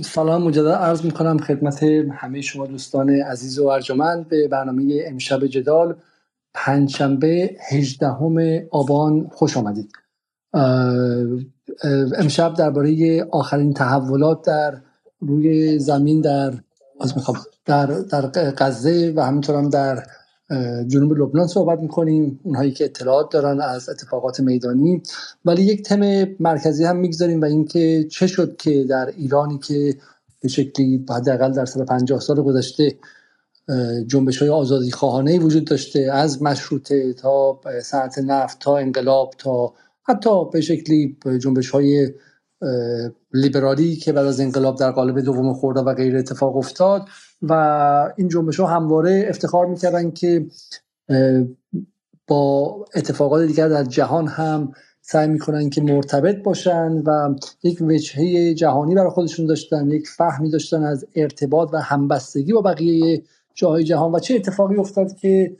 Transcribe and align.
سلام 0.00 0.42
مجدد 0.42 0.66
عرض 0.66 1.04
می‌کنم 1.04 1.38
خدمت 1.38 1.82
همه 2.12 2.40
شما 2.40 2.66
دوستان 2.66 3.10
عزیز 3.10 3.58
و 3.58 3.66
ارجمند 3.66 4.28
به 4.28 4.48
برنامه 4.48 5.02
امشب 5.06 5.46
جدال 5.46 5.94
پنجشنبه 6.54 7.56
18 7.70 8.68
آبان 8.70 9.30
خوش 9.32 9.56
آمدید. 9.56 9.92
امشب 12.18 12.54
درباره 12.54 13.24
آخرین 13.30 13.74
تحولات 13.74 14.46
در 14.46 14.80
روی 15.20 15.78
زمین 15.78 16.20
در 16.20 16.54
در 17.66 17.86
در 17.86 18.52
غزه 18.58 19.12
و 19.16 19.20
همینطور 19.20 19.56
هم 19.56 19.68
در 19.68 20.06
جنوب 20.86 21.12
لبنان 21.12 21.46
صحبت 21.46 21.78
می‌کنیم. 21.78 22.40
اونهایی 22.42 22.72
که 22.72 22.84
اطلاعات 22.84 23.32
دارن 23.32 23.60
از 23.60 23.88
اتفاقات 23.88 24.40
میدانی. 24.40 25.02
ولی 25.44 25.62
یک 25.62 25.82
تم 25.82 26.24
مرکزی 26.40 26.84
هم 26.84 26.96
می‌گذاریم 26.96 27.40
و 27.40 27.44
اینکه 27.44 28.06
چه 28.10 28.26
شد 28.26 28.56
که 28.56 28.84
در 28.84 29.06
ایرانی 29.16 29.58
که 29.58 29.96
به 30.40 30.48
شکلی 30.48 31.04
حداقل 31.10 31.52
در 31.52 31.64
سال 31.64 31.84
50 31.84 32.20
سال 32.20 32.42
گذشته 32.42 32.96
جنبش 34.06 34.38
های 34.38 34.48
آزادی 34.48 34.90
خواهانه 34.90 35.38
وجود 35.38 35.64
داشته 35.64 36.00
از 36.12 36.42
مشروطه 36.42 37.12
تا 37.12 37.60
صنعت 37.82 38.18
نفت 38.18 38.58
تا 38.60 38.76
انقلاب 38.76 39.34
تا 39.38 39.72
حتی 40.02 40.50
به 40.52 40.60
شکلی 40.60 41.16
جنبش 41.40 41.70
های 41.70 42.08
لیبرالی 43.32 43.96
که 43.96 44.12
بعد 44.12 44.26
از 44.26 44.40
انقلاب 44.40 44.78
در 44.78 44.90
قالب 44.90 45.20
دوم 45.20 45.54
خورده 45.54 45.80
و 45.80 45.94
غیر 45.94 46.16
اتفاق 46.16 46.56
افتاد 46.56 47.08
و 47.42 47.52
این 48.16 48.28
جنبش 48.28 48.60
ها 48.60 48.66
همواره 48.66 49.26
افتخار 49.28 49.66
می‌کردن 49.66 50.10
که 50.10 50.46
با 52.26 52.84
اتفاقات 52.94 53.46
دیگر 53.46 53.68
در 53.68 53.84
جهان 53.84 54.28
هم 54.28 54.72
سعی 55.00 55.28
می‌کنن 55.28 55.70
که 55.70 55.82
مرتبط 55.82 56.42
باشن 56.42 57.02
و 57.06 57.34
یک 57.62 57.82
وجهه 57.82 58.54
جهانی 58.54 58.94
برای 58.94 59.10
خودشون 59.10 59.46
داشتن 59.46 59.90
یک 59.90 60.08
فهمی 60.08 60.50
داشتن 60.50 60.84
از 60.84 61.06
ارتباط 61.14 61.70
و 61.72 61.80
همبستگی 61.80 62.52
با 62.52 62.60
بقیه 62.60 63.22
جاهای 63.54 63.84
جهان 63.84 64.12
و 64.12 64.18
چه 64.18 64.34
اتفاقی 64.34 64.76
افتاد 64.76 65.16
که 65.16 65.56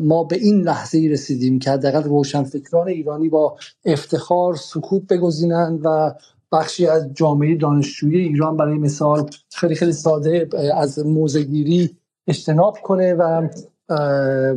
ما 0.00 0.24
به 0.24 0.36
این 0.36 0.60
لحظه 0.60 1.08
رسیدیم 1.10 1.58
که 1.58 1.70
حداقل 1.70 2.02
روشنفکران 2.02 2.88
ایرانی 2.88 3.28
با 3.28 3.56
افتخار 3.84 4.54
سکوت 4.54 5.02
بگزینند 5.12 5.80
و 5.84 6.14
بخشی 6.52 6.86
از 6.86 7.14
جامعه 7.14 7.56
دانشجویی 7.56 8.18
ایران 8.18 8.56
برای 8.56 8.78
مثال 8.78 9.30
خیلی 9.54 9.74
خیلی 9.74 9.92
ساده 9.92 10.48
از 10.74 11.06
موزگیری 11.06 11.96
اجتناب 12.26 12.78
کنه 12.82 13.14
و 13.14 13.48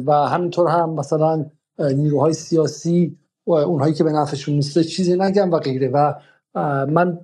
و 0.05 0.11
همینطور 0.11 0.69
هم 0.69 0.89
مثلا 0.89 1.45
نیروهای 1.79 2.33
سیاسی 2.33 3.17
و 3.47 3.51
اونهایی 3.51 3.93
که 3.93 4.03
به 4.03 4.11
نفعشون 4.11 4.55
نیسته 4.55 4.83
چیزی 4.83 5.17
نگم 5.17 5.51
و 5.51 5.59
غیره. 5.59 5.89
و 5.89 6.13
من 6.85 7.19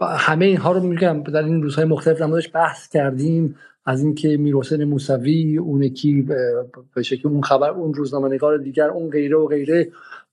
همه 0.00 0.44
اینها 0.44 0.72
رو 0.72 0.80
میگم 0.80 1.22
در 1.22 1.42
این 1.42 1.62
روزهای 1.62 1.84
مختلف 1.84 2.22
نمازش 2.22 2.50
بحث 2.54 2.88
کردیم. 2.88 3.56
از 3.84 4.02
اینکه 4.04 4.36
میرحسین 4.36 4.84
موسوی 4.84 5.58
اون 5.58 5.88
کی 5.88 6.22
به 6.94 7.02
شکل 7.02 7.28
اون 7.28 7.42
خبر 7.42 7.70
اون 7.70 7.94
روزنامه 7.94 8.28
نگار 8.28 8.58
دیگر 8.58 8.88
اون 8.88 9.10
غیره 9.10 9.36
و 9.36 9.46
غیره 9.46 9.88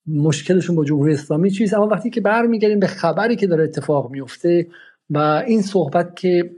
مشکلشون 0.07 0.75
با 0.75 0.85
جمهوری 0.85 1.13
اسلامی 1.13 1.51
چیست؟ 1.51 1.73
اما 1.73 1.87
وقتی 1.87 2.09
که 2.09 2.21
برمیگردیم 2.21 2.79
به 2.79 2.87
خبری 2.87 3.35
که 3.35 3.47
داره 3.47 3.63
اتفاق 3.63 4.11
میفته 4.11 4.67
و 5.09 5.43
این 5.47 5.61
صحبت 5.61 6.15
که 6.15 6.51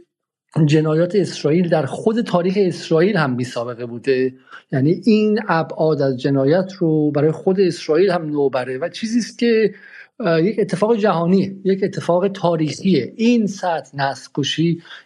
جنایات 0.66 1.16
اسرائیل 1.16 1.70
در 1.70 1.86
خود 1.86 2.22
تاریخ 2.22 2.54
اسرائیل 2.58 3.18
هم 3.18 3.38
بی 3.38 3.44
سابقه 3.44 3.86
بوده 3.86 4.34
یعنی 4.72 5.02
این 5.06 5.40
ابعاد 5.48 6.02
از 6.02 6.18
جنایت 6.18 6.74
رو 6.80 7.12
برای 7.12 7.32
خود 7.32 7.60
اسرائیل 7.60 8.12
هم 8.12 8.26
نوبره 8.26 8.78
و 8.78 8.90
چیزی 8.90 9.20
است 9.20 9.40
که 9.40 9.74
یک 10.20 10.60
اتفاق 10.60 10.96
جهانی 10.96 11.62
یک 11.64 11.84
اتفاق 11.84 12.28
تاریخیه. 12.28 13.14
این 13.16 13.48
سطح 13.48 13.98
نسل 13.98 14.30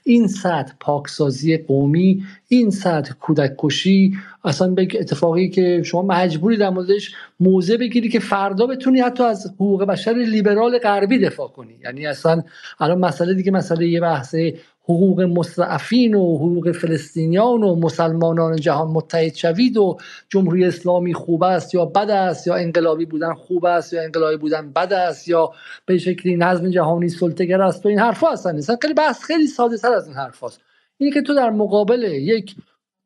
این 0.04 0.28
سطح 0.28 0.74
پاکسازی 0.80 1.58
قومی 1.58 2.24
این 2.48 2.70
سطح 2.70 3.14
کودک 3.14 3.56
کشی 3.58 4.14
اصلا 4.44 4.68
به 4.68 4.88
اتفاقی 5.00 5.50
که 5.50 5.82
شما 5.86 6.02
مجبوری 6.02 6.58
در 6.58 6.70
موردش 6.70 7.12
موضع 7.40 7.78
بگیری 7.78 8.10
که 8.10 8.20
فردا 8.20 8.68
بتونی 8.68 9.00
حتی 9.00 9.24
از 9.24 9.48
حقوق 9.56 9.84
بشر 9.84 10.14
لیبرال 10.14 10.78
غربی 10.78 11.20
دفاع 11.20 11.48
کنی. 11.48 11.80
یعنی 11.84 12.08
اصلا 12.08 12.44
الان 12.80 13.00
مسئله 13.00 13.34
دیگه 13.34 13.52
مسئله 13.52 13.88
یه 13.88 14.00
بحث 14.00 14.36
حقوق 14.90 15.22
مستعفین 15.22 16.16
و 16.16 16.38
حقوق 16.38 16.72
فلسطینیان 16.72 17.64
و 17.64 17.76
مسلمانان 17.76 18.56
جهان 18.56 18.88
متحد 18.88 19.36
شوید 19.36 19.78
و 19.78 19.98
جمهوری 20.30 20.66
اسلامی 20.66 21.14
خوب 21.14 21.44
است 21.44 21.76
یا 21.76 21.86
بد 21.86 22.10
است 22.10 22.48
یا 22.48 22.56
انقلابی 22.56 23.06
بودن 23.06 23.34
خوب 23.34 23.66
است 23.66 23.94
یا 23.94 24.04
انقلابی 24.04 24.38
بودن 24.38 24.72
بد 24.72 24.94
است 24.94 25.28
یا 25.28 25.52
به 25.86 25.98
شکلی 25.98 26.36
نظم 26.36 26.70
جهانی 26.70 27.10
سلطگر 27.10 27.62
است 27.62 27.86
و 27.86 27.90
این 27.90 28.00
حرفا 28.00 28.32
هستن 28.32 28.78
خیلی 28.82 28.94
بحث 28.94 29.24
خیلی 29.24 29.48
ساده 29.48 29.78
تر 29.78 29.92
از 29.94 30.08
این 30.08 30.16
حرف 30.16 30.44
هست. 30.44 30.62
اینه 30.98 31.14
که 31.14 31.22
تو 31.22 31.36
در 31.36 31.50
مقابل 31.50 32.04
یک 32.04 32.56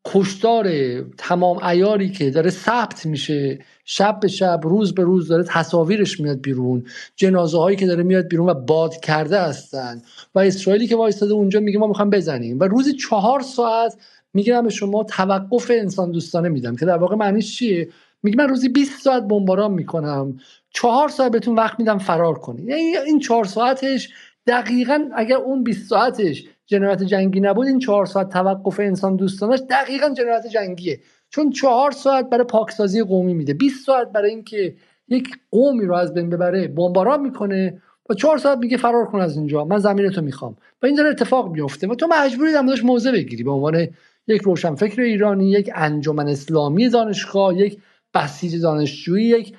کشتار 0.05 0.71
تمام 1.17 1.63
ایاری 1.63 2.09
که 2.09 2.29
داره 2.29 2.49
ثبت 2.49 3.05
میشه 3.05 3.59
شب 3.85 4.19
به 4.19 4.27
شب 4.27 4.59
روز 4.63 4.95
به 4.95 5.03
روز 5.03 5.27
داره 5.27 5.43
تصاویرش 5.43 6.19
میاد 6.19 6.41
بیرون. 6.41 6.85
جنازه 7.15 7.57
هایی 7.57 7.77
که 7.77 7.85
داره 7.85 8.03
میاد 8.03 8.27
بیرون 8.27 8.49
و 8.49 8.53
باد 8.53 8.95
کرده 8.95 9.41
هستن. 9.41 10.01
و 10.35 10.39
اسرائیلی 10.39 10.87
که 10.87 10.95
وایستاده 10.95 11.33
اونجا 11.33 11.59
میگه 11.59 11.79
ما 11.79 11.87
می‌خوام 11.87 12.09
بزنیم. 12.09 12.59
و 12.59 12.63
روزی 12.63 12.93
چهار 12.93 13.41
ساعت 13.41 13.95
میگم 14.33 14.63
به 14.63 14.69
شما 14.69 15.03
توقف 15.03 15.71
انسان 15.73 16.11
دوستانه 16.11 16.49
میدم. 16.49 16.75
که 16.75 16.85
در 16.85 16.97
واقع 16.97 17.15
معنیش 17.15 17.57
چیه؟ 17.57 17.89
میگه 18.23 18.37
من 18.37 18.49
روزی 18.49 18.69
20 18.69 19.01
ساعت 19.01 19.23
بمباران 19.23 19.71
می‌کنم. 19.71 20.39
چهار 20.73 21.09
ساعت 21.09 21.31
بهتون 21.31 21.55
وقت 21.55 21.79
میدم 21.79 21.97
فرار 21.97 22.39
کنید 22.39 22.69
یعنی 22.69 22.81
این 22.81 23.19
چهار 23.19 23.45
ساعتش 23.45 24.09
دقیقا 24.47 25.09
اگر 25.15 25.35
اون 25.35 25.63
20 25.63 25.89
ساعتش 25.89 26.43
جنایت 26.71 27.03
جنگی 27.03 27.39
نبود 27.39 27.67
این 27.67 27.79
چهار 27.79 28.05
ساعت 28.05 28.29
توقف 28.29 28.79
انسان 28.79 29.15
دوستانش 29.15 29.59
دقیقا 29.69 30.09
جنایت 30.09 30.47
جنگیه. 30.47 30.99
چون 31.29 31.49
چهار 31.49 31.91
ساعت 31.91 32.29
برای 32.29 32.43
پاکسازی 32.43 33.03
قومی 33.03 33.33
میده. 33.33 33.53
20 33.53 33.85
ساعت 33.85 34.11
برای 34.11 34.29
اینکه 34.29 34.75
یک 35.07 35.29
قومی 35.51 35.85
رو 35.85 35.95
از 35.95 36.13
بین 36.13 36.29
ببره 36.29 36.67
بمباران 36.67 37.21
می‌کنه 37.21 37.81
و 38.09 38.13
چهار 38.13 38.37
ساعت 38.37 38.57
میگه 38.57 38.77
فرار 38.77 39.05
کن 39.05 39.19
از 39.19 39.37
اینجا 39.37 39.65
من 39.65 39.77
زمین 39.77 40.09
تو 40.09 40.21
می‌خوام. 40.21 40.55
و 40.81 40.85
این 40.85 40.95
داره 40.95 41.09
اتفاق 41.09 41.51
میفته 41.51 41.87
و 41.87 41.95
تو 41.95 42.07
مجبوری 42.07 42.53
در 42.53 42.61
موردش 42.61 42.83
موضع 42.83 43.11
بگیری. 43.11 43.43
به 43.43 43.51
عنوان 43.51 43.87
یک 44.27 44.41
روشنفکر 44.41 45.01
ایرانی 45.01 45.51
یک 45.51 45.69
انجمن 45.75 46.27
اسلامی 46.27 46.89
دانشگاه 46.89 47.57
یک 47.57 47.77
بسیج 48.13 48.61
دانشجویی 48.61 49.25
یک 49.25 49.55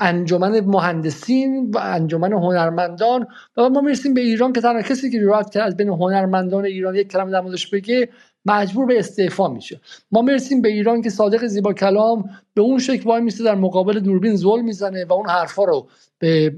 انجمن 0.00 0.60
مهندسین 0.60 1.70
و 1.70 1.78
انجمن 1.82 2.32
هنرمندان. 2.32 3.26
و 3.56 3.68
ما 3.68 3.80
می‌رسیم 3.80 4.14
به 4.14 4.20
ایران 4.20 4.52
که 4.52 4.60
تنها 4.60 4.82
کسی 4.82 5.10
که 5.10 5.20
جرأت 5.20 5.50
کرد 5.50 5.66
از 5.66 5.76
بین 5.76 5.88
هنرمندان 5.88 6.64
ایران 6.64 6.94
یک 6.94 7.08
کلمه 7.08 7.30
در 7.30 7.40
موردش 7.40 7.66
بگه 7.66 8.08
مجبور 8.46 8.86
به 8.86 8.98
استعفا 8.98 9.48
میشه. 9.48 9.80
ما 10.12 10.22
می‌رسیم 10.22 10.62
به 10.62 10.68
ایران 10.68 11.02
که 11.02 11.10
صادق 11.10 11.46
زیبا 11.46 11.72
کلام 11.72 12.30
به 12.54 12.62
اون 12.62 12.78
شکل 12.78 13.08
وای 13.08 13.20
میسته 13.20 13.44
در 13.44 13.54
مقابل 13.54 14.00
دوربین 14.00 14.36
زل 14.36 14.60
می‌زنه 14.60 15.04
و 15.04 15.12
اون 15.12 15.28
حرفا 15.28 15.64
رو 15.64 15.88
به 16.18 16.56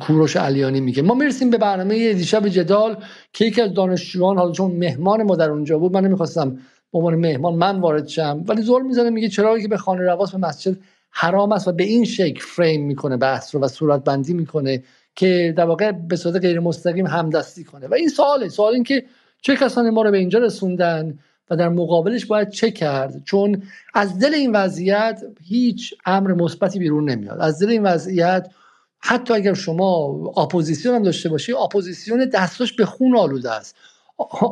کوروش 0.00 0.36
علیانی 0.36 0.80
میگه. 0.80 1.02
ما 1.02 1.14
می‌رسیم 1.14 1.50
به 1.50 1.58
برنامه 1.58 2.12
دیشب 2.12 2.48
جدال 2.48 2.96
که 3.32 3.44
یکی 3.44 3.62
از 3.62 3.74
دانشجویان 3.74 4.38
حالا 4.38 4.52
چون 4.52 4.70
مهمان 4.70 5.22
ما 5.22 5.36
در 5.36 5.50
اونجا 5.50 5.78
بود 5.78 5.92
من 5.92 6.04
نمی‌خواستم 6.04 6.50
به 6.92 6.98
عنوان 6.98 7.14
مهمان 7.14 7.54
من 7.54 7.80
وارد 7.80 8.08
شم 8.08 8.44
ولی 8.48 8.62
زل 8.62 8.82
می‌زنه 8.82 9.10
میگه 9.10 9.28
چرا 9.28 9.58
که 9.58 9.68
به 9.68 9.76
خانه 9.76 10.02
رواس 10.02 10.32
به 10.32 10.38
مسجد 10.38 10.76
حرام 11.12 11.52
است 11.52 11.68
و 11.68 11.72
به 11.72 11.84
این 11.84 12.04
شکل 12.04 12.40
فریم 12.40 12.86
می‌کنه 12.86 13.16
بحث 13.16 13.54
رو 13.54 13.60
و 13.60 13.68
صورت 13.68 14.04
بندی 14.04 14.34
می‌کنه 14.34 14.82
که 15.14 15.54
در 15.56 15.64
واقع 15.64 15.92
به 15.92 16.16
صورت 16.16 16.36
غیر 16.36 16.60
مستقیم 16.60 17.06
همدستی 17.06 17.64
کنه. 17.64 17.86
و 17.86 17.94
این 17.94 18.08
سواله 18.08 18.48
سوال 18.48 18.74
این 18.74 18.84
که 18.84 19.04
چه 19.42 19.56
کسانی 19.56 19.90
ما 19.90 20.02
رو 20.02 20.10
به 20.10 20.18
اینجا 20.18 20.38
رسوندن 20.38 21.18
و 21.50 21.56
در 21.56 21.68
مقابلش 21.68 22.26
باید 22.26 22.50
چه 22.50 22.70
کرد؟ 22.70 23.24
چون 23.24 23.62
از 23.94 24.18
دل 24.18 24.34
این 24.34 24.52
وضعیت 24.52 25.22
هیچ 25.42 25.94
امر 26.06 26.32
مثبتی 26.32 26.78
بیرون 26.78 27.10
نمیاد. 27.10 27.40
از 27.40 27.62
دل 27.62 27.68
این 27.68 27.82
وضعیت 27.82 28.50
حتی 28.98 29.34
اگر 29.34 29.54
شما 29.54 30.06
اپوزیسیون 30.36 30.94
هم 30.94 31.02
داشته 31.02 31.28
باشی 31.28 31.52
اپوزیسیون 31.52 32.24
دستاش 32.24 32.72
به 32.72 32.84
خون 32.84 33.16
آلوده 33.16 33.50
است. 33.50 33.76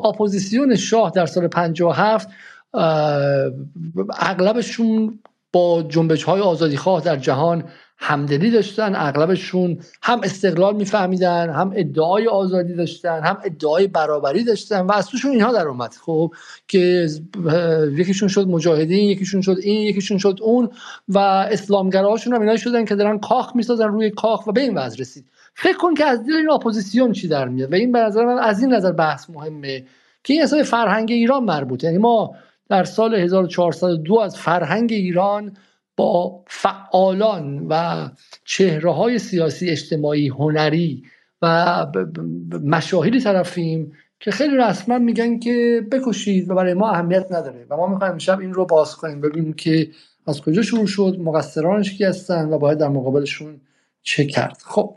اپوزیسیون 0.05 0.77
شاه 0.77 1.11
در 1.11 1.27
سال 1.27 1.49
57 1.49 2.29
اغلبشون 4.19 5.19
با 5.53 5.83
جنبش 5.83 6.25
های 6.25 6.41
آزادی 6.41 6.77
خواه 6.77 7.05
در 7.05 7.17
جهان 7.17 7.65
همدلی 8.03 8.51
داشتن 8.51 8.97
اغلبشون 8.97 9.79
هم 10.03 10.21
استقلال 10.25 10.77
میفهمیدن 10.77 11.51
هم 11.51 11.73
ادعای 11.77 12.29
آزادی 12.29 12.75
داشتن 12.75 13.21
هم 13.25 13.39
ادعای 13.45 13.87
برابری 13.87 14.45
داشتن 14.45 14.81
و 14.81 14.93
از 14.93 15.07
توشون 15.07 15.31
اینها 15.31 15.53
در 15.53 15.69
اومد. 15.69 15.95
خب 16.01 16.33
که 16.69 17.09
یکیشون 17.97 18.29
شد 18.29 18.49
مجاهدین 18.49 19.11
یکیشون 19.11 19.41
شد 19.41 19.57
این 19.63 19.81
یکیشون 19.81 20.19
شد 20.19 20.39
اون 20.43 20.71
و 21.09 21.19
اسلامگراهاشون 21.19 22.35
هم 22.35 22.41
اینایی 22.41 22.59
شدن 22.59 22.85
که 22.85 22.95
دارن 22.95 23.19
کاخ 23.19 23.57
می‌سازن 23.57 23.89
روی 23.89 24.11
کاخ 24.11 24.47
و 24.47 24.53
به 24.53 24.61
این 24.61 24.79
وضع 24.79 25.01
رسید. 25.01 25.25
فکر 25.55 25.77
کن 25.77 25.95
که 25.95 26.05
از 26.05 26.27
دل 26.27 26.33
این 26.33 26.51
اپوزیسیون 26.51 27.13
چی 27.13 27.29
در 27.29 27.49
میاد؟ 27.49 27.73
و 27.73 27.75
این 27.75 27.93
به 27.93 27.99
نظر 27.99 28.25
من 28.25 28.39
از 28.39 28.63
این 28.63 28.75
نظر 28.75 28.93
بحث 28.93 29.31
مهمه 29.31 29.85
که 30.25 30.33
این 30.35 30.43
اصلا 30.43 30.63
فرهنگ 30.63 31.11
ایران 31.11 31.45
مربوطه. 31.45 31.87
یعنی 31.87 31.99
ما 31.99 32.35
در 32.71 32.85
سال 32.85 33.15
1402 33.15 34.19
از 34.19 34.37
فرهنگ 34.37 34.93
ایران 34.93 35.57
با 35.97 36.45
فعالان 36.47 37.67
و 37.69 38.09
چهره 38.45 38.93
های 38.93 39.19
سیاسی 39.19 39.71
اجتماعی 39.71 40.29
هنری 40.29 41.03
و 41.43 41.87
مشاهیری 42.65 43.21
طرفیم 43.21 43.93
که 44.21 44.31
خیلی 44.31 44.57
رسما 44.57 44.99
میگن 44.99 45.39
که 45.39 45.87
بکشید 45.93 46.51
و 46.51 46.55
برای 46.55 46.75
ما 46.75 46.91
اهمیت 46.91 47.27
نداره 47.33 47.67
و 47.71 47.77
ما 47.77 47.87
می‌خوایم 47.87 48.19
شب 48.19 48.41
این 48.41 48.55
رو 48.55 48.67
باز 48.67 48.97
کنیم 48.97 49.21
ببینیم 49.21 49.53
که 49.53 49.91
از 50.27 50.41
کجا 50.41 50.63
شروع 50.63 50.87
شد 50.87 51.17
مقصرانش 51.21 51.99
کی 51.99 52.05
هستن 52.05 52.49
و 52.49 52.59
باید 52.59 52.79
در 52.79 52.89
مقابلشون 52.89 53.61
چه 54.03 54.25
کرد. 54.25 54.63
خب 54.65 54.97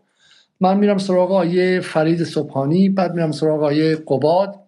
من 0.59 0.77
میرم 0.77 0.97
سراغ 0.97 1.31
آیه 1.31 1.79
فرید 1.79 2.23
صبحانی 2.23 2.89
بعد 2.89 3.13
میرم 3.13 3.31
سراغ 3.31 3.63
آیه 3.63 3.95
قباد. 3.95 4.62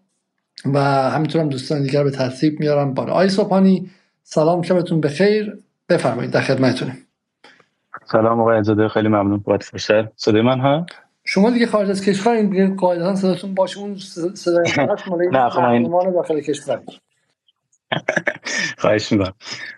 و 0.73 0.79
همینطورم 1.09 1.49
دوستان 1.49 1.83
دیگر 1.83 2.03
به 2.03 2.11
ترتیب 2.11 2.59
میارم. 2.59 2.93
بالا 2.93 3.13
آیه 3.13 3.29
صبحانی 3.29 3.89
سلام 4.23 4.61
شبتون 4.61 5.01
بخیر. 5.01 5.57
بفرمایید 5.89 6.31
در 6.31 6.41
خدمتتونیم 6.41 7.07
سلام 8.11 8.41
آقای 8.41 8.57
عزاده 8.57 8.87
خیلی 8.87 9.07
ممنون. 9.07 9.37
بابت 9.37 9.63
فرصت. 9.63 10.17
صدای 10.17 10.41
من 10.41 10.59
ها؟ 10.59 10.85
شما 11.23 11.49
دیگه 11.49 11.65
خارج 11.65 11.89
از 11.89 12.05
کشور 12.05 12.33
این 12.33 12.49
دیگه 12.49 12.75
قاعدتا 12.75 13.15
صداتون 13.15 13.53
باشه 13.53 13.79
اون 13.79 13.97
صدای 14.35 14.71
نه 14.77 14.95
خب 15.49 15.63
این 15.63 16.11
داخل 16.13 16.39
کشور. 16.41 16.81
خواهش 18.77 19.11
می‌کنم. 19.11 19.33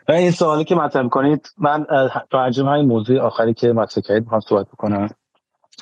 و 0.07 0.11
این 0.11 0.31
سوالی 0.31 0.63
که 0.63 0.75
مطرح 0.75 1.07
کنید 1.07 1.51
من 1.57 1.85
راجع 2.31 2.63
های 2.63 2.81
موضوع 2.81 3.19
آخری 3.19 3.53
که 3.53 3.73
مطرح 3.73 4.03
کردید 4.03 4.23
می‌خوام 4.23 4.41
صحبت 4.41 4.67
بکنم. 4.67 5.09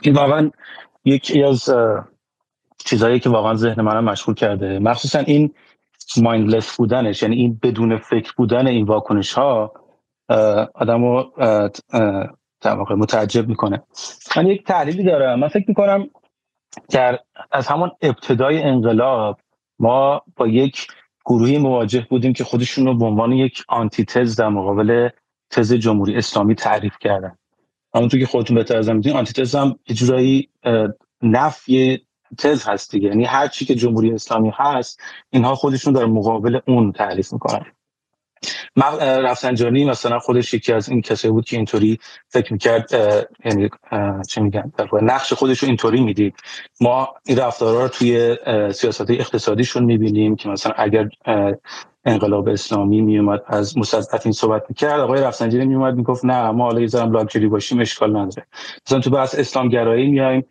این 0.01 0.15
واقعا 0.15 0.51
یکی 1.06 1.44
از 1.44 1.69
چیزهایی 2.85 3.19
که 3.19 3.29
واقعا 3.29 3.55
ذهن 3.55 3.81
منم 3.81 4.03
مشغول 4.03 4.35
کرده. 4.35 4.79
مخصوصا 4.79 5.19
این 5.19 5.53
مایندلس 6.17 6.77
بودنش 6.77 7.21
یعنی 7.21 7.35
این 7.35 7.59
بدون 7.63 7.97
فکر 7.97 8.33
بودن 8.37 8.67
این 8.67 8.85
واکنش 8.85 9.33
ها 9.33 9.73
آدم 10.73 11.03
رو 11.05 11.33
متعجب 12.97 13.47
می‌کنه. 13.47 13.83
من 14.37 14.47
یک 14.47 14.65
تحلیلی 14.65 15.03
دارم. 15.03 15.39
من 15.39 15.47
فکر 15.47 15.65
می‌کنم 15.67 16.09
در 16.89 17.19
از 17.51 17.67
همون 17.67 17.91
ابتدای 18.01 18.61
انقلاب 18.61 19.39
ما 19.79 20.21
با 20.35 20.47
یک 20.47 20.88
گروهی 21.25 21.57
مواجه 21.57 22.07
بودیم 22.09 22.33
که 22.33 22.43
خودشون 22.43 22.85
رو 22.85 22.97
به 22.97 23.05
عنوان 23.05 23.31
یک 23.31 23.63
آنتیتز 23.67 24.35
در 24.35 24.49
مقابل 24.49 25.09
تز 25.49 25.73
جمهوری 25.73 26.15
اسلامی 26.15 26.55
تعریف 26.55 26.97
کردن. 26.99 27.38
همونطور 27.95 28.19
که 28.19 28.25
خودتون 28.25 28.55
بهتر 28.55 28.77
از 28.77 28.89
می‌دونید 28.89 29.17
آنتیتز 29.17 29.55
هم 29.55 29.79
یه 29.88 29.95
جورایی 29.95 30.49
نفی 31.21 32.05
تز 32.35 32.65
هست 32.65 32.91
دیگه. 32.91 33.07
یعنی 33.09 33.25
هر 33.25 33.47
چی 33.47 33.65
که 33.65 33.75
جمهوری 33.75 34.11
اسلامی 34.11 34.51
هست 34.55 35.01
اینها 35.29 35.55
خودشون 35.55 35.93
در 35.93 36.05
مقابل 36.05 36.59
اون 36.67 36.91
تعریف 36.91 37.33
می‌کنن. 37.33 37.65
رفسنجانی 39.01 39.85
مثلا 39.85 40.19
خودش 40.19 40.53
یکی 40.53 40.73
از 40.73 40.89
این 40.89 41.01
کسایی 41.01 41.31
بود 41.31 41.45
که 41.45 41.57
اینطوری 41.57 41.99
فکر 42.27 42.53
می‌کرد 42.53 42.89
یعنی 43.45 43.69
چه 44.27 44.41
میگن 44.41 44.71
نقش 45.01 45.33
خودش 45.33 45.59
رو 45.59 45.67
اینطوری 45.67 46.01
می‌دید. 46.01 46.35
ما 46.81 47.09
این 47.25 47.37
رفتارها 47.37 47.81
رو 47.81 47.87
توی 47.87 48.38
سیاست 48.73 49.09
اقتصادیشون 49.09 49.83
می‌بینیم 49.83 50.35
که 50.35 50.49
مثلا 50.49 50.73
اگر 50.77 51.09
انقلاب 52.05 52.47
اسلامی 52.47 53.01
میومد 53.01 53.41
از 53.47 53.77
مصدقین 53.77 54.31
صحبت 54.31 54.63
می‌کرد 54.69 54.99
آقای 54.99 55.21
رفسنجانی 55.21 55.65
میومد 55.65 55.95
می‌گفت 55.95 56.25
نه 56.25 56.51
ما 56.51 56.63
حالا 56.63 56.81
یه 56.81 57.05
لاکچری 57.05 57.47
باشیم 57.47 57.79
اشکال 57.79 58.17
نداره. 58.17 58.47
مثلا 58.88 58.99
تو 58.99 59.09
بحث 59.09 59.35
اسلام 59.39 59.69
گرایی 59.69 60.11
میایم 60.11 60.45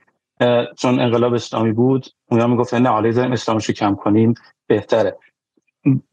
چون 0.77 1.01
انقلاب 1.01 1.35
اسلامی 1.35 1.73
بود 1.73 2.07
اونا 2.31 2.47
می‌گفت 2.47 2.75
نه 2.75 2.89
حالا 2.89 3.09
یه 3.09 3.33
اسلامشو 3.33 3.73
کم 3.73 3.95
کنیم 3.95 4.35
بهتره. 4.67 5.19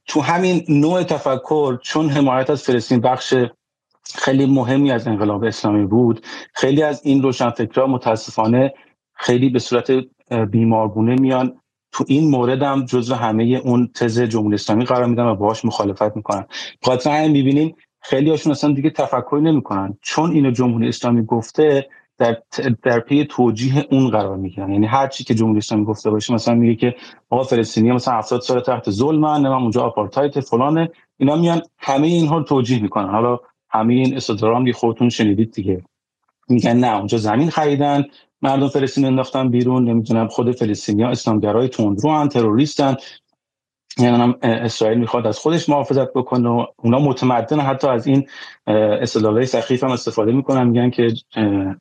تو 0.08 0.22
همین 0.22 0.66
نوع 0.70 1.04
تفکر 1.04 1.78
چون 1.84 2.10
حمایت 2.10 2.50
از 2.50 2.64
فلسطین 2.64 3.02
بخش 3.02 3.34
خیلی 4.16 4.46
مهمی 4.46 4.92
از 4.92 5.08
انقلاب 5.08 5.44
اسلامی 5.44 5.86
بود 5.86 6.26
خیلی 6.54 6.84
از 6.84 7.06
این 7.06 7.24
روشنفکرها 7.24 7.88
متاسفانه 7.88 8.74
خیلی 9.14 9.50
به 9.50 9.60
صورت 9.60 9.92
بیمارگونه 10.52 11.16
میان. 11.16 11.58
تو 11.92 12.06
این 12.08 12.30
مورد 12.30 12.62
هم 12.62 12.86
جزو 12.86 13.16
همه 13.16 13.44
اون 13.44 13.92
تز 13.96 14.20
جمهوری 14.22 14.56
اسلامی 14.56 14.86
قرار 14.86 15.06
میدن 15.06 15.26
و 15.26 15.36
باهاش 15.36 15.66
مخالفت 15.66 16.16
می‌کنن. 16.16 16.46
خاطر 16.84 17.10
همین 17.12 17.32
می‌بینیم 17.32 17.76
خیلی 18.02 18.30
هاشون 18.30 18.52
اصلا 18.52 18.74
دیگه 18.74 18.90
تفکر 18.90 19.40
نمی‌کنن. 19.44 19.98
چون 20.02 20.32
اینو 20.32 20.52
جمهوری 20.52 20.88
اسلامی 20.88 21.26
گفته 21.26 21.90
در 22.22 22.38
در 22.84 23.00
پی 23.00 23.26
توجیه 23.26 23.88
اون 23.92 24.10
قرار 24.10 24.38
می‌گیرن. 24.38 24.72
یعنی 24.72 24.86
هر 24.86 25.08
چی 25.08 25.24
که 25.24 25.34
جمهوری 25.36 25.58
اسلامی 25.58 25.86
گفته 25.86 26.10
باشه 26.10 26.34
مثلا 26.34 26.56
میگه 26.56 26.76
که 26.76 26.96
آقا 27.30 27.44
فلسطینی 27.44 27.92
مثلا 27.92 28.14
70 28.14 28.42
سال 28.42 28.60
تحت 28.60 28.90
ظلمن 28.90 29.42
من 29.42 29.62
اونجا 29.62 29.82
آپارتاید 29.82 30.40
فلانه. 30.40 30.90
اینا 31.18 31.36
میان 31.36 31.62
همه 31.78 32.08
اینها 32.08 32.38
رو 32.38 32.44
توجیه 32.44 32.82
می‌کنن. 32.82 33.10
حالا 33.10 33.40
همه 33.70 33.94
این 33.94 34.18
استدلال 34.18 34.56
هم 34.56 34.72
خودتون 34.72 35.10
شنیدید 35.10 35.52
دیگه. 35.52 35.82
میگن 36.50 36.78
نه 36.78 36.98
اونجا 36.98 37.18
زمین 37.18 37.50
خریدن 37.50 38.06
مردم 38.42 38.68
فلسطین 38.68 39.06
انداختن 39.06 39.50
بیرون 39.50 39.90
نمی‌دونم 39.90 40.28
خود 40.28 40.52
فلسطینیا 40.52 41.10
اسلامگرای 41.10 41.68
تندرو 41.68 42.10
ان 42.10 42.30
تروریستن. 42.30 42.96
یعنی 43.98 44.36
اسرائیل 44.42 44.98
می‌خواد 44.98 45.28
از 45.28 45.40
خودش 45.40 45.70
محافظت 45.70 46.14
بکنه 46.14 46.50
و 46.50 46.66
اونا 46.78 47.00
متمدن 47.00 47.60
حتی 47.60 47.88
از 47.88 48.08
این 48.08 48.28
اصطلاحات 48.68 49.46
سخیف 49.46 49.84
هم 49.84 49.92
استفاده 49.92 50.32
می‌کنن 50.32 50.68
میگن 50.68 50.90
که 50.90 51.14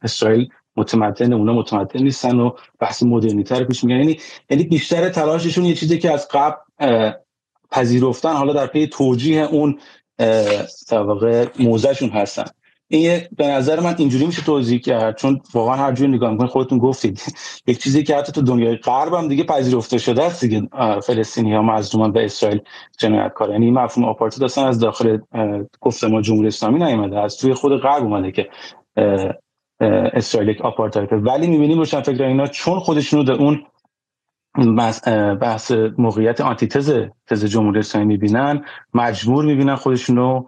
اسرائیل 0.02 0.48
متمدن 0.76 1.32
اونا 1.32 1.52
متمدن 1.52 2.02
نیستن 2.02 2.36
و 2.40 2.50
بحث 2.78 3.02
مدرنیتر 3.02 3.64
پیش 3.64 3.84
میگن 3.84 3.98
یعنی 3.98 4.18
یعنی 4.50 4.64
بیشتر 4.64 5.08
تلاششون 5.08 5.64
یه 5.64 5.74
چیزی 5.74 5.98
که 5.98 6.12
از 6.12 6.28
قبل 6.30 6.56
پذیرفتن 7.70 8.32
حالا 8.32 8.52
در 8.52 8.66
پی 8.66 8.86
توجیه 8.86 9.42
اون 9.42 9.78
در 10.88 11.02
واقع 11.02 11.46
موزهشون 11.58 12.08
هستن. 12.08 12.44
این 12.92 13.20
به 13.36 13.46
نظر 13.46 13.80
من 13.80 13.94
اینجوری 13.98 14.26
میشه 14.26 14.42
توضیح 14.42 14.80
کرد 14.80 15.16
چون 15.16 15.40
واقعا 15.54 15.76
هر 15.76 15.92
جوری 15.92 16.12
نگاه 16.12 16.30
می‌کنید 16.30 16.50
خودتون 16.50 16.78
گفتید. 16.78 17.22
یک 17.66 17.78
چیزی 17.78 18.02
که 18.02 18.16
حتی 18.16 18.32
تو 18.32 18.42
دنیای 18.42 18.76
غرب 18.76 19.14
هم 19.14 19.28
دیگه 19.28 19.44
پذیرفته 19.44 19.98
شده 19.98 20.24
است 20.24 20.44
دیگه 20.44 20.68
فلسطینی 21.02 21.54
ها 21.54 21.62
مظلومان 21.62 22.12
به 22.12 22.24
اسرائیل 22.24 22.60
جنایت 22.98 23.32
کار 23.32 23.50
یعنی 23.50 23.70
مفهوم 23.70 24.08
آپارتاید 24.08 24.44
اصلا 24.44 24.68
از 24.68 24.78
داخل 24.78 25.18
ما 26.10 26.20
جمهوری 26.20 26.48
اسلامی 26.48 26.78
نیومده 26.78 27.20
از 27.20 27.36
توی 27.36 27.54
خود 27.54 27.80
غرب 27.80 28.02
اومده 28.02 28.32
که 28.32 28.48
اسرائیل 30.12 30.48
یک 30.50 30.60
آپارتاید 30.60 31.08
ولی 31.12 31.46
می‌بینیم 31.46 31.78
روشن 31.78 32.00
فکر 32.02 32.22
اینا 32.24 32.46
چون 32.46 32.78
خودشونو 32.78 33.24
در 33.24 33.32
اون 33.32 33.66
بحث 35.40 35.72
موقعیت 35.98 36.40
آنتیتز 36.40 36.92
تز 37.26 37.44
جمهوری 37.44 37.78
اسلامی 37.78 38.06
می‌بینن 38.06 38.64
مجبور 38.94 39.44
می‌بینن 39.44 39.74
خودشونو 39.74 40.44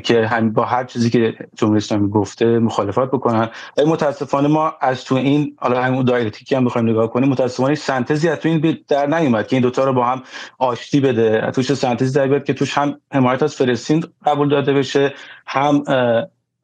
که 0.00 0.26
هم 0.26 0.52
با 0.52 0.64
هر 0.64 0.84
چیزی 0.84 1.10
که 1.10 1.34
جمهوری 1.54 1.76
اسلامی 1.76 2.08
گفته 2.08 2.58
مخالفت 2.58 3.06
بکنن. 3.06 3.50
ولی 3.76 3.86
متاسفانه 3.90 4.48
ما 4.48 4.74
از 4.80 5.04
تو 5.04 5.14
این 5.14 5.56
حالا 5.58 5.82
همون 5.82 6.04
دایرکتیکی 6.04 6.54
هم 6.54 6.64
بخوایم 6.64 6.88
نگاه 6.88 7.10
کنیم 7.10 7.28
متاسفانه 7.28 7.74
سنتزی 7.74 8.28
از 8.28 8.38
تو 8.38 8.48
این 8.48 8.78
در 8.88 9.06
نیومد 9.06 9.46
که 9.46 9.56
این 9.56 9.62
دوتا 9.62 9.84
رو 9.84 9.92
با 9.92 10.06
هم 10.06 10.22
آشتی 10.58 11.00
بده. 11.00 11.50
توش 11.54 11.74
سنتزی 11.74 12.18
در 12.18 12.26
بیاد 12.26 12.44
که 12.44 12.54
توش 12.54 12.78
هم 12.78 13.00
حمایت 13.12 13.42
از 13.42 13.54
فلسطین 13.54 14.04
قبول 14.26 14.48
داده 14.48 14.72
بشه 14.72 15.14
هم 15.46 15.84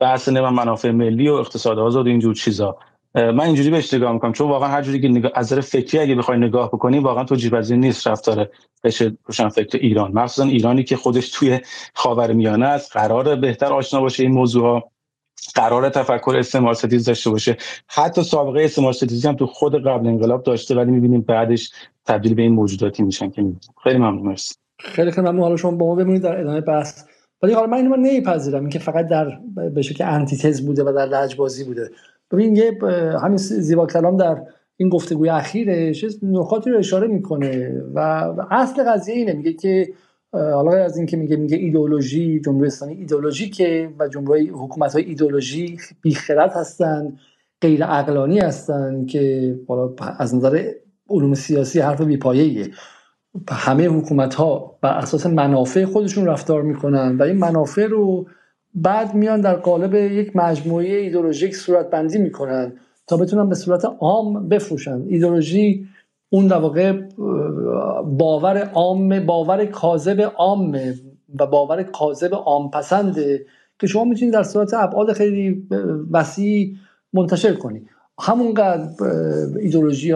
بحث 0.01 0.29
نه 0.29 0.51
منافع 0.51 0.91
ملی 0.91 1.29
و 1.29 1.33
اقتصاد 1.33 1.79
آزاد 1.79 2.07
و 2.07 2.09
اینجور 2.09 2.35
چیزا. 2.35 2.77
من 3.15 3.41
اینجوری 3.41 3.71
بهش 3.71 3.95
نگاه 3.95 4.13
می‌کنم. 4.13 4.33
چون 4.33 4.49
واقعا 4.49 4.69
هر 4.69 4.83
جوری 4.83 5.01
که 5.01 5.09
نگاه 5.09 5.31
از 5.35 5.47
نظر 5.47 5.61
فکری 5.61 6.01
اگه 6.01 6.15
بخوای 6.15 6.39
نگاه 6.39 6.69
بکنیم 6.69 7.03
واقعا 7.03 7.25
توجیه 7.25 7.51
پذیر 7.51 7.77
نیست 7.77 8.07
رفتار 8.07 8.49
بشه 8.85 9.17
روشن 9.25 9.49
فکر 9.49 9.79
ایران. 9.79 10.13
مخصوصا 10.13 10.49
ایرانی 10.49 10.85
که 10.85 10.97
خودش 10.97 11.31
توی 11.31 11.61
خاورمیانه 11.95 12.67
است 12.67 12.93
قرار 12.93 13.37
بهتر 13.37 13.73
آشنا 13.73 14.01
باشه 14.01 14.23
این 14.23 14.33
موضوع 14.33 14.63
ها 14.63 14.91
قرار 15.55 15.89
تفکر 15.89 16.37
استعمار 16.39 16.75
ستیز 16.75 17.05
داشته 17.05 17.31
باشه. 17.31 17.57
حتی 17.89 18.23
سابقه 18.23 18.65
استعمار 18.65 18.93
ستیزی 18.93 19.29
هم 19.29 19.35
تو 19.37 19.47
خود 19.47 19.87
قبل 19.87 20.07
انقلاب 20.07 20.43
داشته 20.43 20.75
ولی 20.75 20.91
می‌بینیم 20.91 21.21
بعدش 21.21 21.71
تبدیل 22.07 22.35
به 22.35 22.43
این 22.43 22.53
موجوداتی 22.53 23.03
میشن 23.03 23.31
که 23.31 23.45
خیلی 23.83 23.99
ممنون 23.99 24.27
مرسی. 24.27 24.55
خیلی 24.81 25.11
خیلی 25.11 25.27
ممنون. 25.27 25.43
حالا 25.43 25.57
شما 25.57 25.71
با 25.71 25.87
ما 25.87 25.95
بمونید 25.95 26.23
در 26.23 26.41
ادامه 26.41 26.61
بحث. 26.61 27.05
ولی 27.43 27.53
حالا 27.53 27.67
من 27.67 27.77
اینو 27.77 27.97
نمیپذیرم. 27.97 28.61
اینکه 28.61 28.79
فقط 28.79 29.09
در 29.09 29.39
به 29.75 29.83
شکل 29.83 30.05
انتیتز 30.05 30.67
بوده 30.67 30.85
و 30.85 30.93
در 30.93 31.07
لجبازی 31.07 31.65
بوده. 31.65 31.91
ببین 32.31 32.57
یه 32.57 32.79
همین 33.23 33.37
زیبا 33.37 33.87
کلام 33.87 34.17
در 34.17 34.43
این 34.77 34.89
گفتگوی 34.89 35.29
اخیرش 35.29 36.05
نکاتی 36.23 36.71
رو 36.71 36.79
اشاره 36.79 37.07
می‌کنه 37.07 37.83
و 37.95 37.99
اصل 38.51 38.85
قضیه 38.85 39.15
اینه 39.15 39.33
میگه 39.33 39.53
که 39.53 39.93
حالا 40.33 40.85
از 40.85 40.97
اینکه 40.97 41.17
میگه 41.17 41.37
میگه 41.37 41.57
ایدئولوژی 41.57 42.41
جمهوری 42.41 42.67
اسلامی 42.67 42.95
ایدئولوژیکه 42.95 43.91
و 43.99 44.09
جمهوری 44.09 44.49
حکومت 44.49 44.93
های 44.93 45.05
ایدئولوژی 45.05 45.79
بیخرد 46.03 46.53
هستن 46.53 47.13
غیر 47.61 47.85
عقلانی 47.85 48.39
هستن 48.39 49.07
که 49.07 49.55
بالا 49.67 49.95
از 50.19 50.35
نظر 50.35 50.73
علوم 51.11 51.35
سیاسی 51.35 51.81
حرف 51.81 52.01
بیپایه‌ایه. 52.01 52.71
همه 53.51 53.87
حکومت 53.87 54.35
ها 54.35 54.79
بر 54.81 54.99
اساس 54.99 55.27
منافع 55.27 55.85
خودشون 55.85 56.27
رفتار 56.27 56.63
می‌کنن 56.63 57.17
و 57.17 57.23
این 57.23 57.37
منافع 57.37 57.87
رو 57.87 58.27
بعد 58.83 59.15
میان 59.15 59.41
در 59.41 59.55
قالب 59.55 59.95
یک 59.95 60.37
مجموعه 60.37 60.97
ایدولوژیک 60.97 61.55
صورت 61.57 61.91
بندی 61.91 62.19
می‌کنن 62.19 62.73
تا 63.07 63.17
بتونن 63.17 63.49
به 63.49 63.55
صورت 63.55 63.85
عام 64.01 64.49
بفروشن. 64.49 65.03
ایدولوژی 65.09 65.87
اون 66.31 66.47
در 66.47 66.57
واقع 66.57 66.93
باور 68.05 68.71
عام 68.75 69.27
باور 69.27 69.65
کاذب 69.65 70.33
عامه 70.37 70.95
و 71.41 71.47
باور 71.47 71.83
کاذب 71.83 72.35
عام 72.35 72.71
پسنده 72.71 73.47
که 73.81 73.87
شما 73.87 74.05
می‌تونید 74.05 74.35
در 74.35 74.43
صورت 74.43 74.75
ابعاد 74.75 75.13
خیلی 75.13 75.69
وسیع 76.11 76.75
منتشر 77.13 77.53
کنی. 77.53 77.83
همونقدر 78.21 78.89
ایدولوژی 79.61 80.11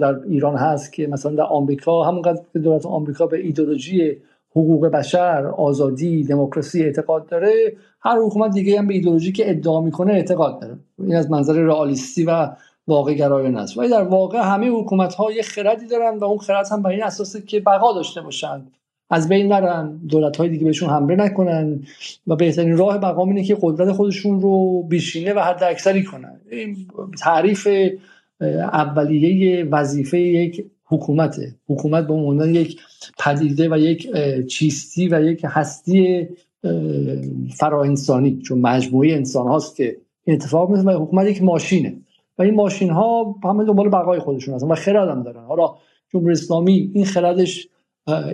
در 0.00 0.20
ایران 0.28 0.56
هست 0.56 0.92
که 0.92 1.06
مثلا 1.06 1.32
در 1.32 1.44
آمریکا 1.44 2.02
همونقدر 2.02 2.42
دولت 2.62 2.86
آمریکا 2.86 3.26
به 3.26 3.38
ایدولوژی 3.38 4.16
حقوق 4.56 4.86
بشر 4.86 5.46
آزادی 5.46 6.24
دموکراسی 6.24 6.82
اعتقاد 6.82 7.26
داره. 7.26 7.76
هر 8.00 8.18
حکومت 8.18 8.52
دیگه 8.52 8.78
هم 8.78 8.86
به 8.86 8.94
ایدولوژی 8.94 9.32
که 9.32 9.50
ادعا 9.50 9.80
می‌کنه 9.80 10.12
اعتقاد 10.12 10.60
داره. 10.60 10.78
این 10.98 11.16
از 11.16 11.30
منظر 11.30 11.52
رئالیستی 11.52 12.24
و 12.24 12.48
واقع 12.86 13.14
گرایانه 13.14 13.60
است. 13.60 13.78
ولی 13.78 13.88
در 13.88 14.02
واقع 14.02 14.38
همه 14.38 14.68
حکومت 14.68 15.14
ها 15.14 15.32
یه 15.32 15.42
خردی 15.42 15.86
دارن 15.86 16.18
و 16.18 16.24
اون 16.24 16.38
خرد 16.38 16.66
هم 16.70 16.82
بر 16.82 16.90
این 16.90 17.02
اساسه 17.02 17.42
که 17.42 17.60
بقا 17.60 17.92
داشته 17.92 18.20
باشن. 18.20 18.62
از 19.10 19.28
بین 19.28 19.52
نرن 19.52 20.00
دولت 20.08 20.36
های 20.36 20.48
دیگه 20.48 20.64
بهشون 20.64 20.90
حمله 20.90 21.16
نکنن 21.16 21.80
و 22.26 22.36
بهترین 22.36 22.76
راه 22.76 22.98
بقا 22.98 23.24
اینه 23.24 23.44
که 23.44 23.56
قدرت 23.62 23.92
خودشون 23.92 24.40
رو 24.40 24.82
بیشینه 24.82 25.32
و 25.32 25.38
حد 25.38 25.62
اکثری 25.62 26.04
کنن. 26.04 26.40
این 26.50 26.76
تعریف 27.18 27.68
اولیه 28.72 29.64
وظیفه 29.64 30.18
یک 30.18 30.66
حکومته. 30.86 31.54
حکومت 31.68 32.06
به 32.06 32.12
عنوان 32.12 32.54
یک 32.54 32.80
پدیده 33.18 33.68
و 33.70 33.78
یک 33.78 34.08
چیستی 34.46 35.08
و 35.08 35.22
یک 35.22 35.40
هستی 35.44 36.28
فراانسانی 37.56 38.38
چون 38.38 38.58
مجموعه 38.58 39.12
انسان 39.12 39.46
هاست 39.46 39.76
که 39.76 39.96
اتفاق 40.26 40.70
میفته 40.70 40.88
و 40.88 41.02
حکومت 41.04 41.26
یک 41.26 41.42
ماشینه. 41.42 41.96
و 42.38 42.42
این 42.42 42.54
ماشین 42.54 42.90
ها 42.90 43.36
همه 43.44 43.64
دنبال 43.64 43.88
بقای 43.88 44.18
خودشون 44.18 44.54
هستن 44.54 44.68
و 44.68 44.74
خرد 44.74 45.08
هم 45.08 45.22
دارن. 45.22 45.44
حالا 45.44 45.74
جمهوری 46.12 46.32
اسلامی 46.32 46.90
این 46.94 47.04
خردش 47.04 47.68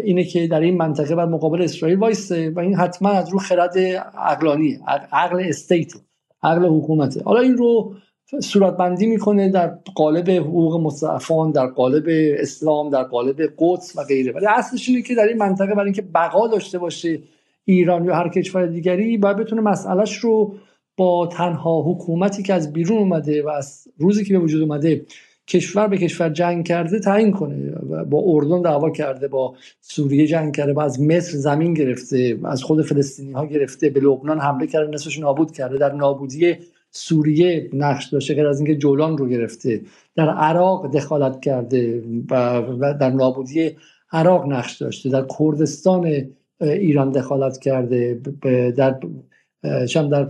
اینه 0.04 0.25
که 0.25 0.47
در 0.47 0.61
این 0.61 0.76
منطقه 0.76 1.14
بر 1.14 1.26
مقابل 1.26 1.62
اسرائیل 1.62 1.99
وایسته 1.99 2.50
و 2.50 2.61
این 2.61 2.75
حتما 2.75 3.09
از 3.09 3.28
رو 3.28 3.38
خرد 3.38 3.78
عقلانی 4.14 4.78
عقل 5.12 5.42
استیت 5.49 5.92
عقل 6.42 6.66
حکومته. 6.66 7.23
حالا 7.23 7.40
این 7.40 7.56
رو 7.56 7.94
صورتبندی 8.41 9.07
می‌کنه 9.07 9.49
در 9.49 9.67
قالب 9.95 10.31
حقوق 10.31 10.81
مستضعفان 10.81 11.51
در 11.51 11.67
قالب 11.67 12.05
اسلام 12.39 12.91
در 12.91 13.03
قالب 13.03 13.43
قدس 13.59 13.97
و 13.97 14.03
غیره. 14.03 14.33
ولی 14.33 14.47
اصلش 14.47 14.89
اینه 14.89 15.03
که 15.03 15.15
در 15.15 15.27
این 15.27 15.37
منطقه 15.37 15.75
برای 15.75 15.85
اینکه 15.85 16.03
بقا 16.03 16.49
داشته 16.49 16.79
باشه 16.79 17.19
ایران 17.65 18.05
یا 18.05 18.15
هر 18.15 18.29
کشور 18.29 18.67
دیگری 18.67 19.19
باید 19.19 19.37
بتونه 19.37 19.62
مسئلهش 19.62 20.17
رو 20.17 20.55
با 20.97 21.27
تنها 21.27 21.83
حکومتی 21.83 22.43
که 22.43 22.55
از 22.55 22.73
بیرون 22.73 22.99
اومده 22.99 23.43
و 23.43 23.49
از 23.49 23.89
روزی 23.99 24.25
که 24.25 24.33
به 24.33 24.39
وجود 24.39 24.62
اومده 24.62 25.05
کشور 25.49 25.87
به 25.87 25.99
کشور 25.99 26.29
جنگ 26.29 26.67
کرده 26.67 27.01
تعیین 27.01 27.33
کنه 27.33 27.71
با 28.11 28.23
اردن 28.27 28.62
دعوا 28.62 28.91
کرده 28.91 29.29
با 29.29 29.55
سوریه 29.81 30.27
جنگ 30.27 30.57
کرده 30.57 30.73
با 30.73 30.83
از 30.83 31.01
مصر 31.01 31.37
زمین 31.37 31.75
گرفته 31.75 32.39
از 32.45 32.62
خود 32.62 32.83
فلسطینی 32.83 33.33
ها 33.33 33.47
گرفته 33.47 33.91
به 33.91 34.01
لبنان 34.01 34.41
حمله 34.41 34.67
کرده 34.67 34.91
نصفش 34.91 35.19
نابود 35.19 35.53
کرده. 35.53 35.79
در 35.79 35.93
نابودی 35.93 36.57
سوریه 36.92 37.70
نقش 37.72 38.06
داشته 38.06 38.34
غیر 38.34 38.46
از 38.46 38.61
اینکه 38.61 38.76
جولان 38.76 39.18
رو 39.18 39.28
گرفته 39.28 39.80
در 40.16 40.30
عراق 40.30 40.90
دخالت 40.90 41.40
کرده 41.40 42.02
و 42.30 42.94
در 43.00 43.11
نابودی 43.11 43.76
عراق 44.12 44.46
نقش 44.46 44.76
داشته 44.76 45.11
در 45.11 45.26
کردستان 45.38 46.28
ایران 46.61 47.11
دخالت 47.11 47.58
کرده 47.58 48.20
در 48.76 49.00
شم 49.87 50.08
در 50.08 50.26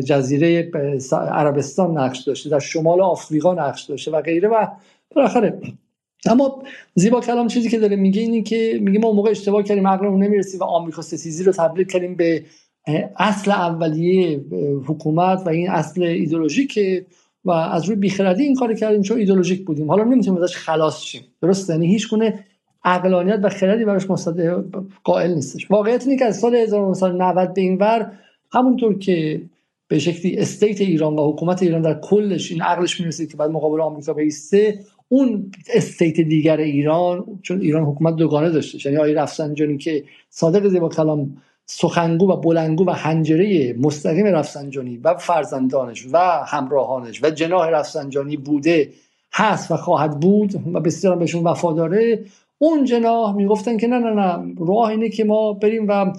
جزیره 0.00 0.70
عربستان 1.12 1.98
نقش 1.98 2.18
داشته 2.18 2.50
در 2.50 2.58
شمال 2.58 3.00
آفریقا 3.00 3.54
نقش 3.54 3.82
داشته 3.82 4.10
و 4.10 4.20
غیره 4.20 4.48
و 4.48 4.66
بالاخره 5.14 5.58
اما 6.30 6.62
زیبا 6.94 7.20
کلام 7.20 7.48
چیزی 7.48 7.68
که 7.68 7.78
داره 7.78 7.96
میگه 7.96 8.22
اینه 8.22 8.42
که 8.42 8.78
میگه 8.82 8.98
ما 8.98 9.12
موقع 9.12 9.30
اشتباه 9.30 9.62
کردیم 9.62 9.86
عقلمون 9.86 10.22
نمی‌رسی 10.22 10.58
و 10.58 10.64
آمریکا 10.64 11.02
ستیزی 11.02 11.44
رو 11.44 11.52
تبدیل 11.52 11.86
کردیم 11.86 12.14
به 12.14 12.44
اصل 13.16 13.50
اولیه 13.50 14.40
حکومت 14.86 15.42
و 15.46 15.48
این 15.48 15.70
اصل 15.70 16.02
ایدولوژیکه 16.02 17.06
و 17.44 17.50
از 17.50 17.84
روی 17.84 17.96
بیخردی 17.96 18.42
این 18.42 18.54
کار 18.54 18.74
کردیم 18.74 19.02
چون 19.02 19.18
ایدولوژیک 19.18 19.64
بودیم. 19.64 19.88
حالا 19.90 20.04
نمی‌تونیم 20.04 20.42
ازش 20.42 20.56
خلاص 20.56 21.02
شیم. 21.02 21.22
درست 21.42 21.70
یعنی 21.70 21.86
هیچ 21.86 22.10
گونه 22.10 22.44
عقلانیت 22.84 23.40
و 23.42 23.48
خردی 23.48 23.84
براش 23.84 24.10
مصدق 24.10 24.64
قائل 25.04 25.34
نیستش. 25.34 25.70
واقعیت 25.70 26.06
اینه 26.06 26.18
که 26.18 26.24
از 26.24 26.38
سال 26.38 26.54
1990 26.54 27.54
به 27.54 27.60
این 27.60 27.78
ور 27.78 28.12
همونطور 28.52 28.98
که 28.98 29.42
به 29.88 29.98
شکلی 29.98 30.38
استیت 30.38 30.80
ایران 30.80 31.16
و 31.16 31.32
حکومت 31.32 31.62
ایران 31.62 31.82
در 31.82 32.00
کلش 32.00 32.52
این 32.52 32.62
عقلش 32.62 33.00
می‌رسید 33.00 33.30
که 33.30 33.36
بعد 33.36 33.50
مقابل 33.50 33.80
آمریکا 33.80 34.12
بیسته 34.12 34.78
اون 35.08 35.52
استیت 35.74 36.20
دیگر 36.20 36.56
ایران 36.56 37.24
چون 37.42 37.60
ایران 37.60 37.82
حکومت 37.82 38.16
دوگانه 38.16 38.50
داشته 38.50 38.86
یعنی 38.86 38.98
آقای 38.98 39.14
رفسنجانی 39.14 39.78
که 39.78 40.04
صادق 40.28 40.68
زیبا 40.68 40.88
کلام 40.88 41.36
سخنگو 41.72 42.32
و 42.32 42.36
بلنگو 42.36 42.84
و 42.86 42.90
حنجره 42.90 43.72
مستقیم 43.72 44.26
رفسنجانی 44.26 44.96
و 44.96 45.14
فرزندانش 45.14 46.06
و 46.12 46.18
همراهانش 46.46 47.24
و 47.24 47.30
جناح 47.30 47.68
رفسنجانی 47.68 48.36
بوده 48.36 48.90
هست 49.32 49.70
و 49.70 49.76
خواهد 49.76 50.20
بود 50.20 50.54
و 50.74 50.80
بسیار 50.80 51.16
بهشون 51.16 51.44
وفاداره 51.44 52.24
اون 52.58 52.84
جناح 52.84 53.36
می‌گفتن 53.36 53.76
که 53.76 53.86
نه 53.86 53.98
نه 53.98 54.10
نه 54.10 54.54
راه 54.66 54.88
اینه 54.88 55.08
که 55.08 55.24
ما 55.24 55.52
بریم 55.52 55.88
و 55.88 56.12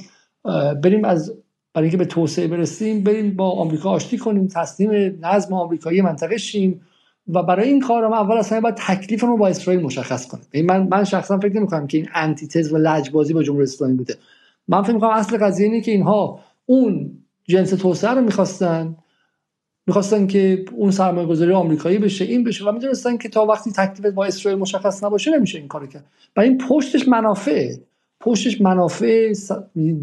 بریم 0.74 1.06
از 1.06 1.34
برای 1.74 1.86
اینکه 1.86 1.98
به 1.98 2.06
توسعه 2.06 2.48
برسیم 2.48 3.04
بریم 3.04 3.36
با 3.36 3.52
آمریکا 3.52 3.90
آشتی 3.90 4.18
کنیم 4.18 4.48
تسلیم 4.48 5.20
نظم 5.22 5.54
آمریکایی 5.54 6.02
منطقه 6.02 6.38
شیم 6.38 6.82
و 7.28 7.44
برای 7.44 7.70
این 7.70 7.80
کار 7.80 8.08
ما 8.08 8.18
اول 8.18 8.38
اصلا 8.38 8.62
باید 8.62 8.76
تکلیف 8.76 9.24
رو 9.24 9.38
با 9.38 9.48
اسرائیل 9.48 9.84
مشخص 9.84 10.28
کنیم. 10.28 10.66
من 10.66 10.88
من 10.92 11.04
شخصا 11.04 11.40
فکر 11.40 11.56
نمی 11.56 11.68
کنم 11.68 11.88
که 11.88 11.98
این 11.98 12.08
انتیتز 12.14 12.74
و 12.74 12.78
لجبازی 12.78 13.34
با 13.34 13.44
جمهوری 13.44 13.64
اسلامی 13.64 13.94
بوده. 13.94 14.16
من 14.72 14.82
فکر 14.82 14.94
می‌کنم 14.94 15.10
اصل 15.10 15.38
قضیه 15.38 15.66
اینه 15.66 15.82
که 15.82 15.92
اینها 15.92 16.40
اون 16.66 17.18
جنس 17.44 17.70
توسعه 17.70 18.12
رو 18.12 18.22
می‌خواستن 18.22 18.96
می‌خواستن 19.88 20.28
که 20.28 20.66
اون 20.74 20.92
سرمایه 20.92 21.28
گذاری 21.28 21.54
آمریکایی 21.54 21.98
بشه 21.98 22.26
این 22.26 22.44
بشه 22.44 22.66
و 22.66 22.72
می‌دونستن 22.72 23.18
که 23.18 23.30
تا 23.30 23.46
وقتی 23.46 23.72
تکلیف 23.72 24.14
با 24.14 24.26
اسرائیل 24.26 24.60
مشخص 24.60 25.04
نباشه 25.04 25.32
نمیشه 25.32 25.58
این 25.58 25.68
کارو 25.68 25.88
کرد. 25.88 26.06
و 26.36 26.42
این 26.42 26.58
پشتش 26.58 27.08
منافع 27.08 27.74
پشتش 28.20 28.62
منافع 28.62 29.34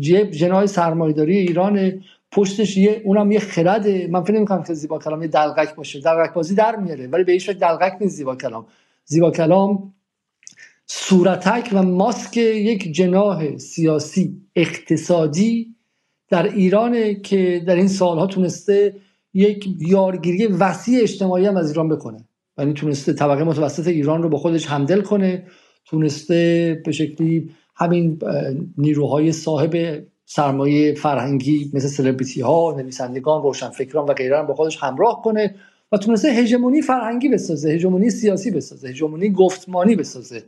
جب 0.01 0.31
جنای 0.31 0.67
سرمایه‌داری 0.67 1.39
ایران 1.39 2.03
پشتش 2.33 2.77
یه 2.77 3.03
اونم 3.05 3.33
یه 3.33 3.39
خرده. 3.39 4.09
من 4.11 4.23
فکر 4.23 4.35
نمی‌کنم 4.35 4.63
که 4.63 4.75
زیبا 4.75 4.99
کلام 4.99 5.23
یه 5.23 5.29
دلغک 5.29 5.75
باشه. 5.75 6.01
دلغک 6.01 6.35
بازی 6.35 6.55
در 6.55 6.77
میاره 6.77 7.07
ولی 7.07 7.25
به 7.25 7.33
هیچ 7.33 7.51
دلغک 7.51 7.97
نیست 8.01 8.17
زیبا 8.17 8.37
کلام. 8.37 8.67
زیبا 9.05 9.31
کلام 9.31 9.95
صورتک 10.91 11.71
و 11.73 11.83
ماسک 11.83 12.37
یک 12.37 12.93
جناه 12.93 13.59
سیاسی 13.59 14.43
اقتصادی 14.57 15.75
در 16.31 16.55
ایرانه 16.55 17.15
که 17.15 17.65
در 17.67 17.77
این 17.77 17.89
سالها 17.89 18.27
تونسته 18.27 18.97
یک 19.35 19.69
یارگیری 19.79 20.47
وسیع 20.47 21.03
اجتماعی 21.03 21.47
هم 21.47 21.57
از 21.57 21.71
ایران 21.71 21.89
بکنه. 21.89 22.25
یعنی 22.59 22.73
تونسته 22.73 23.13
طبقه 23.13 23.45
متوسط 23.45 23.87
ایران 23.87 24.23
رو 24.23 24.29
با 24.29 24.39
خودش 24.39 24.67
همدل 24.67 25.01
کنه 25.01 25.47
تونسته 25.85 26.83
به 26.85 26.93
شکلی 26.93 27.51
همین 27.77 28.19
نیروهای 28.79 29.33
صاحب 29.33 30.03
سرمایه 30.25 30.95
فرهنگی 30.95 31.71
مثل 31.75 31.89
سلبریتی 31.89 32.41
ها 32.41 32.75
نویسندگان 32.79 33.43
روشنفکران 33.43 34.07
و 34.09 34.13
غیره 34.13 34.43
با 34.43 34.55
خودش 34.55 34.77
همراه 34.83 35.23
کنه 35.23 35.55
و 35.93 35.97
تونسته 35.97 36.29
هژمونی 36.29 36.83
فرهنگی 36.83 37.29
بسازه 37.29 37.71
هژمونی 37.71 38.11
سیاسی 38.11 38.51
بسازه 38.51 38.89
هژمونی 38.89 39.31
گفتمانی 39.31 39.97
بسازه. 39.97 40.43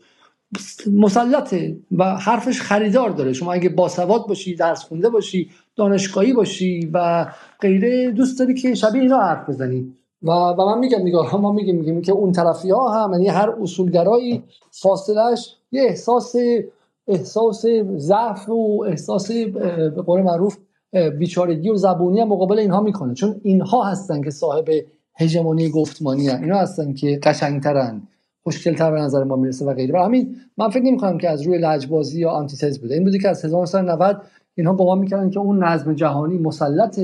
مسلطه 0.92 1.76
و 1.98 2.16
حرفش 2.16 2.60
خریدار 2.60 3.10
داره. 3.10 3.32
شما 3.32 3.52
اگه 3.52 3.68
باسواد 3.68 4.26
باشی 4.26 4.54
درس 4.54 4.84
خونده 4.84 5.08
باشی 5.08 5.50
دانشگاهی 5.76 6.32
باشی 6.32 6.90
و 6.92 7.26
غیره 7.60 8.10
دوست 8.10 8.38
داری 8.38 8.54
که 8.54 8.74
شبیه 8.74 9.02
اینا 9.02 9.18
حرف 9.18 9.48
بزنی. 9.48 9.92
و, 10.22 10.30
و 10.30 10.66
من 10.66 10.78
میگم 10.78 11.02
نگاه 11.02 11.36
ما 11.36 11.52
میگیم 11.52 11.76
میگیم 11.76 12.02
که 12.02 12.12
اون 12.12 12.32
طرفی 12.32 12.70
ها 12.70 13.04
هم 13.04 13.12
یعنی 13.12 13.28
هر 13.28 13.50
اصولگرایی 13.62 14.42
فاصلش 14.70 15.56
یه 15.72 15.82
احساس 15.82 16.34
احساس 17.08 17.64
ضعف 17.96 18.48
و 18.48 18.84
احساس 18.88 19.30
به 19.30 20.02
قول 20.06 20.22
معروف 20.22 20.56
بیچارگی 21.18 21.70
و 21.70 21.76
زبونی 21.76 22.20
هم 22.20 22.28
مقابل 22.28 22.58
اینها 22.58 22.80
می‌کنه. 22.80 23.14
چون 23.14 23.40
اینها 23.42 23.84
هستن 23.84 24.22
که 24.22 24.30
صاحب 24.30 24.68
هژمونی 25.14 25.70
گفتمانی 25.70 26.28
هستن 26.28 26.42
اینا 26.44 26.58
هستن 26.58 26.92
که 26.92 27.20
قشنگترن. 27.22 28.02
خوشگلتر 28.42 28.90
به 28.90 29.00
نظر 29.00 29.24
ما 29.24 29.36
می‌رسه 29.36 29.64
و 29.64 29.74
غیره. 29.74 29.94
و 29.94 30.04
همین 30.04 30.36
من 30.58 30.68
فکر 30.68 30.82
نمی 30.82 30.96
کنم 30.96 31.18
که 31.18 31.30
از 31.30 31.42
روی 31.42 31.58
لجبازی 31.58 32.20
یا 32.20 32.30
آنتیتز 32.30 32.80
بوده. 32.80 32.94
این 32.94 33.04
بودی 33.04 33.18
که 33.18 33.28
از 33.28 33.44
1990 33.44 34.22
اینها 34.54 34.74
گمان 34.74 34.98
می‌کردن 34.98 35.30
که 35.30 35.40
اون 35.40 35.64
نظم 35.64 35.94
جهانی 35.94 36.38
مسلط 36.38 37.00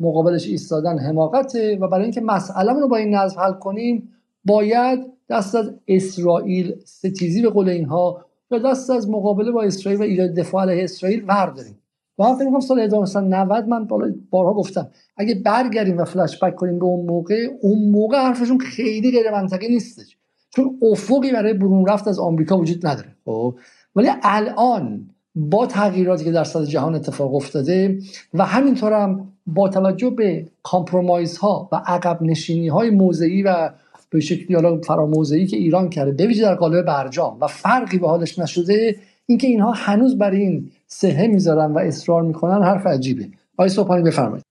مقابلش 0.00 0.46
ایستادن 0.46 0.98
حماقته 0.98 1.78
و 1.80 1.88
برای 1.88 2.02
اینکه 2.02 2.20
مسئله 2.20 2.72
رو 2.72 2.88
با 2.88 2.96
این 2.96 3.14
نظم 3.14 3.40
حل 3.40 3.52
کنیم 3.52 4.08
باید 4.44 5.06
دست 5.30 5.54
از 5.54 5.70
اسرائیل 5.88 6.74
ستیزی 6.84 7.42
به 7.42 7.50
قول 7.50 7.68
اینها 7.68 8.24
یا 8.50 8.58
دست 8.58 8.90
از 8.90 9.10
مقابله 9.10 9.50
با 9.50 9.62
اسرائیل 9.62 10.00
و 10.00 10.02
ایجاد 10.02 10.34
دفاع 10.34 10.62
علیه 10.62 10.84
اسرائیل 10.84 11.24
برداریم. 11.24 11.78
و 12.18 12.22
من 12.24 12.34
فکر 12.34 12.60
سال 12.60 12.80
1990 12.80 13.68
من 13.68 13.88
بارها 14.30 14.54
گفتم 14.54 14.88
اگه 15.16 15.34
برگردیم 15.34 15.98
و 15.98 16.04
فلش 16.04 16.42
بک 16.42 16.54
کنیم 16.54 16.78
به 16.78 16.84
اون 16.84 17.06
موقع 17.06 17.46
اون 17.60 17.90
موقع 17.90 18.18
حرفشون 18.18 18.58
خیلی 18.58 19.10
غیر 19.10 19.30
منطقی 19.30 19.68
نیستش. 19.68 20.15
چون 20.56 20.78
افقی 20.82 21.32
برای 21.32 21.54
برون 21.54 21.86
رفت 21.86 22.08
از 22.08 22.18
آمریکا 22.18 22.58
وجود 22.58 22.86
نداره 22.86 23.08
خب؟ 23.24 23.54
ولی 23.96 24.08
الان 24.22 25.10
با 25.34 25.66
تغییراتی 25.66 26.24
که 26.24 26.32
در 26.32 26.44
سطح 26.44 26.64
جهان 26.64 26.94
اتفاق 26.94 27.34
افتاده 27.34 27.98
و 28.34 28.44
همینطور 28.44 28.92
هم 28.92 29.32
با 29.46 29.68
توجه 29.68 30.10
به 30.10 30.46
کامپرومایز 30.62 31.38
ها 31.38 31.68
و 31.72 31.82
عقب 31.86 32.22
نشینی 32.22 32.68
های 32.68 32.90
موضعی 32.90 33.42
و 33.42 33.70
به 34.10 34.20
شکلی 34.20 34.54
حالا 34.54 34.80
فراموزه‌ای 34.80 35.46
که 35.46 35.56
ایران 35.56 35.88
کرده 35.88 36.26
به 36.26 36.34
در 36.34 36.54
قالب 36.54 36.84
برجام 36.84 37.38
و 37.40 37.46
فرقی 37.46 37.98
به 37.98 38.08
حالش 38.08 38.38
نشده 38.38 38.96
اینکه 39.26 39.46
اینها 39.46 39.72
هنوز 39.72 40.18
برای 40.18 40.40
این 40.40 40.70
سهه 40.86 41.26
می‌ذارن 41.26 41.72
و 41.72 41.78
اصرار 41.78 42.22
می‌کنن 42.22 42.62
حرف 42.62 42.86
عجیبه. 42.86 43.28
آقای 43.56 43.68
صبحانی 43.68 44.02
بفرمایید. 44.02 44.45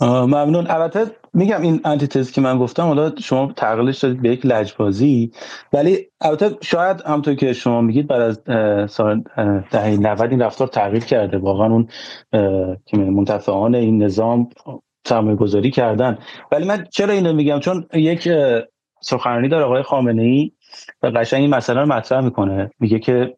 ممنون. 0.00 0.66
البته 0.70 1.06
میگم 1.34 1.62
این 1.62 1.80
انتیتز 1.84 2.32
که 2.32 2.40
من 2.40 2.58
گفتم 2.58 2.82
حالا 2.82 3.12
شما 3.18 3.52
تقلیلش 3.56 3.98
دادید 3.98 4.22
به 4.22 4.28
یک 4.28 4.46
لجبازی. 4.46 5.32
ولی 5.72 6.06
البته 6.20 6.56
شاید 6.62 7.00
همونطور 7.00 7.34
که 7.34 7.52
شما 7.52 7.80
میگید 7.80 8.06
بعد 8.06 8.20
از 8.20 8.40
سال 8.90 9.22
دهه 9.70 9.96
90 9.96 10.30
این 10.30 10.42
رفتار 10.42 10.68
تغییر 10.68 11.04
کرده. 11.04 11.38
واقعا 11.38 11.66
اون 11.66 11.88
که 12.86 12.96
منتفعان 12.96 13.74
این 13.74 14.02
نظام 14.02 14.48
سرمایه 15.04 15.36
گذاری 15.36 15.70
کردن. 15.70 16.18
ولی 16.52 16.66
من 16.66 16.86
چرا 16.90 17.12
اینو 17.12 17.32
میگم؟ 17.32 17.60
چون 17.60 17.86
یک 17.94 18.28
سخنرانی 19.00 19.48
داره 19.48 19.64
آقای 19.64 19.82
خامنه 19.82 20.22
ای 20.22 20.52
و 21.02 21.06
قشنگ 21.06 21.40
این 21.40 21.54
مسئله 21.54 21.80
رو 21.80 21.86
مطرح 21.86 22.20
می‌کنه. 22.20 22.70
میگه 22.80 22.98
که 22.98 23.36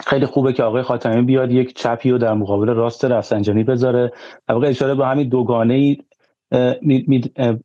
خیلی 0.00 0.26
خوبه 0.26 0.52
که 0.52 0.62
آقای 0.62 0.82
خاتمی 0.82 1.22
بیاد 1.22 1.52
یک 1.52 1.76
چپی 1.76 2.10
رو 2.10 2.18
در 2.18 2.34
مقابل 2.34 2.68
راست 2.68 3.04
رفسنجانی 3.04 3.64
بذاره. 3.64 4.12
واقع 4.48 4.68
اشاره 4.68 4.94
به 4.94 5.06
همین 5.06 5.28
دوگانه 5.28 5.74
ای 5.74 5.96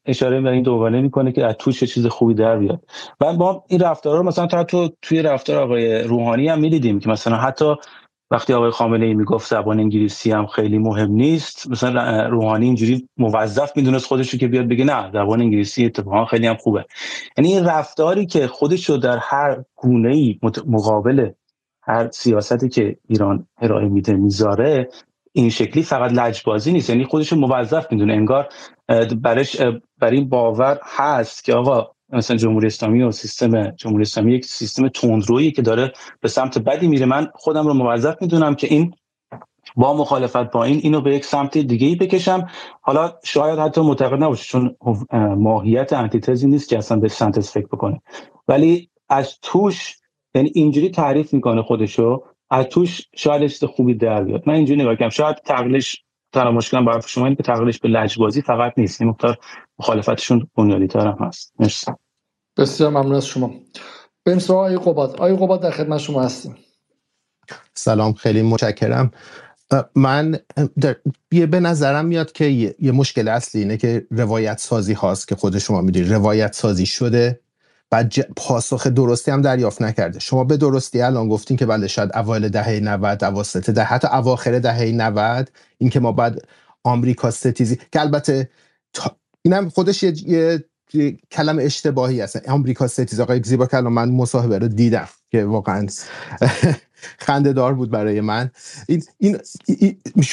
اشاره 0.06 0.42
به 0.42 0.50
این 0.50 0.64
دوگانه 0.64 1.02
می‌کنه 1.02 1.32
که 1.32 1.46
از 1.46 1.56
توش 1.60 1.84
چیز 1.84 2.08
خوبی 2.08 2.34
در 2.34 2.58
بیاد. 2.58 2.84
و 3.22 3.34
ما 3.34 3.64
این 3.68 3.80
رفتارا 3.80 4.18
رو 4.18 4.24
مثلا 4.24 4.48
تا 4.48 4.64
تو 4.64 4.90
توی 5.02 5.22
رفتار 5.22 5.64
آقای 5.64 6.04
روحانی 6.04 6.48
هم 6.48 6.60
می‌دیدیم 6.60 7.00
که 7.00 7.10
مثلا 7.10 7.38
حتی 7.38 7.76
وقتی 8.32 8.54
آقای 8.54 8.72
خامنه 8.72 9.06
ای 9.06 9.14
می‌گفت 9.14 9.50
زبان 9.50 9.80
انگلیسی 9.80 10.32
هم 10.32 10.46
خیلی 10.46 10.78
مهم 10.78 11.12
نیست 11.12 11.72
مثلا 11.72 12.28
روحانی 12.28 12.66
اینجوری 12.66 13.08
موظف 13.18 13.78
می‌دونست 13.78 14.06
خودش 14.06 14.36
که 14.36 14.48
بیاد 14.48 14.68
بگه 14.68 14.86
نه 14.86 15.12
زبان 15.14 15.42
انگلیسی 15.42 15.86
اتفاقا 15.86 16.26
خیلی 16.26 16.48
هم 16.48 16.56
خوبه. 16.56 16.86
یعنی 17.38 17.54
این 17.54 17.66
رفتاری 17.66 18.26
که 18.26 18.48
خودش 18.48 18.90
رو 18.90 18.98
در 18.98 19.18
هر 19.18 19.64
گونه 19.76 20.14
ای 20.14 20.40
مقابل 20.68 21.30
هر 21.88 22.12
سیاستی 22.12 22.70
که 22.70 22.98
ایران 23.08 23.48
ارائه 23.62 23.88
میده 23.88 24.14
می‌ذاره 24.14 24.90
این 25.32 25.50
شکلی 25.50 25.84
فقط 25.84 26.12
لجبازی 26.12 26.72
نیست. 26.72 26.90
یعنی 26.90 27.06
خودش 27.06 27.34
موظف 27.34 27.92
می‌دونه. 27.92 28.14
انگار 28.14 28.50
برش 29.22 29.62
بر 30.00 30.12
این 30.12 30.30
باور 30.30 30.80
هست 30.84 31.44
که 31.44 31.54
آقا 31.54 31.92
مثلا 32.10 32.38
جمهوری 32.38 32.68
اسلامی 32.68 33.04
و 33.04 33.12
سیستم 33.12 33.72
جمهوری 33.72 34.02
اسلامی 34.02 34.34
یک 34.34 34.46
سیستم 34.46 34.88
تندرویی 34.88 35.52
که 35.52 35.62
داره 35.62 35.94
به 36.22 36.28
سمت 36.28 36.60
بدی 36.60 36.88
میره. 36.88 37.06
من 37.06 37.28
خودم 37.34 37.68
رو 37.68 37.74
موظف 37.74 38.16
می‌دونم 38.22 38.56
که 38.56 38.68
این 38.68 38.94
با 39.76 39.98
مخالفت 39.98 40.52
با 40.52 40.64
این 40.64 40.80
اینو 40.84 41.02
به 41.02 41.16
یک 41.16 41.26
سمت 41.26 41.58
دیگه 41.58 41.88
ای 41.88 41.96
بکشم. 41.96 42.48
حالا 42.82 43.14
شاید 43.24 43.60
حتی 43.60 43.82
معتقد 43.82 44.24
نباشه 44.24 44.44
چون 44.44 44.76
ماهیت 45.38 45.94
انتیتزی 45.94 46.48
نیست 46.48 46.70
که 46.70 46.78
اصلا 46.78 47.00
به 47.00 47.08
سنتز 47.08 47.50
فکر 47.50 47.68
بکنه. 47.68 48.02
ولی 48.48 48.90
از 49.10 49.38
توش 49.42 49.98
یعنی 50.38 50.52
اینجوری 50.56 50.90
تعریف 50.90 51.34
می‌کنه 51.34 51.62
خودشو. 51.62 52.24
از 52.50 52.66
توش 52.66 53.02
شاید 53.16 53.48
چیز 53.48 53.64
خوبی 53.64 53.94
در 53.94 54.24
بیاد. 54.24 54.44
من 54.46 54.54
اینجوری 54.54 54.82
نگاه 54.82 54.96
کنم 54.96 55.10
شاید 55.10 55.36
تقلیلش 55.36 56.04
تنها 56.34 56.52
مشکلم 56.52 56.86
برای 56.86 57.02
شما 57.08 57.26
اینه 57.26 57.36
که 57.36 57.44
تقلیلش 57.44 57.80
به 57.80 57.90
لجبازی 57.90 58.42
فقط 58.42 58.74
نیست. 58.78 59.02
این 59.02 59.10
مقدار 59.10 59.38
مخالفتشون 59.80 60.48
بنیادی 60.56 60.88
تر 60.88 61.08
هم 61.08 61.18
هست. 61.20 61.54
مرسی. 61.60 61.92
بسیار 62.58 62.90
ممنون 62.90 63.16
از 63.16 63.26
شما. 63.26 63.52
بریم 64.26 64.40
سراغ 64.40 64.60
آقای 64.60 64.78
قباد. 64.78 65.10
آقای 65.10 65.36
قباد 65.36 65.62
در 65.62 65.72
خدمت 65.72 66.00
شما 66.00 66.24
هستیم. 66.24 66.56
سلام 67.74 68.14
خیلی 68.14 68.42
متشکرم. 68.42 69.12
من 69.96 70.40
در... 70.80 70.96
به 71.30 71.60
نظرم 71.60 72.06
میاد 72.06 72.32
که 72.32 72.46
یه 72.80 72.92
مشکل 72.92 73.28
اصلی 73.28 73.62
اینه 73.62 73.78
که 73.78 74.08
روایت 74.12 74.60
سازی 74.60 74.94
هاست 74.94 75.28
که 75.28 75.36
خود 75.36 75.58
شما 75.58 75.82
می‌دونید. 75.82 76.14
روایت 76.14 76.54
سازی 76.54 76.86
شده. 76.86 77.40
بعد 77.90 78.14
پاسخ 78.36 78.88
درستی 78.88 79.32
هم 79.32 79.42
دریافت 79.42 79.82
نکرده. 79.82 80.20
شما 80.20 80.44
به 80.44 80.58
درستی 80.58 81.02
الان 81.02 81.30
گفتین 81.30 81.58
که 81.58 81.66
بله 81.66 81.88
شاید 81.88 82.12
اوایل 82.16 82.50
دهه 82.50 82.80
90 82.80 83.24
اواسط 83.24 83.70
ده 83.70 83.84
حتی 83.84 84.08
اواخر 84.08 84.60
دهه 84.60 84.84
90 84.84 85.52
اینکه 85.78 86.00
ما 86.00 86.12
بعد 86.12 86.40
آمریکا 86.84 87.32
ستیزی 87.32 87.80
که 87.92 88.02
البته 88.02 88.50
اینم 89.42 89.70
خودش 89.70 90.04
یه, 90.04 90.14
یه 90.94 91.18
کلمه 91.32 91.64
اشتباهی 91.64 92.22
هست 92.22 92.50
آمریکا 92.50 92.88
ستیزی 92.88 93.22
آقای 93.22 93.42
زیبا 93.44 93.66
کلام 93.66 93.94
من 93.94 94.10
مصاحبه 94.10 94.60
رو 94.60 94.68
دیدم 94.68 95.10
که 95.32 95.46
واقعا 95.46 95.88
خنده 97.26 97.54
دار 97.54 97.74
بود 97.74 97.92
برای 97.92 98.22
من. 98.22 98.52
این 98.88 99.04
این, 99.18 99.40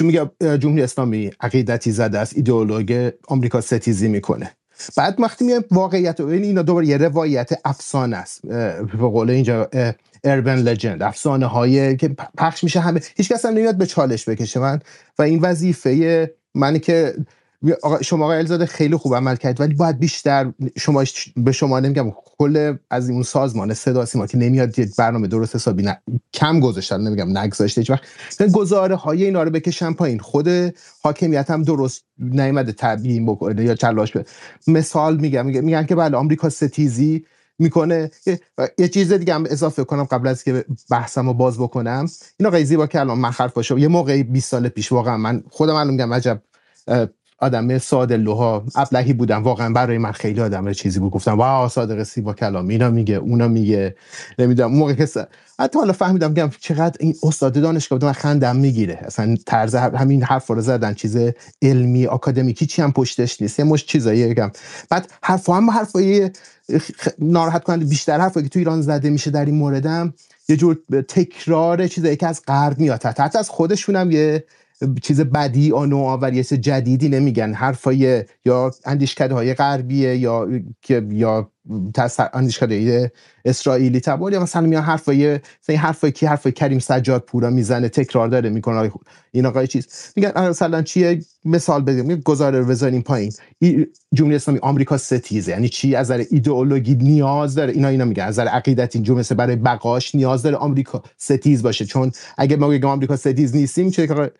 میگه 0.01 0.31
جمهوری 0.40 0.83
اسلامی 0.83 1.31
عقیدتی 1.40 1.90
زده 1.90 2.19
است 2.19 2.37
ایدئولوژی 2.37 3.11
آمریکا 3.29 3.61
ستیزی 3.61 4.09
می‌کنه. 4.09 4.51
بعد 4.97 5.20
وقتی 5.20 5.44
میایم 5.44 5.64
واقعیت 5.70 6.20
و 6.20 6.27
اینا 6.27 6.62
دوباره 6.62 6.87
یه 6.87 6.97
روایت 6.97 7.51
افسانه 7.64 8.16
است. 8.16 8.47
به 8.47 8.97
قول 8.97 9.31
اینجا 9.31 9.68
اربن 10.25 10.59
لجند 10.59 11.03
افسانه 11.03 11.47
هایی 11.47 11.97
که 11.97 12.16
پخش 12.38 12.64
میشه 12.64 12.81
همه. 12.81 13.01
هیچ 13.16 13.33
کس 13.33 13.44
هم 13.44 13.55
نمیاد 13.55 13.79
به 13.79 13.87
چالش 13.87 14.29
بکشه. 14.29 14.61
من 14.61 14.81
و 15.18 15.23
این 15.23 15.40
وظیفه 15.40 16.31
منی 16.55 16.79
که 16.79 17.14
شما 18.03 18.25
آقای 18.25 18.38
الزاده 18.38 18.67
خیلی 18.67 18.97
خوب 18.97 19.14
عمل 19.14 19.37
کرد 19.37 19.61
ولی 19.61 19.75
باید 19.75 19.99
بیشتر 19.99 20.53
شما 20.79 21.05
به 21.37 21.53
شما 21.53 21.81
نمیگم 21.81 22.12
کل 22.38 22.77
از 22.90 23.11
اون 23.11 23.23
سازمان 23.23 23.75
صدا 23.75 24.05
سیما 24.05 24.27
که 24.27 24.38
نمیاد 24.38 24.75
برنامه 24.99 25.29
درست 25.29 25.55
حسابی 25.55 25.83
نه 25.83 26.03
کم 26.35 26.61
گذاشتن 26.61 27.01
نمیگم 27.01 27.38
نگذاشته 27.38 27.81
هیچ 27.81 27.90
وقت. 27.90 28.03
گزاره 28.53 28.95
های 28.95 29.25
اینا 29.25 29.43
رو 29.43 29.51
بکشن 29.51 29.93
پایین 29.93 30.19
خود 30.19 30.49
حاکمیت 31.03 31.51
هم 31.51 31.62
درست 31.62 32.05
نیومده 32.19 32.73
تبیین 32.73 33.27
بکنه 33.27 33.64
یا 33.64 33.75
چلاش 33.75 34.12
به 34.12 34.25
مثال 34.67 35.17
میگم 35.17 35.47
میگن 35.47 35.87
که 35.87 35.95
بله 35.95 36.17
آمریکا 36.17 36.49
ستیزی 36.49 37.25
می‌کنه. 37.59 38.11
یه 38.79 38.88
چیز 38.88 39.12
دیگه 39.12 39.35
هم 39.35 39.45
اضافه 39.51 39.85
کنم 39.85 40.05
قبل 40.05 40.29
از 40.29 40.45
که 40.45 40.64
بحثم 40.90 41.27
رو 41.27 41.35
باز 41.35 41.59
بکنم. 41.59 42.07
این 42.38 42.47
آقای 42.47 42.64
زیبا 42.64 42.87
که 42.87 43.01
الان 43.01 43.19
من 43.19 43.33
باشه 43.55 43.81
یه 43.81 43.88
موقعی 43.88 44.23
20 44.23 44.51
سال 44.51 44.69
پیش 44.69 44.93
واقعا 44.93 45.17
من 45.17 45.45
خودم 45.51 45.75
الان 45.75 45.90
میگم 45.90 46.14
عجب 46.14 46.43
آدم 47.38 47.79
ساده 47.79 48.16
لوها 48.16 48.64
ابلهی 48.75 49.12
بودم 49.12 49.42
واقعا 49.42 49.73
برای 49.73 49.99
من 49.99 50.12
خیلی 50.12 50.40
آدم 50.40 50.73
چیزی 50.73 50.99
بود. 50.99 51.12
گفتم 51.12 51.38
واو 51.38 51.68
صادق 51.68 52.03
سی 52.03 52.20
با 52.20 52.33
کلام. 52.33 52.68
اینا 52.68 52.90
میگه 52.90 53.14
اونا 53.14 53.49
میگه. 53.49 53.97
نمی‌دونم 54.38 54.73
موقع 54.73 54.92
که 54.92 55.09
حتی 55.59 55.79
حالا 55.79 55.92
فهمیدم 55.92 56.29
میگم 56.29 56.51
چقدر 56.61 56.97
این 57.01 57.14
استاد 57.23 57.61
دانشگاه 57.61 58.05
من 58.05 58.12
خندم 58.12 58.57
می‌گیره. 58.57 58.99
اصلا 59.03 59.37
طرز 59.47 59.75
همین 59.75 60.23
حرف 60.23 60.47
رو 60.47 60.61
زدن 60.61 60.94
چیز 60.94 61.18
علمی 61.62 62.07
آکادمیکی 62.07 62.66
چی 62.66 62.83
هم 62.83 62.92
پشتش 62.92 63.42
نیست. 63.42 63.59
یه 63.59 63.64
مش 63.64 63.87
چیزایی 63.87 64.27
میگم 64.27 64.51
بعد 64.90 65.12
حرف 65.23 65.49
هم 65.49 65.70
حرفای 65.70 66.31
ناراحت 67.18 67.64
کننده 67.64 67.85
بیشتر 67.85 68.20
حرفایی 68.20 68.44
که 68.47 68.51
تو 68.51 68.59
ایران 68.59 68.83
زده 68.83 69.11
میشه 69.11 69.31
در 69.31 69.44
این 69.44 69.55
موردم 69.55 70.14
یه 70.49 70.57
جور 70.57 70.79
تکرار 71.09 71.88
چیزایی 71.88 72.16
که 72.16 72.27
از 72.27 72.42
غرب 72.47 72.79
میاد. 72.79 73.05
حتی 73.05 73.38
از 73.38 73.51
خودشونم 73.51 74.11
یه 74.11 74.44
چیز 75.03 75.21
بدی 75.21 75.73
و 75.73 75.87
نوآوری 75.87 76.43
جدیدی 76.53 77.09
نمیگن. 77.09 77.55
حرفای 77.55 78.25
یا 78.45 78.71
اندیشکده 78.85 79.35
های 79.35 79.55
غربیه 79.55 80.17
یا 80.17 80.49
یا 81.11 81.51
اندیشکده 82.33 83.12
اسرائیلی 83.44 84.00
تبار 84.00 84.33
یا 84.33 84.42
مثلا 84.42 84.62
میان 84.62 84.83
حرفای 84.83 85.40
این 85.68 85.79
حرفای 85.79 86.12
کی 86.12 86.27
حرفای 86.27 86.53
کریم 86.53 86.79
سجاد 86.79 87.22
پورا 87.22 87.50
می‌زنه 87.50 87.88
تکرار 87.88 88.29
داره 88.29 88.50
می‌کنه. 88.50 88.92
این 89.33 89.46
آقای 89.46 89.66
چیز. 89.66 89.87
میگن 90.16 90.48
مثلا 90.48 90.83
چیه؟ 90.83 91.20
مثال 91.44 91.83
بدیم. 91.83 92.14
گزاره 92.14 92.62
بزنیم 92.62 93.03
پایین. 93.03 93.33
جمهوری 94.14 94.37
اسلامی 94.37 94.61
آمریکا 94.62 94.96
ستیزه. 94.96 95.53
یعنی 95.53 95.68
چی؟ 95.68 95.94
از 95.94 96.11
نظر 96.11 96.24
ایدئولوژی 96.31 96.94
نیاز 96.94 97.55
داره. 97.55 97.72
اینا 97.72 97.88
اینا 97.88 98.05
میگن 98.05 98.24
از 98.24 98.35
نظر 98.35 98.48
عقیدتی 98.49 98.97
این 98.96 99.12
مثل 99.12 99.35
برای 99.35 99.57
بقاش 99.57 100.14
نیاز 100.14 100.42
داره 100.42 100.57
آمریکا 100.57 101.03
ستیز 101.16 101.62
باشه. 101.62 101.85
چون 101.85 102.12
اگه 102.38 102.57
ما 102.57 102.68
بگیم 102.68 102.85
آمریکا 102.85 103.16
ستیز 103.16 103.57
نیستیم 103.57 103.90
چه 103.90 104.31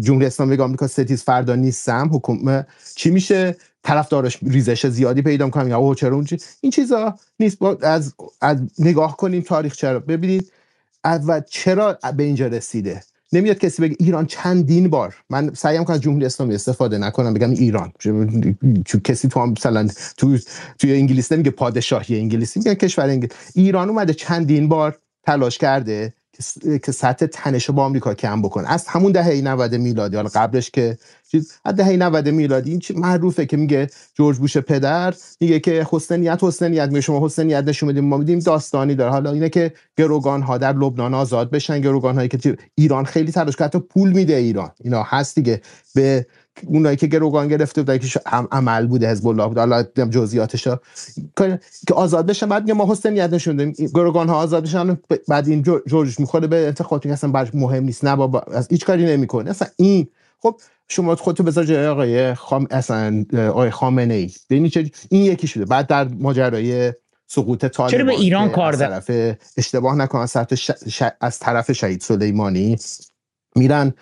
جمهوری 0.00 0.26
اسلامی 0.26 0.56
آمریکا 0.56 0.86
ستیز 0.86 1.22
فردا 1.22 1.54
نیستم 1.54 2.10
حکومت 2.12 2.66
چی 2.94 3.10
میشه؟ 3.10 3.56
طرفدارش 3.82 4.38
ریزش 4.42 4.86
زیادی 4.86 5.22
پیدا 5.22 5.44
می‌کنم 5.44 5.68
یا 5.68 5.94
چرا 5.94 6.24
این 6.60 6.70
چیزا 6.70 7.18
نیست. 7.40 7.62
از, 7.82 8.14
از 8.40 8.58
نگاه 8.78 9.16
کنیم 9.16 9.42
تاریخ 9.42 9.76
چرا. 9.76 10.00
ببینید 10.00 10.52
و 11.04 11.40
چرا 11.40 11.98
به 12.16 12.22
اینجا 12.22 12.46
رسیده؟ 12.46 13.02
نمیاد 13.32 13.58
کسی 13.58 13.82
بگه 13.82 13.96
ایران 13.98 14.26
چندین 14.26 14.90
بار 14.90 15.14
من 15.30 15.54
سعیم 15.54 15.84
کنم 15.84 15.96
از 15.96 16.02
جمهوری 16.02 16.26
اسلامی 16.26 16.54
استفاده 16.54 16.98
نکنم 16.98 17.34
بگم 17.34 17.50
ایران. 17.50 17.92
چون 18.84 19.00
کسی 19.04 19.28
تو 19.28 19.46
مثلا 19.46 19.88
تو 20.16 20.38
توی 20.78 20.92
انگلیس 20.92 21.32
نمیگه 21.32 21.50
پادشاهی 21.50 22.18
انگلیسی 22.18 22.60
میگه 22.60 22.74
کشور 22.74 23.04
انگلیس. 23.04 23.32
ایران 23.54 23.88
اومده 23.88 24.14
چندین 24.14 24.68
بار 24.68 24.98
تلاش 25.26 25.58
کرده 25.58 26.14
که 26.82 26.92
سطح 26.92 27.26
تنش 27.26 27.70
با 27.70 27.84
آمریکا 27.84 28.14
کم 28.14 28.42
بکنه 28.42 28.72
از 28.72 28.86
همون 28.86 29.12
دهه 29.12 29.40
90 29.40 29.74
میلادی 29.74 30.16
حالا 30.16 30.28
قبلش 30.34 30.70
که 30.70 30.98
چیز 31.30 31.52
از 31.64 31.76
دهه 31.76 31.96
90 31.96 32.28
میلادی 32.28 32.70
این 32.70 32.82
معروفه 32.94 33.46
که 33.46 33.56
میگه 33.56 33.86
جورج 34.14 34.38
بوش 34.38 34.56
پدر 34.56 35.14
میگه 35.40 35.60
که 35.60 35.86
حسنیت 35.90 36.38
حسنیت 36.42 36.88
می 36.92 37.02
شما 37.02 37.26
حسنیت 37.26 37.64
نشون 37.64 37.86
میدیم 37.86 38.04
ما 38.04 38.16
میدیم 38.16 38.38
داستانی 38.38 38.94
داره. 38.94 39.10
حالا 39.10 39.32
اینه 39.32 39.48
که 39.48 39.72
گروگان 39.96 40.42
ها 40.42 40.58
در 40.58 40.72
لبنان 40.72 41.14
آزاد 41.14 41.50
بشن 41.50 41.80
گروگان 41.80 42.14
هایی 42.14 42.28
که 42.28 42.56
ایران 42.74 43.04
خیلی 43.04 43.32
تلاش 43.32 43.56
کرد 43.56 43.76
پول 43.76 44.12
میده 44.12 44.34
ایران. 44.34 44.70
اینا 44.80 45.02
هست 45.02 45.34
دیگه. 45.34 45.60
به 45.94 46.26
اونایی 46.66 46.96
که 46.96 47.06
گروگان 47.06 47.48
گرفته 47.48 47.82
بودن 47.82 47.98
که 47.98 48.20
عمل 48.26 48.86
بوده 48.86 49.10
حزب 49.10 49.26
الله 49.26 49.46
بود. 49.46 49.58
حالا 49.58 49.82
جزئیاتش 49.82 50.68
که 51.86 51.94
آزاد 51.94 52.26
بشن 52.26 52.48
بعد 52.48 52.70
ما 52.70 52.92
حسینیت 52.92 53.32
نشون 53.32 53.56
دادیم. 53.56 53.86
گروگان 53.86 54.28
ها 54.28 54.36
آزاد 54.36 54.62
بشن 54.62 54.98
بعد 55.28 55.48
این 55.48 55.62
جورج 55.62 56.20
می‌خوره 56.20 56.46
به 56.46 56.66
انتخابات 56.66 57.02
که 57.02 57.12
اصلا 57.12 57.30
برش 57.30 57.54
مهم 57.54 57.84
نیست. 57.84 58.04
نه 58.04 58.16
بابا 58.16 58.40
از 58.40 58.68
هیچ 58.70 58.84
کاری 58.84 59.04
نمی‌کنه. 59.04 59.50
اصلا 59.50 59.68
این 59.76 60.08
خب 60.42 60.60
شما 60.88 61.16
خودتو 61.16 61.42
بذار 61.42 61.64
جای 61.64 61.86
آقای 61.86 62.34
خام 62.34 62.66
اصلا 62.70 63.24
آقای 63.34 63.70
خامنه 63.70 64.14
ای 64.14 64.30
این 64.50 64.70
یکی 65.10 65.46
شده 65.46 65.64
بعد 65.64 65.86
در 65.86 66.08
ماجرای 66.08 66.92
سقوط 67.26 67.64
طالبان 67.64 67.90
چرا 67.90 68.04
به 68.04 68.12
ایران 68.12 68.48
کار 68.48 68.76
طرف 68.76 69.10
اشتباه 69.56 69.96
نکنم 69.96 70.20
از 70.22 70.32
طرف, 70.32 70.52
از 71.20 71.38
طرف 71.38 71.72
شهید 71.72 72.00
سلیمانی 72.00 72.76
میرن. 73.56 73.94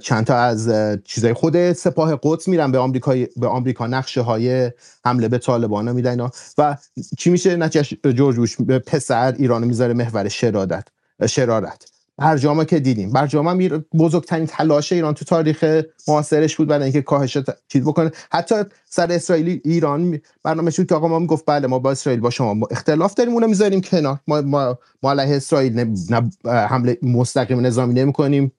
چند 0.00 0.26
تا 0.26 0.36
از 0.36 0.70
چیزای 1.04 1.32
خود 1.32 1.72
سپاه 1.72 2.18
قدس 2.22 2.48
میرن 2.48 2.72
به 2.72 2.78
آمریکا 2.78 3.14
به 3.36 3.46
آمریکا. 3.46 3.86
نقشه 3.86 4.20
های 4.20 4.72
حمله 5.04 5.28
به 5.28 5.38
طالبان 5.38 5.92
میدن 5.92 6.30
و 6.58 6.76
چی 7.18 7.30
میشه؟ 7.30 7.56
نتیجه 7.56 8.12
جورج 8.12 8.36
بوش 8.36 8.56
پسر 8.86 9.34
ایران 9.38 9.64
می‌ذاره 9.64 9.94
محور 9.94 10.28
شرادت 10.28 10.88
شرارت. 11.26 11.90
برجامه 12.18 12.64
که 12.64 12.80
دیدیم. 12.80 13.12
برجامه 13.12 13.68
بزرگترین 13.98 14.46
تلاش 14.46 14.92
ایران 14.92 15.14
تو 15.14 15.24
تاریخ 15.24 15.82
معاصرش 16.08 16.56
بود 16.56 16.68
برای 16.68 16.84
اینکه 16.84 17.02
کاهش 17.02 17.38
چیز 17.68 17.82
بکنه. 17.82 18.12
حتی 18.32 18.54
سر 18.96 19.12
اسرائیلی 19.12 19.60
ایران. 19.64 20.20
برنامه 20.42 20.70
شد 20.70 20.86
که 20.86 20.94
آقا 20.94 21.08
ما 21.08 21.18
می‌گفت 21.18 21.44
بله 21.46 21.66
ما 21.66 21.78
با 21.78 21.90
اسرائیل 21.90 22.20
با 22.20 22.30
شما. 22.30 22.66
اختلاف 22.70 23.14
داریم 23.14 23.32
اونو 23.32 23.46
می‌ذاریم 23.46 23.80
کنار. 23.80 24.18
ما 24.26 24.40
ما, 24.40 24.78
ما 25.02 25.10
علیه 25.10 25.36
اسرائیل 25.36 25.94
حمله 26.44 26.98
مستقیم 27.02 27.66
نظامی 27.66 27.94
نمی 27.94 28.12
کنیم. 28.12 28.52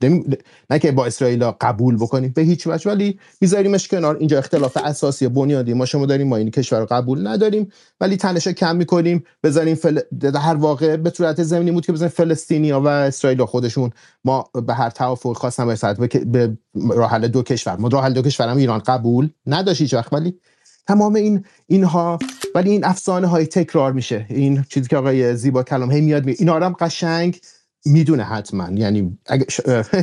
نه 0.69 0.79
که 0.79 0.91
با 0.91 1.05
اسرائیل 1.05 1.43
قبول 1.43 1.95
بکنیم 1.95 2.31
به 2.35 2.41
هیچ 2.41 2.67
وجه 2.67 2.91
ولی 2.91 3.19
میذاریمش 3.41 3.87
کنار. 3.87 4.17
اینجا 4.17 4.37
اختلاف 4.37 4.77
اساسی 4.77 5.27
بنیادی 5.27 5.73
ما 5.73 5.85
شما 5.85 6.05
داریم 6.05 6.27
ما 6.27 6.35
این 6.35 6.51
کشور 6.51 6.79
رو 6.79 6.85
قبول 6.85 7.27
نداریم 7.27 7.71
ولی 8.01 8.17
تنش 8.17 8.47
کم 8.47 8.75
می‌کنیم. 8.75 9.23
بذاریم 9.43 9.75
فل... 9.75 9.99
در 10.19 10.37
هر 10.37 10.55
واقع 10.55 10.97
به 10.97 11.09
صورت 11.09 11.43
زمینی 11.43 11.71
بود 11.71 11.85
که 11.85 11.91
بزنیم 11.91 12.09
فلسطینیا 12.09 12.81
و 12.81 12.87
اسرائیل 12.87 13.45
خودشون 13.45 13.91
ما 14.27 14.49
به 14.67 14.73
هر 14.73 14.89
توافق 14.89 15.37
خواستن 15.37 15.75
به 16.25 16.57
راه 16.75 17.11
حل 17.11 17.27
دو 17.27 17.43
کشور. 17.43 17.75
ما 17.75 17.87
راه 17.87 18.03
حل 18.03 18.13
دو 18.13 18.21
کشور 18.21 18.47
هم 18.47 18.57
ایران 18.57 18.79
قبول 18.79 19.29
نداشت 19.45 19.81
هیچ 19.81 19.95
ولی 20.11 20.39
تمام 20.87 21.15
این 21.15 21.45
اینها 21.67 22.19
ولی 22.55 22.71
این 22.71 22.85
افسانه 22.85 23.27
های 23.27 23.45
تکرار 23.45 23.93
میشه. 23.93 24.25
این 24.29 24.65
چیزی 24.69 24.87
که 24.87 24.97
آقای 24.97 25.35
زیبا 25.35 25.63
کلام 25.63 25.91
هی 25.91 26.01
میاد 26.01 26.25
می 26.25 26.35
اینا 26.39 26.55
هم 26.55 26.75
قشنگ 26.79 27.39
می‌دونه 27.87 28.23
حتما. 28.23 28.69
یعنی 28.73 29.17
اگه 29.25 29.45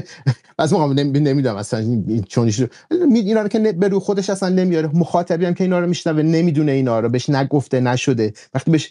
از 0.58 0.72
موقع 0.72 0.94
نمی‌دونم 0.94 1.56
اصلا 1.56 2.02
چون 2.28 2.50
اینا 2.98 3.42
رو 3.42 3.48
که 3.48 3.58
به 3.58 3.88
رو 3.88 4.00
خودش 4.00 4.30
اصلا 4.30 4.48
نمیاره. 4.48 4.90
مخاطبی 4.94 5.44
هم 5.44 5.54
که 5.54 5.64
اینا 5.64 5.78
رو 5.78 5.86
میشنوه 5.86 6.22
نمی‌دونه 6.22 6.72
اینا 6.72 7.00
رو. 7.00 7.08
بهش 7.08 7.30
نگفته 7.30 7.80
نشده. 7.80 8.32
وقتی 8.54 8.70
بهش 8.70 8.90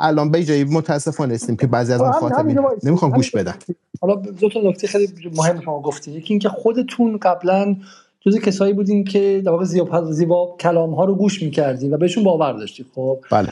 الان 0.00 0.30
به 0.30 0.44
جایی 0.44 0.64
متاسفانه 0.64 1.34
هستیم 1.34 1.56
که 1.56 1.66
بعضی 1.66 1.92
از 1.92 2.00
مخاطبین 2.00 2.60
نمی‌خوام 2.82 3.10
گوش 3.10 3.30
بدن. 3.30 3.54
حالا 4.00 4.14
دو 4.14 4.48
تا 4.48 4.60
نکته 4.60 4.86
خیلی 4.86 5.08
مهم 5.36 5.60
شما 5.60 5.82
گفتید 5.82 6.14
یکی 6.14 6.34
اینکه 6.34 6.48
خودتون 6.48 7.18
قبلا 7.22 7.76
جز 8.20 8.38
کسایی 8.38 8.72
بودین 8.72 9.04
که 9.04 9.42
در 9.44 9.50
واقع 9.50 9.64
زیبا, 9.64 10.12
زیبا 10.12 10.56
کلام 10.60 10.94
ها 10.94 11.04
رو 11.04 11.14
گوش 11.14 11.42
می‌کردین 11.42 11.94
و 11.94 11.96
بهشون 11.96 12.24
باور 12.24 12.52
داشتید 12.52 12.86
خب؟ 12.94 13.18
بله. 13.30 13.48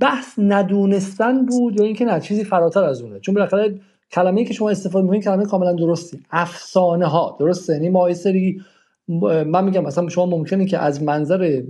بحث 0.00 0.26
ندونستن 0.38 1.46
بود 1.46 1.80
یا 1.80 1.84
اینکه 1.86 2.04
نه 2.04 2.20
چیزی 2.20 2.44
فراتر 2.44 2.84
از 2.84 3.00
اونه. 3.00 3.20
چون 3.20 3.34
بالاخره 3.34 3.80
کلمه‌ای 4.10 4.44
که 4.46 4.54
شما 4.54 4.70
استفاده 4.70 5.04
می‌کنید 5.04 5.24
کلمه 5.24 5.46
کاملا 5.46 5.72
درستی. 5.72 6.20
افسانه 6.30 7.06
ها 7.06 7.36
درسته؟ 7.40 7.72
یعنی 7.72 7.88
ما 7.88 8.14
سری 8.14 8.60
من 9.46 9.64
میگم 9.64 9.82
مثلا 9.84 10.08
شما 10.08 10.26
ممکنه 10.26 10.66
که 10.66 10.78
از 10.78 11.02
منظر 11.02 11.62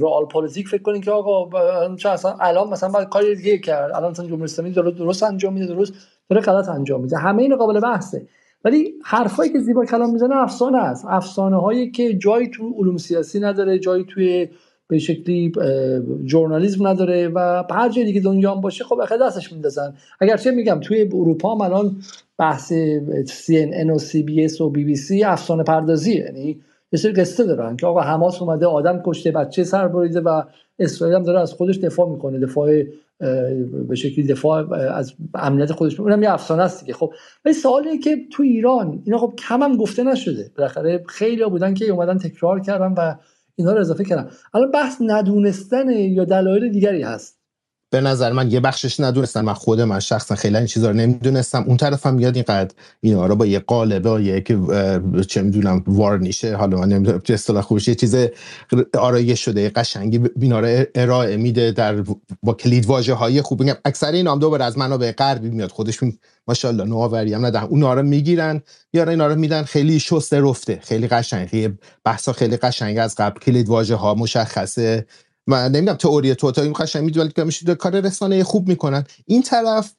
رئال 0.00 0.24
پلیتیک 0.24 0.68
فکر 0.68 0.82
کنید 0.82 1.04
که 1.04 1.10
آقا 1.10 1.50
چه 1.96 2.08
اصلا 2.08 2.36
الان 2.40 2.68
مثلا 2.68 2.88
باید 2.88 3.08
کاری 3.08 3.36
دیگه 3.36 3.58
کرد. 3.58 3.92
الان 3.94 4.10
مثلا 4.10 4.26
جمهوری 4.26 4.44
اسلامی 4.44 4.70
درست 4.70 5.22
انجام 5.22 5.52
میده 5.52 5.66
درست 5.66 5.92
داره 6.30 6.42
غلط 6.42 6.68
انجام 6.68 7.00
میده. 7.00 7.18
همه 7.18 7.42
این 7.42 7.56
قابل 7.56 7.80
بحثه. 7.80 8.26
ولی 8.64 8.94
حرفایی 9.04 9.52
که 9.52 9.58
زیبا 9.58 9.84
کلام 9.84 10.12
می‌زنه 10.12 10.36
افسانه 10.36 10.78
است. 10.78 11.04
افسانه 11.08 11.60
هایی 11.60 11.90
که 11.90 12.14
جایی 12.14 12.48
تو 12.48 12.74
علوم 12.78 12.96
سیاسی 12.96 13.40
نداره 13.40 13.78
جایی 13.78 14.04
توی 14.04 14.48
به 14.88 14.98
شکلی 14.98 15.52
ژورنالیسم 16.26 16.86
نداره 16.86 17.28
و 17.28 17.64
هر 17.70 17.88
جای 17.88 18.04
دیگه 18.04 18.20
دنیا 18.20 18.54
هم 18.54 18.60
باشه 18.60 18.84
خب 18.84 19.00
اخه 19.00 19.18
دستش 19.18 19.52
میندازن. 19.52 19.94
اگرچه 20.20 20.50
میگم 20.50 20.80
توی 20.80 21.02
اروپا 21.02 21.54
هم 21.54 21.60
الان 21.60 21.96
بحث 22.38 22.72
CNN 23.26 23.90
و 23.90 23.98
CBS 23.98 24.60
و 24.60 24.72
BBC 24.72 25.22
افسانه 25.24 25.62
پردازی 25.62 26.14
یعنی 26.14 26.60
یه 26.92 26.98
سری 26.98 27.12
قصه 27.12 27.44
دارن 27.44 27.76
که 27.76 27.86
آقا 27.86 28.00
حماس 28.00 28.42
اومده 28.42 28.66
آدم 28.66 29.02
کشته 29.04 29.30
بچه 29.30 29.64
سر 29.64 29.88
بریده 29.88 30.20
و 30.20 30.42
اسرائیل 30.78 31.16
هم 31.16 31.22
داره 31.22 31.40
از 31.40 31.52
خودش 31.52 31.78
دفاع 31.78 32.08
می‌کنه. 32.08 32.38
دفاع 32.38 32.82
به 33.88 33.94
شکلی 33.94 34.26
دفاع 34.26 34.72
از 34.72 35.14
امنیت 35.34 35.72
خودش 35.72 36.00
اونم 36.00 36.22
یه 36.22 36.32
افسانه 36.32 36.62
است 36.62 36.80
دیگه. 36.80 36.94
خب 36.94 37.12
ولی 37.44 37.54
سوالی 37.54 37.98
که 37.98 38.16
تو 38.32 38.42
ایران 38.42 39.02
اینا 39.04 39.18
خب 39.18 39.34
کم 39.48 39.62
هم 39.62 39.76
گفته 39.76 40.04
نشده. 40.04 40.50
بالاخره 40.56 41.04
خیلی 41.08 41.44
بودن 41.44 41.74
که 41.74 41.84
اومدن 41.84 42.18
تکرار 42.18 42.60
کردن 42.60 42.94
و 42.98 43.14
اینا 43.56 43.72
رو 43.72 43.80
اضافه 43.80 44.04
کردم. 44.04 44.30
الان 44.54 44.70
بحث 44.70 44.96
ندونستن 45.00 45.90
یا 45.90 46.24
دلایل 46.24 46.72
دیگری 46.72 47.02
هست. 47.02 47.43
به 47.94 48.00
نظر 48.00 48.32
من 48.32 48.50
یه 48.50 48.60
بخشش 48.60 49.00
ندونستم 49.00 49.40
من 49.40 49.52
خود 49.52 49.80
من 49.80 50.00
شخصا 50.00 50.34
خیلی 50.34 50.56
این 50.56 50.66
چیزا 50.66 50.90
رو 50.90 50.96
نمی‌دونستم. 50.96 51.64
اون 51.66 51.76
طرف 51.76 52.06
هم 52.06 52.20
یاد 52.20 52.34
اینقدر 52.34 52.74
اینا 53.00 53.26
رو 53.26 53.36
با 53.36 53.46
یه 53.46 53.58
قالبه 53.58 54.10
با 54.10 54.20
یه 54.20 54.40
که 54.40 54.58
چه 55.28 55.42
می‌دونم 55.42 55.82
وارنیشه 55.86 56.56
حالا 56.56 56.76
من 56.76 56.88
نمی‌دونم 56.88 57.20
اصطلاح 57.28 57.62
خوبش 57.62 57.88
یه 57.88 57.94
چیز 57.94 58.16
آرایش 58.98 59.44
شده 59.44 59.70
قشنگی 59.70 60.20
اینا 60.40 60.60
رو 60.60 60.84
ارائه 60.94 61.36
میده 61.36 61.72
در 61.72 62.04
با 62.42 62.54
کلید 62.54 62.86
واژه 62.86 63.14
های 63.14 63.42
خوب. 63.42 63.60
میگم 63.60 63.76
اکثر 63.84 64.12
این 64.12 64.26
هم 64.26 64.38
دوباره 64.38 64.64
از 64.64 64.78
منابع 64.78 65.12
غربی 65.12 65.50
میاد. 65.50 65.70
خودشون 65.70 66.12
ماشاءالله 66.48 66.84
نوآوری 66.84 67.34
هم 67.34 67.46
ندن. 67.46 67.60
اونا 67.60 67.94
رو 67.94 68.02
می‌گیرن 68.02 68.62
میارن 68.92 69.10
اینا 69.10 69.26
رو 69.26 69.34
میدن 69.34 69.62
خیلی 69.62 70.00
شسته 70.00 70.40
رفته 70.40 70.78
خیلی 70.82 71.08
قشنگ. 71.08 71.48
خیلی 71.48 71.78
بحثا 72.04 72.32
خیلی 72.32 72.56
قشنگ 72.56 72.98
از 72.98 73.14
قبل. 73.18 73.40
کلید 73.40 73.68
واژه 73.68 73.94
ها 73.94 74.14
مشخصه. 74.14 75.06
من 75.46 75.72
نمی‌دونم 75.72 75.96
تئوری 75.96 76.34
تو 76.34 76.50
تا 76.50 76.62
این 76.62 76.72
قشنگ 76.72 77.04
می‌دونن 77.04 77.28
که 77.28 77.44
میشه 77.44 77.74
کار 77.74 78.00
رسانه 78.00 78.44
خوب 78.44 78.68
می‌کنن. 78.68 79.04
این 79.26 79.42
طرف 79.42 79.94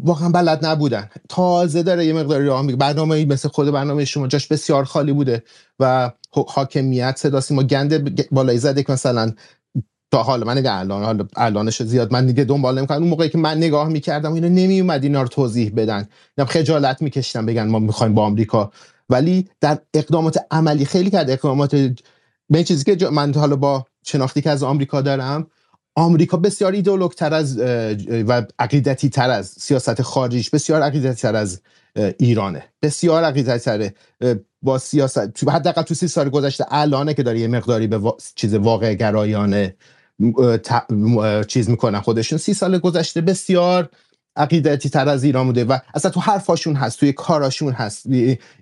واقعا 0.00 0.28
بلد 0.28 0.66
نبودن. 0.66 1.08
تازه 1.28 1.82
داره 1.82 2.06
یه 2.06 2.12
مقداری 2.12 2.46
راه 2.46 2.62
میگه 2.62 2.76
برنامه 2.76 3.24
مثل 3.24 3.48
خود 3.48 3.70
برنامه 3.70 4.04
شما 4.04 4.26
جاش 4.26 4.46
بسیار 4.46 4.84
خالی 4.84 5.12
بوده 5.12 5.42
و 5.80 6.10
حاکمیت 6.48 7.14
صدا 7.18 7.40
ما 7.50 7.62
گنده 7.62 8.26
بالای 8.30 8.58
زده 8.58 8.82
که 8.82 8.92
مثلا 8.92 9.32
تا 10.12 10.22
حالا 10.22 10.46
من 10.46 10.58
نگه 10.58 10.74
الان 10.74 11.04
حالا 11.04 11.26
الانش 11.36 11.82
زیاد 11.82 12.12
من 12.12 12.26
دیگه 12.26 12.44
دنبال 12.44 12.78
نمی‌کنم. 12.78 12.98
اون 12.98 13.08
موقعی 13.08 13.28
که 13.28 13.38
من 13.38 13.56
نگاه 13.56 13.88
می‌کردم 13.88 14.32
اینا 14.32 14.48
نمیومد 14.48 15.02
اینا 15.02 15.22
رو 15.22 15.28
توضیح 15.28 15.72
بدن. 15.76 16.08
اینا 16.38 16.50
خجالت 16.50 17.02
میکشیدن 17.02 17.46
بگن 17.46 17.68
ما 17.68 17.78
می‌خوایم 17.78 18.14
با 18.14 18.24
آمریکا. 18.24 18.72
ولی 19.10 19.48
در 19.60 19.78
اقدامات 19.94 20.38
عملی 20.50 20.84
خیلی 20.84 21.10
کرد. 21.10 21.30
اقدامات 21.30 21.76
به 22.50 22.64
چیزی 22.64 22.96
که 22.96 23.08
من 23.08 23.34
حالا 23.34 23.56
با 23.56 23.86
شناختی 24.04 24.42
که 24.42 24.50
از 24.50 24.62
آمریکا 24.62 25.00
دارم 25.00 25.46
آمریکا 25.94 26.36
بسیار 26.36 26.72
ایدئولوگ 26.72 27.12
تر 27.12 27.34
از 27.34 27.58
و 28.28 28.42
عقیدتی 28.58 29.08
تر 29.08 29.30
از 29.30 29.46
سیاست 29.46 30.02
خارجیش 30.02 30.50
بسیار 30.50 30.82
عقیدتی 30.82 31.22
تر 31.22 31.36
از 31.36 31.60
ایرانه. 32.18 32.64
بسیار 32.82 33.24
عقیدتی 33.24 33.64
تره 33.64 33.94
با 34.62 34.78
سیاست. 34.78 35.48
حداقل 35.48 35.82
تو 35.82 35.94
سی 35.94 36.08
سال 36.08 36.28
گذشته 36.28 36.64
الانه 36.68 37.14
که 37.14 37.22
داره 37.22 37.40
یه 37.40 37.48
مقداری 37.48 37.86
به 37.86 38.12
چیز 38.34 38.54
واقع 38.54 38.94
گرایانه 38.94 39.76
چیز 41.48 41.70
می‌کنن 41.70 42.00
خودشون. 42.00 42.38
سی 42.38 42.54
سال 42.54 42.78
گذشته 42.78 43.20
بسیار 43.20 43.88
عقیدتی 44.36 44.88
تر 44.88 45.08
از 45.08 45.24
ایران 45.24 45.46
بوده 45.46 45.64
و 45.64 45.78
اصلا 45.94 46.10
تو 46.10 46.20
حرفاشون 46.20 46.76
هست 46.76 47.00
توی 47.00 47.12
کاراشون 47.12 47.72
هست. 47.72 48.06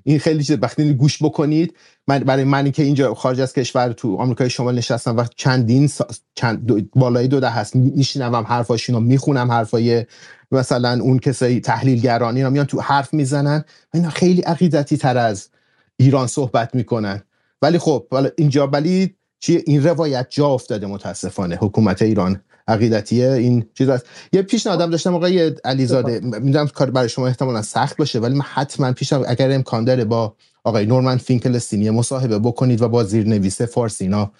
این 0.04 0.18
خیلی 0.18 0.44
چیز 0.44 0.58
وقتی 0.62 0.94
گوش 0.94 1.22
بکنید 1.22 1.76
من 2.08 2.18
برای 2.18 2.44
منی 2.44 2.70
که 2.70 2.82
اینجا 2.82 3.14
خارج 3.14 3.40
از 3.40 3.52
کشور 3.52 3.92
تو 3.92 4.16
آمریکای 4.16 4.50
شمال 4.50 4.78
نشستم 4.78 5.16
و 5.16 5.24
چندین 5.36 5.90
چند 6.34 6.66
دو 6.66 6.80
بالای 6.94 7.28
دو 7.28 7.40
ده 7.40 7.50
هست 7.50 7.76
میشنوم 7.76 8.44
حرفاشون 8.44 8.94
رو 8.94 9.00
می‌خونم 9.00 9.52
حرفای 9.52 10.06
مثلا 10.52 10.98
اون 11.02 11.18
کسایی 11.18 11.60
تحلیلگران 11.60 12.36
اینا 12.36 12.50
میان 12.50 12.66
تو 12.66 12.80
حرف 12.80 13.14
می‌زنن 13.14 13.64
اینا 13.94 14.10
خیلی 14.10 14.40
عقیدتی 14.40 14.96
تر 14.96 15.18
از 15.18 15.48
ایران 15.96 16.26
صحبت 16.26 16.74
می‌کنن. 16.74 17.22
ولی 17.62 17.78
خب 17.78 18.06
اینجا 18.36 18.66
ولی 18.66 19.14
چیه 19.40 19.62
این 19.66 19.84
روایت 19.84 20.26
جا 20.30 20.46
افتاده 20.46 20.86
متاسفانه 20.86 21.56
حکومت 21.60 22.02
ایران. 22.02 22.40
عقیدتیه 22.68 23.32
این 23.32 23.64
چیز 23.74 23.88
است 23.88 24.06
یه 24.32 24.42
پیشنهادم 24.42 24.90
داشتم 24.90 25.14
آقای 25.14 25.52
علیزاده 25.64 26.20
می‌دونم 26.20 26.66
کار 26.66 26.90
برای 26.90 27.08
شما 27.08 27.26
احتمالا 27.26 27.62
سخت 27.62 27.96
باشه 27.96 28.18
ولی 28.18 28.34
من 28.34 28.44
حتما 28.54 28.92
پیشنهاد 28.92 29.26
اگر 29.28 29.52
امکان 29.52 29.84
داره 29.84 30.04
با 30.04 30.34
آقای 30.64 30.86
نورمن 30.86 31.16
فینکلستینی 31.16 31.90
مصاحبه 31.90 32.38
بکنید 32.38 32.82
و 32.82 32.88
با 32.88 33.04
زیرنویس 33.04 33.62
فارسی 33.62 34.04
اینا 34.04 34.30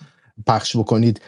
پخش 0.47 0.77
بکنید. 0.77 1.21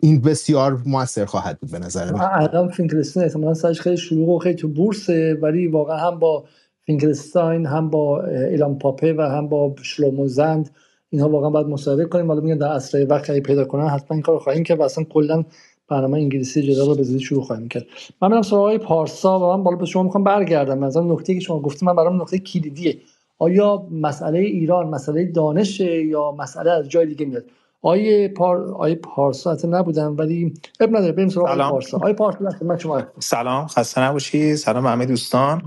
این 0.00 0.20
بسیار 0.20 0.82
موثر 0.86 1.24
خواهد 1.24 1.60
بود 1.60 1.70
به 1.70 1.78
نظر 1.78 2.12
من. 2.12 2.20
الان 2.20 2.68
فینکلستین 2.68 3.22
احتمالاً 3.22 3.54
سرش 3.54 3.80
خیلی 3.80 3.96
شلوغ 3.96 4.28
و 4.28 4.38
خیلی 4.38 4.54
تو 4.54 4.68
بورسه 4.68 5.38
ولی 5.42 5.66
واقعا 5.66 5.96
هم 5.96 6.18
با 6.18 6.44
فینکلستاین 6.86 7.66
هم 7.66 7.90
با 7.90 8.24
ایلان 8.24 8.78
پاپه 8.78 9.14
و 9.18 9.20
هم 9.20 9.48
با 9.48 9.74
شلومو 9.82 10.26
زند 10.26 10.70
اینها 11.10 11.28
واقعا 11.28 11.50
باید 11.50 11.66
مصاحبه 11.66 12.04
کنیم. 12.04 12.26
حالا 12.26 12.40
میگن 12.40 12.58
در 12.58 12.66
اسرع 12.66 13.04
وقت 13.04 13.30
پیدا 13.30 13.64
کنن 13.64 13.88
حتما 13.88 14.14
این 14.14 14.22
کارو 14.22 14.38
خواهیم 14.38 14.64
و 14.78 14.82
اصلا 14.82 15.04
کلا 15.04 15.44
برنامه 15.90 16.18
انگلیسی 16.18 16.62
جدا 16.62 16.86
رو 16.86 16.94
به 16.94 17.02
زودی 17.02 17.24
شروع 17.24 17.42
خواهیم 17.42 17.68
کرد. 17.68 17.86
من 18.22 18.28
میرم 18.28 18.42
سراغ 18.42 18.60
آقای 18.60 18.78
پارسا 18.78 19.38
و 19.38 19.56
من 19.56 19.62
بالا 19.62 19.76
به 19.76 19.86
شما 19.86 20.02
می‌خوام 20.02 20.24
برگردم. 20.24 20.78
مثلا 20.78 21.02
نکته 21.02 21.34
که 21.34 21.40
شما 21.40 21.60
گفتید 21.60 21.84
من 21.84 21.96
برام 21.96 22.22
نکته 22.22 22.38
کلیدیه. 22.38 22.98
آیا 23.38 23.86
مسئله 23.90 24.38
ایران 24.38 24.88
مسئله 24.88 25.24
دانش 25.24 25.80
یا 25.80 26.32
مسئله 26.32 26.70
از 26.70 26.88
جای 26.88 27.06
دیگه 27.06 27.26
میاد؟ 27.26 27.44
آیه 27.82 28.28
پار 28.28 28.74
آیه 28.74 28.94
پارسا 28.94 29.52
حتی 29.52 29.68
نبودم 29.68 30.16
ولی 30.18 30.54
اب 30.80 30.96
نداره. 30.96 31.12
بریم 31.12 31.28
سراغ 31.28 31.48
آیه 31.48 31.70
پارسا. 31.70 31.98
آیه 32.02 32.14
پارسا 32.14 32.38
من 32.62 32.78
شما 32.78 33.02
سلام. 33.18 33.66
خسته 33.66 34.00
نباشی. 34.00 34.56
سلام 34.56 34.86
همه 34.86 35.06
دوستان. 35.06 35.62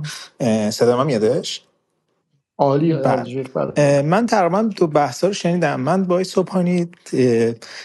صدا 0.69 0.97
من 0.97 1.05
میادش؟ 1.05 1.61
عالی. 2.59 2.93
من 4.03 4.25
تقریبا 4.25 4.61
دو 4.61 4.87
بحثا 4.87 5.27
رو 5.27 5.33
شنیدم 5.33 5.81
من 5.81 6.05
با 6.05 6.23
صبحانی 6.23 6.89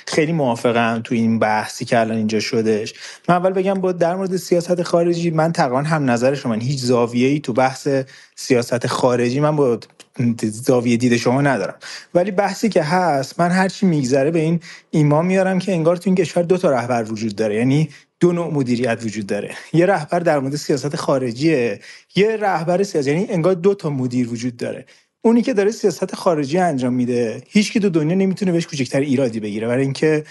خیلی 0.06 0.32
موافقم 0.32 1.00
تو 1.04 1.14
این 1.14 1.38
بحثی 1.38 1.84
که 1.84 2.00
الان 2.00 2.16
اینجا 2.16 2.40
شدش 2.40 2.94
من 3.28 3.34
اول 3.36 3.52
بگم 3.52 3.74
با 3.74 3.92
در 3.92 4.16
مورد 4.16 4.36
سیاست 4.36 4.82
خارجی 4.82 5.30
من 5.30 5.52
تقریبا 5.52 5.82
هم 5.82 6.10
نظر 6.10 6.34
شما 6.34 6.54
هیچ 6.54 6.80
زاویه 6.80 7.28
ای 7.28 7.40
تو 7.40 7.52
بحث 7.52 7.88
سیاست 8.36 8.86
خارجی 8.86 9.40
من 9.40 9.56
با 9.56 9.80
زاویه 10.42 10.96
دید 10.96 11.16
شما 11.16 11.40
ندارم. 11.40 11.74
ولی 12.14 12.30
بحثی 12.30 12.68
که 12.68 12.82
هست 12.82 13.40
من 13.40 13.50
هرچی 13.50 13.86
میگذره 13.86 14.30
به 14.30 14.38
این 14.38 14.60
ایمان 14.90 15.26
میارم 15.26 15.58
که 15.58 15.72
انگار 15.72 15.96
تو 15.96 16.02
این 16.06 16.14
کشور 16.14 16.42
دو 16.42 16.58
تا 16.58 16.70
رهبر 16.70 17.12
وجود 17.12 17.36
داره. 17.36 17.56
یعنی 17.56 17.88
دو 18.20 18.32
نوع 18.32 18.54
مدیریت 18.54 18.98
وجود 19.04 19.26
داره. 19.26 19.54
یه 19.72 19.86
رهبر 19.86 20.18
در 20.18 20.38
مورد 20.38 20.56
سیاست 20.56 20.96
خارجیه 20.96 21.80
یه 22.14 22.36
رهبر 22.36 22.82
سیاست 22.82 23.08
یعنی 23.08 23.26
انگار 23.30 23.54
دو 23.54 23.74
تا 23.74 23.90
مدیر 23.90 24.28
وجود 24.28 24.56
داره. 24.56 24.84
اونی 25.22 25.42
که 25.42 25.52
داره 25.54 25.70
سیاست 25.70 26.14
خارجی 26.14 26.58
انجام 26.58 26.92
میده 26.92 27.42
هیچ 27.48 27.72
کی 27.72 27.80
تو 27.80 27.88
دنیا 27.88 28.16
نمی‌تونه 28.16 28.52
بهش 28.52 28.66
کوچکتر 28.66 29.00
ایرادی 29.00 29.40
بگیره. 29.40 29.66
برای 29.66 29.82
اینکه 29.82 30.24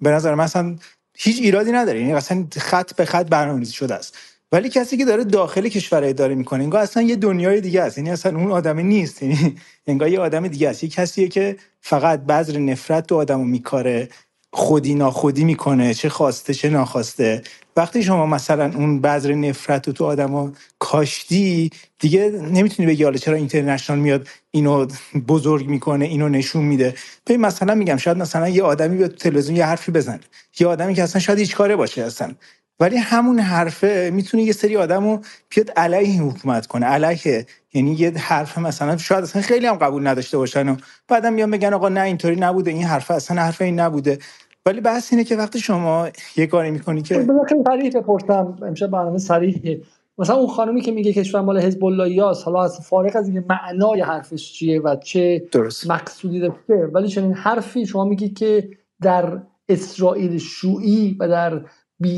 به 0.00 0.10
نظر 0.10 0.34
من 0.34 0.44
اصلا 0.44 0.76
هیچ 1.16 1.40
ایرادی 1.40 1.72
نداره. 1.72 2.00
یعنی 2.00 2.12
اصلا 2.12 2.46
خط 2.56 2.94
به 2.94 3.04
خط 3.04 3.26
برنامه‌ریزی 3.26 3.72
شده 3.72 3.94
است. 3.94 4.18
ولی 4.54 4.70
کسی 4.70 4.98
که 4.98 5.06
داره 5.06 5.24
داخل 5.24 5.68
کشور 5.68 6.04
اداره 6.04 6.36
می‌کنه 6.36 6.64
انگار 6.64 6.82
اصلا 6.82 7.04
یه 7.04 7.16
دنیای 7.16 7.62
دیگه 7.62 7.82
است. 7.82 7.98
یعنی 7.98 8.10
اصلا 8.10 8.38
اون 8.38 8.52
آدم 8.52 8.80
نیست. 8.80 9.24
یعنی 9.24 9.56
انگار 9.88 10.10
یه 10.10 10.20
آدم 10.20 10.48
دیگه 10.48 10.70
است. 10.70 10.84
یه 10.84 10.90
کسیه 10.90 11.28
که 11.28 11.56
فقط 11.82 12.20
بذر 12.20 12.58
نفرت 12.60 13.08
تو 13.08 13.16
آدمو 13.16 13.44
میکاره 13.44 14.10
خودی 14.54 14.96
ناخودی 14.96 15.44
می‌کنه 15.44 15.94
چه 15.94 16.10
خواسته 16.10 16.54
چه 16.54 16.70
ناخواسته. 16.70 17.42
وقتی 17.78 18.04
شما 18.04 18.26
مثلا 18.26 18.72
اون 18.76 19.02
بذر 19.02 19.34
نفرت 19.34 19.88
رو 19.88 19.94
تو 19.94 20.06
آدما 20.06 20.52
کاشتی 20.80 21.70
دیگه 22.00 22.30
نمی‌تونی 22.52 22.88
بگی 22.88 23.04
حالا 23.04 23.18
چرا 23.18 23.36
اینترنشنال 23.36 24.00
میاد 24.00 24.28
اینو 24.52 24.86
بزرگ 25.28 25.68
می‌کنه 25.68 26.06
اینو 26.06 26.30
نشون 26.30 26.64
میده. 26.64 26.94
ببین 27.28 27.42
مثلا 27.42 27.76
میگم 27.76 27.98
شاید 27.98 28.18
مثلا 28.18 28.50
یه 28.50 28.64
آدمی 28.64 28.98
بیاد 28.98 29.10
تو 29.12 29.16
تلویزیون 29.16 29.56
یه 29.58 29.66
حرفی 29.66 29.92
بزنه. 29.92 30.20
یه 30.60 30.68
آدمی 30.68 30.94
که 30.94 31.04
اصلا 31.04 31.22
شاید 31.22 31.40
هیچ 31.40 31.56
کاره 31.56 31.76
باشه 31.76 32.02
اصلا. 32.04 32.34
ولی 32.80 32.96
همون 32.96 33.38
حرفه 33.38 34.10
می‌تونه 34.12 34.42
یه 34.42 34.52
سری 34.52 34.76
آدمو 34.76 35.18
بیاد 35.48 35.70
علیه 35.70 36.22
حکومت 36.22 36.66
کنه. 36.66 36.86
علیه. 36.86 37.46
یعنی 37.74 37.94
یه 37.94 38.10
حرف 38.10 38.58
مثلا 38.58 38.96
شاید 38.96 39.24
اصلا 39.24 39.42
خیلی 39.42 39.66
هم 39.66 39.76
قبول 39.76 40.06
نداشته 40.06 40.38
باشن 40.38 40.68
و 40.68 40.76
بعدم 41.08 41.32
میان 41.32 41.50
بگن 41.50 41.74
آقا 41.74 41.88
نه 41.88 42.00
اینطوری 42.00 42.36
نبوده 42.36 42.70
این 42.70 42.84
حرف 42.84 43.10
اصلا 43.10 43.42
حرف 43.42 43.62
این 43.62 43.80
نبوده. 43.80 44.18
ولی 44.66 44.80
بحث 44.80 45.12
اینه 45.12 45.24
که 45.24 45.36
وقتی 45.36 45.60
شما 45.60 46.08
یه 46.36 46.46
کاری 46.46 46.70
می‌کنی 46.70 47.02
که 47.02 47.26
خیلی 47.48 47.62
صریح 47.66 47.90
بپرسم. 48.00 48.56
امشب 48.62 48.86
برنامه 48.86 49.18
صریحه 49.18 49.80
مثلا 50.18 50.36
اون 50.36 50.48
خانمی 50.48 50.80
که 50.80 50.92
میگه 50.92 51.12
کشور 51.12 51.40
مال 51.40 51.60
حزب 51.60 51.84
الله 51.84 52.34
حالا 52.44 52.64
از 52.64 52.80
فارغ 52.80 53.16
از 53.16 53.28
اینکه 53.28 53.46
معنای 53.48 54.00
حرفش 54.00 54.52
چیه 54.52 54.80
و 54.80 54.96
چه 54.96 55.48
درست. 55.52 55.90
مقصودی 55.90 56.40
داره 56.40 56.86
ولی 56.92 57.08
چنین 57.08 57.32
حرفی 57.32 57.86
شما 57.86 58.04
میگی 58.04 58.28
که 58.28 58.68
در 59.02 59.38
اسرائیل 59.68 60.38
شویی 60.38 61.16
و 61.20 61.28
در 61.28 61.60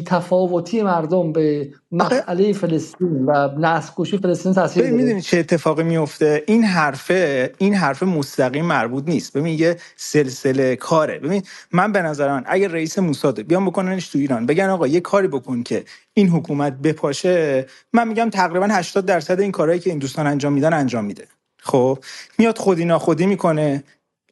تفاوتی 0.06 0.82
مردم 0.82 1.32
به 1.32 1.70
مسئله 1.92 2.52
فلسطین 2.52 3.24
و 3.26 3.48
نسل 3.58 3.92
کشی 3.96 4.18
فلسطین 4.18 4.54
تاثیر 4.54 4.82
داره 4.82 4.94
می‌دونی 4.94 5.20
چه 5.20 5.38
اتفاقی 5.38 5.82
میفته 5.82 6.44
این 6.46 6.64
حرفه 6.64 7.52
این 7.58 7.74
حرف 7.74 8.02
مستقیم 8.02 8.64
مربوط 8.64 9.04
نیست. 9.08 9.36
ببین 9.36 9.58
یه 9.58 9.76
سلسله 9.96 10.76
کاره. 10.76 11.18
ببین 11.18 11.42
من 11.72 11.92
به 11.92 12.02
نظر 12.02 12.32
من 12.32 12.44
اگر 12.46 12.68
رئیس 12.68 12.98
موساد 12.98 13.42
بیان 13.42 13.66
بکننش 13.66 14.08
تو 14.08 14.18
ایران 14.18 14.46
بگن 14.46 14.68
آقا 14.68 14.86
یه 14.86 15.00
کاری 15.00 15.28
بکن 15.28 15.62
که 15.62 15.84
این 16.14 16.28
حکومت 16.28 16.72
بپاشه 16.72 17.66
من 17.92 18.08
میگم 18.08 18.30
تقریبا 18.30 18.66
80 18.66 19.06
درصد 19.06 19.40
این 19.40 19.52
کارهایی 19.52 19.80
که 19.80 19.90
این 19.90 19.98
دوستان 19.98 20.26
انجام 20.26 20.52
میدن 20.52 20.72
انجام 20.72 21.04
میده. 21.04 21.24
خب 21.58 21.98
میاد 22.38 22.58
خودی 22.58 22.84
ناخودی 22.84 23.26
می‌کنه. 23.26 23.84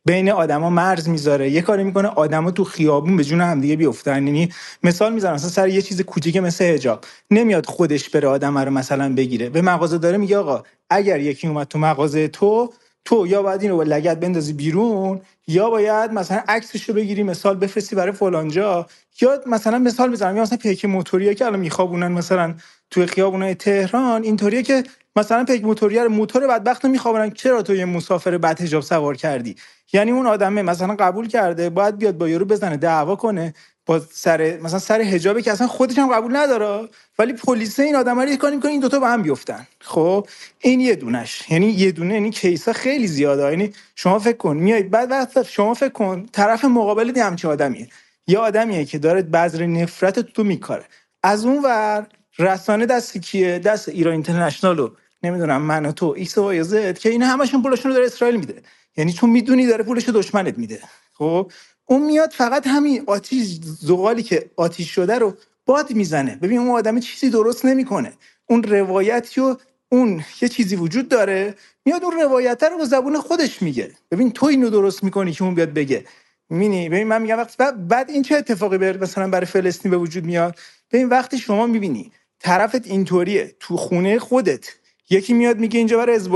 بین 0.07 0.31
آدما 0.31 0.71
مرز 0.71 1.09
می‌ذاره. 1.09 1.51
یه 1.51 1.63
کاری 1.63 1.85
می‌کنه 1.85 2.09
آدما 2.09 2.51
تو 2.51 2.65
خیابون 2.65 3.17
به 3.17 3.25
جون 3.25 3.41
همدیگه 3.41 3.77
بیفتن. 3.77 4.27
یعنی 4.27 4.53
مثال 4.83 5.13
می‌زنم 5.15 5.35
مثلا 5.35 5.51
سر 5.51 5.69
یه 5.69 5.83
چیز 5.83 6.01
کوچیک 6.01 6.37
مثل 6.37 6.65
حجاب 6.65 7.05
نمیاد 7.31 7.67
خودش 7.67 8.11
بره 8.11 8.29
آدم 8.29 8.59
رو 8.59 8.71
مثلا 8.71 9.15
بگیره. 9.15 9.49
به 9.51 9.63
مغازه 9.63 9.99
داره 9.99 10.19
میگه 10.19 10.39
آقا 10.39 10.63
اگر 10.91 11.21
یکی 11.21 11.49
اومد 11.49 11.69
تو 11.69 11.79
مغازه 11.79 12.29
تو 12.29 12.73
تو 13.05 13.27
یا 13.27 13.43
باید 13.43 13.63
اینو 13.63 13.77
با 13.77 13.83
لگت 13.83 14.21
بندازی 14.21 14.53
بیرون 14.53 15.21
یا 15.49 15.71
باید 15.71 16.13
مثلا 16.13 16.43
عکسش 16.49 16.89
رو 16.89 16.95
بگیری 16.95 17.23
مثال 17.23 17.57
بفرستی 17.57 17.97
برای 17.97 18.13
فلانجا. 18.13 18.87
یا 19.23 19.41
مثلا 19.47 19.79
مثال 19.79 20.11
می‌زنم 20.11 20.37
یا 20.37 20.43
مثلا 20.43 20.59
پیک 20.59 20.85
موتوریه 20.85 21.35
که 21.35 21.47
الان 21.47 21.61
میخوابونن 21.61 22.13
مثلا 22.13 22.55
توی 22.91 23.07
خیابونای 23.07 23.55
تهران 23.55 24.23
اینطوریه 24.23 24.63
که 24.63 24.85
مثلا 25.17 25.45
پیک 25.45 25.65
موتوریه 25.65 26.03
رو 26.05 26.09
موتور 26.11 26.47
بدبخت 26.47 26.85
رو 26.85 26.91
میخوابونن. 26.91 27.31
چرا 27.31 27.63
تو 27.63 27.75
یه 27.75 27.85
مسافر 27.85 28.39
بعد 28.39 28.61
حجاب 28.61 28.83
سوار 28.83 29.17
کردی؟ 29.17 29.57
یعنی 29.93 30.11
اون 30.11 30.27
آدمه 30.27 30.63
مثلا 30.63 30.97
قبول 30.97 31.29
کرده 31.29 31.71
باید 31.71 31.99
بیاد 31.99 32.19
با 32.19 32.29
یارو 32.29 32.45
بزنه 32.45 32.77
دعوا 32.77 33.17
کنه. 33.17 33.55
با 33.87 34.01
سر 34.13 34.59
مثلا 34.63 34.79
سر 34.79 35.03
حجابی 35.03 35.43
که 35.43 35.53
اصلا 35.53 35.67
خودش 35.67 35.99
هم 35.99 36.13
قبول 36.13 36.37
نداره 36.37 36.89
ولی 37.19 37.33
پلیس 37.33 37.81
این 37.81 37.97
آدم 37.97 38.21
رو 38.21 38.37
کاری 38.37 38.57
می‌کنه 38.57 38.71
این 38.71 38.81
دوتا 38.81 38.99
با 38.99 39.09
هم 39.09 39.23
بیفتن. 39.23 39.67
خب 39.81 40.29
این 40.61 40.81
یه 40.81 40.95
دونش. 40.95 41.43
یعنی 41.51 41.67
یه 41.67 41.93
دونه 41.93 42.15
یعنی 42.15 42.31
case 42.31 42.64
ا 42.64 42.73
خیلی 42.73 43.07
زیاده. 43.07 43.43
یعنی 43.51 43.73
شما 43.95 44.19
فکر 44.19 44.37
کن 44.37 44.57
میای 44.57 44.83
بعد 44.83 45.11
وقت 45.11 45.43
شما 45.43 45.75
فکر 45.75 45.89
کن 45.93 46.27
طرف 46.33 46.65
مقابل 46.65 47.13
دیگه 47.13 47.21
همچین 47.21 47.51
آدمیه. 47.51 47.89
یه 48.27 48.39
آدمیه 48.39 48.85
که 48.85 48.99
داره 48.99 49.23
بذر 49.23 49.67
نفرت 49.67 50.19
توت 50.19 50.45
میکاره. 50.45 50.85
از 51.23 51.45
اون 51.45 51.63
ور 51.65 52.07
رسانه 52.39 52.87
دست 52.87 53.19
کیه؟ 53.19 53.59
دست 53.59 53.89
ایران 53.89 54.13
اینترنشنال 54.13 54.91
نمی‌دونم 55.23 55.63
من 55.63 55.87
و 55.87 55.93
تو 55.93 56.15
ایکس 56.17 56.39
و 56.39 56.63
که 56.93 57.09
این 57.09 57.23
همشون 57.23 57.63
پولشون 57.63 57.91
رو 57.91 57.95
داره 57.95 58.07
اسرائیل 58.07 58.37
میده. 58.37 58.63
یعنی 58.97 59.13
چون 59.13 59.31
می‌دونی 59.31 59.67
داره 59.67 59.85
پولش 59.85 60.09
دشمنت 60.09 60.59
میده. 60.59 60.81
خب 61.15 61.53
اون 61.87 62.03
میاد 62.03 62.31
فقط 62.33 62.67
همین 62.67 63.03
آتیش 63.07 63.59
زغالی 63.63 64.23
که 64.23 64.51
آتیش 64.57 64.91
شده 64.91 65.19
رو 65.19 65.35
باد 65.67 65.93
می‌زنه. 65.93 66.37
ببین 66.37 66.59
اون 66.59 66.71
آدم 66.71 67.01
چیزی 67.01 67.31
درست 67.31 67.65
نمی‌کنه. 67.65 68.13
اون 68.47 68.63
روایتی 68.63 69.41
و 69.41 69.57
اون 69.89 70.25
یه 70.43 70.49
چیزی 70.49 70.77
وجود 70.77 71.09
داره. 71.09 71.55
میاد 71.85 72.05
اون 72.05 72.13
روایت 72.21 72.63
رو 72.63 72.79
با 72.79 72.85
زبون 72.85 73.21
خودش 73.21 73.63
میگه. 73.63 73.91
ببین 74.11 74.31
تو 74.31 74.47
اینو 74.47 74.71
درست 74.71 75.05
می‌کنی 75.05 75.33
که 75.33 75.45
اون 75.45 75.55
بیاد 75.55 75.73
بگه. 75.73 76.05
مینی 76.51 76.89
ببین 76.89 77.07
من 77.07 77.23
میگم 77.23 77.39
وقتی 77.39 77.65
بعد 77.89 78.11
این 78.11 78.23
چه 78.23 78.37
اتفاقی 78.37 78.79
بر 78.79 78.97
مثلا 78.97 79.29
برای 79.29 79.47
فلسطین 79.47 79.91
به 79.91 79.97
وجود 79.97 80.25
میاد؟ 80.25 80.59
ببین 80.93 81.09
وقتی 81.09 81.39
شما 81.39 81.67
می‌بینی 81.67 82.13
طرفت 82.39 82.87
اینطوریه. 82.87 83.55
تو 83.61 83.77
خونه 83.77 84.19
خودت. 84.19 84.69
یکی 85.11 85.33
میاد 85.33 85.59
میگه 85.59 85.79
اینجا 85.79 85.97
برای 85.99 86.17
حزب 86.17 86.33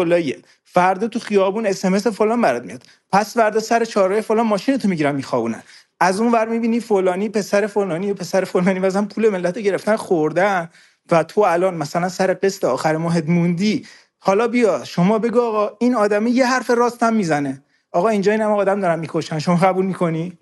فردا 0.72 1.09
تو 1.09 1.18
خیابون 1.18 1.66
اس 1.66 1.87
فلان 1.87 2.40
برات 2.40 2.62
میاد. 2.64 2.83
پس 3.12 3.35
فردا 3.35 3.61
سر 3.61 3.85
چهارراه 3.85 4.20
فلان 4.20 4.46
ماشین 4.46 4.76
تو 4.76 4.88
می‌گیرن 4.88 5.14
میخوابونن. 5.14 5.62
از 6.00 6.20
اون 6.20 6.33
ور 6.33 6.48
می‌بینی 6.48 6.81
فلانی 6.81 7.28
پسر 7.28 7.66
فلانی 7.66 8.11
و 8.11 8.14
پسر 8.14 8.44
فلانی 8.44 8.78
مثلا 8.78 9.04
پول 9.04 9.28
ملت 9.28 9.59
گرفتن 9.59 9.96
خوردن. 9.96 10.70
و 11.11 11.24
تو 11.24 11.40
الان 11.40 11.74
مثلا 11.74 12.09
سر 12.09 12.35
قسط 12.35 12.64
آخر 12.64 12.96
ماهت 12.96 13.28
موندی. 13.28 13.87
حالا 14.18 14.48
بیا 14.48 14.85
شما 14.85 15.18
بگو 15.18 15.40
آقا 15.40 15.76
این 15.81 15.94
آدمه 15.94 16.31
یه 16.31 16.46
حرف 16.46 16.70
راست 16.70 17.02
هم 17.02 17.14
می‌زنه. 17.14 17.62
آقا 17.92 18.09
اینجا 18.09 18.33
این 18.33 18.40
هم 18.40 18.50
آدم 18.50 18.81
دارن 18.81 18.98
می‌کشن. 18.98 19.38
شما 19.38 19.57
قبول 19.57 19.87
می‌کنی؟ 19.87 20.38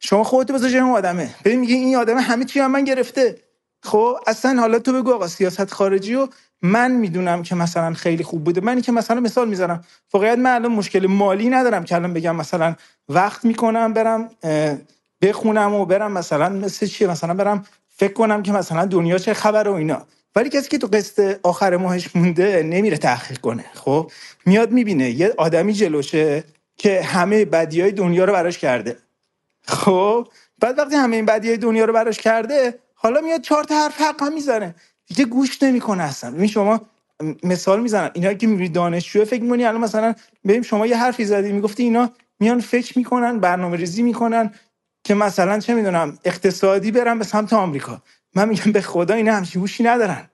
شما 0.00 0.24
خودت 0.24 0.52
بذار 0.52 0.80
اون 0.80 0.92
آدمه. 0.92 1.34
ببین 1.44 1.60
میگه 1.60 1.74
این 1.74 1.96
آدمه 1.96 2.20
همه 2.20 2.44
چی 2.44 2.60
هم 2.60 2.70
من 2.70 2.84
گرفته. 2.84 3.36
خب 3.82 4.16
اصلا 4.26 4.60
حالا 4.60 4.78
تو 4.78 4.92
بگو 4.92 5.14
آقا 5.14 5.28
سیاست 5.28 5.70
خارجی 5.72 6.14
و 6.14 6.28
من 6.64 6.90
می‌دونم 6.90 7.42
که 7.42 7.54
مثلا 7.54 7.94
خیلی 7.94 8.24
خوب 8.24 8.44
بوده. 8.44 8.60
منی 8.60 8.80
که 8.80 8.92
مثلا 8.92 9.20
مثال 9.20 9.48
می‌زنم. 9.48 9.84
واقعیت 10.12 10.38
من 10.38 10.54
الان 10.54 10.72
مشکل 10.72 11.06
مالی 11.06 11.48
ندارم 11.48 11.84
که 11.84 11.94
الان 11.94 12.14
بگم 12.14 12.36
مثلا 12.36 12.74
وقت 13.08 13.44
می‌کنم 13.44 13.92
برم 13.92 14.30
بخونم 15.22 15.74
و 15.74 15.86
برم 15.86 16.12
مثلا 16.12 16.48
مثل 16.48 16.86
چیه؟ 16.86 17.08
مثلا 17.08 17.34
برم 17.34 17.64
فکر 17.88 18.12
کنم 18.12 18.42
که 18.42 18.52
مثلا 18.52 18.84
دنیا 18.84 19.18
چه 19.18 19.34
خبر 19.34 19.68
و 19.68 19.72
اینا. 19.72 20.02
ولی 20.36 20.48
کسی 20.48 20.68
که 20.68 20.78
تو 20.78 20.86
قسط 20.86 21.40
آخر 21.42 21.76
ماهش 21.76 22.16
مونده 22.16 22.62
نمیره 22.62 22.96
تحقیق 22.96 23.38
کنه. 23.38 23.64
خب؟ 23.74 24.10
میاد 24.46 24.70
می‌بینه. 24.70 25.10
یه 25.10 25.34
آدمی 25.38 25.72
جلوشه 25.72 26.44
که 26.76 27.02
همه 27.02 27.44
بدی 27.44 27.80
های 27.80 27.92
دنیا 27.92 28.24
رو 28.24 28.32
براش 28.32 28.58
کرده. 28.58 28.96
خب؟ 29.66 30.28
بعد 30.58 30.78
وقتی 30.78 30.96
همه 30.96 31.16
این 31.16 31.26
بدی 31.26 31.48
های 31.48 31.56
دنیا 31.56 31.84
رو 31.84 31.92
براش 31.92 32.18
کرده 32.18 32.78
حالا 32.94 33.20
میاد 33.20 33.40
چهار 33.40 33.64
تا 33.64 33.74
حرف 33.74 34.00
حق 34.00 34.22
هم 34.22 34.34
می‌زنه. 34.34 34.74
دیگه 35.08 35.24
گوش 35.24 35.62
نمی‌کنه 35.62 36.02
اصلا. 36.02 36.30
ببین 36.30 36.46
شما 36.46 36.80
مثال 37.42 37.80
می‌زنم. 37.82 38.10
اینا 38.14 38.34
که 38.34 38.46
می‌بینی 38.46 38.68
دانشجو 38.68 39.24
فکر 39.24 39.42
می‌کنی 39.42 39.64
الان 39.64 39.80
مثلا 39.80 40.14
بریم 40.44 40.62
شما 40.62 40.86
یه 40.86 40.96
حرفی 40.96 41.24
زدی 41.24 41.52
می‌گفتی 41.52 41.82
اینا 41.82 42.10
میان 42.40 42.60
فکر 42.60 42.98
می‌کنن 42.98 43.40
برنامه 43.40 43.76
ریزی 43.76 44.02
می‌کنن 44.02 44.52
که 45.04 45.14
مثلا 45.14 45.60
چه 45.60 45.74
می‌دونم 45.74 46.18
اقتصادی 46.24 46.90
برن 46.90 47.18
به 47.18 47.24
سمت 47.24 47.52
آمریکا. 47.52 48.02
من 48.36 48.48
میگم 48.48 48.72
به 48.72 48.80
خدا 48.80 49.14
اینا 49.14 49.34
همچین 49.34 49.62
هوشی 49.62 49.84
ندارن. 49.84 50.30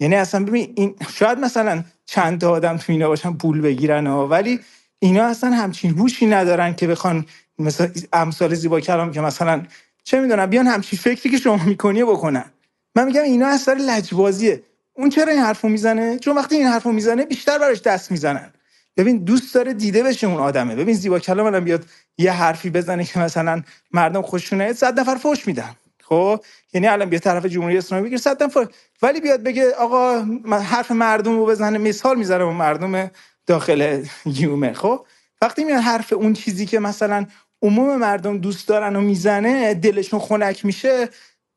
یعنی 0.00 0.16
اصلا 0.16 0.44
ببین 0.44 0.72
این 0.76 0.96
شاید 1.14 1.38
مثلا 1.38 1.84
چند 2.06 2.40
تا 2.40 2.50
آدم 2.50 2.78
تو 2.78 2.92
اینا 2.92 3.08
باشن 3.08 3.34
پول 3.34 3.60
بگیرن 3.62 4.08
ها 4.08 4.28
ولی 4.28 4.60
اینا 5.00 5.24
اصلا 5.24 5.50
همچین 5.50 5.98
هوشی 5.98 6.26
ندارن 6.26 6.74
که 6.76 6.88
بخوان 6.88 7.26
مثلا 7.60 7.90
امثال 8.14 8.54
زیبا 8.54 8.80
کلام 8.80 9.12
که 9.12 9.22
مثلا 9.22 9.62
چه 10.04 10.20
می‌دونم 10.20 10.46
بیان 10.46 10.68
همچین 10.68 11.00
فکری 11.00 11.30
که 11.30 11.38
شما 11.38 11.64
می‌کنی 11.64 12.04
بکنن. 12.04 12.51
من 12.94 13.04
میگم 13.04 13.22
اینا 13.22 13.46
اثر 13.46 13.74
لجبازیه. 13.74 14.62
اون 14.94 15.10
چرا 15.10 15.32
این 15.32 15.40
حرفو 15.40 15.68
می‌زنه؟ 15.68 16.18
چون 16.18 16.36
وقتی 16.36 16.56
این 16.56 16.66
حرفو 16.66 16.92
می‌زنه 16.92 17.24
بیشتر 17.24 17.58
براش 17.58 17.80
دست 17.82 18.10
می‌زنن. 18.10 18.52
ببین 18.96 19.24
دوست 19.24 19.54
داره 19.54 19.72
دیده 19.72 20.02
بشه 20.02 20.26
اون 20.26 20.36
آدمه. 20.36 20.74
ببین 20.74 20.94
زیبا 20.94 21.18
کلام 21.18 21.46
الان 21.46 21.64
بیاد 21.64 21.84
یه 22.18 22.32
حرفی 22.32 22.70
بزنه 22.70 23.04
که 23.04 23.18
مثلا 23.18 23.62
مردم 23.92 24.22
خوششونه 24.22 24.72
صد 24.72 25.00
نفر 25.00 25.14
فوش 25.14 25.46
میدن. 25.46 25.76
خب؟ 26.02 26.40
یعنی 26.72 26.86
الان 26.86 27.08
بیا 27.10 27.18
طرف 27.18 27.46
جمهوری 27.46 27.78
اسلامی 27.78 28.06
بگیر 28.06 28.18
صد 28.18 28.42
نفر. 28.42 28.66
ولی 29.02 29.20
بیاد 29.20 29.42
بگه 29.42 29.70
آقا 29.70 30.24
حرف 30.50 30.90
مردم 30.90 31.38
رو 31.38 31.46
بزنه 31.46 31.78
مثال 31.78 32.18
می‌ذاره 32.18 32.44
مردم 32.44 33.10
داخل 33.46 34.04
یومه. 34.26 34.72
خب؟ 34.72 35.06
وقتی 35.42 35.64
میاد 35.64 35.80
حرف 35.80 36.12
اون 36.12 36.32
چیزی 36.32 36.66
که 36.66 36.78
مثلا 36.78 37.26
عموم 37.62 37.96
مردم 37.96 38.38
دوست 38.38 38.68
دارن 38.68 38.96
و 38.96 39.00
می‌زنه 39.00 39.74
دلشون 39.74 40.20
خنک 40.20 40.64
میشه 40.64 41.08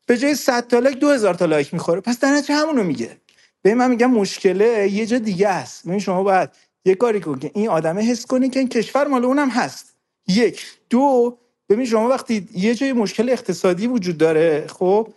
به 0.05 0.17
جای 0.17 0.35
100 0.35 0.67
تا 0.67 0.79
لایک 0.79 0.99
2000 0.99 1.33
تا 1.33 1.45
لایک 1.45 1.73
می‌خوره. 1.73 2.01
پس 2.01 2.19
در 2.19 2.29
نتیجه 2.29 2.55
همونو 2.55 2.83
میگه. 2.83 3.17
به 3.61 3.75
من 3.75 3.89
میگم 3.89 4.11
مشکله 4.11 4.89
یه 4.91 5.05
جا 5.05 5.17
دیگه 5.17 5.47
است 5.49 5.87
ببین 5.87 5.99
شما 5.99 6.23
باید 6.23 6.49
یه 6.85 6.95
کاری 6.95 7.19
کن 7.19 7.39
که 7.39 7.51
این 7.53 7.69
آدمه 7.69 8.01
حس 8.01 8.25
کنی 8.25 8.49
که 8.49 8.59
این 8.59 8.69
کشور 8.69 9.07
مال 9.07 9.25
اونم 9.25 9.49
هست. 9.49 9.95
یک. 10.27 10.65
دو 10.89 11.37
ببین 11.69 11.85
شما 11.85 12.09
وقتی 12.09 12.47
یه 12.53 12.75
جای 12.75 12.93
مشکل 12.93 13.29
اقتصادی 13.29 13.87
وجود 13.87 14.17
داره 14.17 14.67
خب 14.67 15.13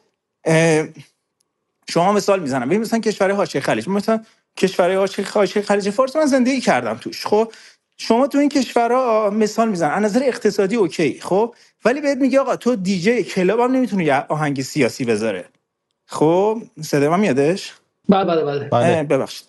شما 1.90 2.12
مثال 2.12 2.40
می‌زنم. 2.40 2.66
ببین 2.68 2.80
مثلا 2.80 2.98
کشور 2.98 3.30
حاشیه 3.30 3.60
خلیج. 3.60 3.88
مثلا 3.88 4.24
کشور 4.56 5.08
حاشیه 5.34 5.62
خلیج 5.62 5.90
فارس 5.90 6.16
من 6.16 6.26
زندگی 6.26 6.60
کردم 6.60 6.94
توش 6.94 7.26
خب. 7.26 7.52
شما 7.96 8.26
تو 8.26 8.38
این 8.38 8.48
کشورها 8.48 9.30
مثال 9.30 9.68
میزن 9.68 9.90
از 9.90 10.02
نظر 10.02 10.22
اقتصادی 10.24 10.76
okay 10.76 11.20
خب. 11.20 11.54
ولی 11.88 12.00
بهت 12.00 12.18
میگه 12.18 12.40
آقا 12.40 12.56
تو 12.56 12.76
DJ 12.76 13.22
club 13.22 13.60
هم 13.60 13.72
نمی‌تونه 13.72 14.04
یه 14.04 14.24
آهنگ 14.28 14.62
سیاسی 14.62 15.04
بذاره. 15.04 15.44
خب 16.06 16.62
صدا 16.82 17.10
من 17.10 17.20
میادش؟ 17.20 17.72
بله 18.08 18.24
بله 18.24 18.42
بله, 18.42 18.68
بله. 18.68 19.02
ببخشید. 19.02 19.46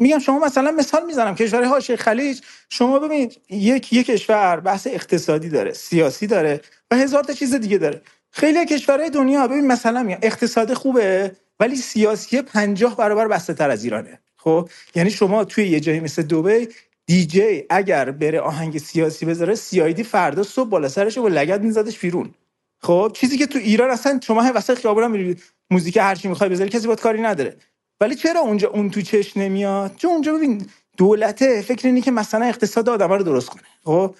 میگم 0.00 0.18
شما 0.18 0.38
مثلا 0.38 0.70
مثال 0.70 1.06
می‌زنم 1.06 1.34
کشور 1.34 1.64
حاشیه 1.64 1.96
خلیج 1.96 2.40
شما 2.68 2.98
ببینید 2.98 3.40
یک 3.50 3.92
یک 3.92 4.06
کشور 4.06 4.60
بحث 4.60 4.86
اقتصادی 4.86 5.48
داره 5.48 5.72
سیاسی 5.72 6.26
داره 6.26 6.60
و 6.90 6.96
هزار 6.96 7.24
تا 7.24 7.32
چیز 7.32 7.54
دیگه 7.54 7.78
داره. 7.78 8.02
خیلی 8.30 8.66
کشورهای 8.66 9.10
دنیا 9.10 9.46
ببین 9.46 9.66
مثلا 9.66 10.02
میگم 10.02 10.18
اقتصاد 10.22 10.74
خوبه 10.74 11.32
ولی 11.60 11.76
سیاسی 11.76 12.42
50 12.42 12.96
برابر 12.96 13.28
بسته 13.28 13.54
تر 13.54 13.70
از 13.70 13.84
ایرانه. 13.84 14.18
خب 14.36 14.68
یعنی 14.94 15.10
شما 15.10 15.44
توی 15.44 15.68
یه 15.68 15.80
جایی 15.80 16.00
مثل 16.00 16.22
دبی 16.22 16.68
دیجی 17.08 17.64
اگر 17.70 18.10
بره 18.10 18.40
آهنگ 18.40 18.78
سیاسی 18.78 19.26
بذاره 19.26 19.54
سیایدی 19.54 20.04
فردا 20.04 20.42
صبح 20.42 20.70
بالا 20.70 20.88
سرش 20.88 21.18
با 21.18 21.28
لگد 21.28 21.62
میزدش 21.62 21.98
بیرون. 21.98 22.30
خب 22.82 23.12
چیزی 23.14 23.38
که 23.38 23.46
تو 23.46 23.58
ایران 23.58 23.90
اصلا 23.90 24.20
شما 24.26 24.42
هم 24.42 24.56
وسط 24.56 24.78
خیابون 24.78 25.10
میری 25.10 25.36
موزیک 25.70 25.96
هر 25.96 26.14
چی 26.14 26.28
می‌خوای 26.28 26.50
بذاری 26.50 26.70
کسی 26.70 26.86
باید 26.86 27.00
کاری 27.00 27.22
نداره. 27.22 27.56
ولی 28.00 28.14
چرا 28.14 28.40
اونجا 28.40 28.68
اون 28.68 28.90
تو 28.90 29.02
چش 29.02 29.36
نمیاد؟ 29.36 29.96
چون 29.96 30.10
اونجا 30.10 30.34
ببین 30.34 30.66
دولته 30.98 31.62
فکر 31.62 31.88
اینه 31.88 32.00
که 32.00 32.10
مثلا 32.10 32.46
اقتصاد 32.46 32.88
آدم 32.88 33.12
رو 33.12 33.22
درست 33.22 33.48
کنه. 33.48 33.62
خب 33.84 34.14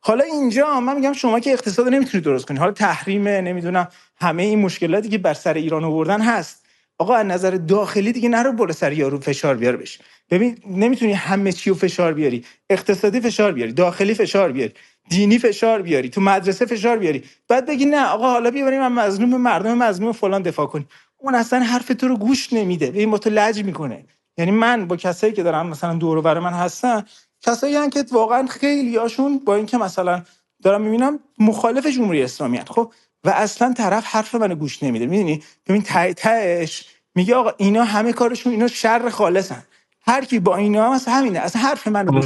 حالا 0.00 0.24
اینجا 0.24 0.80
من 0.80 0.96
میگم 0.96 1.12
شما 1.12 1.40
که 1.40 1.52
اقتصاد 1.52 1.88
نمی‌تونی 1.88 2.24
درست 2.24 2.46
کنی. 2.46 2.58
حالا 2.58 2.72
تحریمه 2.72 3.40
نمی‌دونم 3.40 3.88
همه 4.16 4.42
این 4.42 4.58
مشکلاتی 4.58 5.08
که 5.08 5.18
بر 5.18 5.34
سر 5.34 5.54
ایران 5.54 5.84
آوردن 5.84 6.20
هست. 6.20 6.66
آقا 6.98 7.14
از 7.14 7.26
نظر 7.26 7.50
داخلی 7.50 8.12
دیگه 8.12 8.28
نرو 8.28 8.52
بالا 8.52 8.72
سر 8.72 8.92
یارو 8.92 9.20
فشار 9.20 9.56
بیار 9.56 9.76
بش 9.76 9.98
ببین 10.30 10.58
نمی‌تونی 10.66 11.12
همه 11.12 11.52
چی 11.52 11.70
رو 11.70 11.76
فشار 11.76 12.14
بیاری. 12.14 12.44
اقتصادی 12.70 13.20
فشار 13.20 13.52
بیاری 13.52 13.72
داخلی 13.72 14.14
فشار 14.14 14.52
بیاری 14.52 14.72
دینی 15.10 15.38
فشار 15.38 15.82
بیاری 15.82 16.08
تو 16.08 16.20
مدرسه 16.20 16.66
فشار 16.66 16.98
بیاری. 16.98 17.24
بعد 17.48 17.66
بگی 17.66 17.84
نه 17.84 18.06
آقا 18.06 18.30
حالا 18.30 18.50
بیاریم 18.50 18.80
من 18.88 18.92
مظلوم 19.06 19.36
مردم 19.36 19.78
مظلوم 19.78 20.12
فلان 20.12 20.42
دفاع 20.42 20.66
کنی 20.66 20.86
اون 21.18 21.34
اصلا 21.34 21.60
حرف 21.60 21.88
تو 21.88 22.08
رو 22.08 22.16
گوش 22.16 22.52
نمیده. 22.52 22.90
ببین 22.90 23.10
با 23.10 23.18
تو 23.18 23.30
لج 23.30 23.64
می‌کنه. 23.64 24.04
یعنی 24.38 24.50
من 24.50 24.86
با 24.86 24.96
کسایی 24.96 25.32
که 25.32 25.42
دارم 25.42 25.66
مثلا 25.68 25.94
دور 25.94 26.18
و 26.18 26.40
من 26.40 26.52
هستن 26.52 27.04
کسایی 27.40 27.90
که 27.90 28.04
واقعا 28.12 28.46
خیلی 28.46 28.96
هاشون 28.96 29.38
با 29.38 29.54
اینکه 29.56 29.78
مثلا 29.78 30.22
دارم 30.62 30.82
می‌بینم 30.82 31.18
مخالف 31.38 31.86
جمهوری 31.86 32.22
اسلامی 32.22 32.60
خب 32.60 32.92
و 33.24 33.30
اصلا 33.30 33.72
طرف 33.72 34.06
حرف 34.06 34.34
منو 34.34 34.54
گوش 34.54 34.82
نمیده. 34.82 35.06
می‌دونی؟ 35.06 35.42
ببین 35.66 35.82
تهش 36.16 36.84
میگه 37.14 37.34
آقا 37.34 37.52
اینا 37.58 37.84
همه 37.84 38.12
کارشون 38.12 38.52
اینا 38.52 38.68
شر 38.68 39.10
خالصن. 39.10 39.62
هر 40.08 40.24
کی 40.24 40.40
با 40.40 40.56
اینا 40.56 40.92
مثلا 40.92 41.14
همینه. 41.14 41.38
اصلا 41.38 41.62
حرف 41.62 41.86
نمیده. 41.86 42.20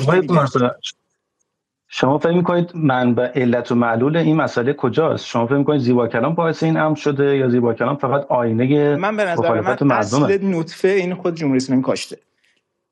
شما 1.93 2.19
فکر 2.19 2.33
می‌کنید 2.33 2.71
منبع 2.75 3.31
علت 3.35 3.73
و 3.73 3.75
معلول 3.75 4.17
این 4.17 4.37
مسئله 4.37 4.73
کجاست؟ 4.73 5.27
شما 5.27 5.47
فکر 5.47 5.57
می‌کنید 5.57 5.81
زیبا 5.81 6.09
کلام 6.09 6.35
باعث 6.35 6.63
این 6.63 6.77
امر 6.77 6.97
شده 6.97 7.37
یا 7.37 7.49
زیبا 7.49 7.75
کلام 7.75 7.97
فقط 7.97 8.27
آینه 8.29 8.97
من 8.97 9.17
به 9.17 9.25
نظر 9.25 9.61
من 9.61 9.93
اصل 9.93 10.39
نطفه 10.43 10.89
این 10.89 11.15
خود 11.15 11.35
جمهوری 11.35 11.57
اسلامی 11.57 11.83
کاشته. 11.83 12.19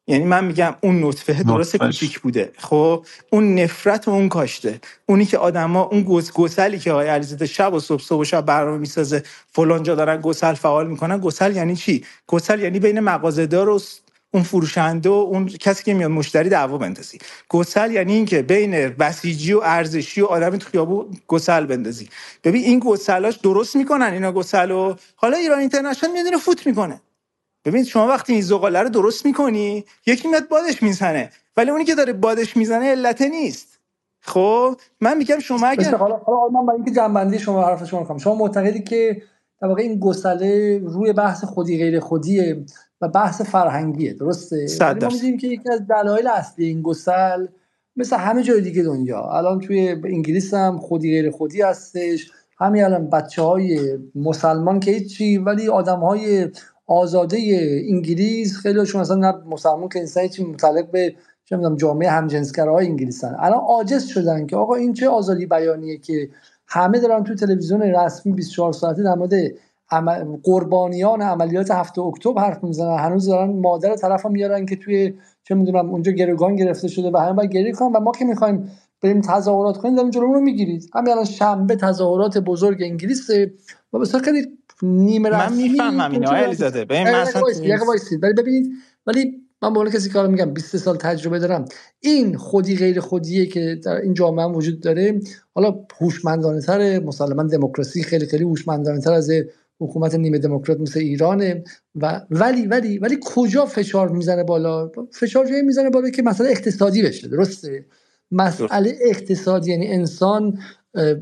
یعنی 0.06 0.24
من 0.24 0.44
میگم 0.44 0.74
اون 0.80 1.04
نطفه 1.04 1.42
درست 1.42 1.76
کوچیک 1.76 2.20
بوده. 2.20 2.52
خب 2.58 3.04
اون 3.30 3.54
نفرت 3.54 4.08
و 4.08 4.10
اون 4.10 4.28
کاشته. 4.28 4.80
اونی 5.06 5.24
که 5.24 5.38
آدما 5.38 5.82
اون 5.82 6.02
گوس 6.02 6.32
گسلی 6.32 6.78
که 6.78 6.92
آقای 6.92 7.08
علیزاده 7.08 7.46
شب 7.46 7.74
و 7.74 7.80
صبح 7.80 8.02
صبح 8.02 8.20
و 8.20 8.24
شب 8.24 8.40
برنامه 8.40 8.78
می‌سازه 8.78 9.22
فلان 9.52 9.82
جا 9.82 9.94
دارن 9.94 10.20
گسل 10.20 10.54
فعال 10.54 10.86
می‌کنن. 10.86 11.18
گسل 11.18 11.56
یعنی 11.56 11.76
چی؟ 11.76 12.04
گسل 12.26 12.60
یعنی 12.60 12.78
بین 12.78 13.00
مغازه‌دار 13.00 13.68
و 13.68 13.80
اون 14.34 14.42
فروشنده 14.42 15.08
و 15.08 15.12
اون 15.12 15.46
کسی 15.46 15.84
که 15.84 15.94
میاد 15.94 16.10
مشتری 16.10 16.48
دعوا 16.48 16.78
بندازی. 16.78 17.18
گسل 17.48 17.92
یعنی 17.92 18.12
اینکه 18.12 18.42
بین 18.42 18.88
بسیجی 18.88 19.52
و 19.52 19.60
ارزشی 19.64 20.20
و 20.20 20.26
آدم 20.26 20.56
تو 20.56 20.70
خیابون 20.70 21.06
گسل 21.26 21.66
بندازی. 21.66 22.08
ببین 22.44 22.64
این 22.64 22.78
گسلاش 22.78 23.36
درست 23.36 23.76
می‌کنن 23.76 24.12
اینا 24.12 24.32
گسلو 24.32 24.94
حالا 25.16 25.36
ایران 25.36 25.58
اینترنشنال 25.58 26.12
میاد 26.12 26.36
فوت 26.36 26.66
می‌کنه. 26.66 27.00
ببین 27.64 27.84
شما 27.84 28.06
وقتی 28.06 28.32
این 28.32 28.42
زغاله 28.42 28.82
رو 28.82 28.88
درست 28.88 29.26
می‌کنی 29.26 29.84
یکی 30.06 30.28
میاد 30.28 30.48
بادش 30.48 30.82
می‌زنه. 30.82 31.30
ولی 31.56 31.70
اونی 31.70 31.84
که 31.84 31.94
داره 31.94 32.12
بادش 32.12 32.56
می‌زنه 32.56 32.86
علته 32.86 33.28
نیست. 33.28 33.78
خب 34.20 34.76
من 35.00 35.16
میگم 35.16 35.38
شما 35.38 35.66
اگر 35.66 35.94
حالا 35.94 36.16
حالا 36.16 36.48
من 36.48 36.66
برای 36.66 36.76
اینکه 36.76 36.90
جنبندی 36.90 37.38
شما 37.38 37.66
حرف 37.66 37.84
شما 37.84 38.04
کنم. 38.04 38.18
شما 38.18 38.34
معتقدی 38.34 38.82
که 38.82 39.22
در 39.62 39.68
واقع 39.68 39.82
این 39.82 39.98
گسله 39.98 40.78
روی 40.78 41.12
بحث 41.12 41.44
خودی 41.44 41.78
غیر 41.78 42.00
خودیه. 42.00 42.64
و 43.00 43.08
بحث 43.08 43.42
فرهنگیه 43.42 44.12
درسته؟ 44.12 44.66
ما 44.80 45.08
می‌دونیم 45.12 45.36
که 45.36 45.46
یکی 45.46 45.72
از 45.72 45.86
دلایل 45.86 46.26
اصلی 46.26 46.66
این 46.66 46.82
گسل 46.82 47.46
مثل 47.96 48.16
همه 48.16 48.42
جای 48.42 48.60
دیگه 48.60 48.82
دنیا. 48.82 49.22
الان 49.22 49.60
توی 49.60 49.88
انگلیس 49.88 50.54
هم 50.54 50.78
خودی 50.78 51.10
غیر 51.10 51.30
خودی 51.30 51.62
هستش. 51.62 52.30
همین 52.58 52.84
الان 52.84 53.10
بچه 53.10 53.42
های 53.42 53.98
مسلمان 54.14 54.80
که 54.80 54.90
هیچی 54.90 55.38
ولی 55.38 55.68
آدم 55.68 56.00
های 56.00 56.48
آزاده 56.86 57.38
انگلیس 57.88 58.56
خیلی 58.56 58.78
هاشون 58.78 59.00
اصلا 59.00 59.16
نه 59.16 59.34
مسلمان 59.46 59.88
که 59.88 59.98
انسان 59.98 60.28
چی 60.28 60.44
متعلق 60.44 60.90
به 60.90 61.14
چه 61.44 61.56
می‌دونم 61.56 61.76
جامعه 61.76 62.10
همجنسگراهای 62.10 62.86
انگلیسن. 62.86 63.36
الان 63.38 63.58
عاجز 63.58 64.06
شدن 64.06 64.46
که 64.46 64.56
آقا 64.56 64.74
این 64.74 64.92
چه 64.92 65.08
آزادی 65.08 65.46
بیانیه 65.46 65.98
که 65.98 66.28
همه 66.66 67.00
دارن 67.00 67.24
تو 67.24 67.34
تلویزیون 67.34 67.82
رسمی 67.82 68.32
24 68.32 68.72
ساعته 68.72 69.02
در 69.02 69.14
مورد 69.14 69.32
قربانیان 70.42 71.22
عملیات 71.22 71.70
هفته 71.70 72.02
اکتبر 72.02 72.42
حرف 72.42 72.64
می‌زنن. 72.64 72.98
هنوز 72.98 73.26
دارن 73.26 73.50
مادر 73.50 73.96
طرف 73.96 74.26
میارن 74.26 74.66
که 74.66 74.76
توی 74.76 75.14
چه 75.44 75.54
می‌دونم 75.54 75.90
اونجا 75.90 76.12
گروگان 76.12 76.56
گرفته 76.56 76.88
شده 76.88 77.10
و 77.10 77.16
همه 77.16 77.32
باید 77.32 77.50
گریه 77.52 77.72
کنن 77.72 77.92
و 77.92 78.00
ما 78.00 78.12
که 78.12 78.24
می‌خوایم 78.24 78.70
بریم 79.02 79.20
تظاهرات 79.20 79.76
کنیم 79.76 79.94
داریم 79.94 80.10
جلومون 80.10 80.34
رو 80.34 80.40
می‌گیرید 80.40 80.90
همین 80.94 81.12
الان 81.12 81.24
شنبه 81.24 81.76
تظاهرات 81.76 82.38
بزرگ 82.38 82.82
انگلیس 82.82 83.30
و 83.92 83.98
بسیار 83.98 84.22
خیلی 84.22 84.46
نیمه 84.82 85.30
من 85.30 85.52
می‌فهمم 85.52 86.12
اینا 86.12 86.30
علی 86.30 86.54
زاده 86.54 86.84
ببین 86.84 87.08
مثلا 87.08 87.42
ولی 88.22 88.32
ببینید 88.32 88.72
ولی 89.06 89.32
من 89.62 89.72
به 89.72 89.90
کسی 89.90 90.10
کار 90.10 90.26
میگم 90.26 90.50
20 90.54 90.76
سال 90.76 90.96
تجربه 90.96 91.38
دارم 91.38 91.64
این 92.00 92.36
خودی 92.36 92.76
غیر 92.76 93.00
خودیه 93.00 93.46
که 93.46 93.80
در 93.84 93.96
این 93.96 94.14
جامعه 94.14 94.46
وجود 94.46 94.80
داره. 94.80 95.20
حالا 95.54 95.74
هوشمندانه 96.00 96.60
تر 96.60 97.00
مسلما 97.00 97.42
دموکراسی 97.42 98.02
خیلی 98.02 98.26
خیلی 98.26 98.44
هوشمندانه 98.44 99.00
تر 99.00 99.12
از 99.12 99.30
حکومت 99.80 100.14
نیمه 100.14 100.38
دموکرات 100.38 100.80
مثل 100.80 101.00
ایرانه 101.00 101.64
و 101.94 102.20
ولی 102.30 102.66
ولی 102.66 102.98
ولی 102.98 103.18
کجا 103.24 103.66
فشار 103.66 104.08
می‌زنه 104.08 104.44
بالا؟ 104.44 104.90
فشار 105.12 105.46
جایی 105.46 105.62
می‌زنه 105.62 105.90
بالا 105.90 106.10
که 106.10 106.22
مسئله 106.22 106.50
اقتصادی 106.50 107.02
بشه 107.02 107.28
درسته؟ 107.28 107.84
مسئله 108.30 108.98
اقتصادی 109.00 109.70
یعنی 109.70 109.86
انسان 109.86 110.58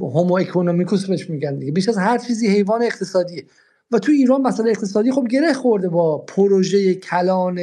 هومو 0.01 0.37
اکونومیکوس 0.37 1.07
بهش 1.07 1.31
میگن 1.31 1.59
دیگه 1.59 1.73
بیش 1.73 1.89
از 1.89 1.99
هر 1.99 2.19
چیزی 2.19 2.49
حیوان 2.49 2.83
اقتصادیه. 2.83 3.45
و 3.91 3.99
تو 3.99 4.13
ایران 4.13 4.43
مسئله 4.43 4.71
اقتصادی 4.71 5.13
خب 5.13 5.27
گره 5.31 5.53
خورده 5.53 5.89
با 5.89 6.19
پروژه 6.19 6.95
کلان 6.95 7.61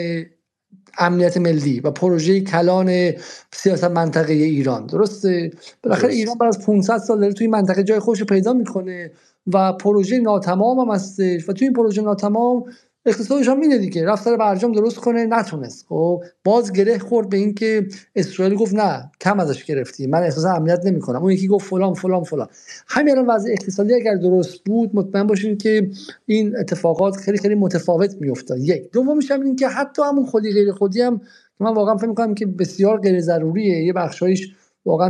امنیت 0.98 1.38
ملی 1.38 1.80
و 1.80 1.92
پروژه 1.92 2.42
کلان 2.42 3.12
سیاست 3.54 3.84
منطقه 3.84 4.34
ایران 4.34 4.88
درسته؟ 4.88 5.52
بالاخره 5.84 6.14
ایران 6.14 6.38
بعد 6.38 6.48
از 6.48 6.66
500 6.66 6.98
سال 6.98 7.20
داره 7.20 7.34
توی 7.34 7.48
منطقه 7.48 7.84
جای 7.84 8.00
خوش 8.00 8.24
پیدا 8.24 8.54
می‌کنه. 8.54 9.12
و 9.48 9.74
پروژه 9.74 10.20
ناتمام 10.20 10.80
هم 10.80 10.96
هستش. 10.96 11.50
و 11.50 11.54
توی 11.54 11.68
این 11.68 11.74
پروژه 11.74 12.02
ناتمام 12.02 12.64
اقتصادش 13.06 13.48
هم 13.48 13.62
اینه 13.62 13.78
دیگه 13.78 14.06
رفت 14.06 14.24
سر 14.24 14.38
برجام 14.38 14.72
درست 14.72 14.98
کنه 14.98 15.26
نتونست. 15.26 15.86
خب 15.90 16.24
باز 16.44 16.74
گره 16.74 16.98
خورد 16.98 17.30
به 17.30 17.38
اینکه 17.38 17.88
اسرائیل 18.16 18.56
گفت 18.56 18.74
نه 18.74 19.12
کم 19.22 19.40
ازش 19.40 19.66
گرفتی. 19.66 20.08
من 20.08 20.24
احساس 20.24 20.46
امنیت 20.46 20.86
نمی‌کنم. 20.86 21.22
اون 21.22 21.32
یکی 21.32 21.48
گفت 21.48 21.70
فلان 21.70 21.94
فلان 21.94 22.24
فلان. 22.24 22.48
همین 22.88 23.12
الان 23.18 23.36
وضع 23.36 23.52
اقتصادی 23.52 23.94
اگر 23.94 24.16
درست 24.16 24.64
بود 24.64 24.90
مطمئن 24.94 25.28
باشین 25.28 25.58
که 25.58 25.90
این 26.26 26.58
اتفاقات 26.58 27.16
خیلی 27.16 27.38
خیلی 27.38 27.56
متفاوت 27.56 28.16
میافتاد. 28.20 28.60
یک. 28.60 28.92
دومش 28.92 29.32
هم 29.32 29.42
این 29.42 29.56
که 29.56 29.68
حتی 29.68 30.02
همون 30.02 30.26
خودی 30.26 30.54
غیر 30.54 30.72
خودی 30.72 31.02
هم 31.02 31.22
من 31.60 31.74
واقعا 31.74 31.98
فکر 31.98 32.08
می‌کنم 32.08 32.36
که 32.36 32.46
بسیار 32.46 33.00
غیر 33.00 33.22
ضروریه 33.22 33.84
یه 33.84 33.94
بخشایش 33.94 34.56
واقعا 34.86 35.10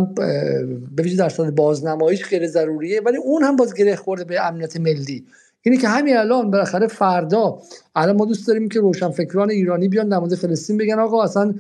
به 0.96 1.04
ویژه 1.04 1.18
در 1.18 1.30
صورت 1.30 1.54
بازنماییش 1.54 2.26
غیر 2.26 2.48
ضروریه 2.48 3.02
ولی 3.02 3.18
اون 3.18 3.44
هم 3.44 3.56
باز 3.56 3.74
گره 3.74 3.96
خورده 3.96 4.24
به 4.24 4.48
امنیت 4.48 4.78
ملی. 4.78 5.26
اینه 5.62 5.78
که 5.78 5.88
همین 5.88 6.18
الان 6.18 6.52
بالاخره 6.52 6.88
فردا 6.88 7.62
الان 7.96 8.16
ما 8.16 8.26
دوست 8.26 8.48
داریم 8.48 8.70
که 8.70 8.80
روشنفکران 8.80 9.50
ایرانی 9.50 9.88
بیان 9.88 10.10
در 10.10 10.36
فلسطین 10.36 10.78
بگن 10.78 11.00
آقا 11.00 11.24
اصلا 11.24 11.54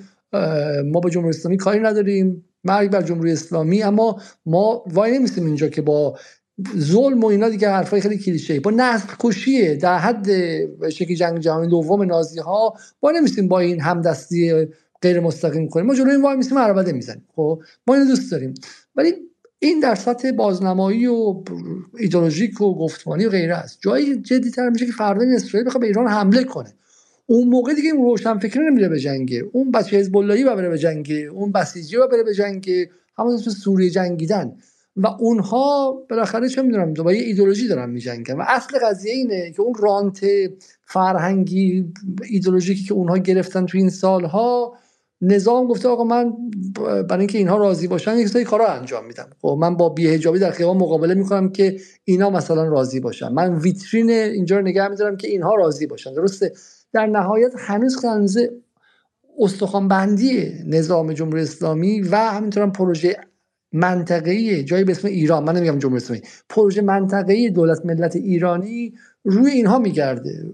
ما 0.85 0.99
به 0.99 1.09
جمهوری 1.09 1.29
اسلامی 1.29 1.57
کاری 1.57 1.79
نداریم 1.79 2.45
مرگ 2.63 2.91
بر 2.91 3.01
جمهوری 3.01 3.31
اسلامی 3.31 3.83
اما 3.83 4.21
ما 4.45 4.83
وای 4.87 5.17
نمیستیم 5.17 5.45
اینجا 5.45 5.67
که 5.67 5.81
با 5.81 6.17
ظلم 6.77 7.23
و 7.23 7.25
اینا 7.25 7.49
دیگه 7.49 7.69
حرفای 7.69 8.01
خیلی 8.01 8.17
کلیشه 8.17 8.59
با 8.59 8.71
نسل 8.71 9.07
کشیه 9.19 9.75
در 9.75 9.97
حد 9.97 10.27
شکل 10.89 11.15
جنگ 11.15 11.39
جهانی 11.39 11.67
دوم 11.67 12.03
نازی 12.03 12.39
ها 12.39 12.73
وای 13.01 13.17
نمیستیم 13.17 13.47
با 13.47 13.59
این 13.59 13.81
همدستی 13.81 14.67
غیر 15.03 15.19
مستقیم 15.19 15.67
کنیم. 15.67 15.85
ما 15.85 15.95
جلوی 15.95 16.11
این 16.11 16.21
وای 16.21 16.37
میستیم 16.37 16.57
عربده 16.57 16.91
می‌زنیم. 16.91 17.25
خب 17.35 17.61
ما 17.87 17.93
اینو 17.93 18.05
دوست 18.07 18.31
داریم. 18.31 18.53
ولی 18.95 19.13
این 19.59 19.79
در 19.79 19.95
سطح 19.95 20.31
بازنمایی 20.31 21.07
و 21.07 21.43
ایدولوژیک 21.99 22.61
و 22.61 22.75
گفتمانی 22.75 23.25
و 23.25 23.29
غیره 23.29 23.55
است. 23.55 23.79
جایی 23.81 24.15
جدی 24.15 24.51
تر 24.51 24.69
میشه 24.69 24.85
که 24.85 24.91
فردا 24.91 25.25
اسرائیل 25.35 25.67
بخواد 25.67 25.81
به 25.81 25.87
ایران 25.87 26.07
حمله 26.07 26.43
کنه. 26.43 26.73
اون 27.25 27.47
موقع 27.47 27.73
دیگه 27.73 27.89
اون 27.89 28.05
روشن 28.05 28.39
فکر 28.39 28.61
نمیره 28.61 28.89
به 28.89 28.99
جنگه. 28.99 29.45
اون 29.51 29.71
بچه 29.71 29.97
حزب 29.97 30.17
اللهی 30.17 30.43
بره 30.43 30.69
به 30.69 30.77
جنگه. 30.77 31.15
اون 31.15 31.51
بسیجی 31.51 31.97
بره 32.11 32.23
به 32.23 32.33
جنگه. 32.33 32.89
همون 33.17 33.37
تو 33.37 33.49
سوریه 33.49 33.89
جنگیدن. 33.89 34.55
و 34.97 35.07
اونها 35.07 35.91
بالاخره 36.09 36.49
چه 36.49 36.61
می‌دونم 36.61 36.93
با 36.93 37.13
یه 37.13 37.23
ایدولوژی 37.23 37.67
دارن 37.67 37.89
میجنگن. 37.89 38.35
و 38.35 38.43
اصل 38.47 38.79
قضیه 38.79 39.13
اینه 39.13 39.51
که 39.51 39.61
اون 39.61 39.73
رانت 39.79 40.25
فرهنگی 40.85 41.85
ایدولوژیکی 42.29 42.83
که 42.83 42.93
اونها 42.93 43.17
گرفتن 43.17 43.65
تو 43.65 43.77
این 43.77 43.89
سالها 43.89 44.77
نظام 45.21 45.67
گفته 45.67 45.89
آقا 45.89 46.03
من 46.03 46.33
برای 46.83 47.19
اینکه 47.19 47.37
اینها 47.37 47.57
راضی 47.57 47.87
باشن 47.87 48.17
یک 48.17 48.27
سری 48.27 48.43
کارا 48.43 48.67
انجام 48.67 49.05
میدم. 49.05 49.27
خب 49.41 49.57
من 49.59 49.77
با 49.77 49.89
بیهجابی 49.89 50.39
در 50.39 50.51
خیابان 50.51 50.77
مقابله 50.77 51.13
می‌کنم 51.13 51.49
که 51.49 51.77
اینا 52.03 52.29
مثلا 52.29 52.63
راضی 52.63 52.99
باشن. 52.99 53.27
من 53.27 53.55
ویترین 53.55 54.09
اینجا 54.09 54.57
رو 54.57 54.61
نگه 54.61 54.87
میدارم 54.87 55.17
که 55.17 55.27
اینها 55.27 55.55
راضی 55.55 55.87
باشن. 55.87 56.13
درسته؟ 56.13 56.53
در 56.93 57.05
نهایت 57.05 57.51
هنوز 57.57 57.97
خنز 57.97 58.39
استخوان 59.39 59.87
بندی 59.87 60.53
نظام 60.67 61.13
جمهوری 61.13 61.41
اسلامی 61.41 62.01
و 62.01 62.15
همینطور 62.15 62.69
پروژه 62.69 63.17
منطقه‌ای 63.71 64.63
جایی 64.63 64.83
به 64.83 64.91
اسم 64.91 65.07
ایران. 65.07 65.43
من 65.43 65.55
نمیگم 65.55 65.79
جمهوری 65.79 66.03
اسلامی. 66.03 66.21
پروژه 66.49 66.81
منطقه‌ای 66.81 67.49
دولت 67.49 67.85
ملت 67.85 68.15
ایرانی 68.15 68.93
روی 69.23 69.51
اینها 69.51 69.79
میگرده. 69.79 70.53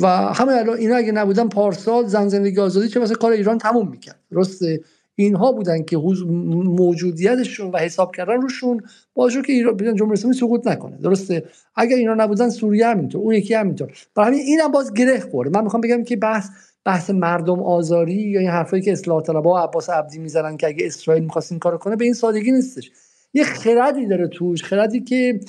و 0.00 0.06
همه 0.06 0.52
الان 0.52 0.78
اینا 0.78 0.96
اگه 0.96 1.12
نبودن 1.12 1.48
پارسال 1.48 2.06
زن 2.06 2.28
زندگی 2.28 2.60
آزادی 2.60 2.88
چه 2.88 3.00
واسه 3.00 3.14
کار 3.14 3.32
ایران 3.32 3.58
تموم 3.58 3.88
می‌کرد. 3.88 4.20
درسته؟ 4.30 4.80
اینها 5.14 5.52
بودن 5.52 5.82
که 5.82 5.96
موجودیتشون 5.96 7.70
و 7.70 7.76
حساب 7.76 8.14
کردن 8.16 8.40
روشون 8.42 8.80
باشه 9.14 9.42
که 9.42 9.52
ایران 9.52 9.76
جمهوری 9.76 10.12
اسلامی 10.12 10.34
سقوط 10.34 10.66
نکنه. 10.66 10.96
درسته؟ 10.96 11.44
اگر 11.76 11.96
اینا 11.96 12.14
نبودن 12.14 12.48
سوریه 12.50 12.86
همینطور 12.86 13.20
اون 13.20 13.34
یکی 13.34 13.54
همینطور. 13.54 13.92
برای 14.14 14.28
همین 14.28 14.40
اینم 14.40 14.70
باز 14.72 14.94
گره 14.94 15.20
خورده. 15.20 15.50
من 15.50 15.64
می‌خوام 15.64 15.80
بگم 15.80 16.04
که 16.04 16.16
بحث 16.16 16.48
بحث 16.84 17.10
مردم 17.10 17.62
آزاری 17.62 18.14
یا 18.14 18.40
این 18.40 18.50
حرفایی 18.50 18.82
که 18.82 18.92
اصلاح 18.92 19.22
طلبها 19.22 19.52
و 19.52 19.58
عباس 19.58 19.90
عبدی 19.90 20.18
می‌زنن 20.18 20.56
که 20.56 20.66
اگه 20.66 20.86
اسرائیل 20.86 21.24
می‌خواست 21.24 21.52
این 21.52 21.58
کارو 21.58 21.78
کنه 21.78 21.96
به 21.96 22.04
این 22.04 22.14
سادگی 22.14 22.52
نیستش. 22.52 22.90
یه 23.34 23.44
خردی 23.44 24.06
داره 24.06 24.28
توش. 24.28 24.62
خردی 24.62 25.00
که 25.00 25.40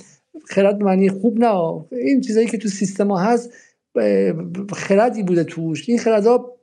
خرد 0.46 0.84
معنی 0.84 1.10
خوب 1.10 1.40
نه. 1.40 1.86
این 1.92 2.22
چیزایی 2.22 2.48
که 2.48 2.58
تو 2.58 2.70
سیستم 2.70 3.08
ها 3.08 3.18
هست 3.18 3.50
خردی 4.74 5.24
بوده 5.24 5.44
توش. 5.44 5.90
این 5.90 6.00
خردها 6.00 6.54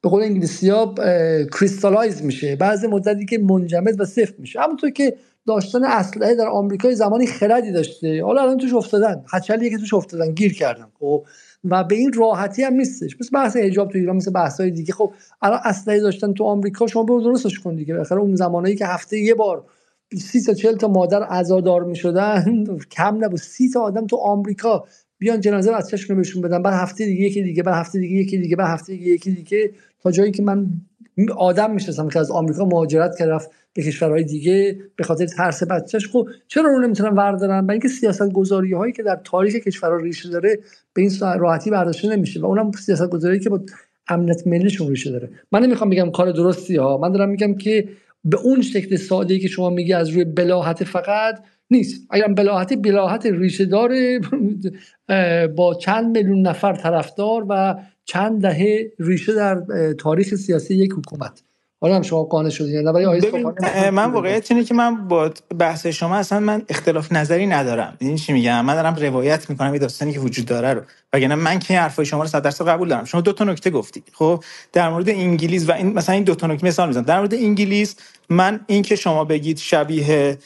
به 0.00 0.08
قول 0.08 0.22
انگلیسی 0.22 0.68
ها 0.68 0.94
کریستالایز 1.58 2.22
میشه. 2.22 2.56
بعض 2.56 2.84
مدتی 2.84 3.24
که 3.24 3.38
منجمد 3.38 4.00
و 4.00 4.04
سفت 4.04 4.40
میشه. 4.40 4.60
همونطور 4.60 4.90
که 4.90 5.16
داشتن 5.46 5.84
اسلحه 5.84 6.34
در 6.34 6.46
آمریکای 6.46 6.94
زمانی 6.94 7.26
خردی 7.26 7.72
داشته. 7.72 8.24
حالا 8.24 8.42
الان 8.42 8.58
توش 8.58 8.74
افتادن. 8.74 9.24
حچلی 9.32 9.70
که 9.70 9.78
توش 9.78 9.94
افتادن. 9.94 10.32
گیر 10.32 10.54
کردن. 10.54 10.86
خب 11.00 11.24
و 11.64 11.84
به 11.84 11.94
این 11.94 12.12
راحتی 12.12 12.62
هم 12.62 12.74
نیستش. 12.74 13.16
مثل 13.20 13.30
بحث 13.32 13.56
حجاب 13.56 13.88
تو 13.88 13.98
ایران 13.98 14.16
مثل 14.16 14.30
بحث 14.30 14.60
های 14.60 14.70
دیگه. 14.70 14.92
خب 14.92 15.12
الان 15.42 15.60
اسلحه 15.64 16.00
داشتن 16.00 16.32
تو 16.32 16.44
آمریکا 16.44 16.86
شما 16.86 17.02
برو 17.02 17.20
درستش 17.22 17.58
کن 17.58 17.76
دیگه. 17.76 17.94
بالاخره 17.94 18.20
اون 18.20 18.34
زمانایی 18.34 18.76
که 18.76 18.86
هفته 18.86 19.18
یه 19.18 19.34
بار 19.34 19.64
سی 20.18 20.42
تا 20.42 20.54
چل 20.54 20.76
تا 20.76 20.88
مادر 20.88 21.22
عزادار 21.22 21.84
می‌شدن 21.84 22.64
کم 22.90 23.24
نبود. 23.24 23.38
سی 23.38 23.70
تا 23.70 23.80
آدم 23.80 24.06
تو 24.06 24.16
آمریکا 24.16 24.84
بیان 25.18 25.40
جنازه 25.40 25.70
رو 25.70 25.76
از 25.76 25.90
چشم 25.90 26.16
بهشون 26.16 26.42
بدن. 26.42 26.62
بعد 26.62 26.74
هفته 26.74 27.06
دیگه 27.06 27.24
یکی 27.24 27.42
دیگه 27.42 27.62
بعد 27.62 27.74
هفته 27.74 27.98
دیگه 27.98 28.16
یکی 28.16 28.38
دیگه 28.38 28.56
بعد 28.56 28.68
هفته 28.68 28.92
دیگه 28.92 29.06
یکی 29.06 29.30
دیگه 29.30 29.70
تا 30.02 30.10
جایی 30.10 30.32
که 30.32 30.42
من 30.42 30.66
آدم 31.36 31.70
می‌شناسم 31.74 32.08
که 32.08 32.18
از 32.18 32.30
آمریکا 32.30 32.64
مهاجرت 32.64 33.16
کرد 33.18 33.28
رفت 33.28 33.50
به 33.74 33.82
کشورهای 33.82 34.24
دیگه 34.24 34.78
به 34.96 35.04
خاطر 35.04 35.26
ترس 35.26 35.62
بچهش. 35.62 36.08
خب 36.08 36.28
چرا 36.48 36.70
رو 36.70 36.80
نمی‌تونن 36.80 37.16
وردارن؟ 37.16 37.66
برای 37.66 37.74
اینکه 37.74 37.88
سیاست 37.88 38.32
گذاری 38.32 38.72
هایی 38.72 38.92
که 38.92 39.02
در 39.02 39.20
تاریخ 39.24 39.54
کشورها 39.54 39.96
ریشه 39.96 40.28
داره 40.28 40.58
به 40.92 41.02
این 41.02 41.10
راحتی 41.20 41.70
برداشته 41.70 42.08
نمیشه 42.08 42.40
و 42.40 42.46
اونم 42.46 42.72
سیاست 42.72 43.08
گذاری 43.08 43.40
که 43.40 43.50
با 43.50 43.60
امنیت 44.08 44.46
ملیشون 44.46 44.88
ریشه 44.88 45.10
داره. 45.10 45.28
من 45.52 45.62
نمی‌خوام 45.62 45.90
بگم 45.90 46.10
کار 46.10 46.32
درستی 46.32 46.76
ها 46.76 46.98
من 46.98 47.12
دارم 47.12 47.28
میگم 47.28 47.54
که 47.54 47.88
به 48.24 48.36
اون 48.36 48.62
شکل 48.62 48.96
ساده 48.96 49.38
که 49.38 49.48
شما 49.48 49.70
میگی 49.70 49.92
از 49.92 50.08
روی 50.08 50.24
بلاحت 50.24 50.84
فقط 50.84 51.38
نیست. 51.70 52.06
اگر 52.10 52.28
بلاحت 52.28 52.74
بلاحت 52.82 53.26
ریشه 53.26 53.64
داره 53.64 54.20
با 55.56 55.74
چند 55.74 56.16
میلیون 56.16 56.46
نفر 56.46 56.72
طرفدار 56.72 57.46
و 57.48 57.74
چند 58.04 58.42
دهه 58.42 58.92
ریشه 58.98 59.34
در 59.34 59.62
تاریخ 59.98 60.34
سیاسی 60.34 60.74
یک 60.74 60.92
حکومت. 60.92 61.42
حالا 61.80 61.96
هم 61.96 62.02
شما 62.02 62.22
قانع 62.24 62.48
شدین 62.48 62.88
ولی 62.88 63.06
من 63.90 64.12
واقعیت 64.12 64.50
اینه 64.50 64.64
که 64.64 64.74
من 64.74 65.08
با 65.08 65.30
بحث 65.58 65.86
شما 65.86 66.16
اصلا 66.16 66.40
من 66.40 66.62
اختلاف 66.68 67.12
نظری 67.12 67.46
ندارم. 67.46 67.96
این 67.98 68.16
چی 68.16 68.32
میگم؟ 68.32 68.64
من 68.64 68.74
دارم 68.74 68.94
روایت 68.94 69.50
می‌کنم 69.50 69.72
یه 69.74 69.78
داستانی 69.78 70.12
که 70.12 70.20
وجود 70.20 70.46
داره 70.46 70.74
رو. 70.74 70.80
وگرنه 71.12 71.34
من 71.34 71.58
که 71.58 71.78
حرفای 71.78 72.06
شما 72.06 72.22
رو 72.22 72.28
100 72.28 72.42
درصد 72.42 72.68
قبول 72.68 72.88
دارم. 72.88 73.04
شما 73.04 73.20
دو 73.20 73.32
تا 73.32 73.44
نکته 73.44 73.70
گفتی. 73.70 74.02
خب 74.12 74.44
در 74.72 74.88
مورد 74.88 75.08
انگلیس 75.08 75.68
و 75.68 75.72
این 75.72 75.92
مثلا 75.92 76.14
این 76.14 76.24
دو 76.24 76.34
تا 76.34 76.46
نکته 76.46 76.66
مثال 76.66 76.88
می‌زنم. 76.88 77.04
در 77.04 77.18
مورد 77.18 77.34
انگلیس 77.34 77.96
من 78.30 78.60
این 78.66 78.82
که 78.82 78.96
شما 78.96 79.24
بگید 79.24 79.58
شبیه 79.58 80.38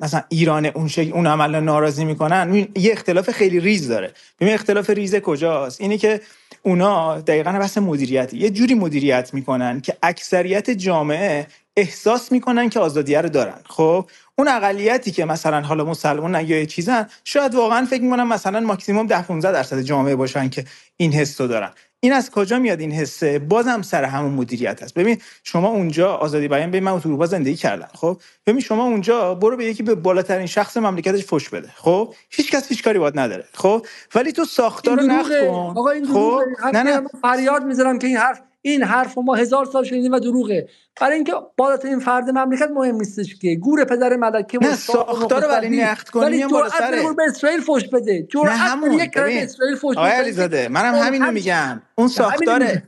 مثلا 0.00 0.22
ایران 0.28 0.66
اون 0.66 0.88
شکل 0.88 1.12
اون 1.12 1.26
عمل 1.26 1.60
ناراضی 1.60 2.04
می‌کنن. 2.04 2.68
یه 2.76 2.92
اختلاف 2.92 3.30
خیلی 3.30 3.60
ریز 3.60 3.88
داره. 3.88 4.12
ببین 4.40 4.54
اختلاف 4.54 4.90
ریز 4.90 5.16
کجاست؟ 5.16 5.80
اینی 5.80 5.98
که 5.98 6.20
اونا 6.62 7.20
دقیقا 7.20 7.52
بحث 7.52 7.78
مدیریتی. 7.78 8.38
یه 8.38 8.50
جوری 8.50 8.74
مدیریت 8.74 9.34
می‌کنن 9.34 9.80
که 9.80 9.96
اکثریت 10.02 10.70
جامعه 10.70 11.46
احساس 11.76 12.32
می‌کنن 12.32 12.68
که 12.68 12.80
آزادیه 12.80 13.20
رو 13.20 13.28
دارن. 13.28 13.58
خب 13.66 14.06
اون 14.38 14.48
اقلیتی 14.48 15.10
که 15.10 15.24
مثلا 15.24 15.60
حالا 15.60 15.84
مسلمان 15.84 16.46
یا 16.46 16.64
چیزن 16.64 17.06
شاید 17.24 17.54
واقعا 17.54 17.84
فکر 17.84 18.02
می‌کنم 18.02 18.28
مثلا 18.28 18.60
ماکسیموم 18.60 19.06
10 19.06 19.22
15 19.22 19.52
درصد 19.52 19.80
جامعه 19.80 20.16
باشن 20.16 20.48
که 20.48 20.64
این 20.96 21.12
حس 21.12 21.40
رو 21.40 21.46
دارن. 21.46 21.70
این 22.04 22.12
از 22.12 22.30
کجا 22.30 22.58
میاد 22.58 22.80
این 22.80 22.92
حسه؟ 22.92 23.38
بازم 23.38 23.82
سر 23.82 24.04
همون 24.04 24.32
مدیریت 24.32 24.82
هست 24.82 24.94
ببین 24.94 25.18
شما 25.44 25.68
اونجا 25.68 26.14
آزادی 26.14 26.48
بیان 26.48 26.70
به 26.70 26.80
من 26.80 27.00
تو 27.00 27.08
اروپا 27.08 27.26
زندگی 27.26 27.56
کردم 27.56 27.88
خب؟ 27.94 28.20
ببین 28.46 28.60
شما 28.60 28.84
اونجا 28.84 29.34
برو 29.34 29.56
به 29.56 29.64
یکی 29.64 29.82
به 29.82 29.94
بالاترین 29.94 30.46
شخص 30.46 30.76
مملکتش 30.76 31.24
فش 31.24 31.48
بده 31.48 31.68
خب؟ 31.76 32.14
هیچ 32.30 32.50
کس 32.50 32.68
هیچ 32.68 32.82
کاری 32.84 32.98
باید 32.98 33.18
نداره 33.18 33.44
خب؟ 33.54 33.86
ولی 34.14 34.32
تو 34.32 34.44
ساختار 34.44 35.00
رو 35.00 35.08
کن 35.08 35.78
آقا 35.78 35.90
این 35.90 36.06
خب؟ 36.06 36.40
نه 36.72 36.82
نه. 36.82 37.02
فریاد 37.22 37.64
می‌ذارم 37.64 37.98
که 37.98 38.06
این 38.06 38.16
حرف 38.16 38.40
این 38.62 38.82
حرف 38.82 39.18
ما 39.18 39.34
هزار 39.34 39.64
سال 39.64 39.84
شنیدیم 39.84 40.12
و 40.12 40.18
دروغه. 40.18 40.68
برای 41.00 41.14
اینکه 41.14 41.32
بالاترین 41.56 41.98
فرد 41.98 42.30
مملکت 42.30 42.70
مهم 42.70 42.96
نیستش 42.96 43.34
که. 43.34 43.54
گور 43.54 43.84
پدر 43.84 44.16
ملکه 44.16 44.58
نه 44.62 44.76
ساختار 44.76 45.48
ولی 45.50 45.82
نقد 45.82 46.08
کنیم 46.08 46.48
بالا 46.48 46.68
سره 46.68 47.02
به 47.16 47.22
اسرائیل 47.28 47.60
فوش 47.60 47.88
بده. 47.88 48.22
جرأت 48.22 48.78
یک 48.92 49.16
اسرائیل 49.16 49.76
فوش 49.76 49.96
بده. 49.96 50.06
علیزاده 50.06 50.68
منم 50.68 50.94
همینو 50.94 51.32
میگم. 51.32 51.82
اون 51.94 52.08
ساختاره. 52.08 52.82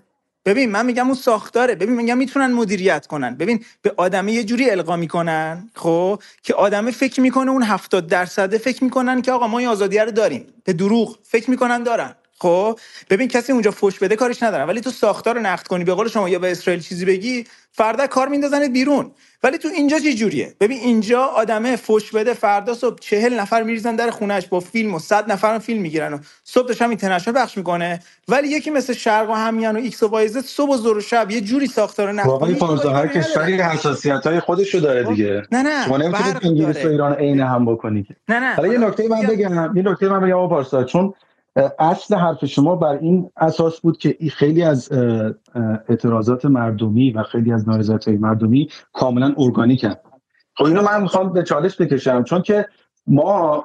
ببین 0.47 0.70
من 0.70 0.87
میگم 0.87 1.07
اون 1.07 1.14
ساختاره. 1.14 1.75
ببین 1.75 1.95
میگم 1.95 2.18
می‌تونن 2.18 2.53
مدیریت 2.53 3.07
کنن. 3.07 3.35
ببین 3.35 3.64
به 3.83 3.95
آدمه 3.97 4.33
یه 4.33 4.45
جوری 4.45 4.70
القا 4.70 4.97
می‌کنن 4.97 5.70
خب 5.75 6.22
که 6.43 6.55
آدمه 6.55 6.91
فکر 6.91 7.20
می‌کنه 7.20 7.51
اون 7.51 7.62
هفتاد 7.62 8.07
درصده 8.07 8.59
فکر 8.59 8.85
می‌کنن 8.85 9.22
که 9.22 9.33
آقا 9.33 9.47
ما 9.47 9.59
این 9.59 9.68
آزادی 9.68 9.99
رو 9.99 10.11
داریم. 10.11 10.47
به 10.64 10.72
دروغ 10.72 11.18
فکر 11.22 11.51
می‌کنن 11.51 11.83
دارن. 11.83 12.14
خب 12.45 12.78
ببین 13.11 13.28
کسی 13.28 13.53
اونجا 13.53 13.70
فوش 13.70 13.99
بده 13.99 14.16
کارش 14.16 14.42
ندارم. 14.42 14.68
ولی 14.68 14.80
تو 14.80 14.90
ساختار 14.90 15.34
رو 15.34 15.40
نقد 15.40 15.66
کنی 15.66 15.84
به 15.84 15.95
قول 15.95 16.09
شما 16.09 16.28
یا 16.28 16.38
به 16.38 16.51
اسرائیل 16.51 16.82
چیزی 16.82 17.05
بگی 17.05 17.45
فردا 17.72 18.07
کار 18.07 18.28
میندازنت 18.28 18.70
بیرون. 18.70 19.11
ولی 19.42 19.59
تو 19.59 19.68
اینجا 19.68 19.99
چه 19.99 20.14
جوریه؟ 20.14 20.55
ببین 20.61 20.78
اینجا 20.78 21.24
آدمه 21.24 21.76
فوش 21.76 22.11
بده 22.11 22.34
فردا 22.34 22.74
صبح 22.74 22.99
چهل 23.01 23.40
نفر 23.40 23.62
میریزن 23.62 23.97
در 23.97 24.11
خونش 24.11 24.47
با 24.47 24.61
فیلم 24.61 24.95
و 24.95 24.99
صد 24.99 25.32
نفر 25.32 25.59
فیلم 25.59 25.82
می‌گیرن 25.82 26.14
و 26.14 26.18
صبح 26.45 26.68
داشتم 26.68 26.88
اینترنشنال 26.88 27.36
پخش 27.37 27.57
می‌کنه. 27.57 28.01
ولی 28.28 28.49
یکی 28.49 28.70
مثل 28.70 28.92
شرق 28.92 29.30
و 29.30 29.32
هم‌میهن 29.33 29.77
و 29.76 29.78
X 29.79 30.03
و 30.03 30.09
Y 30.09 30.28
Z 30.28 30.47
صبح 30.47 30.74
و 30.74 30.76
ظهر 30.77 30.97
و 30.97 31.01
شب 31.01 31.30
یه 31.30 31.40
جوری 31.40 31.66
ساختار 31.66 32.12
نقد 32.12 32.26
واقعا 32.26 32.55
پارسا 32.55 32.93
هر 32.92 33.07
کشوری 33.07 33.61
حساسیت 33.61 34.26
های 34.26 34.40
خودشو 34.40 34.78
داره 34.78 35.03
دیگه. 35.05 35.42
نه 35.53 35.62
نه 35.62 35.84
شما 35.84 35.97
نمی‌تونید 35.97 36.36
انگلیس 36.42 36.84
و 36.84 36.88
ایران 36.88 37.12
عین 37.12 37.40
هم 37.40 37.64
بکنید. 37.66 38.07
نه 38.28 38.40
نه 38.40 38.55
حالا 38.55 38.72
یه 38.72 38.78
نکته 38.78 39.09
من 39.09 39.22
بگم 39.22 39.76
یه 39.76 39.82
نکته 39.82 40.09
من 40.09 40.20
بگم 40.20 40.49
پارسا 40.49 40.84
چون 40.84 41.14
اصل 41.79 42.15
حرف 42.15 42.45
شما 42.45 42.77
بر 42.77 42.99
این 42.99 43.31
اساس 43.37 43.81
بود 43.81 43.99
که 43.99 44.17
خیلی 44.33 44.63
از 44.63 44.93
اعتراضات 45.89 46.45
مردمی 46.45 47.11
و 47.11 47.23
خیلی 47.23 47.53
از 47.53 47.69
نارضایتی 47.69 48.17
مردمی 48.17 48.69
کاملا 48.93 49.35
ارگانیک 49.39 49.85
هست 49.85 50.01
خب 50.57 50.65
اینو 50.65 50.83
من 50.83 51.03
می‌خوام 51.03 51.33
به 51.33 51.43
چالش 51.43 51.81
بکشم 51.81 52.23
چون 52.23 52.43
که 52.43 52.67
ما 53.07 53.65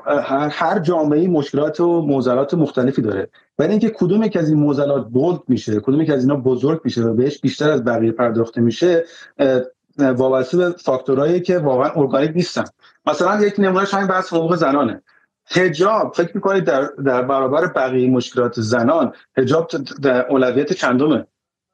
هر 0.52 0.80
جامعه 0.80 1.28
مشکلات 1.28 1.80
و 1.80 2.02
معضلات 2.02 2.54
مختلفی 2.54 3.02
داره. 3.02 3.30
ولی 3.60 3.70
اینکه 3.70 3.90
کدوم 3.90 4.24
یک 4.24 4.38
از 4.38 4.50
این 4.50 4.60
معضلات 4.60 5.08
بولد 5.08 5.40
میشه 5.48 5.80
کدوم 5.80 6.02
یک 6.02 6.10
از 6.10 6.24
اینا 6.24 6.36
بزرگ 6.36 6.82
میشه 6.84 7.04
و 7.04 7.14
بهش 7.14 7.40
بیشتر 7.40 7.72
از 7.72 7.84
بقیه 7.84 8.12
پرداخته 8.12 8.62
میشه 8.62 9.04
وابسته 10.00 10.58
به 10.58 10.70
فاکتورهایی 10.70 11.42
که 11.42 11.58
واقعا 11.58 11.90
ارگانیک 11.96 12.32
نیستن. 12.36 12.64
مثلا 13.06 13.42
یک 13.42 13.56
نمونهش 13.58 13.94
همین 13.94 14.08
بحث 14.08 14.34
حقوق 14.34 14.56
زنانه. 14.56 15.02
حجاب 15.52 16.14
فکر 16.16 16.32
می‌کنید 16.36 16.64
در, 16.64 16.89
در 17.06 17.22
برابر 17.22 17.68
بقیه 17.68 18.10
مشکلات 18.10 18.62
زنان 18.62 19.14
حجاب 19.38 19.72
در 20.02 20.28
اولویت 20.28 20.74
چندمه؟ 20.74 21.26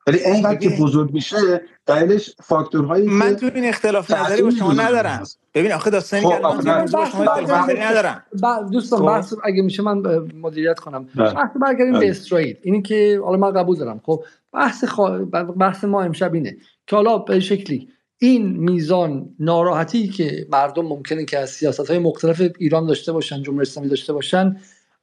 ولی 0.07 0.19
اینقدر 0.19 0.55
که 0.55 0.69
بزرگ 0.69 1.13
میشه 1.13 1.61
دلیلش 1.85 2.35
فاکتورهایی 2.43 3.07
من 3.07 3.35
تو 3.35 3.49
این 3.55 3.65
اختلاف 3.65 4.11
نظری 4.11 4.41
با 4.41 4.51
شما 4.51 4.73
ندارم. 4.73 5.23
ببین 5.53 5.71
آخه 5.71 5.89
داستانی 5.89 6.23
خب، 6.23 6.29
که 6.29 6.67
من 6.67 6.85
با 6.85 7.05
شما 7.05 7.23
اختلاف 7.23 7.49
نظری 7.49 7.79
ندارم. 7.79 8.23
دوستان 8.71 8.99
خب. 8.99 9.05
بحث 9.05 9.33
اگه 9.43 9.61
میشه 9.61 9.83
من 9.83 10.03
مدیریت 10.41 10.79
کنم. 10.79 11.03
بحث 11.15 11.57
برگردیم 11.61 11.99
به 11.99 12.09
اسرائیل 12.09 12.57
اینی 12.61 12.81
که 12.81 13.21
حالا 13.23 13.37
من 13.37 13.51
قبول 13.51 13.77
دارم. 13.77 14.01
خب 14.03 14.23
بحث 14.53 14.83
خوا... 14.83 15.17
بحث 15.59 15.83
ما 15.83 16.03
امشب 16.03 16.33
اینه 16.33 16.57
که 16.87 16.95
حالا 16.95 17.17
به 17.17 17.39
شکلی 17.39 17.89
این 18.17 18.45
میزان 18.47 19.29
ناراحتی 19.39 20.07
که 20.07 20.47
مردم 20.49 20.85
ممکنه 20.85 21.25
که 21.25 21.39
از 21.39 21.49
سیاست 21.49 21.89
های 21.89 21.99
مختلف 21.99 22.41
ایران 22.59 22.87
داشته 22.87 23.11
باشن 23.11 23.43
جمهوری 23.43 23.61
اسلامی 23.61 23.89
داشته 23.89 24.13
باشن 24.13 24.57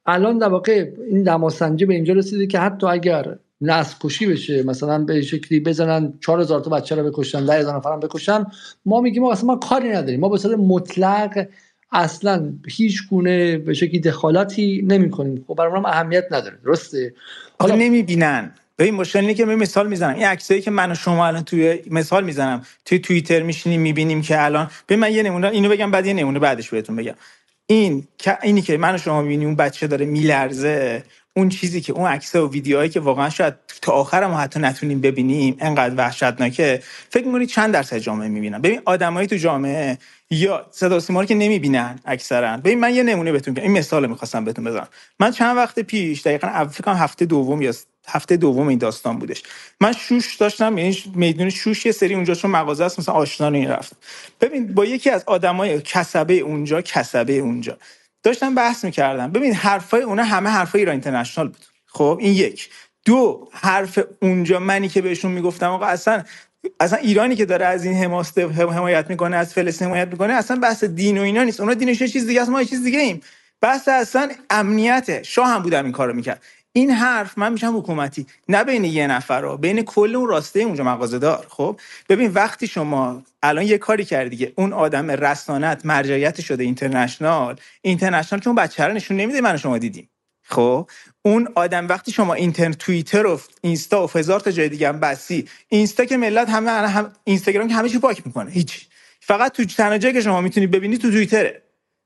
الان 0.05 0.37
در 0.37 0.49
واقع 0.49 0.91
این 1.09 1.23
دماسنجی 1.23 1.85
به 1.85 1.93
اینجا 1.93 2.13
رسیده 2.13 2.47
که 2.47 2.59
حتی 2.59 2.87
اگر 2.87 3.37
نسل 3.61 3.95
کشی 4.01 4.25
بشه 4.25 4.63
مثلا 4.63 5.03
به 5.03 5.21
شکلی 5.21 5.59
بزنن 5.59 6.13
4000 6.19 6.59
تا 6.59 6.69
بچه 6.69 6.95
رو 6.95 7.11
بکشن 7.11 7.45
10000 7.45 7.75
نفر 7.75 7.97
بکشن 7.97 8.45
ما 8.85 9.01
میگیم 9.01 9.23
ما 9.23 9.31
اصلا 9.31 9.45
ما 9.47 9.55
کاری 9.55 9.89
نداریم. 9.89 10.19
ما 10.19 10.29
به 10.29 10.37
صورت 10.37 10.59
مطلق 10.59 11.47
اصلا 11.91 12.53
هیچ 12.67 13.09
گونه 13.09 13.57
به 13.57 13.73
شکلی 13.73 13.99
دخالتی 13.99 14.81
نمی 14.87 15.09
کنیم 15.09 15.45
خب 15.47 15.55
برای 15.55 15.81
اهمیت 15.85 16.25
نداره. 16.31 16.57
درسته؟ 16.65 17.13
حالا 17.59 17.75
نمی‌بینن. 17.75 18.51
ببین 18.77 18.93
مشکل 18.93 19.19
اینه 19.19 19.33
که 19.33 19.45
من 19.45 19.55
مثال 19.55 19.87
می‌زنم. 19.87 20.15
این 20.15 20.25
عکسایی 20.25 20.61
که 20.61 20.71
من 20.71 20.91
و 20.91 20.95
شما 20.95 21.27
الان 21.27 21.43
توی 21.43 21.79
مثال 21.91 22.23
می‌زنم. 22.23 22.65
توی 22.85 22.99
توییتر 22.99 23.41
میشینیم 23.41 23.81
می‌بینیم 23.81 24.21
که 24.21 24.43
الان. 24.43 24.71
به 24.87 24.95
من 24.95 25.13
یه 25.13 25.23
نمونه 25.23 25.47
اینو 25.47 25.69
بگم 25.69 25.91
بعد 25.91 26.05
یه 26.05 26.13
نمونه 26.13 26.39
بعدش 26.39 26.69
بهتون 26.69 26.95
بگم. 26.95 27.15
این 27.67 28.07
اینی 28.41 28.61
که 28.61 28.77
من 28.77 28.95
و 28.95 28.97
شما 28.97 29.21
می‌بینیم 29.21 29.47
اون 29.47 29.55
بچه 29.55 29.87
داره 29.87 30.05
میلرزه. 30.05 31.03
اون 31.35 31.49
چیزی 31.49 31.81
که 31.81 31.93
اون 31.93 32.09
عکس 32.09 32.35
و 32.35 32.49
ویدیوهایی 32.49 32.89
که 32.89 32.99
واقعا 32.99 33.29
شاید 33.29 33.53
تا 33.81 33.91
آخر 33.91 34.27
ما 34.27 34.37
حتی 34.37 34.59
نتونیم 34.59 35.01
ببینیم 35.01 35.57
انقدر 35.59 35.95
وحشتناکه. 35.97 36.83
فکر 37.09 37.25
می‌کنید 37.25 37.49
چند 37.49 37.73
درصد 37.73 37.97
جامعه 37.97 38.27
می‌بینن؟ 38.27 38.61
ببین 38.61 38.81
آدمایی 38.85 39.27
تو 39.27 39.35
جامعه 39.35 39.97
یا 40.29 40.65
صدا 40.71 40.99
سیما 40.99 41.19
رو 41.19 41.25
که 41.25 41.35
نمی‌بینن 41.35 41.99
اکثرا. 42.05 42.57
ببین 42.57 42.79
من 42.79 42.95
یه 42.95 43.03
نمونه 43.03 43.31
بهتون 43.31 43.57
این 43.57 43.71
مثال 43.71 44.09
می‌خواستم 44.09 44.45
بهتون 44.45 44.65
بزنم. 44.65 44.87
من 45.19 45.31
چند 45.31 45.57
وقت 45.57 45.79
پیش 45.79 46.21
دقیقا 46.21 46.65
فکر 46.65 46.83
کنم 46.83 46.95
هفته 46.95 47.25
دوم 47.25 47.61
یا 47.61 47.73
هفته 48.07 48.37
دوم 48.37 48.67
این 48.67 48.79
داستان 48.79 49.19
بودش. 49.19 49.43
من 49.81 49.93
شوش 49.93 50.35
داشتم 50.35 50.77
یعنی 50.77 51.03
میدون 51.15 51.49
شوش 51.49 51.85
یه 51.85 51.91
سری 51.91 52.13
اونجا 52.15 52.35
چون 52.35 52.51
مغازه 52.51 52.83
است 52.83 52.99
مثلا 52.99 53.15
آشنا 53.15 53.47
این 53.47 53.69
رفت 53.69 53.93
ببین 54.41 54.73
با 54.73 54.85
یکی 54.85 55.09
از 55.09 55.23
آدمای 55.27 55.81
کسبه 55.81 56.33
اونجا 56.33 56.81
کسبه 56.81 57.33
اونجا. 57.33 57.77
داشتم 58.23 58.55
بحث 58.55 58.85
می‌کردم. 58.85 59.31
ببین 59.31 59.53
حرفای 59.53 60.01
اونا 60.01 60.23
همه 60.23 60.49
حرفای 60.49 60.81
ایران 60.81 60.91
اینترنشنال 60.91 61.47
بود. 61.47 61.65
خب 61.85 62.17
این 62.21 62.33
یک. 62.33 62.69
دو 63.05 63.49
حرف 63.53 63.99
اونجا 64.21 64.59
منی 64.59 64.89
که 64.89 65.01
بهشون 65.01 65.31
می‌گفتم 65.31 65.69
آقا 65.69 65.85
اصلا 65.85 66.23
اصلا 66.79 66.99
ایرانی 66.99 67.35
که 67.35 67.45
داره 67.45 67.65
از 67.65 67.85
این 67.85 67.93
حماست 67.93 68.39
حمایت 68.39 69.09
می‌کنه 69.09 69.37
از 69.37 69.53
فلسطین 69.53 69.87
حمایت 69.87 70.07
می‌کنه 70.07 70.33
اصلا 70.33 70.57
بحث 70.57 70.83
دین 70.83 71.17
و 71.17 71.21
اینا 71.21 71.43
نیست. 71.43 71.59
اونا 71.59 71.73
دینش 71.73 72.03
چیز 72.03 72.27
دیگه 72.27 72.41
است 72.41 72.49
ما 72.49 72.63
چیز 72.63 72.83
دیگه 72.83 72.99
ایم 72.99 73.21
بحث 73.61 73.87
اصلا 73.87 74.31
امنیته. 74.49 75.23
شاه 75.23 75.47
هم 75.47 75.63
بودم 75.63 75.83
این 75.83 75.91
کارو 75.91 76.13
می‌کرد. 76.13 76.41
این 76.75 76.91
حرف 76.91 77.37
من 77.37 77.51
میشم 77.53 77.77
حکومتی 77.77 78.25
نه 78.49 78.63
بین 78.63 78.83
یه 78.83 79.07
نفر 79.07 79.41
رو 79.41 79.57
بین 79.57 79.81
کل 79.81 80.15
اون 80.15 80.29
راسته 80.29 80.59
اونجا 80.59 80.83
مغازه 80.83 81.19
دار 81.19 81.45
خب؟ 81.49 81.79
ببین 82.09 82.31
وقتی 82.31 82.67
شما 82.67 83.23
الان 83.43 83.65
یه 83.65 83.77
کاری 83.77 84.05
کردی 84.05 84.29
دیگه 84.29 84.53
اون 84.55 84.73
آدم 84.73 85.11
رسانت 85.11 85.85
مرجعیت 85.85 86.41
شده 86.41 86.63
اینترنشنال 86.63 87.55
اینترنشنال 87.81 88.41
چون 88.41 88.55
بچه 88.55 88.83
رو 88.83 88.93
نشون 88.93 89.17
نمیده 89.17 89.41
من 89.41 89.57
شما 89.57 89.77
دیدیم. 89.77 90.09
خب؟ 90.43 90.89
اون 91.21 91.47
آدم 91.55 91.87
وقتی 91.87 92.11
شما 92.11 92.33
اینترنت 92.33 92.77
توییتر 92.77 93.25
و 93.25 93.41
اینستا 93.61 94.05
و 94.05 94.09
هزار 94.15 94.39
تا 94.39 94.51
جای 94.51 94.69
دیگه 94.69 94.87
هم 94.89 94.99
بسی 94.99 95.47
اینستا 95.67 96.05
که 96.05 96.17
ملت 96.17 96.49
همه 96.49 96.71
هم 96.71 97.13
اینستاگرام 97.23 97.67
که 97.67 97.73
همه 97.75 97.89
چی 97.89 97.99
پاک 97.99 98.21
می‌کنه 98.25 98.51
هیچ 98.51 98.87
فقط 99.19 99.51
تو 99.51 99.65
تنها 99.65 99.97
جایی 99.97 100.13
که 100.13 100.21
شما 100.21 100.41
می‌تونی 100.41 100.67
ببینی 100.67 100.97
تو 100.97 101.11
توییتره. 101.11 101.62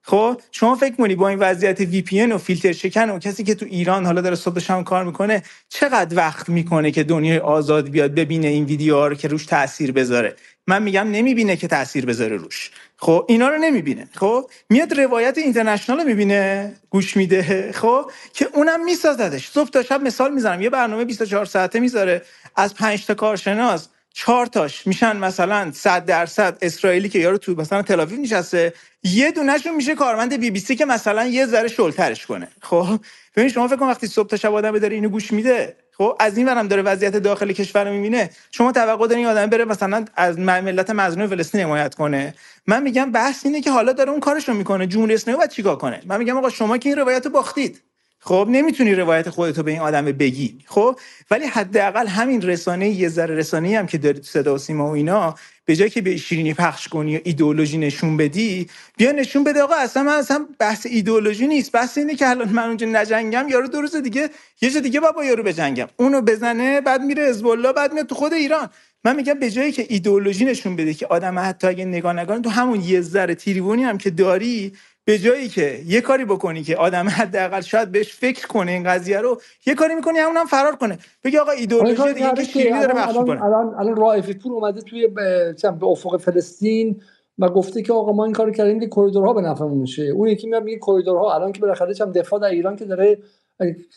خب 0.10 0.42
شما 0.52 0.76
فکر 0.76 0.96
کنی 0.96 1.16
با 1.16 1.30
این 1.30 1.40
وضعیت 1.40 1.80
وی 1.80 2.02
پی 2.02 2.26
و 2.26 2.38
فیلتر 2.38 2.72
شکن 2.72 3.10
و 3.10 3.20
کسی 3.20 3.44
که 3.44 3.56
تو 3.56 3.66
ایران 3.66 4.06
حالا 4.06 4.22
داره 4.22 4.36
صبح 4.36 4.60
شام 4.60 4.84
کار 4.84 5.04
می‌کنه 5.04 5.44
چقدر 5.70 6.18
وقت 6.18 6.50
می‌کنه 6.50 6.92
که 6.92 7.04
دنیای 7.04 7.38
آزاد 7.38 7.90
بیاد 7.90 8.16
ببینه 8.16 8.48
این 8.48 8.66
ویدیوها 8.66 9.08
رو 9.08 9.16
که 9.16 9.28
روش 9.28 9.46
تاثیر 9.46 9.92
بذاره؟ 9.92 10.36
من 10.68 10.84
میگم 10.84 11.12
نمی‌بینه 11.12 11.56
که 11.56 11.68
تاثیر 11.68 12.06
بذاره 12.06 12.38
روش. 12.38 12.72
خب 12.98 13.26
اینا 13.28 13.50
رو 13.50 13.58
نمی‌بینه. 13.58 14.10
خب 14.14 14.50
میاد 14.70 15.00
روایت 15.00 15.38
اینترنشنال 15.38 16.00
رو 16.00 16.04
می‌بینه 16.04 16.74
گوش 16.90 17.18
میده. 17.18 17.72
خب 17.72 18.12
که 18.34 18.48
اونم 18.54 18.86
میسازدش. 18.86 19.50
صبح 19.50 19.70
تا 19.70 19.84
شب 19.84 20.02
مثال 20.02 20.34
می‌زنم. 20.34 20.62
یه 20.62 20.70
برنامه 20.70 21.06
24 21.06 21.46
ساعته 21.46 21.80
می‌ذاره. 21.80 22.22
از 22.56 22.76
5 22.76 23.06
تا 23.06 23.14
کارشناس 23.14 23.88
چهار 24.20 24.46
تاش 24.46 24.88
میشن 24.88 25.18
مثلا 25.18 25.72
100 25.74 26.06
درصد 26.06 26.58
اسرائیلی 26.62 27.10
که 27.10 27.20
یارو 27.20 27.38
تو 27.38 27.56
مثلا 27.56 27.82
تل‌آویو 27.82 28.22
نشسته 28.22 28.74
یه 29.04 29.32
دونهشون 29.32 29.76
میشه 29.76 29.96
کارمند 29.96 30.40
بی 30.40 30.52
بی 30.52 30.60
سی 30.60 30.76
که 30.76 30.86
مثلا 30.86 31.26
یه 31.26 31.46
ذره 31.46 31.68
شلترش 31.68 32.26
کنه. 32.26 32.48
خب 32.62 33.00
ببین 33.36 33.50
شما 33.50 33.68
فکر 33.68 33.76
کن 33.76 33.88
وقتی 33.88 34.08
صبح 34.08 34.28
تا 34.30 34.38
شب 34.38 34.54
آدم 34.54 34.80
داره 34.80 34.96
اینو 34.96 35.10
گوش 35.10 35.34
میده 35.34 35.76
خب 35.98 36.16
از 36.20 36.38
این 36.38 36.48
ورم 36.48 36.68
داره 36.68 36.82
وضعیت 36.82 37.18
داخل 37.18 37.52
کشور 37.52 37.86
رو 37.86 37.92
می‌بینه. 37.94 38.30
شما 38.52 38.72
توقع 38.72 39.08
دارین 39.08 39.26
آدم 39.26 39.46
بره 39.46 39.66
مثلا 39.66 40.06
از 40.16 40.40
ملت 40.40 40.90
مظلوم 40.90 41.28
فلسطین 41.28 41.62
حمایت 41.62 41.96
کنه؟ 41.96 42.34
من 42.68 42.84
میگم 42.84 43.12
بحث 43.12 43.46
اینه 43.46 43.62
که 43.62 43.72
حالا 43.72 43.94
داره 43.94 44.12
اون 44.12 44.20
کارش 44.20 44.50
می‌کنه. 44.50 44.88
جمهوری 44.88 45.14
اسلامی 45.14 45.38
باید 45.38 45.50
چیکار 45.50 45.76
کنه؟ 45.76 46.02
من 46.06 46.18
میگم 46.18 46.38
آقا 46.38 46.50
شما 46.50 46.78
که 46.78 46.90
این 46.90 46.98
روایت 46.98 47.26
رو 47.26 47.32
باختید. 47.32 47.82
خب 48.28 48.48
نمی‌تونی 48.52 48.96
روایت 48.96 49.30
خودتو 49.30 49.64
به 49.64 49.72
این 49.72 49.80
آدم 49.80 50.06
بگی. 50.06 50.58
خب 50.66 51.00
ولی 51.32 51.46
حداقل 51.46 52.08
همین 52.08 52.42
رسانه 52.42 52.90
یه 52.90 53.10
ذره 53.10 53.36
رسانه 53.36 53.78
هم 53.78 53.88
که 53.88 53.98
داری 53.98 54.22
صدا 54.24 54.56
و 54.56 54.58
سیما 54.58 54.90
و 54.90 54.92
اینا 54.92 55.36
به 55.66 55.76
جای 55.76 55.90
که 55.90 56.02
به 56.02 56.18
شیرینی 56.18 56.54
پخش 56.54 56.88
کنی 56.88 57.12
یا 57.12 57.20
ایدئولوژی 57.24 57.78
نشون 57.78 58.18
بدی 58.18 58.68
بیا 58.98 59.12
نشون 59.12 59.44
بده 59.44 59.62
آقا 59.62 59.76
اصلا 59.76 60.04
من 60.04 60.12
اصلا 60.12 60.48
بحث 60.60 60.86
ایدئولوژی 60.90 61.48
نیست. 61.48 61.72
بحث 61.72 61.98
اینه 61.98 62.16
که 62.16 62.30
الان 62.30 62.50
من 62.50 62.64
اونجا 62.64 62.88
نجنگم 62.88 63.46
یارو 63.50 63.68
دو 63.68 63.82
روز 63.82 63.96
دیگه 63.96 64.30
یه 64.62 64.70
جا 64.70 64.80
دیگه 64.80 65.00
بابا 65.00 65.26
یارو 65.26 65.44
بجنگم. 65.44 65.88
اونو 65.98 66.22
بزنه 66.22 66.82
بعد 66.82 67.02
میره 67.02 67.24
حزب 67.24 67.72
بعد 67.72 67.94
میاد 67.94 68.06
تو 68.06 68.16
خود 68.16 68.34
ایران. 68.34 68.70
من 69.04 69.16
میگم 69.16 69.34
به 69.34 69.52
جایی 69.52 69.72
که 69.72 69.86
ایدئولوژی 69.90 70.46
نشون 70.46 70.76
بده 70.76 70.94
که 70.94 71.08
آدم 71.08 71.40
حتی 71.40 71.68
اگه 71.68 71.86
نگاه 71.86 72.14
نگاه 72.14 72.40
تو 72.40 72.50
همون 72.50 72.82
یه 72.82 73.02
ذره 73.02 73.36
تیریونی 73.36 73.84
هم 73.84 73.98
که 73.98 74.10
داری 74.10 74.74
به 75.08 75.18
جایی 75.18 75.50
که 75.50 75.80
یه 75.86 76.02
کاری 76.02 76.26
بکنی 76.26 76.64
که 76.64 76.78
آدم 76.78 77.10
حداقل 77.10 77.62
شاید 77.62 77.92
بهش 77.92 78.14
فکر 78.14 78.48
کنه 78.48 78.72
این 78.72 78.84
قضیه 78.84 79.22
رو 79.22 79.42
یه 79.66 79.76
کاری 79.76 79.96
می‌کنی 79.96 80.20
همون 80.20 80.38
هم 80.38 80.46
فرار 80.46 80.76
کنه. 80.76 80.98
بگی 81.24 81.38
آقا 81.38 81.52
ایدئولوژی 81.52 82.14
دیگه 82.14 82.46
که 82.46 82.70
داره 82.70 82.94
بخش 82.94 83.16
کنه 83.16 83.44
الان 83.44 83.76
الان 83.80 83.96
رائفی 83.96 84.34
پور 84.34 84.54
اومده 84.54 84.82
توی 84.82 85.08
به 85.08 85.56
افق 85.82 86.18
فلسطین 86.18 87.02
و 87.40 87.50
گفته 87.50 87.82
که 87.82 87.94
آقا 87.94 88.12
ما 88.12 88.26
این 88.26 88.34
کارو 88.34 88.52
کردیم 88.52 88.80
که 88.80 88.88
کریدورها 88.88 89.34
به 89.34 89.42
نفعمون 89.42 89.78
میشه. 89.78 90.04
اون 90.04 90.28
یکی 90.28 90.48
میاد 90.48 90.64
میگه 90.64 90.80
کریدورها 90.80 91.36
الان 91.36 91.52
که 91.52 91.62
بالاخره 91.62 91.94
هم 92.02 92.12
دفاع 92.12 92.40
در 92.40 92.48
ایران 92.48 92.76
که 92.76 92.86
داره 92.86 93.18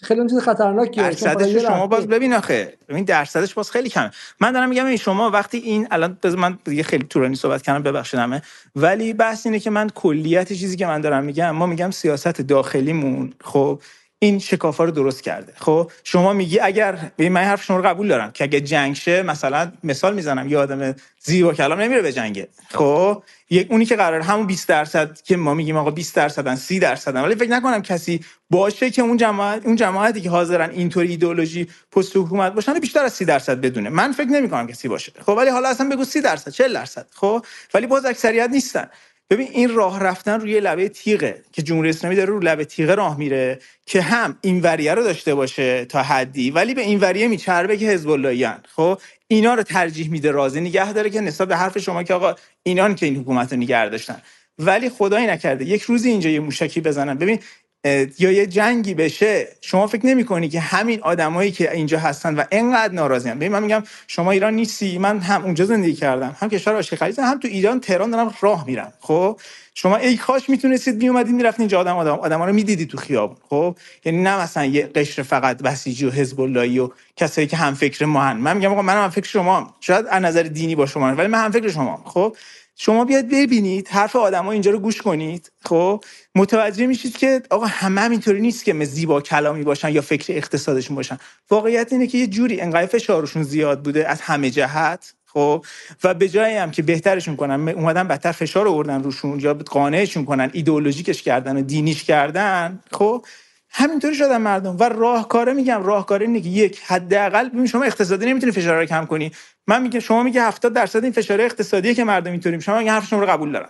خیلی 0.02 0.28
چیز 0.30 0.38
خطرناکیه 0.38 1.02
درصدش 1.02 1.62
شما 1.62 1.86
باز 1.86 2.06
ببین 2.06 2.32
آخه. 2.32 2.78
ببین 2.88 3.04
درصدش 3.04 3.54
باز 3.54 3.70
خیلی 3.70 3.88
کمه. 3.88 4.10
من 4.40 4.52
دارم 4.52 4.68
میگم 4.68 4.96
شما 4.96 5.30
وقتی 5.30 5.58
این 5.58 5.88
الان 5.90 6.18
من 6.38 6.58
دیگه 6.64 6.82
خیلی 6.82 7.04
طولانی 7.04 7.34
صحبت 7.36 7.62
کردم 7.62 7.82
ببخشید 7.82 8.20
همه 8.20 8.42
ولی 8.76 9.12
بحث 9.12 9.46
اینه 9.46 9.58
که 9.58 9.70
من 9.70 9.88
کلیت 9.88 10.52
چیزی 10.52 10.76
که 10.76 10.86
من 10.86 11.00
دارم 11.00 11.24
میگم 11.24 11.50
ما 11.50 11.66
میگم 11.66 11.90
سیاست 11.90 12.40
داخلیمون 12.40 13.32
خب؟ 13.44 13.80
این 14.22 14.38
شکافا 14.38 14.84
رو 14.84 14.90
درست 14.90 15.22
کرده. 15.22 15.52
خب 15.56 15.90
شما 16.04 16.32
میگی 16.32 16.58
اگر 16.58 16.98
به 17.16 17.28
من 17.28 17.40
حرف 17.40 17.64
شما 17.64 17.76
رو 17.76 17.82
قبول 17.82 18.08
دارم 18.08 18.30
که 18.30 18.44
اگه 18.44 18.60
جنگ 18.60 18.94
شه 18.94 19.22
مثلا 19.22 19.72
مثال 19.84 20.14
می‌زنم 20.14 20.48
یه 20.48 20.58
آدم 20.58 20.94
زیبا 21.20 21.52
کلام 21.52 21.80
نمیره 21.80 22.02
به 22.02 22.12
جنگه. 22.12 22.48
خب 22.68 23.22
یک 23.50 23.66
اونی 23.70 23.84
که 23.84 23.96
قرار 23.96 24.20
همون 24.20 24.46
20 24.46 24.68
درصد 24.68 25.20
که 25.22 25.36
ما 25.36 25.54
میگیم 25.54 25.76
آقا 25.76 25.90
20 25.90 26.16
درصدن 26.16 26.56
30 26.56 26.78
درصدن 26.78 27.20
ولی 27.20 27.34
فکر 27.34 27.50
نکنم 27.50 27.82
کسی 27.82 28.20
باشه 28.50 28.90
که 28.90 29.02
اون 29.02 29.16
جماعت 29.16 29.66
اون 29.66 29.76
جماعتی 29.76 30.20
که 30.20 30.30
حاضرن 30.30 30.70
اینطوری 30.70 31.08
ایدئولوژی 31.08 31.68
پست 31.92 32.16
حکومت 32.16 32.52
باشن 32.52 32.78
بیشتر 32.78 33.04
از 33.04 33.12
30 33.12 33.24
درصد 33.24 33.60
بدونه. 33.60 33.90
من 33.90 34.12
فکر 34.12 34.28
نمی 34.28 34.48
کنم 34.48 34.66
کسی 34.66 34.88
باشه. 34.88 35.12
خب 35.26 35.32
ولی 35.32 35.50
حالا 35.50 35.68
اصلا 35.68 35.88
بگو 35.88 36.04
30 36.04 36.20
درصد 36.20 36.50
40 36.50 36.74
درصد. 36.74 37.06
خب 37.14 37.44
ولی 37.74 37.86
باز 37.86 38.04
اکثریت 38.04 38.50
نیستن. 38.50 38.88
ببین 39.30 39.48
این 39.52 39.74
راه 39.74 40.00
رفتن 40.00 40.40
روی 40.40 40.60
لبه 40.60 40.88
تیغه 40.88 41.42
که 41.52 41.62
جمهوری 41.62 41.90
اسلامی 41.90 42.16
داره 42.16 42.30
رو 42.30 42.40
لبه 42.40 42.64
تیغه 42.64 42.94
راه 42.94 43.18
میره 43.18 43.58
که 43.86 44.02
هم 44.02 44.38
این 44.40 44.60
وریه 44.60 44.94
رو 44.94 45.02
داشته 45.02 45.34
باشه 45.34 45.84
تا 45.84 46.02
حدی 46.02 46.50
ولی 46.50 46.74
به 46.74 46.82
این 46.82 47.00
وریه 47.00 47.28
میچربه 47.28 47.76
که 47.76 47.86
حزب 47.86 48.10
اللهیان 48.10 48.58
خب 48.76 48.98
اینا 49.28 49.54
رو 49.54 49.62
ترجیح 49.62 50.10
میده 50.10 50.30
راضی 50.30 50.60
نگه 50.60 50.92
داره 50.92 51.10
که 51.10 51.20
نسبت 51.20 51.48
به 51.48 51.56
حرف 51.56 51.78
شما 51.78 52.02
که 52.02 52.14
آقا 52.14 52.34
اینان 52.62 52.94
که 52.94 53.06
این 53.06 53.16
حکومت 53.16 53.52
رو 53.52 53.58
نگه 53.58 53.88
داشتن. 53.88 54.22
ولی 54.58 54.88
خدایی 54.90 55.26
نکرده 55.26 55.64
یک 55.64 55.82
روزی 55.82 56.10
اینجا 56.10 56.30
یه 56.30 56.40
موشکی 56.40 56.80
بزنن. 56.80 57.18
ببین 57.18 57.38
یا 57.84 58.32
یه 58.32 58.46
جنگی 58.46 58.94
بشه 58.94 59.48
شما 59.60 59.86
فکر 59.86 60.06
نمی 60.06 60.24
کنی 60.24 60.48
که 60.48 60.60
همین 60.60 61.02
آدمایی 61.02 61.50
که 61.50 61.72
اینجا 61.72 61.98
هستن 61.98 62.34
و 62.34 62.44
انقدر 62.52 62.94
ناراضیان 62.94 63.36
ببین 63.38 63.52
من 63.52 63.62
میگم 63.62 63.82
شما 64.06 64.30
ایران 64.30 64.54
نیستی 64.54 64.98
من 64.98 65.18
هم 65.18 65.44
اونجا 65.44 65.64
زندگی 65.64 65.94
کردم 65.94 66.36
هم 66.40 66.48
کشور 66.48 66.76
آشتی 66.76 66.96
هم 67.22 67.38
تو 67.38 67.48
ایران 67.48 67.80
تهران 67.80 68.10
دارم 68.10 68.34
راه 68.40 68.66
میرم 68.66 68.92
خب؟ 69.00 69.40
شما 69.74 69.96
ای 69.96 70.16
کاش 70.16 70.50
می‌تونستید 70.50 71.02
می 71.02 71.08
اومدید 71.08 71.34
می‌رفتین 71.34 71.62
اینجا 71.62 71.80
آدم 71.80 71.96
آدم 71.96 72.14
آدما 72.14 72.46
رو 72.46 72.52
می‌دیدید 72.52 72.88
تو 72.88 72.98
خیابون 72.98 73.36
خب؟ 73.50 73.76
یعنی 74.04 74.22
نه 74.22 74.40
مثلا 74.42 74.64
یه 74.64 74.86
قشر 74.86 75.22
فقط 75.22 75.62
بسیجی 75.62 76.06
و 76.06 76.10
حزب 76.10 76.40
اللهی 76.40 76.78
و 76.78 76.90
کسایی 77.16 77.46
که 77.46 77.56
هم 77.56 77.74
فکر 77.74 78.04
ما 78.04 78.34
من 78.34 78.56
میگم 78.56 78.72
آقا 78.72 78.82
منم 78.82 79.02
هم 79.02 79.10
فکر 79.10 79.28
شما 79.28 79.74
شاید 79.80 80.06
از 80.10 80.22
نظر 80.22 80.42
دینی 80.42 80.74
با 80.74 80.86
شما 80.86 81.14
ولی 81.14 81.28
من 81.28 81.44
هم 81.44 81.50
فکر 81.50 81.68
شما 81.70 82.02
خب؟ 82.06 82.36
شما 82.82 83.04
بیاد 83.04 83.24
ببینید 83.24 83.88
حرف 83.88 84.16
آدما 84.16 84.52
اینجا 84.52 84.70
رو 84.70 84.78
گوش 84.78 85.02
کنید. 85.02 85.52
خب 85.64 86.04
متوجه 86.34 86.86
میشید 86.86 87.16
که 87.16 87.42
آقا 87.50 87.66
همه 87.66 88.10
اینطوری 88.10 88.40
نیست 88.40 88.64
که 88.64 88.84
زیبا 88.84 89.20
کلامی 89.20 89.62
باشن 89.62 89.88
یا 89.88 90.00
فکر 90.00 90.32
اقتصادشون 90.36 90.96
باشن. 90.96 91.18
واقعیت 91.50 91.92
اینه 91.92 92.06
که 92.06 92.18
یه 92.18 92.26
جوری 92.26 92.60
انقدر 92.60 92.86
فشارشون 92.86 93.42
زیاد 93.42 93.82
بوده 93.82 94.08
از 94.08 94.20
همه 94.20 94.50
جهت. 94.50 95.14
خب 95.26 95.64
و 96.04 96.14
به 96.14 96.28
جایی 96.28 96.56
هم 96.56 96.70
که 96.70 96.82
بهترشون 96.82 97.36
کنن 97.36 97.68
اومدن 97.68 98.08
بدتر 98.08 98.32
فشار 98.32 98.68
آوردن 98.68 99.02
روشون 99.02 99.40
یا 99.40 99.54
قانعشون 99.54 100.24
کنن 100.24 100.50
ایدئولوژیکش 100.52 101.22
کردن 101.22 101.56
و 101.56 101.62
دینیش 101.62 102.04
کردن. 102.04 102.80
خب 102.92 103.24
همینطوری 103.70 104.14
شدن 104.14 104.36
مردم. 104.36 104.76
و 104.76 104.82
راهکاره 104.82 105.52
میگم 105.52 105.82
راهکاره 105.82 106.26
اینه 106.26 106.40
که 106.40 106.48
یک 106.48 106.80
حداقل 106.86 107.48
ببین 107.48 107.66
شما 107.66 107.84
اقتصادی 107.84 108.26
نمی‌تونی 108.26 108.52
فشار 108.52 108.80
رو 108.80 108.84
کم 108.84 109.06
کنی. 109.06 109.32
من 109.66 109.82
میگم 109.82 110.00
شما 110.00 110.22
میگه 110.22 110.42
70 110.42 110.72
درصد 110.72 111.04
این 111.04 111.12
فشار 111.12 111.40
اقتصادیه 111.40 111.94
که 111.94 112.04
مردم 112.04 112.30
اینطوری 112.30 112.60
شما 112.60 112.78
میگه 112.78 112.90
حرف 112.90 113.06
شما 113.06 113.20
رو 113.20 113.26
قبول 113.26 113.52
دارم. 113.52 113.68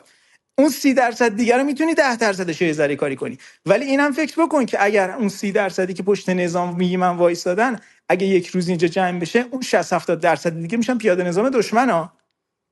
اون 0.59 0.69
سی 0.69 0.95
درصد 0.95 1.37
دیگر 1.37 1.59
رو 1.59 1.65
می‌تونی 1.65 1.95
ده 1.95 2.17
درصدش 2.17 2.63
یه 2.63 2.73
ذره 2.73 2.97
کاری 2.97 3.17
کنی. 3.17 3.39
ولی 3.67 3.85
اینم 3.85 4.13
فکر 4.13 4.43
بکن 4.43 4.67
که 4.67 4.85
اگر 4.85 5.11
اون 5.11 5.29
سی 5.29 5.53
درصدی 5.53 5.95
که 5.95 6.03
پشت 6.03 6.29
نظام 6.29 6.77
میگی 6.77 6.97
من 6.97 7.17
وایسادن 7.17 7.81
اگه 8.09 8.27
یک 8.27 8.47
روز 8.47 8.69
اینجا 8.69 8.89
جمع 8.89 9.19
بشه 9.19 9.45
اون 9.51 9.63
60 9.63 9.93
70 9.93 10.21
درصد 10.21 10.61
دیگه 10.61 10.77
میشن 10.77 10.99
پیاده 10.99 11.23
نظام 11.23 11.49
دشمن 11.49 11.91
ها 11.91 12.13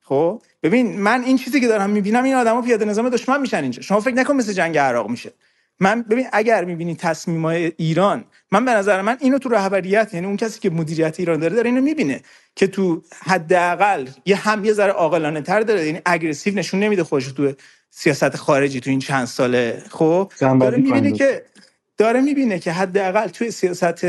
خب؟ 0.03 0.43
ببین 0.63 1.01
من 1.01 1.23
این 1.23 1.37
چیزی 1.37 1.61
که 1.61 1.69
دارم 1.69 1.91
می‌بینم 1.91 2.25
این 2.25 2.35
آدما 2.35 2.63
پیاده 2.63 2.85
نظام 2.85 3.09
دشمن 3.09 3.41
میشن 3.41 3.63
اینجا. 3.63 3.83
شما 3.83 4.01
فکر 4.01 4.15
نکن 4.15 4.37
مثل 4.37 4.53
جنگ 4.53 4.79
عراق 4.79 5.09
میشه. 5.09 5.33
من 5.81 6.03
ببین 6.03 6.27
اگر 6.33 6.65
می‌بینی 6.65 6.97
تصمیم 6.97 7.45
های 7.45 7.73
ایران 7.77 8.25
من 8.53 8.65
به 8.65 8.71
نظر 8.71 9.03
من 9.03 9.17
اینو 9.21 9.39
تو 9.39 9.49
رهبریت 9.49 10.15
یعنی 10.15 10.27
اون 10.27 10.37
کسی 10.37 10.61
که 10.61 10.71
مدیریت 10.71 11.21
ایران 11.21 11.41
داره 11.41 11.57
داره 11.57 11.69
اینو 11.69 11.81
می‌بینه 11.81 12.21
که 12.57 12.67
تو 12.67 13.03
حداقل 13.27 14.09
یه 14.27 14.37
هم 14.37 14.65
یه 14.65 14.73
ذره 14.73 14.93
عاقلانه 14.93 15.41
تر 15.41 15.61
داره 15.61 15.87
یعنی 15.87 16.01
اگریسیو 16.07 16.55
نشون 16.55 16.81
نمیده 16.81 17.05
خودش 17.05 17.27
تو 17.27 17.53
سیاست 17.91 18.37
خارجی 18.37 18.81
تو 18.81 18.91
این 18.91 18.99
چند 18.99 19.25
ساله. 19.25 19.83
خب؟ 19.91 20.33
داره 20.41 20.79
می‌بینه 20.79 21.13
که 21.13 21.45
داره 21.97 22.21
می‌بینه 22.21 22.59
که 22.59 22.73
حداقل 22.73 23.29
توی 23.29 23.51
سیاست 23.51 24.05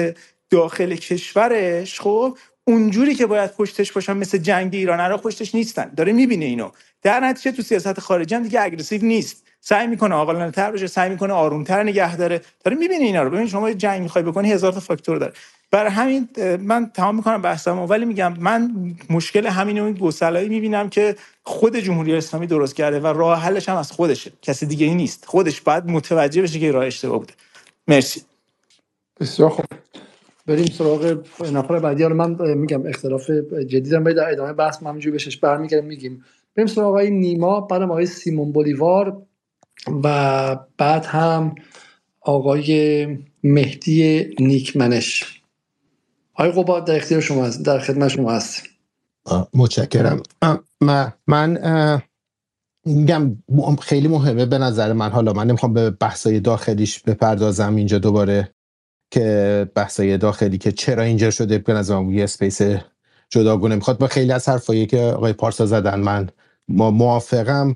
داخل 0.50 0.96
کشورش 0.96 2.02
خب 2.02 2.38
اونجوری 2.64 3.16
که 3.16 3.26
باید 3.26 3.52
پشتش 3.52 3.92
باشن 3.92 4.18
مثل 4.18 4.38
جنگ 4.38 4.76
ایران 4.76 5.00
عراق 5.00 5.22
پشتش 5.22 5.56
نیستن. 5.56 5.92
داره 5.98 6.14
می‌بینه 6.14 6.46
اینو. 6.46 6.72
در 7.02 7.20
نتیجه 7.20 7.52
تو 7.52 7.62
سیاست 7.62 8.00
خارجی 8.00 8.36
هم 8.36 8.44
دیگه 8.44 8.62
اگریسیو 8.62 9.06
نیست. 9.06 9.49
سعی 9.62 9.88
می‌کنه 9.88 10.16
عاقلانه 10.16 10.52
تر 10.52 10.72
بشه 10.72 10.88
سعی 10.88 11.10
می‌کنه 11.10 11.34
آرومتر 11.34 11.84
نگه 11.84 12.18
داره. 12.18 12.42
داره 12.64 12.78
می‌بینه 12.78 13.04
اینا 13.06 13.24
رو. 13.24 13.30
ببین 13.30 13.48
شما 13.48 13.74
جنگ 13.74 14.02
می‌خوای 14.02 14.24
بکنی 14.24 14.52
هزار 14.52 14.72
تا 14.72 14.80
فاکتور 14.80 15.18
داره. 15.18 15.34
برای 15.72 15.92
همین 15.92 16.30
من 16.62 16.92
تمام 16.94 17.16
می‌کنم 17.16 17.42
بحثمو 17.42 17.86
ولی 17.86 18.06
میگم 18.06 18.34
من 18.40 18.72
مشکل 19.10 19.48
همین 19.48 19.80
اون 19.80 19.94
گسلایی 19.94 20.50
می‌بینم 20.50 20.90
که 20.90 21.16
خود 21.44 21.78
جمهوری 21.78 22.16
اسلامی 22.16 22.48
درست 22.48 22.76
کرده 22.76 23.00
و 23.00 23.08
راه 23.08 23.40
حلش 23.40 23.70
هم 23.70 23.78
از 23.78 23.92
خودشه. 23.92 24.32
کسی 24.42 24.66
دیگه 24.66 24.86
ای 24.86 24.96
نیست. 24.96 25.26
خودش 25.26 25.62
باید 25.62 25.86
متوجه 25.86 26.42
بشه 26.42 26.60
که 26.60 26.72
راه 26.72 26.86
اشتباه 26.86 27.20
بوده. 27.20 27.34
مرسی. 27.88 28.22
بسیار 29.20 29.50
خوب. 29.50 29.66
بریم 30.48 30.66
سراغ 30.66 31.20
نفر 31.54 31.80
بعدی. 31.80 32.04
رو 32.04 32.16
من 32.16 32.56
میگم 32.56 32.88
اختلاف 32.88 33.30
جدی 33.68 33.90
دارم 33.90 34.14
در 34.14 34.32
ادامه 34.32 34.54
بحث 34.54 34.84
ما 34.84 34.90
همینجوری 34.90 35.12
بهش 35.12 35.38
برمیگردیم. 35.38 35.88
میگیم. 35.88 36.26
بریم 36.56 36.68
سراغ 36.68 36.88
آقای 36.88 37.12
نیما 37.12 37.62
بعد 37.62 37.82
آقای 37.82 38.06
سیمون 38.06 38.52
بولیوار. 38.52 39.22
و 40.04 40.58
بعد 40.78 41.06
هم 41.06 41.56
آقای 42.22 43.08
مهدی 43.44 44.30
نیکمنش. 44.40 45.42
آقای 46.34 46.52
قباد 46.52 46.86
در 46.86 46.96
اختیار 46.96 47.22
شما 47.22 47.46
هست 47.46 47.66
در 47.66 47.80
خدمت 47.80 48.08
شما 48.08 48.32
هست. 48.32 48.64
متشکرم. 49.54 50.24
من, 50.82 51.14
من 51.28 52.02
میگم 52.86 53.38
خیلی 53.82 54.08
مهمه 54.08 54.46
به 54.46 54.58
نظر 54.58 54.94
من. 54.94 55.10
حالا 55.10 55.34
من 55.34 55.48
نمی‌خوام 55.48 55.74
به 55.74 55.90
بحثای 55.90 56.40
داخلیش 56.40 57.00
بپردازم 57.00 57.76
اینجا 57.76 58.00
دوباره 58.00 58.54
که 59.12 59.72
بحثای 59.76 60.18
داخلی 60.18 60.58
که 60.58 60.72
چرا 60.72 61.04
اینجا 61.04 61.32
شده 61.32 61.58
به 61.58 61.74
نظرم 61.74 62.14
یه 62.14 62.24
اسپیس 62.24 62.62
جداگونه 63.30 63.76
می‌خواد. 63.76 63.98
با 63.98 64.08
خیلی 64.08 64.32
از 64.32 64.50
حرفایی 64.50 64.86
که 64.86 65.00
آقای 65.00 65.34
پارسا 65.34 65.66
زدن 65.66 66.00
من 66.00 66.30
ما 66.70 66.92
موافقم. 66.92 67.76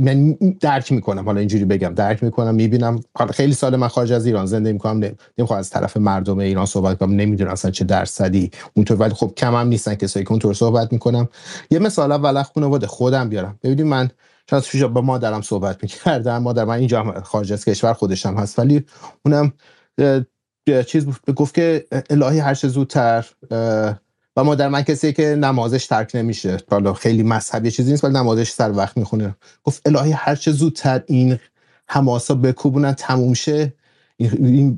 من 0.00 0.32
درک 0.60 0.92
می‌کنم. 0.92 1.24
حالا 1.24 1.38
اینجوری 1.38 1.64
بگم. 1.64 1.94
درک 1.94 2.22
می‌کنم. 2.22 2.54
می‌بینم. 2.54 3.00
خیلی 3.30 3.54
سال 3.54 3.76
من 3.76 3.88
خارج 3.88 4.12
از 4.12 4.26
ایران 4.26 4.46
زندگی 4.46 4.72
می‌کنم. 4.72 5.00
نمی‌خوام 5.38 5.58
از 5.58 5.70
طرف 5.70 5.96
مردم 5.96 6.38
ایران 6.38 6.66
صحبت 6.66 6.98
کنم. 6.98 7.12
نمی‌دونم 7.12 7.50
اصلا 7.50 7.70
چه 7.70 7.84
درصدی 7.84 8.50
اونطور. 8.74 8.96
ولی 8.96 9.14
خب 9.14 9.32
کم 9.36 9.54
هم 9.54 9.68
نیستن 9.68 9.94
کسایی 9.94 10.24
که 10.24 10.30
اونطور 10.30 10.54
صحبت 10.54 10.92
می‌کنم. 10.92 11.28
یه 11.70 11.78
مثال 11.78 12.12
اول 12.12 12.42
خانواده 12.42 12.86
خودم 12.86 13.28
بیارم. 13.28 13.58
ببینید 13.62 13.86
من 13.86 14.10
شاید 14.50 14.86
با 14.86 15.00
مادرم 15.00 15.42
صحبت 15.42 15.82
می‌کردم. 15.82 16.38
مادر 16.38 16.64
من 16.64 16.74
اینجا 16.74 17.20
خارج 17.24 17.52
از 17.52 17.64
کشور 17.64 17.92
خودشم 17.92 18.34
هست. 18.34 18.58
ولی 18.58 18.84
اونم 19.24 19.52
چیز 20.86 21.06
گفت 21.36 21.54
که 21.54 21.84
الهی 22.10 22.38
هر 22.38 22.54
چه 22.54 22.68
زودتر 22.68 23.26
و 24.40 24.44
مادر 24.44 24.68
من 24.68 24.82
کسی 24.82 25.12
که 25.12 25.22
نمازش 25.22 25.86
ترک 25.86 26.10
نمیشه. 26.14 26.56
حالا 26.70 26.94
خیلی 26.94 27.22
مذهبی 27.22 27.70
چیزی 27.70 27.90
نیست 27.90 28.04
ولی 28.04 28.14
نمازش 28.14 28.50
سر 28.50 28.72
وقت 28.72 28.96
می‌خونه. 28.96 29.36
گفت 29.64 29.82
الهی 29.86 30.12
هر 30.12 30.34
چه 30.34 30.52
زودتر 30.52 31.02
این 31.06 31.38
حماسا 31.86 32.34
بکوبونن 32.34 32.92
تموم 32.92 33.34
شه 33.34 33.74
این 34.16 34.74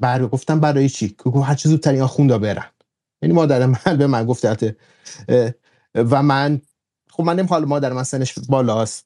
بر 0.00 0.26
گفتم 0.26 0.60
برای 0.60 0.88
چی؟ 0.88 1.16
گفت 1.24 1.48
هر 1.48 1.54
چه 1.54 1.68
زودتر 1.68 1.92
اینا 1.92 2.06
خوندا 2.06 2.38
برن. 2.38 2.64
یعنی 3.22 3.34
مادر 3.34 3.66
من 3.66 3.96
به 3.98 4.06
من 4.06 4.26
گفت 4.26 4.44
و 5.94 6.22
من 6.22 6.60
خب 7.10 7.22
من 7.22 7.36
نمی‌خوام 7.36 7.64
مادر 7.64 7.92
من 7.92 8.02
سنش 8.02 8.34
بالاست 8.48 9.04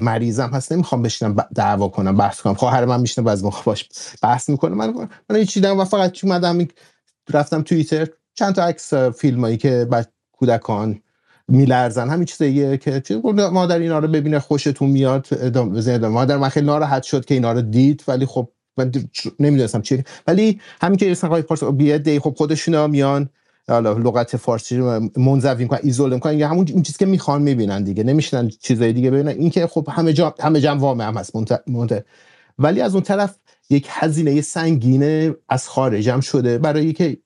مریضم 0.00 0.50
هست 0.50 0.72
نمی‌خوام 0.72 1.02
بشینم 1.02 1.36
دعوا 1.54 1.88
کنم 1.88 2.16
بحث 2.16 2.40
کنم. 2.40 2.54
خواهر 2.54 2.84
من 2.84 3.00
میشنه 3.00 3.24
باز 3.24 3.44
باش 3.64 3.88
بحث 4.22 4.50
می‌کنه 4.50 4.74
من 4.74 5.08
من 5.30 5.36
هیچ 5.36 5.64
و 5.64 5.84
فقط 5.84 6.24
اومدم 6.24 6.68
رفتم 7.32 7.62
توییتر. 7.62 8.08
چند 8.34 8.54
تا 8.54 8.64
عکس 8.64 8.94
فیلمایی 8.94 9.56
که 9.56 9.86
بعد 9.90 10.12
کودکان 10.32 11.00
میلرزن. 11.48 12.08
همین 12.08 12.24
چیزیه 12.24 12.76
که 12.76 13.02
مادر 13.52 13.78
اینا 13.78 13.98
رو 13.98 14.08
ببینه 14.08 14.38
خوشتون 14.38 14.90
میاد 14.90 15.26
ادامه 15.32 15.98
مادر 15.98 16.36
من 16.36 16.48
خیلی 16.48 16.66
ناراحت 16.66 17.02
شد 17.02 17.24
که 17.24 17.34
اینا 17.34 17.52
رو 17.52 17.62
دید 17.62 18.04
ولی 18.08 18.26
خب 18.26 18.48
من 18.76 18.92
نمی‌دونستم 19.40 19.82
چی. 19.82 20.04
ولی 20.26 20.60
همین 20.82 20.96
که 20.96 21.16
آقای 21.22 21.42
پارس 21.42 21.64
بیاد 21.64 22.18
خب 22.18 22.34
خودشون 22.36 22.90
میان 22.90 23.28
حالا 23.68 23.92
لغت 23.92 24.36
فارسی 24.36 24.76
رو 24.76 25.10
منزوی 25.16 25.62
می‌کنن 25.62 25.80
ایزوله 25.82 26.14
می‌کنن. 26.14 26.38
یا 26.38 26.48
همون 26.48 26.66
این 26.68 26.82
چیزی 26.82 26.98
که 26.98 27.06
می‌خوان 27.06 27.42
می‌بینن 27.42 27.84
دیگه. 27.84 28.02
نمیشنن 28.02 28.48
چیزای 28.48 28.92
دیگه 28.92 29.10
ببینن. 29.10 29.28
این 29.28 29.50
که 29.50 29.66
خب 29.66 29.88
همه 29.90 30.12
جا 30.12 30.34
همه 30.40 30.60
جا 30.60 30.76
وامه 30.76 31.04
هم 31.04 31.16
هست 31.16 31.36
منت... 31.68 32.04
ولی 32.58 32.80
از 32.80 32.94
اون 32.94 33.02
طرف 33.02 33.36
یک 33.70 33.86
هزینه 33.90 34.40
سنگینه 34.40 35.34
از 35.48 35.68
خارجم 35.68 36.20
شده 36.20 36.58
برای 36.58 36.92
که 36.92 37.16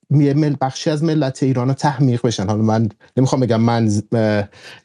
بخشی 0.60 0.90
از 0.90 1.04
ملت 1.04 1.42
ایران 1.42 1.68
رو 1.68 1.74
تحمیق 1.74 2.20
بشن. 2.26 2.46
حالا 2.46 2.62
من 2.62 2.88
نمی‌خوام 3.16 3.40
بگم 3.40 3.60
من 3.60 3.90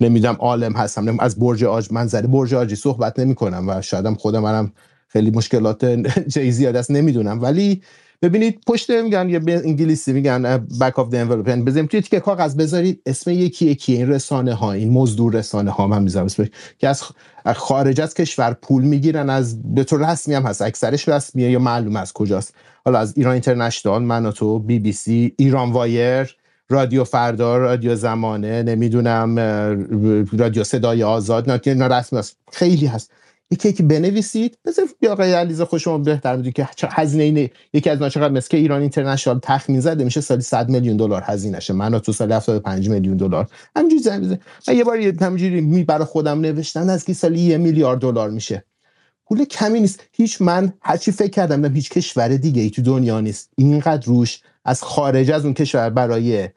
نمی‌دونم 0.01 0.35
عالم 0.39 0.73
هستم 0.73 1.19
از 1.19 1.39
برج 1.39 1.63
آج 1.63 1.87
منظره 1.91 2.27
برج 2.27 2.53
آجی 2.53 2.75
صحبت 2.75 3.19
نمی 3.19 3.35
کنم 3.35 3.65
و 3.67 3.81
شایدم 3.81 4.15
خودم 4.15 4.39
منم 4.39 4.71
خیلی 5.07 5.31
مشکلات 5.31 5.85
جای 6.33 6.51
زیاد 6.51 6.75
است 6.75 6.91
نمی‌دونم. 6.91 7.41
ولی 7.41 7.81
ببینید 8.21 8.61
پشت 8.67 8.91
میگن 8.91 9.29
یا 9.29 9.39
به 9.39 9.61
انگلیسی 9.65 10.13
میگن 10.13 10.57
بک 10.81 10.99
اف 10.99 11.09
دی 11.09 11.17
انولوپ 11.17 11.47
یعنی 11.47 11.63
بزنیم 11.63 11.85
توی 11.85 12.01
تیکه 12.01 12.19
کاغذ 12.19 12.55
بذارید 12.55 13.01
اسم 13.05 13.31
یکی 13.31 13.65
یکی 13.65 13.93
این 13.93 14.09
رسانه 14.09 14.53
ها 14.53 14.71
این 14.71 14.91
مزدور 14.93 15.33
رسانه 15.33 15.71
ها 15.71 15.87
من 15.87 16.03
می‌ذارم. 16.03 16.27
که 16.77 16.87
از 16.87 17.03
خارج 17.55 18.01
از 18.01 18.13
کشور 18.13 18.53
پول 18.53 18.83
می‌گیرن 18.83 19.29
از 19.29 19.73
به 19.75 19.83
طور 19.83 20.11
رسمی 20.11 20.33
هم 20.33 20.43
هست. 20.43 20.61
اکثرش 20.61 21.09
رسمیه 21.09 21.51
یا 21.51 21.59
معلوم 21.59 21.95
از 21.95 22.13
کجاست. 22.13 22.55
حالا 22.85 22.99
از 22.99 23.17
ایران 23.17 23.33
اینترنشنال 23.33 24.03
من 24.03 24.31
تو 24.31 24.59
بی 24.59 24.79
بی 24.79 24.91
سی 24.91 25.33
ایران 25.37 25.71
وایر 25.71 26.35
رادیو 26.69 27.03
فردا 27.03 27.57
رادیو 27.57 27.95
زمانه 27.95 28.63
نمی‌دونم 28.63 29.39
رادیو 30.37 30.63
صدای 30.63 31.03
آزاد 31.03 31.67
نه 31.67 31.87
رسمی 31.87 32.19
است 32.19 32.37
خیلی 32.51 32.85
هست. 32.85 33.11
یکی 33.51 33.73
که 33.73 33.83
بنویسید. 33.83 34.57
مثل 34.65 34.81
آقای 35.09 35.33
علیزه 35.33 35.65
خوش 35.65 35.83
شما 35.83 35.97
بهتر 35.97 36.35
می‌دونید 36.35 36.53
که 36.53 36.67
هزینه 36.91 37.23
اینه. 37.23 37.49
یکی 37.73 37.89
از 37.89 37.99
چقدر 37.99 38.29
مثل 38.29 38.49
که 38.49 38.57
ایران 38.57 38.81
اینترنشنال 38.81 39.39
تخمین 39.43 39.79
زده 39.79 40.03
میشه 40.03 40.21
سالی 40.21 40.41
100 40.41 40.69
میلیون 40.69 40.97
دلار 40.97 41.23
هزینهشه. 41.25 41.73
من 41.73 41.99
تو 41.99 42.11
سال 42.11 42.31
75 42.31 42.89
میلیون 42.89 43.17
دلار. 43.17 43.47
همینجوری 43.75 44.37
من 44.67 44.75
یه 44.75 44.83
بار 44.83 44.97
همینجوری 44.97 45.61
می 45.61 45.83
برای 45.83 46.05
خودم 46.05 46.39
نوشتم 46.39 46.89
از 46.89 47.05
کی 47.05 47.13
سالی 47.13 47.39
یه 47.39 47.57
میلیارد 47.57 47.99
دلار 47.99 48.29
میشه. 48.29 48.63
پول 49.25 49.45
کمی 49.45 49.79
نیست. 49.79 50.03
هیچ 50.11 50.41
من 50.41 50.73
هرچی 50.81 51.11
فکر 51.11 51.29
کردم 51.29 51.75
هیچ 51.75 51.89
کشور 51.89 52.27
دیگه 52.27 52.61
ای 52.61 52.69
تو 52.69 52.81
دنیا 52.81 53.19
نیست. 53.19 53.49
اینقدر 53.55 54.05
روش 54.07 54.41
از 54.65 54.83
خارج 54.83 55.31
از 55.31 55.45
اون 55.45 55.53
کشور 55.53 55.89
برای 55.89 56.49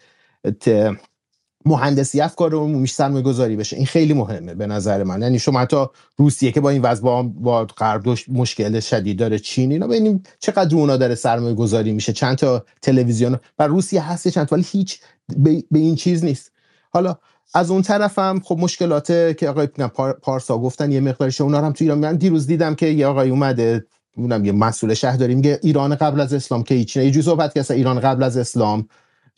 مهندسی 1.67 2.21
افکار 2.21 2.55
عمومیش 2.55 2.93
سرمایه 2.93 3.25
گذاری 3.25 3.57
بشه. 3.57 3.77
این 3.77 3.87
خیلی 3.87 4.15
مهمه 4.15 4.55
به 4.55 4.67
نظر 4.67 5.03
من. 5.03 5.23
یعنی 5.23 5.39
شما 5.39 5.61
حتی 5.61 5.87
روسیه 6.17 6.53
که 6.53 6.61
با 6.61 6.71
این 6.71 6.83
وضع 6.83 7.03
با, 7.03 7.23
با 7.23 7.65
غرب 7.65 8.19
مشکل 8.29 8.81
شدید 8.81 9.19
داره 9.19 9.39
چین 9.39 9.73
اینا 9.73 9.87
ببینیم 9.87 10.23
چقدر 10.39 10.77
اونا 10.77 10.97
داره 10.97 11.15
سرمایه 11.15 11.55
گذاری 11.55 11.93
میشه. 11.93 12.13
چند 12.13 12.37
تا 12.37 12.65
تلویزیون 12.83 13.39
و 13.59 13.67
روسیه 13.67 14.03
هست 14.03 14.29
چند 14.29 14.49
ولی 14.53 14.65
هیچ 14.71 15.01
به, 15.37 15.63
این 15.79 15.95
چیز 15.95 16.25
نیست. 16.25 16.53
حالا 16.91 17.17
از 17.55 17.71
اون 17.71 17.83
طرفم 17.83 18.41
خب 18.45 18.59
مشکلات 18.59 19.37
که 19.37 19.49
آقای 19.49 19.67
پارسا 20.23 20.59
گفتن 20.59 20.93
یه 20.93 21.01
مقدارش 21.01 21.41
اونا 21.41 21.61
هم 21.61 21.73
تو 21.73 21.85
ایران 21.85 21.99
من 21.99 22.17
دیروز 22.17 22.47
دیدم 22.47 22.75
که 22.75 22.87
یه 22.87 23.07
آقای 23.07 23.31
اومده 23.31 23.87
اونم 24.17 24.45
یه 24.45 24.53
مسئول 24.53 24.95
شهرداری 24.95 25.35
میگه 25.35 25.61
ایران 25.63 25.95
قبل 25.95 26.21
از 26.21 26.35
اسلام 26.35 26.63
که 26.63 26.75
هیچ 26.75 26.97
نه 26.97 27.05
یه 27.05 27.23
صحبت 27.23 27.55
که 27.55 27.75
ایران 27.75 28.01
قبل 28.01 28.23
از 28.23 28.37
اسلام 28.37 28.89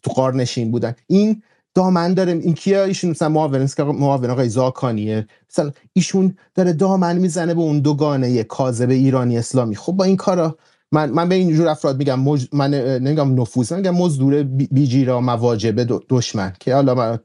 تو 0.03 0.11
قارنشین 0.11 0.71
بودن. 0.71 0.95
این 1.07 1.43
دامن 1.75 2.15
داره. 2.15 2.33
این 2.33 2.55
کیه؟ 2.55 2.81
ایشون 2.81 3.11
مثلا 3.11 3.29
معاون 3.29 3.69
معاون 3.79 4.31
آقای 4.31 4.49
زاکانیه. 4.49 5.27
مثلا 5.51 5.71
ایشون 5.93 6.37
داره 6.55 6.73
دامن 6.73 7.19
می‌زنه 7.19 7.55
به 7.55 7.61
اون 7.61 7.81
دوگانه 7.81 8.45
کاذب 8.45 8.91
ایرانی 8.91 9.39
اسلامی. 9.39 9.77
خب 9.77 9.93
با 9.93 10.05
این 10.05 10.17
کارا 10.17 10.59
من 10.93 11.11
من 11.11 11.29
به 11.29 11.35
اینجور 11.35 11.69
افراد 11.69 11.99
میگم 11.99 12.21
مج... 12.21 12.49
من 12.53 12.75
نمیگم 12.75 13.41
نفوذ 13.41 13.73
میگم 13.73 13.95
مزدور 13.95 14.43
بیجیرا 14.43 15.21
مواجبه 15.21 15.85
دشمن 16.09 16.53
که 16.61 16.75
حالا 16.75 16.95
من 16.95 17.19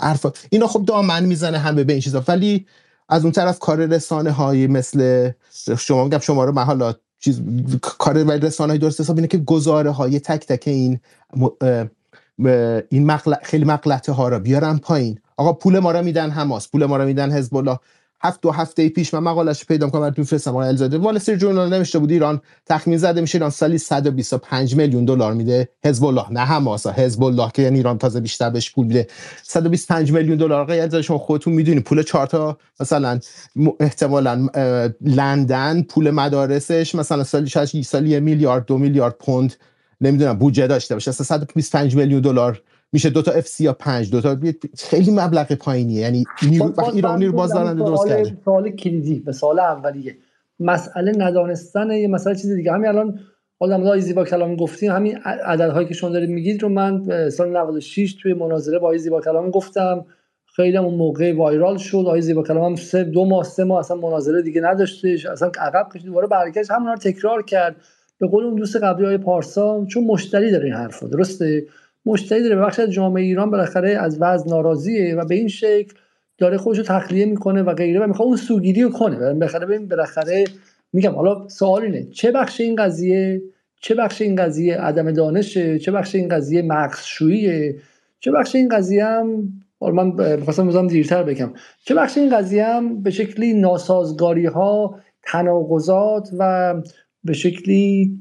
عرف 0.00 0.26
اینا 0.50 0.66
خب 0.66 0.84
دامن 0.84 1.24
می‌زنه 1.24 1.58
همه 1.58 1.84
به 1.84 1.92
این 1.92 2.02
چیزا. 2.02 2.24
ولی 2.28 2.66
از 3.08 3.22
اون 3.22 3.32
طرف 3.32 3.58
کار 3.58 3.86
رسانه 3.86 4.30
های 4.30 4.66
مثل 4.66 5.30
شما 5.78 6.04
میگم 6.04 6.18
شما 6.18 6.44
رو 6.44 6.52
محالا 6.52 6.94
چیز 7.18 7.42
کار 7.82 8.22
رسانه 8.22 8.72
های 8.72 8.78
درست 8.78 9.00
حساب 9.00 9.16
اینه 9.16 9.28
که 9.28 9.38
گزاره 9.38 9.90
های 9.90 10.20
تک 10.20 10.46
تک 10.46 10.68
این 10.68 11.00
این 12.88 13.06
مقل... 13.06 13.34
خیلی 13.42 13.64
مقلته 13.64 14.12
ها 14.12 14.28
را 14.28 14.38
بیارن 14.38 14.78
پایین. 14.78 15.18
آقا 15.36 15.52
پول 15.52 15.78
ما 15.78 15.92
را 15.92 16.02
میدن 16.02 16.30
حماس 16.30 16.68
پول 16.68 16.86
ما 16.86 16.96
را 16.96 17.04
میدن 17.04 17.32
حزب 17.32 17.56
الله 17.56 17.78
هفت 18.22 18.40
دو 18.40 18.50
هفته 18.50 18.88
پیش 18.88 19.14
من 19.14 19.20
مقالش 19.20 19.64
پیدا 19.64 19.90
کنم 19.90 20.00
براتون 20.00 20.24
فرستم 20.24 20.50
آقای 20.50 20.68
الزاده 20.68 20.98
وال 20.98 21.16
استریت 21.16 21.38
جورنال 21.38 21.68
نوشته 21.68 21.98
بود 21.98 22.10
ایران 22.10 22.40
تخمین 22.66 22.98
زده 22.98 23.20
میشه 23.20 23.36
ایران 23.36 23.50
سالی 23.50 23.78
125 23.78 24.76
میلیون 24.76 25.04
دلار 25.04 25.34
میده 25.34 25.68
حزب 25.84 26.04
الله 26.04 26.24
نه 26.30 26.40
حماس 26.40 26.86
حزب 26.86 27.24
الله 27.24 27.50
که 27.54 27.62
یعنی 27.62 27.76
ایران 27.76 27.98
تازه 27.98 28.20
بیشتر 28.20 28.50
بهش 28.50 28.72
پول 28.72 28.86
میده. 28.86 29.06
125 29.42 30.12
میلیون 30.12 30.36
دلار. 30.36 30.60
آقای 30.60 30.80
الزاده 30.80 31.02
شما 31.02 31.18
خودتون 31.18 31.52
می‌دونید 31.52 31.84
پول 31.84 32.02
چهار 32.02 32.26
تا 32.26 32.58
مثلا 32.80 33.20
احتمالاً 33.80 34.48
لندن 35.00 35.82
پول 35.82 36.10
مدارسش 36.10 36.94
مثلا 36.94 37.24
سالی 37.24 37.48
شاید 37.48 37.82
سالی 37.82 38.20
میلیارد 38.20 38.66
دو 38.66 38.78
میلیارد 38.78 39.14
پوند 39.18 39.54
نمی‌دونم 40.00 40.32
بودجه 40.32 40.66
داشته 40.66 40.94
باشه. 40.94 41.08
اصلا 41.08 41.24
125 41.24 41.96
میلیون 41.96 42.20
دلار. 42.20 42.62
میشه 42.92 43.10
دو 43.10 43.22
تا 43.22 43.32
اف 43.32 43.46
سی 43.46 43.64
یا 43.64 43.72
5 43.72 44.10
دو 44.10 44.20
تا 44.20 44.36
خیلی 44.78 45.10
مبلغ 45.10 45.52
پایینیه. 45.52 46.00
یعنی 46.00 46.24
نیرو 46.42 46.74
ایرانی 46.94 47.26
رو 47.26 47.32
بازدارنده 47.32 47.84
درست 47.84 48.08
کرده 48.08 48.36
سوال 48.44 48.70
کلیدی 48.70 49.20
به 49.20 49.32
سوال 49.32 49.58
اولیه. 49.58 50.16
مسئله 50.60 51.12
ندانستن 51.18 51.90
یه 51.90 52.08
مسئله 52.08 52.34
چیز 52.34 52.52
دیگه. 52.52 52.72
همین 52.72 52.88
الان 52.88 53.20
حالا 53.60 53.76
آقای 53.76 54.00
زیبا 54.00 54.24
کلام 54.24 54.56
گفتیم 54.56 54.92
همین 54.92 55.16
عددهایی 55.46 55.88
که 55.88 55.94
شما 55.94 56.10
دارید 56.10 56.30
میگید 56.30 56.62
رو 56.62 56.68
من 56.68 57.30
سال 57.30 57.56
96 57.56 58.16
توی 58.22 58.34
مناظره 58.34 58.78
با 58.78 58.96
زیبا 58.96 59.20
کلام 59.20 59.50
گفتم. 59.50 60.04
خیلی 60.56 60.76
اون 60.76 60.94
موقع 60.94 61.36
وایرال 61.36 61.76
شد. 61.76 61.96
آقای 61.96 62.22
زیبا 62.22 62.42
کلام 62.42 62.64
هم 62.64 62.76
سه 62.76 63.04
دو 63.04 63.24
ماه 63.24 63.44
سه 63.44 63.64
ماه 63.64 63.78
اصلا 63.78 63.96
مناظره 63.96 64.42
دیگه 64.42 64.60
نداشتش. 64.60 65.26
اصلا 65.26 65.50
عقب 65.58 65.88
کشید. 65.94 66.06
دوباره 66.06 66.26
برگشت. 66.26 66.70
همون 66.70 66.88
رو 66.88 66.96
تکرار 66.96 67.42
کرد. 67.42 67.76
به 68.20 68.26
قول 68.26 68.44
اون 68.44 68.54
دوست 68.54 68.76
قبلی 68.76 69.06
های 69.06 69.18
پارسا 69.18 69.84
چون 69.84 70.04
مشتری 70.04 70.50
داره 70.50 70.64
این 70.64 70.74
حرفا 70.74 71.06
درسته؟ 71.06 71.66
مشتری 72.06 72.42
داره 72.42 72.56
بخش 72.56 72.80
از 72.80 72.90
جامعه 72.90 73.22
ایران 73.22 73.50
بالاخره 73.50 73.90
از 73.90 74.18
وضع 74.20 74.48
ناراضیه 74.50 75.14
و 75.14 75.24
به 75.24 75.34
این 75.34 75.48
شکل 75.48 75.94
داره 76.38 76.56
خودش 76.56 76.78
رو 76.78 76.84
تخلیه 76.84 77.26
می‌کنه 77.26 77.62
و 77.62 77.74
غیره 77.74 78.00
و 78.00 78.06
می‌خواد 78.06 78.28
اون 78.28 78.36
سوگیری 78.36 78.82
رو 78.82 78.90
کنه. 78.90 79.34
بالاخره 79.34 79.66
ببین 79.66 79.88
بالاخره 79.88 80.44
میگم 80.92 81.14
حالا 81.14 81.48
سوال 81.48 81.82
اینه 81.82 82.06
چه 82.10 82.32
بخش 82.32 82.60
این 82.60 82.76
قضیه؟ 82.76 83.42
چه 83.80 83.94
بخش 83.94 84.22
این 84.22 84.36
قضیه 84.36 84.76
عدم 84.76 85.12
دانشه؟ 85.12 85.78
چه 85.78 85.92
بخش 85.92 86.14
این 86.14 86.28
قضیه 86.28 86.62
مغزشوییه؟ 86.62 87.74
چه 88.20 88.30
بخش 88.30 88.54
این 88.54 88.68
قضیه 88.68 89.04
هم 89.04 89.52
من 89.80 90.36
می‌خواستم 90.36 90.68
بزنم 90.68 90.86
دیرتر 90.86 91.22
بگم. 91.22 91.52
چه 91.84 91.94
بخش 91.94 92.18
این 92.18 92.36
قضیه 92.36 92.66
هم 92.66 93.02
به 93.02 93.10
شکلی 93.10 93.52
ناسازگاری 93.52 94.46
ها 94.46 95.00
تناقضات 95.22 96.28
و 96.38 96.74
به 97.24 97.32
شکلی 97.32 98.18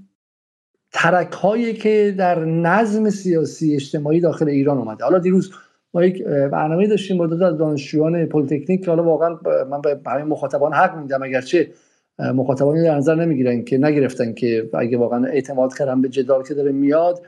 ترک 0.92 1.32
هایی 1.32 1.74
که 1.74 2.16
در 2.18 2.46
نظم 2.46 3.10
سیاسی 3.10 3.76
اجتماعی 3.76 4.20
داخل 4.20 4.50
ایران 4.50 4.78
اومده. 4.78 5.04
حالا 5.04 5.20
دیروز 5.20 5.52
ما 5.94 6.04
یک 6.06 6.24
برنامه 6.24 6.88
داشتیم 6.88 7.18
با 7.18 7.48
از 7.48 7.58
دانشجویان 7.58 8.26
پلیتکنیک 8.26 8.86
که 8.86 8.92
حالا 8.92 9.04
واقعا 9.04 9.30
من 9.72 9.82
به 9.82 10.00
همه 10.06 10.24
مخاطبان 10.24 10.74
حق 10.74 10.98
میدم 10.98 11.24
اگرچه 11.24 11.72
مخاطبانی 12.20 12.84
در 12.84 12.98
نظر 12.98 13.16
نمی‌گیرن 13.16 13.64
که 13.64 13.78
نگرفتن 13.78 14.34
که 14.34 14.70
اگه 14.74 14.98
واقعا 14.98 15.26
اعتماد 15.26 15.78
کردن 15.78 16.02
به 16.02 16.10
جدال 16.10 16.44
که 16.44 16.54
داره 16.54 16.72
میاد 16.72 17.22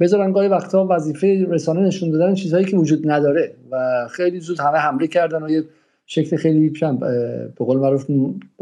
بذارن 0.00 0.32
گاهی 0.32 0.48
وقتا 0.48 0.86
وظیفه 0.90 1.46
رسانه 1.48 1.80
نشون 1.80 2.10
دادن 2.10 2.34
چیزهایی 2.34 2.66
که 2.66 2.76
وجود 2.76 3.10
نداره 3.10 3.54
و 3.70 4.06
خیلی 4.10 4.40
زود 4.40 4.60
همه 4.60 4.78
حمله 4.78 5.06
کردن 5.06 5.42
و 5.42 5.50
یه 5.50 5.64
شکل 6.06 6.36
خیلی 6.36 6.72
به 7.08 7.64
قول 7.64 7.76
معروف 7.76 8.06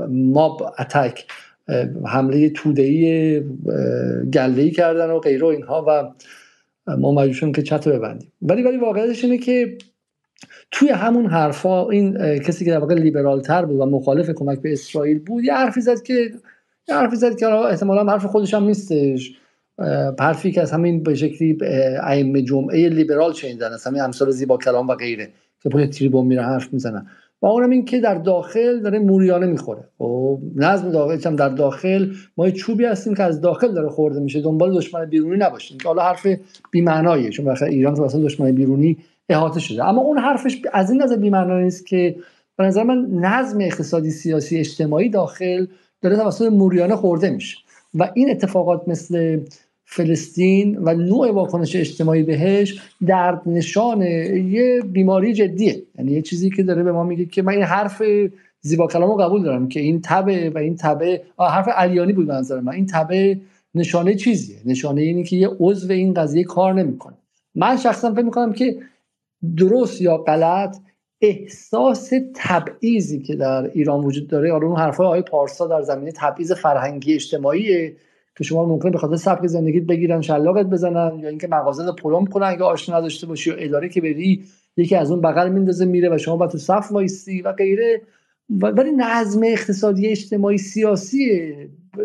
ماب 0.08 0.74
اتک 0.78 1.26
حمله 2.06 2.50
تودهی 2.50 3.40
گلهی 4.32 4.70
کردن 4.70 5.10
و 5.10 5.18
غیره 5.18 5.46
اینها 5.46 5.84
و 5.88 6.12
ما 6.96 7.12
مجبور 7.12 7.52
که 7.52 7.62
چت 7.62 7.88
ببندیم. 7.88 8.32
ولی 8.42 8.62
ولی 8.62 8.76
واقعیتش 8.76 9.24
اینه 9.24 9.38
که 9.38 9.78
توی 10.70 10.88
همون 10.88 11.26
حرفا 11.26 11.90
این 11.90 12.38
کسی 12.38 12.64
که 12.64 12.70
در 12.70 12.78
واقع 12.78 12.94
لیبرال 12.94 13.40
تر 13.40 13.64
بود 13.64 13.80
و 13.80 13.86
مخالف 13.86 14.30
کمک 14.30 14.60
به 14.62 14.72
اسرائیل 14.72 15.18
بود 15.18 15.44
یه 15.44 15.54
حرفی 15.54 15.80
زد 15.80 16.02
که 16.02 16.30
یه 16.88 16.94
حرفی 16.94 17.16
زد 17.16 17.36
که 17.36 17.46
احتمالا 17.46 18.12
حرف 18.12 18.24
خودش 18.24 18.54
هم 18.54 18.64
نیستش. 18.64 19.36
حرفی 20.18 20.52
که 20.52 20.62
از 20.62 20.72
همین 20.72 21.02
به 21.02 21.14
شکلی 21.14 21.58
ائمه 22.02 22.42
جمعه 22.42 22.88
لیبرال 22.88 23.32
شنیدن 23.32 23.72
از 23.72 23.84
همین 23.84 24.00
امثال 24.02 24.30
زیبا 24.30 24.56
کلام 24.58 24.88
و 24.88 24.94
غیره 24.94 25.28
که 25.62 25.68
پشت 25.68 25.90
تریبون 25.90 26.26
میره 26.26 26.42
حرف 26.42 26.72
می‌زنن. 26.72 27.06
و 27.42 27.46
اونم 27.46 27.70
این 27.70 27.84
که 27.84 28.00
در 28.00 28.14
داخل 28.14 28.80
داره 28.80 28.98
موریانه 28.98 29.46
می‌خوره. 29.46 29.84
خب 29.98 30.38
نظم 30.56 30.90
داخل 30.90 31.28
هم 31.28 31.36
در 31.36 31.48
داخل. 31.48 32.06
ما 32.36 32.46
یه 32.46 32.52
چوبی 32.52 32.84
هستیم 32.84 33.14
که 33.14 33.22
از 33.22 33.40
داخل 33.40 33.74
داره 33.74 33.88
خورده 33.88 34.20
میشه. 34.20 34.40
دنبال 34.40 34.76
دشمن 34.76 35.04
بیرونی 35.04 35.36
نباشیم. 35.36 35.78
که 35.78 35.88
حالا 35.88 36.02
حرف 36.02 36.26
بی‌معناییه 36.70 37.30
چون 37.30 37.44
بخاطر 37.44 37.64
ایران 37.64 37.94
توسط 37.94 38.18
دشمن 38.18 38.52
بیرونی 38.52 38.96
احاطه 39.28 39.60
شده. 39.60 39.84
اما 39.84 40.00
اون 40.00 40.18
حرفش 40.18 40.62
از 40.72 40.90
این 40.90 41.02
نظر 41.02 41.16
بی‌معنایی 41.16 41.64
نیست 41.64 41.86
که 41.86 42.16
به 42.56 42.64
نظر 42.64 42.82
من 42.82 43.06
نظم 43.10 43.60
اقتصادی 43.60 44.10
سیاسی 44.10 44.58
اجتماعی 44.58 45.08
داخل 45.08 45.66
داره 46.02 46.16
توسط 46.16 46.52
موریانه 46.52 46.96
خورده 46.96 47.30
میشه. 47.30 47.58
و 47.94 48.10
این 48.14 48.30
اتفاقات 48.30 48.88
مثل 48.88 49.40
فلسطین 49.94 50.78
و 50.82 50.94
نوع 50.94 51.30
واکنش 51.30 51.76
اجتماعی 51.76 52.22
بهش 52.22 52.80
درد 53.06 53.42
نشان 53.46 54.02
یه 54.02 54.82
بیماری 54.92 55.34
جدیه. 55.34 55.82
یعنی 55.98 56.12
یه 56.12 56.22
چیزی 56.22 56.50
که 56.50 56.62
داره 56.62 56.82
به 56.82 56.92
ما 56.92 57.04
میگه 57.04 57.24
که 57.24 57.42
من 57.42 57.52
این 57.52 57.62
حرف 57.62 58.02
زیبا 58.60 58.86
کلامو 58.86 59.16
قبول 59.16 59.42
دارم 59.42 59.68
که 59.68 59.80
این 59.80 60.00
تبه 60.04 60.50
و 60.50 60.58
این 60.58 60.76
تبه 60.76 61.22
حرف 61.38 61.68
علیانی 61.68 62.12
بود 62.12 62.28
منظر 62.28 62.60
من. 62.60 62.72
این 62.72 62.86
تبه 62.86 63.38
نشانه 63.74 64.14
چیزیه. 64.14 64.56
نشانه 64.64 65.00
اینی 65.00 65.24
که 65.24 65.36
یه 65.36 65.48
عضو 65.60 65.92
این 65.92 66.14
قضیه 66.14 66.44
کار 66.44 66.74
نمی‌کنه. 66.74 67.14
من 67.54 67.76
شخصا 67.76 68.12
فکر 68.12 68.24
می‌کنم 68.24 68.52
که 68.52 68.76
درست 69.56 70.02
یا 70.02 70.16
غلط 70.16 70.76
احساس 71.20 72.12
تبعیضی 72.34 73.22
که 73.22 73.36
در 73.36 73.70
ایران 73.74 74.04
وجود 74.04 74.28
داره 74.28 74.52
حالا 74.52 74.66
اون 74.66 74.76
حرفای 74.76 75.06
آقای 75.06 75.22
پارسا 75.22 75.66
در 75.66 75.82
زمینه 75.82 76.12
تبعیض 76.16 76.52
فرهنگی 76.52 77.14
اجتماعی 77.14 77.92
که 78.38 78.44
شما 78.44 78.64
ممکنه 78.64 78.90
به 78.90 78.98
خاطر 78.98 79.16
سبک 79.16 79.46
زندگیت 79.46 79.82
بگیرن 79.82 80.20
شلاقت 80.20 80.66
بزنن 80.66 81.18
یا 81.18 81.28
اینکه 81.28 81.48
مغازه 81.48 81.86
رو 81.86 81.92
پلم 81.92 82.26
کنن 82.26 82.46
اگه 82.46 82.64
آشنا 82.64 82.96
نداشته 82.98 83.26
باشی 83.26 83.50
یا 83.50 83.56
اداره 83.56 83.88
که 83.88 84.00
بری 84.00 84.44
یکی 84.76 84.96
از 84.96 85.10
اون 85.10 85.20
بغل 85.20 85.48
میندازه 85.48 85.84
میره 85.84 86.14
و 86.14 86.18
شما 86.18 86.36
باید 86.36 86.50
تو 86.50 86.58
صف 86.58 86.92
وایسی 86.92 87.42
و 87.42 87.52
غیره. 87.52 88.02
ولی 88.50 88.92
نظم 88.96 89.40
اقتصادی 89.44 90.06
اجتماعی 90.06 90.58
سیاسی 90.58 91.54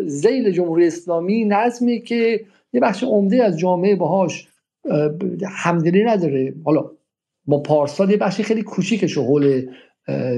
زیل 0.05 0.51
جمهوری 0.51 0.87
اسلامی 0.87 1.45
نظمی 1.45 2.01
که 2.01 2.41
یه 2.73 2.81
بخش 2.81 3.03
عمده 3.03 3.43
از 3.43 3.59
جامعه 3.59 3.95
باهاش 3.95 4.47
همدلی 5.47 6.03
نداره. 6.03 6.53
حالا 6.65 6.91
با 7.45 7.59
پارسال 7.59 8.11
یه 8.11 8.17
بخشی 8.17 8.43
خیلی 8.43 8.61
کوچیکش 8.63 9.17
حول 9.17 9.61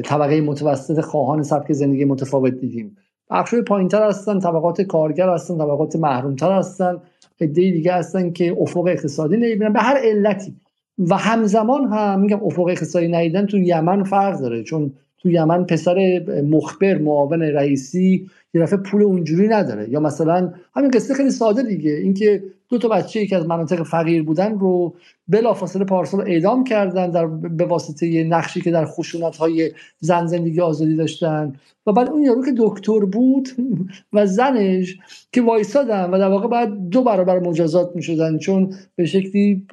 طبقه 0.06 0.42
متوسط 0.42 1.02
خواهان 1.02 1.44
سبک 1.44 1.74
زندگی 1.74 2.06
متفاوت 2.06 2.54
دیدیم. 2.54 2.98
بخش 3.30 3.56
پایینتر 3.56 4.08
هستن 4.08 4.40
طبقات 4.40 4.82
کارگر 4.82 5.30
هستن 5.30 5.58
طبقات 5.58 5.96
محرومتر 5.96 6.52
هستن 6.52 6.98
عده 7.42 7.62
دیگه 7.62 7.94
هستن 7.94 8.32
که 8.32 8.58
افق 8.60 8.86
اقتصادی 8.86 9.38
نمی‌بینن. 9.38 9.74
به 9.74 9.80
هر 9.80 9.98
علتی. 10.04 10.56
و 10.98 11.18
همزمان 11.18 11.88
هم 11.88 12.20
میگم 12.20 12.44
افق 12.44 12.66
اقتصادی 12.66 13.08
ندیدن 13.08 13.46
تو 13.46 13.58
یمن 13.58 14.04
فرق 14.04 14.40
داره. 14.40 14.64
چون 14.64 14.94
تو 15.20 15.30
یمن 15.30 15.66
پسر 15.66 16.26
مخبر 16.50 16.98
معاون 16.98 17.42
رئیسی 17.42 18.30
یه 18.54 18.62
دفعه 18.62 18.78
پول 18.78 19.02
اونجوری 19.04 19.48
نداره. 19.48 19.90
یا 19.90 20.00
مثلا 20.00 20.54
همین 20.76 20.92
قصه 20.92 21.14
خیلی 21.14 21.32
ساده 21.32 21.64
دیگه. 21.64 21.92
اینکه 21.92 22.44
دو 22.70 22.78
تا 22.78 22.88
بچه 22.88 23.26
که 23.26 23.36
از 23.36 23.46
مناطق 23.46 23.84
فقیر 23.84 24.24
بودن 24.24 24.60
رو 24.60 24.96
بلافاصله 25.28 25.86
پارسال 25.86 26.22
اعدام 26.22 26.64
کردن 26.64 27.12
در 27.12 27.28
به 27.28 27.66
واسطه 27.66 28.24
نقشی 28.24 28.62
که 28.62 28.72
در 28.72 28.86
خشونت 28.86 29.38
های 29.38 29.72
زن 30.00 30.26
زندگی 30.26 30.62
آزادی 30.62 30.96
داشتن. 30.96 31.54
و 31.88 31.92
بعد 31.92 32.10
اون 32.10 32.24
یارو 32.24 32.46
که 32.46 32.54
دکتر 32.58 33.00
بود 33.00 33.50
و 34.14 34.26
زنش 34.26 34.98
که 35.32 35.42
وایسادن 35.42 36.10
و 36.12 36.18
در 36.18 36.30
واقع 36.30 36.48
بعد 36.48 36.90
دو 36.90 37.04
برابر 37.04 37.40
مجازات 37.40 37.92
می‌شدن. 37.96 38.38
چون 38.38 38.74
به 38.96 39.06
شکلی 39.06 39.68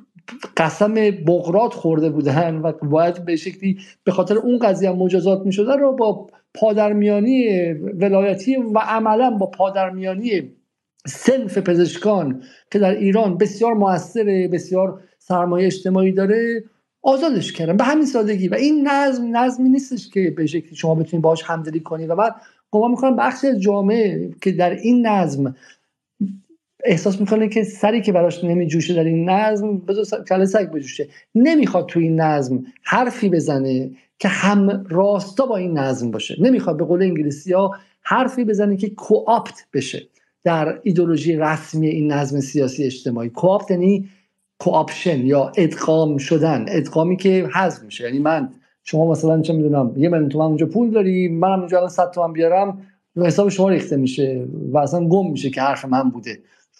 قسم 0.56 0.94
بغرات 1.10 1.74
خورده 1.74 2.10
بودن 2.10 2.56
و 2.56 2.72
باید 2.72 3.24
به 3.24 3.36
شکلی 3.36 3.78
به 4.04 4.12
خاطر 4.12 4.38
اون 4.38 4.58
قضیه 4.58 4.92
مجازات 4.92 5.46
می‌شدن 5.46 5.78
رو 5.78 5.92
با 5.92 6.26
پادرمیانی 6.54 7.72
ولایتی 7.72 8.56
و 8.56 8.78
عملا 8.78 9.30
با 9.30 9.46
پادرمیانی 9.46 10.52
سنف 11.06 11.58
پزشکان 11.58 12.42
که 12.70 12.78
در 12.78 12.94
ایران 12.94 13.38
بسیار 13.38 13.74
موثره 13.74 14.48
بسیار 14.48 15.00
سرمایه 15.18 15.66
اجتماعی 15.66 16.12
داره 16.12 16.64
آزادش 17.02 17.52
کردن. 17.52 17.76
به 17.76 17.84
همین 17.84 18.06
سادگی. 18.06 18.48
و 18.48 18.54
این 18.54 18.88
نظم 18.88 19.36
نظمی 19.36 19.68
نیستش 19.68 20.08
که 20.08 20.30
به 20.30 20.46
شکلی 20.46 20.74
شما 20.74 20.94
بتونید 20.94 21.22
باهاش 21.22 21.42
همدلی 21.42 21.80
کنید 21.80 22.10
و 22.10 22.14
من 22.14 22.30
گمان 22.70 22.90
می‌کنم 22.90 23.16
بخشی 23.16 23.46
از 23.46 23.60
جامعه 23.60 24.30
که 24.42 24.52
در 24.52 24.70
این 24.70 25.06
نظم 25.06 25.54
احساس 26.84 27.20
می‌کنه 27.20 27.48
که 27.48 27.64
سری 27.64 28.00
که 28.00 28.12
براش 28.12 28.44
نمیجوشه 28.44 28.94
در 28.94 29.04
این 29.04 29.30
نظم 29.30 29.78
بذار 29.78 30.24
کله 30.24 30.44
سگ 30.44 30.70
بجوشه. 30.70 31.08
نمی‌خواد 31.34 31.86
تو 31.86 32.00
این 32.00 32.20
نظم 32.20 32.64
حرفی 32.82 33.28
بزنه 33.28 33.90
که 34.18 34.28
هم 34.28 34.86
راستا 34.88 35.46
با 35.46 35.56
این 35.56 35.78
نظم 35.78 36.10
باشه. 36.10 36.36
نمی‌خواد 36.40 36.76
به 36.76 36.84
قول 36.84 37.02
انگلیسی 37.02 37.52
ها 37.52 37.74
حرفی 38.02 38.44
بزنه 38.44 38.76
که 38.76 38.90
کوآپت 38.90 39.66
بشه 39.72 40.06
در 40.44 40.78
ایدولوژی 40.82 41.36
رسمی 41.36 41.86
این 41.86 42.12
نظم 42.12 42.40
سیاسی 42.40 42.84
اجتماعی. 42.84 43.28
کوآپت 43.30 43.70
یعنی 43.70 44.08
کوآپشن 44.58 45.26
یا 45.26 45.52
ادغام 45.56 46.16
شدن 46.18 46.64
ادغامی 46.68 47.16
که 47.16 47.48
حذف 47.54 47.82
میشه. 47.82 48.04
یعنی 48.04 48.18
من 48.18 48.48
شما 48.84 49.10
مثلا 49.10 49.40
چه 49.40 49.52
می‌دونم 49.52 49.92
یه 49.96 50.08
میلیون 50.08 50.28
تومن 50.28 50.44
اونجا 50.44 50.66
پول 50.66 50.90
داری 50.90 51.28
منم 51.28 51.58
اونجا 51.58 51.76
الان 51.76 51.90
100 51.90 52.10
تومن 52.10 52.32
بیارم 52.32 52.82
حساب 53.16 53.48
شما 53.48 53.68
ریخته 53.68 53.96
میشه 53.96 54.46
و 54.72 54.78
اصلا 54.78 55.08
گم 55.08 55.30
میشه 55.30 55.50
که 55.50 55.60
حرف 55.60 55.84
من 55.84 56.10
بوده. 56.10 56.38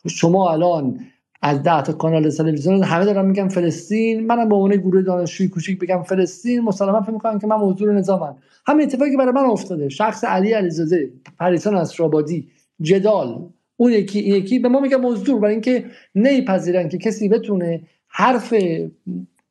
شما 0.08 0.52
الان 0.52 1.00
از 1.42 1.62
ده 1.62 1.82
تا 1.82 1.92
کانال 1.92 2.30
تلویزیون 2.30 2.82
همه 2.82 3.04
دارن 3.04 3.26
میگن 3.26 3.48
فلسطین 3.48 4.26
منم 4.26 4.48
با 4.48 4.56
اون 4.56 4.76
گروه 4.76 5.02
دانشجوی 5.02 5.48
کوچیک 5.48 5.78
بگم 5.78 6.02
فلسطین 6.02 6.60
مسلما 6.60 7.00
فکر 7.00 7.10
می‌کنم 7.10 7.38
که 7.38 7.46
من 7.46 7.56
موضوع 7.56 7.92
نظامم. 7.92 8.36
همین 8.66 8.86
اتفاقی 8.86 9.10
که 9.10 9.16
برای 9.16 9.32
من 9.32 9.44
افتاده. 9.44 9.88
شخص 9.88 10.24
علی 10.24 10.52
علیزاده 10.52 11.10
پریسان 11.38 11.74
اسرابادی 11.74 12.48
جدال 12.80 13.48
اون 13.76 13.92
یکی 13.92 14.20
یکی 14.20 14.58
به 14.58 14.68
ما 14.68 14.80
میگه 14.80 14.96
مزدور 14.96 15.40
برای 15.40 15.52
اینکه 15.52 15.84
نمیپذیرن 16.14 16.88
که 16.88 16.98
کسی 16.98 17.28
بتونه 17.28 17.80
حرف 18.08 18.54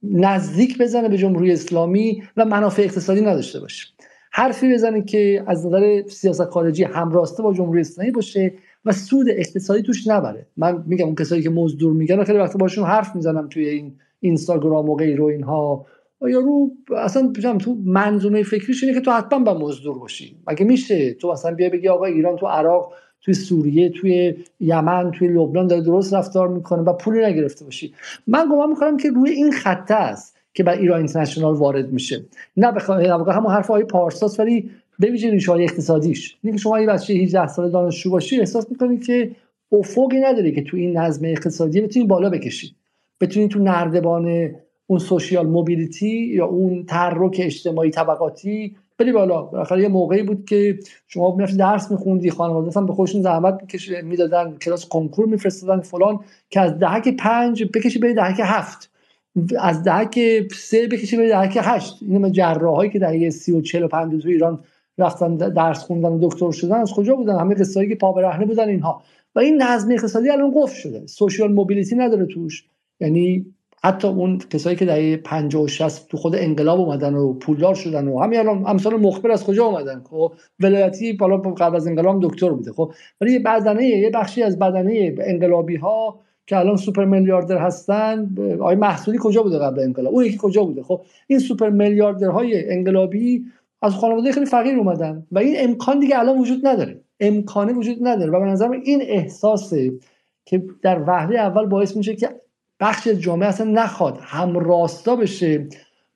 نزدیک 0.04 0.78
بزنه 0.78 1.10
به 1.10 1.18
جمهوری 1.18 1.52
اسلامی 1.52 2.24
و 2.38 2.46
منافع 2.46 2.82
اقتصادی 2.82 3.22
نداشته 3.22 3.60
باشه. 3.60 3.88
حرفی 4.32 4.74
بزنه 4.74 5.02
که 5.02 5.44
از 5.48 5.66
نظر 5.66 6.04
سیاست 6.08 6.46
خارجی 6.46 6.84
همراسته 6.84 7.44
با 7.44 7.54
جمهوری 7.54 7.82
اسلامی 7.82 8.12
باشه 8.12 8.54
و 8.86 8.92
سود 8.92 9.26
اقتصادی 9.30 9.82
توش 9.82 10.08
نبره. 10.08 10.46
من 10.58 10.84
میگم 10.88 11.06
اون 11.06 11.16
کسایی 11.16 11.42
که 11.42 11.50
مزدور 11.50 11.94
میگن 11.94 12.24
خیلی 12.24 12.40
وقت 12.40 12.58
باشون 12.58 12.86
حرف 12.86 13.16
می‌زنم 13.16 13.48
توی 13.48 13.70
این 13.70 13.94
اینستاگرام 14.20 14.90
و 14.90 14.96
غیر 14.96 15.22
و 15.22 15.26
اینها. 15.26 15.86
یا 16.22 16.40
رو 16.40 16.72
اصلا 16.98 17.32
تو 17.60 17.78
منظومه 17.86 18.44
فکریش 18.44 18.84
اینه 18.84 18.96
که 18.96 19.02
تو 19.02 19.12
حتما 19.12 19.40
با 19.40 19.68
مزدور 19.68 20.00
باشی. 20.00 20.38
مگه 20.48 20.66
میشه؟ 20.66 21.14
تو 21.14 21.28
اصلا 21.28 21.56
بیا 21.56 21.70
بگی 21.70 21.88
آقا 21.88 22.06
ایران 22.06 22.36
تو 22.36 22.48
عراق 22.48 22.94
توی 23.22 23.34
سوریه 23.34 23.90
توی 23.90 24.36
یمن 24.60 25.12
توی 25.12 25.28
لبنان 25.28 25.68
داره 25.68 25.82
درست 25.82 26.14
رفتار 26.14 26.48
می‌کنه 26.48 26.82
و 26.82 26.94
پولی 26.94 27.26
نگرفته 27.26 27.66
باشی. 27.66 27.94
من 28.28 28.46
گمان 28.52 28.70
می‌کنم 28.70 28.98
که 28.98 29.10
روی 29.10 29.30
این 29.30 29.52
خطه 29.52 29.94
است 29.94 30.36
که 30.54 30.64
بر 30.64 30.74
ایران 30.74 30.98
اینترنشنال 30.98 31.56
وارد 31.56 31.92
میشه. 31.92 32.26
نه 32.58 32.72
بخوام 32.72 33.02
همون 33.02 33.52
حرف 33.52 33.68
های 33.68 33.84
پارساس 33.84 34.40
ولی 34.40 34.72
به 35.00 35.08
ویژه 35.08 35.32
ریشه 35.32 35.52
های 35.52 35.64
اقتصادیش. 35.64 36.38
اینه 36.42 36.58
که 36.58 36.62
شما 36.62 36.82
یه 36.82 36.88
بچه 36.88 37.14
18 37.14 37.48
ساله 37.48 37.70
دانشجو 37.70 38.12
باشی 38.12 38.40
احساس 38.40 38.72
می‌کنید 38.72 39.06
که 39.06 39.32
افقی 39.72 40.20
نداره 40.20 40.52
که 40.52 40.62
تو 40.62 40.78
این 40.78 40.98
نظم 40.98 41.26
اقتصادی 41.26 41.82
بتونید 41.82 42.08
بالا 42.08 42.30
بکشید 42.30 42.76
بتونید 43.22 43.52
تو 43.52 43.60
نردبان 43.60 44.56
اون 44.88 45.00
سوشیال 45.00 45.48
موبیلیتی 45.48 46.10
یا 46.10 46.46
اون 46.46 46.86
تحرک 46.86 47.42
اجتماعی 47.44 47.92
طبقاتی 47.92 48.76
بری 48.98 49.12
بالا. 49.12 49.42
بالاخره 49.42 49.82
یه 49.82 49.88
موقعی 49.88 50.24
بود 50.24 50.46
که 50.46 50.80
شما 51.08 51.36
می‌رفتی 51.36 51.58
درس 51.58 51.92
میخوندی 51.92 52.30
خانواده 52.30 52.80
هم 52.80 52.86
به 52.86 52.94
خودشون 52.94 53.22
زحمت 53.22 53.60
می‌دادن 54.04 54.58
کلاس 54.62 54.86
کنکور 54.88 55.26
میفرستادن 55.26 55.82
فلان. 55.82 56.20
که 56.50 56.60
از 56.60 56.80
دهک 56.80 57.16
پنج 57.16 57.64
بکشی 57.64 58.00
بری 58.00 58.14
دهک 58.14 58.42
هفت. 58.44 58.92
از 59.60 59.84
دهک 59.84 60.20
سه 60.54 60.88
بکشی 60.88 61.18
بری 61.18 61.28
دهک 61.28 61.58
هشت. 61.62 62.00
این 62.02 62.32
جراحایی 62.32 62.90
که 62.90 63.00
دهه 63.00 63.30
سی 63.30 63.52
و 63.52 63.62
چل 63.62 63.84
و 63.84 63.88
پنج 63.88 64.24
تو 64.24 64.30
ایران 64.30 64.60
رفتن 64.98 65.36
درس 65.36 65.84
خوندن 65.84 66.10
و 66.10 66.30
دکتر 66.30 66.52
شدن. 66.52 66.76
از 66.76 66.94
کجا 66.94 67.16
بودن؟ 67.16 67.40
همه 67.40 67.56
قصه‌ای 67.56 67.90
که 67.90 67.96
پا 67.96 68.12
برهنه 68.12 68.46
بودن 68.46 68.70
اینها. 68.70 69.02
و 69.36 69.40
این 69.40 69.62
نظم 69.62 69.92
اقتصادی 69.92 70.30
الان 70.30 70.54
قفل 70.56 70.76
شده. 70.76 71.08
سوشیال 71.08 71.54
موبیلیتی 71.54 71.96
نداره 71.96 72.26
توش. 72.26 72.66
یعنی 73.00 73.46
حتی 73.84 74.08
اون 74.08 74.38
کسایی 74.38 74.76
که 74.76 74.86
دهه 74.86 75.18
50 75.18 75.64
و 75.64 75.68
60 75.68 76.08
تو 76.10 76.18
خود 76.18 76.36
انقلاب 76.36 76.80
اومدن 76.80 77.14
و 77.14 77.34
پولدار 77.34 77.76
شدن 77.76 78.08
و 78.08 78.20
همین 78.20 78.40
الان 78.40 78.64
امثال 78.68 78.96
مخبر 78.96 79.32
از 79.32 79.44
کجا 79.44 79.66
اومدن؟ 79.66 80.04
خب 80.10 80.34
ولایتی 80.60 81.14
بالا 81.14 81.38
قبل 81.38 81.76
از 81.76 81.88
انقلاب 81.88 82.20
دکتر 82.22 82.50
بوده. 82.50 82.72
خب 82.72 82.92
ولی 83.22 83.32
یه 83.32 83.40
بدنه 83.40 83.86
یه 83.86 84.10
بخشی 84.10 84.44
از 84.44 84.60
بدنه 84.60 85.16
انقلابی 85.20 85.76
ها 85.76 86.20
که 86.48 86.58
الان 86.58 86.76
سوپر 86.76 87.06
میلیاردر 87.06 87.58
هستن 87.58 88.36
آقای 88.54 88.76
محسودی 88.76 89.18
کجا 89.22 89.44
بوده 89.44 89.60
قبل 89.60 89.80
انقلاب؟ 89.80 90.14
اون 90.14 90.26
یکی 90.26 90.38
کجا 90.42 90.64
بوده؟ 90.64 90.84
خب 90.84 91.02
این 91.28 91.40
سوپر 91.40 91.70
میلیاردرهای 91.70 92.72
انقلابی 92.74 93.46
از 93.82 93.94
خانواده 93.94 94.32
خیلی 94.32 94.46
فقیر 94.46 94.78
اومدن 94.78 95.28
و 95.32 95.40
این 95.40 95.56
امکان 95.60 96.00
دیگه 96.00 96.20
الان 96.20 96.38
وجود 96.38 96.68
نداره. 96.68 97.02
امکانه 97.20 97.74
وجود 97.74 97.98
نداره 98.02 98.32
و 98.32 98.40
به 98.40 98.46
نظر 98.46 98.72
این 98.72 99.02
احساسه 99.02 99.94
که 100.46 100.64
در 100.82 101.04
وهله 101.08 101.40
اول 101.40 101.66
باعث 101.66 101.98
میشه 101.98 102.16
که 102.16 102.30
بخش 102.80 103.08
جامعه 103.08 103.50
اصلا 103.50 103.72
نخواد 103.72 104.20
هم 104.22 104.60
راستا 104.60 105.16
بشه 105.16 105.68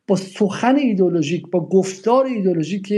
با 0.08 0.16
سخن 0.16 0.76
ایدولوژیک 0.76 1.48
با 1.52 1.60
گفتار 1.70 2.26
ایدولوژیک 2.26 2.94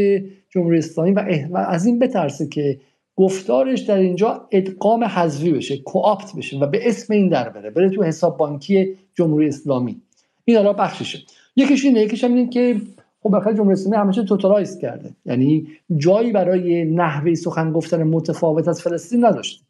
جمهوری 0.50 0.78
اسلامی 0.78 1.12
و, 1.12 1.58
از 1.58 1.86
این 1.86 2.00
بترسه 2.00 2.48
که 2.48 2.80
گفتارش 3.16 3.80
در 3.80 3.98
اینجا 3.98 4.48
ادغام 4.52 5.04
حذفی 5.04 5.52
بشه 5.52 5.78
کوآپت 5.78 6.36
بشه 6.38 6.58
و 6.58 6.68
به 6.68 6.90
اسم 6.90 7.14
این 7.14 7.30
در 7.30 7.50
بره 7.50 7.70
بره 7.70 7.90
تو 7.90 8.04
حساب 8.04 8.38
بانکی 8.38 8.96
جمهوری 9.16 9.48
اسلامی. 9.48 10.02
این 10.46 10.58
حالا 10.58 10.74
بخششه. 10.74 11.20
یکیش 11.56 11.86
اینه 11.86 12.02
یکیش 12.02 12.24
هم 12.24 12.34
اینه 12.34 12.50
که 12.50 12.82
خب 13.24 13.30
بخاطر 13.36 13.54
جمهوری 13.54 13.74
اسلامی 13.74 13.98
همیشه 13.98 14.24
توتالایز 14.24 14.78
کرده. 14.78 15.10
یعنی 15.26 15.68
جایی 15.98 16.32
برای 16.32 16.86
نحوه 16.86 17.34
سخن 17.34 17.72
گفتن 17.72 18.04
متفاوت 18.04 18.68
از 18.68 18.82
فلسطین 18.82 19.26
نداشته 19.26 19.66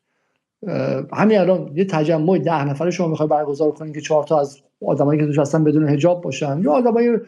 همین 1.13 1.37
الان 1.37 1.71
یه 1.75 1.85
تجمع 1.85 2.37
ده 2.37 2.65
نفره 2.65 2.91
شما 2.91 3.07
می‌خوای 3.07 3.29
برگزار 3.29 3.71
کنید 3.71 3.93
که 3.93 4.01
چهار 4.01 4.23
تا 4.23 4.39
از 4.39 4.57
آدمایی 4.85 5.19
که 5.19 5.25
توش 5.25 5.39
هستن 5.39 5.63
بدون 5.63 5.87
حجاب 5.87 6.21
باشن 6.21 6.61
یا 6.63 6.71
آدمای 6.71 7.19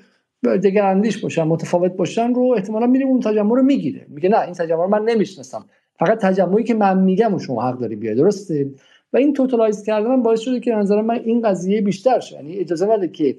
دیگر 0.62 0.86
اندیش 0.86 1.18
باشن 1.18 1.44
متفاوت 1.44 1.92
باشن 1.92 2.34
رو 2.34 2.54
احتمالا 2.58 2.88
میریم 2.88 3.08
اون 3.08 3.20
تجمع 3.20 3.56
رو 3.56 3.64
می‌گیره. 3.64 4.06
میگه 4.08 4.30
نه 4.30 4.40
این 4.40 4.54
تجمع 4.54 4.84
رو 4.84 4.88
من 4.88 5.04
نمی‌شناسم. 5.04 5.66
فقط 6.00 6.20
تجمعی 6.20 6.64
که 6.64 6.74
من 6.74 7.00
میگم 7.00 7.34
و 7.34 7.40
شما 7.40 7.62
حق 7.62 7.78
داری 7.78 7.96
بیای 7.96 8.16
درسته؟ 8.16 8.70
و 9.14 9.18
این 9.18 9.34
توتالایز 9.34 9.84
کردن 9.84 10.24
باعث 10.24 10.40
شده 10.40 10.60
که 10.60 10.72
نظر 10.72 11.02
من 11.02 11.20
این 11.26 11.42
قضیه 11.42 11.82
بیشتر 11.82 12.20
شه. 12.20 12.36
یعنی 12.36 12.54
اجازه 12.54 12.86
نده 12.86 13.08
که 13.08 13.36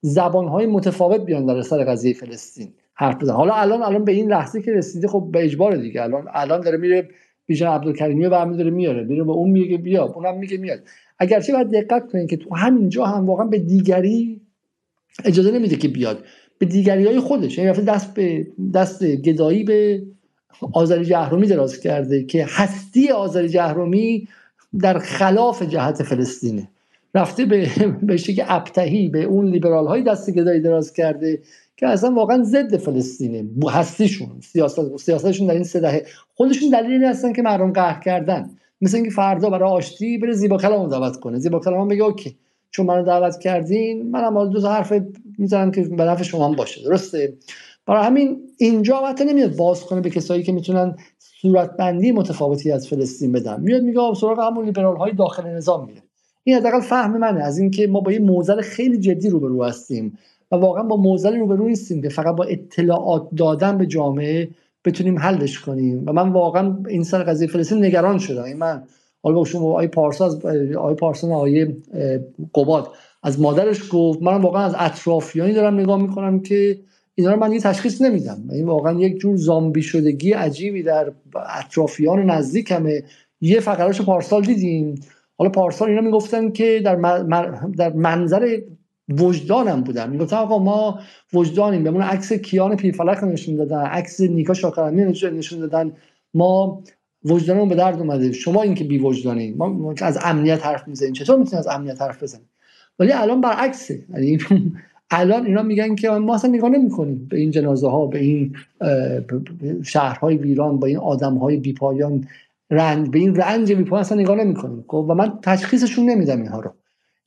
زبانهای 0.00 0.66
متفاوت 0.66 1.20
بیان 1.20 1.46
در 1.46 1.62
سر 1.62 1.84
قضیه 1.84 2.14
فلسطین 2.14 2.72
حرف 2.98 3.22
بزن 3.22 3.32
حالا 3.32 3.54
الان 3.54 3.82
الان 3.82 4.04
به 4.04 4.12
این 4.12 4.30
لحظه 4.30 4.62
که 4.62 4.72
رسیده 4.72 5.08
خب 5.08 5.28
به 5.32 5.44
اجبار 5.44 5.76
دیگه. 5.76 6.02
الان 6.02 6.28
الان 6.34 6.60
داره 6.60 6.78
میره 6.78 7.08
بیژن 7.46 7.66
عبدالکریمی 7.66 8.24
رو 8.24 8.30
برمیداره 8.30 8.70
میاره. 8.70 9.04
میره 9.04 9.24
به 9.24 9.30
اون 9.30 9.50
میگه 9.50 9.76
بیا 9.76 10.04
اونم 10.04 10.38
میگه 10.38 10.56
میاد. 10.56 10.80
اگرچه 11.18 11.52
باید 11.52 11.70
دقت 11.70 12.12
کنید 12.12 12.30
که 12.30 12.36
تو 12.36 12.54
همینجا 12.54 13.04
هم 13.04 13.26
واقعا 13.26 13.46
به 13.46 13.58
دیگری 13.58 14.40
اجازه 15.24 15.50
نمیده 15.50 15.76
که 15.76 15.88
بیاد. 15.88 16.24
به 16.58 16.66
دیگری 16.66 17.06
های 17.06 17.20
خودش. 17.20 17.58
یعنی 17.58 17.82
دست 17.82 18.14
به 18.14 18.46
دست 18.74 19.04
گدایی 19.04 19.64
به 19.64 20.02
آذری 20.72 21.04
جهرومی 21.04 21.46
دراز 21.46 21.80
کرده 21.80 22.24
که 22.24 22.46
هستی 22.48 23.10
آذری 23.10 23.48
جهرومی 23.48 24.28
در 24.80 24.98
خلاف 24.98 25.62
جهت 25.62 26.02
فلسطینه. 26.02 26.68
رفته 27.14 27.44
به 27.44 27.70
بهش 28.02 28.30
که 28.30 28.52
ابتهی 28.52 29.08
به 29.08 29.22
اون 29.22 29.46
لیبرال 29.46 29.86
های 29.86 30.02
دست 30.02 30.30
گدایی 30.30 30.60
دراز 30.60 30.92
کرده 30.92 31.42
که 31.76 31.86
اصلا 31.86 32.14
واقعا 32.14 32.42
ضد 32.42 32.76
فلسطینه. 32.76 33.44
هستیشون 33.70 34.28
سیاست 34.40 34.96
سیاستشون 34.96 35.46
در 35.46 35.54
این 35.54 35.64
سه 35.64 35.80
دهه. 35.80 36.06
خودشون 36.34 36.70
دلیلی 36.70 37.04
هستن 37.04 37.32
که 37.32 37.42
مردم 37.42 37.72
قهر 37.72 38.00
کردن. 38.00 38.50
مثل 38.80 38.96
اینکه 38.96 39.10
فردا 39.10 39.50
برای 39.50 39.70
آشتی 39.70 40.18
بره 40.18 40.32
زیبا 40.32 40.56
کلام 40.56 40.88
دعوت 40.88 41.16
کنه. 41.16 41.38
زیبا 41.38 41.60
کلام 41.60 41.88
بگه 41.88 42.02
اوکی. 42.02 42.36
چون 42.70 42.86
منو 42.86 43.04
دعوت 43.04 43.38
کردین 43.38 44.10
منم 44.10 44.50
دو 44.50 44.60
تا 44.60 44.72
حرف 44.72 44.92
می‌ذارم 45.38 45.70
که 45.70 45.82
به 45.82 46.04
نفع 46.04 46.22
شما 46.22 46.48
هم 46.48 46.56
باشه. 46.56 46.82
درسته؟ 46.82 47.32
برای 47.86 48.06
همین 48.06 48.40
اینجا 48.58 49.06
حتی 49.06 49.24
نمیاد 49.24 49.56
باز 49.56 49.84
کنه 49.84 50.00
به 50.00 50.10
کسایی 50.10 50.42
که 50.42 50.52
می‌تونن 50.52 50.96
صورتبندی 51.42 52.12
متفاوتی 52.12 52.72
از 52.72 52.88
فلسطین 52.88 53.32
بدن. 53.32 53.60
میاد 53.60 53.82
میگه 53.82 54.00
سراغ 54.20 54.40
همون 54.40 54.64
لیبرال 54.64 54.96
های 54.96 55.12
داخل 55.12 55.48
نظام 55.48 55.86
میره. 55.86 56.02
این 56.48 56.56
حداقل 56.56 56.80
فهم 56.80 57.16
منه. 57.16 57.40
از 57.40 57.58
اینکه 57.58 57.86
ما 57.86 58.00
با 58.00 58.12
یه 58.12 58.18
موزل 58.18 58.60
خیلی 58.60 58.98
جدی 58.98 59.28
روبرو 59.28 59.64
هستیم 59.64 60.18
و 60.52 60.56
واقعا 60.56 60.82
با 60.82 60.96
موزل 60.96 61.36
روبرو 61.36 61.68
نیستیم 61.68 62.02
که 62.02 62.08
فقط 62.08 62.36
با 62.36 62.44
اطلاعات 62.44 63.28
دادن 63.36 63.78
به 63.78 63.86
جامعه 63.86 64.48
بتونیم 64.84 65.18
حلش 65.18 65.60
کنیم. 65.60 66.02
و 66.06 66.12
من 66.12 66.28
واقعا 66.28 66.78
این 66.88 67.02
سر 67.02 67.22
قضیه 67.22 67.48
فلسطین 67.48 67.84
نگران 67.84 68.18
شدم. 68.18 68.42
این 68.42 68.56
من 68.56 68.82
حالا 69.22 69.36
با 69.36 69.44
شما 69.44 69.72
آی 69.72 69.86
پارسا 69.86 70.26
از 70.26 70.44
آی 70.76 70.94
پارسا 70.94 71.28
آی 71.28 71.74
قباد 72.54 72.88
از 73.22 73.40
مادرش 73.40 73.82
گفت. 73.92 74.22
من 74.22 74.40
واقعا 74.40 74.64
از 74.64 74.74
اطرافیانی 74.78 75.52
دارم 75.52 75.80
نگاه 75.80 76.02
می‌کنم 76.02 76.40
که 76.40 76.78
اینا 77.14 77.32
رو 77.32 77.40
من 77.40 77.52
یه 77.52 77.60
تشخیص 77.60 78.02
نمیدم. 78.02 78.38
این 78.52 78.66
واقعا 78.66 79.00
یک 79.00 79.18
جور 79.18 79.36
زامبی 79.36 79.82
شدگی 79.82 80.32
عجیبی 80.32 80.82
در 80.82 81.12
اطرافیان 81.58 82.30
نزدیکمه. 82.30 83.02
یه 83.40 83.60
فقراش 83.60 84.00
پارسال 84.00 84.42
دیدیم. 84.42 84.94
حالا 85.38 85.50
پارسال 85.50 85.88
اینا 85.88 86.00
می‌گفتن 86.00 86.50
که 86.50 86.80
در, 86.84 86.96
در 87.76 87.92
منظر 87.92 88.58
وجدانم 89.08 89.80
بودن. 89.80 90.10
می‌گفتن 90.10 90.36
آقا 90.36 90.58
ما 90.58 91.00
وجدانیم. 91.32 91.84
بهمون 91.84 92.02
عکس 92.02 92.32
کیان 92.32 92.76
پیرفلک 92.76 93.24
نشون 93.24 93.56
دادن 93.56 93.80
عکس 93.80 94.20
نیکا 94.20 94.54
شاکرمی 94.54 95.04
نشون 95.04 95.60
دادن. 95.60 95.92
ما 96.34 96.82
وجدانمون 97.24 97.68
به 97.68 97.74
درد 97.74 97.98
اومده. 98.00 98.32
شما 98.32 98.62
اینکه 98.62 98.84
بی 98.84 98.98
وجدانی 98.98 99.52
ما 99.52 99.94
از 100.02 100.18
امنیت 100.24 100.66
حرف 100.66 100.88
می‌زنیم. 100.88 101.12
چطور 101.12 101.38
می‌تونیم 101.38 101.58
از 101.58 101.66
امنیت 101.66 102.02
حرف 102.02 102.22
بزنیم؟ 102.22 102.48
ولی 102.98 103.12
الان 103.12 103.40
برعکسه 103.40 104.04
یعنی 104.14 104.38
الان 105.10 105.46
اینا 105.46 105.62
میگن 105.62 105.94
که 105.94 106.10
ما 106.10 106.34
اصلا 106.34 106.50
نگاه 106.50 106.70
نمی‌کنیم 106.70 107.26
به 107.30 107.38
این 107.38 107.50
جنازه 107.50 107.88
ها 107.88 108.06
به 108.06 108.18
این 108.18 108.56
شهرهای 109.84 110.36
ویران 110.36 110.78
با 110.78 110.86
این 110.86 110.96
آدم 110.96 111.34
های 111.38 111.56
بیپایان. 111.56 112.26
رنج 112.70 113.08
به 113.08 113.18
این 113.18 113.34
رنج 113.34 113.72
بیپایان 113.72 114.00
اصلا 114.00 114.20
نگاه 114.20 114.36
نمی‌کنیم. 114.36 114.84
خب، 114.88 115.06
و 115.08 115.14
من 115.14 115.38
تشخیصشون 115.42 116.10
نمیدم 116.10 116.36
اینها 116.36 116.60
رو. 116.60 116.74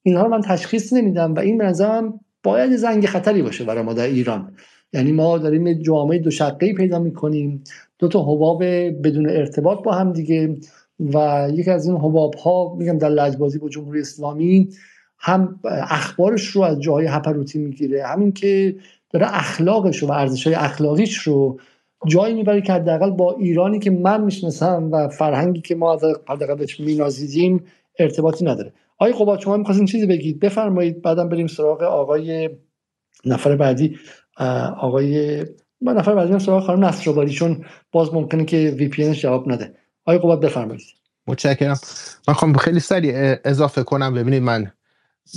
اینها 0.04 0.24
رو 0.24 0.30
من 0.30 0.42
تشخیص 0.42 0.94
نمیدم 0.94 1.34
و 1.34 1.39
این 1.39 1.58
به 1.58 2.14
باید 2.44 2.76
زنگ 2.76 3.06
خطری 3.06 3.42
باشه 3.42 3.64
برای 3.64 3.84
ما 3.84 3.94
در 3.94 4.08
ایران. 4.08 4.54
یعنی 4.94 5.12
ما 5.12 5.38
داریم 5.38 5.74
جامعه 5.74 6.20
دو 6.20 6.32
شقه 6.32 6.74
پیدا 6.74 7.00
می‌کنیم. 7.00 7.64
دو 8.00 8.08
تا 8.08 8.24
حباب 8.24 8.64
بدون 9.04 9.30
ارتباط 9.30 9.84
با 9.84 9.92
هم 9.92 10.14
دیگه 10.14 10.58
و 11.00 11.48
یکی 11.54 11.72
از 11.72 11.88
این 11.88 11.98
حباب 11.98 12.36
ها 12.36 12.76
میگم 12.78 12.98
در 12.98 13.10
لجبازی 13.10 13.60
با 13.60 13.70
جمهوری 13.70 14.00
اسلامی 14.00 14.70
هم 15.18 15.60
اخبارش 15.89 16.48
رو 16.48 16.62
از 16.62 16.80
جاهای 16.80 17.06
هپروتی 17.06 17.60
می‌گیره 17.60 18.08
همین 18.08 18.32
که 18.32 18.76
داره 19.10 19.28
اخلاقش 19.38 19.98
رو 19.98 20.08
و 20.08 20.12
ارزش 20.12 20.48
های 20.48 20.56
اخلاقیش 20.56 21.18
رو 21.18 21.60
جایی 22.08 22.34
می‌بره 22.34 22.62
که 22.62 22.74
حداقل 22.74 23.12
با 23.12 23.36
ایرانی 23.39 23.80
که 23.80 23.91
من 23.91 24.24
می‌شناسم 24.24 24.89
و 24.91 25.08
فرهنگی 25.08 25.62
که 25.62 25.76
ما 25.76 25.99
حداقل 26.28 26.56
بهش 26.56 26.80
مینازیدیم 26.80 27.64
ارتباطی 27.99 28.45
نداره. 28.45 28.74
آقای 28.97 29.14
قباد 29.14 29.39
شما 29.39 29.58
می‌خواستین 29.58 29.86
چیزی 29.86 30.06
بگید؟ 30.06 30.39
بفرمایید 30.39 31.02
بعدم 31.02 31.30
بریم 31.30 31.47
سراغ 31.47 31.82
آقای 31.82 32.49
نفر 33.26 33.56
بعدی 33.56 33.97
آقای 34.80 35.45
من 35.82 35.93
نفر 35.93 36.16
بعدی 36.16 36.39
سراغ 36.39 36.64
خانم 36.64 36.86
نصرآبادی 36.86 37.32
چون 37.32 37.66
باز 37.91 38.14
ممکنه 38.14 38.45
که 38.45 38.76
وی 38.78 38.88
پی 38.88 39.14
جواب 39.14 39.52
نده. 39.52 39.74
آقای 40.06 40.20
قباد 40.20 40.41
بفرمایید. 40.41 40.82
متشکرم. 41.28 41.78
من 42.28 42.34
خواهم 42.34 42.58
خیلی 42.58 42.80
سریع 42.80 43.36
اضافه 43.45 43.84
کنم 43.84 44.14
ببینید 44.14 44.43
من 44.43 44.72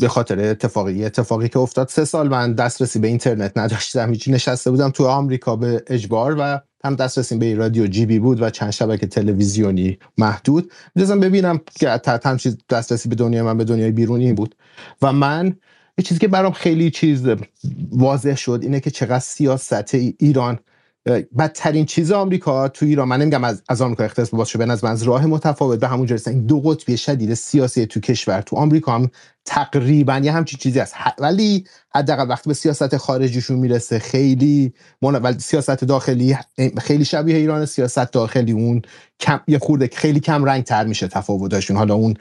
به 0.01 0.09
خاطر 0.09 0.41
اتفاقی 0.41 1.05
اتفاقی 1.05 1.49
که 1.49 1.59
افتاد. 1.59 1.89
سه 1.89 2.05
سال 2.05 2.29
من 2.29 2.53
دسترسی 2.53 2.99
به 2.99 3.09
اینترنت 3.09 3.53
نداشتم. 3.59 4.11
هیچی 4.11 4.33
نشسته 4.33 4.71
بودم 4.71 4.91
تو 4.91 5.07
آمریکا 5.07 5.57
به 5.57 5.83
اجبار 5.87 6.37
و 6.39 6.61
هم 6.85 6.95
دسترسی 6.95 7.37
به 7.37 7.55
رادیو 7.55 7.87
جی 7.87 8.07
بی 8.07 8.19
بود 8.19 8.43
و 8.43 8.51
چند 8.51 8.71
شبکه 8.71 9.07
تلویزیونی 9.07 9.99
محدود. 10.19 10.73
می‌دونم 10.95 11.21
ببینم 11.21 11.61
که 11.75 12.01
هم 12.25 12.37
چیز 12.37 12.57
دسترسی 12.71 13.09
به 13.09 13.15
دنیای 13.15 13.43
من 13.43 13.59
به 13.59 13.65
دنیای 13.65 13.91
بیرونی 13.91 14.33
بود. 14.33 14.55
و 15.03 15.13
من 15.13 15.57
یه 15.99 16.05
چیزی 16.05 16.21
که 16.21 16.29
برام 16.29 16.53
خیلی 16.53 16.91
چیز 16.91 17.23
واضح 17.93 18.35
شد 18.35 18.59
اینه 18.63 18.81
که 18.81 18.91
چقدر 18.91 19.19
سیاست 19.19 19.95
ایران 19.95 20.59
بدترین 21.39 21.87
چیز 21.87 22.13
آمریکا 22.13 22.69
تو 22.69 22.87
ایران. 22.87 23.09
من 23.09 23.21
نمیگم 23.21 23.45
از 23.45 23.63
از 23.69 23.83
آمریکا 23.83 24.05
اختصاص 24.05 24.35
باز 24.35 24.49
شده 24.49 24.73
از 24.73 24.85
من 24.85 24.91
از 24.91 25.03
راه 25.03 25.27
متفاوت. 25.27 25.81
به 25.81 25.89
همون 25.89 26.19
این 26.27 26.47
دو 26.47 26.61
قطبی 26.61 26.97
شدید 26.97 27.35
سیاسی 27.35 27.87
تو 27.87 28.01
کشور 28.01 28.41
تو 28.41 28.57
آمریکا 28.57 28.93
هم 28.93 29.11
تقریبا 29.45 30.21
یه 30.25 30.33
همچین 30.33 30.59
چیزی 30.59 30.79
هست. 30.79 30.95
ولی 31.19 31.65
حداقل 31.95 32.29
وقتی 32.29 32.51
به 32.51 32.55
سیاست 32.55 32.97
خارجیشون 32.97 33.59
می‌رسه 33.59 33.99
خیلی 33.99 34.73
ولی 35.03 35.39
سیاست 35.39 35.85
داخلی 35.85 36.39
خیلی 36.79 37.05
شبیه 37.05 37.37
ایران 37.37 37.67
سیاست 37.67 38.13
داخلی 38.13 38.53
اون 38.53 38.83
کم 39.21 39.41
یه 39.47 39.59
خورده 39.59 39.91
خیلی 39.93 40.21
کم 40.21 40.45
رنگ 40.45 40.65
تر 40.65 40.85
میشه 40.85 41.09
تفاوتاشون. 41.09 41.77
حالا 41.77 41.95
اون 41.95 42.15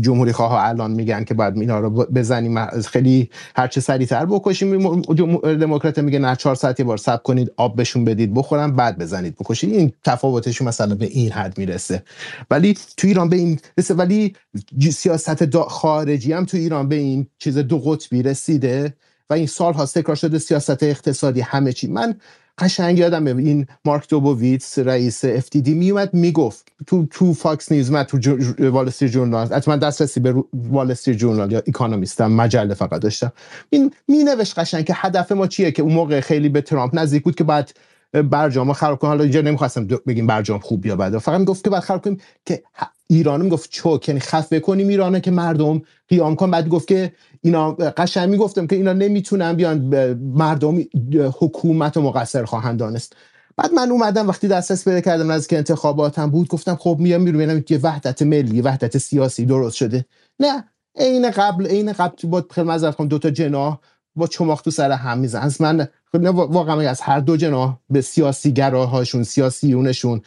جمهوری 0.00 0.32
خواه 0.32 0.68
الان 0.68 0.90
میگن 0.90 1.24
که 1.24 1.34
باید 1.34 1.56
اینا 1.56 1.80
رو 1.80 1.90
بزنیم 1.90 2.66
خیلی 2.80 3.30
هر 3.56 3.68
چه 3.68 3.80
سریعتر 3.80 4.26
بکشیم. 4.26 5.02
دموکرات 5.42 5.98
میگه 5.98 6.18
نه 6.18 6.36
چهار 6.36 6.54
ساعت 6.54 6.80
یه 6.80 6.86
بار 6.86 6.96
صبر 6.96 7.22
کنید 7.22 7.52
آب 7.56 7.76
بهشون 7.76 8.04
بدید 8.04 8.34
بخورن 8.34 8.76
بعد 8.76 8.98
بزنید 8.98 9.34
بکشید. 9.34 9.72
این 9.72 9.92
تفاوتشون 10.04 10.68
مثلا 10.68 10.94
به 10.94 11.06
این 11.06 11.32
حد 11.32 11.58
می‌رسه. 11.58 12.02
ولی 12.50 12.78
تو 12.96 13.06
ایران 13.06 13.28
به 13.28 13.36
این 13.36 13.60
ولی 13.90 14.36
سیاست 14.92 15.42
خارجی 16.12 16.32
هم 16.32 16.44
تو 16.44 16.56
ایران 16.56 16.88
به 16.88 16.94
این 16.94 17.26
چیز 17.38 17.58
دو 17.58 17.78
قطبی 17.78 18.22
رسیده 18.22 18.94
و 19.30 19.34
این 19.34 19.46
سال 19.46 19.72
ها 19.72 19.86
تکرار 19.86 20.16
شده 20.16 20.38
سیاست 20.38 20.82
اقتصادی 20.82 21.40
همه 21.40 21.72
چی. 21.72 21.86
من 21.86 22.14
قشنگ 22.58 22.98
یادم 22.98 23.24
این 23.26 23.66
مارک 23.84 24.08
دوبوویتس 24.08 24.78
رئیس 24.78 25.26
FDD 25.26 25.68
میومد 25.68 26.14
می‌گفت 26.14 26.72
تو 26.86 27.06
تو 27.06 27.34
Fox 27.34 27.72
News 27.72 27.90
من 27.90 28.02
تو 28.02 28.18
وال 28.58 28.88
استریت 28.88 29.12
جورنال 29.12 29.46
حتما 29.46 29.76
دسترسی 29.76 30.20
به 30.20 30.44
وال 30.54 30.90
استریت 30.90 31.18
جورنال 31.18 31.52
یا 31.52 31.62
اکونومیستم 31.66 32.32
مجله 32.32 32.74
فقط 32.74 33.00
داشتم. 33.00 33.32
این 33.70 33.90
می 34.08 34.24
نوشت 34.24 34.58
قشنگ 34.58 34.84
که 34.84 34.94
هدف 34.96 35.32
ما 35.32 35.46
چیه 35.46 35.70
که 35.70 35.82
اون 35.82 35.92
موقع 35.92 36.20
خیلی 36.20 36.48
به 36.48 36.60
ترامپ 36.60 36.94
نزدیک 36.94 37.22
بود 37.22 37.34
که 37.34 37.44
بعد 37.44 37.70
برجام 38.12 38.72
خراب 38.72 38.98
کنیم 38.98 39.10
حالا 39.10 39.22
اینجا 39.22 39.40
نمی‌خواستم 39.40 39.86
بگیم 39.86 40.26
برجام 40.26 40.58
خوب 40.58 40.86
یا 40.86 40.96
بده. 40.96 41.18
فقط 41.18 41.38
می‌گفت 41.38 41.64
که 41.64 41.70
بعد 41.70 41.82
خراب 41.82 42.04
کنیم 42.04 42.20
که 42.46 42.62
ایران 43.12 43.42
می‌گفت 43.42 43.70
چوک 43.70 44.08
یعنی 44.08 44.20
خفه 44.20 44.60
کنیم 44.60 44.88
ایرانه 44.88 45.20
که 45.20 45.30
مردم 45.30 45.82
قیام 46.08 46.36
کن. 46.36 46.50
بعد 46.50 46.68
گفت 46.68 46.88
که 46.88 47.12
اینا 47.42 47.72
قشنگ 47.72 48.28
می‌گفتم 48.28 48.66
که 48.66 48.76
اینا 48.76 48.92
نمی‌تونن 48.92 49.52
بیان 49.52 49.78
مردم 50.18 50.78
حکومت 51.38 51.96
و 51.96 52.02
مقصر 52.02 52.44
خواهند 52.44 52.78
دانست. 52.78 53.16
بعد 53.56 53.72
من 53.72 53.90
اومدم 53.90 54.28
وقتی 54.28 54.48
دسترس 54.48 54.84
پیدا 54.84 55.00
کردم 55.00 55.30
از 55.30 55.46
که 55.46 55.56
انتخاباتم 55.56 56.30
بود 56.30 56.48
گفتم 56.48 56.76
خب 56.76 56.96
میام 57.00 57.20
میرم 57.20 57.36
ببینم 57.36 57.60
که 57.60 57.78
وحدت 57.82 58.22
ملی 58.22 58.60
وحدت 58.60 58.98
سیاسی 58.98 59.46
درست 59.46 59.76
شده. 59.76 60.04
نه 60.40 60.64
عین 60.96 61.30
قبل 61.30 61.66
عین 61.66 61.92
قبل 61.92 62.28
با 62.28 62.44
خیلی 62.50 62.68
مزرد 62.68 62.96
دو 62.96 63.18
تا 63.18 63.30
جناح 63.30 63.78
با 64.16 64.26
چماق 64.26 64.60
تو 64.60 64.70
سر 64.70 64.92
هم 64.92 65.18
میزن 65.18 65.40
از 65.40 65.60
من 65.60 65.88
واقعا 66.34 66.90
از 66.90 67.00
هر 67.00 67.20
دو 67.20 67.36
جناح 67.36 67.78
به 67.90 68.00
سیاسی 68.00 68.52
گراهاشون 68.52 69.22
سیاسیونشون 69.22 70.22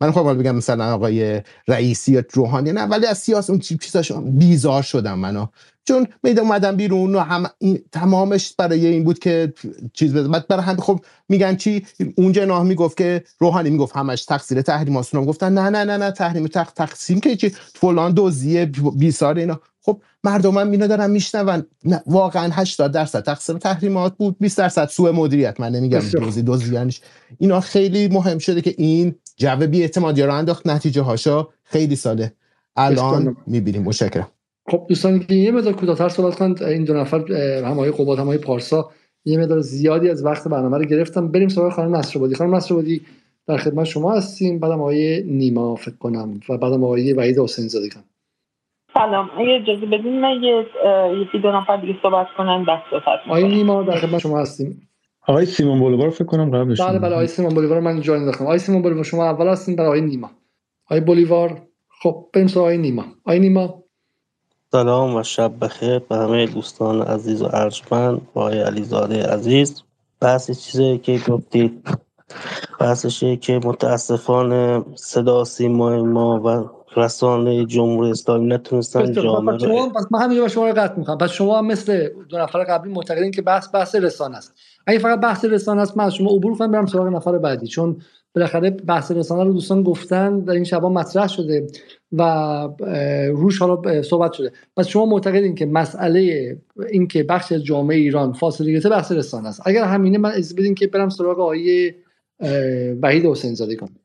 من 0.00 0.12
خب 0.12 0.38
بگم 0.38 0.56
مثلا 0.56 0.94
آقای 0.94 1.42
رئیسی 1.68 2.12
یا 2.12 2.22
روحانی 2.32 2.72
نه 2.72 2.82
ولی 2.82 3.06
از 3.06 3.18
سیاس 3.18 3.50
اون 3.50 3.58
چیزاشون 3.58 4.38
بیزار 4.38 4.82
شدم 4.82 5.18
منو. 5.18 5.46
چون 5.88 6.06
میده 6.22 6.40
اومدم 6.40 6.76
بیرون 6.76 7.14
و 7.14 7.20
هم 7.20 7.46
تمامش 7.92 8.54
برای 8.58 8.86
این 8.86 9.04
بود 9.04 9.18
که 9.18 9.52
چیز 9.92 10.14
بده. 10.14 10.28
بعد 10.28 10.48
برای 10.48 10.62
هم 10.62 10.76
خب 10.76 11.00
میگن 11.28 11.56
چی؟ 11.56 11.86
اون 12.16 12.32
جناح 12.32 12.62
می‌گفت 12.62 12.96
که 12.96 13.24
روحانی 13.38 13.70
می‌گفت 13.70 13.96
همش 13.96 14.24
تقصیر 14.24 14.62
تحریم 14.62 14.96
هستون 14.96 15.24
گفتن 15.24 15.52
نه 15.52 15.70
نه 15.70 15.84
نه 15.84 15.96
نه 15.96 16.10
تحریم 16.10 16.46
تق... 16.46 16.70
تقسیم 16.70 17.20
که 17.20 17.36
چی؟ 17.36 17.48
فلان 17.74 18.12
دوزیه 18.12 18.70
بیسار 18.96 19.38
اینا. 19.38 19.60
خب 19.80 20.00
مردم 20.24 20.58
هم 20.58 20.70
اینا 20.70 20.86
دارن 20.86 21.10
میشنون. 21.10 21.66
واقعا 22.06 22.50
80 22.52 22.92
درصد 22.92 23.22
تقسیم 23.22 23.58
تحریمات 23.58 24.16
بود 24.16 24.36
20 24.40 24.58
درصد 24.58 24.88
سوء 24.88 25.12
مدیریت. 25.12 25.60
من 25.60 25.72
نمیگم 25.72 26.00
دوزی 26.00 26.42
دوزی 26.42 26.74
یعنی 26.74 26.94
اینا 27.38 27.60
خیلی 27.60 28.08
مهم 28.08 28.38
شده 28.38 28.60
که 28.60 28.74
این 28.78 29.14
جو 29.36 29.56
بی 29.56 29.80
اعتمادی 29.80 30.22
رو 30.22 30.34
انداخت. 30.34 30.66
نتیجه 30.66 31.02
هاشا 31.02 31.48
خیلی 31.64 31.96
ساله. 31.96 32.32
الان 32.76 33.36
می‌بینیم. 33.46 33.82
مشکرم 33.82 34.28
خب 34.68 34.86
دوستان 34.88 35.18
که 35.18 35.34
یه 35.34 35.50
مقدار 35.50 35.72
کوتاه‌تر 35.72 36.08
صحبت 36.08 36.34
کنند 36.34 36.62
این 36.62 36.84
دو 36.84 36.94
نفر 36.94 37.32
هم 37.64 37.72
آقای 37.72 37.90
قباد 37.90 38.18
هم 38.18 38.36
پارسا 38.36 38.90
یه 39.24 39.38
مقدار 39.38 39.60
زیادی 39.60 40.10
از 40.10 40.24
وقت 40.24 40.48
برنامه 40.48 40.78
رو 40.78 40.84
گرفتم 40.84 41.28
بریم 41.28 41.48
سراغ 41.48 41.72
خانم 41.72 41.96
نصرآبادی. 41.96 42.34
خانم 42.34 42.54
نصرآبادی 42.54 43.00
در 43.46 43.56
خدمت 43.56 43.84
شما 43.84 44.12
هستیم. 44.12 44.58
بعدم 44.58 44.80
آقای 44.80 45.22
نیما 45.22 45.74
فکر 45.74 45.96
کنم. 45.96 46.40
و 46.48 46.58
بعدم 46.58 46.84
آقای 46.84 47.12
وحید 47.12 47.38
حسین 47.38 47.68
زادگان 47.68 48.04
سلام. 48.94 49.30
اگه 49.38 49.60
اجازه 49.62 49.86
بدین 49.86 50.20
من 50.20 50.42
یه 50.42 50.66
یکی 51.22 51.38
دو 51.38 51.52
نفر 51.52 51.76
دیگه 51.76 51.94
صحبت 52.02 52.26
کنن 52.38 52.64
بس 52.64 52.78
صحبت 52.90 53.18
آقای 53.28 53.48
نیما 53.48 53.82
در 53.82 53.96
خدمت 53.96 54.18
شما 54.18 54.40
هستیم. 54.40 54.88
آقای 55.28 55.46
سیمون 55.46 55.80
بولیوار 55.80 56.10
فکر 56.10 56.24
کنم 56.24 56.50
قبلش 56.50 56.80
بله 56.80 56.98
بله 56.98 57.14
آقای 57.14 57.26
سیمون 57.26 57.54
بولیوار 57.54 57.80
من 57.80 58.00
جای 58.00 58.18
انداختم 58.18 58.44
آقای 58.44 58.58
سیمون 58.58 58.82
بولیوار 58.82 59.04
شما 59.04 59.24
اول 59.24 59.46
هستین 59.46 59.76
برای 59.76 59.88
آقای 59.88 60.00
نیما. 60.00 60.30
آقای 60.86 61.00
بولیوار 61.00 61.62
خب 62.02 62.26
بریم 62.34 62.46
سراغ 62.46 62.64
آقای 62.64 62.78
نیما. 62.78 63.04
آقای 63.24 63.38
نیما. 63.38 63.82
سلام 64.72 65.16
و 65.16 65.22
شب 65.22 65.52
بخیر 65.60 65.98
به 65.98 66.16
همه 66.16 66.46
دوستان 66.46 67.02
عزیز 67.02 67.42
و 67.42 67.48
ارجمند 67.52 68.20
با 68.34 68.42
آقای 68.42 68.60
علیزاده 68.60 69.22
عزیز. 69.22 69.82
بحث 70.20 70.50
چیزی 70.50 70.98
که 70.98 71.20
گفتید 71.28 71.88
بحثشه 72.80 73.36
که 73.36 73.60
متاسفانه 73.64 74.84
صدا 74.94 75.44
سیما 75.44 76.02
ما 76.02 76.40
و 76.40 76.70
رسانه 77.00 77.64
جمهوری 77.64 78.10
اسلامی 78.10 78.46
نتونستن 78.46 79.12
جامعه 79.12 79.58
شما 79.58 79.88
پس 79.88 80.06
من 80.10 80.22
همینجا 80.22 80.48
شما 80.48 80.68
رو 80.68 80.74
قطع 80.74 80.98
می‌کنم. 80.98 81.18
پس 81.18 81.30
شما 81.30 81.62
مثل 81.62 82.08
دو 82.28 82.38
نفر 82.38 82.64
قبلی 82.64 82.92
معتقدین 82.92 83.30
که 83.30 83.42
بحث 83.42 83.68
بحث 83.74 83.94
رسانه 83.94 84.36
است. 84.36 84.54
اگه 84.86 84.98
فقط 84.98 85.20
بحث 85.20 85.44
رسانه 85.44 85.82
است 85.82 85.96
من 85.96 86.04
از 86.04 86.14
شما 86.14 86.30
عبور 86.30 86.58
کنم 86.58 86.70
برم 86.70 86.86
سراغ 86.86 87.06
نفر 87.06 87.38
بعدی. 87.38 87.66
چون 87.66 88.02
بالاخره 88.36 88.70
بحث 88.70 89.12
رسانه 89.12 89.44
رو 89.44 89.52
دوستان 89.52 89.82
گفتن 89.82 90.40
در 90.40 90.52
این 90.52 90.64
شبا 90.64 90.88
مطرح 90.88 91.28
شده 91.28 91.66
و 92.12 92.22
روش 93.30 93.58
حالا 93.58 94.02
صحبت 94.02 94.32
شده. 94.32 94.52
پس 94.76 94.88
شما 94.88 95.06
معتقدین 95.06 95.54
که 95.54 95.66
مسئله 95.66 96.56
این 96.90 97.06
که 97.06 97.22
بخش 97.22 97.52
از 97.52 97.64
جامعه 97.64 97.96
ایران 97.96 98.32
فاصله 98.32 98.72
گرفته 98.72 98.88
بحث 98.88 99.12
رسانه 99.12 99.48
است. 99.48 99.62
اگر 99.64 99.84
همینه 99.84 100.18
من 100.18 100.30
از 100.30 100.54
بدین 100.54 100.74
که 100.74 100.86
برم 100.86 101.08
سراغ 101.08 101.40
آقای 101.40 101.94
وحید 103.02 103.26
حسین 103.26 103.54
زاده 103.54 103.76
کنم. 103.76 103.96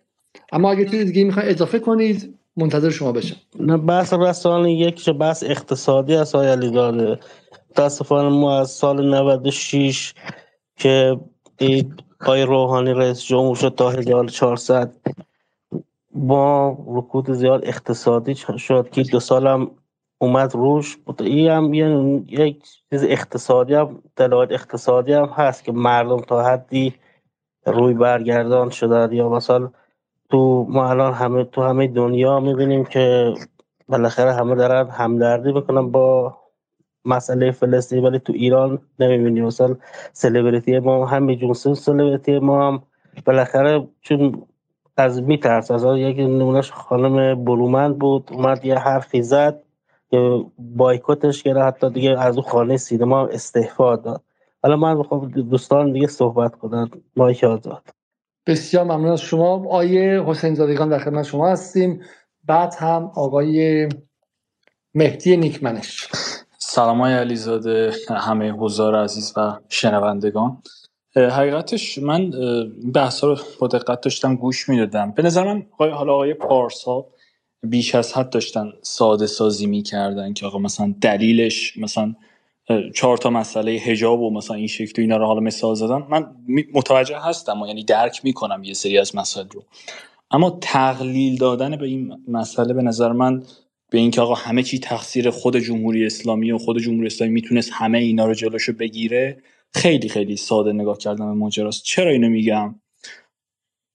اما 0.51 0.71
اگر 0.71 0.85
چیز 0.85 1.05
دیگه 1.05 1.23
می‌خواین 1.23 1.49
اضافه 1.49 1.79
کنید 1.79 2.33
منتظر 2.57 2.89
شما 2.89 3.11
بشم. 3.11 3.35
نه 3.59 3.77
بحث 3.77 4.13
رسانه 4.13 4.73
یک 4.73 5.09
بحث 5.09 5.43
اقتصادی 5.43 6.15
است 6.15 6.35
آقای 6.35 6.47
علیزاده 6.47 7.19
متاسفانه 7.71 8.29
ما 8.29 8.59
از 8.59 8.71
سال 8.71 9.15
96 9.15 10.13
که 10.75 11.17
آقای 12.21 12.43
روحانی 12.43 12.93
رئیس 12.93 13.23
جمهور 13.23 13.55
شد 13.55 13.75
تا 13.75 13.89
1400 13.89 14.95
با 16.13 16.77
رکود 16.87 17.31
زیاد 17.31 17.65
اقتصادی 17.65 18.35
شد 18.35 18.89
که 18.89 19.03
دو 19.03 19.19
سال 19.19 19.47
هم 19.47 19.71
اومد 20.17 20.55
روش. 20.55 20.97
این 21.19 21.49
هم 21.49 21.73
یک 22.27 22.63
چیز 22.89 23.03
اقتصادی 23.03 23.73
هم 23.73 24.03
دلایل 24.15 24.53
اقتصادی 24.53 25.13
هم 25.13 25.25
هست 25.25 25.63
که 25.63 25.71
مردم 25.71 26.17
تا 26.17 26.43
حدی 26.43 26.93
روی 27.65 27.93
برگردان 27.93 28.69
شدن. 28.69 29.11
یا 29.11 29.29
مثلا 29.29 29.69
تو 30.29 30.65
ما 30.69 30.89
الان 30.89 31.13
همه 31.13 31.43
تو 31.43 31.61
همه 31.61 31.87
دنیا 31.87 32.39
می‌بینیم 32.39 32.85
که 32.85 33.33
بالاخره 33.87 34.33
همه 34.33 34.55
دارن 34.55 34.89
همدردی 34.89 35.51
بکنن 35.51 35.91
با 35.91 36.37
مسئله 37.05 37.51
فلسطین 37.51 38.05
ولی 38.05 38.19
تو 38.19 38.33
ایران 38.33 38.79
نمی‌بینیم 38.99 39.45
مثلا 39.45 39.75
سلبریتی 40.13 40.79
ما 40.79 41.05
هم 41.05 41.35
جونسون 41.35 41.73
سلبریتی 41.73 42.39
ما 42.39 42.67
هم 42.67 42.83
بالاخره 43.25 43.87
چون 44.01 44.43
از 44.97 45.23
میترس 45.23 45.71
از 45.71 45.83
یک 45.83 46.19
نمونهش 46.19 46.71
خانم 46.71 47.45
برومند 47.45 47.99
بود 47.99 48.29
اومد 48.31 48.65
یه 48.65 48.75
حرفی 48.75 49.21
زد 49.21 49.63
که 50.11 50.45
بایکوتش 50.57 51.43
کرد 51.43 51.57
حتی 51.57 51.89
دیگه 51.89 52.19
از 52.19 52.37
اون 52.37 52.47
خانه 52.47 52.77
سینما 52.77 53.27
استعفا 53.27 53.95
داد 53.95 54.23
حالا 54.63 54.75
من 54.75 55.03
خب 55.03 55.27
دوستان 55.49 55.93
دیگه 55.93 56.07
صحبت 56.07 56.55
کنن 56.55 56.89
مایک 57.15 57.43
آزاد 57.43 57.83
بسیار 58.47 58.83
ممنون 58.83 59.11
از 59.11 59.21
شما. 59.21 59.67
آیه 59.69 60.23
حسین 60.25 60.55
زادگان 60.55 60.89
در 60.89 60.99
خدمت 60.99 61.25
شما 61.25 61.49
هستیم. 61.49 62.01
بعد 62.45 62.73
هم 62.77 63.11
آقای 63.15 63.89
مهدی 64.93 65.37
نیکمنش. 65.37 66.07
سلام 66.63 67.01
های 67.01 67.13
علیزاده 67.13 67.93
همه 68.09 68.51
حضار 68.51 68.95
عزیز 68.95 69.33
و 69.37 69.59
شنوندگان. 69.69 70.61
حقیقتش 71.15 71.97
من 71.97 72.31
بحث 72.93 73.23
رو 73.23 73.37
با 73.59 73.67
دقت 73.67 74.01
داشتم 74.01 74.35
گوش 74.35 74.69
می‌دادم. 74.69 75.11
به 75.11 75.23
نظر 75.23 75.53
من 75.53 75.65
حالا 75.79 76.13
آقای 76.13 76.33
پارسا 76.33 77.05
بیش 77.63 77.95
از 77.95 78.13
حد 78.13 78.29
داشتن 78.29 78.71
ساده 78.81 79.27
سازی 79.27 79.65
می‌کردن 79.65 80.33
که 80.33 80.45
آقا 80.45 80.59
مثلا 80.59 80.93
دلیلش 81.01 81.77
مثلا 81.77 82.15
چهار 82.95 83.17
تا 83.17 83.29
مسئله 83.29 83.77
حجاب 83.77 84.21
و 84.21 84.29
مثلا 84.33 84.57
این 84.57 84.67
شکل 84.67 85.01
اینا 85.01 85.17
رو 85.17 85.25
حالا 85.25 85.39
مثال 85.39 85.75
زدن. 85.75 86.03
من 86.09 86.35
متوجه 86.73 87.17
هستم 87.19 87.61
و 87.61 87.67
یعنی 87.67 87.83
درک 87.83 88.25
می‌کنم 88.25 88.63
یه 88.63 88.73
سری 88.73 88.97
از 88.97 89.15
مسائل 89.15 89.47
رو. 89.49 89.63
اما 90.31 90.57
تقلیل 90.61 91.37
دادن 91.37 91.75
به 91.75 91.85
این 91.85 92.23
مسئله 92.27 92.73
به 92.73 92.81
نظر 92.81 93.11
من 93.11 93.43
به 93.91 93.97
اینکه 93.97 94.21
آقا 94.21 94.33
همه 94.33 94.63
چی 94.63 94.79
تقصیر 94.79 95.29
خود 95.29 95.57
جمهوری 95.57 96.05
اسلامی 96.05 96.51
و 96.51 96.57
خود 96.57 96.79
جمهوری 96.79 97.07
اسلامی 97.07 97.33
می‌تونست 97.33 97.71
همه 97.73 97.97
اینا 97.97 98.25
رو 98.25 98.33
جلوشو 98.33 98.73
بگیره 98.73 99.43
خیلی 99.73 100.09
خیلی 100.09 100.37
ساده 100.37 100.73
نگاه 100.73 100.97
کردن 100.97 101.25
به 101.25 101.33
ماجراست. 101.33 101.83
چرا 101.83 102.11
اینو 102.11 102.29
میگم؟ 102.29 102.75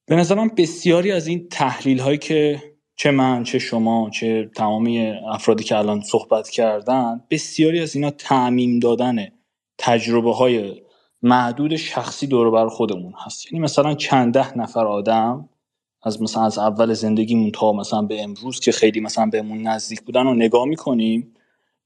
به 0.07 0.17
نظر 0.17 0.35
من 0.35 0.51
بسیاری 0.57 1.13
از 1.13 1.27
این 1.27 1.49
تحلیل 1.49 1.99
هایی 1.99 2.19
که 2.19 2.63
چه 2.97 3.11
من 3.11 3.45
چه 3.45 3.59
شما 3.59 4.11
چه 4.11 4.51
تمامی 4.57 5.07
افرادی 5.09 5.65
که 5.65 5.77
الان 5.77 6.01
صحبت 6.01 6.49
کردن 6.49 7.21
بسیاری 7.31 7.81
از 7.81 7.97
اینا 7.97 8.11
تعمیم 8.11 8.79
دادن 8.79 9.27
تجربه 9.79 10.35
های 10.35 10.83
محدود 11.23 11.77
شخصی 11.77 12.27
دور 12.27 12.51
بر 12.51 12.69
خودمون 12.69 13.15
هست. 13.25 13.53
یعنی 13.53 13.65
مثلا 13.65 13.95
چند 13.95 14.35
ده 14.35 14.59
نفر 14.59 14.87
آدم 14.87 15.49
از 16.07 16.23
مثلا 16.23 16.45
از 16.45 16.59
اول 16.59 16.93
زندگیمون 16.93 17.51
تا 17.51 17.73
مثلا 17.73 18.03
به 18.03 18.23
امروز 18.23 18.61
که 18.61 18.73
خیلی 18.73 19.01
مثلا 19.01 19.27
بهمون 19.27 19.63
نزدیک 19.63 20.01
بودن 20.01 20.25
رو 20.25 20.35
نگاه 20.35 20.65
می‌کنیم 20.65 21.35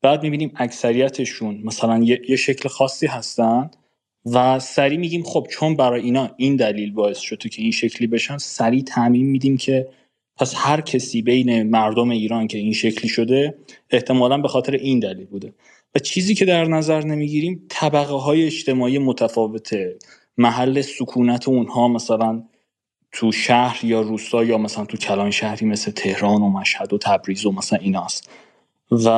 بعد 0.02 0.22
می‌بینیم 0.22 0.52
اکثریتشون 0.56 1.60
مثلا 1.64 2.04
یه, 2.04 2.36
شکل 2.36 2.68
خاصی 2.68 3.06
هستن 3.06 3.70
و 4.26 4.58
سریع 4.58 4.98
میگیم 4.98 5.22
خب 5.22 5.46
چون 5.50 5.76
برای 5.76 6.02
اینا 6.02 6.30
این 6.36 6.56
دلیل 6.56 6.92
باعث 6.92 7.18
شده 7.18 7.48
که 7.48 7.62
این 7.62 7.70
شکلی 7.70 8.06
بشن 8.06 8.38
سریع 8.38 8.82
تعمین 8.82 9.26
میدیم 9.26 9.56
که 9.56 9.88
پس 10.36 10.54
هر 10.56 10.80
کسی 10.80 11.22
بین 11.22 11.62
مردم 11.62 12.10
ایران 12.10 12.46
که 12.46 12.58
این 12.58 12.72
شکلی 12.72 13.08
شده 13.08 13.54
احتمالا 13.90 14.38
به 14.38 14.48
خاطر 14.48 14.72
این 14.72 14.98
دلیل 14.98 15.26
بوده. 15.26 15.54
و 15.94 15.98
چیزی 15.98 16.34
که 16.34 16.44
در 16.44 16.64
نظر 16.64 17.04
نمی‌گیریم 17.04 17.66
طبقه 17.68 18.14
های 18.14 18.46
اجتماعی 18.46 18.98
متفاوته. 18.98 19.98
محل 20.38 20.80
سکونت 20.80 21.48
اونها 21.48 21.88
مثلا 21.88 22.42
تو 23.12 23.32
شهر 23.32 23.84
یا 23.84 24.00
روستا 24.00 24.44
یا 24.44 24.58
مثلا 24.58 24.84
تو 24.84 24.96
کلان 24.96 25.30
شهری 25.30 25.66
مثل 25.66 25.90
تهران 25.90 26.42
و 26.42 26.48
مشهد 26.48 26.92
و 26.92 26.98
تبریز 26.98 27.46
و 27.46 27.52
مثلا 27.52 27.78
ایناست. 27.78 28.30
و 28.90 29.08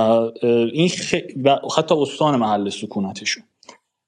این 0.73 0.89
خ... 0.89 1.15
و 1.45 1.57
حتی 1.77 1.95
استان 1.95 2.37
محل 2.37 2.69
سکونتشون. 2.71 3.45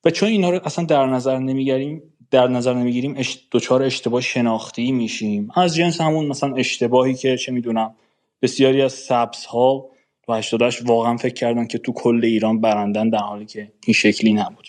و 0.05 0.11
چون 0.11 0.28
اینا 0.28 0.51
رو 0.51 0.61
اصلا 0.65 0.85
در 0.85 1.06
نظر 1.06 1.39
نمی‌گیریم 1.39 2.02
در 2.31 2.48
نظر 2.48 2.74
نمی‌گیریم 2.74 3.23
دچار 3.52 3.82
اشتباه 3.82 4.20
شناختی 4.20 4.93
میشیم. 4.93 5.51
از 5.55 5.74
جنس 5.74 6.01
همون 6.01 6.27
مثلا 6.27 6.55
اشتباهی 6.55 7.15
که 7.15 7.36
چه 7.36 7.52
می‌دونم 7.52 7.94
بسیاری 8.43 8.82
از 8.82 8.93
سبز 8.93 9.44
ها 9.44 9.86
و 10.28 10.35
88 10.35 10.89
واقعا 10.89 11.16
فکر 11.16 11.35
کردن 11.35 11.66
که 11.66 11.78
تو 11.78 11.93
کل 11.93 12.20
ایران 12.24 12.61
برندن 12.61 13.11
در 13.11 13.19
حالی 13.19 13.47
که 13.47 13.73
این 13.86 13.94
شکلی 13.94 14.32
نبود. 14.32 14.69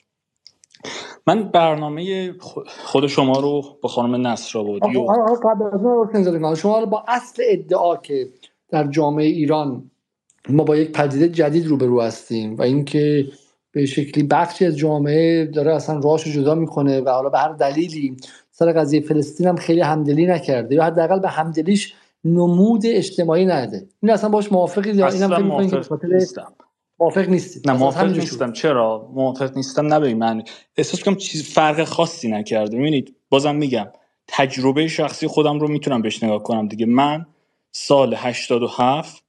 من 1.27 1.43
برنامه 1.43 2.33
خود 2.67 3.07
شما 3.07 3.39
رو 3.39 3.61
با 3.81 3.89
خانم 3.89 4.27
نصر 4.27 4.59
آبادی 4.59 4.97
و 4.97 6.55
شما 6.55 6.85
با 6.85 7.03
اصل 7.07 7.43
ادعا 7.45 7.95
که 7.95 8.29
در 8.69 8.87
جامعه 8.87 9.25
ایران 9.25 9.91
ما 10.49 10.63
با 10.63 10.75
یک 10.75 10.91
پدیده 10.91 11.29
جدید 11.29 11.67
روبرو 11.67 12.01
هستیم 12.01 12.55
و 12.55 12.61
اینکه 12.61 13.25
به 13.71 13.85
شکلی 13.85 14.23
بخشی 14.23 14.65
از 14.65 14.77
جامعه 14.77 15.45
داره 15.45 15.75
اصلا 15.75 15.99
راهش 15.99 16.27
جدا 16.27 16.55
می‌کنه 16.55 17.01
و 17.01 17.09
حالا 17.09 17.29
به 17.29 17.37
هر 17.37 17.53
دلیلی 17.53 18.17
سر 18.51 18.71
قضیه 18.71 19.01
فلسطین 19.01 19.47
هم 19.47 19.55
خیلی 19.55 19.81
همدلی 19.81 20.25
نکرده 20.25 20.75
یا 20.75 20.83
حداقل 20.83 21.19
به 21.19 21.29
همدلیش 21.29 21.93
نمود 22.25 22.81
اجتماعی 22.85 23.45
نده. 23.45 23.87
این 24.03 24.11
اصلا 24.11 24.29
باش 24.29 24.51
موافقی 24.51 24.91
یا 24.91 25.07
اینم 25.07 25.67
فکر 25.67 26.64
موافق 26.99 27.29
نیستی 27.29 27.61
نه 27.65 27.73
موافق 27.73 28.17
نیستم. 28.17 28.51
چرا؟ 28.51 29.11
موافق 29.13 29.55
نیستم 29.55 29.93
نه 29.93 29.99
به 29.99 30.13
من 30.13 30.43
احساس 30.77 31.03
کنم 31.03 31.15
چیز 31.15 31.43
فرق 31.49 31.83
خاصی 31.83 32.27
نکرده. 32.27 32.77
ببینید 32.77 33.15
بازم 33.29 33.55
میگم 33.55 33.87
تجربه 34.27 34.87
شخصی 34.87 35.27
خودم 35.27 35.59
رو 35.59 35.67
می‌تونم 35.67 36.01
بهش 36.01 36.23
نگاه 36.23 36.43
کنم 36.43 36.67
دیگه. 36.67 36.85
من 36.85 37.25
سال 37.71 38.13
87 38.17 39.23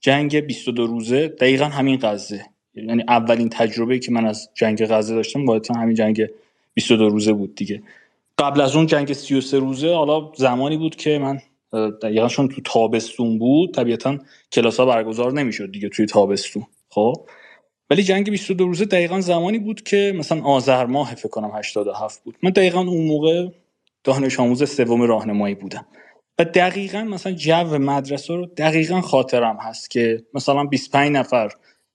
جنگ 0.00 0.40
22 0.40 0.86
روزه 0.86 1.28
دقیقا 1.28 1.64
همین 1.64 1.96
قضیه. 1.96 2.46
یعنی 2.74 3.04
اولین 3.08 3.48
تجربه 3.48 3.98
که 3.98 4.12
من 4.12 4.26
از 4.26 4.50
جنگ 4.54 4.86
غزه 4.86 5.14
داشتم 5.14 5.46
باید 5.46 5.66
همین 5.76 5.94
جنگ 5.94 6.26
22 6.74 7.08
روزه 7.08 7.32
بود 7.32 7.54
دیگه. 7.54 7.82
قبل 8.38 8.60
از 8.60 8.76
اون 8.76 8.86
جنگ 8.86 9.12
33 9.12 9.58
روزه 9.58 9.94
حالا 9.94 10.32
زمانی 10.36 10.76
بود 10.76 10.96
که 10.96 11.18
من 11.18 11.40
دقیقا 12.02 12.28
چون 12.28 12.48
تو 12.48 12.60
تابستون 12.64 13.38
بود 13.38 13.74
طبیعتا 13.74 14.18
کلاس 14.52 14.80
ها 14.80 14.86
برگزار 14.86 15.32
نمی‌شد 15.32 15.72
دیگه 15.72 15.88
توی 15.88 16.06
تابستون. 16.06 16.66
خب. 16.94 17.28
ولی 17.90 18.02
جنگ 18.02 18.30
22 18.30 18.66
روزه 18.66 18.84
دقیقا 18.84 19.20
زمانی 19.20 19.58
بود 19.58 19.82
که 19.82 20.12
مثلا 20.16 20.42
آذر 20.42 20.86
ماه 20.86 21.14
فکر 21.14 21.28
کنم 21.28 21.50
87 21.54 22.24
بود. 22.24 22.36
من 22.42 22.50
دقیقا 22.50 22.80
اون 22.80 23.06
موقع 23.06 23.48
دانش 24.04 24.40
آموز 24.40 24.70
سوم 24.70 25.02
راهنمایی 25.02 25.54
بودم. 25.54 25.86
و 26.38 26.44
دقیقا 26.44 27.04
مثلا 27.04 27.32
جو 27.32 27.78
مدرسه 27.78 28.34
رو 28.34 28.46
دقیقا 28.46 29.00
خاطرم 29.00 29.56
هست 29.60 29.90
که 29.90 30.24
مثلا 30.34 30.64
25 30.64 31.12
نفر 31.12 31.50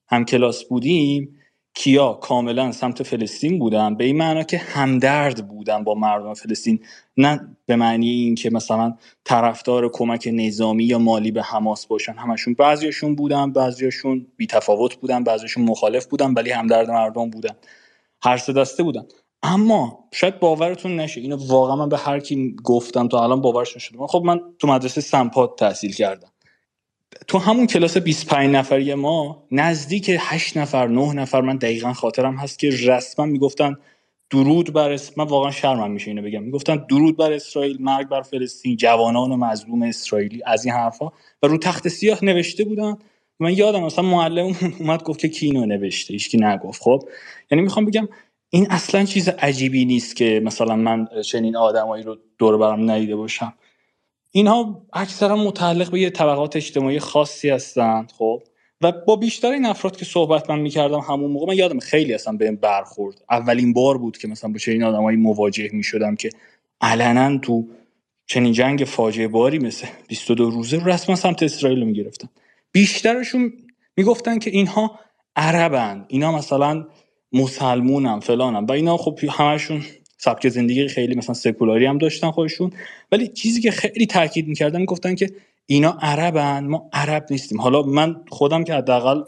هم 0.08 0.24
کلاس 0.24 0.64
بودیم 0.64 1.37
کیا 1.78 2.12
کاملا 2.12 2.72
سمت 2.72 3.02
فلسطین 3.02 3.58
بودن؟ 3.58 3.94
به 3.94 4.04
این 4.04 4.16
معنا 4.16 4.42
که 4.42 4.58
همدرد 4.58 5.48
بودن 5.48 5.84
با 5.84 5.94
مردم 5.94 6.34
فلسطین. 6.34 6.80
نه 7.16 7.56
به 7.66 7.76
معنی 7.76 8.08
اینکه 8.08 8.50
مثلا 8.50 8.94
طرفدار 9.24 9.88
کمک 9.92 10.28
نظامی 10.32 10.84
یا 10.84 10.98
مالی 10.98 11.30
به 11.30 11.42
حماس 11.42 11.86
باشن. 11.86 12.12
همشون 12.12 12.54
بعضیاشون 12.54 13.14
بودن 13.14 13.52
بعضیاشون 13.52 14.26
بی 14.36 14.46
تفاوت 14.46 14.94
بودن 14.94 15.24
بعضیاشون 15.24 15.64
مخالف 15.64 16.06
بودن 16.06 16.34
ولی 16.34 16.50
همدرد 16.50 16.90
مردم 16.90 17.30
بودن. 17.30 17.54
هر 18.22 18.36
سه 18.36 18.52
دسته 18.52 18.82
بودن. 18.82 19.04
اما 19.42 20.04
شاید 20.12 20.40
باورتون 20.40 20.96
نشه 20.96 21.20
اینو 21.20 21.36
واقعا 21.46 21.76
من 21.76 21.88
به 21.88 21.98
هر 21.98 22.20
کی 22.20 22.56
گفتم 22.64 23.08
تا 23.08 23.24
الان 23.24 23.40
باورش 23.40 23.76
نشده. 23.76 23.98
خب 24.06 24.22
من 24.24 24.40
تو 24.58 24.66
مدرسه 24.68 25.00
سمپات 25.00 25.58
تحصیل 25.58 25.92
کردم. 25.92 26.28
تو 27.28 27.38
همون 27.38 27.66
کلاس 27.66 27.96
25 27.96 28.54
نفری 28.54 28.94
ما 28.94 29.44
نزدیک 29.52 30.16
8 30.18 30.56
نفر 30.56 30.86
9 30.86 31.12
نفر 31.14 31.40
من 31.40 31.56
دقیقا 31.56 31.92
خاطرم 31.92 32.36
هست 32.36 32.58
که 32.58 32.70
رسما 32.86 33.26
می‌گفتن 33.26 33.76
درود 34.30 34.72
بر 34.72 34.92
اس... 34.92 35.18
من 35.18 35.24
واقعا 35.24 35.50
شرمم 35.50 35.90
میشه 35.90 36.08
اینو 36.10 36.22
بگم. 36.22 36.42
می‌گفتن 36.42 36.84
درود 36.90 37.16
بر 37.16 37.32
اسرائیل 37.32 37.82
مرگ 37.82 38.08
بر 38.08 38.22
فلسطین 38.22 38.76
جوانان 38.76 39.30
مظلوم 39.34 39.82
اسرائیلی 39.82 40.42
از 40.46 40.64
این 40.64 40.74
حرفا. 40.74 41.06
و 41.42 41.46
رو 41.46 41.58
تخت 41.58 41.88
سیاه 41.88 42.24
نوشته 42.24 42.64
بودن. 42.64 42.94
من 43.40 43.52
یادم 43.52 43.82
مثلا 43.82 44.04
معلم 44.04 44.56
اومد 44.80 45.02
گفت 45.02 45.20
که 45.20 45.28
کی 45.28 45.46
اینو 45.46 45.66
نوشته؟ 45.66 46.14
هیچکی 46.14 46.38
نگفت. 46.38 46.82
خب 46.82 47.02
یعنی 47.50 47.62
می‌خوام 47.62 47.84
بگم 47.84 48.08
این 48.50 48.66
اصلا 48.70 49.04
چیز 49.04 49.28
عجیبی 49.28 49.84
نیست 49.84 50.16
که 50.16 50.40
مثلا 50.44 50.76
من 50.76 51.08
چنین 51.24 51.56
آدمایی 51.56 52.02
رو 52.04 52.16
دور 52.38 52.58
برم 52.58 52.90
ندیده 52.90 53.16
باشم. 53.16 53.54
اینها 54.30 54.86
اکثرا 54.92 55.36
متعلق 55.36 55.90
به 55.90 56.00
یه 56.00 56.10
طبقات 56.10 56.56
اجتماعی 56.56 56.98
خاصی 56.98 57.50
هستند 57.50 58.12
خب؟ 58.18 58.42
و 58.80 58.92
با 58.92 59.16
بیشتر 59.16 59.52
این 59.52 59.66
افراد 59.66 59.96
که 59.96 60.04
صحبت 60.04 60.50
من 60.50 60.60
می‌کردم 60.60 60.98
همون 60.98 61.30
موقع 61.30 61.46
من 61.46 61.56
یادم 61.56 61.78
خیلی 61.78 62.14
اصلا 62.14 62.36
بهم 62.36 62.56
برخورد. 62.56 63.22
اولین 63.30 63.72
بار 63.72 63.98
بود 63.98 64.18
که 64.18 64.28
مثلا 64.28 64.50
با 64.50 64.58
چنین 64.58 64.82
آدمایی 64.82 65.16
مواجه 65.16 65.68
می‌شدم 65.72 66.14
که 66.16 66.30
علنا 66.80 67.38
تو 67.38 67.64
چنین 68.26 68.52
جنگ 68.52 68.84
فاجعه 68.84 69.28
باری 69.28 69.58
مثل 69.58 69.86
22 70.08 70.50
روزه 70.50 70.84
رسما 70.84 71.16
سمت 71.16 71.42
اسرائیل 71.42 71.84
می‌گرفتن. 71.84 72.28
بیشترشون 72.72 73.52
می‌گفتن 73.96 74.38
که 74.38 74.50
اینها 74.50 74.98
عربن 75.36 76.04
اینا 76.08 76.32
مثلا 76.32 76.86
مسلمونم 77.32 78.20
فلانم 78.20 78.66
و 78.66 78.72
اینا 78.72 78.96
خب 78.96 79.18
همشون 79.30 79.82
سبک 80.18 80.48
زندگی 80.48 80.88
خیلی 80.88 81.14
مثلا 81.14 81.34
سکولاری 81.34 81.86
هم 81.86 81.98
داشتن 81.98 82.30
خودشون. 82.30 82.72
ولی 83.12 83.28
چیزی 83.28 83.60
که 83.60 83.70
خیلی 83.70 84.06
تاکید 84.06 84.48
می‌کردن 84.48 84.84
گفتن 84.84 85.14
که 85.14 85.30
اینا 85.66 85.98
عربن 86.00 86.66
ما 86.66 86.90
عرب 86.92 87.26
نیستیم. 87.30 87.60
حالا 87.60 87.82
من 87.82 88.20
خودم 88.28 88.64
که 88.64 88.74
حداقل 88.74 89.22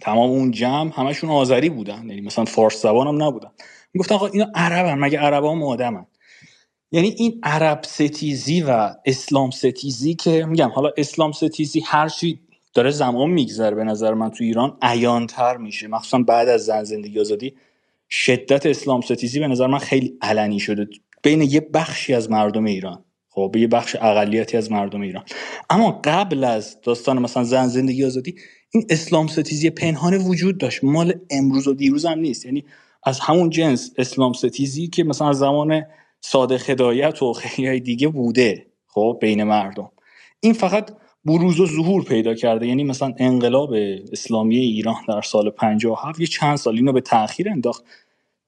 تمام 0.00 0.30
اون 0.30 0.50
جمع 0.50 0.92
همشون 0.94 1.30
آذری 1.30 1.68
بودن. 1.68 2.08
یعنی 2.08 2.20
مثلا 2.20 2.44
فارس 2.44 2.82
زبان 2.82 3.06
هم 3.06 3.22
نبودن. 3.22 3.50
می‌گفتن 3.94 4.14
اینا 4.32 4.46
عربن 4.54 4.94
مگه 4.94 5.18
عربا 5.18 5.52
هم 5.52 5.62
آدمن؟ 5.62 6.06
یعنی 6.92 7.08
این 7.18 7.40
عرب 7.42 7.82
ستیزی 7.84 8.60
و 8.62 8.94
اسلام 9.04 9.50
ستیزی 9.50 10.14
که 10.14 10.46
میگم 10.46 10.68
حالا 10.68 10.90
اسلام 10.96 11.32
ستیزی 11.32 11.80
هر 11.86 12.08
چی 12.08 12.40
داره 12.74 12.90
زمان 12.90 13.30
میگذره 13.30 13.76
به 13.76 13.84
نظر 13.84 14.14
من 14.14 14.30
تو 14.30 14.44
ایران 14.44 14.78
عیانتر 14.82 15.56
میشه. 15.56 15.88
مخصوصا 15.88 16.18
بعد 16.18 16.48
از 16.48 16.64
زن 16.64 16.84
زندگی 16.84 17.20
آزادی 17.20 17.54
شدت 18.10 18.66
اسلام 18.66 19.00
ستیزی 19.00 19.40
به 19.40 19.48
نظر 19.48 19.66
من 19.66 19.78
خیلی 19.78 20.18
علنی 20.22 20.60
شده. 20.60 20.88
بین 21.22 21.42
یه 21.42 21.60
بخشی 21.60 22.14
از 22.14 22.30
مردم 22.30 22.64
ایران. 22.64 23.04
خب 23.28 23.56
یه 23.56 23.66
بخش 23.66 23.96
اقلیتی 23.96 24.56
از 24.56 24.72
مردم 24.72 25.00
ایران. 25.00 25.24
اما 25.70 26.00
قبل 26.04 26.44
از 26.44 26.80
داستان 26.80 27.18
مثلا 27.18 27.44
زن 27.44 27.68
زندگی 27.68 28.04
آزادی 28.04 28.34
این 28.70 28.86
اسلام 28.90 29.26
ستیزی 29.26 29.70
پنهان 29.70 30.14
وجود 30.14 30.58
داشت. 30.58 30.84
مال 30.84 31.14
امروز 31.30 31.68
و 31.68 31.74
دیروز 31.74 32.06
هم 32.06 32.18
نیست. 32.18 32.46
یعنی 32.46 32.64
از 33.02 33.20
همون 33.20 33.50
جنس 33.50 33.92
اسلام 33.98 34.32
ستیزی 34.32 34.88
که 34.88 35.04
مثلا 35.04 35.32
زمان 35.32 35.82
ساده 36.20 36.58
خدایت 36.58 37.22
و 37.22 37.32
خیلی 37.32 37.80
دیگه 37.80 38.08
بوده. 38.08 38.66
خب 38.86 39.18
بین 39.20 39.44
مردم. 39.44 39.90
این 40.40 40.52
فقط 40.52 40.90
بروز 41.28 41.60
و 41.60 41.66
ظهور 41.66 42.04
پیدا 42.04 42.34
کرده. 42.34 42.66
یعنی 42.66 42.84
مثلا 42.84 43.14
انقلاب 43.18 43.74
اسلامی 44.12 44.56
ایران 44.56 44.94
در 45.08 45.22
سال 45.22 45.50
57 45.50 46.20
یه 46.20 46.26
چند 46.26 46.56
سال 46.56 46.74
اینو 46.74 46.92
به 46.92 47.00
تاخیر 47.00 47.50
انداخت. 47.50 47.84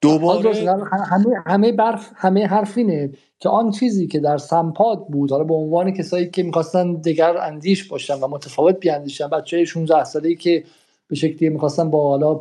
دوباره 0.01 0.71
همه 1.11 1.43
همه 1.47 1.73
برف 1.73 2.11
همه 2.15 2.47
حرف 2.47 2.79
اینه 2.79 3.11
که 3.39 3.49
آن 3.49 3.71
چیزی 3.71 4.07
که 4.07 4.21
در 4.21 4.39
سمپاد 4.39 5.07
بود 5.07 5.31
حالا 5.31 5.45
به 5.45 5.55
عنوان 5.55 5.91
کسایی 5.91 6.31
که 6.31 6.43
می‌خواستن 6.43 6.95
دیگر 6.95 7.37
اندیش 7.37 7.85
باشن 7.89 8.15
و 8.15 8.29
متفاوت 8.29 8.81
بیاندیشن 8.81 9.29
بچه 9.29 9.65
16 9.65 10.05
ساله 10.05 10.35
که 10.35 10.65
به 11.09 11.17
شکلی 11.17 11.49
می‌خواستن 11.49 11.91
با 11.91 12.09
حالا 12.09 12.41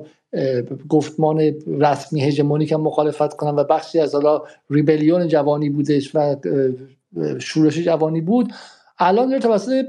گفتمان 0.89 1.39
رسمی 1.67 2.21
هژمونیک 2.21 2.71
هم 2.71 2.81
مخالفت 2.81 3.35
کنن 3.35 3.55
و 3.55 3.63
بخشی 3.63 3.99
از 3.99 4.15
حالا 4.15 4.41
ریبلیون 4.69 5.27
جوانی 5.27 5.69
بودش 5.69 6.15
و 6.15 6.35
شورش 7.39 7.77
جوانی 7.77 8.21
بود 8.21 8.53
الان 8.99 9.29
داره 9.29 9.41
توسط 9.41 9.85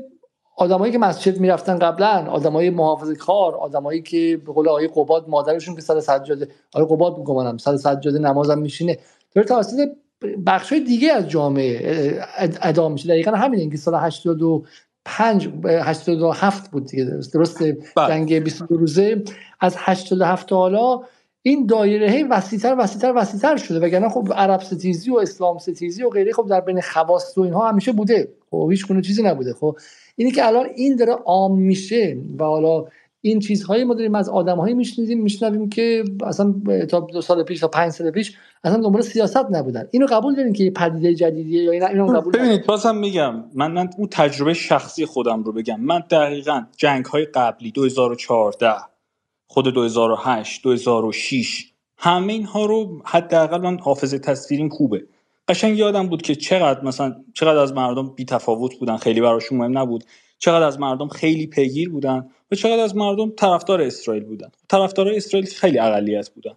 آدمایی 0.61 0.93
که 0.93 0.99
مسجد 0.99 1.41
می‌رفتن 1.41 1.79
قبلا 1.79 2.27
آدمای 2.31 2.71
محافظه 2.71 3.15
کار 3.15 3.55
آدمایی 3.55 4.03
که 4.03 4.41
به 4.47 4.53
قول 4.53 4.69
آقای 4.69 4.89
قباد 4.89 5.29
مادرشون 5.29 5.75
که 5.75 5.81
سر 5.81 6.01
سجاده 6.01 6.49
آقای 6.75 6.97
قباد 6.97 7.19
میگم 7.19 7.57
سر 7.57 7.77
سجاده 7.77 8.19
نمازم 8.19 8.59
میشینه. 8.59 8.99
داره 9.35 9.49
توسط 9.49 9.89
بخش 10.47 10.73
دیگه 10.73 11.13
از 11.13 11.29
جامعه 11.29 12.21
ادا 12.63 12.89
میشه. 12.89 13.09
دقیقا 13.09 13.31
همین 13.31 13.71
که 13.71 13.77
سال 13.77 13.95
85 13.95 15.49
87 15.65 16.71
بود 16.71 16.87
دیگه 16.87 17.05
درست 17.33 17.63
بله. 17.97 18.09
جنگ 18.09 18.45
22 18.45 18.77
روزه. 18.77 19.25
از 19.61 19.77
87 19.79 20.49
تا 20.49 20.57
حالا 20.57 21.01
این 21.43 21.67
دایره 21.67 22.11
هی 22.11 22.23
وسیتر 22.23 22.77
وسیتر 22.79 23.13
وسیتر 23.17 23.57
شده. 23.57 23.81
وگرنه 23.81 24.09
خب 24.09 24.33
عرب 24.37 24.61
ستیزی 24.61 25.11
و 25.11 25.19
اسلام 25.19 25.59
ستیزی 25.59 26.03
و 26.03 26.09
غیره 26.09 26.33
خب 26.33 26.47
در 26.51 26.61
بین 26.61 26.81
خواص 26.81 27.39
و 27.39 27.41
اینها 27.41 27.69
همیشه 27.69 27.93
بوده. 27.93 28.29
خب 28.51 28.69
هیچ 28.71 28.87
گونه 28.87 29.03
چیزی 29.03 29.23
نبوده. 29.23 29.55
خب 29.55 29.77
اینی 30.17 30.31
که 30.31 30.47
الان 30.47 30.67
این 30.77 30.97
داره 30.97 31.13
عام 31.13 31.59
میشه 31.59 32.19
و 32.39 32.45
حالا 32.45 32.85
این 33.21 33.41
چیزهایی 33.41 33.85
ما 33.85 33.95
داریم 33.95 34.15
از 34.15 34.29
آدمهایی 34.29 34.75
میشنیدیم 34.75 35.23
میشنویم 35.23 35.69
که 35.69 36.05
اصلا 36.25 36.55
تا 36.91 37.01
دو 37.01 37.21
سال 37.21 37.43
پیش 37.43 37.61
تا 37.61 37.69
پنج 37.69 37.93
سال 37.93 38.11
پیش 38.11 38.37
اصلا 38.65 38.83
دنبال 38.83 39.03
سیاست 39.03 39.47
نبودن. 39.51 39.89
اینو 39.91 40.07
قبول 40.07 40.35
دارین 40.35 40.53
که 40.53 40.71
پدیده 40.71 41.15
جدیدیه 41.15 41.63
یا 41.63 41.73
اینو 41.73 42.07
قبول 42.07 42.33
ببینید 42.33 42.67
بازم 42.67 42.97
میگم 42.97 43.45
من, 43.55 43.73
من 43.73 43.91
اون 43.99 44.09
تجربه 44.11 44.55
شخصی 44.55 45.07
خودم 45.07 45.43
رو 45.43 45.53
بگم. 45.53 45.81
من 45.81 46.03
دقیقا 46.11 46.63
جنگ 46.77 47.05
های 47.05 47.25
قبلی 47.25 47.71
2014 47.71 48.69
خود 49.53 49.75
2008 49.75 50.63
2006 50.63 51.73
همه 51.99 52.33
اینها 52.33 52.67
رو 52.67 53.03
حداقل 53.05 53.61
من 53.61 53.79
حافظه 53.79 54.19
تصویریم 54.19 54.69
خوبه. 54.69 55.07
قشنگ 55.49 55.79
یادم 55.79 56.09
بود 56.09 56.23
که 56.23 56.35
چقدر 56.35 56.85
مثلا 56.85 57.25
چقدر 57.35 57.59
از 57.59 57.73
مردم 57.73 58.09
بی 58.09 58.25
تفاوت 58.25 58.75
بودن. 58.75 58.97
خیلی 58.97 59.21
براشون 59.21 59.59
مهم 59.59 59.79
نبود. 59.79 60.05
چقدر 60.39 60.67
از 60.67 60.81
مردم 60.81 61.09
خیلی 61.09 61.47
پیگیر 61.47 61.91
بودن 61.91 62.31
و 62.51 62.55
چقدر 62.55 62.83
از 62.83 62.97
مردم 62.97 63.31
طرفدار 63.31 63.83
اسرائیل 63.83 64.25
بودن. 64.25 64.49
طرفدار 64.69 65.09
اسرائیل 65.09 65.49
خیلی 65.49 65.79
اقلیت 65.79 66.31
بودن. 66.31 66.55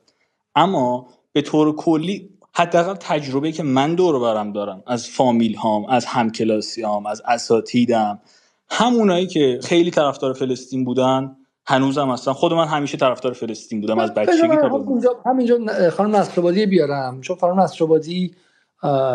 اما 0.55 1.07
به 1.31 1.41
طور 1.41 1.75
کلی 1.75 2.29
حداقل 2.53 2.95
تجربه 2.95 3.51
که 3.51 3.63
من 3.63 3.95
دور 3.95 4.19
برم 4.19 4.51
دارم 4.51 4.83
از 4.87 5.09
فامیل 5.09 5.55
هام 5.55 5.85
از 5.85 6.05
همکلاسی 6.05 6.81
هام 6.81 7.05
از 7.05 7.21
اساتیدم 7.25 8.21
همونایی 8.69 9.27
که 9.27 9.59
خیلی 9.63 9.91
طرفدار 9.91 10.33
فلسطین 10.33 10.85
بودن 10.85 11.35
هنوزم 11.65 12.09
هستن 12.09 12.33
خود 12.33 12.53
من 12.53 12.67
همیشه 12.67 12.97
طرفدار 12.97 13.33
فلسطین 13.33 13.81
بودم 13.81 13.99
از 13.99 14.13
بچگی 14.13 14.47
تا 14.47 15.21
همینجا 15.25 15.59
خانم 15.89 16.15
نصرآبادی 16.15 16.65
بیارم. 16.65 17.21
چون 17.21 17.35
خانم 17.35 17.59
نصرآبادی 17.59 18.35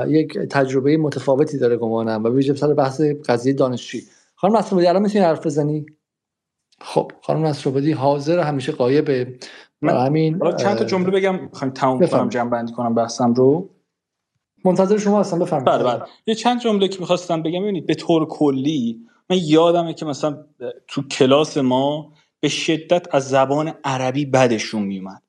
یک 0.09 0.39
تجربه 0.39 0.97
متفاوتی 0.97 1.59
داره 1.59 1.77
گمانم 1.77 2.25
و 2.25 2.29
ویژه 2.29 2.55
سر 2.55 2.75
بحث 2.75 3.01
قضیه 3.01 3.53
دانشجویی. 3.53 4.05
خانم 4.35 4.57
نصرآبادی 4.57 4.87
الان 4.87 5.03
می‌تونی 5.03 5.25
حرف 5.25 5.47
بزنی؟ 5.47 5.87
خب 6.81 7.12
خانم 7.23 7.47
نصرآبادی 7.47 7.93
حاضر 7.93 8.39
همیشه 8.39 8.73
قایبه 8.73 9.39
من 9.81 10.07
همین 10.07 10.39
چند 10.59 10.79
تا 10.79 10.85
جمله 10.85 11.11
بگم 11.11 11.41
می‌خوام 11.41 11.70
تموم 11.70 12.07
کنم 12.07 12.29
جمع 12.29 12.51
بندی 12.51 12.73
کنم 12.73 12.95
بحثم 12.95 13.35
رو. 13.35 13.69
منتظر 14.65 14.99
شما 14.99 15.20
هستم 15.20 15.39
بفرمایید. 15.39 15.83
بله 15.83 15.97
بله. 15.97 16.03
یه 16.27 16.35
چند 16.35 16.61
جمله 16.61 16.89
که 16.89 17.01
می‌خواستم 17.01 17.43
بگم 17.43 17.62
ببینید 17.62 17.87
به 17.87 17.95
طور 17.95 18.27
کلی 18.27 19.01
من 19.31 19.37
یادمه 19.43 19.95
که 19.95 20.05
مثلا 20.05 20.45
تو 20.87 21.03
کلاس 21.03 21.57
ما 21.57 22.12
به 22.40 22.48
شدت 22.48 23.15
از 23.15 23.28
زبان 23.28 23.74
عربی 23.85 24.24
بدشون 24.24 24.82
میومد. 24.82 25.23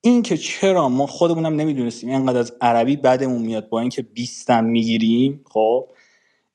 این 0.00 0.22
که 0.22 0.36
چرا 0.36 0.88
ما 0.88 1.06
خودمونم 1.06 1.54
نمی‌دونستیم 1.54 2.10
اینقدر 2.10 2.38
از 2.38 2.52
عربی 2.60 2.96
بدمون 2.96 3.42
میاد 3.42 3.68
با 3.68 3.80
اینکه 3.80 4.02
بیستم 4.02 4.64
می‌گیریم 4.64 5.44
خب؟ 5.50 5.88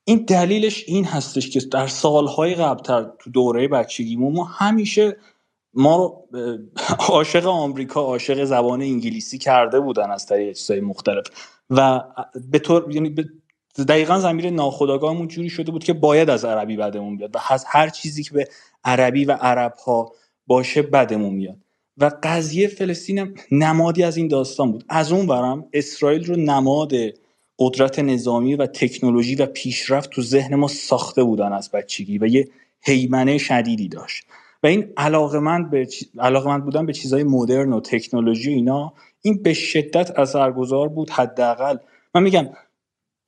این 0.04 0.24
دلیلش 0.24 0.84
این 0.86 1.04
هستش 1.04 1.50
که 1.50 1.60
در 1.60 1.86
سالهای 1.86 2.54
قبلتر 2.54 3.10
تو 3.18 3.30
دوره 3.30 3.68
بچگیمون 3.68 4.32
ما 4.32 4.44
همیشه 4.44 5.16
ما 5.74 5.96
رو 5.96 6.26
عاشق 7.08 7.46
آمریکا 7.46 8.00
عاشق 8.00 8.44
زبان 8.44 8.82
انگلیسی 8.82 9.38
کرده 9.38 9.80
بودن 9.80 10.10
از 10.10 10.26
طریق 10.26 10.56
چیزهای 10.56 10.80
مختلف. 10.80 11.24
و 11.70 12.00
به 12.50 12.58
طور 12.58 12.92
یعنی 12.94 13.14
دقیقا 13.82 14.18
زمیر 14.18 14.50
ناخودآگاهمون 14.50 15.28
جوری 15.28 15.50
شده 15.50 15.72
بود 15.72 15.84
که 15.84 15.92
باید 15.92 16.30
از 16.30 16.44
عربی 16.44 16.76
بدمون 16.76 17.16
بیاد 17.16 17.36
و 17.36 17.38
از 17.50 17.64
هر 17.68 17.88
چیزی 17.88 18.22
که 18.22 18.30
به 18.34 18.48
عربی 18.84 19.24
و 19.24 19.32
عرب 19.32 19.74
ها 19.86 20.12
باشه 20.46 20.82
بدمون 20.82 21.34
میاد. 21.34 21.56
و 21.98 22.10
قضیه 22.22 22.68
فلسطین 22.68 23.38
نمادی 23.52 24.02
از 24.02 24.16
این 24.16 24.28
داستان 24.28 24.72
بود. 24.72 24.84
از 24.88 25.12
اون 25.12 25.26
برم 25.26 25.64
اسرائیل 25.72 26.24
رو 26.24 26.36
نماد 26.36 26.92
قدرت 27.58 27.98
نظامی 27.98 28.54
و 28.54 28.66
تکنولوژی 28.66 29.34
و 29.34 29.46
پیشرفت 29.46 30.10
تو 30.10 30.22
ذهن 30.22 30.54
ما 30.54 30.68
ساخته 30.68 31.24
بودن 31.24 31.52
از 31.52 31.70
بچگی 31.70 32.18
و 32.18 32.26
یه 32.26 32.48
حیمنه 32.80 33.38
شدیدی 33.38 33.88
داشت. 33.88 34.24
و 34.62 34.66
این 34.66 34.92
علاقمند 34.96 35.70
به 35.70 35.88
علاقمند 36.18 36.64
بودن 36.64 36.86
به 36.86 36.92
چیزهای 36.92 37.24
مدرن 37.24 37.72
و 37.72 37.80
تکنولوژی 37.80 38.52
اینا 38.52 38.92
این 39.22 39.42
به 39.42 39.52
شدت 39.52 40.18
اثرگذار 40.18 40.88
بود 40.88 41.10
حداقل. 41.10 41.76
من 42.14 42.22
میگم 42.22 42.48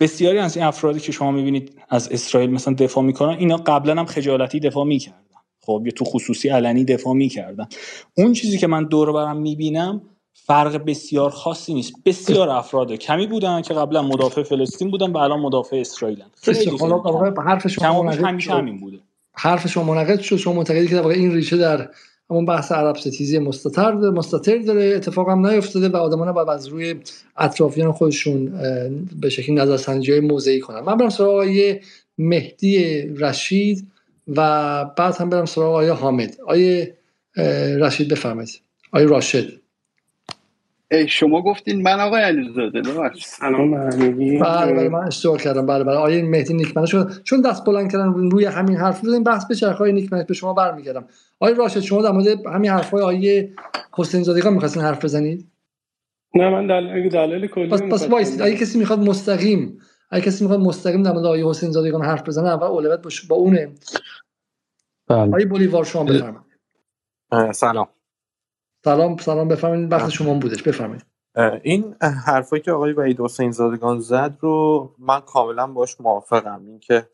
بسیاری 0.01 0.39
از 0.39 0.57
این 0.57 0.67
افرادی 0.67 1.01
که 1.01 1.13
شما 1.13 1.31
می‌بینید 1.31 1.79
از 1.89 2.09
اسرائیل 2.13 2.51
مثلا 2.51 2.75
دفاع 2.75 3.05
می‌کنن 3.05 3.39
اینا 3.39 3.57
قبلا 3.57 3.95
هم 3.95 4.07
خجالتی 4.07 4.61
دفاع 4.61 4.85
می‌کردن. 4.85 5.19
خب 5.61 5.83
یا 5.85 5.93
تو 5.93 6.05
خصوصی 6.05 6.49
علنی 6.49 6.85
دفاع 6.85 7.15
می‌کردن. 7.15 7.67
اون 8.15 8.33
چیزی 8.33 8.59
که 8.59 8.67
من 8.67 8.85
دور 8.85 9.13
برم 9.13 9.37
می‌بینم 9.37 10.03
فرق 10.33 10.85
بسیار 10.85 11.31
خاصی 11.31 11.75
نیست. 11.75 11.93
بسیار 12.05 12.49
افراد 12.49 12.93
کمی 12.93 13.27
بودن 13.27 13.63
که 13.63 13.75
قبلا 13.75 14.03
مدافع 14.03 14.43
فلسطین 14.43 14.91
بودن 14.91 15.13
و 15.13 15.17
الان 15.19 15.41
مدافع 15.41 15.77
اسرائیلن. 15.77 16.27
خیلی 16.43 16.71
حرف 17.47 17.69
شما 17.69 18.11
همیشه 18.11 18.53
همین 18.53 18.81
بوده. 18.81 18.99
حرف 19.33 19.67
شما 19.67 19.85
منعقد 19.85 20.21
شد. 20.21 20.37
شما 20.37 20.55
معتقدی 20.55 20.89
که 20.89 21.07
این 21.07 21.35
ریشه 21.35 21.57
در 21.57 21.91
همون 22.31 22.45
بحث 22.45 22.73
عرب 22.73 22.97
ستیزی 22.97 23.39
مستتر 23.39 23.93
مستتر 23.93 24.59
داره 24.59 24.85
اتفاق 24.85 25.29
هم 25.29 25.47
نیفتاده 25.47 25.89
و 25.89 25.97
آدمان 25.97 26.33
باید 26.33 26.49
از 26.49 26.67
روی 26.67 26.95
اطرافیان 27.37 27.93
خودشون 27.93 28.53
به 29.21 29.29
شکلی 29.29 29.55
نظرسنجی 29.55 30.13
های 30.13 30.21
موضعی 30.21 30.61
کنن. 30.61 30.81
من 30.81 30.97
برم 30.97 31.09
سراغ 31.09 31.31
آقای 31.31 31.81
مهدی 32.19 33.03
رشید 33.03 33.87
و 34.29 34.41
بعد 34.97 35.17
هم 35.17 35.31
برم 35.31 35.45
سراغ 35.45 35.69
آقای 35.69 35.89
حامد. 35.89 36.37
آقای 36.41 36.87
رشید 37.81 38.09
بفرمایید. 38.09 38.61
آقای 38.93 39.07
راشد. 39.07 39.66
شما 41.09 41.43
گفتین 41.43 41.83
من 41.83 42.01
آقای 42.01 42.23
علیزاده 42.23 42.83
ببخشید 42.83 43.25
سلام. 43.25 43.89
بله 43.89 44.73
بله 44.73 44.89
من 44.89 45.07
اشتباه 45.07 45.39
کردم. 45.39 45.67
بله 45.67 45.85
بله. 45.85 45.97
آیه 45.97 46.23
مهدی 46.23 46.55
نیکمنه 46.55 46.87
شد 46.87 47.23
چون 47.25 47.41
دست 47.41 47.65
بلند 47.65 47.93
کردن 47.93 48.13
روی 48.31 48.45
همین 48.45 48.77
حرف 48.77 49.05
بزنیم 49.05 49.23
بحث 49.25 49.47
به 49.47 49.55
چرخای 49.55 49.93
نیکمنه 49.93 50.25
به 50.25 50.35
شما 50.35 50.53
برمیگردم. 50.53 51.09
آیه 51.41 51.55
راشد 51.55 51.81
شما 51.81 52.03
در 52.03 52.11
مورد 52.11 52.47
همین 52.47 52.71
حرفای 52.71 53.03
آیه 53.03 53.55
حسین 53.93 54.23
زادگان 54.23 54.53
می‌خواستین 54.53 54.83
حرف 54.83 55.05
بزنید؟ 55.05 55.51
نه 56.35 56.51
من 56.51 56.67
دلیل 56.67 57.09
دلیل 57.09 57.47
کلی 57.47 57.69
پس 57.69 57.83
پس 57.83 58.09
وایس 58.09 58.41
اگه 58.41 58.57
کسی 58.57 58.79
می‌خواد 58.79 58.99
مستقیم 58.99 59.79
اگه 60.11 60.25
کسی 60.25 60.45
می‌خواد 60.45 60.61
مستقیم 60.61 61.03
در 61.03 61.13
مورد 61.13 61.27
آیه 61.27 61.49
حسین 61.49 61.71
زادگان 61.71 62.03
حرف 62.05 62.23
بزنه 62.23 62.49
اول 62.49 62.67
اولویت 62.67 63.01
با 63.29 63.37
اونه. 63.37 63.75
بله. 65.09 65.35
آیه 65.35 65.47
بولیوار 65.47 65.85
شما 65.85 66.05
بفرمایید. 66.05 66.47
سلام. 67.53 67.89
سلام 68.87 69.17
سلام 69.17 69.49
بفرمایید. 69.49 69.93
وقت 69.93 70.09
شما 70.09 70.35
بودش. 70.35 70.63
بفرمایید. 70.63 71.07
این 71.63 71.95
حرفایی 72.01 72.63
که 72.63 72.73
آقای 72.73 72.93
وحید 72.93 73.21
حسین 73.21 73.51
زادگان 73.51 74.01
زد 74.01 74.37
رو 74.41 74.95
من 74.99 75.21
کاملا 75.21 75.67
باش 75.67 76.01
موافقم. 76.01 76.67
اینکه 76.67 77.09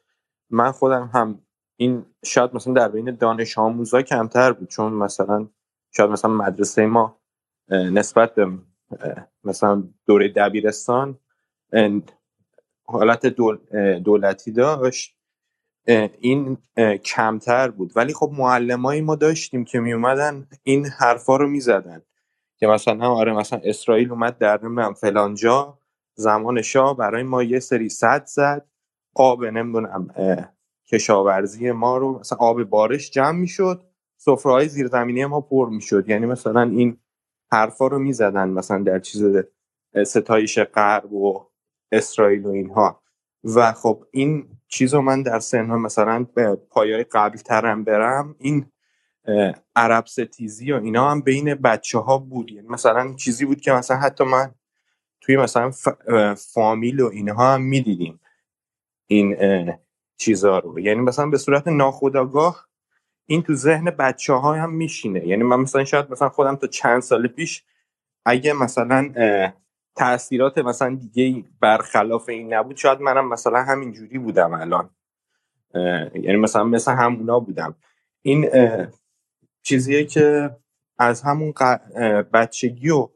من 0.51 0.71
خودم 0.73 1.11
هم 1.15 1.39
این 1.77 2.07
شاید 2.25 2.55
مثلا 2.55 2.73
در 2.73 2.89
بین 2.89 3.17
دانش 3.17 3.59
آموزا 3.59 4.03
کمتر 4.03 4.53
بود 4.53 4.69
چون 4.69 4.93
مثلا 4.93 5.49
شاید 5.91 6.11
مثلا 6.11 6.31
مدرسه 6.31 6.87
ما 6.87 7.21
نسبت 7.69 8.35
به 8.35 8.49
مثلا 9.45 9.83
دوره 10.07 10.29
دبیرستان 10.29 11.19
حالت 12.85 13.27
دولتی 14.05 14.53
داشت. 14.53 15.17
این 15.87 16.59
کمتر 17.05 17.71
بود. 17.71 17.93
ولی 17.97 18.13
خب 18.13 18.31
معلمایی 18.39 19.01
ما 19.01 19.15
داشتیم 19.15 19.65
که 19.65 19.81
می 19.81 19.93
اومدن 19.93 20.49
این 20.63 20.87
حرفا 20.87 21.37
رو 21.37 21.49
می‌زدن. 21.49 22.03
که 22.59 22.67
مثلا 22.67 23.09
آره 23.09 23.33
مثلا 23.33 23.61
اسرائیل 23.65 24.11
اومد 24.11 24.39
در 24.39 24.65
نمی‌دونم 24.65 24.93
فلان 24.93 25.35
جا 25.35 25.79
زمان 26.15 26.63
شاه 26.63 26.97
برای 26.97 27.23
ما 27.23 27.43
یه 27.43 27.61
سری 27.61 27.89
صد 27.89 28.25
زد. 28.27 28.67
آب 29.15 29.45
نمی‌دونم 29.45 30.09
کشاورزی 30.89 31.73
ما 31.73 31.97
رو 31.97 32.19
مثلا 32.19 32.39
آب 32.39 32.63
بارش 32.63 33.11
جمع 33.11 33.39
می‌شد. 33.39 33.83
سفره 34.17 34.53
های 34.53 34.69
زیرزمینی 34.69 35.25
ما 35.25 35.41
پر 35.41 35.69
می‌شد. 35.69 36.09
یعنی 36.09 36.27
مثلا 36.27 36.63
این 36.63 36.99
حرفا 37.53 37.87
رو 37.87 37.99
می‌زدن 37.99 38.49
مثلا 38.49 38.83
در 38.83 38.99
چیز 38.99 39.25
ستایش 40.07 40.59
غرب 40.59 41.13
و 41.13 41.47
اسرائیل 41.93 42.47
و 42.47 42.51
اینها. 42.51 43.02
و 43.45 43.73
خب 43.73 44.07
این 44.11 44.49
چیز 44.69 44.95
رو 44.95 45.03
من 45.03 45.23
در 45.23 45.39
سنها 45.39 45.79
مثلا 45.79 46.27
به 46.35 46.55
پایای 46.71 47.05
قبل 47.05 47.39
ترم 47.39 47.85
برم 47.85 48.37
این 48.39 48.67
عرب 49.77 50.07
ستیزی 50.07 50.73
و 50.73 50.77
اینا 50.77 51.11
هم 51.11 51.21
بین 51.21 51.55
بچه 51.55 51.99
ها 51.99 52.19
بود. 52.19 52.51
یعنی 52.51 52.69
مثلا 52.69 53.15
چیزی 53.15 53.45
بود 53.45 53.61
که 53.61 53.73
مثلا 53.73 53.97
حتی 53.97 54.25
من 54.25 54.55
توی 55.21 55.37
مثلا 55.37 55.71
فامیل 56.35 57.01
و 57.01 57.07
اینها 57.07 57.55
هم 57.55 57.63
می‌دیدیم 57.63 58.21
این 59.07 59.37
چیزها 60.17 60.59
رو. 60.59 60.81
یعنی 60.81 61.01
مثلا 61.01 61.27
به 61.27 61.39
صورت 61.39 61.69
ناخودآگاه 61.69 62.69
این 63.27 63.43
تو 63.43 63.55
ذهن 63.55 63.85
بچه 63.85 64.33
ها 64.33 64.55
هم 64.55 64.73
میشینه. 64.73 65.27
یعنی 65.27 65.43
من 65.43 65.61
مثلا 65.61 65.85
شاید 65.85 66.11
مثلا 66.11 66.29
خودم 66.29 66.57
تا 66.57 66.67
چند 66.67 67.03
سال 67.03 67.27
پیش 67.27 67.65
اگه 68.25 68.53
مثلا 68.53 69.13
تاثیرات 69.97 70.59
مثلا 70.59 70.95
دیگه 70.95 71.45
برخلاف 71.61 72.29
این 72.29 72.55
نبود. 72.55 72.77
شاید 72.77 73.01
منم 73.01 73.29
مثلا 73.29 73.63
همین 73.63 73.93
جوری 73.93 74.19
بودم 74.19 74.55
الان. 74.55 74.91
یعنی 76.15 76.37
مثلا 76.37 76.65
مثل 76.65 76.93
همونا 76.93 77.41
بودم. 77.41 77.75
این 78.23 78.51
چیزیه 79.63 80.05
که 80.05 80.51
از 80.99 81.23
همون 81.23 81.55
بچگی 82.33 82.91
و 82.91 83.09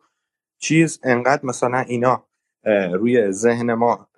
چیز 0.58 1.00
انقدر 1.02 1.46
مثلا 1.46 1.78
اینا 1.78 2.24
روی 2.92 3.30
ذهن 3.30 3.74
ما 3.74 4.08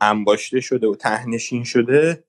انباشته 0.00 0.60
شده 0.60 0.86
و 0.86 0.94
تهنشین 0.94 1.64
شده 1.64 2.24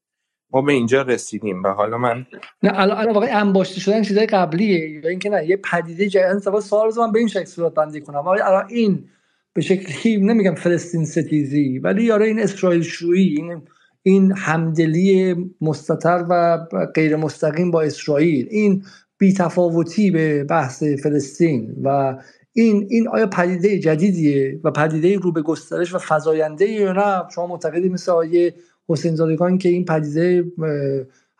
ما 0.51 0.61
به 0.61 0.73
اینجا 0.73 1.01
رسیدیم. 1.01 1.63
و 1.63 1.67
حالا 1.67 1.97
من 1.97 2.25
نه 2.63 2.71
الان 2.79 3.11
واقعا 3.11 3.39
انباشته 3.39 3.79
شدن 3.79 4.01
چیزای 4.01 4.25
قبلیه. 4.25 4.89
یا 4.89 5.09
اینکه 5.09 5.29
نه 5.29 5.45
یه 5.45 5.57
پدیده 5.57 6.09
جدید. 6.09 6.59
سوال 6.59 6.91
من 6.97 7.11
به 7.11 7.19
این 7.19 7.27
شکل 7.27 7.45
صورت 7.45 7.73
بندی 7.73 8.01
کنم. 8.01 8.27
الان 8.27 8.65
این 8.69 9.09
به 9.53 9.61
شکلی 9.61 10.17
نمیگم 10.17 10.55
فلسطین 10.55 11.05
ستیزی 11.05 11.79
ولی 11.79 12.03
یاره 12.03 12.25
این 12.25 12.39
اسرائیل 12.39 12.81
شویی 12.81 13.35
این 13.37 13.61
این 14.03 14.33
همدلی 14.37 15.35
مستطر 15.61 16.25
و 16.29 16.65
غیر 16.95 17.15
مستقیم 17.15 17.71
با 17.71 17.81
اسرائیل 17.81 18.47
این 18.49 18.83
بیتفاوتی 19.17 20.11
به 20.11 20.43
بحث 20.43 20.83
فلسطین 20.83 21.75
و 21.83 22.17
این 22.53 22.87
این 22.89 23.07
آیا 23.07 23.27
پدیده 23.27 23.79
جدیدیه 23.79 24.59
و 24.63 24.71
پدیده 24.71 25.17
رو 25.17 25.31
به 25.31 25.41
گسترش 25.41 25.93
و 25.93 25.97
فزاینده 26.01 26.65
یا 26.65 26.93
نه؟ 26.93 27.29
شما 27.35 27.47
معتقدی 27.47 27.89
مثل 27.89 28.11
آیه 28.11 28.55
حسین 28.89 29.15
زادگان 29.15 29.57
که 29.57 29.69
این 29.69 29.85
پدیده 29.85 30.43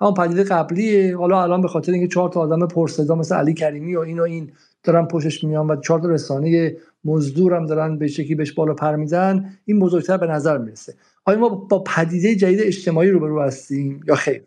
همون 0.02 0.14
پدیده 0.14 0.44
قبلیه. 0.44 1.18
حالا 1.18 1.44
الان 1.44 1.62
به 1.62 1.68
خاطر 1.68 1.92
اینکه 1.92 2.08
چهار 2.08 2.30
تا 2.30 2.40
آدم 2.40 2.68
پرصدا 2.68 3.16
مثل 3.16 3.36
علی 3.36 3.54
کریمی 3.54 3.96
و 3.96 4.00
این 4.00 4.20
این 4.20 4.52
دارن 4.84 5.06
پشتش 5.06 5.44
میان 5.44 5.68
و 5.68 5.76
چهار 5.82 6.00
تا 6.00 6.08
رسانه 6.08 6.78
مزدور 7.04 7.54
هم 7.54 7.66
دارن 7.66 7.98
به 7.98 8.08
شکلی 8.08 8.36
بهش 8.36 8.52
بالا 8.52 8.74
پر 8.74 8.96
میزن 8.96 9.58
این 9.66 9.80
بزرگتر 9.80 10.18
به 10.18 10.28
نظر 10.28 10.58
می‌رسه. 10.58 10.94
آیا 11.26 11.40
ما 11.40 11.50
با 11.50 11.84
پدیده 11.84 12.36
جدید 12.36 12.62
اجتماعی 12.62 13.12
روبرو 13.12 13.42
هستیم 13.42 14.02
یا 14.08 14.16
خیر؟ 14.16 14.44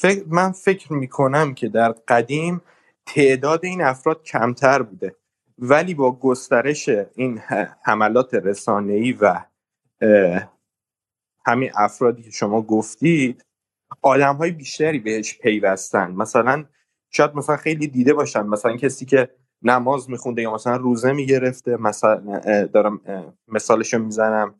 فکر 0.00 0.24
من 0.26 0.52
فکر 0.52 0.92
می‌کنم 0.92 1.54
که 1.54 1.68
در 1.68 1.92
قدیم 2.08 2.60
تعداد 3.06 3.64
این 3.64 3.82
افراد 3.82 4.22
کمتر 4.22 4.82
بوده. 4.82 5.16
ولی 5.58 5.94
با 5.94 6.18
گسترش 6.18 6.88
این 7.14 7.38
حملات 7.82 8.34
رسانه‌ای 8.34 9.12
و 9.12 9.44
همین 11.46 11.70
افرادی 11.76 12.22
که 12.22 12.30
شما 12.30 12.62
گفتید 12.62 13.44
آدم 14.02 14.36
های 14.36 14.50
بیشتری 14.50 14.98
بهش 14.98 15.38
پیوستن. 15.38 16.10
مثلا 16.10 16.64
شاید 17.10 17.34
مثلا 17.34 17.56
خیلی 17.56 17.86
دیده 17.86 18.14
باشن 18.14 18.42
مثلا 18.42 18.76
کسی 18.76 19.04
که 19.04 19.30
نماز 19.62 20.10
میخونده 20.10 20.42
یا 20.42 20.54
مثلا 20.54 20.76
روزه 20.76 21.12
می‌گرفته 21.12 21.76
مثلا 21.76 22.40
دارم 22.66 23.00
مثالشو 23.48 23.98
می‌زنم. 23.98 24.54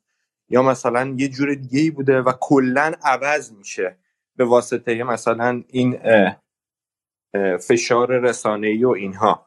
یا 0.49 0.63
مثلا 0.63 1.15
یه 1.19 1.29
جور 1.29 1.55
دیگه 1.55 1.81
ای 1.81 1.91
بوده 1.91 2.21
و 2.21 2.33
کلا 2.41 2.93
عوض 3.05 3.53
میشه 3.53 3.97
به 4.37 4.45
واسطه 4.45 5.03
مثلا 5.03 5.63
این 5.69 5.99
فشار 7.57 8.19
رسانه‌ای 8.19 8.85
و 8.85 8.89
اینها. 8.89 9.47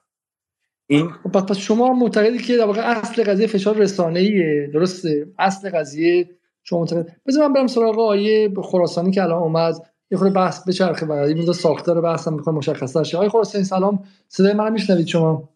این 0.87 1.09
خب، 1.09 1.29
پس 1.29 1.57
شما 1.57 1.93
معتقدی 1.93 2.37
که 2.37 2.57
در 2.57 2.65
واقع 2.65 2.81
اصل 2.81 3.23
قضیه 3.23 3.47
فشار 3.47 3.75
رسانه‌ایه 3.75 4.69
درسته؟ 4.73 5.27
اصل 5.39 5.69
قضیه 5.69 6.29
شما 6.63 6.79
معتقد 6.79 7.15
بذار 7.25 7.47
من 7.47 7.53
برم 7.53 7.67
سراغ 7.67 7.99
آیه 7.99 8.53
خراسانی 8.63 9.11
که 9.11 9.23
الان 9.23 9.41
اومد. 9.41 9.92
یه 10.13 10.19
خورده 10.19 10.33
بحث 10.33 10.67
بچرخه 10.67 11.05
و 11.05 11.11
این 11.11 11.53
ساختار 11.53 12.01
بحثم 12.01 12.33
می‌خوام 12.33 12.55
مشخص 12.55 12.97
شه. 12.97 13.17
آقای 13.17 13.29
خراسانی 13.29 13.63
سلام. 13.63 14.03
صدای 14.27 14.53
من 14.53 14.73
میشنوید 14.73 15.07
شما؟ 15.07 15.49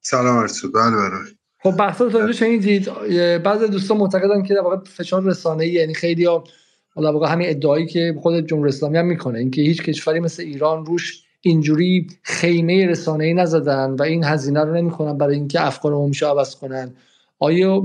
سلام 0.00 0.36
ارسود 0.36 0.72
بله 0.74 0.90
بله. 0.90 1.18
خب 1.62 1.76
بحثا 1.76 2.04
رو 2.04 2.16
اینجا 2.16 2.32
شنیدید. 2.32 2.90
بعضی 3.42 3.68
دوستان 3.68 3.96
معتقدن 3.96 4.42
که 4.42 4.54
در 4.54 4.60
واقع 4.60 4.76
فشار 4.84 5.22
رسانه‌ای 5.22 5.70
یعنی 5.70 5.94
خیلی 5.94 6.24
ها 6.24 6.44
حالا 6.94 7.12
واقعا 7.12 7.28
همین 7.28 7.50
ادعایی 7.50 7.86
که 7.86 8.16
خود 8.22 8.46
جمهوری 8.46 8.68
اسلامی 8.68 8.98
هم 8.98 9.06
می‌کنه 9.06 9.38
اینکه 9.38 9.62
هیچ 9.62 9.82
کشوری 9.82 10.20
مثل 10.20 10.42
ایران 10.42 10.86
روش 10.86 11.22
اینجوری 11.40 12.06
خیمه 12.22 12.86
رسانه‌ای 12.86 13.34
نزدن 13.34 13.90
و 13.90 14.02
این 14.02 14.24
هزینه 14.24 14.64
رو 14.64 14.74
نمی‌کنن 14.74 15.18
برای 15.18 15.34
اینکه 15.34 15.66
افکار 15.66 15.92
عمومی 15.92 16.16
عوض 16.22 16.56
کنن. 16.56 16.94
آیا 17.38 17.78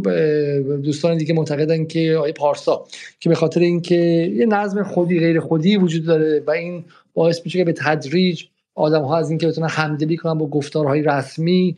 دوستان 0.83 1.17
دیگه 1.17 1.33
معتقدن 1.33 1.85
که 1.85 2.17
آیا 2.21 2.33
پارسا 2.33 2.85
که 3.19 3.29
به 3.29 3.35
خاطر 3.35 3.59
اینکه 3.59 3.95
یه 4.35 4.45
نظم 4.45 4.83
خودی 4.83 5.19
غیر 5.19 5.39
خودی 5.39 5.77
وجود 5.77 6.05
داره 6.05 6.43
و 6.47 6.51
این 6.51 6.83
باعث 7.13 7.41
میشه 7.45 7.59
که 7.59 7.65
به 7.65 7.73
تدریج 7.73 8.43
آدم 8.75 9.01
ها 9.01 9.17
از 9.17 9.29
اینکه 9.29 9.47
بتونن 9.47 9.67
همدلی 9.67 10.17
کنن 10.17 10.33
با 10.33 10.47
گفتارهای 10.47 11.01
رسمی 11.01 11.77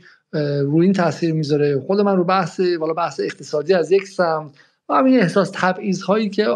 روی 0.61 0.85
این 0.85 0.93
تاثیر 0.93 1.33
می‌ذاره. 1.33 1.79
خود 1.79 2.01
من 2.01 2.17
رو 2.17 2.23
بحث 2.23 2.59
والا 2.79 2.93
بحث 2.93 3.19
اقتصادی 3.19 3.73
از 3.73 3.91
یک 3.91 4.07
سمت 4.07 4.51
و 4.89 4.93
همین 4.93 5.19
احساس 5.19 5.51
تبعیض 5.53 6.01
هایی 6.01 6.29
که 6.29 6.47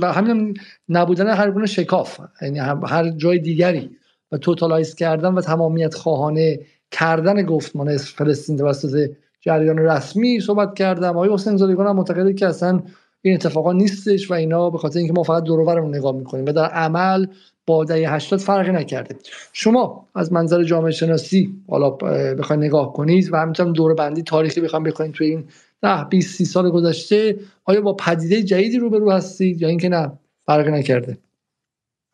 و 0.00 0.12
همین 0.12 0.58
نبودن 0.88 1.28
هر 1.28 1.50
گونه 1.50 1.66
شکاف 1.66 2.20
یعنی 2.42 2.58
هر 2.58 3.10
جای 3.10 3.38
دیگری 3.38 3.90
و 4.32 4.38
توتالایز 4.38 4.94
کردن 4.94 5.34
و 5.34 5.40
تمامیت 5.40 5.94
خواهانه 5.94 6.60
کردن 6.90 7.42
گفتمان 7.42 7.96
فلسطین 7.96 8.56
توسط 8.56 9.10
جریان 9.42 9.78
رسمی 9.78 10.40
صحبت 10.40 10.74
کردم. 10.74 11.10
آقای 11.10 11.32
حسین 11.32 11.56
زادگان 11.56 11.86
هم 11.86 11.96
معتقده 11.96 12.34
که 12.34 12.46
اصلا 12.46 12.82
این 13.22 13.34
اتفاقا 13.34 13.72
نیستش 13.72 14.30
و 14.30 14.34
اینا 14.34 14.70
به 14.70 14.78
خاطر 14.78 14.98
اینکه 14.98 15.12
ما 15.12 15.22
فقط 15.22 15.42
دور 15.42 15.80
نگاه 15.80 16.16
می‌کنیم 16.16 16.46
و 16.46 16.52
در 16.52 16.64
عمل 16.64 17.26
با 17.66 17.84
دهه 17.84 18.14
80 18.14 18.40
فرقی 18.40 18.72
نکرده. 18.72 19.16
شما 19.52 20.08
از 20.14 20.32
منظر 20.32 20.64
جامعه 20.64 20.90
شناسی 20.90 21.54
حالا 21.68 21.90
بخواید 21.90 22.62
نگاه 22.62 22.92
کنید 22.92 23.32
و 23.32 23.36
همینطور 23.36 23.72
دور 23.72 23.94
بندی 23.94 24.22
تاریخی 24.22 24.60
بخواید 24.60 24.84
بکنید 24.84 25.12
توی 25.12 25.26
این 25.26 25.44
10 25.82 26.04
20 26.04 26.36
30 26.36 26.44
سال 26.44 26.70
گذشته 26.70 27.38
آیا 27.64 27.80
با 27.80 27.92
پدیده 27.92 28.42
جدیدی 28.42 28.78
روبرو 28.78 29.10
هستید 29.10 29.62
یا 29.62 29.68
اینکه 29.68 29.88
نه 29.88 30.12
فرقی 30.46 30.70
نکرده؟ 30.70 31.18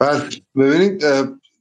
بله. 0.01 0.23
ببینید 0.57 1.05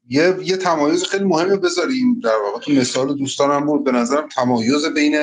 یه 0.10 0.35
یه 0.44 0.57
تمایز 0.57 1.03
خیلی 1.03 1.23
مهمه 1.23 1.57
بذاریم. 1.57 2.19
در 2.23 2.35
واقع 2.45 2.60
تو 2.60 2.72
مثال 2.72 3.18
دوستانم 3.18 3.65
بود. 3.65 3.84
به 3.84 3.91
نظرم 3.91 4.27
تمایز 4.35 4.85
بین 4.95 5.18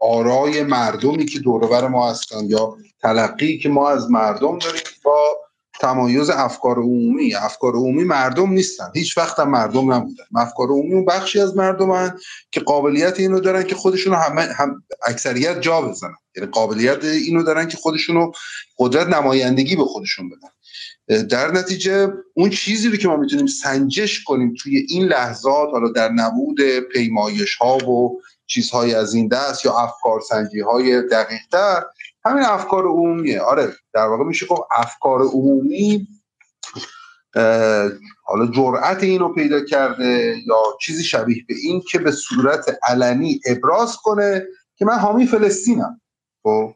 آرای 0.00 0.62
مردمی 0.62 1.26
که 1.26 1.38
دورور 1.38 1.88
ما 1.88 2.10
هستن 2.10 2.44
یا 2.44 2.76
تلقی 3.02 3.58
که 3.58 3.68
ما 3.68 3.90
از 3.90 4.10
مردم 4.10 4.58
داریم 4.58 4.82
با 5.04 5.36
تمایز 5.80 6.30
افکار 6.30 6.78
عمومی. 6.78 7.34
افکار 7.34 7.72
عمومی 7.72 8.04
مردم 8.04 8.50
نیستن. 8.50 8.90
هیچ 8.94 9.18
وقت 9.18 9.38
هم 9.38 9.50
مردم 9.50 9.92
نبودن. 9.92 10.24
افکار 10.36 10.68
عمومی 10.68 11.04
بخشی 11.04 11.40
از 11.40 11.56
مردم 11.56 11.90
هن 11.90 12.18
که 12.50 12.60
قابلیت 12.60 13.20
اینو 13.20 13.40
دارن 13.40 13.62
که 13.62 13.74
خودشونو 13.74 14.16
همه 14.16 14.42
هم 14.42 14.82
اکثریت 15.06 15.60
جا 15.60 15.82
بزنن. 15.82 16.16
یعنی 16.36 16.50
قابلیت 16.50 17.04
اینو 17.04 17.42
دارن 17.42 17.68
که 17.68 17.76
خودشونو 17.76 18.30
قدرت 18.78 19.06
نمایندگی 19.06 19.76
به 19.76 19.84
خودشون 19.84 20.28
بدن. 20.28 20.48
در 21.10 21.50
نتیجه 21.50 22.12
اون 22.34 22.50
چیزی 22.50 22.88
رو 22.88 22.96
که 22.96 23.08
ما 23.08 23.16
می‌تونیم 23.16 23.46
سنجش 23.46 24.24
کنیم 24.24 24.54
توی 24.54 24.86
این 24.88 25.06
لحظات 25.06 25.68
حالا 25.72 25.88
در 25.88 26.08
نبود 26.08 26.60
پیمایش 26.92 27.56
ها 27.56 27.76
و 27.76 28.20
چیزهای 28.46 28.94
از 28.94 29.14
این 29.14 29.28
دست 29.28 29.64
یا 29.64 29.78
افکار 29.78 30.20
سنجی 30.20 30.60
های 30.60 31.02
دقیق 31.02 31.40
تر 31.52 31.82
همین 32.24 32.44
افکار 32.44 32.84
عمومیه. 32.84 33.40
آره 33.40 33.72
در 33.94 34.06
واقع 34.06 34.24
میشه 34.24 34.46
گفت 34.46 34.62
افکار 34.70 35.22
عمومی 35.22 36.08
حالا 38.24 38.46
جرأت 38.54 39.02
اینو 39.02 39.28
پیدا 39.28 39.64
کرده 39.64 40.36
یا 40.46 40.56
چیزی 40.80 41.04
شبیه 41.04 41.44
به 41.48 41.54
این 41.62 41.82
که 41.90 41.98
به 41.98 42.10
صورت 42.10 42.78
علنی 42.88 43.40
ابراز 43.46 43.96
کنه 43.96 44.46
که 44.76 44.84
من 44.84 44.98
حامی 44.98 45.26
فلسطینم. 45.26 46.00
خب؟ 46.42 46.74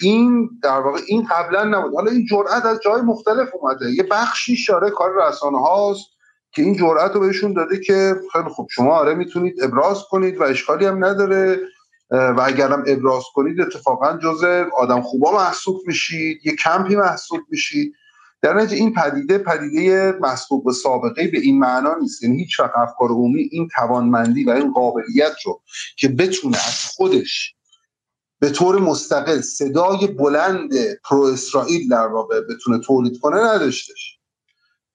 این 0.00 0.50
در 0.62 0.80
واقع 0.80 1.00
این 1.06 1.26
قبلا 1.30 1.64
نبود. 1.64 1.94
حالا 1.94 2.10
این 2.10 2.26
جرأت 2.26 2.64
از 2.64 2.80
جای 2.84 3.02
مختلف 3.02 3.48
اومده. 3.60 3.90
یه 3.90 4.02
بخشی 4.10 4.56
شاره 4.56 4.90
کار 4.90 5.28
رسانه 5.28 5.60
هاست 5.60 6.06
که 6.52 6.62
این 6.62 6.76
جرأت 6.76 7.12
رو 7.12 7.20
بهشون 7.20 7.52
داده 7.52 7.80
که 7.80 8.14
خیلی 8.32 8.48
خوب 8.48 8.68
شما 8.70 8.94
آره 8.94 9.14
می‌تونید 9.14 9.62
ابراز 9.62 10.02
کنید 10.10 10.40
و 10.40 10.42
اشکالی 10.42 10.86
هم 10.86 11.04
نداره 11.04 11.60
و 12.10 12.40
اگرم 12.44 12.84
ابراز 12.86 13.24
کنید 13.34 13.60
اتفاقا 13.60 14.18
جز 14.22 14.44
آدم 14.78 15.02
خوبا 15.02 15.32
محسوب 15.32 15.80
میشید 15.86 16.40
یه 16.44 16.56
کمپی 16.56 16.96
محسوب 16.96 17.40
میشید. 17.50 17.94
در 18.42 18.54
نتیجه 18.54 18.76
این 18.76 18.94
پدیده 18.94 19.38
پدیده 19.38 20.18
مسبوق 20.20 20.64
به 20.64 20.72
سابقه 20.72 21.28
به 21.28 21.38
این 21.38 21.58
معنا 21.58 21.94
نیست. 22.00 22.22
یعنی 22.22 22.38
هیچ 22.38 22.60
وقت 22.60 22.76
افکار 22.76 23.08
عمومی 23.08 23.48
این 23.52 23.68
توانمندی 23.74 24.44
و 24.44 24.50
این 24.50 24.72
قابلیت 24.72 25.36
رو 25.44 25.62
که 25.96 26.08
بتونه 26.08 26.56
از 26.56 26.84
خودش 26.96 27.55
به 28.38 28.50
طور 28.50 28.78
مستقل 28.78 29.40
صدای 29.40 30.06
بلند 30.06 30.70
pro 31.04 31.22
اسرائیل 31.22 31.88
در 31.88 32.06
واقع 32.06 32.40
بتونه 32.40 32.78
تولید 32.78 33.20
کنه 33.20 33.36
نداشتش. 33.36 34.18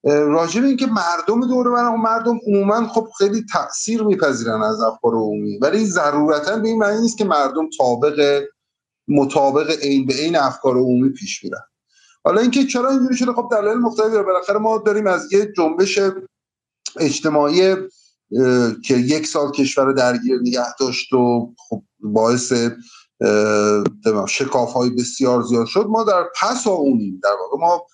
راجب 0.03 0.63
اینکه 0.63 0.85
مردم 0.85 1.47
دور 1.47 1.67
من 1.67 1.95
مردم 1.95 2.39
عموما 2.47 2.87
خب 2.87 3.07
خیلی 3.17 3.45
تاثیر 3.53 4.03
میپذیرن 4.03 4.63
از 4.63 4.81
افکار 4.81 5.13
عمومی. 5.13 5.57
ولی 5.57 5.85
ضرورتا 5.85 6.57
به 6.57 6.67
این 6.67 6.77
معنی 6.77 7.01
نیست 7.01 7.17
که 7.17 7.25
مردم 7.25 7.69
طابق 7.77 8.43
مطابق 9.07 9.71
عین 9.71 10.05
به 10.05 10.13
عین 10.13 10.35
افکار 10.35 10.77
عمومی 10.77 11.09
پیش 11.09 11.43
میرن. 11.43 11.61
حالا 12.23 12.41
اینکه 12.41 12.63
چرا 12.63 12.89
اینجوری 12.89 13.17
شده؟ 13.17 13.33
خب 13.33 13.47
دلایل 13.51 13.77
مختلفی 13.77 14.11
داره. 14.11 14.23
بالاخره 14.23 14.57
ما 14.57 14.77
داریم 14.77 15.07
از 15.07 15.33
یه 15.33 15.53
جنبش 15.57 15.99
اجتماعی 16.99 17.75
که 18.85 18.95
یک 18.95 19.27
سال 19.27 19.51
کشور 19.51 19.85
رو 19.85 19.93
درگیر 19.93 20.39
نگه 20.41 20.75
داشت 20.79 21.13
و 21.13 21.53
خب 21.57 21.83
باعث 21.99 22.53
شکاف 24.27 24.73
های 24.73 24.89
بسیار 24.89 25.43
زیاد 25.43 25.65
شد. 25.65 25.85
ما 25.89 26.03
در 26.03 26.23
پس 26.41 26.67
اونیم 26.67 27.19
در 27.23 27.33
واقع 27.41 27.57
ما 27.57 27.87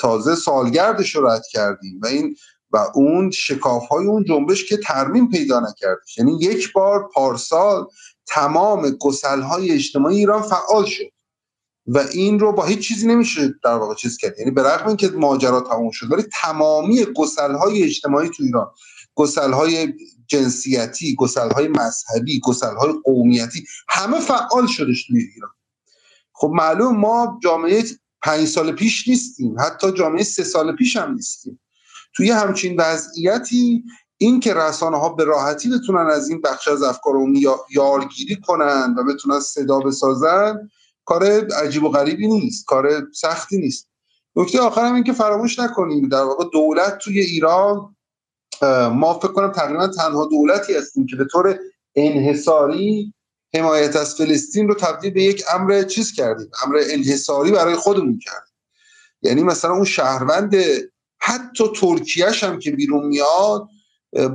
تازه 0.00 0.34
سالگردش 0.34 1.16
رو 1.16 1.26
رد 1.26 1.42
کردیم 1.52 2.00
و 2.02 2.06
این 2.06 2.36
و 2.70 2.86
اون 2.94 3.30
شکاف 3.30 3.86
های 3.86 4.06
اون 4.06 4.24
جنبش 4.24 4.68
که 4.68 4.76
ترمیم 4.76 5.30
پیدا 5.30 5.60
نکردش. 5.60 6.18
یعنی 6.18 6.38
یک 6.40 6.72
بار 6.72 7.08
پارسال 7.14 7.86
تمام 8.26 8.90
گسل 8.90 9.40
های 9.40 9.70
اجتماعی 9.72 10.16
ایران 10.16 10.42
فعال 10.42 10.84
شد 10.84 11.04
و 11.86 11.98
این 11.98 12.38
رو 12.38 12.52
با 12.52 12.64
هیچ 12.64 12.88
چیزی 12.88 13.06
نمیشه 13.06 13.54
در 13.64 13.74
واقع 13.74 13.94
چیز 13.94 14.16
کرد. 14.16 14.38
یعنی 14.38 14.50
به 14.50 14.62
رغم 14.62 14.86
اینکه 14.86 15.08
ماجرا 15.08 15.60
تمام 15.60 15.90
شد 15.90 16.12
ولی 16.12 16.22
تمامی 16.42 17.06
گسل 17.16 17.52
های 17.52 17.82
اجتماعی 17.82 18.28
تو 18.28 18.42
ایران 18.42 18.70
گسل 19.14 19.52
های 19.52 19.92
جنسیتی 20.26 21.14
گسل 21.14 21.50
های 21.50 21.68
مذهبی 21.68 22.40
گسل 22.40 22.76
های 22.76 22.92
قومیتی 23.04 23.66
همه 23.88 24.20
فعال 24.20 24.66
شدش 24.66 25.06
توی 25.06 25.18
ایران. 25.34 25.50
خب 26.32 26.52
معلوم 26.54 26.96
ما 26.96 27.38
جامعه 27.42 27.84
پنج 28.22 28.44
سال 28.44 28.72
پیش 28.72 29.08
نیستیم 29.08 29.56
حتی 29.60 29.92
جامعه 29.92 30.22
سه 30.22 30.44
سال 30.44 30.76
پیش 30.76 30.96
هم 30.96 31.14
نیستیم. 31.14 31.60
توی 32.16 32.30
همچین 32.30 32.80
وضعیتی 32.80 33.84
این 34.18 34.40
که 34.40 34.54
رسانه 34.54 34.96
ها 34.98 35.08
به 35.08 35.24
راحتی 35.24 35.70
بتونن 35.70 36.10
از 36.10 36.28
این 36.28 36.40
بخش 36.40 36.68
از 36.68 36.82
افکار 36.82 37.14
عمومی 37.14 37.46
یارگیری 37.70 38.36
کنن 38.36 38.94
و 38.98 39.04
بتونن 39.04 39.40
صدا 39.40 39.78
بسازن 39.78 40.70
کار 41.04 41.24
عجیب 41.54 41.84
و 41.84 41.88
غریبی 41.88 42.26
نیست 42.26 42.66
کار 42.66 43.12
سختی 43.12 43.58
نیست. 43.58 43.88
نکته 44.36 44.60
آخر 44.60 44.84
هم 44.84 44.94
این 44.94 45.04
که 45.04 45.12
فراموش 45.12 45.58
نکنیم 45.58 46.08
در 46.08 46.22
واقع 46.22 46.44
دولت 46.52 46.98
توی 46.98 47.20
ایران 47.20 47.93
ما 48.92 49.18
فکر 49.18 49.32
کنم 49.32 49.52
تقریبا 49.52 49.86
تنها 49.86 50.26
دولتی 50.26 50.74
هستیم 50.74 51.06
که 51.06 51.16
به 51.16 51.24
طور 51.24 51.58
انحصاری 51.96 53.14
حمایت 53.54 53.96
از 53.96 54.14
فلسطین 54.14 54.68
رو 54.68 54.74
تبدیل 54.74 55.10
به 55.10 55.22
یک 55.22 55.44
امر 55.54 55.82
چیز 55.82 56.12
کردیم؟ 56.12 56.50
امر 56.66 56.80
انحصاری 56.90 57.52
برای 57.52 57.74
خودمون 57.74 58.18
کردیم. 58.18 58.54
یعنی 59.22 59.42
مثلا 59.42 59.72
اون 59.72 59.84
شهروند 59.84 60.56
حتی 61.18 61.64
ترکیهش 61.76 62.44
هم 62.44 62.58
که 62.58 62.70
بیرون 62.70 63.06
میاد 63.06 63.68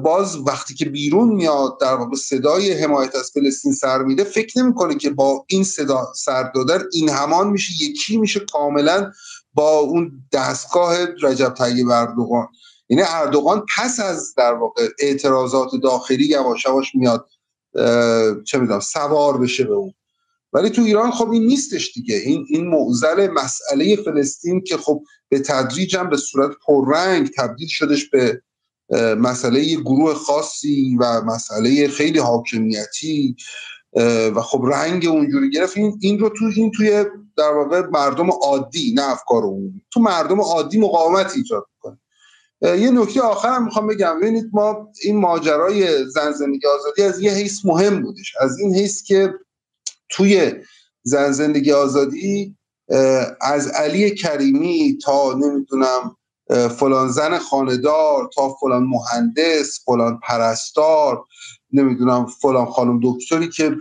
باز 0.04 0.48
وقتی 0.48 0.74
که 0.74 0.86
بیرون 0.86 1.30
میاد 1.30 1.80
در 1.80 1.94
واقع 1.94 2.16
صدای 2.16 2.74
حمایت 2.74 3.16
از 3.16 3.32
فلسطین 3.34 3.74
سر 3.74 4.04
میده 4.04 4.24
فکر 4.24 4.60
نمی‌کنه 4.60 4.96
که 4.96 5.10
با 5.10 5.46
این 5.48 5.64
صدا 5.64 6.14
سر 6.16 6.44
دادن 6.44 6.84
این 6.92 7.10
همان 7.10 7.50
میشه 7.50 7.84
یکی 7.84 8.18
میشه 8.18 8.40
کاملا 8.40 9.12
با 9.54 9.80
اون 9.80 10.12
دستگاه 10.32 10.98
رجب 11.22 11.54
طیب 11.54 11.90
اردوغان. 11.90 12.48
یعنی 12.90 13.04
اردوغان 13.08 13.66
پس 13.78 14.00
از 14.00 14.34
در 14.38 14.54
واقع 14.54 14.88
اعتراضات 15.00 15.70
داخلی 15.84 16.26
یواش 16.26 16.66
یواش 16.66 16.96
میاد 16.96 17.30
چه 18.46 18.58
می‌دونم 18.58 18.80
سوار 18.80 19.38
بشه 19.38 19.64
به 19.64 19.74
اون. 19.74 19.94
ولی 20.54 20.70
تو 20.70 20.82
ایران 20.82 21.12
خب 21.12 21.30
این 21.30 21.46
نیستش 21.46 21.94
دیگه. 21.94 22.16
این 22.16 22.46
این 22.50 22.68
معضل 22.68 23.28
مسئله 23.28 23.96
فلسطین 23.96 24.62
که 24.62 24.78
خب 24.78 25.04
به 25.30 25.40
تدریج 25.40 25.96
هم 25.96 26.10
به 26.10 26.18
صورت 26.18 26.52
پررنگ 26.68 27.30
تبدیل 27.38 27.68
شدش 27.68 28.10
به 28.10 28.42
مسئله 29.16 29.76
گروه 29.76 30.14
خاصی 30.14 30.98
و 31.00 31.22
مسئله 31.22 31.88
خیلی 31.88 32.20
حاکمیتی 32.20 33.36
و 34.36 34.42
خب 34.42 34.66
رنگ 34.74 35.06
اونجوری 35.06 35.50
گرفت. 35.50 35.78
این, 35.78 36.00
این 36.02 36.20
رو 36.20 36.30
تو 36.30 36.46
این 36.56 36.72
توی 36.72 37.06
در 37.38 37.52
واقع 37.52 37.82
مردم 37.82 38.32
عادی 38.32 38.94
نه 38.96 39.12
افکار 39.12 39.44
عمومی. 39.44 39.82
تو 39.92 40.00
مردم 40.00 40.42
عادی 40.42 40.80
مقاومت 40.80 41.34
ایجاد 41.36 41.66
یه 42.62 42.92
نکته 42.92 43.22
آخر 43.22 43.50
هم 43.50 43.66
می‌خوام 43.66 43.88
بگم. 43.88 44.20
ببینید 44.20 44.50
ما 44.54 44.92
این 45.04 45.18
ماجرای 45.18 46.06
زن 46.06 46.32
زندگی 46.32 46.68
آزادی 46.68 47.02
از 47.04 47.20
یه 47.20 47.32
حیث 47.32 47.66
مهم 47.66 48.02
بودش. 48.02 48.34
از 48.40 48.60
این 48.60 48.76
حیث 48.76 49.04
که 49.04 49.34
توی 50.10 50.52
زن 51.04 51.32
زندگی 51.32 51.72
آزادی 51.72 52.56
از 53.42 53.68
علی 53.68 54.16
کریمی 54.16 54.98
تا 55.04 55.34
نمی‌دونم 55.34 56.16
فلان 56.80 57.10
زن 57.10 57.38
خاندار 57.38 58.30
تا 58.36 58.56
فلان 58.62 58.84
مهندس 58.84 59.80
فلان 59.86 60.20
پرستار 60.24 61.26
نمی‌دونم 61.74 62.26
فلان 62.26 62.66
خانم 62.66 63.00
دکتری 63.04 63.50
که 63.50 63.76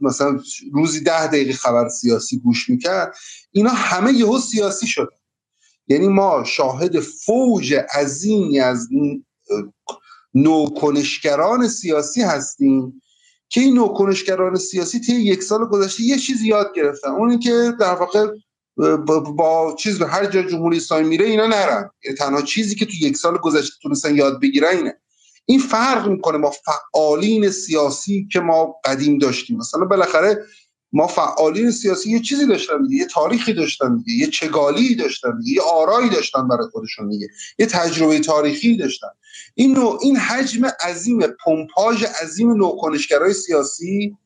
مثلا 0.00 0.40
روزی 0.72 1.00
ده 1.00 1.26
دقیقه 1.26 1.52
خبر 1.52 1.88
سیاسی 1.88 2.38
گوش 2.38 2.70
می‌کرد 2.70 3.16
اینا 3.52 3.70
همه 3.70 4.12
یهو 4.12 4.38
سیاسی 4.38 4.86
شدن. 4.86 5.19
یعنی 5.90 6.08
ما 6.08 6.44
شاهد 6.44 7.00
فوج 7.00 7.74
عظیمی 7.74 8.60
از 8.60 8.88
نوکنشگران 10.34 11.68
سیاسی 11.68 12.22
هستیم 12.22 13.02
که 13.48 13.60
این 13.60 13.74
نوکنشگران 13.74 14.56
سیاسی 14.56 15.00
طی 15.00 15.12
یک 15.12 15.42
سال 15.42 15.64
گذشته 15.64 16.02
یه 16.02 16.18
چیزی 16.18 16.48
یاد 16.48 16.72
گرفتن. 16.74 17.10
اون 17.10 17.38
که 17.38 17.72
در 17.80 17.94
واقع 17.94 18.26
با 19.36 19.76
چیز 19.78 19.98
به 19.98 20.06
هر 20.06 20.26
جا 20.26 20.42
جمهوری 20.42 20.76
اسلامی 20.76 21.08
میره 21.08 21.26
اینا 21.26 21.46
نرن. 21.46 21.90
یعنی 22.04 22.16
تنها 22.16 22.42
چیزی 22.42 22.74
که 22.74 22.86
تو 22.86 22.92
یک 23.00 23.16
سال 23.16 23.38
گذشته 23.38 23.74
تونستن 23.82 24.16
یاد 24.16 24.40
بگیرن 24.40 24.76
اینه. 24.76 24.96
این 25.46 25.60
فرق 25.60 26.08
می‌کنه 26.08 26.38
با 26.38 26.50
فعالین 26.50 27.50
سیاسی 27.50 28.28
که 28.32 28.40
ما 28.40 28.74
قدیم 28.84 29.18
داشتیم. 29.18 29.56
مثلا 29.56 29.84
بالاخره 29.84 30.46
ما 30.92 31.06
فعالین 31.06 31.70
سیاسی 31.70 32.10
یه 32.10 32.20
چیزی 32.20 32.46
داشتن 32.46 32.82
دیگه 32.82 32.96
یه 32.96 33.06
تاریخی 33.06 33.52
داشتن 33.52 33.96
دیگه 33.96 34.12
یه 34.12 34.26
چگالی 34.26 34.94
داشتن 34.94 35.38
دیگه 35.38 35.52
یه 35.52 35.62
آرایی 35.62 36.08
داشتن 36.08 36.48
برای 36.48 36.66
خودشون 36.72 37.08
دیگه 37.08 37.28
یه 37.58 37.66
تجربه 37.66 38.20
تاریخی 38.20 38.76
داشتن. 38.76 39.08
این 39.54 39.72
نوع 39.72 39.98
این 40.02 40.16
حجم 40.16 40.66
عظیم 40.88 41.20
پمپاژ 41.44 42.04
عظیم 42.22 42.52
نوکنشگرای 42.52 43.32
سیاسی 43.32 44.16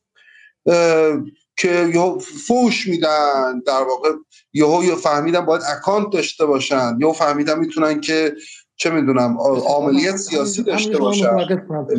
که 1.57 1.89
یهو 1.93 2.19
فوش 2.19 2.87
میدن 2.87 3.59
در 3.65 3.81
واقع 3.81 4.11
یهو 4.53 4.83
یا 4.83 4.95
فهمیدن 4.95 5.45
باید 5.45 5.61
اکانت 5.77 6.07
داشته 6.13 6.45
باشن 6.45 6.97
یا 6.99 7.11
فهمیدن 7.11 7.59
می‌تونن 7.59 8.01
که 8.01 8.35
چه 8.75 8.89
می‌دونم 8.89 9.37
عاملیت 9.39 10.17
سیاسی 10.17 10.63
داشته 10.63 10.97
باشن. 10.97 11.35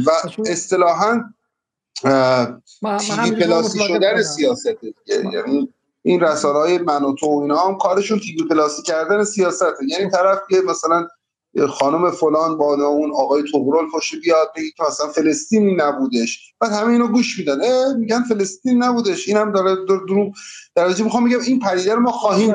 و 0.07 0.11
اصطلاحا 0.47 1.21
تیوی 2.03 3.31
پلاسی 3.31 3.79
شدن 3.79 4.23
سیاست. 4.23 4.77
یعنی 5.07 5.73
این 6.03 6.21
رسانه 6.21 6.59
های 6.59 6.79
من 6.79 7.03
و 7.03 7.15
تو 7.15 7.27
اینا 7.43 7.57
هم 7.57 7.79
کارشون 7.79 8.19
تیوی 8.19 8.49
پلاسی 8.49 8.83
کردن 8.83 9.25
سیاست. 9.25 9.75
یعنی 9.89 10.11
طرف 10.11 10.39
که 10.51 10.61
مثلا 10.61 11.09
خانم 11.69 12.11
فلان 12.11 12.59
با 12.59 12.75
اون 12.87 13.13
آقای 13.13 13.43
توغرال 13.53 13.85
پاشه 13.93 14.17
بیاد 14.17 14.53
بگی 14.57 14.71
که 14.71 14.83
مثلا 14.89 15.07
فلسطینی 15.07 15.77
نبودش. 15.77 16.55
بعد 16.61 16.73
همه 16.73 16.93
اینو 16.93 17.09
گوش 17.09 17.39
میدن. 17.39 17.59
میگن 17.99 18.23
فلسطین 18.23 18.83
نبودش. 18.83 19.29
اینم 19.29 19.53
داره 19.53 19.75
دروغ 19.87 20.35
در 20.75 20.89
می‌خوام 20.89 21.29
بگم 21.29 21.41
این 21.41 21.61
پدیده 21.61 21.95
رو 21.95 22.01
ما 22.01 22.13
خواهیم 22.13 22.55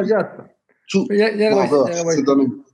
تو 0.91 1.07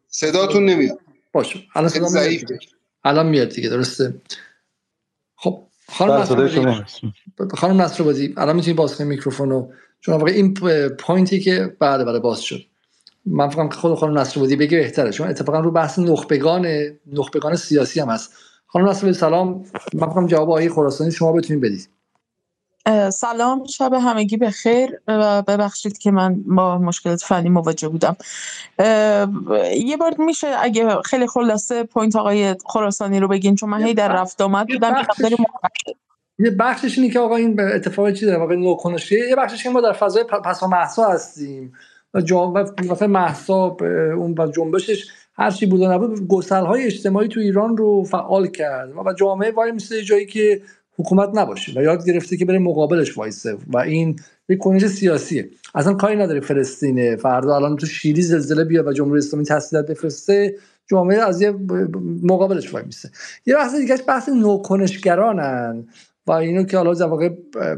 صداتون 0.10 0.66
نمیاد. 0.66 1.00
باشه. 1.34 1.60
الان 1.76 1.90
صدا 1.90 2.10
میاد 2.10 2.60
الان 3.04 3.28
میاد 3.28 3.50
دیگه 3.50 3.70
درسته. 3.70 4.14
خانم 5.92 6.14
نصر 6.14 6.84
خانم 7.58 7.82
نصر 7.82 8.04
بازی 8.04 8.34
الان 8.38 8.56
می‌تونی 8.56 8.74
باز 8.74 8.98
کنی 8.98 9.08
میکروفون 9.08 9.50
رو. 9.50 9.74
چون 10.02 10.16
واقعا 10.16 10.34
این 10.34 10.54
پوینتی 11.00 11.40
که 11.40 11.76
بعد 11.80 12.06
بعد 12.06 12.22
باز 12.22 12.42
شد. 12.42 12.62
من 13.26 13.50
فکرم 13.50 13.70
که 13.70 13.76
خود 13.76 13.96
خانم 13.96 14.18
نصرودی 14.18 14.56
بگه 14.56 14.78
بهتره. 14.78 15.12
چون 15.12 15.28
اتفاقا 15.28 15.60
رو 15.60 15.72
بحث 15.72 16.00
نخبگان 16.00 16.68
نخبگان 17.14 17.56
سیاسی 17.56 18.00
هم 18.00 18.10
هست. 18.10 18.34
خانم 18.68 18.90
نصرودی 18.90 19.14
سلام. 19.14 19.66
من 19.94 20.10
فکرم 20.10 20.28
جواب 20.28 20.50
آقای 20.50 20.70
خراسانی 20.70 21.12
شما 21.12 21.32
بتونید 21.32 21.64
بدید 21.64 21.90
سلام 23.10 23.66
شب 23.66 23.94
همگی 23.94 24.38
به 24.38 24.50
خیر. 24.50 25.00
و 25.08 25.42
ببخشید 25.42 25.98
که 25.98 26.12
من 26.12 26.44
با 26.44 26.78
مشکلات 26.78 27.24
فنی 27.24 27.50
مواجه 27.50 27.88
بودم. 27.88 28.18
یه 29.86 29.98
بار 30.00 30.16
میشه 30.20 30.48
اگه 30.60 31.02
خیلی 31.06 31.28
خلاصه 31.28 31.84
پوینت 31.84 32.16
آقای 32.16 32.56
خراسانی 32.66 33.20
رو 33.20 33.28
بگین 33.28 33.56
چون 33.56 33.70
من 33.70 33.84
هی 33.84 33.94
در 33.94 34.14
رفت 34.14 34.42
آمد 34.42 34.68
بودم 34.68 34.96
یه 36.40 36.52
بخشش 36.52 36.98
اینه 36.98 37.14
که 37.14 37.20
آقا 37.20 37.36
این 37.36 37.60
اتفاقی 37.60 38.14
چی 38.14 38.26
داره؟ 38.26 38.40
واقعا 38.40 38.56
نوکنشیه 38.56 39.30
یه 39.30 39.36
بخشش 39.36 39.66
این 39.66 39.74
ما 39.74 39.82
در 39.82 39.94
فضای 39.94 40.24
پسا 40.24 40.68
محسا 40.68 41.10
هستیم. 41.10 41.74
و 42.14 42.20
مثلا 42.90 43.08
محسا 43.08 43.78
اون 44.18 44.36
و 44.38 44.48
جنبشش 44.48 45.08
هر 45.38 45.52
چی 45.52 45.66
بود 45.66 45.82
و 45.82 45.92
نبود 45.92 46.28
گسل 46.28 46.66
های 46.66 46.86
اجتماعی 46.86 47.28
تو 47.28 47.40
ایران 47.40 47.78
رو 47.78 48.04
فعال 48.04 48.48
کرد. 48.48 48.90
و 49.06 49.14
جامعه 49.14 49.52
وای 49.52 49.72
مثل 49.72 50.02
جایی 50.02 50.26
که 50.26 50.62
حکومت 50.98 51.30
نباشه 51.34 51.72
و 51.76 51.84
یاد 51.84 52.06
گرفته 52.06 52.38
که 52.38 52.46
بره 52.46 52.60
مقابلش 52.60 53.18
وایسه 53.18 53.58
و 53.68 53.78
این 53.78 54.16
یک 54.50 54.60
کنش 54.60 54.88
سیاسیه. 54.88 55.50
اصلا 55.76 55.94
کاری 55.94 56.16
نداره 56.16 56.40
فلسطینه. 56.40 57.16
فردا 57.16 57.56
الان 57.56 57.76
تو 57.76 57.86
شیلی 57.86 58.22
زلزله 58.22 58.64
بیاد 58.64 58.88
و 58.88 58.94
جمهوری 58.94 59.20
اسلامی 59.20 59.46
تسلیحات 59.46 59.92
بفرسته 59.92 60.56
جامعه 60.88 61.18
از 61.18 61.42
یه 61.42 61.52
مقابلش 62.24 62.74
وای 62.74 62.84
میسه 62.86 63.10
یه 63.46 63.56
بحث 63.56 63.76
دیگه 63.76 63.98
بحث 64.08 64.30
نوکنشگرانن 64.30 65.88
و 66.28 66.32
اینو 66.32 66.64
که 66.64 66.78
حالا 66.78 66.94
در 66.94 67.06
واقع 67.06 67.30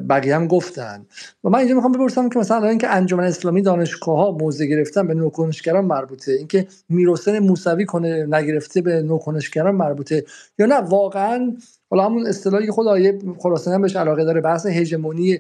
بقیه 0.10 0.36
هم 0.36 0.48
گفتن. 0.48 1.06
و 1.44 1.50
من 1.50 1.60
اینجا 1.60 1.76
می‌خوام 1.76 1.92
بپرسم 1.92 2.30
که 2.30 2.40
مثلا 2.40 2.68
اینکه 2.68 2.88
انجمن 2.88 3.24
اسلامی 3.24 3.62
دانشگاه 3.62 4.18
ها 4.18 4.32
موضع 4.32 4.66
گرفتن 4.66 5.08
به 5.08 5.14
نوکنشگران 5.14 5.86
مربوطه 5.86 6.32
اینکه 6.32 6.68
میروسن 6.90 7.40
موسوی 7.40 7.86
کنه 7.86 8.26
نگرفته 8.26 8.82
به 8.82 9.02
نوکنشگران 9.02 9.76
مربوطه 9.76 10.26
یا 10.60 10.66
نه؟ 10.66 10.76
واقعا 10.76 11.54
حالا 11.90 12.06
همون 12.06 12.28
اصطلاحی 12.28 12.72
خود 12.72 12.88
آیه 12.88 13.20
خراسانی 13.40 13.76
هم 13.76 13.82
بهش 13.82 13.96
علاقه 13.96 14.24
داره 14.24 14.42
بحث 14.42 14.66
هژمونی 14.66 15.40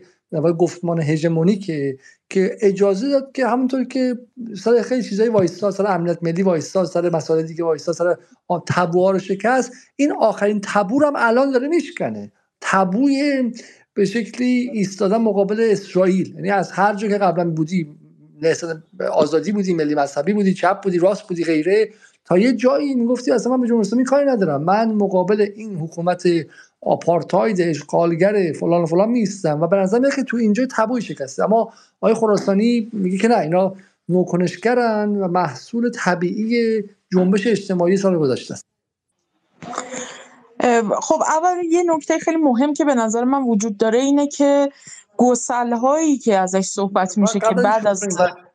گفتمان 0.59 1.01
هژمونی 1.01 1.55
که 1.55 1.97
که 2.30 2.57
اجازه 2.61 3.09
داد 3.09 3.31
که 3.34 3.47
همونطور 3.47 3.84
که 3.84 4.15
سر 4.63 4.81
خیلی 4.81 5.03
چیزای 5.03 5.30
وایستا 5.30 5.71
سر 5.71 5.88
امنیت 5.88 6.23
ملی 6.23 6.43
وایستا 6.43 6.85
سر 6.85 7.09
مسائل 7.09 7.43
دیگه 7.43 7.63
وایستا 7.63 7.93
سر 7.93 8.15
تابوها 8.65 9.11
رو 9.11 9.19
شکست 9.19 9.71
این 9.95 10.11
آخرین 10.11 10.61
تابو 10.61 11.03
هم 11.03 11.13
الان 11.15 11.51
داره 11.51 11.67
میشکنه. 11.67 12.31
تبوی 12.61 13.51
به 13.93 14.05
شکلی 14.05 14.69
ایستادن 14.73 15.17
مقابل 15.17 15.67
اسرائیل. 15.71 16.34
یعنی 16.35 16.49
از 16.49 16.71
هر 16.71 16.95
جا 16.95 17.07
که 17.07 17.17
قبلا 17.17 17.49
بودی 17.49 17.88
آزادی 19.11 19.51
بودی 19.51 19.73
ملی 19.73 19.95
مذهبی 19.95 20.34
بودی 20.34 20.53
چپ 20.53 20.81
بودی 20.81 20.97
راست 20.97 21.27
بودی 21.27 21.43
غیره 21.43 21.89
تا 22.30 22.38
یه 22.38 22.53
جایی 22.53 22.95
می‌گفتی 22.95 23.31
اصلا 23.31 23.51
من 23.51 23.61
به 23.61 23.68
جمهوری 23.68 23.88
اسلامی 23.88 24.03
کاری 24.03 24.26
ندارم. 24.26 24.64
من 24.64 24.91
مقابل 24.91 25.47
این 25.56 25.77
حکومت 25.77 26.23
آپارتاید 26.81 27.61
اشغالگر 27.61 28.53
فلان 28.60 28.84
و 28.84 28.85
فلان 28.85 29.10
میستم 29.10 29.61
و 29.61 29.68
به 29.68 29.76
نظر 29.76 29.99
میاد 29.99 30.15
که 30.15 30.23
تو 30.23 30.38
اینجا 30.38 30.68
تبوی 30.72 31.01
شکسته. 31.01 31.43
اما 31.43 31.73
آقای 32.01 32.14
خراسانی 32.14 32.89
میگه 32.93 33.18
که 33.18 33.27
نه 33.27 33.38
اینا 33.38 33.73
نوکنشگرن 34.10 35.15
و 35.15 35.27
محصول 35.27 35.91
طبیعی 35.91 36.84
جنبش 37.14 37.47
اجتماعی 37.47 37.97
سال 37.97 38.18
گذشته 38.18 38.53
است. 38.53 38.65
خب 41.01 41.22
اول 41.27 41.64
یه 41.69 41.84
نکته 41.95 42.19
خیلی 42.19 42.38
مهم 42.38 42.73
که 42.73 42.85
به 42.85 42.95
نظر 42.95 43.23
من 43.23 43.43
وجود 43.43 43.77
داره 43.77 43.99
اینه 43.99 44.27
که 44.27 44.69
گسل 45.21 45.73
هایی 45.73 46.17
که 46.17 46.37
ازش 46.37 46.65
صحبت 46.65 47.17
میشه 47.17 47.39
که 47.39 47.55
بعد 47.55 47.87
از 47.87 48.03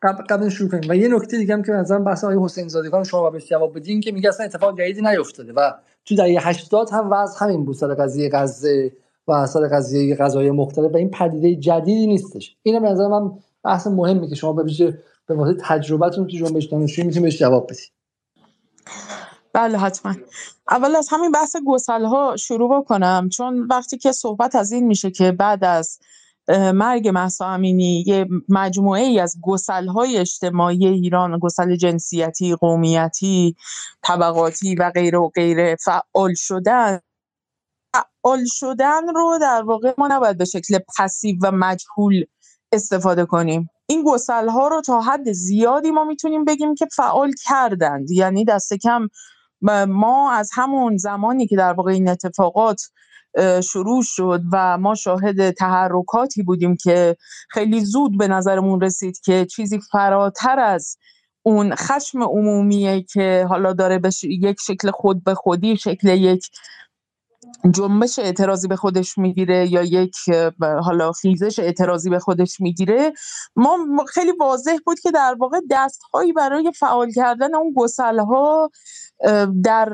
قبل 0.03 0.49
شروع 0.49 0.71
کنیم 0.71 0.91
و 0.91 0.95
یه 0.95 1.09
نکته 1.09 1.37
دیگه 1.37 1.55
هم 1.55 1.63
که 1.63 1.73
نظر 1.73 1.99
بحث 1.99 2.25
آقای 2.25 2.39
حسین 2.45 2.69
زادگان 2.69 3.05
شما 3.05 3.31
بهش 3.31 3.49
جواب 3.49 3.77
بدین 3.77 4.01
که 4.01 4.13
میگه 4.13 4.29
اصلا 4.29 4.47
اتفاق 4.47 4.79
جدیدی 4.79 5.03
نیفتاده. 5.03 5.53
و 5.53 5.73
تو 6.05 6.17
دهه 6.17 6.49
80 6.49 6.91
هم 6.91 7.11
وضع 7.11 7.45
همین 7.45 7.65
بود 7.65 7.77
سر 7.77 7.95
قضیه 7.95 8.31
غزه 8.33 8.93
و 9.29 9.47
سر 9.47 9.69
قضیه 9.69 10.17
غذای 10.17 10.51
مختلف 10.51 10.93
و 10.93 10.97
این 10.97 11.11
پدیده 11.11 11.55
جدیدی 11.55 12.07
نیستش. 12.07 12.57
اینم 12.63 12.83
به 12.83 12.89
نظر 12.89 13.09
من 13.09 13.33
بحث 13.65 13.87
مهمی 13.87 14.29
که 14.29 14.35
شما 14.35 14.53
به 14.53 14.65
به 15.27 15.35
واسه 15.35 15.57
تجربتون 15.61 16.27
تو 16.27 16.37
جنبش 16.37 16.65
دانشجویی 16.65 17.07
می‌تونید 17.07 17.25
بهش 17.25 17.39
جواب 17.39 17.67
بدید 17.67 17.93
بله 19.53 19.79
حتما. 19.79 20.15
اول 20.71 20.97
از 20.97 21.09
همین 21.11 21.33
بحث 21.33 21.57
گسل 21.67 22.05
ها 22.05 22.37
شروع 22.37 22.81
بکنم 22.81 23.29
چون 23.29 23.67
وقتی 23.71 23.99
که 23.99 24.13
صحبت 24.13 24.55
از 24.55 24.73
این 24.73 24.87
میشه 24.87 25.11
که 25.11 25.33
بعد 25.33 25.65
از 25.65 25.99
مرگ 26.49 27.09
محسا 27.09 27.47
امینی 27.47 28.05
یه 28.07 28.27
مجموعه 28.49 29.03
ای 29.03 29.21
از 29.21 29.37
گسل 29.43 29.87
های 29.87 30.19
اجتماعی 30.19 30.87
ایران 30.87 31.39
گسل 31.39 31.77
جنسیتی 31.77 32.55
قومیتی 32.55 33.57
طبقاتی 34.03 34.75
و 34.75 34.91
غیره 34.91 35.19
و 35.19 35.29
غیره 35.29 35.77
فعال 35.85 36.35
شدن. 36.35 37.01
فعال 37.95 38.45
شدن 38.47 39.09
رو 39.15 39.39
در 39.41 39.63
واقع 39.63 39.95
ما 39.99 40.09
نباید 40.09 40.39
به 40.39 40.45
شکل 40.45 40.79
پسیو 40.99 41.37
و 41.43 41.51
مجهول 41.51 42.25
استفاده 42.73 43.25
کنیم. 43.25 43.71
این 43.87 44.05
گسل 44.07 44.49
ها 44.49 44.69
رو 44.69 44.81
تا 44.81 45.01
حد 45.01 45.33
زیادی 45.33 45.91
ما 45.91 46.05
می‌تونیم 46.05 46.45
بگیم 46.45 46.75
که 46.75 46.87
فعال 46.97 47.33
کردند. 47.45 48.11
یعنی 48.11 48.45
دست 48.45 48.75
کم 48.75 49.09
ما 49.89 50.33
از 50.33 50.51
همون 50.53 50.97
زمانی 50.97 51.47
که 51.47 51.57
در 51.57 51.73
واقع 51.73 51.93
این 51.93 52.09
اتفاقات 52.09 52.83
شروع 53.63 54.03
شد 54.03 54.43
و 54.53 54.79
ما 54.79 54.95
شاهد 54.95 55.51
تحرکاتی 55.51 56.43
بودیم 56.43 56.77
که 56.77 57.17
خیلی 57.51 57.85
زود 57.85 58.19
به 58.19 58.29
نظرمون 58.29 58.81
رسید 58.81 59.21
که 59.21 59.47
چیزی 59.47 59.81
فراتر 59.93 60.59
از 60.59 60.97
اون 61.43 61.75
خشم 61.75 62.23
عمومیه 62.23 63.03
که 63.03 63.47
حالا 63.49 63.73
داره 63.73 63.99
به 63.99 64.11
یک 64.23 64.57
شکل 64.67 64.91
خود 64.91 65.25
به 65.25 65.35
خودی 65.35 65.77
شکل 65.77 66.09
یک 66.09 66.51
جنبش 67.71 68.19
اعتراضی 68.19 68.69
به 68.69 68.77
خودش 68.77 69.19
می‌گیره 69.19 69.73
یا 69.73 69.83
یک 69.83 70.17
حالا 70.61 71.13
خیزش 71.13 71.59
اعتراضی 71.59 72.11
به 72.11 72.19
خودش 72.19 72.61
می‌گیره. 72.61 73.13
ما 73.57 73.79
خیلی 74.09 74.33
واضح 74.41 74.77
بود 74.87 75.01
که 75.01 75.11
در 75.11 75.37
واقع 75.39 75.61
دستهایی 75.71 76.33
برای 76.33 76.73
فعال 76.79 77.11
کردن 77.11 77.55
اون 77.55 77.75
گسلها 77.77 78.71
در 79.63 79.93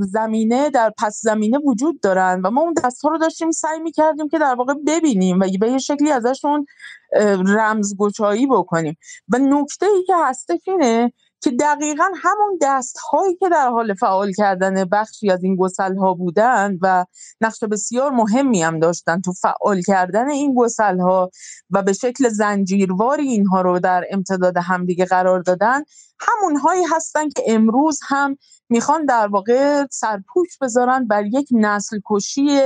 زمینه 0.00 0.70
در 0.70 0.92
پس 0.98 1.20
زمینه 1.22 1.58
وجود 1.58 2.00
دارن 2.00 2.40
و 2.44 2.50
ما 2.50 2.60
اون 2.60 2.74
دستها 2.84 3.10
رو 3.10 3.18
داشتیم 3.18 3.50
سعی 3.50 3.80
می‌کردیم 3.80 4.28
که 4.28 4.38
در 4.38 4.54
واقع 4.54 4.74
ببینیم 4.86 5.40
و 5.40 5.46
به 5.60 5.70
یه 5.70 5.78
شکلی 5.78 6.10
ازشون 6.10 6.66
رمزگشایی 7.46 8.46
بکنیم. 8.46 8.96
و 9.28 9.38
نکته 9.38 9.86
ای 9.86 10.04
که 10.04 10.14
هستش 10.16 10.60
اینه 10.66 11.12
که 11.40 11.50
دقیقا 11.50 12.04
همون 12.22 12.58
دست 12.62 12.98
هایی 13.12 13.36
که 13.36 13.48
در 13.48 13.68
حال 13.68 13.94
فعال 13.94 14.32
کردن 14.32 14.84
بخشی 14.84 15.30
از 15.30 15.44
این 15.44 15.56
گسل 15.56 15.96
ها 15.96 16.14
بودن 16.14 16.78
و 16.82 17.04
نقش 17.40 17.64
بسیار 17.64 18.10
مهمی 18.10 18.62
هم 18.62 18.78
داشتن 18.78 19.20
تو 19.20 19.32
فعال 19.32 19.82
کردن 19.82 20.30
این 20.30 20.54
گسل 20.56 20.98
ها 20.98 21.30
و 21.70 21.82
به 21.82 21.92
شکل 21.92 22.28
زنجیرواری 22.28 23.28
اینها 23.28 23.60
رو 23.60 23.78
در 23.78 24.04
امتداد 24.10 24.56
همدیگه 24.56 25.04
قرار 25.04 25.40
دادن 25.40 25.82
همون 26.20 26.56
هایی 26.56 26.84
هستن 26.84 27.28
که 27.28 27.42
امروز 27.46 28.00
هم 28.08 28.36
می‌خوان 28.68 29.04
در 29.04 29.26
واقع 29.26 29.86
سرپوش 29.90 30.58
بذارن 30.60 31.06
بر 31.06 31.24
یک 31.26 31.48
نسل 31.52 32.00
کشی 32.06 32.60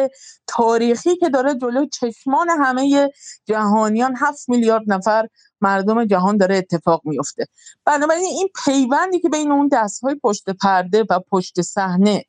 تاریخی 0.47 1.17
که 1.17 1.29
داره 1.29 1.55
جلو 1.55 1.87
چشمان 1.87 2.51
همه 2.51 3.11
جهانیان 3.47 4.15
هفت 4.17 4.49
میلیارد 4.49 4.85
نفر 4.87 5.29
مردم 5.61 6.05
جهان 6.05 6.37
داره 6.37 6.57
اتفاق 6.57 7.03
میفته. 7.05 7.47
بنابراین 7.85 8.25
این 8.25 8.49
پیوندی 8.65 9.21
که 9.21 9.29
بین 9.29 9.53
اون 9.53 9.69
دست 9.73 10.05
های 10.05 10.15
پشت 10.15 10.51
پرده 10.51 11.05
و 11.11 11.21
پشت 11.31 11.63
صحنه 11.63 12.25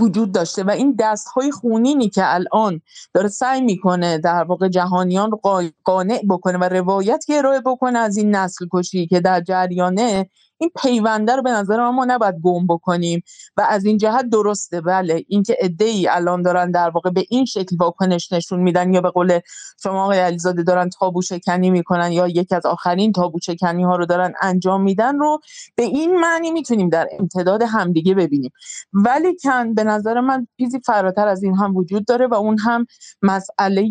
وجود 0.00 0.32
داشته 0.32 0.64
و 0.64 0.70
این 0.70 0.96
دست 0.98 1.28
های 1.28 1.50
خونینی 1.50 2.08
که 2.08 2.34
الان 2.34 2.80
داره 3.14 3.28
سعی 3.28 3.60
می‌کنه 3.60 4.18
در 4.18 4.44
واقع 4.44 4.68
جهانیان 4.68 5.30
رو 5.30 5.40
قانع 5.84 6.22
بکنه 6.30 6.58
و 6.58 6.64
روایت 6.64 7.24
ارائه 7.28 7.60
بکنه 7.60 7.98
از 7.98 8.16
این 8.16 8.34
نسل 8.34 8.66
کشی 8.72 9.06
که 9.06 9.20
در 9.20 9.40
جریانه 9.40 10.30
این 10.58 10.70
پیونده 10.82 11.36
رو 11.36 11.42
به 11.42 11.50
نظر 11.50 11.90
ما 11.90 12.04
نباید 12.04 12.34
گم 12.42 12.66
بکنیم 12.66 13.22
و 13.56 13.66
از 13.68 13.84
این 13.84 13.98
جهت 13.98 14.28
درسته. 14.28 14.80
بله 14.80 15.24
اینکه 15.28 15.56
ای 15.80 16.08
الان 16.08 16.42
دارن 16.42 16.70
در 16.70 16.90
واقع 16.90 17.10
به 17.10 17.24
این 17.28 17.44
شکل 17.44 17.76
واکنش 17.80 18.32
نشون 18.32 18.60
میدن 18.60 18.92
یا 18.92 19.00
به 19.00 19.10
قول 19.10 19.40
شما 19.82 20.04
آقای 20.04 20.18
علیزاده 20.18 20.62
دارن 20.62 20.90
تابو 20.90 21.22
شکنی 21.22 21.70
می‌کنن 21.70 22.12
یا 22.12 22.28
یکی 22.28 22.54
از 22.54 22.66
آخرین 22.66 23.12
تابو 23.12 23.38
شکنی 23.42 23.84
ها 23.84 23.96
رو 23.96 24.06
دارن 24.06 24.32
انجام 24.40 24.82
میدن 24.82 25.18
رو 25.18 25.40
به 25.76 25.82
این 25.82 26.20
معنی 26.20 26.50
می‌تونیم 26.50 26.88
در 26.88 27.08
امتداد 27.18 27.62
همدیگه 27.62 28.14
ببینیم. 28.14 28.50
ولی 28.92 29.36
کن 29.42 29.74
به 29.74 29.84
نظر 29.84 30.20
من 30.20 30.46
چیزی 30.58 30.80
فراتر 30.80 31.28
از 31.28 31.42
این 31.42 31.54
هم 31.54 31.76
وجود 31.76 32.06
داره 32.06 32.26
و 32.26 32.34
اون 32.34 32.58
هم 32.58 32.86
مسئله 33.22 33.82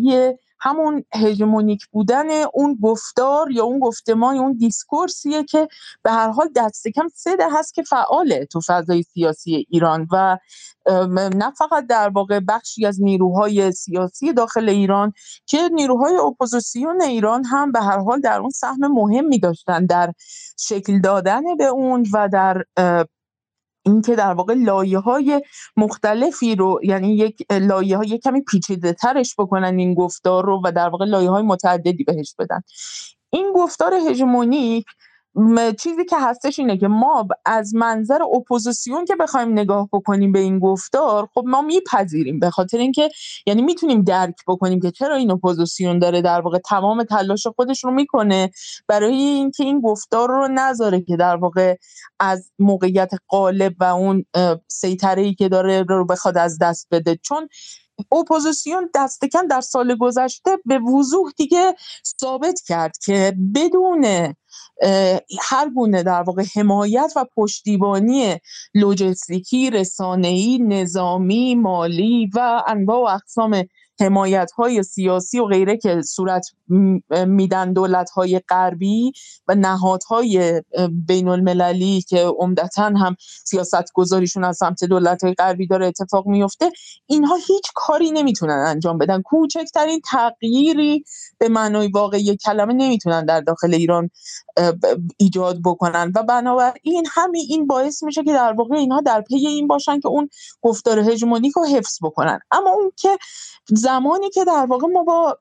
همون 0.60 1.04
هژمونیک 1.14 1.86
بودن 1.86 2.26
اون 2.54 2.78
گفتار 2.82 3.50
یا 3.50 3.64
اون 3.64 3.78
گفتمان 3.78 4.36
یا 4.36 4.42
اون 4.42 4.52
discourse 4.52 5.27
یه 5.27 5.44
که 5.44 5.68
به 6.02 6.10
هر 6.10 6.30
حال 6.30 6.48
دست 6.56 6.88
کم 6.88 7.08
سه 7.14 7.36
هست 7.52 7.74
که 7.74 7.82
فعاله 7.82 8.44
تو 8.44 8.60
فضای 8.66 9.02
سیاسی 9.02 9.66
ایران 9.70 10.06
و 10.12 10.38
نه 11.34 11.50
فقط 11.58 11.86
در 11.86 12.08
واقع 12.08 12.40
بخشی 12.40 12.86
از 12.86 13.02
نیروهای 13.02 13.72
سیاسی 13.72 14.32
داخل 14.32 14.68
ایران 14.68 15.12
که 15.46 15.68
نیروهای 15.72 16.16
اپوزیسیون 16.16 17.02
ایران 17.02 17.44
هم 17.44 17.72
به 17.72 17.80
هر 17.80 17.98
حال 17.98 18.20
در 18.20 18.40
اون 18.40 18.50
سهم 18.50 18.92
مهمی 18.92 19.38
داشتن 19.38 19.86
در 19.86 20.12
شکل 20.58 21.00
دادن 21.00 21.56
به 21.56 21.64
اون 21.64 22.06
و 22.12 22.28
در 22.32 22.64
اینکه 23.86 24.16
در 24.16 24.32
واقع 24.32 24.54
لایه 24.54 24.98
های 24.98 25.42
مختلفی 25.76 26.56
رو 26.56 26.80
یعنی 26.82 27.16
یک 27.16 27.46
لایه 27.52 27.96
های 27.96 28.18
کمی 28.18 28.40
پیچیده 28.40 28.92
ترش 28.92 29.34
بکنن 29.38 29.78
این 29.78 29.94
گفتار 29.94 30.44
رو 30.44 30.60
و 30.64 30.72
در 30.72 30.88
واقع 30.88 31.04
لایه 31.04 31.30
های 31.30 31.42
متعددی 31.42 32.04
بهش 32.04 32.34
بدن. 32.38 32.60
این 33.30 33.52
گفتار 33.54 33.94
هژمونیک 33.94 34.86
چیزی 35.78 36.04
که 36.04 36.16
هستش 36.20 36.58
اینه 36.58 36.78
که 36.78 36.88
ما 36.88 37.28
از 37.44 37.74
منظر 37.74 38.22
اپوزیسیون 38.22 39.04
که 39.04 39.16
بخوایم 39.16 39.52
نگاه 39.52 39.88
بکنیم 39.92 40.32
به 40.32 40.38
این 40.38 40.58
گفتار 40.58 41.28
خب 41.34 41.44
ما 41.46 41.62
میپذیریم 41.62 42.38
به 42.40 42.50
خاطر 42.50 42.78
اینکه 42.78 43.10
یعنی 43.46 43.62
می‌تونیم 43.62 44.02
درک 44.02 44.34
بکنیم 44.46 44.80
که 44.80 44.90
چرا 44.90 45.16
این 45.16 45.30
اپوزیسیون 45.30 45.98
داره 45.98 46.22
در 46.22 46.40
واقع 46.40 46.58
تمام 46.58 47.04
تلاش 47.04 47.46
خودش 47.46 47.84
رو 47.84 47.90
می‌کنه 47.90 48.50
برای 48.88 49.14
اینکه 49.14 49.64
این 49.64 49.80
گفتار 49.80 50.28
رو 50.28 50.48
نذاره 50.48 51.00
که 51.00 51.16
در 51.16 51.36
واقع 51.36 51.76
از 52.20 52.50
موقعیت 52.58 53.10
قالب 53.28 53.74
و 53.80 53.84
اون 53.84 54.24
سیطره 54.68 55.22
ای 55.22 55.34
که 55.34 55.48
داره 55.48 55.82
رو 55.88 56.06
بخواد 56.06 56.38
از 56.38 56.58
دست 56.60 56.88
بده. 56.90 57.16
چون 57.22 57.48
اپوزیسیون 58.12 58.90
دستکن 58.94 59.46
در 59.46 59.60
سال 59.60 59.96
گذشته 59.96 60.58
به 60.64 60.78
وضوح 60.78 61.30
دیگه 61.36 61.74
ثابت 62.20 62.60
کرد 62.66 62.98
که 62.98 63.36
بدون 63.54 64.04
هر 65.40 65.70
گونه 65.74 66.02
در 66.02 66.22
واقع 66.22 66.44
حمایت 66.56 67.12
و 67.16 67.24
پشتیبانی 67.36 68.40
لوجستیکی، 68.74 69.70
رسانه‌ای، 69.70 70.58
نظامی، 70.58 71.54
مالی 71.54 72.30
و 72.34 72.62
انواع 72.66 72.98
و 72.98 73.14
اقسام 73.14 73.64
حمایت 74.00 74.50
های 74.50 74.82
سیاسی 74.82 75.38
و 75.38 75.44
غیره 75.44 75.76
که 75.76 76.02
صورت 76.02 76.46
میدن 77.26 77.72
دولت 77.72 78.10
های 78.10 78.40
غربی 78.48 79.12
و 79.48 79.54
نهادهای 79.54 80.62
بین 81.06 81.28
المللی 81.28 82.02
که 82.02 82.24
عمدتا 82.38 82.84
هم 82.84 83.16
سیاست 83.44 83.92
گذاریشون 83.94 84.44
از 84.44 84.56
سمت 84.56 84.84
دولت 84.84 85.24
های 85.24 85.34
غربی 85.34 85.66
داره 85.66 85.86
اتفاق 85.86 86.26
میفته 86.26 86.70
اینها 87.06 87.34
هیچ 87.34 87.64
کاری 87.74 88.10
نمی‌تونن 88.10 88.64
انجام 88.66 88.98
بدن. 88.98 89.22
کوچکترین 89.22 90.00
تغییری 90.00 91.04
به 91.38 91.48
معنای 91.48 91.88
واقعی 91.88 92.36
کلمه 92.36 92.72
نمی‌تونن 92.72 93.24
در 93.24 93.40
داخل 93.40 93.74
ایران 93.74 94.10
ایجاد 95.16 95.58
بکنن. 95.64 96.12
و 96.14 96.22
بنابراین 96.22 97.06
همین 97.12 97.46
این 97.48 97.66
باعث 97.66 98.02
میشه 98.02 98.24
که 98.24 98.32
در 98.32 98.52
واقع 98.52 98.76
اینها 98.76 99.00
در 99.00 99.20
پی 99.20 99.34
این 99.34 99.66
باشن 99.66 100.00
که 100.00 100.08
اون 100.08 100.28
گفتار 100.62 100.98
هژمونیک 100.98 101.52
رو 101.56 101.64
حفظ 101.64 101.98
بکنن. 102.02 102.40
اما 102.50 102.70
اون 102.70 102.92
که 102.96 103.18
زمانی 103.66 104.30
که 104.30 104.44
در 104.44 104.66
واقع 104.66 104.86
ما 104.86 105.02
با 105.02 105.38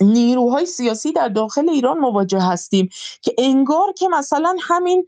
نیروهای 0.00 0.66
سیاسی 0.66 1.12
در 1.12 1.28
داخل 1.28 1.68
ایران 1.68 1.98
مواجه 1.98 2.40
هستیم 2.40 2.88
که 3.22 3.34
انگار 3.38 3.92
که 3.92 4.08
مثلا 4.08 4.56
همین 4.60 5.06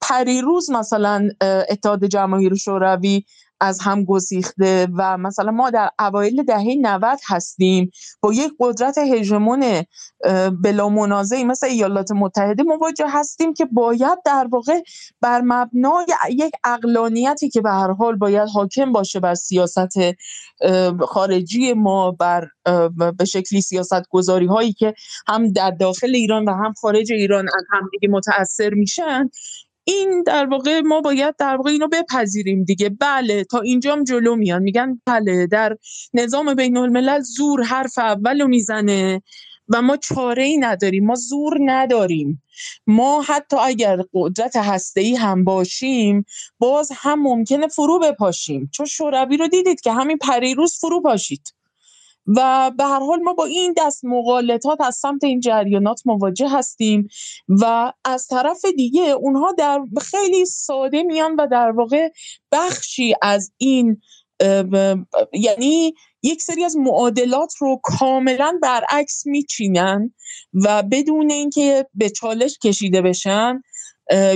پریروز 0.00 0.70
مثلا 0.70 1.28
اتحاد 1.68 2.04
جماهیر 2.04 2.54
شوروی 2.54 3.24
از 3.60 3.80
هم 3.80 4.04
گسیخته 4.04 4.88
و 4.96 5.18
مثلا 5.18 5.50
ما 5.50 5.70
در 5.70 5.90
اوایل 5.98 6.42
دهه 6.42 6.74
90 6.80 7.18
هستیم. 7.26 7.90
با 8.20 8.32
یک 8.32 8.52
قدرت 8.60 8.98
هژمون 8.98 9.82
بلا 10.62 10.88
منازعی 10.88 11.44
مثل 11.44 11.66
ایالات 11.66 12.12
متحده 12.12 12.62
مواجه 12.62 13.06
هستیم 13.08 13.54
که 13.54 13.64
باید 13.64 14.18
در 14.24 14.48
واقع 14.50 14.80
بر 15.20 15.40
مبنای 15.44 16.06
یک 16.30 16.52
اقلانیتی 16.64 17.48
که 17.48 17.60
به 17.60 17.70
هر 17.70 17.92
حال 17.92 18.16
باید 18.16 18.48
حاکم 18.48 18.92
باشه 18.92 19.20
بر 19.20 19.34
سیاست 19.34 19.88
خارجی 21.00 21.72
ما 21.72 22.10
بر 22.10 22.48
به 23.18 23.24
شکلی 23.24 23.60
سیاست 23.60 24.08
گذاری 24.10 24.46
هایی 24.46 24.72
که 24.72 24.94
هم 25.28 25.52
در 25.52 25.70
داخل 25.70 26.14
ایران 26.14 26.44
و 26.44 26.52
هم 26.52 26.72
خارج 26.72 27.12
ایران 27.12 27.48
از 27.48 27.64
همدیگه 27.70 28.08
متاثر 28.08 28.70
میشن. 28.70 29.30
این 29.88 30.22
در 30.22 30.46
واقع 30.46 30.80
ما 30.80 31.00
باید 31.00 31.34
در 31.38 31.56
واقع 31.56 31.70
اینو 31.70 31.88
بپذیریم 31.88 32.64
دیگه. 32.64 32.88
بله 32.88 33.44
تا 33.44 33.60
اینجام 33.60 34.04
جلو 34.04 34.36
میان. 34.36 34.62
میگن 34.62 35.00
بله 35.06 35.46
در 35.46 35.76
نظام 36.14 36.54
بین 36.54 36.76
الملل 36.76 37.20
زور 37.20 37.62
حرف 37.62 37.98
اول 37.98 38.46
می‌زنه 38.46 39.22
و 39.68 39.82
ما 39.82 39.96
چاره 39.96 40.44
ای 40.44 40.56
نداریم. 40.56 41.06
ما 41.06 41.14
زور 41.14 41.58
نداریم. 41.64 42.42
ما 42.86 43.22
حتی 43.22 43.56
اگر 43.56 43.98
قدرت 44.14 44.56
هسته 44.56 45.00
ای 45.00 45.16
هم 45.16 45.44
باشیم 45.44 46.24
باز 46.58 46.92
هم 46.94 47.22
ممکنه 47.22 47.68
فرو 47.68 47.98
بپاشیم. 47.98 48.70
چون 48.74 48.86
شوروی 48.86 49.36
رو 49.36 49.48
دیدید 49.48 49.80
که 49.80 49.92
همین 49.92 50.18
پریروز 50.18 50.78
فرو 50.80 51.00
پاشید. 51.00 51.57
و 52.36 52.70
به 52.78 52.84
هر 52.84 53.00
حال 53.00 53.22
ما 53.22 53.32
با 53.32 53.44
این 53.44 53.74
دست 53.76 54.04
مقالطات 54.04 54.80
از 54.80 54.96
سمت 54.96 55.24
این 55.24 55.40
جریانات 55.40 56.00
مواجه 56.04 56.48
هستیم 56.48 57.08
و 57.48 57.92
از 58.04 58.26
طرف 58.26 58.64
دیگه 58.76 59.02
اونها 59.02 59.52
در 59.52 59.80
خیلی 60.00 60.44
ساده 60.44 61.02
میان 61.02 61.36
و 61.36 61.46
در 61.50 61.70
واقع 61.70 62.08
بخشی 62.52 63.14
از 63.22 63.52
این 63.58 64.00
یعنی 65.32 65.94
یک 66.22 66.42
سری 66.42 66.64
از 66.64 66.76
معادلات 66.76 67.54
رو 67.58 67.80
کاملا 67.82 68.58
برعکس 68.62 69.26
میچینن 69.26 70.14
و 70.54 70.82
بدون 70.82 71.30
اینکه 71.30 71.86
به 71.94 72.10
چالش 72.10 72.58
کشیده 72.58 73.02
بشن 73.02 73.62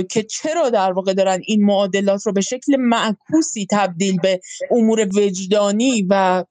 که 0.09 0.23
چرا 0.23 0.69
در 0.69 0.91
واقع 0.91 1.13
دارن 1.13 1.41
این 1.45 1.65
معادلات 1.65 2.25
رو 2.25 2.33
به 2.33 2.41
شکل 2.41 2.75
معکوسی 2.79 3.67
تبدیل 3.71 4.19
به 4.19 4.39
امور 4.71 5.07
وجدانی 5.15 6.07
و 6.09 6.43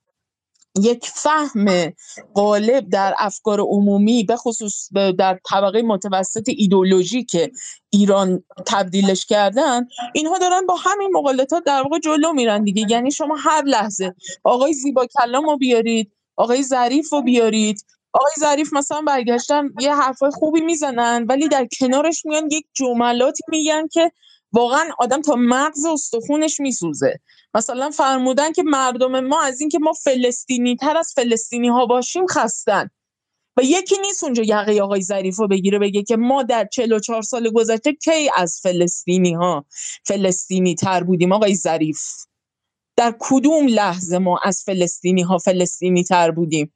یک 0.80 1.06
فهم 1.06 1.92
غالب 2.34 2.88
در 2.88 3.14
افکار 3.18 3.60
عمومی 3.60 4.24
به 4.24 4.36
خصوص 4.36 4.88
در 5.18 5.38
طبقه 5.50 5.82
متوسط 5.82 6.48
ایدولوژی 6.48 7.24
که 7.24 7.50
ایران 7.90 8.44
تبدیلش 8.66 9.26
کردن 9.26 9.86
اینها 10.14 10.38
دارن 10.38 10.66
با 10.66 10.76
همین 10.76 11.10
مقالطات 11.12 11.64
در 11.64 11.82
واقع 11.82 11.98
جلو 11.98 12.32
میرن 12.32 12.64
دیگه. 12.64 12.86
یعنی 12.90 13.10
شما 13.10 13.36
هر 13.38 13.62
لحظه 13.62 14.14
آقای 14.44 14.72
زیبا 14.72 15.06
کلام 15.06 15.44
رو 15.50 15.56
بیارید 15.56 16.12
آقای 16.36 16.62
ظریف 16.62 17.12
رو 17.12 17.22
بیارید. 17.22 17.84
آقای 18.12 18.32
ظریف 18.40 18.72
مثلا 18.72 19.00
برگشتن 19.00 19.68
یه 19.80 19.94
حرفای 19.94 20.30
خوبی 20.30 20.60
می‌زنن 20.60 21.26
ولی 21.28 21.48
در 21.48 21.66
کنارش 21.80 22.26
میان 22.26 22.48
یک 22.52 22.66
جملاتی 22.72 23.42
میگن 23.48 23.88
که 23.88 24.12
واقعا 24.52 24.90
آدم 24.98 25.22
تا 25.22 25.34
مغز 25.38 25.84
استخونش 25.84 26.60
میسوزه. 26.60 27.20
مثلا 27.54 27.90
فرمودن 27.90 28.52
که 28.52 28.62
مردم 28.62 29.20
ما 29.20 29.42
از 29.42 29.60
اینکه 29.60 29.78
ما 29.78 29.92
فلسطینی 29.92 30.76
تر 30.76 30.96
از 30.96 31.12
فلسطینی 31.16 31.68
ها 31.68 31.86
باشیم 31.86 32.26
خستن. 32.26 32.90
و 33.56 33.62
یکی 33.62 33.96
نیست 33.98 34.24
اونجا 34.24 34.42
یقه 34.42 34.82
آقای 34.82 35.02
ظریف 35.02 35.38
رو 35.38 35.48
بگیره 35.48 35.78
بگه 35.78 36.02
که 36.02 36.16
ما 36.16 36.42
در 36.42 36.64
44 36.72 37.22
سال 37.22 37.50
گذشته 37.50 37.92
کی 37.92 38.30
از 38.36 38.60
فلسطینی 38.62 39.32
ها 39.32 39.66
فلسطینی 40.04 40.74
تر 40.74 41.02
بودیم 41.02 41.32
آقای 41.32 41.54
ظریف؟ 41.54 42.00
در 42.96 43.14
کدوم 43.20 43.66
لحظه 43.66 44.18
ما 44.18 44.40
از 44.44 44.62
فلسطینی 44.66 45.22
ها 45.22 45.38
فلسطینی 45.38 46.04
تر 46.04 46.30
بودیم؟ 46.30 46.74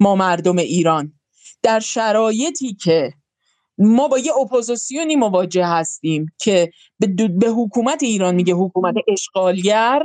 ما 0.00 0.14
مردم 0.14 0.56
ایران. 0.56 1.12
در 1.62 1.80
شرایطی 1.80 2.74
که 2.74 3.12
ما 3.78 4.08
با 4.08 4.18
یه 4.18 4.32
اپوزیسیونی 4.36 5.16
مواجه 5.16 5.66
هستیم 5.66 6.26
که 6.38 6.70
به, 6.98 7.28
به 7.28 7.48
حکومت 7.48 8.02
ایران 8.02 8.34
میگه 8.34 8.54
حکومت 8.54 8.94
اشغالگر 9.08 10.02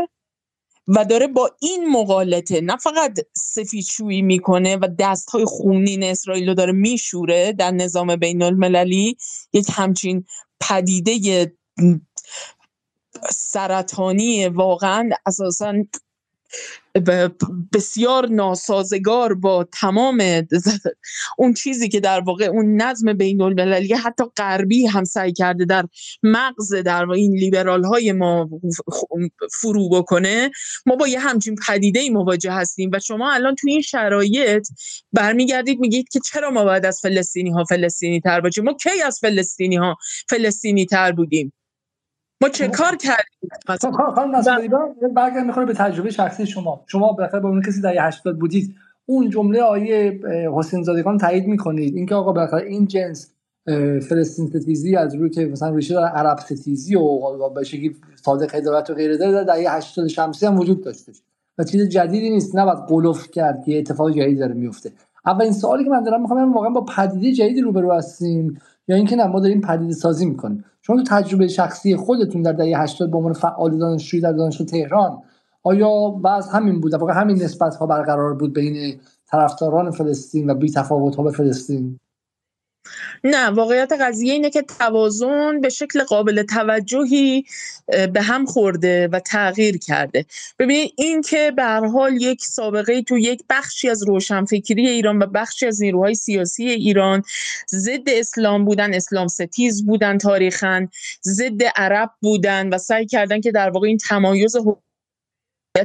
و 0.88 1.06
داره 1.06 1.28
با 1.28 1.52
این 1.62 1.90
مقالطه 1.90 2.62
نه 2.62 2.78
فقط 2.78 3.20
سفیدشویی 3.34 4.22
می‌کنه 4.22 4.78
و 4.78 4.88
دست 5.00 5.30
های 5.30 5.46
خونین 5.46 6.04
اسرائیل 6.04 6.48
رو 6.48 6.54
داره 6.54 6.72
میشوره 6.72 7.54
در 7.54 7.72
نظام 7.72 8.16
بین 8.16 8.44
المللی 8.44 9.18
یک 9.54 9.68
همچین 9.74 10.26
پدیده 10.62 11.52
سرطانی 13.30 14.48
واقعا 14.48 15.10
اساسا 15.26 15.74
بسیار 17.74 18.28
ناسازگار 18.30 19.34
با 19.34 19.68
تمام 19.82 20.24
اون 21.38 21.54
چیزی 21.54 21.90
که 21.90 22.00
در 22.00 22.20
واقع 22.20 22.46
اون 22.46 22.82
نظم 22.82 23.14
بین 23.14 23.42
المللی 23.42 23.94
حتی 23.94 24.24
غربی 24.38 24.86
هم 24.86 25.04
سعی 25.04 25.34
کرده 25.34 25.66
در 25.66 25.86
مغز 26.24 26.76
در 26.76 27.10
این 27.10 27.34
لیبرال 27.34 27.84
های 27.84 28.12
ما 28.12 28.50
فرو 29.52 29.90
بکنه 29.90 30.52
ما 30.86 30.96
با 30.96 31.08
یه 31.08 31.20
همچین 31.20 31.56
پدیده 31.68 32.00
ای 32.00 32.10
مواجه 32.10 32.52
هستیم. 32.52 32.90
و 32.94 33.00
شما 33.00 33.32
الان 33.32 33.56
توی 33.56 33.72
این 33.72 33.82
شرایط 33.82 34.68
برمیگردید 35.14 35.80
میگید 35.80 36.10
که 36.10 36.20
چرا 36.20 36.52
ما 36.52 36.64
باید 36.64 36.86
از 36.86 37.00
فلسطینی 37.02 37.50
ها 37.50 37.64
فلسطینی 37.64 38.22
تر 38.22 38.42
باشیم؟ 38.42 38.64
ما 38.64 38.74
کی 38.74 39.02
از 39.06 39.20
فلسطینی 39.22 39.76
ها 39.76 39.96
فلسطینی 40.30 40.86
تر 40.86 41.12
بودیم؟ 41.12 41.54
ما 42.42 42.50
چه 42.50 42.68
کار 42.68 42.96
کردیم؟ 42.96 43.92
خانم 44.16 44.36
نصیری 44.36 44.70
برگرد 45.16 45.46
می‌خوره 45.46 45.66
به 45.66 45.74
تجربه 45.74 46.12
شخصی 46.12 46.46
شما. 46.46 46.82
شما 46.88 47.12
بالاخره 47.14 47.40
با 47.40 47.50
اون 47.50 47.62
کسی 47.62 47.82
در 47.82 48.08
80 48.08 48.40
بودید. 48.40 48.76
اون 49.06 49.30
جمله 49.30 49.62
آیه 49.62 50.20
حسین 50.54 50.84
زادگان 50.84 51.18
تایید 51.18 51.48
می‌کنید. 51.48 51.96
اینکه 51.96 52.16
آقا 52.16 52.32
بالاخره 52.32 52.68
این 52.68 52.88
جنس 52.88 53.32
فلسطین 54.10 54.48
ستیزی 54.48 54.96
از 54.96 55.16
روی 55.16 55.30
که 55.30 55.46
مثلا 55.46 55.76
ریشه 55.76 55.94
داره 55.94 56.08
عرب 56.08 56.40
ستیزی 56.40 56.96
و 56.96 57.50
به 57.50 57.64
شکلی 57.64 57.96
صادق 58.16 58.56
هدایت 58.56 58.90
و 58.90 58.94
غیره 58.94 59.18
داره 59.18 59.44
در 59.44 59.78
80 59.78 60.08
شمسی 60.08 60.46
هم 60.46 60.60
وجود 60.60 60.84
داشته. 60.84 61.12
و 61.58 61.64
چیز 61.64 61.90
جدیدی 61.90 62.30
نیست. 62.30 62.56
نباید 62.56 62.78
قلوف 62.78 63.32
کرد 63.32 63.64
که 63.66 63.78
اتفاق 63.78 64.12
جدیدی 64.12 64.36
داره 64.36 64.54
میفته 64.54 64.92
اولین 65.26 65.52
سوالی 65.52 65.84
که 65.84 65.90
من 65.90 66.04
دارم 66.04 66.22
می‌خوام 66.22 66.54
واقعا 66.54 66.70
با 66.70 66.82
پدیده 66.82 67.32
جدیدی 67.34 67.62
روبرو 67.62 67.92
هستیم. 67.92 68.62
یا 68.90 68.96
اینکه 68.96 69.16
نه 69.16 69.28
ما 69.28 69.40
داریم 69.40 69.62
پدیده 69.62 69.94
سازی 69.94 70.26
می‌کنیم. 70.26 70.66
شما 70.82 70.98
تو 70.98 71.04
تجربه 71.04 71.48
شخصی 71.48 71.96
خودتون 71.96 72.42
در 72.42 72.52
دهه 72.52 72.82
80 72.82 73.12
به 73.12 73.18
عنوان 73.18 73.34
فعال 73.34 73.78
دانشجویی 73.78 74.24
در 74.24 74.32
دانشگاه 74.32 74.68
تهران 74.68 75.18
آیا 75.64 76.10
بعض 76.10 76.48
همین 76.48 76.82
بود 76.82 76.94
واقعا 76.94 77.16
همین 77.16 77.44
نسبت 77.44 77.76
ها 77.76 77.86
برقرار 77.86 78.34
بود 78.34 78.54
بین 78.54 79.00
طرفداران 79.32 79.92
فلسطین 79.92 80.50
و 80.50 80.54
بی 80.54 80.72
تفاوت 80.72 81.18
به 81.18 81.32
فلسطین؟ 81.32 82.00
نه 83.24 83.46
واقعیت 83.46 83.92
قضیه 84.02 84.34
اینه 84.34 84.50
که 84.50 84.62
توازن 84.62 85.62
به 85.62 85.70
شکل 85.70 86.04
قابل 86.04 86.44
توجهی 86.44 87.46
به 88.14 88.22
هم 88.22 88.46
خورده 88.46 89.08
و 89.08 89.20
تغییر 89.20 89.78
کرده. 89.78 90.26
ببینید 90.60 90.94
این 90.98 91.22
که 91.22 91.54
به 91.56 91.64
هر 91.64 91.86
حال 91.86 92.22
یک 92.22 92.42
سابقه 92.42 93.02
تو 93.02 93.18
یک 93.18 93.44
بخشی 93.50 93.90
از 93.90 94.08
روشنفکری 94.08 94.88
ایران 94.88 95.20
و 95.20 95.26
بخشی 95.26 95.66
از 95.68 95.82
نیروهای 95.82 96.16
سیاسی 96.16 96.64
ایران 96.64 97.24
ضد 97.70 98.10
اسلام 98.10 98.66
بودن 98.66 98.94
اسلام 98.94 99.28
ستیز 99.28 99.86
بودن 99.86 100.18
تاریخا 100.18 100.88
ضد 101.24 101.64
عرب 101.76 102.12
بودن 102.22 102.70
و 102.70 102.78
سعی 102.78 103.06
کردن 103.06 103.42
که 103.42 103.52
در 103.52 103.70
واقع 103.70 103.88
این 103.88 103.98
تمایز 103.98 104.56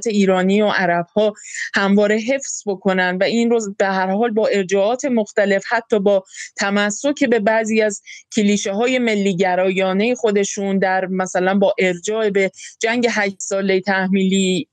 ایرانی 0.07 0.63
و 0.63 0.67
عرب 0.67 1.07
ها 1.17 1.35
همواره 1.75 2.17
حفظ 2.17 2.63
بکنن 2.67 3.19
و 3.21 3.25
این 3.25 3.51
رو 3.51 3.61
به 3.79 3.87
هر 3.87 4.11
حال 4.11 4.31
با 4.31 4.47
ارجاعات 4.47 5.05
مختلف 5.05 5.65
حتی 5.69 5.99
با 5.99 6.25
تمسک 6.57 7.25
به 7.25 7.39
بعضی 7.39 7.83
از 7.83 8.03
کلیشه 8.37 8.73
های 8.73 8.99
ملی 8.99 9.37
گرایانه 9.37 10.15
خودشون 10.15 10.79
در 10.79 11.07
مثلا 11.07 11.59
با 11.59 11.75
ارجاع 11.79 12.31
به 12.31 12.51
جنگ 12.81 13.07
هشت 13.11 13.41
ساله 13.41 13.81
تحمیلی 13.81 14.69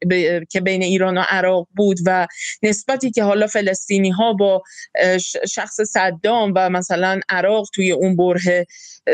که 0.49 0.61
بین 0.61 0.83
ایران 0.83 1.17
و 1.17 1.23
عراق 1.29 1.67
بود 1.75 1.97
و 2.05 2.27
نسبتی 2.63 3.11
که 3.11 3.23
حالا 3.23 3.47
فلسطینی 3.47 4.09
ها 4.09 4.33
با 4.33 4.63
شخص 5.49 5.81
صدام 5.81 6.53
و 6.55 6.69
مثلا 6.69 7.19
عراق 7.29 7.69
توی 7.73 7.91
اون 7.91 8.15
بره 8.15 8.67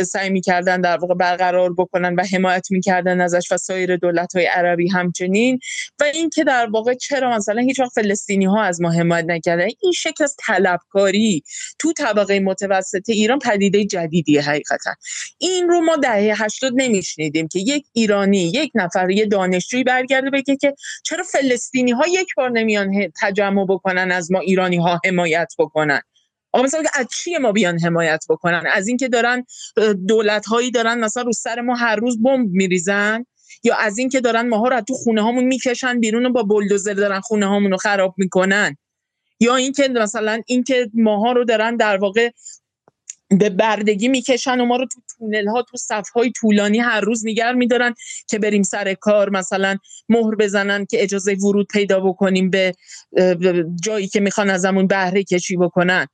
سعی 0.05 0.29
می‌کردن 0.29 0.81
در 0.81 0.97
واقع 0.97 1.13
برقرار 1.13 1.73
بکنن 1.73 2.15
و 2.15 2.23
حمایت 2.33 2.71
می‌کردن 2.71 3.21
ازش 3.21 3.51
و 3.51 3.57
سایر 3.57 3.95
دولت 3.95 4.35
های 4.35 4.45
عربی 4.45 4.89
همچنین 4.89 5.59
و 5.99 6.03
اینکه 6.03 6.43
در 6.43 6.69
واقع 6.69 6.93
چرا 6.93 7.35
مثلا 7.35 7.61
هیچ 7.61 7.79
وقت 7.79 7.91
فلسطینی 7.91 8.45
ها 8.45 8.63
از 8.63 8.81
ما 8.81 8.91
حمایت 8.91 9.25
نکردن. 9.25 9.67
این 9.81 9.91
شکل 9.91 10.23
از 10.23 10.35
طلبکاری 10.47 11.43
تو 11.79 11.93
طبقه 11.93 12.39
متوسط 12.39 13.09
ایران 13.09 13.39
پدیده 13.39 13.85
جدیدی 13.85 14.37
حقیقتا. 14.37 14.95
این 15.37 15.69
رو 15.69 15.81
ما 15.81 15.95
دهه 15.95 16.43
80 16.43 16.73
نمیشنیدیم 16.75 17.47
که 17.47 17.59
یک 17.59 17.85
ایرانی 17.93 18.37
یک 18.37 18.71
نفر 18.75 19.09
یه 19.09 19.25
دانشجویی 19.25 19.83
برگرده 19.83 20.29
بگه 20.29 20.55
که 20.55 20.75
چرا 21.03 21.23
فلسطینی 21.23 21.91
ها 21.91 22.07
یک 22.07 22.27
بار 22.37 22.49
نمیان 22.49 23.11
تجمع 23.21 23.65
بکنن 23.65 24.11
از 24.11 24.31
ما 24.31 24.39
ایرانی 24.39 24.77
ها 24.77 25.01
حمایت 25.05 25.53
بکنن؟ 25.59 26.01
آقا 26.51 26.63
مثلا 26.65 26.83
از 26.93 27.07
چی 27.07 27.37
ما 27.37 27.51
بیان 27.51 27.79
حمایت 27.79 28.25
بکنن؟ 28.29 28.63
از 28.73 28.87
اینکه 28.87 29.07
دارن 29.07 29.45
دولت 30.07 30.45
هایی 30.45 30.71
دارن 30.71 30.99
مثلا 30.99 31.23
رو 31.23 31.31
سر 31.31 31.61
ما 31.61 31.75
هر 31.75 31.95
روز 31.95 32.23
بمب 32.23 32.49
میریزن؟ 32.51 33.25
یا 33.63 33.75
از 33.75 33.97
اینکه 33.97 34.21
دارن 34.21 34.49
ماها 34.49 34.67
رو 34.67 34.81
تو 34.81 34.93
خونه 34.93 35.21
هامون 35.21 35.43
می‌کشن 35.43 35.99
بیرون 35.99 36.25
و 36.25 36.31
با 36.31 36.43
بلدوزر 36.43 36.93
دارن 36.93 37.19
خونه 37.19 37.45
هامون 37.45 37.71
رو 37.71 37.77
خراب 37.77 38.13
می‌کنن. 38.17 38.77
یا 39.39 39.55
اینکه 39.55 39.87
مثلا 39.87 40.41
اینکه 40.47 40.89
ماها 40.93 41.31
رو 41.31 41.43
دارن 41.43 41.75
در 41.75 41.97
واقع 41.97 42.29
به 43.29 43.49
بردگی 43.49 44.07
می‌کشن 44.07 44.59
و 44.59 44.65
ما 44.65 44.75
رو 44.75 44.85
تو 44.85 45.01
تونل 45.17 45.47
ها 45.47 45.61
تو 45.61 45.77
صف 45.77 46.09
های 46.09 46.31
طولانی 46.31 46.79
هر 46.79 47.01
روز 47.01 47.25
نگر 47.25 47.53
میدارن 47.53 47.93
که 48.27 48.39
بریم 48.39 48.63
سر 48.63 48.93
کار 48.93 49.29
مثلا 49.29 49.77
مهر 50.09 50.35
بزنن 50.35 50.85
که 50.85 51.03
اجازه 51.03 51.33
ورود 51.33 51.67
پیدا 51.67 51.99
بکنیم 51.99 52.49
به 52.49 52.73
جایی 53.83 54.07
که 54.07 54.19
می‌خوان 54.19 54.49
ازمون 54.49 54.87
بهره 54.87 55.23
کشی 55.23 55.57
بکنن. 55.57 56.07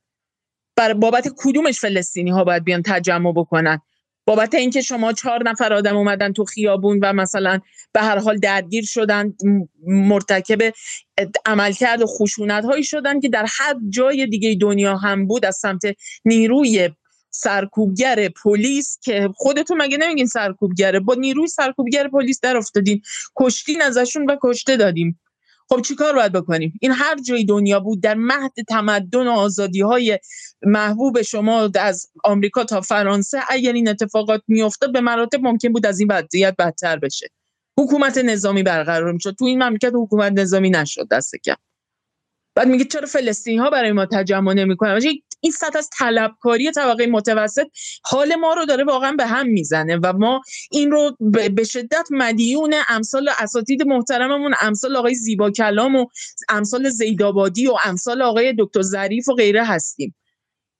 بر 0.76 0.92
بابت 0.92 1.28
کدومش 1.36 1.80
فلسطینی 1.80 2.30
ها 2.30 2.44
باید 2.44 2.64
بیان 2.64 2.82
تجمع 2.86 3.32
بکنن؟ 3.32 3.80
بابت 4.26 4.54
اینکه 4.54 4.80
شما 4.80 5.12
چهار 5.12 5.48
نفر 5.48 5.72
آدم 5.72 5.96
اومدن 5.96 6.32
تو 6.32 6.44
خیابون 6.44 6.98
و 7.02 7.12
مثلا 7.12 7.60
به 7.92 8.00
هر 8.00 8.18
حال 8.18 8.38
درگیر 8.38 8.84
شدن 8.84 9.34
مرتکب 9.86 10.72
عملکرد 11.46 12.02
و 12.02 12.06
خشونت 12.06 12.64
هایی 12.64 12.84
شدن 12.84 13.20
که 13.20 13.28
در 13.28 13.46
هر 13.48 13.76
جای 13.88 14.26
دیگه 14.26 14.54
دنیا 14.60 14.96
هم 14.96 15.26
بود 15.26 15.44
از 15.44 15.56
سمت 15.56 15.82
نیروی 16.24 16.90
سرکوبگر 17.30 18.28
پلیس 18.28 18.98
که 19.02 19.28
خودتون 19.34 19.82
مگه 19.82 19.96
نمیگین 19.96 20.26
سرکوبگره 20.26 21.00
با 21.00 21.14
نیروی 21.14 21.46
سرکوبگر 21.46 22.08
پلیس 22.08 22.40
در 22.40 22.56
افتادین 22.56 23.02
کشتین 23.36 23.82
ازشون 23.82 24.30
و 24.30 24.36
کشته 24.42 24.76
دادیم 24.76 25.20
خب 25.68 25.80
چیکار 25.80 26.14
باید 26.14 26.32
بکنیم؟ 26.32 26.72
این 26.80 26.92
هر 26.92 27.16
جای 27.20 27.44
دنیا 27.44 27.80
بود 27.80 28.02
در 28.02 28.14
مهد 28.14 28.52
تمدن 28.68 29.26
و 29.26 29.30
آزادی 29.30 29.80
های 29.80 30.18
محبوب 30.62 31.22
شما 31.22 31.70
از 31.74 32.06
آمریکا 32.24 32.64
تا 32.64 32.80
فرانسه 32.80 33.40
اگر 33.48 33.72
این 33.72 33.88
اتفاقات 33.88 34.42
میافتاد 34.48 34.92
به 34.92 35.00
مراتب 35.00 35.40
ممکن 35.42 35.72
بود 35.72 35.86
از 35.86 36.00
این 36.00 36.08
وضعیت 36.12 36.54
بدتر 36.58 36.98
بشه. 36.98 37.28
حکومت 37.80 38.18
نظامی 38.18 38.62
برقرار 38.62 39.12
می‌شد. 39.12 39.36
تو 39.38 39.44
این 39.44 39.62
مملکت 39.62 39.92
حکومت 39.94 40.32
نظامی 40.32 40.70
نشد 40.70 41.08
دست 41.10 41.32
کم. 41.44 41.56
بعد 42.56 42.68
میگه 42.68 42.84
چرا 42.84 43.06
فلسطینی 43.06 43.56
ها 43.56 43.70
برای 43.70 43.92
ما 43.92 44.06
تجمع 44.06 44.54
نمی‌کنن؟ 44.54 45.00
این 45.44 45.52
سطح 45.52 45.78
از 45.78 45.90
طلبکاری 45.98 46.70
طبقه 46.70 47.06
متوسط 47.06 47.66
حال 48.04 48.34
ما 48.34 48.54
رو 48.54 48.64
داره 48.64 48.84
واقعا 48.84 49.12
به 49.12 49.26
هم 49.26 49.46
می‌زنه 49.46 49.96
و 50.02 50.12
ما 50.12 50.40
این 50.70 50.90
رو 50.90 51.16
به 51.50 51.64
شدت 51.64 52.06
مدیون 52.10 52.74
امثال 52.88 53.30
اساتید 53.38 53.82
محترممون 53.82 54.54
امثال 54.60 54.96
آقای 54.96 55.14
زیبا 55.14 55.50
کلام 55.50 55.96
و 55.96 56.06
امثال 56.48 56.88
زیدآبادی 56.88 57.66
و 57.66 57.74
امثال 57.84 58.22
آقای 58.22 58.54
دکتر 58.58 58.82
ظریف 58.82 59.28
و 59.28 59.34
غیره 59.34 59.64
هستیم 59.64 60.14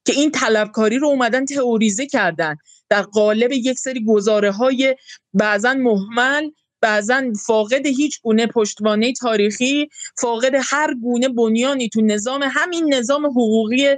که 0.04 0.12
این 0.12 0.30
طلبکاری 0.30 0.98
رو 0.98 1.08
اومدن 1.08 1.44
تئوریزه 1.44 2.06
کردن. 2.06 2.56
در 2.88 3.02
قالب 3.02 3.52
یک 3.52 3.78
سری 3.78 4.04
گزاره 4.04 4.50
های 4.50 4.96
بعضا 5.34 5.74
محمل 5.74 6.50
بعضا 6.84 7.32
فاقد 7.46 7.86
هیچ 7.86 8.20
گونه 8.22 8.46
پشتوانه 8.46 9.12
تاریخی 9.12 9.88
فاقد 10.20 10.52
هر 10.70 10.94
گونه 11.02 11.28
بنیانی 11.28 11.88
تو 11.88 12.00
نظام 12.00 12.42
همین 12.42 12.94
نظام 12.94 13.26
حقوقی 13.26 13.96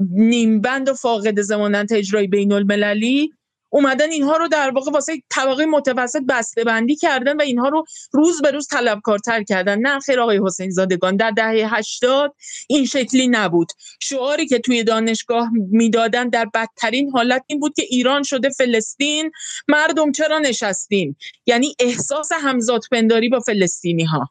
نیمبند 0.00 0.88
و 0.88 0.94
فاقد 0.94 1.40
زمانت 1.40 1.92
اجرایی 1.92 2.28
بین 2.28 2.52
المللی 2.52 3.32
اومدن 3.70 4.10
اینها 4.10 4.36
رو 4.36 4.48
در 4.48 4.70
واقع 4.70 4.90
واسه 4.90 5.22
طبقه 5.30 5.66
متوسط 5.66 6.22
بسته 6.28 6.64
بندی 6.64 6.96
کردن 6.96 7.36
و 7.36 7.42
اینها 7.42 7.68
رو 7.68 7.84
روز 8.12 8.42
به 8.42 8.50
روز 8.50 8.68
طلبکارتر 8.68 9.42
کردن. 9.42 9.78
نه 9.78 10.00
خیر 10.00 10.20
آقای 10.20 10.40
حسین 10.46 10.70
زادگان 10.70 11.16
در 11.16 11.30
دهه 11.30 11.74
80 11.74 12.34
این 12.68 12.84
شکلی 12.86 13.28
نبود. 13.28 13.68
شعاری 14.00 14.46
که 14.46 14.58
توی 14.58 14.84
دانشگاه 14.84 15.50
می‌دادن 15.70 16.28
در 16.28 16.46
بدترین 16.54 17.10
حالت 17.10 17.44
این 17.46 17.60
بود 17.60 17.74
که 17.76 17.82
ایران 17.82 18.22
شده 18.22 18.50
فلسطین 18.50 19.30
مردم 19.68 20.12
چرا 20.12 20.38
نشستین؟ 20.38 21.16
یعنی 21.46 21.74
احساس 21.78 22.32
همزاد 22.32 22.80
پنداری 22.90 23.28
با 23.28 23.40
فلسطینی 23.40 24.04
ها 24.04 24.30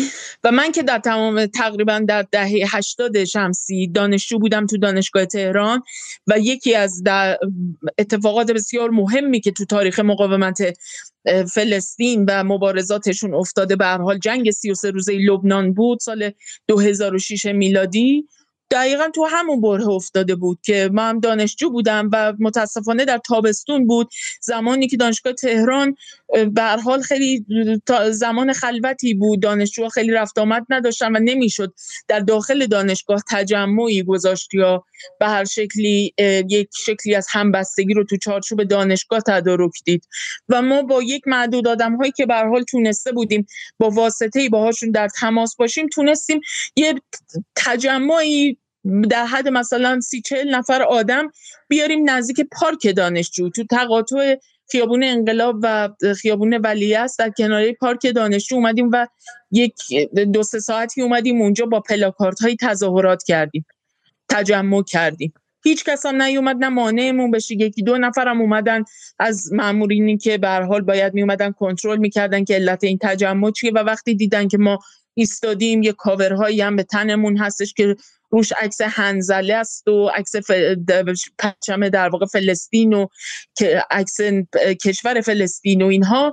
و 0.44 0.50
من 0.50 0.72
که 0.72 0.82
در 0.82 0.98
تمام 0.98 1.46
تقریبا 1.46 2.04
در 2.08 2.22
دهه 2.32 2.76
80 2.76 3.24
شمسی 3.24 3.88
دانشجو 3.88 4.38
بودم 4.38 4.66
تو 4.66 4.78
دانشگاه 4.78 5.26
تهران 5.26 5.82
و 6.26 6.38
یکی 6.38 6.74
از 6.74 7.02
اتفاقات 7.98 8.50
بسیار 8.50 8.90
مهمی 8.90 9.40
که 9.40 9.50
تو 9.50 9.64
تاریخ 9.64 10.00
مقاومت 10.00 10.58
فلسطین 11.54 12.24
و 12.28 12.44
مبارزاتشون 12.44 13.34
افتاده 13.34 13.76
به 13.76 13.84
هر 13.84 13.98
حال 13.98 14.18
جنگ 14.18 14.50
33 14.50 14.90
روزه 14.90 15.12
لبنان 15.12 15.74
بود 15.74 15.98
سال 16.00 16.30
2006 16.68 17.46
میلادی. 17.46 18.28
دقیقا 18.70 19.08
تو 19.14 19.24
همون 19.24 19.60
بره 19.60 19.88
افتاده 19.88 20.34
بود 20.34 20.58
که 20.62 20.90
ما 20.92 21.02
هم 21.02 21.20
دانشجو 21.20 21.70
بودم 21.70 22.10
و 22.12 22.32
متاسفانه 22.38 23.04
در 23.04 23.18
تابستون 23.18 23.86
بود. 23.86 24.10
زمانی 24.40 24.88
که 24.88 24.96
دانشگاه 24.96 25.32
تهران 25.32 25.96
به 26.50 26.62
حال 26.62 27.02
خیلی 27.02 27.44
زمان 28.10 28.52
خلوتی 28.52 29.14
بود. 29.14 29.42
دانشجوها 29.42 29.88
خیلی 29.88 30.12
رفت 30.12 30.38
آمد 30.38 30.66
نداشتن 30.70 31.16
و 31.16 31.18
نمی‌شد 31.18 31.74
در 32.08 32.20
داخل 32.20 32.66
دانشگاه 32.66 33.22
تجمعی 33.30 34.02
گذاشت 34.02 34.54
یا 34.54 34.84
به 35.20 35.26
هر 35.26 35.44
شکلی 35.44 36.14
یک 36.48 36.68
شکلی 36.86 37.14
از 37.14 37.26
همبستگی 37.30 37.94
رو 37.94 38.04
تو 38.04 38.16
چارچوب 38.16 38.64
دانشگاه 38.64 39.20
تدارک 39.20 39.72
دید. 39.84 40.06
و 40.48 40.62
ما 40.62 40.82
با 40.82 41.02
یک 41.02 41.22
معدود 41.26 41.68
آدم 41.68 41.96
هایی 41.96 42.12
که 42.12 42.26
به 42.26 42.34
حال 42.34 42.62
تونسته 42.62 43.12
بودیم 43.12 43.46
با 43.78 43.90
واسطه 43.90 44.48
باهاشون 44.48 44.90
در 44.90 45.08
تماس 45.08 45.56
باشیم 45.56 45.88
تونستیم 45.88 46.40
یه 46.76 46.94
تجمعی 47.56 48.56
در 49.10 49.26
حد 49.26 49.48
مثلا 49.48 50.00
سی 50.00 50.20
چهل 50.20 50.54
نفر 50.54 50.82
آدم 50.82 51.30
بیاریم 51.68 52.10
نزدیک 52.10 52.40
پارک 52.52 52.96
دانشجو 52.96 53.48
تو 53.50 53.64
تقاطع 53.64 54.36
خیابون 54.70 55.04
انقلاب 55.04 55.56
و 55.62 55.88
خیابون 56.16 56.54
ولیعصر 56.54 57.24
در 57.24 57.30
کنار 57.30 57.72
پارک 57.72 58.06
دانشجو 58.14 58.54
اومدیم 58.54 58.90
و 58.92 59.06
یک 59.50 59.74
دو 60.32 60.42
سه 60.42 60.58
ساعتی 60.60 61.02
اومدیم 61.02 61.42
اونجا 61.42 61.66
با 61.66 61.80
پلاکارت 61.80 62.40
های 62.40 62.56
تظاهرات 62.60 63.22
کردیم 63.22 63.66
تجمع 64.28 64.82
کردیم. 64.82 65.32
هیچ 65.64 65.84
کس 65.84 66.06
هم 66.06 66.22
نیومد 66.22 66.56
نه 66.56 66.68
مانعمون 66.68 67.30
بشه. 67.30 67.54
یکی 67.54 67.82
دو 67.82 67.98
نفرم 67.98 68.40
اومدن. 68.40 68.84
از 69.18 69.52
مامورینی 69.52 70.18
که 70.18 70.38
به 70.38 70.48
حال 70.48 70.80
باید 70.80 71.14
می 71.14 71.22
اومدن 71.22 71.52
کنترل 71.52 71.98
می‌کردن 71.98 72.44
که 72.44 72.54
علت 72.54 72.84
این 72.84 72.98
تجمع 73.02 73.50
چیه. 73.50 73.72
و 73.72 73.78
وقتی 73.78 74.14
دیدن 74.14 74.48
که 74.48 74.58
ما 74.58 74.78
ایستادیم 75.14 75.82
یه 75.82 75.92
کاورهایی 75.92 76.60
هم 76.60 76.76
به 76.76 76.82
تنمون 76.82 77.36
هستش 77.36 77.74
که 77.74 77.96
روش 78.30 78.52
عکس 78.52 78.80
هنزله 78.80 79.54
است 79.54 79.88
و 79.88 80.08
عکس. 80.08 80.32
پرچم 81.38 81.88
در 81.88 82.08
واقع 82.08 82.26
فلسطین 82.26 82.92
و 82.92 83.06
عکس 83.90 84.16
کشور 84.84 85.20
فلسطین 85.20 85.82
و 85.82 85.86
اینها 85.86 86.32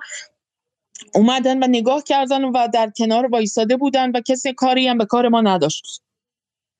اومدن 1.13 1.63
و 1.63 1.67
نگاه 1.67 2.03
کردن 2.03 2.43
و 2.43 2.67
در 2.73 2.91
کنار 2.97 3.25
وایساده 3.25 3.77
بودن 3.77 4.11
و 4.11 4.21
کسی 4.27 4.53
کاری 4.53 4.87
هم 4.87 4.97
به 4.97 5.05
کار 5.05 5.27
ما 5.27 5.41
نداشت. 5.41 6.01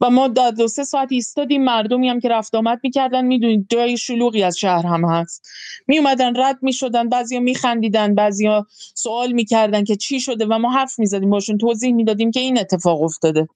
و 0.01 0.09
ما 0.09 0.27
در 0.27 0.51
دو 0.51 0.67
سه 0.67 0.83
ساعت 0.83 1.11
ایستادیم 1.11 1.63
مردمی 1.63 2.09
هم 2.09 2.19
که 2.19 2.29
رفت 2.29 2.55
آمد 2.55 2.79
می‌کردن. 2.83 3.25
می‌دونید 3.25 3.67
جای 3.69 3.97
شلوغی 3.97 4.43
از 4.43 4.57
شهر 4.57 4.85
هم 4.85 5.05
هست. 5.05 5.47
می 5.87 5.97
اومدن 5.97 6.41
رد 6.41 6.57
می‌شدن. 6.61 7.09
بعضیا 7.09 7.39
میخندیدن 7.39 8.15
بعضیا 8.15 8.65
سوال 8.95 9.31
می‌کردن 9.31 9.83
که 9.83 9.95
چی 9.95 10.19
شده 10.19 10.45
و 10.45 10.57
ما 10.57 10.71
حرف 10.71 10.99
می‌زدیم. 10.99 11.29
باشون 11.29 11.57
توضیح 11.57 11.93
می‌دادیم 11.93 12.31
که 12.31 12.39
این 12.39 12.59
اتفاق 12.59 13.01
افتاده. 13.01 13.47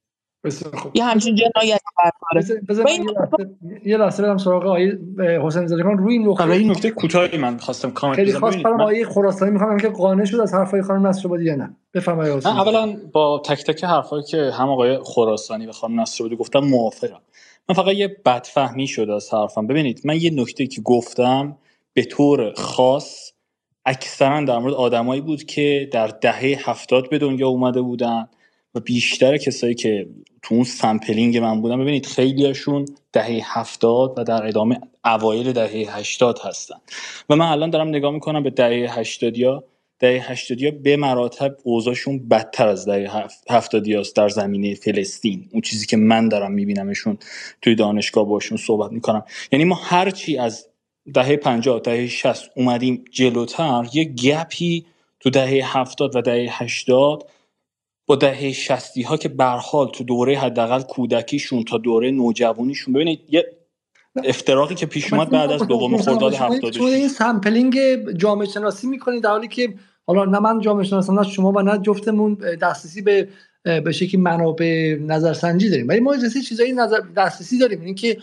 یه 0.94 1.04
همچین 1.04 1.36
جنایت 1.36 1.82
یه 3.86 3.98
لحظه 3.98 4.24
برم 4.24 4.38
سراغ 4.38 4.64
آقای 4.64 4.98
حسین 5.44 5.68
زادگان. 5.68 5.98
روی 5.98 6.14
این 6.14 6.28
نکته 6.28 6.50
این 6.50 6.72
نکته 6.72 6.92
کوتاهی 6.92 7.38
من 7.38 7.58
خواستم 7.58 7.92
کامنت 7.92 8.16
خیلی 8.16 8.34
خواست 8.34 8.58
برام 8.58 8.82
آقای 8.82 9.06
خراسانی 9.06 9.52
می‌خوام 9.52 9.78
که 9.78 9.90
قانع 9.90 10.26
شد 10.26 10.40
از 10.40 10.54
حرفای 10.54 10.82
خانم 10.82 11.08
نصرآبادی 11.08 11.44
یا 11.44 11.56
نه. 11.56 11.76
بفرمایید 11.94 12.48
من 12.48 12.58
اولا 12.58 12.98
با 13.12 13.42
تک 13.46 13.64
تک 13.64 13.84
حرفایی 13.84 14.24
که 14.24 14.52
هم 14.54 14.70
آقای 14.70 15.00
خراسانی 15.04 15.68
و 15.68 15.72
خانم 15.72 16.00
نصرآبادی 16.00 16.36
گفتم 16.36 16.60
موافقم. 16.60 17.22
من 17.70 17.76
فقط 17.76 17.96
یه 17.96 18.18
بدفهمی 18.26 18.88
شده 18.88 19.14
از 19.14 19.34
حرفم. 19.34 19.68
ببینید 19.68 20.02
من 20.06 20.16
یه 20.16 20.30
نکته 20.30 20.68
که 20.68 20.82
گفتم 20.82 21.58
به 21.94 22.04
طور 22.04 22.54
خاص 22.54 23.32
اکثرا 23.86 24.42
در 24.42 24.58
مورد 24.58 24.74
آدمایی 24.74 25.22
بود 25.22 25.44
که 25.44 25.90
در 25.94 26.08
دهه 26.08 26.70
هفتاد 26.70 27.10
به 27.10 27.18
دنیا 27.18 27.48
اومده 27.48 27.82
بودن. 27.82 28.28
و 28.76 28.80
بیشتر 28.80 29.38
کسایی 29.38 29.76
که 29.76 30.08
تو 30.42 30.56
اون 30.56 30.64
sampling 30.64 31.38
من 31.38 31.62
بودن 31.62 31.82
ببینید 31.82 32.06
خیلیاشون 32.06 32.86
دهه 33.14 33.42
هفتاد 33.44 34.14
و 34.18 34.24
در 34.24 34.48
ادامه 34.48 34.80
اوایل 35.06 35.52
دهه 35.52 35.98
هشتاد 35.98 36.40
هستن. 36.44 36.76
و 37.30 37.36
من 37.36 37.46
الان 37.46 37.70
دارم 37.70 37.88
نگاه 37.88 38.12
می‌کنم 38.12 38.44
به 38.44 38.50
دهه 38.50 39.00
هشتادیا. 39.00 39.64
دهه 40.00 40.32
هشتادیا 40.32 40.72
به 40.72 40.98
مراتب 40.98 41.56
اوضاعشون 41.64 42.28
بدتر 42.28 42.68
از 42.68 42.86
دهه 42.86 43.28
هفتادی 43.50 43.94
هست 43.94 44.16
در 44.16 44.30
زمینه 44.30 44.76
فلسطین. 44.76 45.50
اون 45.52 45.62
چیزی 45.62 45.86
که 45.86 45.98
من 45.98 46.30
دارم 46.30 46.52
میبینمشون 46.52 47.18
توی 47.62 47.76
دانشگاه 47.76 48.26
باشون 48.26 48.58
صحبت 48.58 48.92
می‌کنم. 48.92 49.24
یعنی 49.52 49.66
ما 49.66 49.76
هرچی 49.76 50.38
از 50.38 50.68
دهه 51.14 51.36
پنجاه 51.36 51.80
دهه 51.80 52.08
شست 52.08 52.50
اومدیم 52.56 53.06
جلوتر 53.12 53.88
یه 53.94 54.04
gap 54.04 54.65
ی 54.65 54.86
تو 55.20 55.30
دهه 55.30 55.78
هفتاد 55.78 56.16
و 56.16 56.22
دهه 56.22 56.64
هشتاد 56.64 57.30
با 58.06 58.16
دهه 58.16 58.52
شستی 58.52 59.02
ها 59.02 59.18
که 59.18 59.30
برحال 59.30 59.90
تو 59.90 60.04
دوره 60.04 60.38
حداقل 60.38 60.82
کودکیشون 60.82 61.64
تا 61.64 61.78
دوره 61.78 62.12
نوجوانیشون 62.12 62.94
ببینید 62.94 63.20
یه 63.30 63.46
افتراقی 64.24 64.76
که 64.76 64.86
پیش 64.86 65.14
اومد 65.14 65.30
بعد 65.30 65.52
از 65.52 65.68
دوم 65.68 65.98
خرداد 65.98 66.34
76 66.34 66.78
شما 66.78 66.88
این 66.88 67.08
sampling 67.08 67.78
جامعه 68.18 68.48
شناسی 68.48 68.88
می‌کنید 68.88 69.24
در 69.24 69.30
حالی 69.30 69.48
که 69.48 69.74
حالا 70.08 70.26
نه 70.26 70.40
من 70.40 70.60
جامعه 70.60 70.84
شناسم 70.84 71.20
نه 71.20 71.30
شما 71.30 71.52
و 71.52 71.62
نه 71.62 71.78
جفتمون 71.78 72.34
دسترسی 72.62 73.02
به 73.02 73.28
به 73.64 73.92
شکلی 73.92 74.22
منابع 74.22 74.98
نظرسنجی 75.02 75.70
داریم. 75.70 75.88
ولی 75.88 76.00
ما 76.00 76.18
جنسی 76.18 76.42
چیزایی 76.42 76.74
نظر 76.74 77.00
دسترسی 77.18 77.58
داریم. 77.58 77.82
این 77.82 77.96
که 77.96 78.18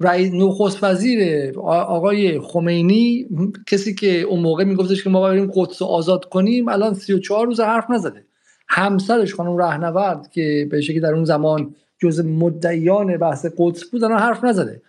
رئیس 0.00 0.32
نخست 0.32 0.84
وزیر 0.84 1.52
آقای 1.60 2.40
خمینی 2.40 3.26
کسی 3.66 3.94
که 3.94 4.20
اون 4.20 4.40
موقع 4.40 4.64
میگفتش 4.64 5.04
که 5.04 5.10
ما 5.10 5.20
بریم 5.20 5.50
قدس 5.54 5.82
آزاد 5.82 6.24
کنیم 6.24 6.68
الان 6.68 6.94
34 6.94 7.46
روز 7.46 7.60
حرف 7.60 7.90
نزده. 7.90 8.24
همسرش 8.76 9.34
خانم 9.34 9.56
رهنورد 9.56 10.30
که 10.30 10.68
به 10.70 10.80
شکلی 10.80 11.00
در 11.00 11.14
اون 11.14 11.24
زمان 11.24 11.74
جز 11.98 12.24
مدعیان 12.24 13.16
بحث 13.16 13.46
قدس 13.58 13.84
بود 13.84 14.04
الان 14.04 14.18
حرف 14.18 14.44
نزده. 14.44 14.82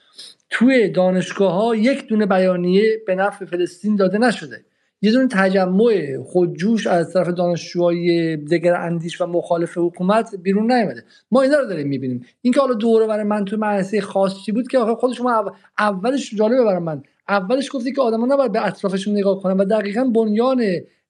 توی 0.49 0.89
دانشگاه 0.89 1.53
ها 1.53 1.75
یک 1.75 2.07
دونه 2.07 2.25
بیانیه 2.25 3.01
به 3.07 3.15
نفع 3.15 3.45
فلسطین 3.45 3.95
داده 3.95 4.17
نشده. 4.17 4.65
یه 5.01 5.11
دونه 5.11 5.27
تجمع 5.27 6.17
خودجوش 6.23 6.87
از 6.87 7.13
طرف 7.13 7.27
دانشجوهای 7.27 8.37
دگر 8.37 8.73
اندیش 8.73 9.21
و 9.21 9.25
مخالف 9.25 9.77
حکومت 9.77 10.35
بیرون 10.35 10.71
نیامده. 10.71 11.03
ما 11.31 11.41
اینا 11.41 11.59
رو 11.59 11.65
داریم 11.65 11.87
می‌بینیم. 11.87 12.25
اینکه 12.41 12.59
حالا 12.59 12.73
دوره 12.73 13.07
برای 13.07 13.23
من 13.23 13.45
تو 13.45 13.57
مدرسه 13.57 14.01
خاصی 14.01 14.51
بود 14.51 14.67
که 14.67 14.77
آخه 14.77 14.95
خود 14.95 15.13
شما 15.13 15.53
اولش 15.79 16.35
جالبه 16.35 16.63
برای 16.63 16.79
من. 16.79 17.03
اولش 17.29 17.69
گفتی 17.73 17.93
که 17.93 18.01
آدما 18.01 18.25
نباید 18.25 18.51
به 18.51 18.65
اطرافشون 18.65 19.13
نگاه 19.13 19.41
کنن 19.41 19.57
و 19.57 19.65
دقیقا 19.65 20.03
بنیان 20.03 20.63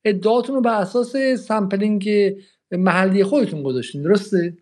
ادعاتون 0.06 0.56
رو 0.56 0.62
به 0.62 0.80
اساس 0.80 1.16
sampling 1.38 2.10
محلی 2.72 3.24
خودتون 3.24 3.64
گذاشتین 3.64 4.04
درسته؟ 4.04 4.58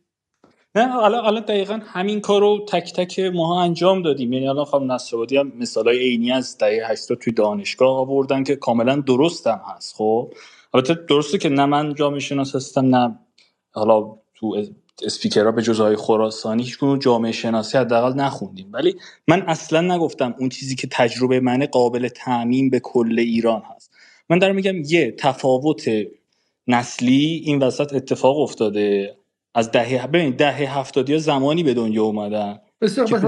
نه 0.75 0.87
حالا 0.87 1.21
حالا 1.21 1.39
دقیقا 1.39 1.79
همین 1.85 2.21
کار 2.21 2.41
رو 2.41 2.65
تک 2.67 2.93
تک 2.93 3.19
ماها 3.19 3.61
انجام 3.61 4.01
دادیم. 4.01 4.33
یعنی 4.33 4.47
الان 4.47 4.65
خانم 4.65 4.91
نصرآبادی 4.91 5.37
هم 5.37 5.51
مثالای 5.59 5.99
عینی 5.99 6.31
از 6.31 6.57
دهه 6.57 6.91
80 6.91 7.17
توی 7.17 7.33
دانشگاه 7.33 7.97
آوردن 7.97 8.43
که 8.43 8.55
کاملا 8.55 8.95
درست 8.95 9.47
هم 9.47 9.61
هست 9.75 9.95
خب؟ 9.95 10.33
البته 10.73 10.93
درسته 10.93 11.37
که 11.37 11.49
نه 11.49 11.65
من 11.65 11.93
جامعه 11.93 12.19
شناس 12.19 12.55
هستم 12.55 12.95
نه 12.95 13.19
حالا 13.71 14.15
تو 14.35 14.63
اسپیکرها 15.03 15.51
به 15.51 15.61
جز 15.61 15.81
آقای 15.81 15.95
خراسانی 15.95 16.63
هیچ 16.63 16.77
جامعه 16.99 17.31
شناسی 17.31 17.77
حداقل 17.77 18.13
نخوندیم. 18.13 18.69
ولی 18.71 18.95
من 19.27 19.41
اصلا 19.41 19.95
نگفتم 19.95 20.35
اون 20.39 20.49
چیزی 20.49 20.75
که 20.75 20.87
تجربه 20.91 21.39
من 21.39 21.65
قابل 21.65 22.07
تعمیم 22.07 22.69
به 22.69 22.79
کل 22.79 23.19
ایران 23.19 23.63
هست. 23.75 23.91
من 24.29 24.39
دارم 24.39 24.55
میگم 24.55 24.75
یه 24.85 25.15
تفاوت 25.19 25.89
نسلی 26.67 27.41
این 27.45 27.59
وسط 27.59 27.93
اتفاق 27.93 28.39
افتاده. 28.39 29.15
از 29.55 29.71
دهه 29.71 30.07
ببینید 30.07 30.37
دهه 30.37 30.77
هفتادی 30.79 31.13
ها 31.13 31.19
زمانی 31.19 31.63
به 31.63 31.73
دنیا 31.73 32.03
اومدن. 32.03 32.59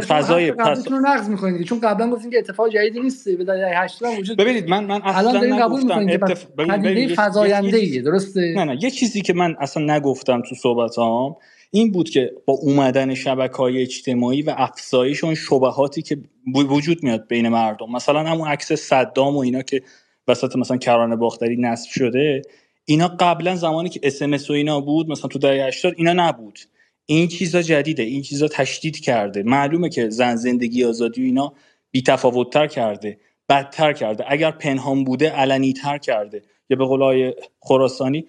فضای 0.07 0.51
قبلیتون 0.51 0.97
رو 0.97 0.99
نقض 1.09 1.29
می‌کنید. 1.29 1.65
چون 1.65 1.79
قبلا 1.79 2.09
گفتین 2.09 2.31
که 2.31 2.37
اتفاق 2.37 2.69
جدیدی 2.69 2.99
نیست 2.99 3.29
به 3.29 3.43
دهه 3.43 3.83
80 3.83 4.09
هم 4.09 4.19
وجود 4.19 4.37
ببینید 4.37 4.69
من 4.69 4.83
من 4.85 5.01
اصلا 5.01 5.19
الان 5.29 5.33
دارین 5.33 5.59
قبول 5.59 5.83
می‌کنید 5.83 6.09
که 6.09 6.25
اتف... 6.25 6.45
ببین- 6.45 6.81
ببین، 6.81 7.09
یه- 7.09 7.15
فزاینده 7.15 7.67
یه- 7.67 7.83
یه- 7.83 7.89
ایه 7.91 8.01
درسته؟ 8.01 8.53
نه 8.55 8.63
نه 8.63 8.77
یه 8.83 8.91
چیزی 8.91 9.21
که 9.21 9.33
من 9.33 9.55
اصلا 9.59 9.95
نگفتم 9.95 10.41
تو 10.41 10.55
صحبتام 10.55 11.35
این 11.71 11.91
بود 11.91 12.09
که 12.09 12.31
با 12.45 12.53
اومدن 12.53 13.13
شبکه 13.13 13.53
های 13.57 13.81
اجتماعی 13.81 14.41
و 14.41 14.53
افزایش 14.57 15.23
اون 15.23 15.35
شبهاتی 15.35 16.01
که 16.01 16.17
وجود 16.55 17.03
میاد 17.03 17.27
بین 17.27 17.49
مردم. 17.49 17.91
مثلا 17.91 18.19
همون 18.23 18.47
عکس 18.47 18.73
صدام 18.73 19.35
و 19.35 19.39
اینا 19.39 19.61
که 19.61 19.81
وسط 20.27 20.55
مثلا 20.55 20.77
کرانه 20.77 21.15
باختری 21.15 21.57
نصب 21.57 21.89
شده 21.89 22.41
اینا 22.85 23.07
قبلا 23.07 23.55
زمانی 23.55 23.89
که 23.89 23.99
اس 24.03 24.49
و 24.49 24.53
اینا 24.53 24.81
بود 24.81 25.09
مثلا 25.09 25.27
تو 25.27 25.39
دهه 25.39 25.67
80 25.67 25.93
اینا 25.97 26.13
نبود. 26.13 26.59
این 27.05 27.27
چیزا 27.27 27.61
جدیده 27.61 28.03
این 28.03 28.21
چیزا 28.21 28.47
تشدید 28.47 28.99
کرده. 28.99 29.43
معلومه 29.43 29.89
که 29.89 30.09
زن 30.09 30.35
زندگی 30.35 30.83
آزادی 30.83 31.21
و 31.21 31.25
اینا 31.25 31.53
بی 31.91 32.01
تر 32.01 32.67
کرده 32.67 33.19
بدتر 33.49 33.93
کرده. 33.93 34.23
اگر 34.27 34.51
پنهان 34.51 35.03
بوده 35.03 35.29
علنی 35.29 35.73
تر 35.73 35.97
کرده. 35.97 36.41
یا 36.69 36.77
به 36.77 36.85
قول 36.85 37.31
خراسانی 37.59 38.25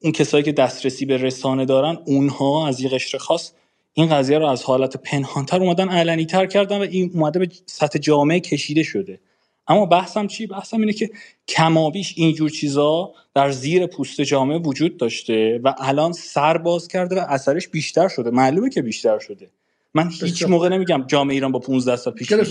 اون 0.00 0.12
کسایی 0.12 0.44
که 0.44 0.52
دسترسی 0.52 1.06
به 1.06 1.16
رسانه 1.16 1.64
دارن 1.64 1.98
اونها 2.06 2.68
از 2.68 2.80
یه 2.80 2.88
قشر 2.88 3.18
خاص 3.18 3.52
این 3.94 4.08
قضیه 4.08 4.38
رو 4.38 4.46
از 4.46 4.62
حالت 4.62 4.96
پنهانتر 4.96 5.62
اومدن 5.62 5.88
علنی 5.88 6.26
تر 6.26 6.46
کردن 6.46 6.78
و 6.78 6.82
این 6.82 7.10
اومده 7.14 7.38
به 7.38 7.48
سطح 7.66 7.98
جامعه 7.98 8.40
کشیده 8.40 8.82
شده. 8.82 9.20
اما 9.68 9.86
بحثم 9.86 10.26
چی؟ 10.26 10.46
بحثم 10.46 10.80
اینه 10.80 10.92
که 10.92 11.10
کمابیش 11.48 12.14
اینجور 12.16 12.50
چیزا 12.50 13.12
در 13.34 13.50
زیر 13.50 13.86
پوست 13.86 14.20
جامعه 14.20 14.58
وجود 14.58 14.96
داشته 14.96 15.60
و 15.64 15.74
الان 15.78 16.12
سر 16.12 16.58
باز 16.58 16.88
کرده 16.88 17.16
و 17.16 17.24
اثرش 17.28 17.68
بیشتر 17.68 18.08
شده. 18.08 18.30
معلومه 18.30 18.70
که 18.70 18.82
بیشتر 18.82 19.18
شده. 19.18 19.50
من 19.94 20.10
هیچ. 20.20 20.46
موقع 20.46 20.68
نمیگم 20.68 21.04
جامعه 21.06 21.34
ایران 21.34 21.52
با 21.52 21.58
15 21.58 21.96
سال 21.96 22.12
پیش 22.12 22.28
خیلی 22.28 22.44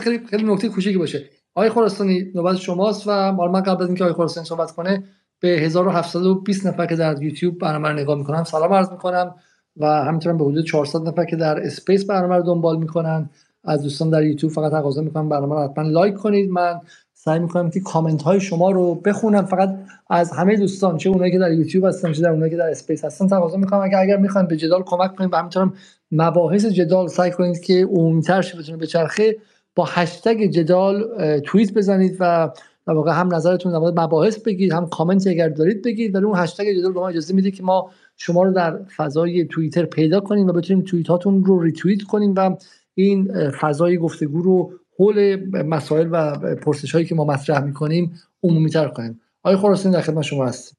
خیلی 0.00 0.26
خیلی 0.26 0.44
نکته 0.44 0.68
کوچیکی 0.68 0.98
باشه. 0.98 1.24
آقای 1.54 1.70
خراسانی 1.70 2.30
نوبت 2.34 2.56
شماست 2.56 3.02
و 3.06 3.32
مال 3.32 3.50
من 3.50 3.62
قبل 3.62 3.82
از 3.82 3.88
اینکه 3.88 4.04
آقای 4.04 4.16
خراسانی 4.16 4.46
صحبت 4.46 4.70
کنه 4.70 5.04
به 5.40 5.48
1720 5.48 6.66
نفر 6.66 6.86
که 6.86 6.96
در 6.96 7.22
یوتیوب 7.22 7.58
برنامه 7.58 7.88
رو 7.88 7.94
نگاه 7.94 8.18
می‌کنم 8.18 8.44
سلام 8.44 8.72
عرض 8.72 8.90
می‌کنم 8.90 9.34
و 9.76 9.86
همینطورم 9.86 10.38
به 10.38 10.44
حدود 10.44 10.64
400 10.66 11.08
نفر 11.08 11.24
که 11.24 11.36
در 11.36 11.60
Space 11.60 12.04
برنامه 12.04 12.36
رو 12.36 12.42
دنبال 12.42 12.78
می‌کنن. 12.78 13.30
از 13.64 13.82
دوستان 13.82 14.10
در 14.10 14.24
یوتیوب 14.24 14.52
فقط 14.52 14.72
تقاضا 14.72 15.02
می‌کنم 15.02 15.28
برنامه 15.28 15.54
رو 15.54 15.60
حتما 15.62 15.88
لایک 15.88 16.14
کنید. 16.14 16.50
من 16.50 16.80
سعی 17.14 17.38
می‌کنم 17.38 17.70
که 17.70 17.80
کامنت 17.80 18.22
های 18.22 18.40
شما 18.40 18.70
رو 18.70 18.94
بخونم. 18.94 19.44
فقط 19.44 19.76
از 20.10 20.30
همه 20.30 20.56
دوستان 20.56 20.96
چه 20.96 21.10
اونایی 21.10 21.32
که 21.32 21.38
در 21.38 21.52
یوتیوب 21.52 21.84
هستن 21.84 22.12
چه 22.12 22.22
در 22.22 22.30
اونایی 22.30 22.50
که 22.50 22.56
در 22.56 22.70
Space 22.70 23.04
هستن 23.04 23.26
تقاضا 23.26 23.56
می‌کنم. 23.56 23.80
اگر 23.80 23.98
اگر 23.98 24.16
می‌خواین 24.16 24.48
به 24.48 24.56
جدال 24.56 24.82
کمک 24.86 25.16
کنید 25.16 25.32
و 25.32 25.36
همینطورم 25.36 25.72
مباحث 26.12 26.66
جدال 26.66 27.08
سعی 27.08 27.30
کنید 27.30 27.60
که 27.60 27.86
عمومی‌تر 27.90 28.42
شه 28.42 28.58
بتونه 28.58 28.78
بچرخه 28.78 29.36
با 29.76 29.84
هشتگ 29.88 30.44
جدال 30.44 31.04
توییت 31.40 31.74
بزنید 31.74 32.16
و 32.20 32.50
در 32.86 32.94
واقع 32.94 33.12
هم 33.12 33.34
نظرتون 33.34 33.72
در 33.72 34.02
مباحث 34.02 34.38
بگید 34.38 34.72
هم 34.72 34.86
کامنت 34.88 35.26
اگر 35.26 35.48
دارید 35.48 35.82
بگید 35.82 36.14
ولی 36.14 36.24
اون 36.24 36.38
هشتگ 36.38 36.64
جدال 36.78 36.92
به 36.92 37.00
ما 37.00 37.08
اجازه 37.08 37.34
میده 37.34 37.50
که 37.50 37.62
ما 37.62 37.90
شما 38.16 38.42
رو 38.42 38.52
در 38.52 38.78
فضای 38.96 39.44
توییتر 39.44 39.84
پیدا 39.84 40.20
کنیم 40.20 40.46
و 40.46 40.52
بتونیم 40.52 40.84
توییت 40.84 41.08
هاتون 41.08 41.44
رو 41.44 41.62
ریتوییت 41.62 42.02
کنیم 42.02 42.34
و 42.36 42.56
این 42.94 43.50
فضای 43.50 43.98
گفتگو 43.98 44.42
رو 44.42 44.72
حول 44.98 45.36
مسائل 45.62 46.08
و 46.12 46.36
پرسش 46.54 46.92
هایی 46.92 47.06
که 47.06 47.14
ما 47.14 47.24
مطرح 47.24 47.64
می‌کنیم 47.64 48.20
عمومی 48.42 48.70
تر 48.70 48.88
کنیم. 48.88 49.20
آقای 49.42 49.56
خراسانی 49.56 49.94
در 49.94 50.00
خدمت 50.00 50.22
شما 50.22 50.46
هست 50.46 50.76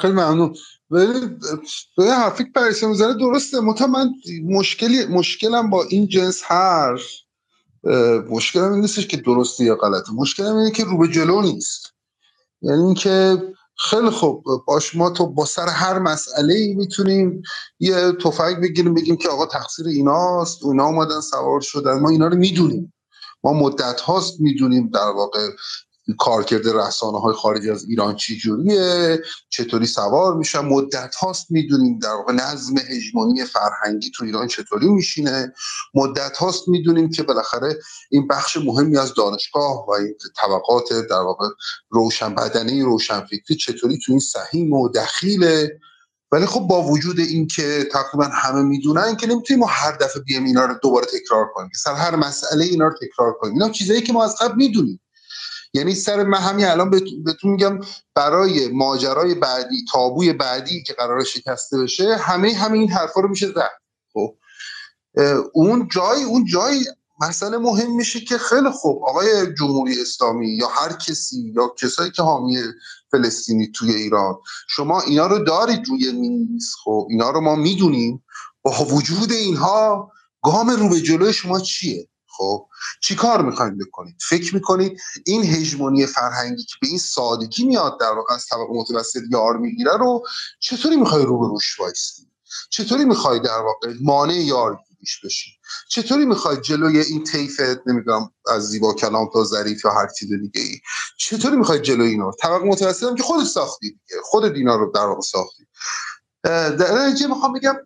خیلی 0.00 0.12
ممنون. 0.12 0.54
به 0.90 1.06
که 2.44 2.50
پریسا 2.54 2.88
می‌زنه 2.88 3.14
درسته. 3.14 3.60
من 3.86 4.10
مشکلی 4.44 5.04
مشکلم 5.06 5.70
با 5.70 5.84
این 5.84 6.08
جنس 6.08 6.42
اه، 7.84 8.18
مشکلم 8.18 8.72
این 8.72 8.80
نیستش 8.80 9.06
که 9.06 9.16
درسته 9.16 9.64
یا 9.64 9.74
غلطه. 9.74 10.12
مشکلم 10.12 10.56
اینه 10.56 10.70
که 10.70 10.84
رو 10.84 10.98
به 10.98 11.08
جلو 11.08 11.42
نیست. 11.42 11.94
یعنی 12.62 12.82
اینکه 12.82 13.42
خیلی 13.78 14.10
خوب. 14.10 14.44
باش 14.66 14.96
ما 14.96 15.10
تو 15.10 15.26
با 15.26 15.44
سر 15.44 15.68
هر 15.68 15.98
مسئله 15.98 16.54
ای 16.54 16.74
می‌تونیم 16.74 17.42
یه 17.78 18.12
تفنگ 18.12 18.60
بگیریم 18.60 18.94
بگیم 18.94 19.16
که 19.16 19.28
آقا 19.28 19.46
تقصیر 19.46 19.86
ایناست 19.86 20.64
اونا 20.64 20.84
اومدن 20.84 21.20
سوار 21.20 21.60
شدن. 21.60 22.00
ما 22.00 22.10
اینا 22.10 22.26
رو 22.26 22.36
می‌دونیم. 22.36 22.94
ما 23.44 23.52
مدت 23.52 24.00
هاست 24.00 24.40
می‌دونیم 24.40 24.88
در 24.88 25.10
واقع 25.16 25.48
کارکرد 26.18 26.68
رسانه 26.68 27.20
های 27.20 27.34
خارج 27.34 27.68
از 27.68 27.84
ایران 27.88 28.16
چی 28.16 28.36
جوریه؟ 28.36 29.22
چطوری 29.48 29.86
سوار 29.86 30.34
میشن؟ 30.34 30.60
مدت 30.60 31.14
هاست 31.14 31.50
می‌دونیم 31.50 31.98
در 31.98 32.12
واقع 32.14 32.32
نظم 32.32 32.78
هژمونی 32.78 33.44
فرهنگی 33.44 34.10
تو 34.10 34.24
ایران 34.24 34.48
چطوری 34.48 34.88
میشینه؟ 34.88 35.52
مدت 35.94 36.36
هاست 36.36 36.68
می‌دونیم 36.68 37.10
که 37.10 37.22
بالاخره 37.22 37.78
این 38.10 38.28
بخش 38.28 38.56
مهمی 38.56 38.98
از 38.98 39.14
دانشگاه 39.14 39.86
و 39.86 39.90
این 39.90 40.14
طبقات 40.36 40.92
در 40.92 41.20
واقع 41.20 41.48
روشن 41.90 42.34
بدنه 42.34 42.84
روشن 42.84 43.20
فکری 43.20 43.56
چطوری 43.56 43.98
تو 43.98 44.12
این 44.12 44.20
سهیم 44.20 44.72
و 44.72 44.88
دخیله؟ 44.88 45.80
ولی 46.32 46.46
خب 46.46 46.60
با 46.60 46.82
وجود 46.82 47.18
این 47.18 47.46
که 47.46 47.88
تقریبا 47.92 48.24
همه 48.24 48.62
می‌دونن 48.62 49.16
که 49.16 49.26
نمی‌تونیم 49.26 49.60
ما 49.60 49.66
هر 49.66 49.92
دفعه 49.92 50.22
بیایم 50.22 50.44
اینا 50.44 50.64
رو 50.64 50.74
دوباره 50.82 51.06
تکرار 51.06 51.46
کنیم 51.54 51.70
سر 51.74 51.94
هر 51.94 52.16
مسئله 52.16 52.64
اینا 52.64 52.86
رو 52.86 52.94
تکرار 53.02 53.32
کنیم. 53.32 53.52
اینا 53.52 53.68
چیزایی 53.68 54.02
که 54.02 54.12
ما 54.12 54.24
از 54.24 54.36
قبل 54.40 54.56
می‌دونیم. 54.56 55.00
یعنی 55.74 55.94
سر 55.94 56.22
من 56.22 56.38
همین 56.38 56.66
الان 56.66 56.90
بهت- 56.90 57.24
بهتون 57.24 57.50
میگم 57.50 57.78
برای 58.14 58.68
ماجرای 58.68 59.34
بعدی 59.34 59.84
تابوی 59.92 60.32
بعدی 60.32 60.82
که 60.82 60.92
قرار 60.92 61.24
شکسته 61.24 61.78
بشه 61.78 62.16
همه 62.16 62.52
همه 62.54 62.78
این 62.78 62.90
حرفا 62.90 63.20
رو 63.20 63.28
میشه 63.28 63.46
زد. 63.46 63.70
خب. 64.12 64.36
اون 65.52 65.88
جای 65.92 66.22
اون 66.24 66.44
جای 66.44 66.84
مسئله 67.20 67.58
مهم 67.58 67.96
میشه 67.96 68.20
که 68.20 68.38
خیلی 68.38 68.70
خوب 68.70 69.04
آقای 69.04 69.54
جمهوری 69.58 70.00
اسلامی 70.00 70.48
یا 70.48 70.68
هر 70.68 70.92
کسی 70.92 71.52
یا 71.56 71.68
کسایی 71.68 72.10
که 72.10 72.22
حامی 72.22 72.56
فلسطینی 73.10 73.66
توی 73.74 73.94
ایران 73.94 74.34
شما 74.68 75.00
اینا 75.00 75.26
رو 75.26 75.38
دارید 75.38 75.88
روی 75.88 76.12
میز. 76.12 76.74
خب 76.84 77.06
اینا 77.10 77.30
رو 77.30 77.40
ما 77.40 77.54
می‌دونیم. 77.54 78.24
با 78.62 78.84
وجود 78.84 79.32
اینها 79.32 80.12
گام 80.42 80.70
رو 80.70 80.88
به 80.88 81.00
جلوی 81.00 81.32
شما 81.32 81.60
چیه؟ 81.60 82.08
خب؟ 82.36 82.66
چی 83.00 83.14
کار 83.14 83.42
می‌خواید 83.42 83.78
بکنید؟ 83.78 84.16
فکر 84.28 84.54
می‌کنید 84.54 85.00
این 85.26 85.44
هژمونی 85.44 86.06
فرهنگی 86.06 86.64
که 86.64 86.74
به 86.80 86.86
این 86.88 86.98
سادگی 86.98 87.64
میاد 87.64 88.00
در 88.00 88.12
واقع 88.12 88.34
از 88.34 88.46
طبق 88.46 88.66
متوسط 88.70 89.20
یار 89.30 89.56
می‌گیره 89.56 89.96
رو 89.96 90.24
چطوری 90.60 90.96
می‌خوای 90.96 91.24
رو 91.24 91.38
به 91.40 91.46
روش 91.46 91.80
وایستی؟ 91.80 92.22
چطوری 92.70 93.04
می‌خوای 93.04 93.40
در 93.40 93.58
واقع 93.58 93.94
مانع 94.02 94.34
یارگیریش 94.34 95.20
بشی؟ 95.24 95.50
چطوری 95.88 96.24
می‌خوای 96.24 96.56
جلوی 96.56 96.98
این 96.98 97.24
طیف 97.24 97.60
نمی‌دونم 97.86 98.30
از 98.52 98.68
زیبا 98.68 98.94
کلام 98.94 99.30
تا 99.32 99.44
ظریف 99.44 99.84
یا 99.84 99.90
هر 99.90 100.08
چیز 100.18 100.32
دیگه 100.32 100.60
ای 100.60 100.80
چطوری 101.18 101.56
می‌خوای 101.56 101.78
جلوی 101.78 102.08
اینا 102.08 102.30
طبق 102.42 102.62
هم 103.02 103.14
که 103.14 103.22
خودت 103.22 103.46
ساختی 103.46 103.90
دیگه 103.90 104.22
خودت 104.22 104.54
اینا 104.54 104.76
رو 104.76 104.92
در 104.94 105.06
واقع 105.06 105.20
ساختی. 105.20 105.64
در 106.42 107.06
نتیجه 107.06 107.26
می‌خوام 107.26 107.52
بگم 107.52 107.76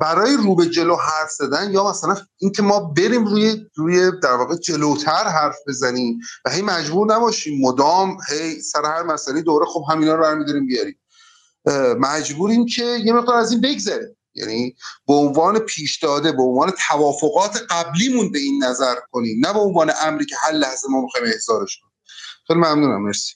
برای 0.00 0.36
رو 0.36 0.54
به 0.54 0.66
جلو 0.66 0.96
حرف 0.96 1.30
زدن 1.30 1.72
یا 1.72 1.90
مثلا 1.90 2.16
اینکه 2.38 2.62
ما 2.62 2.80
بریم 2.80 3.24
روی 3.24 3.66
روی 3.74 4.10
در 4.22 4.32
واقع 4.32 4.56
جلوتر 4.56 5.24
حرف 5.28 5.56
بزنیم 5.68 6.20
و 6.44 6.50
هی 6.50 6.62
مجبور 6.62 7.14
نباشیم 7.14 7.60
مدام 7.60 8.16
هی 8.28 8.60
سر 8.60 8.84
هر 8.84 9.02
مسئله 9.02 9.42
دوره 9.42 9.66
خب 9.66 9.84
همینا 9.90 10.14
رو 10.14 10.22
برمی‌داریم 10.22 10.66
بیاریم. 10.66 10.98
مجبوریم 11.98 12.66
که 12.66 12.84
یه 12.84 13.12
مقدار 13.12 13.36
از 13.36 13.52
این 13.52 13.60
بگذریم. 13.60 14.16
یعنی 14.34 14.76
به 15.06 15.14
عنوان 15.14 15.58
پیش 15.58 15.98
داده 15.98 16.32
به 16.32 16.42
عنوان 16.42 16.72
توافقات 16.88 17.62
قبلیمون 17.70 18.32
به 18.32 18.38
این 18.38 18.64
نظر 18.64 18.94
کنیم 19.12 19.46
نه 19.46 19.52
به 19.52 19.58
عنوان 19.58 19.92
امری 20.02 20.26
که 20.26 20.36
هر 20.38 20.52
لحظه 20.52 20.88
ما 20.90 21.00
می‌خوایم 21.00 21.26
احضارش 21.26 21.78
کنیم. 21.78 21.92
خیلی 22.46 22.58
ممنونم 22.58 23.02
مرسی. 23.02 23.34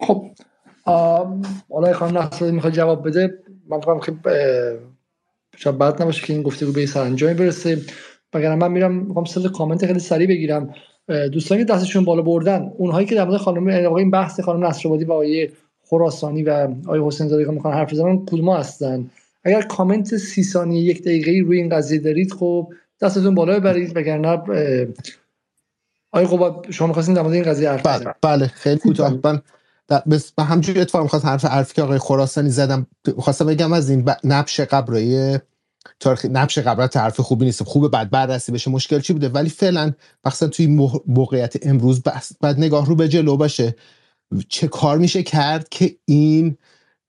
خب 0.00 0.24
آم، 0.84 1.42
خانم 1.94 2.18
نصر 2.18 2.50
می‌خواد 2.50 2.72
جواب 2.72 3.08
بده. 3.08 3.42
من 3.68 3.80
فکرم 3.80 4.20
اه، 4.26 4.93
شاید 5.56 5.78
بد 5.78 6.02
نباشه 6.02 6.26
که 6.26 6.32
این 6.32 6.42
گفتگو 6.42 6.72
به 6.72 6.86
سرانجامی 6.86 7.34
برسه. 7.34 7.78
وگرنه 8.34 8.54
من 8.54 8.72
میرم 8.72 8.94
می‌خوام 8.94 9.24
سل 9.24 9.48
کامنت 9.48 9.86
خیلی 9.86 9.98
سریع 9.98 10.28
بگیرم. 10.28 10.74
دوستانی 11.32 11.64
که 11.64 11.72
دستشون 11.72 12.04
بالا 12.04 12.22
بردن 12.22 12.72
اونهایی 12.78 13.06
که 13.06 13.14
در 13.14 13.24
مورد 13.24 13.36
خانم 13.36 13.94
این 13.94 14.10
بحث 14.10 14.40
خانم 14.40 14.66
نصرآبادی 14.66 15.04
و 15.04 15.12
آقای 15.12 15.48
خراسانی 15.82 16.42
و 16.42 16.68
آقای 16.84 17.00
حسین 17.06 17.28
زاده 17.28 17.50
می‌خوان 17.50 17.74
حرف 17.74 17.92
بزنن 17.92 18.26
کدوم 18.26 18.50
هستن؟ 18.50 19.10
اگر 19.44 19.62
کامنت 19.62 20.16
سی 20.16 20.42
ثانیه 20.42 20.82
یک 20.82 21.02
دقیقه 21.02 21.46
روی 21.46 21.58
این 21.58 21.68
قضیه 21.68 21.98
دارید 21.98 22.32
خب 22.32 22.72
دستتون 23.00 23.34
بالا 23.34 23.60
ببرید. 23.60 23.96
وگرنه 23.96 24.28
آقای 26.12 26.26
قباد 26.26 26.66
شما 26.70 26.86
می‌خواستین 26.88 27.14
در 27.14 27.22
مورد 27.22 27.34
این 27.34 27.44
قضیه 27.44 27.70
حرف 27.70 27.86
بله 27.86 27.98
بزنید. 27.98 28.14
بله 28.22 28.46
خیلی 28.46 28.78
کوتاه. 28.78 29.18
من 29.24 29.42
به 30.36 30.42
همجوری 30.44 30.80
اتفاق 30.80 31.02
می‌خواست 31.02 31.24
حرف 31.24 31.44
حرفی 31.44 31.74
که 31.74 31.82
آقای 31.82 31.98
خراسانی 31.98 32.50
زدم 32.50 32.86
خواستم 33.18 33.46
بگم 33.46 33.72
از 33.72 33.90
این 33.90 34.10
نبش 34.24 34.60
قبرای 34.60 35.38
تاریخ 36.00 36.24
نبش 36.24 36.58
قبرت 36.58 36.92
طرف 36.92 37.20
خوبی 37.20 37.44
نیست. 37.44 37.62
خوبه 37.62 37.88
بعد 37.88 38.10
بررسی 38.10 38.52
بشه 38.52 38.70
مشکل 38.70 39.00
چی 39.00 39.12
بوده؟ 39.12 39.28
ولی 39.28 39.48
فعلا 39.48 39.92
مثلا 40.24 40.48
توی 40.48 40.66
موقعیت 41.06 41.66
امروز 41.66 42.02
بعد 42.40 42.58
نگاه 42.58 42.86
رو 42.86 42.96
به 42.96 43.08
جلو 43.08 43.36
باشه. 43.36 43.76
چه 44.48 44.68
کار 44.68 44.98
میشه 44.98 45.22
کرد 45.22 45.68
که 45.68 45.96
این 46.04 46.58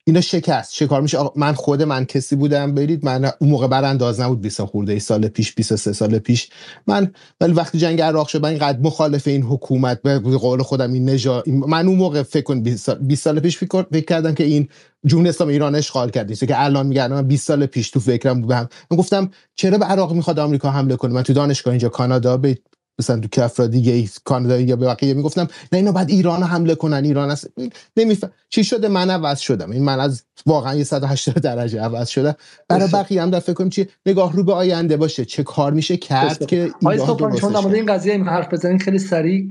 اینا 0.07 0.21
شکست. 0.21 0.73
چه 0.73 0.87
کار 0.87 1.01
میشه؟ 1.01 1.17
من 1.35 1.53
خود 1.53 1.81
من 1.81 2.05
کسی 2.05 2.35
بودم 2.35 2.75
برید 2.75 3.05
من 3.05 3.31
اون 3.39 3.49
موقع 3.49 3.67
برانداز 3.67 4.19
نبود 4.19 4.41
20 4.41 4.63
خورده 4.63 4.93
ای 4.93 4.99
سال 4.99 5.27
پیش 5.27 5.55
23 5.55 5.93
سال 5.93 6.19
پیش. 6.19 6.49
من 6.87 7.11
ولی 7.41 7.53
وقتی 7.53 7.77
جنگ 7.77 8.01
عراق 8.01 8.27
شد 8.27 8.41
من 8.41 8.49
اینقدر 8.49 8.79
مخالف 8.79 9.27
این 9.27 9.43
حکومت 9.43 10.01
به 10.01 10.19
قول 10.19 10.61
خودم 10.61 10.93
این 10.93 11.09
نژاد 11.09 11.49
من 11.49 11.87
اون 11.87 11.97
موقع 11.97 12.23
فکر 12.23 12.43
کن 12.43 12.61
20 12.61 12.85
سال, 12.85 13.15
سال 13.15 13.39
پیش 13.39 13.57
فکر, 13.57 13.85
فکر 13.91 14.05
کردم 14.05 14.33
که 14.33 14.43
این 14.43 14.69
جمهوری 15.05 15.29
اسلامی 15.29 15.53
ایران 15.53 15.75
اشغال 15.75 16.09
کرد. 16.09 16.33
که 16.33 16.63
الان 16.63 16.87
میگن 16.87 17.13
من 17.13 17.27
20 17.27 17.47
سال 17.47 17.65
پیش 17.65 17.89
تو 17.89 17.99
فکرم 17.99 18.41
بودم. 18.41 18.69
من 18.91 18.97
گفتم 18.97 19.31
چرا 19.55 19.77
به 19.77 19.85
عراق 19.85 20.13
می‌خواد 20.13 20.39
آمریکا 20.39 20.71
حمله 20.71 20.95
کنه؟ 20.95 21.13
من 21.13 21.23
تو 21.23 21.33
دانشگاه 21.33 21.71
اینجا 21.71 21.89
کانادا 21.89 22.37
به 22.37 22.57
مثلا 22.99 23.19
تو 23.19 23.27
کفرا 23.31 23.67
دیگه 23.67 23.93
ای 23.93 24.09
کانادا 24.23 24.59
یا 24.59 24.75
به 24.75 24.85
بقیه 24.85 25.13
می‌گفتم 25.13 25.47
نه 25.71 25.77
اینا 25.79 25.91
بعد 25.91 26.09
ایران 26.09 26.43
حمله 26.43 26.75
کنن 26.75 27.03
ایران 27.03 27.31
است 27.31 27.49
نمیف... 27.97 28.25
چی 28.49 28.63
شده؟ 28.63 28.87
من 28.87 29.09
عوض 29.09 29.39
شدم. 29.39 29.71
این 29.71 29.83
من 29.83 29.99
از 29.99 30.23
واقعا 30.45 30.83
180 30.83 31.35
درجه 31.35 31.81
عوض 31.81 32.07
شده 32.07 32.35
برای 32.67 32.87
بقیه 32.93 33.21
هم 33.21 33.29
در 33.29 33.39
فکر 33.39 33.53
کنیم 33.53 33.69
چی؟ 33.69 33.87
نگاه 34.05 34.33
رو 34.33 34.43
به 34.43 34.53
آینده 34.53 34.97
باشه. 34.97 35.25
چه 35.25 35.43
کار 35.43 35.73
میشه 35.73 35.97
کرد 35.97 36.45
که 36.45 36.71
ایران 36.81 37.35
چون 37.35 37.53
در 37.53 37.67
این 37.67 37.85
قضیه 37.85 38.23
حرف 38.23 38.53
بزنین 38.53 38.79
خیلی 38.79 38.99
سریع. 38.99 39.49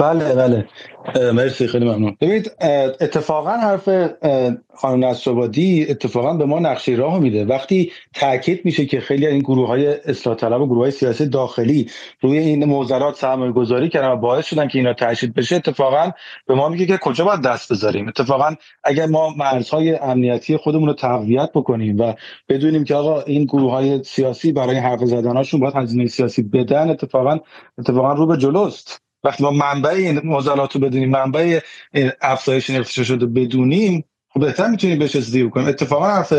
بله 0.00 0.34
بله. 0.34 0.68
مرسی 1.32 1.66
خیلی 1.66 1.84
ممنون. 1.84 2.16
ببینید 2.20 2.52
اتفاقا 3.00 3.50
حرف 3.50 3.88
خانم 4.74 5.04
نصرآبادی 5.04 5.86
اتفاقا 5.90 6.34
به 6.34 6.44
ما 6.44 6.58
نقشه 6.58 6.92
راه 6.92 7.18
میده. 7.18 7.44
وقتی 7.44 7.92
تاکید 8.14 8.64
میشه 8.64 8.86
که 8.86 9.00
خیلی 9.00 9.26
این 9.26 9.38
گروه 9.38 9.68
های 9.68 9.86
اصلاح 9.86 10.36
طلب 10.36 10.60
و 10.60 10.66
گروه 10.66 10.78
های 10.78 10.90
سیاسی 10.90 11.26
داخلی 11.26 11.90
روی 12.20 12.38
این 12.38 12.64
موزلات 12.64 13.16
سرمایه 13.16 13.52
گذاری 13.52 13.88
کردن 13.88 14.08
و 14.08 14.16
باعث 14.16 14.46
شدن 14.46 14.68
که 14.68 14.78
اینا 14.78 14.94
تشدید 14.94 15.34
بشه 15.34 15.56
اتفاقا 15.56 16.10
به 16.46 16.54
ما 16.54 16.68
میگه 16.68 16.86
که 16.86 16.98
کجا 16.98 17.24
باید 17.24 17.42
دست 17.42 17.72
بذاریم؟ 17.72 18.08
اتفاقا 18.08 18.54
اگر 18.84 19.06
ما 19.06 19.30
مرزهای 19.30 19.94
امنیتی 19.94 20.56
خودمون 20.56 20.88
رو 20.88 20.94
تقویت 20.94 21.50
بکنیم 21.54 22.00
و 22.00 22.14
بدونیم 22.48 22.84
که 22.84 22.94
آقا 22.94 23.20
این 23.20 23.44
گروه 23.44 23.72
های 23.72 24.04
سیاسی 24.04 24.52
برای 24.52 24.76
حرف 24.76 25.00
زدنشون 25.00 25.60
باید 25.60 25.76
هزینه 25.76 26.06
سیاسی 26.06 26.42
بدن 26.42 26.90
اتفاقا 26.90 27.38
اتفاقا 27.78 28.12
رو 28.12 28.26
به 28.26 28.36
جلوست. 28.36 29.02
وقتی 29.24 29.44
ما 29.44 29.50
منبع 29.50 29.90
این 29.90 30.20
معضلات 30.24 30.74
رو 30.74 30.80
بدونیم 30.80 31.10
منبع 31.10 31.60
افزایش 32.20 32.70
این 32.70 32.82
شده 32.82 33.26
بدونیم 33.26 34.04
خب 34.28 34.40
بهتر 34.40 34.70
می‌تونیم 34.70 34.98
بهش 34.98 35.16
رسیدگی 35.16 35.50
کنیم 35.50 35.68
اتفاقا 35.68 36.06
حرف 36.06 36.34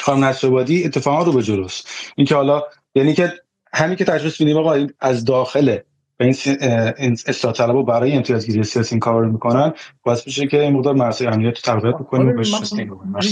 خانم 0.00 0.24
نصرآبادی 0.24 0.84
اتفاقا 0.84 1.22
رو 1.22 1.32
به 1.32 1.42
جلوست 1.42 1.88
اینکه 2.16 2.34
حالا 2.34 2.62
یعنی 2.94 3.14
که 3.14 3.32
همین 3.72 3.96
که 3.96 4.04
تشخیص 4.04 4.40
میدیم 4.40 4.56
آقا 4.56 4.86
از 5.00 5.24
داخل 5.24 5.78
به 6.16 6.24
این 6.24 7.16
اصلاح 7.26 7.54
طلب 7.54 7.86
برای 7.86 8.12
امتیازگیری 8.12 8.64
سیاسی 8.64 8.94
این 8.94 9.00
کار 9.00 9.22
رو 9.22 9.32
می‌کنن 9.32 9.72
باعث 10.02 10.26
میشه 10.26 10.46
که 10.46 10.60
این 10.60 10.72
مقدار 10.72 10.94
مرسای 10.94 11.26
امنیت 11.26 11.54
رو 11.66 11.78
تقویت 11.78 11.94
بکنیم 11.94 12.28
و 12.28 12.32
بهش 12.32 12.72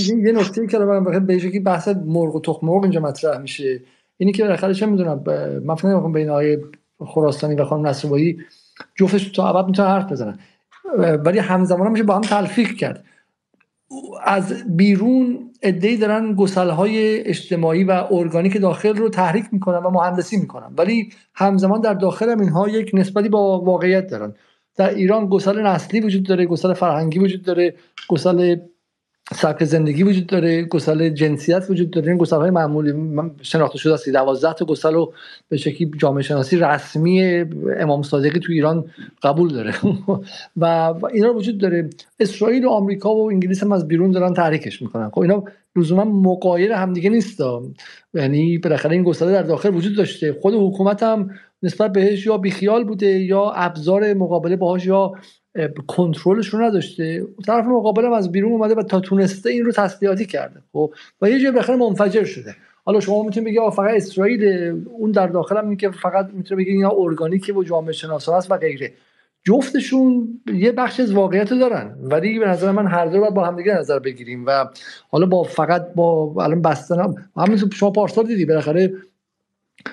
یه 0.08 0.32
نکته 0.32 0.66
که 0.66 0.78
من 0.78 1.26
به 1.26 1.50
که 1.50 1.60
بحث 1.60 1.88
مرغ 1.88 2.34
و 2.34 2.40
تخم 2.40 2.66
مرغ 2.66 2.82
اینجا 2.82 3.00
مطرح 3.00 3.38
میشه. 3.38 3.80
اینی 4.16 4.32
که 4.32 4.42
بالاخره 4.42 4.74
چه 4.74 4.86
می‌دونم 4.86 5.24
من 5.64 5.74
فکر 5.74 5.88
نمی‌کنم 5.88 6.12
بین 6.12 6.30
آقای 6.30 6.58
خراسانی 7.06 7.54
و 7.54 7.64
خانم 7.64 7.86
نصرآبادی 7.86 8.38
جفتش 8.96 9.28
تا 9.28 9.48
ابد 9.48 9.66
می‌تونن 9.66 9.88
حرف 9.88 10.12
بزنن. 10.12 10.38
ولی 10.98 11.38
همزمان 11.38 11.92
میشه 11.92 12.04
با 12.04 12.14
هم 12.14 12.20
تلفیق 12.20 12.72
کرد. 12.72 13.04
از 14.24 14.76
بیرون 14.76 15.50
ادهی 15.62 15.96
دارن 15.96 16.34
گسل 16.34 16.70
های 16.70 17.20
اجتماعی 17.20 17.84
و 17.84 18.04
ارگانیک 18.10 18.60
داخل 18.60 18.96
رو 18.96 19.08
تحریک 19.08 19.44
می‌کنن 19.52 19.78
و 19.78 19.90
مهندسی 19.90 20.36
می‌کنن. 20.36 20.74
ولی 20.78 21.12
همزمان 21.34 21.80
در 21.80 21.94
داخل 21.94 22.30
هم 22.30 22.40
اینها 22.40 22.68
یک 22.68 22.90
نسبتی 22.94 23.28
با 23.28 23.60
واقعیت 23.60 24.06
دارن. 24.06 24.34
در 24.76 24.94
ایران 24.94 25.26
گسل 25.26 25.66
نسلی 25.66 26.00
وجود 26.00 26.22
داره 26.22 26.46
گسل 26.46 26.72
فرهنگی 26.72 27.18
وجود 27.18 27.42
داره 27.42 27.74
گسل 28.08 28.56
سبک 29.32 29.64
زندگی 29.64 30.02
وجود 30.02 30.26
داره 30.26 30.62
گسل 30.62 31.08
جنسیت 31.08 31.66
وجود 31.70 31.90
داره. 31.90 32.08
این 32.08 32.16
گسل 32.18 32.36
های 32.36 32.50
معمولی 32.50 32.92
من 32.92 33.30
شناخته 33.42 33.78
شده 33.78 33.94
است. 33.94 34.08
12 34.08 34.52
تا 34.52 34.64
گسل 34.64 34.94
رو 34.94 35.12
به 35.48 35.56
شکلی 35.56 35.90
جامعه 35.98 36.22
شناسی 36.22 36.56
رسمی 36.56 37.44
امام 37.76 38.02
صادقی 38.02 38.40
تو 38.40 38.52
ایران 38.52 38.84
قبول 39.22 39.52
داره. 39.52 39.74
و 40.56 40.94
اینا 41.12 41.34
وجود 41.34 41.58
داره. 41.58 41.90
اسرائیل 42.20 42.64
و 42.64 42.70
آمریکا 42.70 43.14
و 43.14 43.30
انگلیس 43.30 43.62
هم 43.62 43.72
از 43.72 43.88
بیرون 43.88 44.10
دارن 44.10 44.34
تحریکش 44.34 44.82
می‌کنن. 44.82 45.10
خب 45.10 45.20
اینا 45.20 45.44
لزوما 45.76 46.04
مقایر 46.04 46.72
همدیگه 46.72 47.10
نیست 47.10 47.40
یعنی 48.14 48.58
بالاخره 48.58 48.92
این 48.92 49.04
گسله 49.04 49.32
در 49.32 49.42
داخل 49.42 49.74
وجود 49.74 49.96
داشته. 49.96 50.32
خود 50.42 50.54
حکومت 50.54 51.02
هم 51.02 51.30
نسبت 51.62 51.92
بهش 51.92 52.26
یا 52.26 52.38
بیخیال 52.38 52.84
بوده 52.84 53.06
یا 53.06 53.50
ابزار 53.50 54.14
مقابله 54.14 54.56
باهاش 54.56 54.86
یا 54.86 55.12
کنترلش 55.86 56.46
رو 56.46 56.62
نداشته. 56.62 57.26
طرف 57.46 57.64
مقابلم 57.64 58.12
از 58.12 58.32
بیرون 58.32 58.52
اومده 58.52 58.74
و 58.74 58.82
تا 58.82 59.00
تونسته 59.00 59.50
این 59.50 59.64
رو 59.64 59.72
تسلیحاتی 59.72 60.26
کرده. 60.26 60.60
خب 60.72 60.92
و 61.22 61.30
یه 61.30 61.40
جای 61.40 61.52
بخیر 61.52 61.76
منفجر 61.76 62.24
شده. 62.24 62.54
حالا 62.84 63.00
شما 63.00 63.22
می‌تونید 63.22 63.48
بگید 63.48 63.70
فقط 63.70 63.94
اسرائیل 63.94 64.44
اون 64.98 65.10
در 65.10 65.26
داخل 65.26 65.56
هم 65.56 65.76
که 65.76 65.90
فقط 65.90 66.28
می‌تونه 66.32 66.62
بگید 66.62 66.74
اینا 66.74 66.92
ارگانیکه 66.96 67.52
و 67.52 67.62
جامعه 67.62 67.92
شناسا 67.92 68.36
هست 68.36 68.50
و 68.50 68.56
غیره. 68.56 68.92
جفتشون 69.44 70.40
یه 70.54 70.72
بخش 70.72 71.00
از 71.00 71.12
واقعیت 71.12 71.52
رو 71.52 71.58
دارن. 71.58 71.96
ولی 72.02 72.38
به 72.38 72.48
نظر 72.48 72.70
من 72.70 72.86
هر 72.86 73.06
دو 73.06 73.20
باید 73.20 73.34
با 73.34 73.44
همدیگه 73.44 73.74
نظر 73.74 73.98
بگیریم. 73.98 74.46
و 74.46 74.64
حالا 75.08 75.26
با 75.26 75.42
فقط 75.42 75.94
با 75.94 76.34
الان 76.44 76.62
بستن 76.62 77.14
همین 77.36 77.70
شما 77.72 77.90
پارسال 77.90 78.26
دیدی 78.26 78.44
بالاخره 78.44 78.92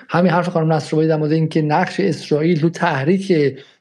همین 0.08 0.32
حرف 0.32 0.48
خانم 0.48 0.72
نصرآبادی 0.72 1.08
در 1.08 1.16
مورد 1.16 1.32
اینکه 1.32 1.62
نقش 1.62 2.00
اسرائیل 2.00 2.60
تو 2.60 2.70
تحریک 2.70 3.32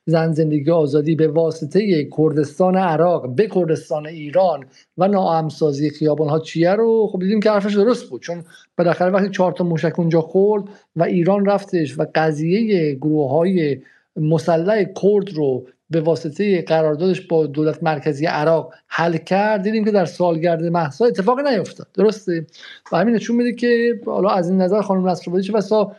زن 0.06 0.32
زندگی 0.32 0.72
آزادی 0.72 1.16
به 1.16 1.28
واسطه 1.28 2.10
کردستان 2.18 2.78
عراق 2.78 3.36
به 3.36 3.48
کردستان 3.48 4.08
ایران 4.08 4.66
و 4.98 5.08
ناامسازی 5.08 5.90
خیابان 5.90 6.30
ها 6.30 6.40
چیه 6.40 6.72
رو؟ 6.72 7.08
خب 7.12 7.20
دیدیم 7.20 7.40
که 7.40 7.52
حرفش 7.52 7.76
درست 7.76 8.10
بود 8.10 8.22
چون 8.22 8.44
بالاخره 8.78 9.12
وقتی 9.12 9.30
چهار 9.30 9.52
تا 9.52 9.64
موشک 9.64 10.00
اونجا 10.00 10.22
خورد 10.22 10.64
و 10.96 11.04
ایران 11.04 11.46
رفتش 11.46 12.00
و 12.00 12.06
قضیه 12.16 12.94
گروه 12.96 13.32
های 13.32 13.82
مسلح 14.16 14.84
کرد 14.84 15.34
رو 15.34 15.68
به 15.90 16.02
واسطه 16.02 16.62
قراردادش 16.62 17.22
با 17.22 17.46
دولت 17.46 17.84
مرکزی 17.84 18.26
عراق 18.26 18.74
حل 18.88 19.18
کرد 19.18 19.62
دیدیم 19.62 19.86
که 19.86 19.92
در 19.92 20.06
سالگرد 20.06 20.64
محسا 20.64 21.06
اتفاقی 21.06 21.44
نیفتاد. 21.44 21.88
درسته؟ 21.94 22.46
و 22.92 22.98
همین 22.98 23.16
نشون 23.16 23.36
میده 23.36 23.54
که 23.54 24.00
حالا 24.06 24.30
از 24.30 24.50
این 24.50 24.62
نظر 24.62 24.82
خانم 24.82 25.10
نصرآبادی 25.10 25.44
چه 25.44 25.54
بسا 25.54 25.96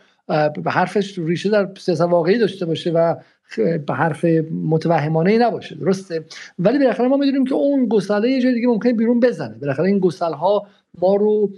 حرفش 0.65 1.17
ریشه 1.17 1.49
در 1.49 1.69
سیاست 1.77 2.01
واقعی 2.01 2.37
داشته 2.37 2.65
باشه 2.65 2.91
و 2.91 3.15
به 3.57 3.93
حرف 3.93 4.25
متوهمانه 4.51 5.31
ای 5.31 5.37
نباشه 5.37 5.75
درسته؟ 5.75 6.25
ولی 6.59 6.79
بالاخره 6.79 7.07
ما 7.07 7.17
می‌دونیم 7.17 7.45
که 7.45 7.55
اون 7.55 7.87
گسله 7.87 8.29
یه 8.29 8.41
جای 8.41 8.53
دیگه 8.53 8.67
ممکنه 8.67 8.93
بیرون 8.93 9.19
بزنه. 9.19 9.57
بالاخره 9.57 9.85
این 9.85 9.99
گسل 9.99 10.33
ها 10.33 10.67
ما 11.01 11.15
رو 11.15 11.51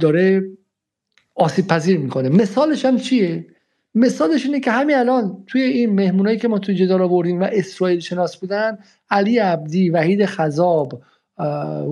داره 0.00 0.42
آسیب 1.34 1.66
پذیر 1.66 1.98
می‌کنه. 1.98 2.28
مثالش 2.28 2.84
هم 2.84 2.96
چیه؟ 2.96 3.46
مثالش 3.94 4.46
اینه 4.46 4.60
که 4.60 4.70
همین 4.70 4.96
الان 4.96 5.44
توی 5.46 5.62
این 5.62 5.94
مهمونایی 5.94 6.38
که 6.38 6.48
ما 6.48 6.58
توی 6.58 6.74
جدال 6.74 7.02
آوردیم 7.02 7.40
و 7.40 7.48
اسرائیل 7.52 8.00
شناس 8.00 8.36
بودن 8.36 8.78
علی 9.10 9.38
عبدی 9.38 9.90
وحید 9.90 10.26
خذاب 10.26 11.02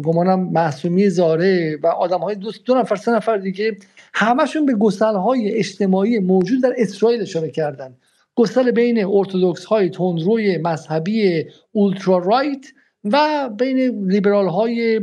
گمانم 0.05 0.40
معصومی 0.40 1.10
زاره 1.10 1.78
و 1.82 1.86
آدم 1.86 2.18
های 2.18 2.34
دو, 2.34 2.52
دو 2.64 2.74
نفر 2.74 2.97
سه 2.97 3.12
نفر 3.12 3.36
دیگه 3.36 3.76
همشون 4.14 4.66
به 4.66 4.74
گسل 4.74 5.14
های 5.14 5.52
اجتماعی 5.52 6.18
موجود 6.18 6.62
در 6.62 6.74
اسرائیل 6.76 7.22
اشاره 7.22 7.51
کردن. 7.51 7.94
گسل 8.36 8.70
بین 8.70 9.04
ارتودکس 9.04 9.64
های 9.64 9.90
تندروی 9.90 10.58
مذهبی 10.58 11.44
اولترا 11.72 12.18
رایت 12.18 12.66
و 13.04 13.48
بین 13.58 14.08
لیبرال 14.08 14.48
های 14.48 14.98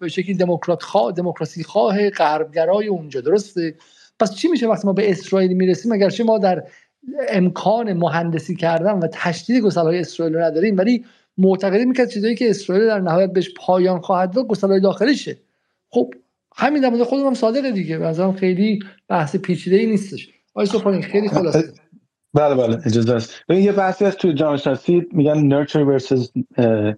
به 0.00 0.08
شکلی 0.08 0.34
دموکرات 0.34 0.82
خواه 0.82 1.12
دموکراسی 1.12 1.64
خواه 1.64 2.10
غربگرای 2.10 2.86
اونجا 2.86 3.20
درسته؟ 3.20 3.74
پس 4.20 4.34
چی 4.34 4.48
میشه 4.48 4.68
وقتی 4.68 4.86
ما 4.86 4.92
به 4.92 5.10
اسرائیل 5.10 5.52
می‌رسیم؟ 5.52 5.92
اگرچه 5.92 6.24
ما 6.24 6.38
در 6.38 6.62
امکان 7.28 7.92
مهندسی 7.92 8.56
کردن 8.56 8.92
و 8.92 9.08
تشدید 9.12 9.62
گسل 9.62 9.80
های 9.80 9.98
اسرائیل 9.98 10.34
رو 10.34 10.42
نداریم 10.42 10.78
ولی 10.78 11.04
معتقدیم 11.38 11.92
که 11.92 12.06
چیزایی 12.06 12.34
که 12.34 12.50
اسرائیل 12.50 12.86
در 12.86 13.00
نهایت 13.00 13.32
بهش 13.32 13.50
پایان 13.56 14.00
خواهد 14.00 14.30
داد 14.30 14.46
گسل 14.46 14.68
های 14.68 14.80
داخلیشه. 14.80 15.36
خب 15.90 16.14
همین 16.56 16.82
در 16.82 16.88
مورد 16.88 17.02
خودم 17.02 17.26
هم 17.26 17.34
صادقه 17.34 17.70
دیگه. 17.70 17.98
مثلا 17.98 18.32
خیلی 18.32 18.78
بحث 19.08 19.36
پیچیده 19.36 19.76
ای 19.76 19.86
نیستش. 19.86 20.28
آقای 20.54 21.02
خیلی 21.02 21.28
خلاصه. 21.28 21.72
بله 22.34 22.54
بله 22.54 22.78
اجازه 22.86 23.14
است. 23.14 23.44
یه 23.48 23.72
بحثی 23.72 24.04
هست 24.04 24.18
توی 24.18 24.34
جامعه 24.34 24.56
شناسی 24.56 25.02
میگن 25.12 25.64
nurture 25.64 26.00
versus 26.00 26.28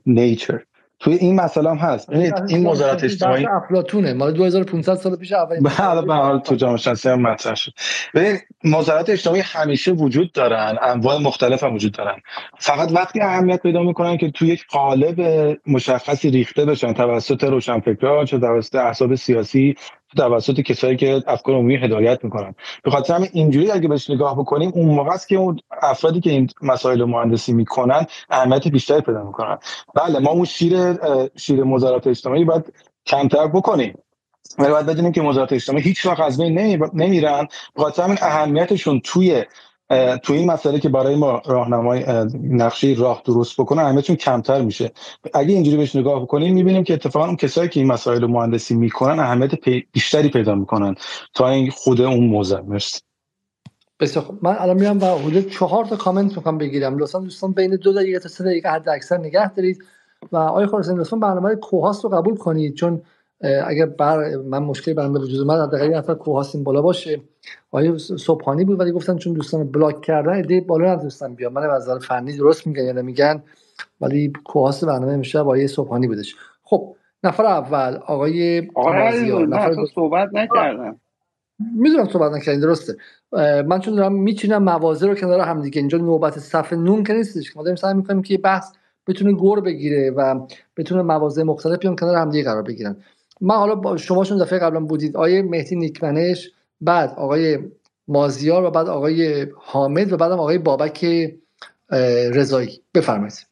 nature. 0.08 0.60
توی 1.00 1.14
این 1.14 1.40
مسئله 1.40 1.70
هم 1.70 1.76
هست. 1.76 2.10
ببینید 2.10 2.34
این 2.48 2.66
مزارات 2.66 3.04
اجتماعی 3.04 3.46
افلاطونه. 3.46 4.12
مال 4.12 4.32
2500 4.32 4.94
سال 4.94 5.16
پیش 5.16 5.32
اولین 5.32 5.62
بله 5.62 6.02
به 6.02 6.14
حال 6.14 6.38
تو 6.38 6.54
جامعه 6.54 6.76
شناسی 6.76 7.08
هم 7.08 7.22
مطرح 7.22 7.54
شد. 7.54 7.72
ببین 8.14 8.38
مزارات 8.64 9.10
اجتماعی 9.10 9.42
همیشه 9.44 9.92
وجود 9.92 10.32
دارن 10.32 10.78
انواع 10.82 11.18
مختلف 11.18 11.64
هم 11.64 11.74
وجود 11.74 11.92
دارن. 11.92 12.20
فقط 12.58 12.92
وقتی 12.92 13.20
اهمیت 13.20 13.62
پیدا 13.62 13.82
می‌کنن 13.82 14.16
که 14.16 14.30
توی 14.30 14.48
یک 14.48 14.64
قالب 14.70 15.20
مشخصی 15.66 16.30
ریخته 16.30 16.64
بشن 16.64 16.92
توسط 16.92 17.44
روشنفکران 17.44 18.24
چه 18.24 18.38
توسط 18.38 18.74
احزاب 18.74 19.14
سیاسی 19.14 19.74
توسط 20.16 20.60
کسایی 20.60 20.96
که 20.96 21.22
افکار 21.26 21.54
عمومی 21.54 21.76
هدایت 21.76 22.24
می‌کنن. 22.24 22.54
به 22.84 22.90
خاطر 22.90 23.14
همین 23.14 23.28
اینجوری 23.32 23.70
اگه 23.70 23.88
بهش 23.88 24.10
نگاه 24.10 24.38
بکنیم 24.38 24.72
اون 24.74 24.94
موقع 24.94 25.10
است 25.10 25.28
که 25.28 25.36
اون 25.36 25.58
افرادی 25.82 26.20
که 26.20 26.30
این 26.30 26.48
مسائل 26.62 27.00
رو 27.00 27.06
مهندسی 27.06 27.52
می‌کنن 27.52 28.06
اهمیت 28.30 28.68
بیشتری 28.68 29.00
پیدا 29.00 29.24
می‌کنن. 29.24 29.58
بله 29.94 30.18
ما 30.18 30.30
اون 30.30 30.44
شیر 30.44 30.98
شیر 31.36 31.64
مزارات 31.64 32.06
اجتماعی 32.06 32.44
باید 32.44 32.72
کمتر 33.06 33.46
بکنیم. 33.46 33.98
ولی 34.58 34.70
باید 34.70 34.86
بدونیم 34.86 35.12
که 35.12 35.22
مزارات 35.22 35.52
اجتماعی 35.52 35.82
هیچ 35.82 36.06
وقت 36.06 36.20
از 36.20 36.40
بین 36.40 36.58
نمیرن. 36.94 37.48
به 37.74 37.82
خاطر 37.82 38.02
همین 38.02 38.18
اهمیتشون 38.22 39.00
توی 39.04 39.44
تو 40.22 40.32
این 40.32 40.50
مسئله 40.50 40.78
که 40.80 40.88
برای 40.88 41.16
ما 41.16 41.42
راهنمای 41.46 42.04
نقشه 42.42 42.94
راه 42.98 43.22
درست 43.24 43.60
بکنه 43.60 43.82
اهمیتشون 43.82 44.16
کمتر 44.16 44.62
میشه. 44.62 44.92
اگه 45.34 45.54
اینجوری 45.54 45.76
بهش 45.76 45.96
نگاه 45.96 46.22
بکنیم 46.22 46.54
می‌بینیم 46.54 46.84
که 46.84 46.94
اتفاقا 46.94 47.26
اون 47.26 47.36
کسایی 47.36 47.68
که 47.68 47.80
این 47.80 47.92
مسائل 47.92 48.26
مهندسی 48.26 48.74
می‌کنن 48.74 49.20
اهمیت 49.20 49.50
بیشتری 49.92 50.28
پیدا 50.28 50.54
می‌کنن. 50.54 50.94
تا 51.34 51.48
این 51.48 51.70
خود 51.70 52.00
اون 52.00 52.26
موضوع 52.26 52.60
مرسی. 52.60 53.00
بسیار 54.00 54.38
من 54.42 54.56
الان 54.58 54.76
میرم 54.76 55.00
و 55.00 55.06
حدود 55.06 55.50
چهار 55.50 55.84
تا 55.84 55.96
کامنت 55.96 56.36
می‌خوام 56.36 56.58
بگیرم. 56.58 56.98
لطفا 56.98 57.18
دوستان 57.18 57.52
بین 57.52 57.76
دو 57.76 57.92
دقیقه 57.92 58.18
تا 58.18 58.28
سه 58.28 58.44
دقیقه 58.44 58.68
حد 58.68 58.88
اکثر 58.88 59.18
نگه 59.18 59.52
دارید. 59.52 59.84
و 60.32 60.36
آقای 60.36 60.66
خورسین 60.66 60.98
لطفا 60.98 61.16
برنامه 61.16 61.54
کوهاست 61.54 62.04
رو 62.04 62.10
قبول 62.10 62.36
کنید 62.36 62.74
چون 62.74 63.02
اگر 63.42 63.86
بر 63.86 64.36
من 64.36 64.58
مشکلی 64.58 64.94
برام 64.94 65.12
به 65.12 65.18
وجود 65.18 65.40
اومد 65.40 65.68
حداقل 65.68 65.90
یه 65.90 65.96
نفر 65.96 66.14
کوهاست 66.14 66.54
این 66.54 66.64
بالا 66.64 66.82
باشه. 66.82 67.20
آقای 67.70 67.98
صبحانی 67.98 68.64
بود 68.64 68.80
ولی 68.80 68.92
گفتن 68.92 69.16
چون 69.16 69.32
دوستان 69.32 69.70
بلاک 69.72 70.00
کردن 70.00 70.32
ایده 70.32 70.60
بالا 70.60 70.94
ندوستن 70.94 71.34
بیان. 71.34 71.52
من 71.52 71.62
از 71.62 71.82
نظر 71.82 71.98
فنی 71.98 72.36
درست 72.36 72.66
میگن 72.66 72.84
یا 72.84 72.92
نمیگن 72.92 73.42
ولی 74.00 74.32
کوهاست 74.44 74.84
برنامه 74.84 75.16
میشه 75.16 75.38
آقای 75.38 75.68
صبحانی 75.68 76.06
بودش. 76.06 76.36
خب 76.62 76.96
نفر 77.24 77.44
اول 77.44 77.98
آقای 78.06 78.68
آقای 78.74 79.46
نفر 79.46 79.74
صحبت 79.94 80.28
نکردم. 80.32 81.00
می‌دونم 81.76 82.08
صحبت 82.08 82.32
نکردین 82.32 82.60
درسته. 82.60 82.96
من 83.66 83.80
چون 83.80 83.94
دارم 83.94 84.12
میچینم 84.12 84.62
موازه 84.62 85.06
رو 85.06 85.14
کنار 85.14 85.40
هم 85.40 85.62
دیگه. 85.62 85.78
اینجا 85.78 85.98
نوبت 85.98 86.38
صف 86.38 86.72
نون 86.72 87.04
که 87.04 87.12
نیستش 87.12 87.56
ما 87.56 87.62
داریم 87.62 87.76
سعی 87.76 87.94
می‌کنیم 87.94 88.22
که 88.22 88.38
بحث 88.38 88.72
بتونه 89.06 89.32
گور 89.32 89.60
بگیره 89.60 90.10
و 90.10 90.46
بتونه 90.76 91.02
مواضع 91.02 91.42
مختلف 91.42 91.78
بیان 91.78 91.96
کنار 91.96 92.16
هم 92.16 92.30
دیگه 92.30 92.44
قرار 92.44 92.62
بگیرن. 92.62 92.96
من 93.42 93.56
حالا 93.56 93.74
با 93.74 93.96
شماشون 93.96 94.38
دفعه 94.38 94.58
قبلا 94.58 94.80
بودید. 94.80 95.16
آقای 95.16 95.42
مهدی 95.42 95.76
نیکمنش 95.76 96.50
بعد 96.80 97.14
آقای 97.16 97.58
مازیار 98.08 98.64
و 98.64 98.70
بعد 98.70 98.88
آقای 98.88 99.46
حامد 99.56 100.12
و 100.12 100.16
بعدم 100.16 100.38
آقای 100.40 100.58
بابک 100.58 101.06
رضایی. 102.34 102.82
بفرمایید. 102.94 103.51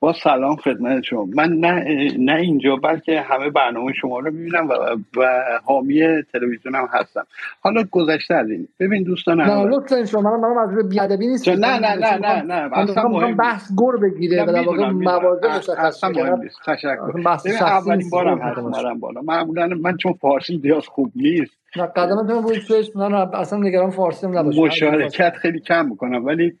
با 0.00 0.12
سلام 0.12 0.56
خدمت 0.56 1.02
شما. 1.02 1.24
من 1.24 1.52
نه 1.52 1.84
نه 2.18 2.34
اینجا 2.34 2.76
بلکه 2.76 3.20
همه 3.20 3.50
برنامه 3.50 3.92
شما 3.92 4.18
رو 4.18 4.30
می‌بینم 4.30 4.68
و, 4.68 4.72
و 5.16 5.42
حامی 5.64 6.22
تلویزیون 6.32 6.74
هم 6.74 6.88
هستم. 6.92 7.26
حالا 7.60 7.84
گذشته 7.90 8.34
از 8.34 8.50
این. 8.50 8.68
ببین 8.80 9.02
دوستان 9.02 9.40
نه 9.40 9.64
لطفا 9.64 10.04
شما 10.04 10.36
من 10.36 10.58
از 10.58 10.88
بیادبی 10.88 11.26
نیست 11.26 11.48
نه 11.48 11.78
نه 11.78 11.94
نه 11.94 12.18
نه 12.18 12.42
نه 12.42 12.78
اصلا 12.78 13.08
مهم 13.08 13.36
بحث 13.36 13.72
گور 13.72 13.96
بگیره 13.96 14.44
و 14.44 14.52
در 14.52 14.62
واقع 14.66 14.90
مواضع 14.90 15.56
مشخص 15.58 16.04
مهم 16.04 16.42
نیست. 16.42 16.56
تشکر. 16.66 17.28
اولین 17.60 18.10
بارم 18.10 18.38
هستم 18.38 18.98
بالا. 19.00 19.20
معمولا 19.22 19.66
من 19.66 19.96
چون 19.96 20.12
فارسی 20.12 20.58
زیاد 20.62 20.82
خوب 20.82 21.12
نیست 21.16 21.52
قدمتون 21.86 22.42
روی 22.42 22.60
توش 22.60 22.96
من 22.96 23.14
اصلا 23.14 23.58
نگران 23.58 23.90
فارسی 23.90 24.26
هم 24.26 24.38
نباشم. 24.38 24.60
مشارکت 24.60 25.32
خیلی 25.36 25.60
کم 25.60 25.88
می‌کنم 25.88 26.24
ولی 26.24 26.58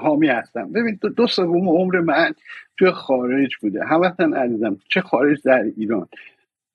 حامی 0.00 0.28
هستم. 0.28 0.72
ببین 0.72 0.98
دو, 1.16 1.26
سوم 1.26 1.68
عمر 1.68 2.00
من 2.00 2.32
توی 2.78 2.90
خارج 2.90 3.56
بوده. 3.62 3.84
همتون 3.84 4.34
عزیزم 4.34 4.76
چه 4.88 5.00
خارج 5.00 5.38
در 5.44 5.64
ایران؟ 5.76 6.08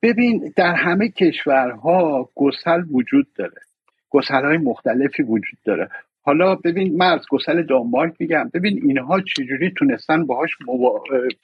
ببین 0.02 0.54
در 0.56 0.74
همه 0.74 1.10
کشورها 1.10 2.30
گسل 2.36 2.84
وجود 2.92 3.28
داره. 3.36 3.62
گسل 4.10 4.46
های 4.46 4.58
مختلفی 4.58 5.24
وجود 5.24 5.60
داره. 5.66 5.90
حالا 6.26 6.56
ببین 6.56 6.98
من 6.98 7.12
از 7.12 7.26
گسل 7.30 7.64
دانمارک 7.64 8.14
میگم. 8.20 8.52
ببین 8.54 8.80
اینها 8.84 9.22
چجوری 9.22 9.72
تونستن 9.78 10.26
باهاش. 10.26 10.58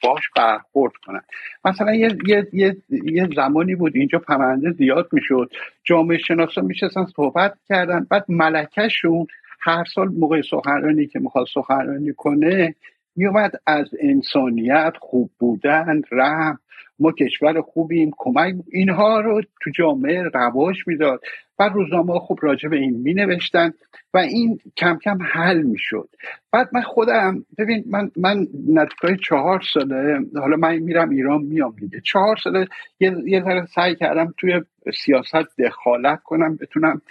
باهاش 0.02 0.30
برخورد 0.36 0.92
کنن. 1.06 1.20
مثلا 1.64 1.94
یه, 1.94 2.16
یه, 2.26 2.46
یه, 2.52 2.76
یه 3.04 3.28
زمانی 3.36 3.74
بود 3.74 3.96
اینجا 3.96 4.18
پرنده 4.18 4.70
زیاد 4.70 5.08
می‌شد. 5.12 5.50
جامعه 5.84 6.18
شناسا 6.18 6.62
میشستن 6.62 7.04
صحبت 7.04 7.54
کردن 7.68 8.06
بعد 8.10 8.24
ملکهشون 8.28 9.26
هر 9.60 9.84
سال 9.94 10.08
موقع 10.08 10.40
سخنرانی 10.50 11.06
که 11.06 11.18
می‌خواد 11.18 11.46
سخنرانی 11.54 12.12
کنه 12.12 12.74
میومد 13.20 13.52
از 13.66 13.88
انسانیت 14.00 14.92
خوب 15.00 15.30
بودن 15.38 16.02
رحم. 16.12 16.58
ما 16.98 17.12
کشور 17.12 17.60
خوبیم 17.60 18.10
کمک 18.18 18.54
اینها 18.72 19.20
رو 19.20 19.42
تو 19.62 19.70
جامعه 19.70 20.22
رواج 20.22 20.76
می‌داد 20.86 21.20
و 21.58 21.68
روزنامه 21.68 22.18
خوب 22.18 22.38
راجع 22.42 22.68
به 22.68 22.76
این 22.76 22.96
می 22.96 23.14
نوشتن 23.14 23.72
و 24.14 24.18
این 24.18 24.58
کم 24.76 24.98
کم 25.04 25.18
حل 25.22 25.62
می 25.62 25.78
شد 25.78 26.08
بعد 26.52 26.68
من 26.72 26.82
خودم 26.82 27.44
ببین 27.58 27.84
من 27.86 28.10
من 28.16 28.46
نزدیکای 28.68 29.16
چهار 29.28 29.60
ساله 29.74 30.18
حالا 30.34 30.56
من 30.56 30.76
میرم 30.76 31.10
ایران 31.10 31.42
میام 31.42 31.74
دیگه. 31.80 32.00
چهار 32.00 32.36
ساله 32.44 32.66
یه 33.00 33.14
یه 33.26 33.42
ذره 33.42 33.66
سعی 33.74 33.96
کردم 33.96 34.34
توی 34.38 34.60
سیاست 35.04 35.60
دخالت 35.60 36.22
کنم 36.22 36.56
بتونم 36.56 37.02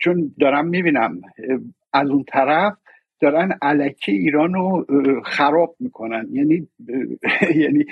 چون 0.00 0.34
دارم 0.40 0.68
می‌بینم 0.68 1.20
از 1.92 2.08
اون 2.10 2.24
طرف 2.28 2.72
دارن 3.20 3.58
علکی 3.62 4.12
ایران 4.12 4.54
رو 4.54 4.86
خراب 5.24 5.76
می‌کنن. 5.80 6.26
یعنی 6.32 6.68
یعنی 7.62 7.84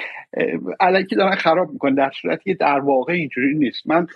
علکی 0.81 1.17
دارن 1.17 1.35
خراب 1.35 1.73
می‌کنن. 1.73 1.95
در 1.95 2.11
صورتی 2.23 2.45
که 2.45 2.55
در 2.55 2.81
واقع 2.81 3.13
اینجوری 3.13 3.55
نیست. 3.55 3.87
من 3.87 4.07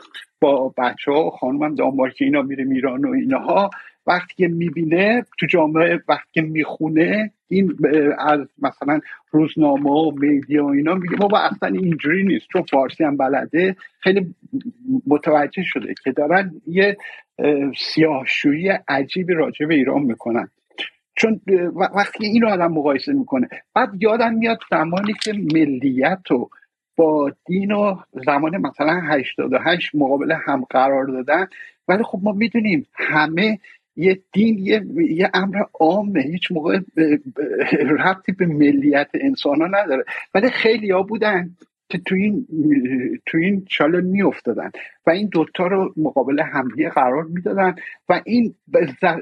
با 0.40 0.74
بچه 0.78 1.12
ها 1.12 1.30
خانمم 1.30 1.74
دانمارک 1.74 2.16
اینا 2.20 2.42
میره 2.42 2.64
ایران 2.70 3.04
و 3.04 3.10
اینها 3.12 3.70
وقتی 4.06 4.34
که 4.36 4.48
می‌بینه 4.48 5.24
تو 5.38 5.46
جامعه 5.46 6.00
وقتی 6.08 6.28
که 6.32 6.42
می‌خونه 6.42 7.30
این 7.48 7.76
از 8.18 8.40
مثلا 8.62 9.00
روزنامه 9.30 9.90
و 9.90 10.10
میدیا 10.10 10.64
و 10.64 10.70
اینا 10.70 10.94
میگه 10.94 11.16
بابا 11.16 11.38
اصلا 11.38 11.68
اینجوری 11.68 12.22
نیست. 12.24 12.46
چون 12.52 12.62
فارسی 12.62 13.04
هم 13.04 13.16
بلده. 13.16 13.76
خیلی 14.00 14.34
متوجه 15.06 15.62
شده 15.62 15.94
که 16.04 16.12
دارن 16.12 16.52
یه 16.66 16.96
سیاهشویی 17.78 18.68
عجیبی 18.88 19.34
راجع 19.34 19.66
به 19.66 19.74
ایران 19.74 20.02
می‌کنن. 20.02 20.48
چون 21.16 21.40
وقتی 21.94 22.26
اینو 22.26 22.48
آدم 22.48 22.72
مقایسه 22.72 23.12
می‌کنه 23.12 23.48
بعد 23.74 23.90
یادم 24.00 24.34
میاد 24.34 24.58
زمانی 24.70 25.12
که 25.22 25.32
ملیت 25.32 26.30
و 26.30 26.50
با 26.96 27.32
دین 27.46 27.72
و 27.72 27.96
زمان 28.26 28.56
مثلا 28.56 29.00
88 29.04 29.94
مقابل 29.94 30.32
هم 30.46 30.64
قرار 30.70 31.06
دادن 31.06 31.46
ولی 31.88 32.02
خب 32.02 32.20
ما 32.22 32.32
می‌دونیم 32.32 32.86
همه 32.94 33.58
یه 33.96 34.22
دین 34.32 34.58
یه, 34.58 34.82
یه 35.10 35.30
امر 35.34 35.62
عامه 35.80 36.20
هیچ 36.20 36.52
موقع 36.52 36.80
ربطی 37.98 38.32
به 38.32 38.46
ملیت 38.46 39.10
انسان 39.14 39.60
ها 39.60 39.66
نداره. 39.66 40.04
ولی 40.34 40.50
خیلی 40.50 40.90
ها 40.90 41.02
بودن. 41.02 41.50
که 41.88 41.98
تو 41.98 42.14
این 42.14 42.46
تو 43.26 43.38
این 43.38 43.64
چاله 43.68 44.00
می 44.00 44.22
افتادن 44.22 44.70
و 45.06 45.10
این 45.10 45.28
دوتا 45.28 45.66
رو 45.66 45.94
مقابل 45.96 46.40
همدیگه 46.40 46.88
قرار 46.88 47.24
می‌دادن 47.24 47.74
و 48.08 48.22
این 48.24 48.54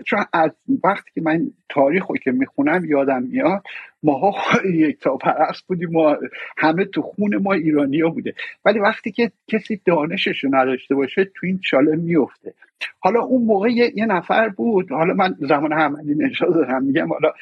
چون 0.06 0.24
از 0.32 0.50
وقتی 0.84 1.10
که 1.14 1.20
من 1.20 1.50
تاریخ 1.68 2.06
رو 2.06 2.16
که 2.16 2.30
می‌خونم 2.30 2.84
یادم 2.84 3.22
میاد 3.22 3.62
ماها 4.02 4.34
یک 4.74 5.00
تا 5.00 5.16
پرست 5.16 5.66
بودیم 5.66 5.90
ما 5.92 6.16
همه 6.56 6.84
تو 6.84 7.02
خون 7.02 7.36
ما 7.36 7.52
ایرانی 7.52 8.00
ها 8.00 8.08
بوده. 8.08 8.34
ولی 8.64 8.78
وقتی 8.78 9.12
که 9.12 9.32
کسی 9.48 9.80
دانشش 9.84 10.44
نداشته 10.50 10.94
باشه 10.94 11.24
تو 11.24 11.46
این 11.46 11.58
چاله 11.58 11.96
میفته. 11.96 12.54
حالا 13.00 13.20
اون 13.20 13.44
موقع 13.44 13.70
یه, 13.70 14.06
نفر 14.06 14.48
بود 14.48 14.90
حالا 14.90 15.14
من 15.14 15.34
زمان 15.38 15.72
همدی 15.72 16.14
نشاد 16.14 16.54
دارم 16.54 16.84
میگم 16.84 17.08
حالا 17.08 17.32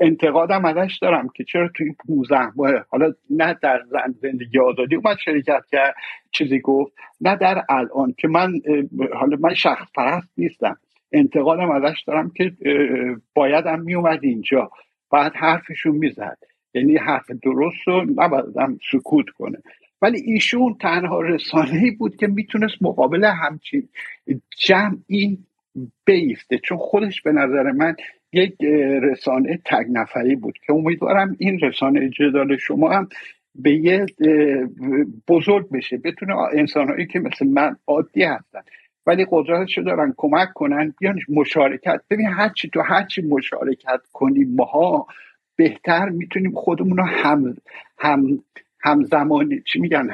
انتقادم 0.00 0.64
ازش 0.64 0.98
دارم 1.02 1.28
که 1.28 1.44
چرا 1.44 1.68
تو 1.68 1.84
این 1.84 1.96
15 2.06 2.52
ماه 2.56 2.72
حالا 2.88 3.12
نه 3.30 3.58
در 3.62 3.82
زندگی 4.22 4.58
آزادی 4.58 4.94
اومد 4.94 5.16
شرکت 5.24 5.62
کرد 5.72 5.94
چیزی 6.30 6.60
گفت 6.60 6.92
نه 7.20 7.36
در 7.36 7.64
الان 7.68 8.14
که 8.18 8.28
من 8.28 8.52
حالا 9.14 9.36
من 9.40 9.54
شخص 9.54 9.86
پرست 9.94 10.28
نیستم. 10.38 10.76
انتقادم 11.12 11.70
ازش 11.70 12.02
دارم 12.06 12.30
که 12.30 12.52
بایدم 13.34 13.80
میومد 13.80 14.18
اینجا. 14.22 14.70
بعد 15.10 15.32
حرفشون 15.34 15.96
می‌زد. 15.96 16.38
یعنی 16.74 16.96
حرف 16.96 17.30
درست 17.30 17.76
رو 17.86 18.04
نبایدم 18.16 18.78
سکوت 18.92 19.30
کنه. 19.30 19.58
ولی 20.02 20.20
ایشون 20.20 20.76
تنها 20.80 21.20
رسانه 21.20 21.90
بود 21.98 22.16
که 22.16 22.26
می‌تونست 22.26 22.74
مقابل 22.80 23.24
همچین 23.24 23.88
جمعی 24.58 25.38
بیفته. 26.04 26.58
چون 26.58 26.78
خودش 26.78 27.22
به 27.22 27.32
نظر 27.32 27.72
من 27.72 27.96
یک 28.32 28.54
رسانه 29.02 29.60
تگ 29.64 29.86
نفری 29.90 30.36
بود 30.36 30.58
که 30.66 30.72
امیدوارم 30.72 31.36
این 31.38 31.60
رسانه 31.60 32.10
جدال 32.10 32.56
شما 32.56 32.90
هم 32.90 33.08
به 33.54 33.72
یه 33.74 34.06
بزرگ 35.28 35.70
بشه 35.70 35.96
بتونه 35.96 36.36
انسانهایی 36.36 37.06
که 37.06 37.18
مثل 37.18 37.46
من 37.46 37.76
عادی 37.86 38.22
هستن. 38.22 38.60
ولی 39.06 39.26
قدرتشو 39.30 39.82
دارن 39.82 40.14
کمک 40.16 40.52
کنن 40.54 40.94
بیان 41.00 41.18
مشارکت. 41.28 42.00
ببین 42.10 42.26
هرچی 42.26 42.68
تو 42.68 42.80
هرچی 42.80 43.22
مشارکت 43.22 44.00
کنیم 44.12 44.54
ماها 44.54 45.06
بهتر 45.56 46.08
می‌تونیم 46.08 46.52
خودمون 46.52 46.96
رو 46.96 47.04
هم 47.04 47.56
هم 47.98 48.42
همزمانی 48.80 49.62
چی 49.66 49.80
میگن 49.80 50.10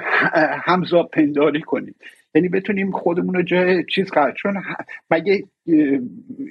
همزا 0.64 1.02
پنداری 1.02 1.60
کنیم. 1.60 1.94
یعنی 2.34 2.48
بتونیم 2.48 2.90
خودمون 2.90 3.34
رو 3.34 3.42
جای 3.42 3.84
چیز 3.84 4.10
قرار 4.10 4.32
چون 4.32 4.62
مگه 5.10 5.44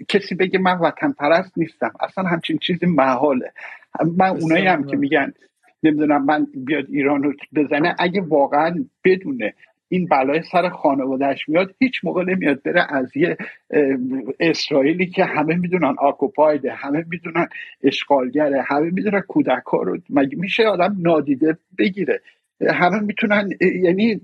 کسی 0.07 0.35
بگه 0.35 0.59
من 0.59 0.79
وطن 0.79 1.11
پرست 1.11 1.57
نیستم. 1.57 1.91
اصلا 1.99 2.23
همچین 2.23 2.57
چیزی 2.57 2.85
محاله. 2.85 3.51
من 4.17 4.29
اونایی 4.29 4.65
هم 4.65 4.83
که 4.83 4.97
میگن 4.97 5.33
نمی‌دونم 5.83 6.25
من 6.25 6.47
بیاد 6.65 6.85
ایران 6.89 7.23
رو 7.23 7.33
بزنه 7.55 7.95
اگه 7.99 8.21
واقعا 8.21 8.85
بدونه 9.03 9.53
این 9.89 10.05
بلای 10.05 10.41
سر 10.51 10.69
خانوادهش 10.69 11.49
میاد 11.49 11.75
هیچ 11.79 11.99
موقع 12.03 12.23
نمیاد 12.23 12.63
بره 12.63 12.85
از 12.89 13.17
یه 13.17 13.37
اسرائیلی 14.39 15.05
که 15.05 15.25
همه 15.25 15.55
می‌دونن 15.55 15.95
آکوپایده 15.99 16.73
همه 16.73 17.05
می‌دونن 17.09 17.47
اشغالگره 17.83 18.61
همه 18.61 18.89
می‌دونن 18.89 19.21
کودک 19.21 19.63
ها 19.73 19.81
رو. 19.81 19.97
مگه 20.09 20.37
میشه 20.37 20.63
آدم 20.63 20.95
نادیده 20.99 21.57
بگیره؟ 21.77 22.21
همه 22.61 22.99
می‌تونن 22.99 23.49
یعنی 23.61 24.21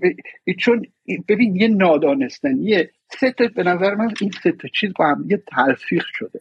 چون 0.58 0.86
ببین 1.28 1.56
یه 1.56 1.68
نادانستنیه 1.68 2.90
سه 3.20 3.32
تا 3.32 3.44
به 3.56 3.62
نظر 3.62 3.94
من 3.94 4.14
این 4.20 4.30
سه 4.42 4.52
تا 4.52 4.68
چیز 4.68 4.92
با 4.98 5.06
هم 5.06 5.24
یه 5.28 5.42
تلفیق 5.46 6.04
شده. 6.06 6.40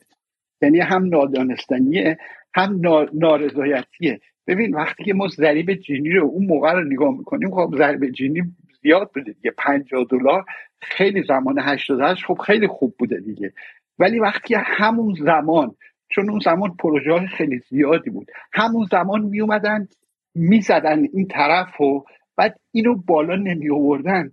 یعنی 0.61 0.79
هم 0.79 1.05
نادانستنیه 1.05 2.17
هم 2.55 2.81
نارضایتیه 3.13 4.19
ببین 4.47 4.75
وقتی 4.75 5.03
که 5.03 5.13
ما 5.13 5.27
ضریب 5.27 5.73
جینی 5.73 6.09
رو 6.09 6.25
اون 6.27 6.45
موقع 6.45 6.73
رو 6.73 6.83
نگاه 6.83 7.17
می‌کنیم 7.17 7.51
خب 7.51 7.75
ضریب 7.77 8.11
جینی 8.11 8.41
زیاد 8.81 9.11
بوده 9.15 9.31
دیگه 9.31 9.51
50 9.57 10.05
دلار. 10.09 10.45
خیلی 10.81 11.23
زمان 11.27 11.59
88 11.59 12.25
خب 12.25 12.37
خیلی 12.45 12.67
خوب 12.67 12.95
بوده 12.99 13.19
دیگه. 13.19 13.53
ولی 13.99 14.19
وقتی 14.19 14.55
همون 14.57 15.15
زمان 15.25 15.75
چون 16.09 16.29
اون 16.29 16.39
زمان 16.39 16.75
پروژه 16.79 17.27
خیلی 17.27 17.61
زیادی 17.69 18.09
بود 18.09 18.27
همون 18.53 18.87
زمان 18.91 19.21
می 19.21 19.41
اومدن 19.41 19.87
می‌زدن 20.35 21.03
این 21.13 21.27
طرف 21.27 21.81
و 21.81 22.03
بعد 22.37 22.59
اینو 22.71 22.95
بالا 22.95 23.35
نمی 23.35 23.71
آوردن. 23.71 24.31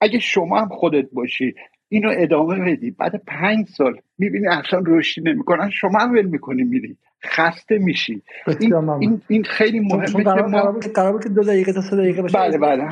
اگه 0.00 0.18
شما 0.18 0.60
هم 0.60 0.68
خودت 0.68 1.06
باشی 1.12 1.54
اینو 1.88 2.12
ادامه 2.16 2.72
بدی. 2.72 2.90
بعد 2.90 3.22
پنج 3.26 3.68
سال 3.68 4.00
می‌بینی 4.18 4.46
اصلا 4.48 4.82
رشدی 4.86 5.30
نمی‌کنن 5.30 5.70
شما 5.70 5.98
هم 5.98 6.12
ول 6.12 6.26
می‌کنی 6.26 6.62
میری. 6.62 6.96
خسته 7.24 7.78
میشی. 7.78 8.22
این, 8.60 8.74
این, 8.74 9.22
این 9.28 9.44
خیلی 9.44 9.80
مهمه 9.80 10.24
که 10.24 10.42
ما 10.42 10.72
قرار 10.94 11.22
که 11.22 11.28
دو 11.28 11.42
دقیقه 11.42 11.72
تا 11.72 11.80
سه 11.80 11.96
دقیقه 11.96 12.22
بشه 12.22 12.38
بله 12.38 12.58
بله. 12.58 12.88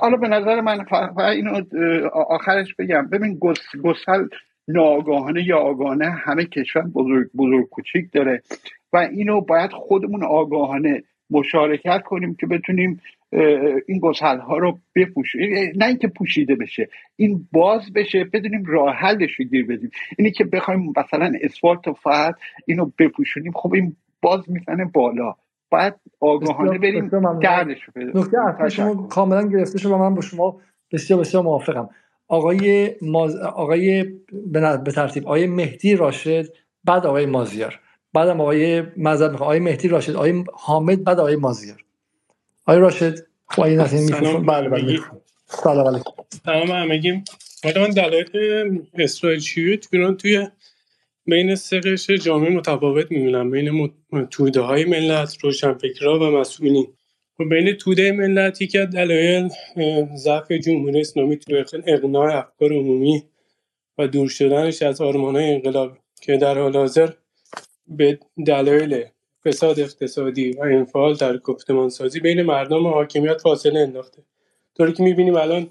حالا 0.00 0.16
به 0.16 0.28
نظر 0.28 0.60
من 0.60 0.84
اینو 1.18 1.62
آخرش 2.30 2.74
بگم. 2.78 3.08
ببین 3.12 3.38
گسل 3.84 4.28
ناگاهانه 4.68 5.46
یا 5.46 5.58
آگاهانه 5.58 6.10
همه 6.10 6.44
کشور 6.44 6.82
بزرگ 6.82 7.30
بزرگ 7.36 7.68
کوچیک 7.68 8.12
داره 8.12 8.42
و 8.92 8.96
اینو 8.96 9.40
باید 9.40 9.72
خودمون 9.72 10.24
آگاهانه 10.24 11.02
مشارکت 11.30 12.02
کنیم 12.04 12.34
که 12.34 12.46
بتونیم 12.46 13.00
این 13.88 13.98
گسل 14.02 14.38
ها 14.38 14.58
رو 14.58 14.78
بپوشیم 14.94 15.40
نه 15.76 15.86
اینکه 15.86 16.08
پوشیده 16.08 16.54
بشه 16.54 16.88
این 17.16 17.48
باز 17.52 17.92
بشه 17.92 18.24
بدونیم 18.24 18.64
راه 18.66 18.94
حلش 18.94 19.34
رو 19.38 19.44
گیر 19.44 19.66
بدیم. 19.66 19.90
اینی 20.18 20.30
که 20.30 20.44
بخوایم 20.44 20.92
مثلا 20.96 21.32
اسفالت 21.42 21.88
و 21.88 21.92
فقط 21.92 22.34
اینو 22.66 22.90
بپوشونیم 22.98 23.52
خب 23.52 23.74
این 23.74 23.96
باز 24.22 24.50
می‌زنه 24.50 24.84
بالا. 24.84 25.34
باید 25.70 25.94
آگاهانه 26.20 26.78
بریم 26.78 27.10
گردش 27.42 27.82
رو 27.82 28.68
شما 28.68 29.06
کاملا 29.06 29.48
گرفته 29.48 29.78
شما 29.78 29.98
من 29.98 30.14
با 30.14 30.20
شما 30.20 30.60
بسیار 30.92 31.20
بسیار 31.20 31.42
موافقم. 31.42 31.88
آقای 32.28 32.94
ماز... 33.02 33.36
آقای 33.36 34.04
به 34.84 34.92
ترتیب 34.94 35.24
آقای 35.24 35.46
مهدی 35.46 35.96
راشد 35.96 36.46
بعد 36.84 37.06
آقای 37.06 37.26
مازیار. 37.26 37.80
بعدم 38.12 38.40
آقای 38.40 38.82
مذهب 38.96 39.34
آقای 39.34 39.58
مهدی 39.58 39.88
راشد 39.88 40.16
آقای 40.16 40.44
حامد 40.52 41.04
بعد 41.04 41.20
آقای 41.20 41.36
مازیار. 41.36 41.84
آقای 42.66 42.80
راشد 42.80 43.14
خب 43.48 43.62
این 43.62 43.82
میکروفون 43.82 44.46
بله 44.46 44.68
بله 44.68 44.98
سلام 45.46 45.86
علیکم. 45.86 46.10
سلام 46.44 46.70
همگی 46.70 47.22
حالا 47.64 47.80
من 47.82 47.90
دلایل 47.90 48.82
اسرائیل 48.94 49.40
شیوت 49.40 49.90
بیرون 49.90 50.16
توی 50.16 50.48
بین 51.26 51.54
سه 51.54 51.80
قشر 51.80 52.16
جامعه 52.16 52.50
متفاوت 52.50 53.10
می‌بینم. 53.10 53.50
بین 53.50 53.90
توده 54.30 54.60
های 54.60 54.84
ملت 54.84 55.36
روشنفکرها 55.44 56.18
و 56.18 56.22
مسئولین. 56.40 56.86
بین 57.44 57.72
توده 57.72 58.12
ملت 58.12 58.62
یکی 58.62 58.78
از 58.78 58.90
دلایل 58.90 59.48
ضعف 60.16 60.52
جمهوری 60.52 61.00
اسلامی 61.00 61.36
تو 61.36 61.64
اقناع 61.86 62.38
افکار 62.38 62.72
عمومی 62.72 63.22
و 63.98 64.08
دور 64.08 64.28
شدنش 64.28 64.82
از 64.82 65.00
آرمان 65.00 65.36
های 65.36 65.54
انقلاب 65.54 65.98
که 66.22 66.36
در 66.36 66.58
حال 66.58 66.76
حاضر 66.76 67.10
به 67.86 68.18
دلایل 68.46 69.04
فساد 69.44 69.80
اقتصادی 69.80 70.50
و 70.50 70.62
انفعال 70.62 71.14
در 71.14 71.36
گفتمان 71.36 71.88
سازی 71.88 72.20
بین 72.20 72.42
مردم 72.42 72.86
و 72.86 72.90
حاکمیت 72.90 73.40
فاصله 73.40 73.80
انداخته. 73.80 74.22
طوری 74.76 74.92
که 74.92 75.02
می‌بینیم 75.02 75.36
الان 75.36 75.70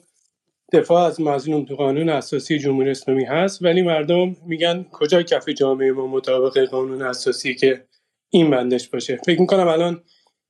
دفاع 0.73 1.05
از 1.05 1.21
مظلوم 1.21 1.65
تو 1.65 1.75
قانون 1.75 2.09
اساسی 2.09 2.59
جمهوری 2.59 2.89
اسلامی 2.89 3.23
هست 3.25 3.63
ولی 3.63 3.81
مردم 3.81 4.35
میگن 4.45 4.85
کجا 4.91 5.23
کف 5.23 5.49
جامعه 5.49 5.91
ما 5.91 6.07
مطابق 6.07 6.59
قانون 6.59 7.01
اساسی 7.01 7.55
که 7.55 7.81
این 8.29 8.49
بندش 8.49 8.89
باشه. 8.89 9.19
فکر 9.25 9.41
می‌کنم 9.41 9.67
الان 9.67 10.01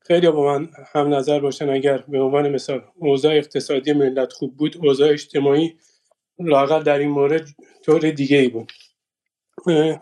خیلی 0.07 0.29
با 0.29 0.45
من 0.45 0.69
هم 0.93 1.13
نظر 1.13 1.39
باشن. 1.39 1.69
اگر 1.69 1.97
به 1.97 2.19
عنوان 2.21 2.49
مثال 2.49 2.81
اوضاع 2.95 3.35
اقتصادی 3.35 3.93
ملت 3.93 4.34
خوب 4.34 4.57
بود 4.57 4.77
اوضاع 4.77 5.09
اجتماعی 5.09 5.73
لاقل 6.39 6.84
در 6.84 6.99
این 6.99 7.09
مورد 7.09 7.49
طور 7.85 7.99
دیگه 7.99 8.38
ای 8.38 8.47
بود 8.47 8.71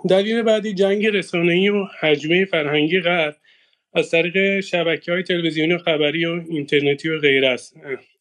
دلیل 0.10 0.41
بعدی 0.41 0.73
جنگ 0.73 1.07
رسانه‌ای 1.07 1.69
و 1.69 1.86
حجمه 1.99 2.45
فرهنگی 2.45 3.02
غرب 3.02 3.36
از 3.94 4.11
طریق 4.11 4.60
شبکه 4.60 5.11
های 5.11 5.23
تلویزیونی 5.23 5.73
و 5.73 5.77
خبری 5.77 6.26
و 6.26 6.41
اینترنتی 6.49 7.10
و 7.10 7.19
غیره 7.19 7.48
است. 7.48 7.76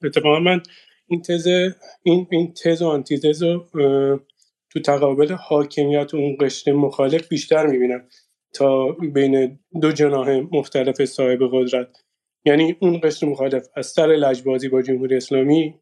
اتفاقا 0.05 0.39
من 0.39 0.63
این 1.09 1.23
تز 1.23 1.47
این 2.03 2.27
این 2.31 2.55
تز 2.65 2.83
و 2.83 2.87
آنتیتز 2.87 3.43
رو 3.43 3.67
تو 4.71 4.81
تقابل 4.81 5.33
حاکمیت 5.33 6.15
و 6.15 6.17
اون 6.17 6.37
قشر 6.41 6.73
مخالف 6.73 7.29
بیشتر 7.29 7.67
می‌بینم. 7.67 8.09
تا 8.55 8.87
بین 8.93 9.59
دو 9.83 9.93
جناح 9.93 10.31
مختلف 10.53 11.05
صاحب 11.05 11.39
قدرت. 11.53 12.05
یعنی 12.45 12.77
اون 12.81 13.01
قشر 13.03 13.27
مخالف 13.27 13.69
از 13.77 13.87
سر 13.87 14.07
لجبازی 14.07 14.69
با 14.69 14.83
جمهوری 14.83 15.17
اسلامی 15.17 15.75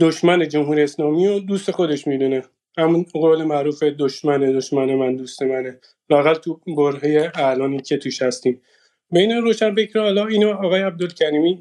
دشمن 0.00 0.48
جمهوری 0.48 0.82
اسلامی 0.82 1.26
و 1.26 1.38
دوست 1.38 1.70
خودش 1.70 2.06
می‌دونه. 2.06 2.42
همون 2.78 3.06
قول 3.12 3.44
معروف 3.44 3.82
دشمن 3.82 4.40
دشمن 4.40 4.94
من 4.94 5.16
دوست 5.16 5.42
منه. 5.42 5.80
لاقل 6.10 6.34
تو 6.34 6.60
برهه 6.76 7.32
الانی 7.34 7.80
که 7.80 7.96
توش 7.96 8.22
هستیم. 8.22 8.62
بین 9.10 9.32
روشن 9.32 9.74
فکر 9.74 10.00
حالا 10.00 10.26
اینو 10.26 10.48
آقای 10.48 10.82
عبدالکریمی 10.82 11.58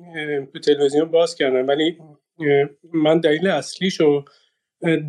تو 0.53 0.59
تلویزیون 0.59 1.11
باز 1.11 1.35
کردن 1.35 1.65
ولی 1.65 1.97
من 2.93 3.19
دلیل 3.19 3.47
اصلیشو 3.47 4.25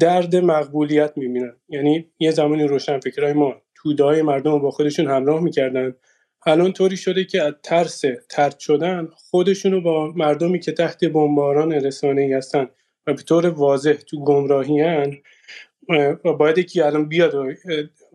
درد 0.01 0.37
مقبولیت 0.37 1.13
می‌بینم. 1.17 1.57
یعنی 1.69 2.07
یه 2.19 2.31
زمانی 2.31 2.65
روشن 2.65 3.01
فکرهای 3.01 3.33
ما 3.33 3.63
تودای 3.83 4.23
مردم 4.23 4.53
رو 4.53 4.59
با 4.59 4.71
خودشون 4.71 5.07
همراه 5.07 5.43
می‌کردن. 5.43 5.95
الان 6.47 6.73
طوری 6.73 6.97
شده 6.97 7.25
که 7.25 7.43
از 7.43 7.53
ترس 7.63 8.03
ترد 8.31 8.59
شدن 8.59 9.09
خودشونو 9.15 9.81
با 9.81 10.13
مردمی 10.17 10.61
که 10.61 10.73
تحت 10.73 11.05
بمباران 11.05 11.73
رسانه 11.73 12.37
هستن 12.37 12.69
و 13.07 13.13
به 13.15 13.23
طور 13.23 13.47
واضح 13.47 13.93
تو 13.93 14.25
گمراهی 14.25 14.81
هن 14.81 15.17
و 16.25 16.33
باید 16.33 16.59
یکی 16.59 16.81
الان 16.81 17.09
بیاد 17.09 17.35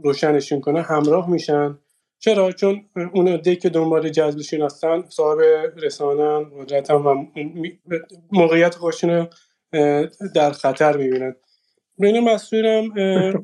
روشنشون 0.03 0.61
کنه 0.61 0.81
همراه 0.81 1.29
میشن. 1.29 1.79
چرا؟ 2.19 2.51
چون 2.51 2.85
اون 3.13 3.27
عده 3.27 3.55
که 3.55 3.69
دنبال 3.69 4.09
جذبشون 4.09 4.61
هستن 4.61 5.03
صاحب 5.09 5.39
رسانن 5.77 6.45
قدرت 6.59 6.91
و 6.91 7.25
موقعیت 8.31 8.75
خودشون 8.75 9.27
در 10.35 10.51
خطر 10.51 10.97
می‌بینن. 10.97 11.35
بین 11.99 12.19
مسئولین 12.19 12.93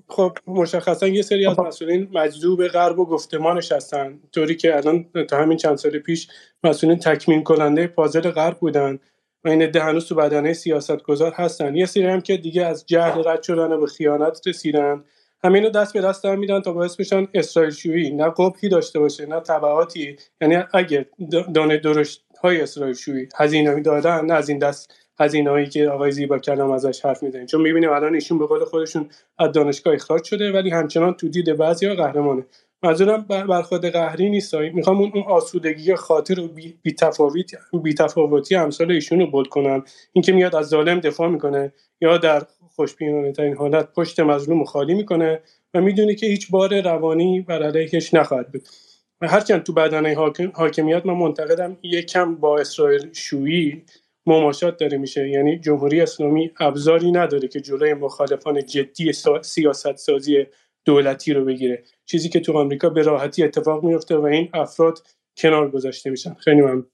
خب 0.08 0.38
مشخصا 0.48 1.08
یه 1.08 1.22
سری 1.22 1.46
از 1.46 1.60
مسئولین 1.60 2.10
مجذوب 2.14 2.68
غرب 2.68 3.00
و 3.00 3.06
گفتمانش 3.06 3.72
هستن 3.72 4.20
طوری 4.32 4.56
که 4.56 4.78
الان 4.78 5.06
تا 5.30 5.38
همین 5.38 5.58
چند 5.58 5.78
سال 5.78 6.00
پیش 6.00 6.28
مسئولین 6.64 7.00
تکمیل 7.00 7.44
کننده 7.44 7.88
پازل 7.88 8.32
غرب 8.32 8.58
بودن 8.60 9.00
و 9.44 9.50
این 9.50 9.62
عده 9.62 9.84
هنوز 9.84 10.06
تو 10.06 10.16
بدنه 10.16 10.54
سیاست 10.54 11.04
گذار 11.04 11.32
هستن. 11.32 11.76
یه 11.76 11.86
سری 11.86 12.04
هم 12.04 12.22
که 12.22 12.38
دیگه 12.38 12.66
از 12.66 12.86
جهل 12.86 13.28
رد 13.28 13.44
شدن 13.44 13.72
و 13.72 13.80
به 13.80 13.88
خیانت 13.88 14.48
رسیدن. 14.48 15.04
همینو 15.44 15.70
دست 15.70 15.94
به 15.94 16.02
دست 16.02 16.26
هم 16.26 16.40
میدن 16.40 16.62
تا 16.62 16.74
باعث 16.74 16.96
بشن 16.96 17.28
اسرائیل 17.34 17.72
شویی 17.72 18.12
نه 18.12 18.30
قبحی 18.38 18.70
داشته 18.70 19.00
باشه 19.00 19.26
نه 19.26 19.40
تبعاتی 19.40 20.16
یعنی 20.42 20.64
اگه 20.74 21.06
دانه 21.54 21.78
درشت 21.78 22.26
های 22.44 22.62
اسرائیل 22.62 22.96
شویی 22.96 23.30
هزینه 23.36 23.80
دادن 23.80 24.26
نه 24.26 24.34
از 24.34 24.50
این 24.50 24.60
دست 24.60 24.94
از 25.18 25.36
که 25.72 25.90
آقای 25.90 26.12
زیبا 26.12 26.40
کلام 26.40 26.72
ازش 26.72 27.06
حرف 27.06 27.24
می‌زنیم 27.24 27.46
چون 27.46 27.62
می‌بینیم 27.62 27.90
الان 27.90 28.14
ایشون 28.14 28.40
به 28.40 28.46
قول 28.46 28.64
خودشون 28.64 29.10
از 29.38 29.52
دانشگاه 29.52 29.94
اخراج 29.94 30.24
شده 30.24 30.52
ولی 30.52 30.70
همچنان 30.70 31.14
تو 31.14 31.30
دید 31.30 31.58
بعضیا 31.58 31.96
قهرمانه. 31.96 32.46
منظورم 32.84 33.22
برخورد 33.22 33.90
قهری 33.90 34.30
نیست. 34.30 34.56
می‌خوام 34.56 35.02
اون 35.02 35.24
آسودگی 35.28 35.96
خاطر 35.96 36.40
و 36.40 36.50
بیتفاوتی 36.84 37.58
بیتفاوتی 37.84 38.56
امثال 38.56 38.92
ایشون 38.92 39.20
رو 39.20 39.28
بود 39.28 39.48
کنم. 39.48 39.84
اینکه 40.14 40.32
میاد 40.32 40.56
از 40.56 40.68
ظالم 40.68 41.00
دفاع 41.00 41.30
می‌کنه 41.30 41.74
یا 42.02 42.18
در 42.18 42.44
خوشبینانه 42.76 43.32
ترین 43.32 43.56
حالت 43.56 43.94
پشت 43.94 44.20
مظلوم 44.20 44.64
خالی 44.64 44.94
می‌کنه 44.94 45.42
و 45.74 45.82
می‌دونه 45.82 46.16
که 46.16 46.26
هیچ 46.26 46.52
بار 46.52 46.82
روانی 46.82 47.42
بر 47.42 47.64
علیهش 47.64 48.14
نخواهد 48.14 48.52
بود. 48.52 48.68
هرچند 49.22 49.64
تو 49.64 49.74
بدنه 49.74 50.16
حاکمیت 50.54 51.06
من 51.06 51.14
منتقدم 51.14 51.78
یکم 51.84 52.36
با 52.36 52.60
اسرائیل 52.60 53.14
شویی 53.14 53.84
مماشات 54.26 54.78
داره 54.78 54.98
میشه. 54.98 55.30
یعنی 55.30 55.60
جمهوری 55.60 56.02
اسلامی 56.02 56.52
ابزاری 56.60 57.12
نداره 57.12 57.48
که 57.48 57.62
جلوی 57.62 57.94
مخالفان 57.94 58.66
جدی 58.66 59.12
سیاست 59.42 59.96
سازی 59.96 60.46
دولتی 60.86 61.34
رو 61.34 61.46
بگیره. 61.46 61.84
چیزی 62.06 62.30
که 62.30 62.40
تو 62.40 62.58
آمریکا 62.58 62.90
به 62.90 63.02
راحتی 63.02 63.44
اتفاق 63.44 63.84
میفته 63.84 64.18
و 64.18 64.24
این 64.24 64.50
افراد 64.54 65.00
کنار 65.38 65.72
گذاشته 65.72 66.10
میشن. 66.10 66.34
خیلی 66.34 66.62
ممنون. 66.62 66.86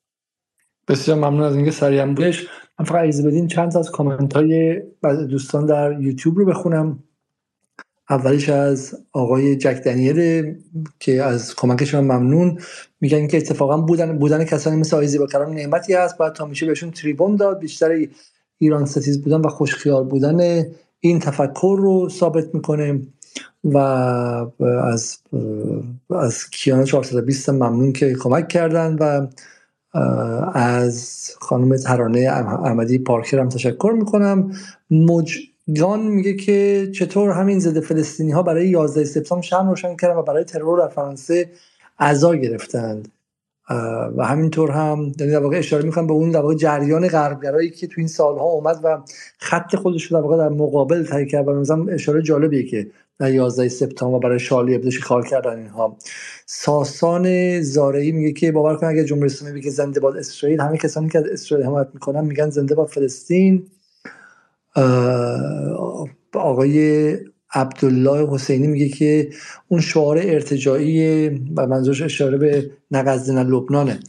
بسیار 0.87 1.17
ممنون 1.17 1.41
از 1.41 1.55
اینکه 1.55 1.71
سریع 1.71 2.05
بودش. 2.05 2.47
من 2.79 2.85
فقط 2.85 3.21
بدین 3.25 3.47
چند 3.47 3.77
از 3.77 3.91
کامنت 3.91 4.33
های 4.33 4.81
دوستان 5.29 5.65
در 5.65 6.01
یوتیوب 6.01 6.37
رو 6.37 6.45
بخونم. 6.45 7.03
اولیش 8.09 8.49
از 8.49 8.97
آقای 9.11 9.55
جک 9.55 9.81
دنیل 9.85 10.55
که 10.99 11.23
از 11.23 11.55
کمکش 11.55 11.95
من 11.95 12.01
ممنون. 12.03 12.59
میگن 13.01 13.27
که 13.27 13.37
اتفاقا 13.37 13.77
بودن 13.77 14.17
بودن 14.17 14.43
کسانی 14.43 14.77
مثل 14.77 14.95
آقای 14.95 15.07
زیبا 15.07 15.27
کلام 15.27 15.53
نعمتی 15.53 15.93
هست. 15.93 16.17
باید 16.17 16.33
تا 16.33 16.45
میشه 16.45 16.65
بهشون 16.65 16.91
تریبون 16.91 17.35
داد. 17.35 17.59
بیشتر 17.59 18.07
ایران 18.57 18.85
ستیز 18.85 19.21
بودن 19.21 19.41
و 19.41 19.47
خوشخیال 19.49 20.03
بودن 20.03 20.65
این 20.99 21.19
تفکر 21.19 21.77
رو 21.79 22.09
ثابت 22.09 22.55
می‌کنه 22.55 23.01
و 23.63 23.77
از 23.77 25.17
از 26.09 26.49
کیان 26.49 26.83
420 26.83 27.49
ممنون 27.49 27.93
که 27.93 28.13
کمک 28.13 28.47
کردن 28.47 28.95
و 28.99 29.27
از 30.53 31.29
خانم 31.39 31.77
ترانه 31.77 32.19
احمدی 32.19 32.97
پارکر 32.97 33.39
هم 33.39 33.49
تشکر 33.49 33.93
می‌کنم. 33.97 34.51
مجگان 35.69 36.07
میگه 36.07 36.33
که 36.33 36.89
چطور 36.95 37.29
همین 37.29 37.59
ضد 37.59 37.79
فلسطینی 37.79 38.31
ها 38.31 38.43
برای 38.43 38.67
11 38.67 39.03
سپتامبر 39.05 39.45
شم 39.45 39.69
روشن 39.69 39.95
کردن 39.95 40.15
و 40.15 40.21
برای 40.21 40.43
ترور 40.43 40.79
در 40.79 40.87
فرانسه 40.87 41.49
عزا 41.99 42.35
گرفتند. 42.35 43.11
و 44.17 44.25
همینطور 44.25 44.71
هم 44.71 45.11
یعنی 45.19 45.31
در 45.31 45.39
واقع 45.39 45.57
اشاره 45.57 45.85
می‌کنم 45.85 46.07
به 46.07 46.13
اون 46.13 46.31
در 46.31 46.39
واقع 46.39 46.55
جریان 46.55 47.07
غربگرایی 47.07 47.69
که 47.69 47.87
تو 47.87 47.93
این 47.97 48.07
سالها 48.07 48.45
اومد 48.45 48.79
و 48.83 48.97
خط 49.37 49.75
خودش 49.75 50.03
رو 50.03 50.17
در 50.17 50.23
واقع 50.23 50.37
در 50.37 50.49
مقابل 50.49 51.03
تهیه 51.03 51.25
کرد. 51.25 51.47
و 51.47 51.53
مثلا 51.53 51.85
اشاره 51.89 52.21
جالبیه 52.21 52.63
که 52.63 52.87
در 53.19 53.31
11 53.31 53.69
سپتامبر 53.69 54.19
برای 54.19 54.39
شارلی 54.39 54.75
ابدوش 54.75 54.99
کار 54.99 55.27
کردن 55.27 55.57
اینها. 55.57 55.97
ساسان 56.45 57.61
زارعی 57.61 58.11
میگه 58.11 58.31
که 58.31 58.51
باور 58.51 58.75
کن 58.75 58.87
اگر 58.87 59.03
جمهوری 59.03 59.25
اسلامی 59.25 59.59
بگه 59.59 59.69
زنده 59.69 59.99
باد 59.99 60.17
اسرائیل 60.17 60.61
همه 60.61 60.77
کسانی 60.77 61.09
که 61.09 61.19
از 61.19 61.25
اسرائیل 61.25 61.67
حمایت 61.67 61.87
می‌کنن 61.93 62.25
میگن 62.25 62.49
زنده 62.49 62.75
باد 62.75 62.87
فلسطین. 62.87 63.67
آقای 66.33 67.17
عبدالله 67.53 68.33
حسینی 68.33 68.67
میگه 68.67 68.89
که 68.89 69.29
اون 69.67 69.81
شعار 69.81 70.17
ارتجاعی 70.17 71.29
و 71.29 71.67
منظورش 71.67 72.01
اشاره 72.01 72.37
به 72.37 72.71
نقض 72.91 73.29
لبنانه. 73.29 73.99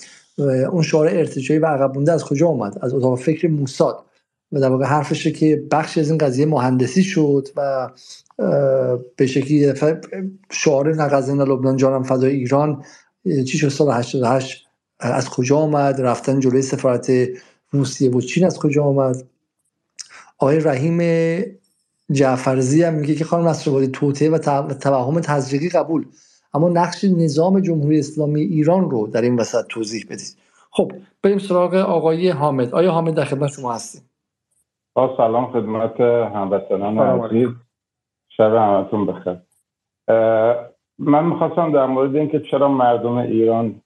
اون 0.73 0.83
شعار 0.83 1.09
ارتجاعی 1.09 1.61
و 1.61 1.67
عقب 1.67 1.95
مونده 1.95 2.13
از 2.13 2.25
کجا 2.25 2.47
اومد؟ 2.47 2.79
از 2.83 2.95
اتاق 2.95 3.19
فکر 3.19 3.49
موساد. 3.49 4.05
و 4.53 4.61
در 4.61 4.69
واقع 4.69 4.85
حرفشه 4.85 5.31
که 5.31 5.65
بخشی 5.71 6.01
از 6.01 6.09
این 6.09 6.19
قضیه 6.19 6.47
مهندسی 6.47 7.03
شد 7.03 7.49
و 7.57 7.91
به 9.17 9.27
شکلی 9.27 9.73
شعار 10.51 10.95
نقضین 10.95 11.43
لبنان 11.43 11.77
جانم 11.77 12.03
فدای 12.03 12.37
ایران 12.37 12.85
چی 13.25 13.59
شد؟ 13.59 13.69
سال 13.69 13.91
88 13.91 14.67
از 15.01 15.29
کجا 15.29 15.57
آمد 15.57 16.01
رفتن 16.01 16.41
جلوی 16.41 16.63
سفارت 16.63 17.13
روسیه 17.71 18.11
و 18.11 18.21
چین 18.21 18.45
از 18.45 18.59
کجا 18.59 18.85
آمد 18.85 19.25
آقای 20.41 20.61
رحیم 20.61 21.01
جعفرزی 22.13 22.83
هم 22.83 22.95
میگه 22.95 23.15
که 23.15 23.25
خانم 23.25 23.49
نصرآبادی 23.49 23.89
توطعه 23.89 24.31
و 24.31 24.39
توهم 24.81 25.21
تزریقی 25.21 25.69
قبول. 25.69 26.07
اما 26.55 26.69
نقش 26.69 27.05
نظام 27.05 27.61
جمهوری 27.61 27.99
اسلامی 27.99 28.41
ایران 28.41 28.91
رو 28.91 29.07
در 29.07 29.23
این 29.23 29.37
وسط 29.37 29.67
توضیح 29.69 30.05
بدید. 30.07 30.37
خب 30.71 30.93
بریم 31.23 31.39
سراغ 31.39 31.75
آقای 31.75 32.29
حامد. 32.29 32.75
آیا 32.75 32.91
حامد 32.91 33.15
در 33.15 33.25
خدمت 33.25 33.51
شما 33.51 33.73
هستیم. 33.73 34.03
با 34.95 35.15
سلام 35.17 35.53
خدمت 35.53 36.01
هموطنان 36.35 36.99
عزیز. 36.99 37.49
شب 38.29 38.55
همتون 38.55 39.07
بخیر. 39.07 39.37
من 40.99 41.25
می‌خواستم 41.25 41.73
در 41.73 41.87
مورد 41.87 42.17
اینکه 42.17 42.43
چرا 42.51 42.69
مردم 42.69 43.17
ایران 43.17 43.83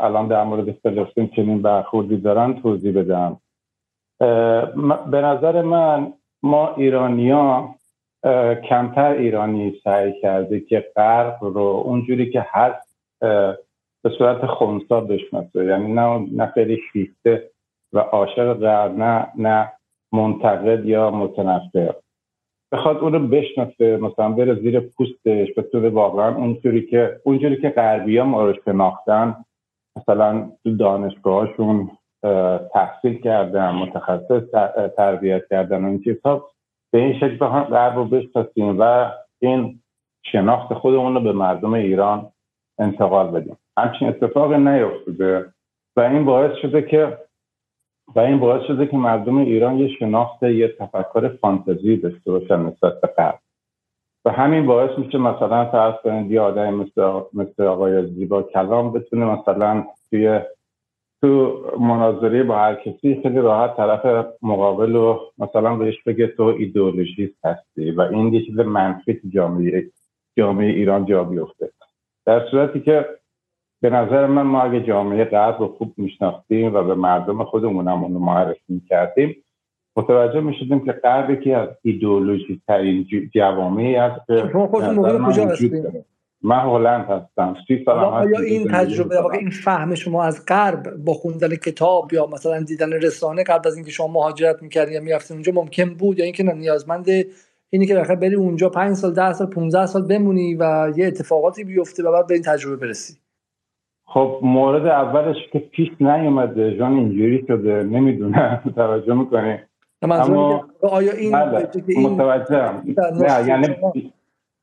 الان 0.00 0.28
در 0.28 0.44
مورد 0.44 0.72
فلسطین 0.72 1.30
چنین 1.36 1.62
برخوردی 1.62 2.16
دارن 2.16 2.62
توضیح 2.62 3.00
بدم. 3.00 3.40
به 5.10 5.20
نظر 5.22 5.62
من 5.62 6.12
ما 6.42 6.74
ایرانیا 6.74 7.74
کمتر 8.68 9.10
ایرانی 9.10 9.80
سعی 9.84 10.20
کرده 10.20 10.60
که 10.60 10.84
غرب 10.96 11.38
رو 11.40 11.82
اونجوری 11.86 12.30
که 12.30 12.46
هست 12.48 12.88
به 14.02 14.10
صورت 14.18 14.46
خونسا 14.46 15.00
بشناسه. 15.00 15.64
یعنی 15.64 15.92
نه 15.92 16.26
نه 16.32 16.46
خیلی 16.46 16.78
شیفته 16.92 17.50
و 17.92 17.98
عاشق 17.98 18.54
غرب 18.54 18.98
نه 18.98 19.26
نه 19.36 19.72
منتقد 20.12 20.86
یا 20.86 21.10
متنفر. 21.10 21.94
بخواد 22.72 22.96
اون 22.96 23.12
رو 23.12 23.28
بشناسه 23.28 23.96
مثلا 23.96 24.28
بره 24.28 24.54
زیر 24.54 24.80
پوستش 24.80 25.54
به 25.56 25.62
طور 25.62 25.86
واقعا 25.86 26.36
اونجوری 26.36 26.86
که 26.86 27.20
اونجوری 27.24 27.60
که 27.60 27.68
غربی 27.68 28.18
ها 28.18 28.24
ما 28.24 28.46
رو 28.46 28.54
شناختن 28.64 29.44
مثلا 29.96 30.50
تو 30.62 30.76
دانشگاهشون 30.76 31.90
تحصیل 32.72 33.20
کردن 33.20 33.70
متخصص 33.70 34.42
تربیت 34.96 35.42
کردن 35.50 35.84
این 35.84 36.02
چیزها. 36.02 36.50
به 36.92 36.98
این 36.98 37.16
شکل 37.16 37.34
بخوام 37.34 37.64
غرب 37.64 37.96
رو 37.96 38.04
بشناسیم 38.04 38.80
و 38.80 39.10
این 39.38 39.80
شناخت 40.22 40.74
خودمون 40.74 41.14
رو 41.14 41.20
به 41.20 41.32
مردم 41.32 41.74
ایران 41.74 42.32
انتقال 42.78 43.30
بدیم. 43.30 43.56
همچین 43.78 44.08
اتفاق 44.08 44.52
نیفتاده 44.52 45.52
و 45.96 46.00
این 46.00 46.24
باعث 46.24 46.56
شده 46.62 46.82
که 46.82 47.18
و 48.14 48.20
این 48.20 48.38
باعث 48.38 48.62
شده 48.66 48.86
که 48.86 48.96
مردم 48.96 49.36
ایران 49.36 49.78
یه 49.78 49.88
شناخت 49.88 50.42
یه 50.42 50.68
تفکر 50.68 51.28
فانتزی 51.28 51.96
داشته 51.96 52.30
باشن 52.30 52.60
نسبت 52.60 53.00
به 53.00 53.08
غرب. 53.08 53.38
و 54.24 54.30
همین 54.30 54.66
باعث 54.66 54.98
میشه 54.98 55.18
مثلا 55.18 55.64
فرض 55.64 55.94
کنید 56.04 56.30
یه 56.30 56.40
آدم 56.40 56.74
مثل, 56.74 57.20
مثل 57.34 57.62
آقای 57.62 58.06
زیبا 58.06 58.42
کلام 58.42 58.92
بتونه 58.92 59.24
مثلا 59.24 59.84
توی 60.10 60.40
تو 61.20 61.62
مناظره 61.80 62.42
با 62.42 62.58
هر 62.58 62.74
کسی 62.74 63.20
خیلی 63.22 63.38
راحت 63.38 63.76
طرف 63.76 64.26
مقابل 64.42 64.92
رو 64.92 65.20
مثلا 65.38 65.76
بهش 65.76 66.02
بگه 66.06 66.26
تو 66.26 66.42
ایدئولوژیست 66.42 67.46
هستی 67.46 67.90
و 67.90 68.00
این 68.00 68.34
یه 68.34 68.46
چیز 68.46 68.58
منفی 68.58 69.14
تو 69.14 69.28
جامعه 69.28 69.90
جامعه 70.36 70.68
ایران 70.68 71.06
جا 71.06 71.24
بیفته. 71.24 71.70
در 72.26 72.46
صورتی 72.50 72.80
که 72.80 73.06
به 73.80 73.90
نظر 73.90 74.26
من 74.26 74.42
ما 74.42 74.62
اگه 74.62 74.80
جامعه 74.80 75.24
غرب 75.24 75.60
رو 75.60 75.68
خوب 75.68 75.94
میشناختیم 75.96 76.74
و 76.74 76.82
به 76.82 76.94
مردم 76.94 77.44
خودمونم 77.44 78.04
اون 78.04 78.14
رو 78.14 78.20
معرفی 78.20 78.82
کردیم 78.88 79.36
متوجه 79.96 80.40
می‌شدیم 80.40 80.84
که 80.84 80.92
غرب 80.92 81.40
که 81.40 81.56
از 81.56 81.68
ایدئولوژی 81.82 82.62
ترین 82.66 83.06
جوامعی 83.34 83.96
است 83.96 84.26
که 84.26 84.42
من 86.42 86.60
هلند 86.60 87.04
هستم. 87.04 87.56
سی 87.66 87.82
سال 87.84 87.98
آیا 87.98 88.40
این 88.40 88.68
تجربه 88.68 89.20
واقع 89.20 89.36
این 89.36 89.50
فهم 89.50 89.94
شما 89.94 90.24
از 90.24 90.46
غرب 90.46 90.96
با 90.96 91.12
خوندن 91.12 91.56
کتاب 91.56 92.12
یا 92.12 92.26
مثلا 92.26 92.60
دیدن 92.60 92.92
رسانه 92.92 93.44
قبل 93.44 93.68
از 93.68 93.76
اینکه 93.76 93.90
شما 93.90 94.06
مهاجرت 94.06 94.62
می‌کردین 94.62 94.94
یا 94.94 95.00
می‌رفتین 95.00 95.36
اونجا 95.36 95.52
ممکن 95.52 95.94
بود 95.94 96.18
یا 96.18 96.24
اینکه 96.24 96.42
نیازمند 96.42 97.06
اینی 97.70 97.86
که 97.86 97.94
بخیر 97.94 98.16
بری 98.16 98.34
اونجا 98.34 98.68
5 98.68 98.94
سال 98.96 99.14
10 99.14 99.32
سال 99.32 99.46
15 99.46 99.86
سال 99.86 100.06
بمونی 100.06 100.54
و 100.54 100.92
یه 100.96 101.06
اتفاقاتی 101.06 101.64
بیفته 101.64 102.02
و 102.02 102.12
بعد 102.12 102.26
به 102.26 102.34
این 102.34 102.42
تجربه 102.42 102.86
برسی؟ 102.86 103.14
خب 104.06 104.40
مورد 104.42 104.86
اولش 104.86 105.36
که 105.52 105.58
پیش 105.58 105.88
نیومده. 106.00 106.76
جان 106.78 106.92
اینجوری 106.92 107.44
شده. 107.48 107.82
نمی‌دونم. 107.82 108.62
توجه 108.76 109.14
می‌کنی؟ 109.14 109.58
اما 110.02 110.64
آیا 110.82 111.12
این 111.12 111.32
بله. 111.32 111.68
متوجه 111.98 112.72
نه 113.12 113.48
یعنی 113.48 113.76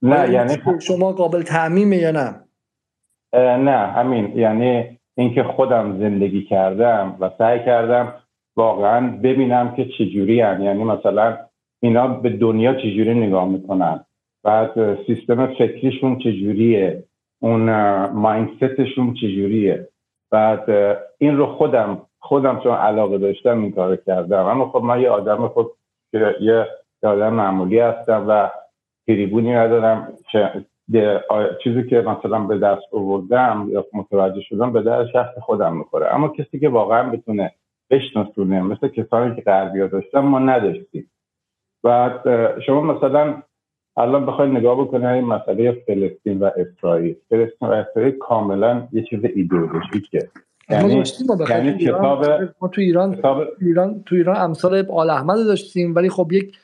نه 0.02 0.32
یعنی 0.32 0.54
شما 0.82 1.12
قابل 1.12 1.42
تعمیمه 1.42 1.98
یا 1.98 2.12
نه؟ 2.12 2.42
نه 3.58 3.78
همین 3.78 4.38
یعنی 4.38 5.00
اینکه 5.18 5.44
خودم 5.44 6.00
زندگی 6.00 6.44
کردم 6.44 7.18
و 7.20 7.32
سعی 7.38 7.60
کردم 7.60 8.14
واقعا 8.56 9.20
ببینم 9.24 9.76
که 9.76 9.86
چجوری 9.86 10.42
هم. 10.42 10.64
یعنی 10.64 10.84
مثلا 10.84 11.38
اینا 11.80 12.08
به 12.08 12.30
دنیا 12.30 12.74
چجوری 12.74 13.14
نگاه 13.14 13.48
می‌کنن؟ 13.48 14.06
بعد 14.44 14.98
سیستم 15.08 15.48
فکریشون 15.48 16.20
چجوریه؟ 16.20 17.04
اون 17.42 17.70
مایندستشون 18.06 19.14
چجوریه؟ 19.14 19.88
بعد 20.32 20.70
این 21.18 21.38
رو 21.38 21.46
خودم 21.46 22.02
خودم 22.20 22.60
چون 22.64 22.76
علاقه 22.76 23.18
داشتم 23.18 23.62
این 23.62 23.72
کار 23.72 23.96
کردم. 23.96 24.46
اما 24.46 24.70
خب 24.70 24.84
من 24.84 25.02
یه 25.02 25.10
آدم 25.10 25.48
خود 25.48 25.72
یه 26.42 26.68
آدم 27.04 27.34
معمولی 27.34 27.80
هستم 27.80 28.26
و 28.28 28.50
تریبونی 29.08 29.54
ندارم 29.54 30.14
چیزی 31.64 31.84
که 31.84 31.96
مثلا 32.02 32.40
به 32.40 32.58
دست 32.58 32.94
آوردم 32.94 33.68
یا 33.72 33.86
متوجه 33.94 34.42
شدم 34.42 34.74
به 34.74 34.82
در 34.82 35.08
شخص 35.14 35.40
خودم 35.42 35.78
می‌خوره. 35.78 36.16
اما 36.16 36.28
کسی 36.28 36.60
که 36.60 36.70
واقعا 36.70 37.10
بتونه 37.10 37.52
بشناسونه 37.90 38.62
مثل 38.62 38.88
کسانی 38.88 39.36
که 39.36 39.42
غربیا 39.42 39.88
داشتن 39.88 40.20
ما 40.20 40.40
نداشتیم. 40.40 41.12
و 41.84 42.20
شما 42.66 42.82
مثلا 42.82 43.42
الان 43.98 44.26
بخواید 44.26 44.52
نگاه 44.52 44.82
بکنید 44.82 45.06
این 45.06 45.26
مسئله 45.26 45.72
فلسطین 45.72 46.40
و 46.40 46.50
اسرائیل. 46.58 47.16
فلسطین 47.30 47.68
و 47.68 47.72
اسرائیل 47.72 48.18
کاملا 48.18 48.88
یه 48.92 49.04
چیز 49.04 49.20
ایدئولوژیکه 49.36 50.30
یعنی 50.70 51.04
یعنی 51.50 51.78
کتاب 51.78 52.26
ما 52.62 52.68
تو 52.68 52.82
ایران 52.82 53.16
کتاب... 53.16 53.44
ایران 53.62 54.04
تو 54.06 54.16
ایران 54.16 54.38
امثال 54.38 54.86
آل 54.90 55.10
احمد 55.10 55.38
داشتیم 55.46 55.96
ولی 55.96 56.10
خب 56.10 56.32
یک 56.32 56.58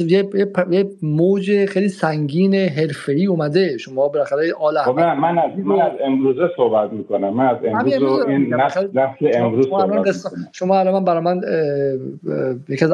یه،, 0.00 0.28
یه 0.70 0.90
موج 1.02 1.64
خیلی 1.64 1.88
سنگین 1.88 2.54
حرفه‌ای 2.54 3.26
اومده. 3.26 3.78
شما 3.78 4.08
بالاخره 4.08 4.52
آل 4.60 4.78
خب 4.78 4.90
من 4.90 5.18
من 5.18 5.38
از, 5.38 5.58
من 5.58 5.80
از 5.80 5.92
امروزه 6.04 6.48
صحبت 6.56 6.92
می‌کنم. 6.92 7.34
من 7.34 7.46
از 7.46 7.56
امروز 7.64 8.02
و 8.02 8.28
این 8.28 8.54
نسل 8.54 8.88
امروز 9.34 9.68
صحبت 9.68 10.16
شما 10.52 10.78
الان 10.78 11.04
برای 11.04 11.22
من 11.22 11.40
یکی 12.68 12.84
از 12.84 12.92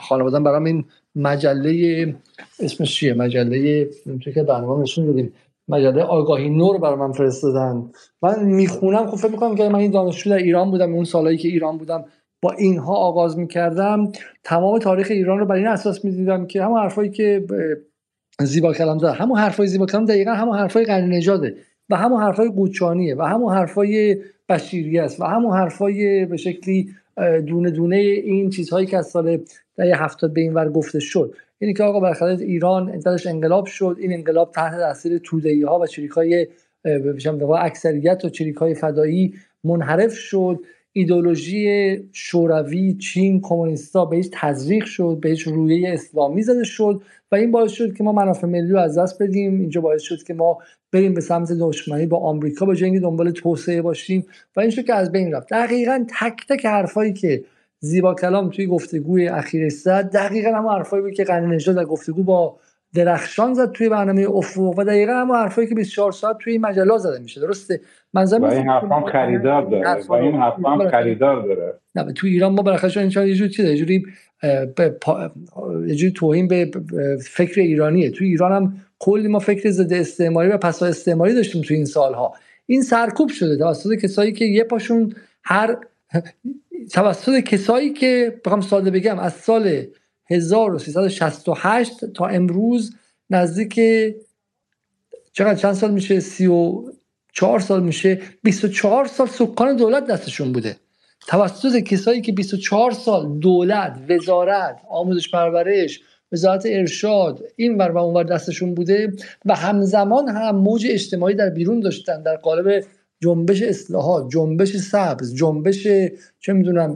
خانواده‌ام 0.00 0.44
برام 0.44 0.64
این 0.64 0.84
مجله 1.16 2.14
اسمش 2.60 2.94
چیه؟ 2.94 3.14
مجله 3.14 3.88
که 4.34 4.42
برنامه 4.42 4.82
نشون 4.82 5.06
دادیم. 5.06 5.32
مجله 5.68 6.02
آگاهی 6.02 6.50
نور 6.50 6.78
برای 6.78 6.96
من 6.96 7.12
فرستادن. 7.12 7.90
من 8.22 8.44
می‌خونم 8.44 9.06
خب 9.06 9.16
فکر 9.16 9.30
می‌کنم 9.30 9.54
که 9.54 9.68
من 9.68 9.78
این 9.78 9.90
دانشجو 9.90 10.30
در 10.30 10.36
ایران 10.36 10.70
بودم 10.70 10.94
اون 10.94 11.04
سالایی 11.04 11.38
که 11.38 11.48
ایران 11.48 11.78
بودم. 11.78 12.04
با 12.44 12.52
اینها 12.52 12.94
آغاز 12.94 13.38
می‌کردم. 13.38 14.12
تمام 14.44 14.78
تاریخ 14.78 15.06
ایران 15.10 15.38
رو 15.38 15.46
بر 15.46 15.54
این 15.54 15.66
اساس 15.66 16.04
می‌دیدم 16.04 16.46
که 16.46 16.62
همون 16.62 16.80
حرفایی 16.80 17.10
که 17.10 17.44
زیبا 18.40 18.72
کلام 18.72 18.98
داره 18.98 19.14
همون 19.14 19.38
حرفای 19.38 19.66
زیبا 19.66 19.86
کلام 19.86 20.04
دقیقا 20.04 20.32
همون 20.32 20.58
حرفای 20.58 20.84
غنی 20.84 21.16
نژاده 21.16 21.56
و 21.90 21.96
همون 21.96 22.22
حرفای 22.22 22.48
قوچانیه 22.48 23.14
و 23.14 23.22
همون 23.22 23.54
حرفای 23.54 24.16
بشیری 24.48 24.98
است 24.98 25.20
و 25.20 25.24
همون 25.24 25.56
حرفای 25.56 26.26
به 26.26 26.36
شکلی 26.36 26.88
دونه 27.46 27.70
دونه 27.70 27.96
این 27.96 28.50
چیزهایی 28.50 28.86
که 28.86 28.98
از 28.98 29.06
سال 29.06 29.40
دهه 29.76 30.04
هفتاد 30.04 30.32
به 30.32 30.40
این 30.40 30.54
ور 30.54 30.68
گفته 30.68 31.00
شد. 31.00 31.34
اینی 31.58 31.74
که 31.74 31.84
آقا 31.84 32.00
بالاخره 32.00 32.38
ایران 32.40 32.98
درش 32.98 33.26
انقلاب 33.26 33.66
شد 33.66 33.96
این 34.00 34.12
انقلاب 34.12 34.52
تحت 34.52 34.80
تاثیر 34.80 35.18
توده‌ای 35.18 35.62
ها 35.62 35.78
و 35.78 35.86
چریک 35.86 36.10
های 36.10 36.46
اکثریت 37.58 38.24
و 38.24 38.28
چریک 38.28 38.56
های 38.56 38.74
فدایی 38.74 39.34
منحرف 39.64 40.14
شد. 40.14 40.58
ایدولوژی 40.96 41.96
شوروی 42.12 42.94
چین 42.94 43.40
کمونیستا 43.40 44.04
بهش 44.04 44.28
تزریق 44.32 44.84
شد 44.84 45.18
بهش 45.22 45.42
رویه 45.42 45.92
اسلامی 45.92 46.42
زده 46.42 46.64
شد 46.64 47.02
و 47.32 47.34
این 47.36 47.50
باعث 47.50 47.72
شد 47.72 47.94
که 47.94 48.04
ما 48.04 48.12
منافع 48.12 48.46
ملی 48.46 48.70
رو 48.70 48.78
از 48.78 48.98
دست 48.98 49.22
بدیم. 49.22 49.60
اینجا 49.60 49.80
باعث 49.80 50.02
شد 50.02 50.22
که 50.22 50.34
ما 50.34 50.58
بریم 50.92 51.14
به 51.14 51.20
سمت 51.20 51.52
دشمنی 51.52 52.06
با 52.06 52.16
آمریکا 52.16 52.66
به 52.66 52.76
جنگ 52.76 53.00
دنبال 53.00 53.30
توسعه 53.30 53.82
باشیم 53.82 54.26
و 54.56 54.60
این 54.60 54.70
شد 54.70 54.84
که 54.84 54.94
از 54.94 55.12
بین 55.12 55.32
رفت. 55.32 55.48
دقیقا 55.50 56.06
تک 56.20 56.46
تک 56.48 56.66
حرفایی 56.66 57.12
که 57.12 57.44
زیبا 57.80 58.14
کلام 58.14 58.50
توی 58.50 58.66
گفتگوی 58.66 59.28
اخیرش 59.28 59.72
زد 59.72 60.10
دقیقا 60.10 60.48
هم 60.48 60.66
حرفایی 60.66 61.02
بود 61.02 61.14
که 61.14 61.24
قنی 61.24 61.56
نژاد 61.56 61.76
در 61.76 61.84
گفتگو 61.84 62.22
با 62.22 62.56
درخشان 62.94 63.54
زد 63.54 63.72
توی 63.72 63.88
برنامه 63.88 64.26
افق 64.30 64.78
و 64.78 64.84
دقیقا 64.84 65.12
هم 65.12 65.32
حرفایی 65.32 65.68
که 65.68 65.74
24 65.74 66.12
ساعت 66.12 66.36
توی 66.38 66.58
مجله 66.58 66.98
زده 66.98 67.18
میشه. 67.18 67.40
درسته؟ 67.40 67.80
منظر 68.14 68.38
و 68.38 68.44
این 68.44 68.68
حرفان 68.68 69.12
خریدار 69.12 69.62
داره. 69.62 70.02
و 70.08 70.12
این 70.12 70.34
حرفان 70.34 70.90
خریدار 70.90 71.42
داره. 71.42 71.74
نه 71.94 72.12
تو 72.12 72.26
ایران 72.26 72.52
ما 72.52 72.62
بالاخره 72.62 72.96
این 72.96 73.28
یه 73.28 73.34
جوری 73.34 73.50
چیزه 73.50 73.76
جوری 73.76 74.06
یه 75.86 75.94
جوری 75.94 76.12
توهین 76.12 76.48
به 76.48 76.70
فکر 77.24 77.60
ایرانیه. 77.60 78.10
تو 78.10 78.24
ایران 78.24 78.52
هم 78.52 78.76
کلی 78.98 79.28
ما 79.28 79.38
فکر 79.38 79.70
ضد 79.70 79.92
استعماری 79.92 80.48
و 80.48 80.56
پسا 80.56 80.86
استعماری 80.86 81.34
داشتیم 81.34 81.62
تو 81.62 81.74
این 81.74 81.84
سالها. 81.84 82.34
این 82.66 82.82
سرکوب 82.82 83.28
شده 83.28 83.56
توسط 83.56 83.94
کسایی 83.94 84.32
که 84.32 84.44
یه 84.44 84.64
پاشون 84.64 85.14
هر 85.44 85.76
توسط 86.92 87.40
کسایی 87.40 87.92
که 87.92 88.40
بخوام 88.44 88.60
ساده 88.60 88.90
بگم 88.90 89.18
از 89.18 89.32
سال 89.32 89.82
1368 90.30 92.04
تا 92.04 92.26
امروز 92.26 92.94
نزدیک 93.30 93.80
چقدر 95.32 95.54
چند 95.54 95.72
سال 95.72 95.90
میشه؟ 95.90 96.20
34 96.20 97.60
سال 97.60 97.82
میشه. 97.82 98.20
24 98.42 99.06
سال 99.06 99.26
سکان 99.26 99.76
دولت 99.76 100.06
دستشون 100.06 100.52
بوده. 100.52 100.76
توسط 101.26 101.76
کسایی 101.76 102.20
که 102.20 102.32
24 102.32 102.90
سال 102.90 103.38
دولت 103.38 103.98
وزارت 104.08 104.80
آموزش 104.90 105.30
پرورش 105.30 106.00
وزارت 106.32 106.62
ارشاد 106.66 107.44
این 107.56 107.78
ور 107.78 107.90
و 107.90 107.98
اون 107.98 108.22
دستشون 108.22 108.74
بوده 108.74 109.12
و 109.44 109.54
همزمان 109.54 110.28
هم 110.28 110.56
موج 110.56 110.86
اجتماعی 110.90 111.34
در 111.34 111.50
بیرون 111.50 111.80
داشتن 111.80 112.22
در 112.22 112.36
قالب 112.36 112.84
جنبش 113.24 113.62
اصلاحات 113.62 114.28
جنبش 114.28 114.76
سبز 114.76 115.34
جنبش 115.34 115.82
چه 116.40 116.52
می‌دونم 116.52 116.94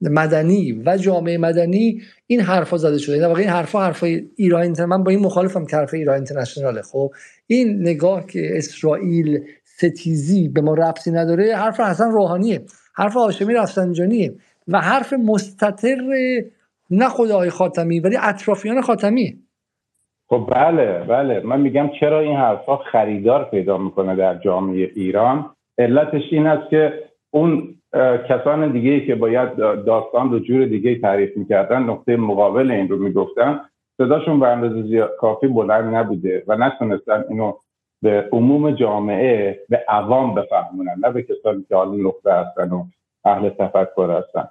مدنی 0.00 0.82
و 0.86 0.96
جامعه 0.96 1.38
مدنی 1.38 2.02
این 2.26 2.40
حرفا 2.40 2.76
زده 2.76 2.98
شده. 2.98 3.14
این 3.14 3.24
این 3.24 3.48
حرفا 3.48 3.80
حرفای 3.80 4.28
ایران 4.36 4.84
من 4.84 5.04
با 5.04 5.10
این 5.10 5.20
مخالفم 5.20 5.66
که 5.66 5.76
حرف 5.76 5.94
ایران 5.94 6.14
اینترنشناله. 6.14 6.82
خب 6.82 7.12
این 7.46 7.80
نگاه 7.80 8.26
که 8.26 8.58
اسرائیل 8.58 9.40
ستیزی 9.64 10.48
به 10.48 10.60
ما 10.60 10.74
ربطی 10.74 11.10
نداره 11.10 11.56
حرف 11.56 11.80
حسن 11.80 12.10
روحانیه. 12.10 12.62
حرف 12.94 13.14
هاشمی 13.14 13.54
رفسنجانیه 13.54 14.34
و 14.68 14.80
حرف 14.80 15.12
مستطر 15.12 15.96
نه 16.90 17.08
خدای 17.08 17.50
خاتمی 17.50 18.00
ولی 18.00 18.16
اطرافیان 18.20 18.80
خاتمی. 18.82 19.43
خب 20.34 20.48
بله 20.50 20.98
بله. 20.98 21.40
من 21.44 21.60
میگم 21.60 21.90
چرا 22.00 22.20
این 22.20 22.36
حرفها 22.36 22.76
خریدار 22.76 23.44
پیدا 23.44 23.78
می‌کنه 23.78 24.16
در 24.16 24.34
جامعه 24.34 24.90
ایران؟ 24.94 25.50
علتش 25.78 26.22
این 26.30 26.46
است 26.46 26.70
که 26.70 26.92
اون 27.30 27.74
کسان 28.28 28.72
دیگه 28.72 29.06
که 29.06 29.14
باید 29.14 29.56
داستان 29.86 30.32
رو 30.32 30.38
جور 30.38 30.64
دیگه 30.64 31.00
تعریف 31.00 31.36
می‌کردن 31.36 31.82
نقطه 31.82 32.16
مقابل 32.16 32.70
این 32.70 32.88
رو 32.88 32.98
می‌گفتن 32.98 33.60
صداشون 33.98 34.40
به 34.40 34.48
اندازه 34.48 35.08
کافی 35.20 35.48
بلند 35.48 35.94
نبوده 35.94 36.42
و 36.46 36.56
نتونستن 36.56 37.24
اینو 37.28 37.52
به 38.02 38.28
عموم 38.32 38.70
جامعه 38.70 39.60
به 39.68 39.84
عوام 39.88 40.34
بفهمونن 40.34 40.94
نه 41.04 41.10
به 41.10 41.22
کسانی 41.22 41.64
که 41.68 41.76
حالا 41.76 41.96
نقطه 41.96 42.32
هستن 42.32 42.70
و 42.70 42.84
اهل 43.24 43.48
تفکر 43.48 44.10
هستن. 44.10 44.48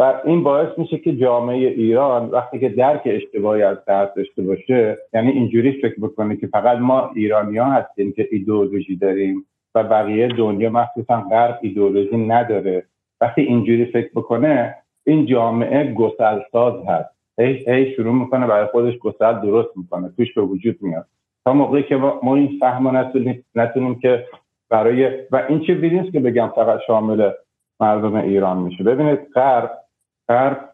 و 0.00 0.20
این 0.24 0.42
باعث 0.42 0.78
میشه 0.78 0.98
که 0.98 1.16
جامعه 1.16 1.56
ایران 1.56 2.30
وقتی 2.30 2.58
که 2.58 2.68
درک 2.68 3.02
اشتباهی 3.04 3.62
از 3.62 3.76
دست 3.88 4.16
داشته 4.16 4.42
باشه 4.42 4.98
یعنی 5.14 5.30
اینجوری 5.30 5.72
فکر 5.72 6.00
بکنه 6.00 6.36
که 6.36 6.46
فقط 6.46 6.78
ما 6.78 7.10
ایرانی 7.14 7.58
ها 7.58 7.72
هستیم 7.72 8.12
که 8.12 8.28
ایدئولوژی 8.30 8.96
داریم 8.96 9.46
و 9.74 9.84
بقیه 9.84 10.28
دنیا 10.28 10.70
مخصوصا 10.70 11.20
غرب 11.30 11.58
ایدئولوژی 11.62 12.16
نداره. 12.16 12.84
وقتی 13.20 13.42
اینجوری 13.42 13.84
فکر 13.86 14.10
بکنه 14.14 14.74
این 15.06 15.26
جامعه 15.26 15.92
گسل 15.92 16.40
ساز 16.52 16.74
هست. 16.86 17.10
هی, 17.38 17.94
شروع 17.96 18.14
می‌کنه 18.14 18.46
برای 18.46 18.66
خودش 18.66 18.98
گسل 18.98 19.40
درست 19.40 19.76
می‌کنه 19.76 20.12
توش 20.16 20.34
به 20.34 20.42
وجود 20.42 20.76
میاد. 20.80 21.06
تا 21.44 21.52
موقعی 21.52 21.82
که 21.82 21.96
ما 21.96 22.36
این 22.36 22.56
فهم 22.60 22.96
نتونیم, 22.96 23.44
نتونیم 23.54 23.98
که 23.98 24.26
برای 24.70 25.10
و 25.30 25.42
این 25.48 25.60
چه 25.60 26.10
که 26.12 26.20
بگم 26.20 26.52
فقط 26.54 26.80
شامل 26.86 27.30
مردم 27.80 28.14
ایران 28.14 28.58
میشه. 28.58 28.84
ببینید 28.84 29.18
غرب 29.34 29.70
غرب 30.30 30.68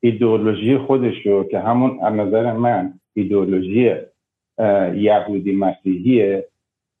ایدئولوژی 0.00 0.78
خودش 0.78 1.26
رو 1.26 1.44
که 1.44 1.58
همون 1.58 1.98
از 2.04 2.14
نظر 2.14 2.52
من 2.52 2.92
ایدئولوژی 3.14 3.94
یهودی 4.94 5.56
مسیحیه 5.56 6.48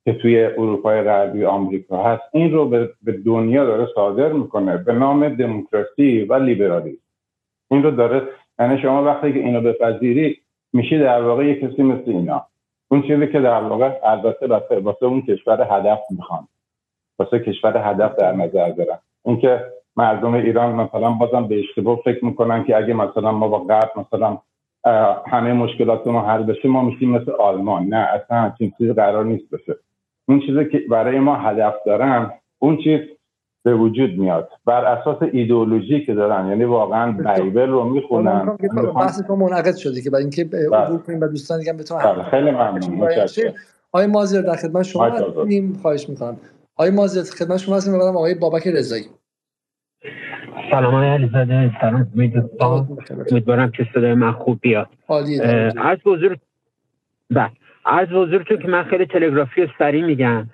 که 0.04 0.12
توی 0.12 0.44
اروپای 0.44 1.02
غربی 1.02 1.44
آمریکا 1.44 2.02
هست 2.02 2.22
این 2.32 2.52
رو 2.52 2.68
به 3.02 3.12
دنیا 3.24 3.64
داره 3.64 3.88
صادر 3.94 4.32
می‌کنه 4.32 4.76
به 4.76 4.92
نام 4.92 5.28
دموکراسی 5.28 6.24
و 6.24 6.34
لیبرالیسم. 6.34 7.02
این 7.70 7.82
رو 7.82 7.90
داره 7.90 8.22
یعنی 8.58 8.78
شما 8.78 9.04
وقتی 9.04 9.32
که 9.32 9.38
اینو 9.38 9.60
بپذیری 9.60 10.38
میشه 10.72 10.98
در 10.98 11.22
واقع 11.22 11.46
یک 11.46 11.60
کسی 11.60 11.82
مثل 11.82 12.04
اینا. 12.06 12.46
اون 12.90 13.02
چیزی 13.02 13.26
که 13.26 13.40
در 13.40 13.62
واقع 13.62 13.92
البته 14.04 14.46
واسه 14.78 15.04
اون 15.04 15.22
کشور 15.22 15.66
هدف 15.70 16.00
می‌خوان. 16.10 16.48
واسه 17.18 17.38
کشور 17.38 17.90
هدف 17.90 18.16
در 18.16 18.32
نظر 18.32 18.70
دارن. 18.70 18.98
اینکه 19.24 19.64
مردم 19.96 20.34
ایران 20.34 20.74
مثلا 20.74 21.10
بازم 21.10 21.48
به 21.48 21.58
اشتباه 21.58 21.98
فکر 22.04 22.24
می‌کنن 22.24 22.64
که 22.64 22.76
اگه 22.76 22.94
مثلا 22.94 23.32
ما 23.32 23.48
با 23.48 23.58
غرب 23.58 23.90
مثلا 23.96 24.38
همه 25.26 25.52
مشکلاتمون 25.52 26.24
حل 26.24 26.42
بشه 26.42 26.68
ما 26.68 26.82
میشیم 26.82 27.10
مثل 27.10 27.32
آلمان. 27.32 27.82
نه 27.82 27.96
اصلا 27.96 28.36
همچین 28.36 28.72
چیزی 28.78 28.92
قرار 28.92 29.24
نیست 29.24 29.50
بشه. 29.52 29.76
اون 30.28 30.40
چیزی 30.40 30.64
که 30.72 30.78
برای 30.90 31.18
ما 31.18 31.36
هدف 31.36 31.74
دارن 31.86 32.30
اون 32.58 32.76
چیز 32.84 33.00
به 33.64 33.74
وجود 33.74 34.18
میاد. 34.18 34.48
بر 34.66 34.84
اساس 34.84 35.16
ایدئولوژی 35.32 36.06
که 36.06 36.14
دارن 36.14 36.48
یعنی 36.48 36.64
واقعا 36.64 37.12
بایبل 37.12 37.70
رو 37.70 37.84
می‌خونن. 37.84 38.56
بحث 38.96 39.22
تو 39.22 39.36
منعقد 39.36 39.76
شده 39.76 40.00
که 40.00 40.10
برای 40.10 40.22
اینکه 40.22 40.48
عبور 40.72 41.02
کنیم 41.02 41.20
و 41.20 41.26
دوستان 41.26 41.58
دیگه 41.58 41.72
بتونن 41.72 42.22
خیلی 42.22 42.50
ممنون. 42.50 43.08
آقای 43.92 44.06
مازیار 44.06 44.42
در 44.42 44.56
خدمت 44.56 44.82
شما 44.82 45.04
هستیم. 45.04 45.78
خواهش 45.82 46.08
می‌کنم. 46.08 46.36
آقای 46.76 46.90
مازیت 46.90 47.30
خدمت 47.30 47.56
شما 47.56 47.76
هستیم. 47.76 47.94
ببرم 47.94 48.16
آقای 48.16 48.34
بابک 48.34 48.66
رضایی. 48.66 49.04
سلام 50.72 50.94
های 50.94 51.08
علیزاده 51.08 51.70
سلام. 51.80 52.02
دوستان 52.14 52.86
امیدوارم 53.30 53.70
که 53.70 53.86
صدای 53.94 54.14
من 54.14 54.32
خوب 54.32 54.58
بیاد. 54.62 54.88
از 55.76 55.98
بزرگ 56.04 56.38
بله. 57.30 57.50
از 57.86 58.08
بزرگتون 58.08 58.58
که 58.58 58.68
من 58.68 58.84
خیلی 58.84 59.06
تلگرافی 59.06 59.62
و 59.62 59.68
سریع 59.78 60.04
میگم. 60.04 60.46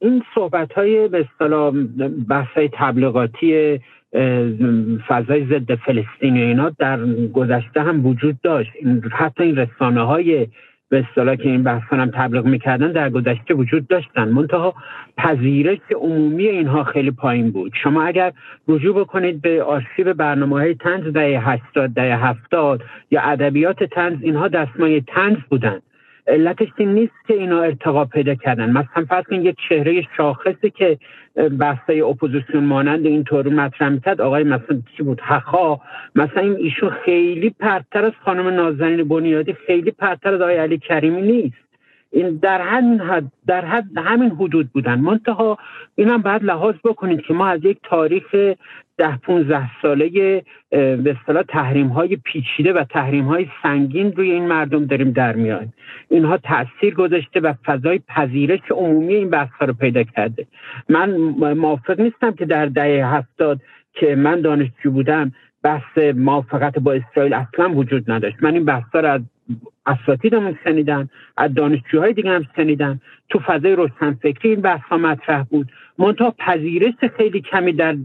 این 0.00 0.22
صحبت 0.34 0.72
های 0.72 1.08
به 1.08 1.26
اصطلاح 1.30 1.72
بحث 2.28 2.48
های 2.48 2.70
تبلیغاتی 2.72 3.80
فضای 5.08 5.46
ضد 5.46 5.74
فلسطین 5.74 6.36
و 6.36 6.40
اینا 6.40 6.70
در 6.78 7.06
گذشته 7.32 7.82
هم 7.82 8.06
وجود 8.06 8.40
داشت. 8.40 8.70
حتی 9.12 9.42
این 9.42 9.56
رسانه 9.56 10.02
های 10.02 10.46
به 10.88 11.04
اصطلاح 11.08 11.36
که 11.36 11.48
این 11.48 11.62
بحثان 11.62 12.00
هم 12.00 12.10
تبلیغ 12.14 12.44
می‌کردن 12.44 12.92
در 12.92 13.10
گذشته 13.10 13.54
وجود 13.54 13.86
داشتن. 13.86 14.28
منتها 14.28 14.74
پذیرش 15.16 15.78
عمومی 16.00 16.46
اینها 16.46 16.84
خیلی 16.84 17.10
پایین 17.10 17.50
بود. 17.50 17.72
شما 17.82 18.02
اگر 18.02 18.32
رجوع 18.68 19.00
بکنید 19.00 19.42
به 19.42 19.62
آرشیو 19.62 20.14
برنامه 20.14 20.56
های 20.56 20.74
تنز 20.74 21.12
دهه 21.12 21.50
80 21.50 21.90
دهه 21.90 22.26
70 22.26 22.82
یا 23.10 23.20
ادبیات 23.20 23.84
تنز 23.84 24.18
اینها 24.22 24.48
دستمایه 24.48 25.00
تنز 25.00 25.36
بودند 25.50 25.82
علتش 26.26 26.68
این 26.76 26.94
نیست 26.94 27.12
که 27.26 27.34
اینا 27.34 27.62
ارتقا 27.62 28.04
پیدا 28.04 28.34
کردن. 28.34 28.70
مثلا 28.70 29.04
فرض 29.08 29.24
کنید 29.24 29.44
یک 29.44 29.56
چهره 29.68 30.02
شاخصی 30.16 30.70
که 30.70 30.98
بحثای 31.58 32.00
اپوزیسیون 32.00 32.64
مانند 32.64 33.06
این 33.06 33.24
طور 33.24 33.48
مطرح 33.48 33.88
می‌کرد 33.88 34.20
آقای 34.20 34.44
مثلا 34.44 34.82
چی 34.96 35.02
بود؟ 35.02 35.20
هخا 35.20 35.80
مثلا 36.14 36.42
این 36.42 36.56
ایشون 36.56 36.90
خیلی 36.90 37.50
پرتر 37.50 38.04
از 38.04 38.12
خانم 38.24 38.48
نازنین 38.48 39.08
بنیادی 39.08 39.52
خیلی 39.66 39.90
پرتر 39.90 40.34
از 40.34 40.40
آقای 40.40 40.56
علی 40.56 40.78
کریمی 40.78 41.22
نیست. 41.22 41.64
این 42.10 42.36
در 42.42 42.60
همین 42.60 43.00
حد 43.00 43.24
در 43.46 43.64
حد 43.64 43.84
همین 43.96 44.30
حدود 44.30 44.68
بودن. 44.72 45.00
منتها 45.00 45.58
این 45.94 46.08
هم 46.08 46.22
باید 46.22 46.44
لحاظ 46.44 46.74
بکنید 46.84 47.20
که 47.20 47.34
ما 47.34 47.46
از 47.46 47.64
یک 47.64 47.78
تاریخ 47.82 48.34
ده 48.98 49.16
15 49.16 49.70
ساله 49.82 50.08
به 50.70 51.16
اصطلاح 51.20 51.42
تحریم 51.42 51.86
های 51.86 52.16
پیچیده 52.16 52.72
و 52.72 52.84
تحریم 52.84 53.24
های 53.24 53.46
سنگین 53.62 54.12
روی 54.12 54.30
این 54.30 54.46
مردم 54.46 54.84
داریم 54.84 55.10
در 55.10 55.36
میایم 55.36 55.72
اینها 56.08 56.36
تاثیر 56.36 56.94
گذاشته 56.94 57.40
و 57.40 57.52
فضای 57.64 58.00
پذیرش 58.08 58.60
عمومی 58.70 59.14
این 59.14 59.30
بحث 59.30 59.50
رو 59.60 59.72
پیدا 59.72 60.02
کرده. 60.02 60.46
من 60.88 61.10
موافق 61.52 62.00
نیستم 62.00 62.32
که 62.32 62.44
در 62.44 62.66
دهه 62.66 63.06
هفتاد 63.14 63.60
که 63.92 64.16
من 64.16 64.40
دانشجو 64.40 64.90
بودم 64.90 65.32
بحث 65.62 65.98
موافقت 65.98 66.78
با 66.78 66.92
اسرائیل 66.92 67.34
اصلا 67.34 67.70
وجود 67.70 68.10
نداشت. 68.10 68.36
من 68.42 68.54
این 68.54 68.64
بحث 68.64 68.94
رو 68.94 69.08
از 69.08 69.20
اساتیدمون 69.86 70.58
شنیدم 70.64 71.10
از 71.36 71.54
دانشجوهای 71.54 72.12
دیگه 72.12 72.30
هم 72.30 72.44
شنیدم 72.56 73.00
تو 73.28 73.38
فضای 73.38 73.88
فکری 74.22 74.50
این 74.50 74.60
بحث 74.60 74.80
ها 74.80 74.96
مطرح 74.96 75.42
بود. 75.42 75.72
منتها 75.98 76.34
پذیرش 76.38 76.94
خیلی 77.16 77.40
کمی 77.40 77.72
در 77.72 77.96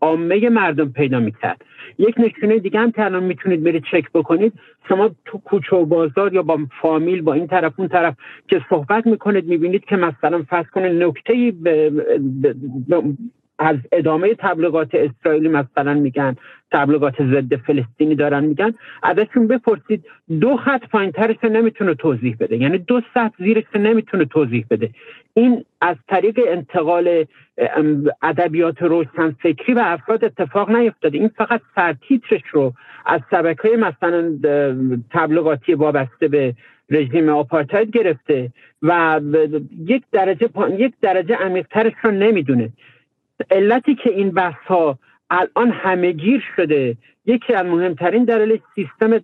عامه 0.00 0.48
مردم 0.48 0.88
پیدا 0.88 1.20
می‌کرد. 1.20 1.64
یک 1.98 2.14
نشونه 2.18 2.58
دیگه 2.58 2.80
هم 2.80 2.92
که 2.92 3.04
الان 3.04 3.22
می‌تونید 3.22 3.64
برید 3.64 3.84
چک 3.90 4.12
بکنید 4.14 4.52
شما 4.88 5.10
تو 5.24 5.38
کوچه 5.38 5.76
و 5.76 5.84
بازار 5.84 6.34
یا 6.34 6.42
با 6.42 6.58
فامیل 6.82 7.22
با 7.22 7.32
این 7.32 7.46
طرف 7.46 7.72
اون 7.76 7.88
طرف 7.88 8.14
که 8.48 8.60
صحبت 8.70 9.06
می‌کنید 9.06 9.46
می‌بینید 9.46 9.84
که 9.84 9.96
مثلا 9.96 10.42
فرض 10.42 10.66
کنید 10.66 11.02
نکته 11.02 11.52
از 13.58 13.76
ادامه 13.92 14.34
تبلیغات 14.34 14.94
اسرائیلی 14.94 15.48
مثلا 15.48 15.94
میگن 15.94 16.36
تبلیغات 16.72 17.14
ضد 17.22 17.56
فلسطینی 17.56 18.14
دارن 18.14 18.44
میگن 18.44 18.74
ازشون 19.02 19.46
بپرسید 19.46 20.04
دو 20.40 20.56
خط 20.56 20.88
پایینترش 20.88 21.36
نمی‌تونه 21.44 21.94
توضیح 21.94 22.36
بده. 22.40 22.56
یعنی 22.56 22.78
دو 22.78 23.00
سطح 23.14 23.44
زیرش 23.44 23.64
نمی‌تونه 23.74 24.24
توضیح 24.24 24.64
بده. 24.70 24.90
این 25.34 25.64
از 25.80 25.96
طریق 26.08 26.40
انتقال 26.46 27.24
ادبیات 28.22 28.82
روشن 28.82 29.30
فکری 29.42 29.74
و 29.74 29.82
افراد 29.84 30.24
اتفاق 30.24 30.70
نیفتاده. 30.70 31.18
این 31.18 31.28
فقط 31.28 31.60
سرتیترش 31.74 32.42
رو 32.52 32.72
از 33.06 33.20
شبکه 33.30 33.68
مثلا 33.68 34.38
تبلیغاتی 35.10 35.74
وابسته 35.74 36.28
به 36.28 36.54
رژیم 36.90 37.28
آپارتاید 37.28 37.90
گرفته 37.90 38.52
و 38.82 39.20
یک 39.86 40.02
درجه 40.12 40.48
یک 40.78 40.94
درجه 41.02 41.34
عمیقترش 41.34 41.92
رو 42.02 42.10
نمی‌دونه. 42.10 42.68
علتی 43.50 43.94
که 43.94 44.10
این 44.10 44.30
بحث 44.30 44.66
ها 44.66 44.98
الان 45.30 45.70
همه 45.70 46.12
گیر 46.12 46.44
شده 46.56 46.96
یکی 47.26 47.54
از 47.54 47.66
مهمترین 47.66 48.24
دلیل 48.24 48.60
سیستم 48.74 49.20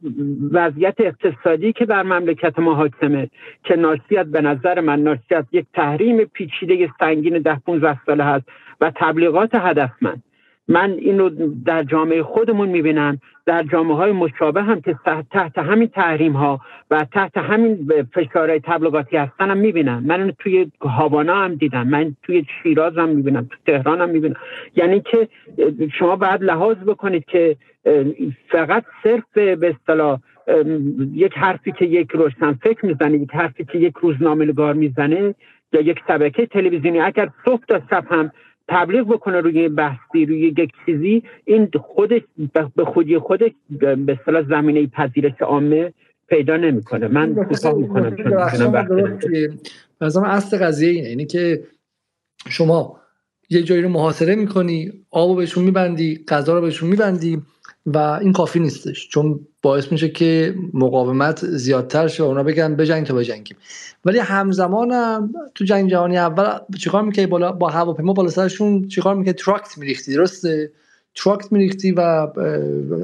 وضعیت 0.52 0.94
اقتصادی 0.98 1.72
که 1.72 1.84
بر 1.84 2.02
مملکت 2.02 2.58
ما 2.58 2.74
حاکمه 2.74 3.30
که 3.64 3.76
ناشی 3.76 4.24
به 4.32 4.40
نظر 4.40 4.80
من 4.80 5.00
ناشی 5.00 5.22
یک 5.52 5.66
تحریم 5.74 6.24
پیچیده 6.24 6.90
سنگین 7.00 7.38
ده 7.38 7.58
15 7.66 7.98
ساله 8.06 8.24
هست 8.24 8.44
و 8.80 8.92
تبلیغات 8.96 9.54
هدفمند 9.54 10.22
من 10.68 10.90
اینو 10.90 11.30
در 11.64 11.82
جامعه 11.82 12.22
خودمون 12.22 12.68
می‌بینم. 12.68 13.18
در 13.46 13.62
جامعه 13.62 13.96
های 13.96 14.12
مشابه 14.12 14.62
هم 14.62 14.80
که 14.80 14.96
تحت 15.30 15.58
همین 15.58 15.88
تحریم 15.88 16.32
ها 16.32 16.60
و 16.90 17.04
تحت 17.12 17.36
همین 17.36 17.88
فشارهای 18.14 18.60
تبلیغاتی 18.60 19.16
هستن 19.16 19.50
هم 19.50 19.56
می‌بینم. 19.56 20.02
من 20.06 20.20
اینو 20.20 20.32
توی 20.38 20.70
هاوانا 20.80 21.34
هم 21.34 21.54
دیدم. 21.54 21.88
من 21.88 22.16
توی 22.22 22.44
شیراز 22.62 22.98
هم 22.98 23.08
می‌بینم. 23.08 23.48
تو 23.50 23.56
تهران 23.66 24.00
هم 24.00 24.10
می‌بینم. 24.10 24.34
یعنی 24.76 25.00
که 25.00 25.28
شما 25.98 26.16
باید 26.16 26.42
لحاظ 26.42 26.76
بکنید 26.76 27.24
که 27.24 27.56
فقط 28.48 28.84
صرف 29.02 29.32
به 29.34 29.76
اصطلاح 29.80 30.18
یک 31.12 31.32
حرفی 31.34 31.72
که 31.72 31.84
یک 31.84 32.10
روشن 32.10 32.52
فکر 32.52 32.86
می‌زنه 32.86 33.18
یک 33.18 33.30
حرفی 33.34 33.64
که 33.64 33.78
یک 33.78 33.94
روزنامه 34.00 34.44
نگار 34.44 34.74
می‌زنه 34.74 35.34
یا 35.72 35.80
یک 35.80 35.98
شبکه 36.08 36.46
تلویزیونی 36.46 37.00
اگر 37.00 37.28
صبح 37.44 37.64
تا 37.68 37.80
شب 37.90 38.04
هم 38.10 38.30
تبلیغ 38.68 39.08
بکنه 39.08 39.40
روی 39.40 39.68
بحثی 39.68 40.26
روی 40.26 40.54
یک 40.58 40.72
چیزی 40.86 41.22
این 41.44 41.68
خودش 41.80 42.20
به 42.76 42.84
خودی 42.84 43.18
خودش 43.18 43.50
به 43.70 44.18
اصطلاح 44.20 44.48
زمینه 44.48 44.86
پذیرش 44.86 45.32
عامه 45.40 45.92
پیدا 46.28 46.56
نمی‌کنه. 46.56 47.08
من 47.08 47.34
کوتاه 47.34 47.74
می‌کنم 47.74 48.16
چون 48.16 48.32
اصل 50.24 50.58
قضیه 50.58 50.90
اینه. 50.90 51.08
اینه 51.08 51.24
که 51.24 51.62
شما 52.48 53.00
یه 53.50 53.62
جایی 53.62 53.82
رو 53.82 53.88
محاصره 53.88 54.34
می‌کنی 54.34 54.92
آب 55.10 55.36
بهشون 55.36 55.64
میبندی 55.64 56.24
غذا 56.28 56.54
رو 56.54 56.60
بهشون 56.60 56.88
میبندی. 56.88 57.42
و 57.86 57.98
این 57.98 58.32
کافی 58.32 58.60
نیستش 58.60 59.08
چون 59.08 59.40
باعث 59.62 59.92
میشه 59.92 60.08
که 60.08 60.54
مقاومت 60.74 61.46
زیادتر 61.46 62.08
شه 62.08 62.22
اونا 62.22 62.42
بگن 62.42 62.76
بجنگ 62.76 63.06
تا 63.06 63.14
بجنگیم 63.14 63.56
ولی 64.04 64.18
همزمان 64.18 64.90
هم 64.90 65.34
تو 65.54 65.64
جنگ 65.64 65.90
جهانی 65.90 66.18
اول 66.18 66.58
چیکار 66.78 67.02
می‌کنی؟ 67.02 67.26
بالا 67.26 67.52
با 67.52 67.68
هواپیما 67.68 68.12
بالا 68.12 68.30
سرشون 68.30 68.88
چیکار 68.88 69.14
می‌کنی؟ 69.14 69.32
تراکت 69.32 69.78
میریختی 69.78 70.14
درسته؟ 70.14 70.72
تراکت 71.14 71.52
میریختی 71.52 71.92
و 71.92 72.00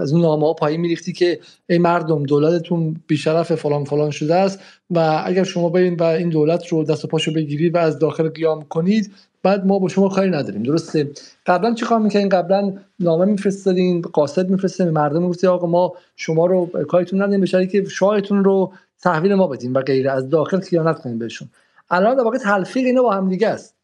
از 0.01 0.13
اون 0.13 0.23
نامه 0.23 0.47
ها 0.47 0.53
پایین 0.53 0.81
میریختی 0.81 1.13
که 1.13 1.41
ای 1.69 1.79
مردم 1.79 2.23
دولتتون 2.23 2.97
بیشرف 3.07 3.55
فلان 3.55 3.85
فلان 3.85 4.11
شده 4.11 4.35
است 4.35 4.61
و 4.91 5.23
اگر 5.25 5.45
شما 5.45 5.69
برین 5.69 5.95
و 5.95 6.03
این 6.03 6.29
دولت 6.29 6.67
رو 6.67 6.85
دست 6.85 7.05
و 7.05 7.09
پاشو 7.09 7.33
بگیرید 7.33 7.75
و 7.75 7.79
از 7.79 7.99
داخل 7.99 8.29
قیام 8.29 8.65
کنید 8.65 9.13
بعد 9.43 9.67
ما 9.67 9.79
با 9.79 9.89
شما 9.89 10.09
کاری 10.09 10.31
نداریم. 10.31 10.63
درسته؟ 10.63 11.11
قبلا 11.47 11.75
چی 11.75 11.85
کار 11.85 11.99
می‌کنین 11.99 12.29
قبلا 12.29 12.75
نامه 13.01 13.25
میفرستادین 13.25 14.01
قاصد 14.01 14.51
میفرستین 14.51 14.91
مردم 14.91 15.23
می‌گفتی 15.23 15.47
آقا 15.47 15.67
ما 15.67 15.93
شما 16.17 16.47
رو 16.47 16.67
کاریتون 16.67 17.23
نداریم 17.23 17.41
به 17.41 17.67
که 17.67 17.85
شاهتون 17.85 18.45
رو 18.45 18.73
تحویل 19.03 19.35
ما 19.35 19.47
بدیم 19.47 19.75
و 19.75 19.81
غیره. 19.81 20.11
از 20.11 20.31
داخل 20.31 20.61
خیانت 20.61 20.99
کنیم 20.99 21.19
بهشون. 21.19 21.49
الان 21.91 22.17
در 22.17 22.23
واقع 22.23 22.39
تلفیق 22.39 22.87
اینا 22.87 23.03
با 23.03 23.13
هم 23.13 23.29
دیگه 23.29 23.49
است. 23.49 23.75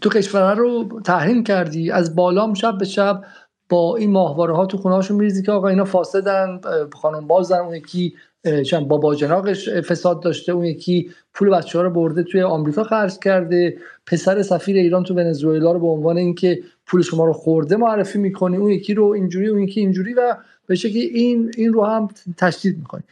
تو 0.00 0.08
کشور 0.08 0.54
رو 0.54 1.00
تحریم 1.04 1.44
کردی 1.44 1.90
از 1.90 2.14
بالام 2.14 2.54
شب 2.54 2.78
به 2.78 2.84
شب 2.84 3.22
با 3.72 3.96
این 3.96 4.10
ماهواره 4.10 4.54
ها 4.54 4.66
تو 4.66 4.76
خونه 4.76 4.94
هاشون 4.94 5.16
میریزی 5.16 5.42
که 5.42 5.52
آقا 5.52 5.68
اینا 5.68 5.84
فاسدن 5.84 6.60
خانم 6.92 7.26
بازن 7.26 7.58
اون 7.58 7.74
یکی 7.74 8.14
چند 8.66 8.88
بابا 8.88 9.14
جناقش 9.14 9.68
فساد 9.68 10.22
داشته 10.22 10.52
اون 10.52 10.64
یکی 10.64 11.10
پول 11.34 11.50
بچه 11.50 11.78
ها 11.78 11.84
رو 11.84 11.90
برده 11.90 12.22
توی 12.22 12.42
آمریکا 12.42 12.84
خرج 12.84 13.18
کرده. 13.18 13.76
پسر 14.06 14.42
سفیر 14.42 14.76
ایران 14.76 15.04
تو 15.04 15.14
ونزوئلا 15.14 15.72
رو 15.72 15.80
به 15.80 15.86
عنوان 15.86 16.16
اینکه 16.16 16.62
پول 16.86 17.02
شما 17.02 17.24
رو 17.24 17.32
خورده 17.32 17.76
معرفی 17.76 18.18
می‌کنی. 18.18 18.56
اون 18.56 18.70
یکی 18.70 18.94
رو 18.94 19.04
اینجوری 19.04 19.48
اون 19.48 19.62
یکی 19.62 19.80
اینجوری 19.80 20.14
و 20.14 20.36
به 20.66 20.74
شکلی 20.74 21.00
این 21.00 21.50
این 21.56 21.72
رو 21.72 21.84
هم 21.84 22.08
تشدید 22.36 22.78
می‌کنی. 22.78 23.02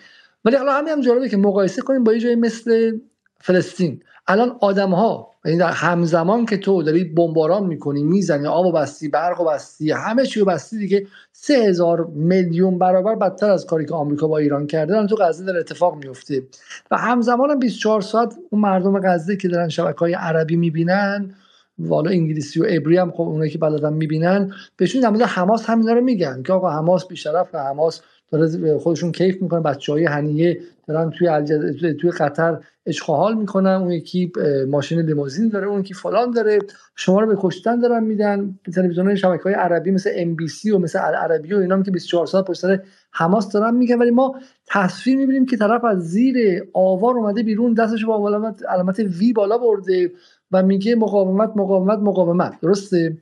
ولی 0.45 0.57
حالا 0.57 0.73
همین 0.73 0.89
هم 0.89 1.01
جالبه 1.01 1.29
که 1.29 1.37
مقایسه 1.37 1.83
کنیم 1.83 2.05
با 2.05 2.13
یه 2.13 2.21
جایی 2.21 2.37
مثل 2.37 2.99
فلسطین. 3.41 4.01
الان 4.29 4.57
آدم 4.61 4.91
ها 4.91 5.30
یعنی 5.45 5.59
در 5.59 5.71
همزمان 5.71 6.47
که 6.47 6.57
تو 6.57 6.83
داری 6.83 7.05
بمباران 7.05 7.67
می‌کنی 7.67 8.03
می‌زنی 8.03 8.47
آب 8.47 8.67
و 8.67 8.73
بستی 8.73 9.09
برق 9.09 9.41
و 9.41 9.45
بستی 9.45 9.91
همه 9.91 10.27
چی 10.27 10.41
و 10.41 10.45
بستی 10.45 10.79
دیگه 10.79 11.07
سه 11.33 11.55
هزار 11.55 12.05
میلیون 12.05 12.79
برابر 12.79 13.15
بدتر 13.15 13.51
از 13.51 13.67
کاری 13.67 13.87
که 13.87 13.95
آمریکا 13.95 14.29
با 14.29 14.39
ایران 14.39 14.67
کرده 14.67 15.07
تو 15.07 15.17
غزه 15.17 15.45
در 15.45 15.59
اتفاق 15.59 15.97
میفته 15.97 16.43
و 16.91 16.97
همزمان 16.97 17.51
هم 17.51 17.59
24 17.59 18.01
ساعت 18.01 18.35
اون 18.51 18.63
مردم 18.63 19.01
غزه 19.01 19.37
که 19.37 19.49
دارن 19.49 19.69
شبکه 19.69 19.99
های 19.99 20.15
عربی 20.15 20.57
می‌بینن 20.57 21.35
والا 21.79 22.11
انگلیسی 22.11 22.61
و 22.61 22.65
عبری 22.65 22.97
هم 22.97 23.11
خب 23.11 23.21
اونایی 23.21 23.51
که 23.51 23.59
بلدن 23.59 23.93
می‌بینن 23.93 24.53
بهشون 24.77 25.01
در 25.01 25.09
مورد 25.09 25.23
حماس 25.23 25.71
همینا 25.71 25.93
رو 25.93 26.01
میگن 26.01 26.43
که 26.43 26.53
آقا 26.53 26.71
حماس 26.71 27.07
بیشرف 27.07 27.49
و 27.53 27.59
حماس 27.59 28.03
داره 28.31 28.79
خودشون 28.79 29.13
کیف 29.13 29.43
می‌کنه. 29.43 29.61
بچه 29.61 29.93
های 29.93 30.05
هنیه 30.05 30.61
دارن 30.89 31.11
توی 31.11 31.29
الجز... 31.29 31.85
توی 32.01 32.11
قطر 32.11 32.59
اشغال 32.87 33.35
می‌کنن. 33.35 33.71
اون 33.71 33.91
یکی 33.91 34.33
ماشین 34.69 35.01
لیموزین 35.01 35.49
داره 35.49 35.67
اون 35.67 35.81
یکی 35.81 35.95
فلان 35.95 36.31
داره. 36.31 36.59
شما 36.97 37.21
رو 37.21 37.27
به 37.27 37.37
کشتن 37.39 37.81
دارن 37.81 38.05
میدن. 38.05 38.59
تلویزیون 38.75 39.15
شبکه 39.15 39.43
های 39.43 39.55
عربی 39.55 39.91
مثل 39.91 40.11
ام 40.15 40.35
بی 40.35 40.49
سی 40.49 40.71
و 40.71 40.79
مثل 40.79 40.99
العربی 41.03 41.55
و 41.55 41.59
اینا 41.59 41.83
که 41.83 41.91
24 41.91 42.27
ساعت 42.27 42.45
پشت 42.45 42.61
سر 42.61 42.83
حماس 43.13 43.53
دارن 43.53 43.75
میگن. 43.75 43.99
ولی 43.99 44.11
ما 44.11 44.35
تصویر 44.67 45.17
می‌بینیم 45.17 45.47
که 45.47 45.57
طرف 45.57 45.85
از 45.85 45.99
زیر 46.11 46.63
آوار 46.73 47.15
اومده 47.15 47.43
بیرون 47.43 47.75
دستش 47.75 48.05
با 48.05 48.29
علامت 48.29 48.63
علامت 48.69 48.99
وی 48.99 49.33
بالا 49.33 49.59
برده 49.59 50.13
و 50.53 50.63
میگه 50.63 50.95
مقاومت 50.95 51.53
مقاومت 51.57 51.99
مقاومت. 51.99 52.61
درسته؟ 52.63 53.17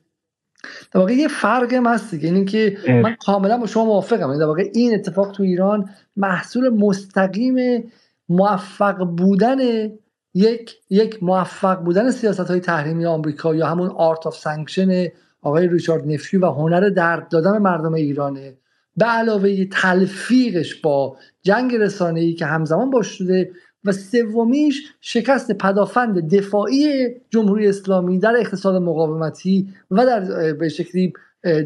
در 0.92 1.00
واقع 1.00 1.12
یه 1.12 1.28
فرق 1.28 1.72
هم 1.72 1.86
هست 1.86 2.10
دیگه. 2.10 2.28
اینی 2.28 2.44
که 2.44 2.76
من 3.02 3.14
کاملا 3.14 3.58
با 3.58 3.66
شما 3.66 3.84
موافقم. 3.84 4.26
یعنی 4.26 4.38
در 4.38 4.46
واقع 4.46 4.64
این 4.74 4.94
اتفاق 4.94 5.32
تو 5.32 5.42
ایران 5.42 5.90
محصول 6.16 6.68
مستقیم 6.68 7.84
موفق 8.28 9.04
بودن 9.04 9.58
یک 10.34 10.76
یک 10.90 11.22
موفق 11.22 11.78
بودن 11.80 12.10
سیاست 12.10 12.40
های 12.50 12.60
تحریمی 12.60 13.06
آمریکا 13.06 13.54
یا 13.54 13.66
همون 13.66 13.88
Art 13.88 14.26
of 14.26 14.36
Sanction 14.36 15.06
آقای 15.42 15.68
ریچارد 15.68 16.08
نفیو 16.08 16.46
و 16.46 16.52
هنر 16.52 16.88
درد 16.88 17.28
دادن 17.28 17.58
مردم 17.58 17.94
ایرانه 17.94 18.58
به 18.96 19.04
علاوه 19.04 19.64
تلفیقش 19.64 20.74
با 20.74 21.16
جنگ 21.42 21.74
رسانه 21.74 22.20
ای 22.20 22.34
که 22.34 22.46
همزمان 22.46 22.90
باش 22.90 23.06
شده 23.06 23.50
و 23.88 23.92
سومیش 23.92 24.92
شکست 25.00 25.58
پدافند 25.58 26.34
دفاعی 26.34 26.84
جمهوری 27.30 27.68
اسلامی 27.68 28.18
در 28.18 28.34
اقتصاد 28.40 28.82
مقاومتی 28.82 29.68
و 29.90 30.06
در 30.06 30.52
به 30.52 30.68
شکلی 30.68 31.12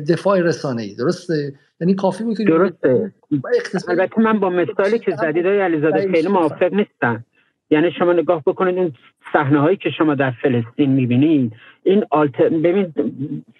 دفاع 0.09 0.41
رسانه 0.41 0.83
ای 0.83 0.95
درسته؟ 0.95 1.53
یعنی 1.81 1.95
کافی 1.95 2.25
بود 2.25 2.37
درسته. 2.37 3.13
البته 3.89 4.21
من 4.21 4.41
با 4.41 4.51
مثالی 4.51 4.99
که 4.99 5.11
زدید 5.11 5.47
های 5.47 5.61
علیزاده 5.61 6.13
خیلی 6.13 6.29
موافق 6.29 6.75
نیستم. 6.75 7.25
یعنی 7.71 7.91
شما 7.99 8.13
نگاه 8.13 8.43
بکنید 8.47 8.77
این 8.77 8.93
صحنه 9.33 9.61
هایی 9.61 9.77
که 9.77 9.91
شما 9.91 10.15
در 10.15 10.31
فلسطین 10.31 10.91
می‌بینید 10.91 11.53
این 11.83 12.05
آلتر... 12.11 12.49
ببین 12.49 12.95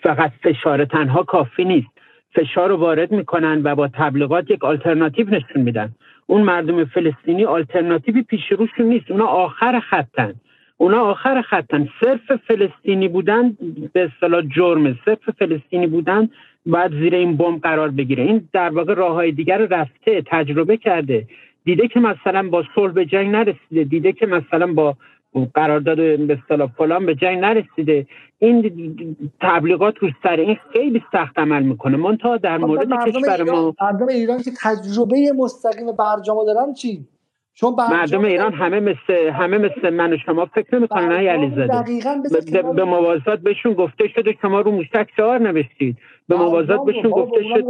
فقط 0.03 0.31
فشار 0.43 0.85
تنها 0.85 1.23
کافی 1.23 1.65
نیست. 1.65 1.89
فشار 2.35 2.69
رو 2.69 2.77
وارد 2.77 3.13
می‌کنن 3.13 3.61
و 3.65 3.75
با 3.75 3.89
تبلیغات 3.89 4.51
یک 4.51 4.65
آلترناتیو 4.65 5.31
نشون 5.31 5.63
میدن. 5.63 5.89
اون 6.27 6.43
مردم 6.43 6.85
فلسطینی 6.85 7.45
آلترناتیوی 7.45 8.23
پیش 8.23 8.53
روشون 8.53 8.87
نیست. 8.87 9.11
اونا 9.11 9.27
آخر 9.27 9.81
خطن. 9.81 10.35
اونا 10.77 11.01
آخر 11.01 11.43
خطن. 11.43 11.89
صرف 12.01 12.33
فلسطینی 12.49 13.09
بودن 13.09 13.57
به 13.93 14.05
اصطلاح 14.05 14.43
جرمه. 14.57 14.97
صرف 15.05 15.31
فلسطینی 15.39 15.87
بودن 15.87 16.29
باید 16.67 16.93
زیر 16.93 17.15
این 17.15 17.37
بمب 17.37 17.61
قرار 17.61 17.91
بگیره. 17.91 18.25
این 18.25 18.49
در 18.53 18.71
واقع 18.71 18.95
راه 18.95 19.15
های 19.15 19.33
دیگر 19.33 19.59
رفته 19.59 20.23
تجربه 20.27 20.77
کرده. 20.77 21.27
دیده 21.65 21.89
که 21.89 22.01
مثلا 22.01 22.49
با 22.49 22.65
صلح 22.75 22.93
به 22.93 23.05
جنگ 23.05 23.31
نرسیده. 23.31 23.85
دیده 23.85 24.13
که 24.13 24.27
مثلا 24.27 24.73
با 24.73 24.97
قرارداد 25.55 25.97
به 25.97 26.39
اصطلاح 26.43 26.71
فلان 26.79 27.07
به 27.07 27.15
جنگ 27.15 27.39
نرسیده. 27.39 28.07
این 28.39 29.17
تبلیغات 29.41 29.95
رو 29.99 30.09
سر 30.23 30.37
این 30.37 30.57
خیلی 30.73 31.03
سخت 31.13 31.39
عمل 31.39 31.63
می‌کنه. 31.63 31.97
منتها 31.97 32.37
در 32.37 32.59
مورد 32.59 32.89
کشور 33.07 33.43
ما 33.43 33.75
مردم 33.81 34.09
ایران 34.09 34.43
که 34.43 34.51
تجربه 34.63 35.33
مستقیم 35.37 35.93
برجام 35.93 36.45
دارن 36.47 36.75
چی؟ 36.75 37.07
چون 37.55 37.75
مردم 37.91 38.25
ایران 38.25 38.53
همه 38.53 38.81
مثل 38.81 39.31
همه 39.33 39.59
مثل 39.59 39.91
من 39.91 40.13
و 40.13 40.17
شما 40.27 40.47
فکر 40.47 40.79
نمی‌کنن 40.79 41.09
نه 41.09 41.31
علیزاده. 41.31 42.73
به 42.77 42.85
موازات 42.85 43.41
بهشون 43.41 43.75
گفته 43.75 44.09
شده 44.09 44.35
شما 44.43 44.61
رو 44.61 44.71
موشک 44.71 45.09
شعار 45.17 45.39
نوشتید. 45.39 45.97
به 46.29 46.37
موازات 46.37 46.85
بهشون 46.85 47.11
گفته 47.11 47.43
شد 47.43 47.65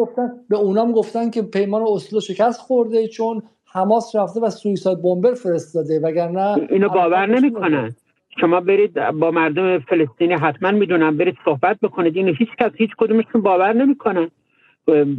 به 0.49 0.57
اونام 0.57 0.93
گفتن 0.93 1.31
که 1.31 1.43
پیمان 1.43 1.83
اسلو 1.83 2.21
شکست 2.21 2.61
خورده 2.61 3.09
چون 3.09 3.43
حماس 3.73 4.17
رفته 4.17 4.41
و 4.41 4.51
سویساید 4.51 5.03
بمبر 5.03 5.35
فرستاده 5.35 6.01
وگرنه 6.01 6.57
اینو 6.71 6.89
باور 6.89 7.27
نمی‌کنن 7.27 7.95
شما 8.41 8.61
برید 8.61 9.11
با 9.11 9.31
مردم 9.31 9.79
فلسطینی 9.79 10.35
حتما 10.35 10.71
می‌دونم 10.71 11.17
برید 11.17 11.37
صحبت 11.45 11.77
بکنید. 11.83 12.17
اینو 12.17 12.33
هیچ 12.33 12.49
کس 12.59 12.71
هیچ 12.75 12.91
کدومشون 12.99 13.43
باور 13.43 13.73
نمی‌کنن. 13.73 14.31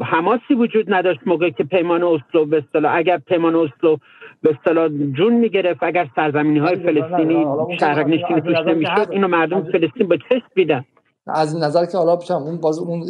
حماسی 0.02 0.54
وجود 0.54 0.94
نداشت 0.94 1.20
موقعی 1.26 1.52
که 1.52 1.64
پیمان 1.64 2.04
اسلو 2.04 2.46
به 2.46 2.58
اصطلاح 2.58 2.96
اگر 2.96 3.18
پیمان 3.18 3.56
اسلو 3.56 3.98
به 4.42 4.58
اصطلاح 4.60 4.88
جون 4.88 5.34
می‌گرفت 5.34 5.84
اگر 5.84 6.08
سرزمینی 6.16 6.60
های 6.60 6.76
فلسطینی 6.76 7.46
شهرک 7.80 8.08
نشینی 8.08 8.42
توش 8.42 8.58
نمی‌شد 8.68 9.08
اینو 9.10 9.28
مردم 9.28 9.64
فلسطین 9.64 10.08
به 10.08 10.18
چشم 10.18 10.48
دیدن. 10.56 10.86
از 11.28 11.56
نظر 11.64 11.86
که 11.86 11.98
حالا 11.98 12.16
بچم 12.16 12.36
اون 12.36 12.58
باز 12.58 12.80
اون 12.80 13.04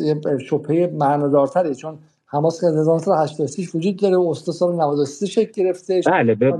شبهه 0.49 0.91
معنادارتره 0.99 1.75
چون 1.75 1.97
حماس 2.33 2.61
که 2.61 2.67
1986 2.67 3.75
وجود 3.75 3.97
داره 3.97 4.19
اسلو 4.19 4.53
سال 4.53 4.75
93 4.75 5.25
شکل 5.25 5.63
گرفته 5.63 6.01
بله 6.05 6.35
به 6.35 6.53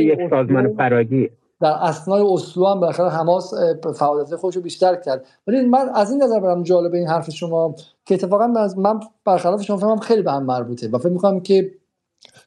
یک 0.00 0.18
سازمان 0.30 0.74
فراگی 0.76 1.30
در 1.60 1.72
اسنای 1.72 2.22
اسلو 2.32 2.66
هم 2.66 2.80
بالاخره 2.80 3.08
حماس 3.08 3.54
فعالیت 3.94 4.36
خودش 4.36 4.56
رو 4.56 4.62
بیشتر 4.62 4.96
کرد. 4.96 5.24
ولی 5.46 5.60
من 5.60 5.88
از 5.94 6.10
این 6.10 6.22
نظر 6.22 6.40
برام 6.40 6.62
جالبه 6.62 6.98
این 6.98 7.08
حرف 7.08 7.30
شما 7.30 7.74
که 8.04 8.14
اتفاقا 8.14 8.46
من 8.76 9.00
برخلاف 9.24 9.62
شما 9.62 9.76
فهمم 9.76 9.98
خیلی 9.98 10.22
به 10.22 10.32
هم 10.32 10.44
مربوطه 10.44 10.88
و 10.88 10.98
فکر 10.98 11.08
می‌کنم 11.08 11.40
که 11.40 11.70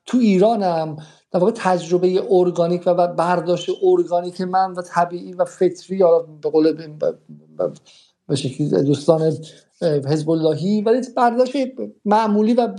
تو 0.06 0.18
ایرانم 0.18 0.98
در 1.32 1.40
واقع 1.40 1.52
تجربه 1.56 2.24
ارگانیک 2.30 2.84
و 2.86 3.08
برداشت 3.08 3.70
ارگانیک 3.84 4.42
من 4.42 4.72
و 4.72 4.82
طبیعی 4.82 5.34
و 5.34 5.46
فطری 5.46 6.02
حالا 6.02 6.20
به 6.42 6.50
قول 6.50 6.74
به 8.28 8.36
شکلی 8.36 8.70
دوستان 8.70 9.34
حزب 9.84 10.30
اللهی 10.30 10.82
ولی 10.82 11.02
برداشت 11.18 11.56
معمولی 12.06 12.54
و 12.54 12.70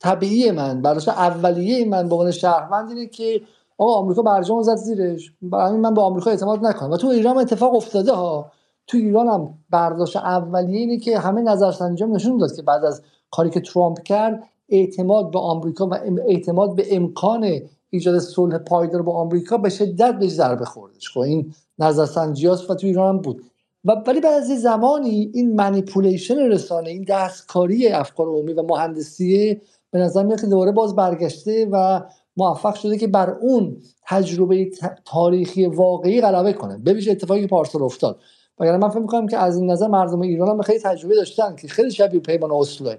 طبیعی 0.00 0.50
من 0.50 0.82
برداشت 0.82 1.08
اولیه 1.08 1.84
من 1.84 2.08
به 2.08 2.14
عنوان 2.14 2.30
شهروند 2.30 2.88
اینه 2.88 3.06
که 3.06 3.40
آقا 3.78 3.94
آمریکا 3.94 4.22
برجام 4.22 4.62
زد 4.62 4.76
زیرش. 4.76 5.32
برای 5.42 5.76
من 5.76 5.94
به 5.94 6.00
آمریکا 6.00 6.30
اعتماد 6.30 6.66
نکنم. 6.66 6.90
و 6.90 6.96
تو 6.96 7.08
ایران 7.08 7.38
اتفاق 7.38 7.74
افتاده 7.74 8.12
ها. 8.12 8.52
تو 8.86 8.98
ایران 8.98 9.26
هم 9.26 9.54
برداشت 9.70 10.16
اولیه 10.16 10.78
اینه 10.78 10.98
که 10.98 11.18
همه 11.18 11.42
نظرسنجی 11.42 12.04
نشون 12.04 12.36
داد 12.36 12.56
که 12.56 12.62
بعد 12.62 12.84
از 12.84 13.02
کاری 13.30 13.50
که 13.50 13.60
ترامپ 13.60 14.02
کرد 14.02 14.42
اعتماد 14.68 15.30
به 15.30 15.38
آمریکا 15.38 15.86
و 15.86 15.94
اعتماد 16.26 16.76
به 16.76 16.96
امکان 16.96 17.60
ایجاد 17.90 18.18
صلح 18.18 18.58
پایدار 18.58 19.02
با 19.02 19.12
آمریکا 19.12 19.56
به 19.56 19.68
شدت 19.68 20.18
به 20.18 20.28
ضربه 20.28 20.64
خوردش 20.64 21.10
خب 21.10 21.20
این 21.20 21.54
نظرسنجی 21.78 22.46
و 22.46 22.56
تو 22.56 22.86
ایران 22.86 23.14
هم 23.14 23.22
بود. 23.22 23.42
و 23.84 23.92
ولی 24.06 24.20
بعد 24.20 24.34
از 24.34 24.46
زمانی 24.46 25.30
این 25.34 25.56
منیپولیشن 25.56 26.38
رسانه 26.38 26.90
این 26.90 27.04
دستکاری 27.08 27.88
افکار 27.88 28.26
عمومی 28.26 28.52
و 28.52 28.62
مهندسی 28.62 29.60
به 29.90 29.98
نظر 29.98 30.24
میاد 30.24 30.40
که 30.40 30.46
دوباره 30.46 30.72
باز 30.72 30.96
برگشته 30.96 31.68
و 31.72 32.00
موفق 32.36 32.74
شده 32.74 32.98
که 32.98 33.06
بر 33.06 33.30
اون 33.30 33.76
تجربه 34.06 34.70
تاریخی 35.04 35.66
واقعی 35.66 36.20
غلبه 36.20 36.52
کنه. 36.52 36.78
ببینید 36.78 37.08
اتفاقی 37.08 37.40
که 37.40 37.46
پارسال 37.46 37.82
افتاد. 37.82 38.20
وگرنه 38.58 38.78
من 38.78 38.88
فکر 38.88 39.00
می‌کنم 39.00 39.26
که 39.26 39.38
از 39.38 39.56
این 39.58 39.70
نظر 39.70 39.88
مردم 39.88 40.20
ایران 40.20 40.48
هم 40.48 40.62
خیلی 40.62 40.78
تجربه 40.78 41.14
داشتن 41.14 41.56
که 41.56 41.68
خیلی 41.68 41.90
شبیه 41.90 42.20
پیمان 42.20 42.50
اسلوه 42.52 42.96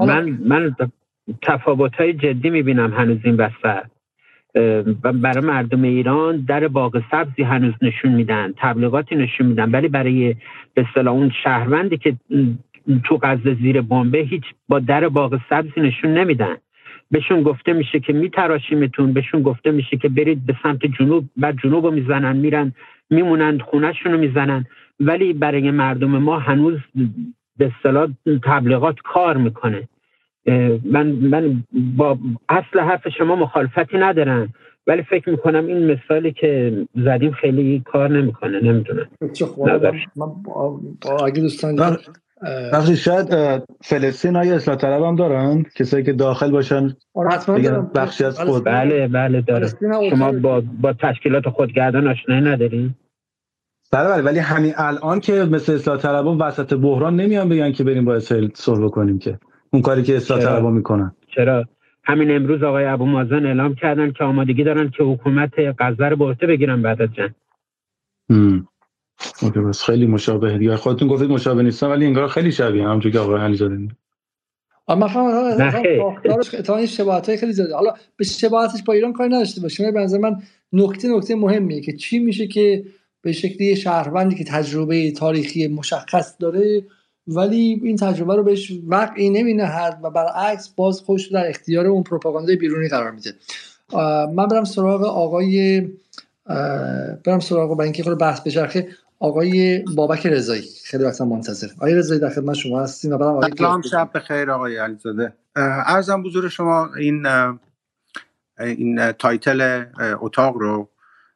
من 0.00 0.24
من 0.30 0.76
تفاوت 1.42 1.92
های 1.94 2.12
جدی 2.12 2.50
می‌بینم 2.50 2.92
هنوز 2.92 3.18
این 3.24 3.36
وسط. 3.36 3.99
و 5.02 5.12
برای 5.12 5.44
مردم 5.44 5.82
ایران 5.82 6.36
در 6.36 6.68
باغ 6.68 7.02
سبزی 7.10 7.42
هنوز 7.42 7.74
نشون 7.82 8.12
میدن 8.12 8.52
تبلیغاتی 8.56 9.16
نشون 9.16 9.46
میدن. 9.46 9.70
ولی 9.70 9.88
برای 9.88 10.36
به 10.74 10.86
اصطلاح 10.88 11.14
اون 11.14 11.30
شهروندی 11.44 11.96
که 11.96 12.16
تو 13.04 13.18
غزه 13.22 13.54
زیر 13.54 13.80
بمبه 13.80 14.18
هیچ 14.18 14.44
با 14.68 14.78
در 14.78 15.08
باغ 15.08 15.40
سبزی 15.50 15.80
نشون 15.80 16.14
نمیدن. 16.14 16.56
بهشون 17.10 17.42
گفته 17.42 17.72
میشه 17.72 18.00
که 18.00 18.12
میتراشیمتون 18.12 19.12
بهشون 19.12 19.42
گفته 19.42 19.70
میشه 19.70 19.96
که 19.96 20.08
برید 20.08 20.46
به 20.46 20.56
سمت 20.62 20.86
جنوب 20.86 21.24
بعد 21.36 21.56
جنوب 21.62 21.84
رو 21.84 21.90
می‌زنن 21.90 22.36
میرن 22.36 22.72
میمونن 23.10 23.58
خونهشون 23.58 24.12
رو 24.12 24.18
می‌زنن. 24.18 24.64
ولی 25.00 25.32
برای 25.32 25.70
مردم 25.70 26.10
ما 26.10 26.38
هنوز 26.38 26.78
به 27.56 27.72
اصطلاح 27.76 28.08
تبلیغات 28.42 28.96
کار 29.04 29.36
می‌کنه. 29.36 29.88
من 30.84 31.06
من 31.06 31.64
با 31.96 32.18
اصل 32.48 32.80
حرف 32.80 33.08
شما 33.18 33.36
مخالفتی 33.36 33.98
ندارم. 33.98 34.54
ولی 34.86 35.02
فکر 35.02 35.30
می‌کنم 35.30 35.66
این 35.66 35.92
مثالی 35.92 36.32
که 36.32 36.72
زدیم 36.94 37.32
خیلی 37.32 37.82
کار 37.86 38.10
نمی‌کنه 38.10 38.60
نمی‌دونم. 38.60 39.06
اگه 41.26 41.40
دوستان 41.40 41.96
بخشی 42.72 42.96
شاید 42.96 43.26
فلسطین 43.80 44.36
های 44.36 44.50
اصلاح 44.50 44.76
طلب 44.76 45.02
هم 45.02 45.16
دارن؟ 45.16 45.64
کسایی 45.76 46.04
که 46.04 46.12
داخل 46.12 46.50
باشن 46.50 46.96
بخشی 47.94 48.24
از 48.24 48.40
خود. 48.40 48.64
بله 48.64 49.08
بله 49.08 49.40
داره. 49.40 49.68
شما 50.10 50.32
با, 50.32 50.62
با 50.80 50.92
تشکیلات 50.92 51.48
خودگردان 51.48 52.08
آشنایی 52.08 52.40
ندارین؟ 52.40 52.94
بله 53.92 54.08
بله 54.08 54.22
ولی 54.22 54.38
همین 54.38 54.72
الان 54.76 55.20
که 55.20 55.32
مثل 55.32 55.72
اصلاح 55.72 55.98
طلبان 55.98 56.38
وسط 56.38 56.74
بحران 56.74 57.16
نمیان 57.16 57.48
بگن 57.48 57.72
که 57.72 57.84
بریم 57.84 58.04
با 58.04 58.14
اسرائیل 58.14 58.50
صلح 58.54 58.84
بکنیم 58.84 59.18
که. 59.18 59.38
اون 59.70 59.82
کاری 59.82 60.02
که 60.02 60.16
اصلاح 60.16 60.40
طلبا 60.40 60.70
می‌کنن. 60.70 61.12
چرا؟ 61.34 61.64
همین 62.04 62.30
امروز 62.30 62.62
آقای 62.62 62.84
ابو 62.84 63.06
مازن 63.06 63.46
اعلام 63.46 63.74
کردن 63.74 64.12
که 64.12 64.24
آمادگی 64.24 64.64
دارن 64.64 64.90
که 64.90 65.04
حکومت 65.04 65.50
غزه 65.78 66.04
رو 66.04 66.16
به 66.16 66.46
بگیرن 66.46 66.82
بعد 66.82 67.02
از 67.02 67.08
جنگ. 67.12 67.30
اوکی 69.42 69.60
بس 69.60 69.82
خیلی 69.82 70.06
مشابه 70.06 70.58
دیگه. 70.58 70.76
خودتون 70.76 71.08
گفتید 71.08 71.30
مشابه 71.30 71.62
نیستن 71.62 71.86
ولی 71.86 72.06
انگار 72.06 72.28
خیلی 72.28 72.52
شبیه 72.52 72.84
همونجوری 72.84 73.12
که 73.12 73.18
آقای 73.18 73.40
علیزاده 73.40 73.88
من 74.88 75.08
فهم 75.08 76.86
شباهت 76.86 77.36
خیلی 77.36 77.52
زیاده 77.52 77.74
حالا 77.74 77.94
به 78.16 78.24
شباهتش 78.24 78.82
با 78.82 78.92
ایران 78.92 79.12
کاری 79.12 79.34
نداشته 79.34 79.60
باشیم 79.60 79.92
به 79.92 80.00
نظر 80.00 80.18
من 80.18 80.36
نکته 80.72 81.16
نکته 81.16 81.34
مهمیه 81.34 81.80
که 81.80 81.92
چی 81.92 82.18
میشه 82.18 82.46
که 82.46 82.84
به 83.22 83.32
شکلی 83.32 83.76
شهروندی 83.76 84.34
که 84.34 84.44
تجربه 84.44 85.10
تاریخی 85.12 85.68
مشخص 85.68 86.36
داره 86.40 86.82
ولی 87.36 87.80
این 87.84 87.96
تجربه 87.96 88.36
رو 88.36 88.42
بهش 88.42 88.72
وقعی 88.88 89.30
نمینهد 89.30 90.00
و 90.02 90.10
برعکس 90.10 90.68
باز 90.68 91.00
خوش 91.00 91.32
در 91.32 91.48
اختیار 91.48 91.86
اون 91.86 92.02
پروپاگاندای 92.02 92.56
بیرونی 92.56 92.88
قرار 92.88 93.10
میده. 93.10 93.34
من 94.34 94.46
برم 94.46 94.64
سراغ 94.64 95.04
آقای 95.04 95.88
برم 97.24 97.40
سراغ 97.40 97.76
با 97.76 97.84
اینکه 97.84 98.02
خود 98.02 98.18
بحث 98.18 98.40
بچرخه 98.40 98.88
آقای 99.18 99.84
بابک 99.96 100.26
رضایی. 100.26 100.64
خیلی 100.84 101.04
وقتا 101.04 101.24
منتظر 101.24 101.68
آقای 101.76 101.94
رضایی 101.94 102.20
در 102.20 102.30
خدمت 102.30 102.54
شما 102.54 102.80
هستیم 102.80 103.12
و 103.12 103.18
برم 103.18 103.28
آقای 103.28 103.50
سلام 103.58 103.82
شب 103.82 104.10
بخیر 104.14 104.50
آقای 104.50 104.76
علیزاده. 104.76 105.32
ارزم 105.56 106.22
بزرگ 106.22 106.48
شما 106.48 106.88
این 106.94 107.26
این 108.60 109.12
تایتل 109.12 109.84
اتاق 110.20 110.56
رو 110.56 110.88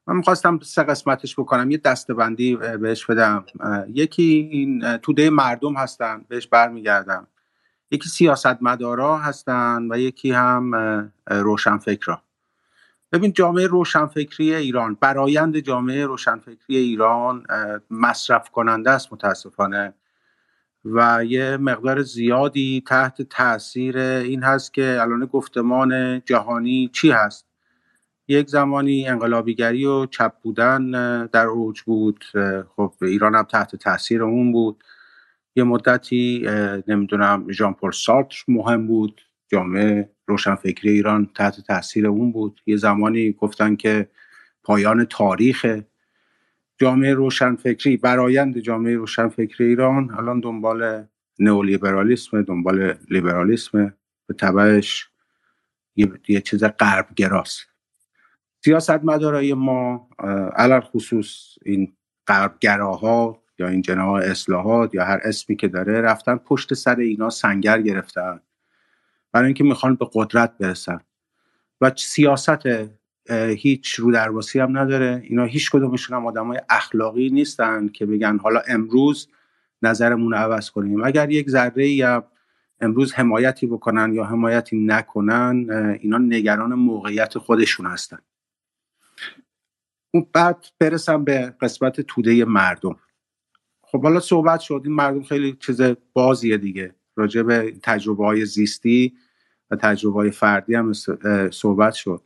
من 0.07 0.16
می‌خواستم 0.16 0.58
سه 0.62 0.83
قسمتش 0.83 1.34
بکنم. 1.39 1.70
یه 1.70 1.78
دستبندی 1.78 2.57
بهش 2.57 3.07
بدم. 3.07 3.44
یکی 3.89 4.49
این 4.52 4.97
توده 4.97 5.31
مردم 5.31 5.76
هستن 5.76 6.24
بهش 6.28 6.47
برمیگردم. 6.47 7.26
یکی 7.91 8.08
سیاست 8.08 8.62
مدارا 8.62 9.18
هستن 9.18 9.89
و 9.91 9.99
یکی 9.99 10.33
هم 10.33 10.74
روشنفکرا. 11.26 12.23
ببین 13.12 13.33
جامعه 13.33 13.66
روشنفکری 13.66 14.55
ایران 14.55 14.97
برایند 15.00 15.58
جامعه 15.58 16.07
روشنفکری 16.07 16.76
ایران 16.76 17.47
مصرف 17.91 18.50
کننده 18.50 18.91
است 18.91 19.12
متاسفانه. 19.12 19.94
و 20.84 21.24
یه 21.24 21.57
مقدار 21.57 22.02
زیادی 22.02 22.83
تحت 22.86 23.23
تاثیر 23.23 23.99
این 23.99 24.42
هست 24.42 24.74
که 24.74 24.99
الان 25.00 25.26
گفتمان 25.26 26.23
جهانی 26.24 26.91
چی 26.92 27.10
هست؟ 27.10 27.47
یک 28.28 28.48
زمانی 28.48 29.08
انقلابیگری 29.08 29.84
و 29.84 30.06
چپ 30.06 30.32
بودن 30.42 30.90
در 31.26 31.46
اوج 31.46 31.82
بود. 31.82 32.24
خب 32.76 32.94
ایران 33.02 33.34
هم 33.34 33.42
تحت 33.42 33.76
تاثیر 33.76 34.22
اون 34.22 34.52
بود. 34.52 34.84
یه 35.56 35.64
مدتی 35.64 36.46
نمی‌دونم 36.88 37.52
ژان 37.52 37.74
پل 37.74 37.90
سارتر 37.90 38.44
مهم 38.48 38.86
بود. 38.86 39.20
جامعه 39.48 40.10
روشنفکری 40.26 40.90
ایران 40.90 41.30
تحت 41.34 41.60
تاثیر 41.60 42.06
اون 42.06 42.32
بود. 42.32 42.60
یه 42.66 42.76
زمانی 42.76 43.32
گفتن 43.32 43.76
که 43.76 44.08
پایان 44.62 45.04
تاریخ 45.04 45.80
جامعه 46.78 47.14
روشنفکری 47.14 47.96
برایند 47.96 48.58
جامعه 48.58 48.96
روشنفکری 48.96 49.66
ایران 49.66 50.10
الان 50.10 50.40
دنبال 50.40 51.04
نئولیبرالیسم 51.38 52.42
دنبال 52.42 52.94
لیبرالیسم 53.10 53.94
به 54.26 54.34
تبعش 54.34 55.08
یه, 56.28 56.40
چیز 56.40 56.64
غرب 56.64 57.06
گراست 57.16 57.73
سیاست 58.65 59.05
مدارای 59.05 59.55
ما 59.55 60.09
علال 60.57 60.81
خصوص 60.81 61.59
این 61.65 61.93
غربگراها 62.26 63.43
یا 63.59 63.68
این 63.68 63.83
جناح 63.83 64.12
اصلاحات 64.12 64.94
یا 64.94 65.05
هر 65.05 65.20
اسمی 65.23 65.57
که 65.57 65.68
داره 65.68 66.01
رفتن 66.01 66.36
پشت 66.36 66.75
سر 66.75 66.97
اینا 66.97 67.31
سنگر 67.31 67.83
گرفتن. 67.83 68.41
برای 69.33 69.47
اینکه 69.47 69.65
می‌خوان 69.65 69.94
به 69.94 70.09
قدرت 70.12 70.59
برسن. 70.59 71.01
و 71.81 71.93
سیاست 71.97 72.68
هیچ 73.57 73.94
رو 73.94 74.12
درواسی 74.12 74.60
هم 74.60 74.78
نداره. 74.78 75.23
اینا 75.25 75.44
هیچ 75.44 75.70
کدومشون 75.70 76.17
هم 76.17 76.26
آدم 76.26 76.47
های 76.47 76.60
اخلاقی 76.70 77.31
نیستن 77.31 77.89
که 77.89 78.07
بگن 78.07 78.39
حالا 78.39 78.62
امروز 78.68 79.28
نظرمون 79.83 80.33
رو 80.33 80.39
عوض 80.39 80.70
کنیم. 80.70 81.05
اگر 81.05 81.31
یک 81.31 81.51
ذره 81.51 81.89
یا 81.89 82.28
امروز 82.81 83.15
حمایتی 83.15 83.67
بکنن 83.67 84.15
یا 84.15 84.25
حمایتی 84.25 84.76
نکنن 84.76 85.70
اینا 86.01 86.18
نگران 86.18 86.75
موقعیت 86.75 87.39
خودشون 87.39 87.86
هستن. 87.86 88.18
بعد 90.23 90.67
برسم 90.78 91.25
به 91.25 91.55
قسمت 91.60 92.01
توده 92.01 92.44
مردم. 92.44 92.97
خب 93.83 94.02
حالا 94.02 94.20
صحبت 94.20 94.60
شد 94.60 94.81
این 94.84 94.94
مردم 94.94 95.23
خیلی 95.23 95.52
چیز 95.52 95.81
بازیه 96.12 96.57
دیگه. 96.57 96.94
راجع 97.17 97.43
به 97.43 97.76
تجربه 97.83 98.25
های 98.25 98.44
زیستی 98.44 99.15
و 99.70 99.76
تجربه 99.76 100.15
های 100.15 100.31
فردی 100.31 100.75
هم 100.75 100.93
صحبت 101.51 101.94
شد. 101.94 102.23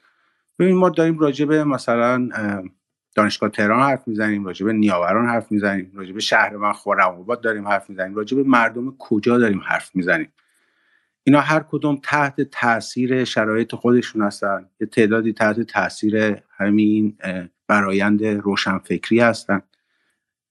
ببین 0.58 0.76
ما 0.76 0.88
داریم 0.88 1.18
راجع 1.18 1.44
به 1.44 1.64
مثلا 1.64 2.28
دانشگاه 3.14 3.50
تهران 3.50 3.82
حرف 3.82 4.08
می‌زنیم 4.08 4.44
راجع 4.44 4.66
به 4.66 4.72
نیاوران 4.72 5.26
حرف 5.26 5.52
می‌زنیم 5.52 5.92
راجع 5.94 6.12
به 6.12 6.20
شهر 6.20 6.56
من 6.56 6.72
خرم 6.72 7.24
داریم 7.42 7.68
حرف 7.68 7.90
می‌زنیم 7.90 8.14
راجع 8.14 8.36
به 8.36 8.42
مردم 8.42 8.96
کجا 8.98 9.38
داریم 9.38 9.60
حرف 9.60 9.90
می‌زنیم؟ 9.94 10.32
اینا 11.24 11.40
هر 11.40 11.60
کدوم 11.60 12.00
تحت 12.02 12.40
تاثیر 12.40 13.24
شرایط 13.24 13.74
خودشون 13.74 14.22
هستن. 14.22 14.68
یه 14.80 14.86
تعدادی 14.86 15.32
تحت 15.32 15.60
تاثیر 15.60 16.42
همین 16.56 17.16
برایند 17.68 18.24
روشنفکری 18.24 19.20
هستن. 19.20 19.62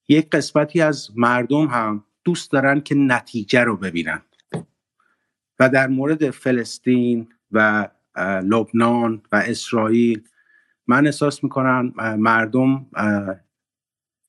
یک 0.07 0.29
قسمتی 0.29 0.81
از 0.81 1.09
مردم 1.15 1.67
هم 1.67 2.03
دوست 2.23 2.51
دارن 2.51 2.81
که 2.81 2.95
نتیجه 2.95 3.63
رو 3.63 3.77
ببینن. 3.77 4.21
و 5.59 5.69
در 5.69 5.87
مورد 5.87 6.29
فلسطین 6.29 7.27
و 7.51 7.87
لبنان 8.43 9.21
و 9.31 9.35
اسرائیل 9.35 10.27
من 10.87 11.05
احساس 11.05 11.43
می‌کنم 11.43 11.93
مردم 12.17 12.85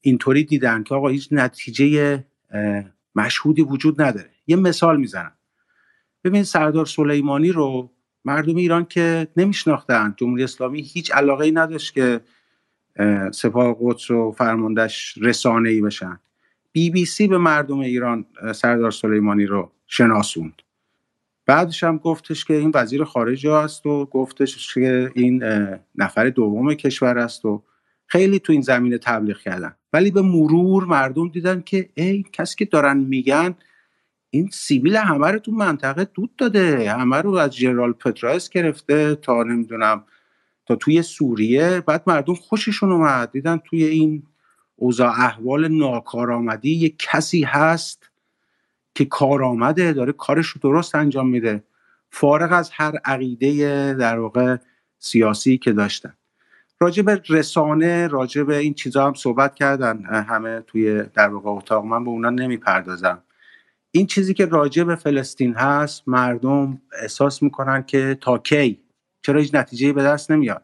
اینطوری 0.01 0.45
دیدن 0.45 0.83
که 0.83 0.95
آقا 0.95 1.09
هیچ 1.09 1.29
نتیجه 1.31 2.25
مشهودی 3.15 3.63
وجود 3.63 4.03
نداره. 4.03 4.31
یه 4.47 4.57
مثال 4.57 4.97
می‌زنم. 4.97 5.33
ببین 6.25 6.43
سردار 6.43 6.87
سلیمانی 6.87 7.53
رو 7.53 7.93
مردم 8.25 8.57
ایران 8.57 8.85
که 8.85 9.29
نمیشناختن. 9.37 10.15
جمهوری 10.17 10.45
اسلامی 10.45 10.83
هیچ 10.83 11.13
علاقه 11.15 11.45
ای 11.45 11.53
نداشت 11.53 11.95
که 11.95 12.21
سپاه 13.33 13.77
قدس 13.81 14.11
و 14.11 14.33
فرماندهش 14.33 15.19
رسانه 15.21 15.71
ای 15.71 15.81
بشن. 15.81 16.21
بی 16.73 16.91
بی 16.91 17.05
سی 17.05 17.29
به 17.29 17.39
مردم 17.39 17.79
ایران 17.79 18.25
سردار 18.55 18.91
سلیمانی 18.91 19.47
رو 19.47 19.73
شناسوند. 19.87 20.63
بعدش 21.47 21.85
هم 21.85 21.99
گفتش 21.99 22.45
که 22.45 22.55
این 22.55 22.71
وزیر 22.75 23.05
خارجه 23.05 23.53
است 23.53 23.87
و 23.87 24.05
گفتش 24.05 24.75
که 24.75 25.11
این 25.15 25.45
نفر 25.95 26.29
دوم 26.29 26.75
کشور 26.75 27.19
است 27.19 27.45
و 27.45 27.63
خیلی 28.07 28.39
تو 28.39 28.53
این 28.53 28.63
زمینه 28.63 28.99
تبلیغ 28.99 29.39
کردن. 29.39 29.75
ولی 29.93 30.11
به 30.11 30.23
مرور 30.23 30.85
مردم 30.85 31.29
دیدن 31.29 31.61
که 31.61 31.89
ای 31.95 32.25
کسی 32.33 32.57
که 32.57 32.65
دارن 32.65 32.97
میگن 32.97 33.55
این 34.31 34.49
سیبیل 34.53 34.97
همه 34.97 35.27
رو 35.27 35.39
تو 35.39 35.53
منطقه 35.53 36.05
دود 36.05 36.37
داده. 36.37 36.93
همه 36.93 37.17
رو 37.17 37.35
از 37.35 37.57
جنرال 37.57 37.93
پترایس 37.93 38.49
گرفته 38.49 39.15
تا 39.15 39.43
نمی‌دونم 39.43 40.05
تا 40.69 40.77
توی 40.77 41.03
سوریه 41.03 41.81
بعد 41.81 42.03
مردم 42.07 42.35
خوششون 42.35 42.93
اومد. 42.93 43.31
دیدن 43.31 43.57
توی 43.57 43.85
این 43.85 44.23
اوضاع 44.77 45.09
احوال 45.09 45.69
ناکارآمدی 45.69 46.71
یک 46.71 46.95
کسی 46.99 47.43
هست 47.43 48.11
که 48.95 49.05
کارآمده 49.05 49.93
داره 49.93 50.13
کارش 50.13 50.47
رو 50.47 50.61
درست 50.63 50.95
انجام 50.95 51.29
میده. 51.29 51.65
فارغ 52.11 52.53
از 52.53 52.71
هر 52.73 52.93
عقیده 53.05 53.95
در 53.95 54.19
واقع 54.19 54.57
سیاسی 54.99 55.59
که 55.59 55.73
داشتن. 55.73 56.15
راجع 56.81 57.03
به 57.03 57.23
رسانه 57.29 58.07
راجع 58.07 58.43
به 58.43 58.57
این 58.57 58.75
چیزا 58.75 59.07
هم 59.07 59.15
صحبت 59.15 59.55
کردن 59.55 60.05
همه 60.05 60.61
توی 60.61 61.03
در 61.15 61.29
واقع 61.29 61.51
اتاق. 61.51 61.85
من 61.85 62.05
به 62.05 62.11
اونا 62.11 62.31
نمی‌پردازم. 62.31 63.23
این 63.91 64.07
چیزی 64.07 64.35
که 64.35 64.47
راجع 64.47 64.85
به 64.85 64.97
فلسطین 64.97 65.55
هست 65.55 66.03
مردم 66.09 66.83
احساس 67.03 67.43
می‌کنن 67.43 67.83
که 67.83 68.19
تا 68.21 68.39
کی؟ 68.39 68.81
چرا 69.29 69.41
هیچ 69.41 69.55
نتیجه 69.55 69.93
به 69.93 70.03
دست 70.03 70.31
نمیاد. 70.31 70.63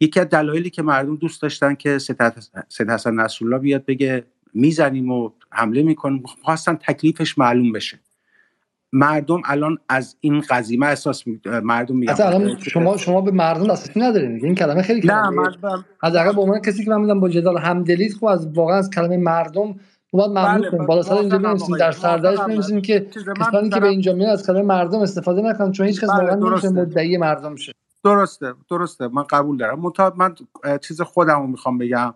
یکی 0.00 0.20
از 0.20 0.28
دلایلی 0.28 0.70
که 0.70 0.82
مردم 0.82 1.16
دوست 1.16 1.42
داشتن 1.42 1.74
که 1.74 1.98
سید 1.98 2.90
حسن 2.90 3.14
نصرالله 3.14 3.58
بیاد 3.58 3.84
بگه 3.84 4.24
می‌زنیم 4.54 5.10
و 5.10 5.30
حمله 5.50 5.82
می‌کنیم 5.82 6.22
خواستن 6.42 6.74
تکلیفش 6.74 7.38
معلوم 7.38 7.72
بشه. 7.72 8.00
مردم 8.92 9.42
الان 9.44 9.78
از 9.88 10.16
این 10.20 10.40
قضیه 10.40 10.84
احساس 10.84 11.26
می... 11.26 11.40
مردم 11.62 11.96
میگن. 11.96 12.14
الان 12.18 12.58
شما 12.58 12.96
شما 12.96 13.20
به 13.20 13.30
مردم 13.30 13.66
دسترسی 13.66 14.00
ندارین 14.00 14.44
این 14.44 14.54
کلمه 14.54 14.82
خیلی 14.82 15.00
کلمه. 15.00 15.42
نه 15.42 15.56
من 15.62 15.84
حداقل 16.02 16.32
به 16.32 16.40
عنوان 16.40 16.60
کسی 16.60 16.84
که 16.84 16.90
من 16.90 17.00
میدم 17.00 17.20
با 17.20 17.28
جدال 17.28 17.58
همدلیت 17.58 18.14
خب 18.14 18.26
از 18.26 18.46
واقعا 18.46 18.76
از 18.76 18.90
کلمه 18.90 19.16
مردم 19.16 19.80
باید 20.18 20.30
ممنون 20.30 20.60
بله، 20.60 20.70
کنیم. 20.70 20.86
بالا 20.86 21.02
سر 21.02 21.14
اینجا 21.14 21.38
بنویسیم. 21.38 21.76
در 21.76 21.92
سردرش. 21.92 22.38
بنویسیم 22.38 22.82
که 22.82 23.06
من 23.26 23.34
کسانی 23.34 23.70
که 23.70 23.80
به 23.80 23.88
اینجا 23.88 24.12
میان 24.12 24.30
از 24.30 24.46
کلمه 24.46 24.62
مردم 24.62 24.98
استفاده 24.98 25.42
نکنن 25.42 25.72
چون 25.72 25.86
هیچ 25.86 26.00
کس 26.00 26.10
بله، 26.10 26.18
واقعا 26.18 26.50
نمیشه. 26.50 26.68
مدعی 26.68 27.16
مردم 27.16 27.56
شه. 27.56 27.72
درسته 28.04 28.54
درسته. 28.70 29.08
من 29.08 29.22
قبول 29.22 29.56
دارم. 29.56 29.80
منتها 29.80 30.12
من 30.16 30.34
اه، 30.64 30.78
چیز 30.78 31.00
خودم 31.00 31.40
رو 31.40 31.46
می‌خوام 31.46 31.78
بگم. 31.78 32.14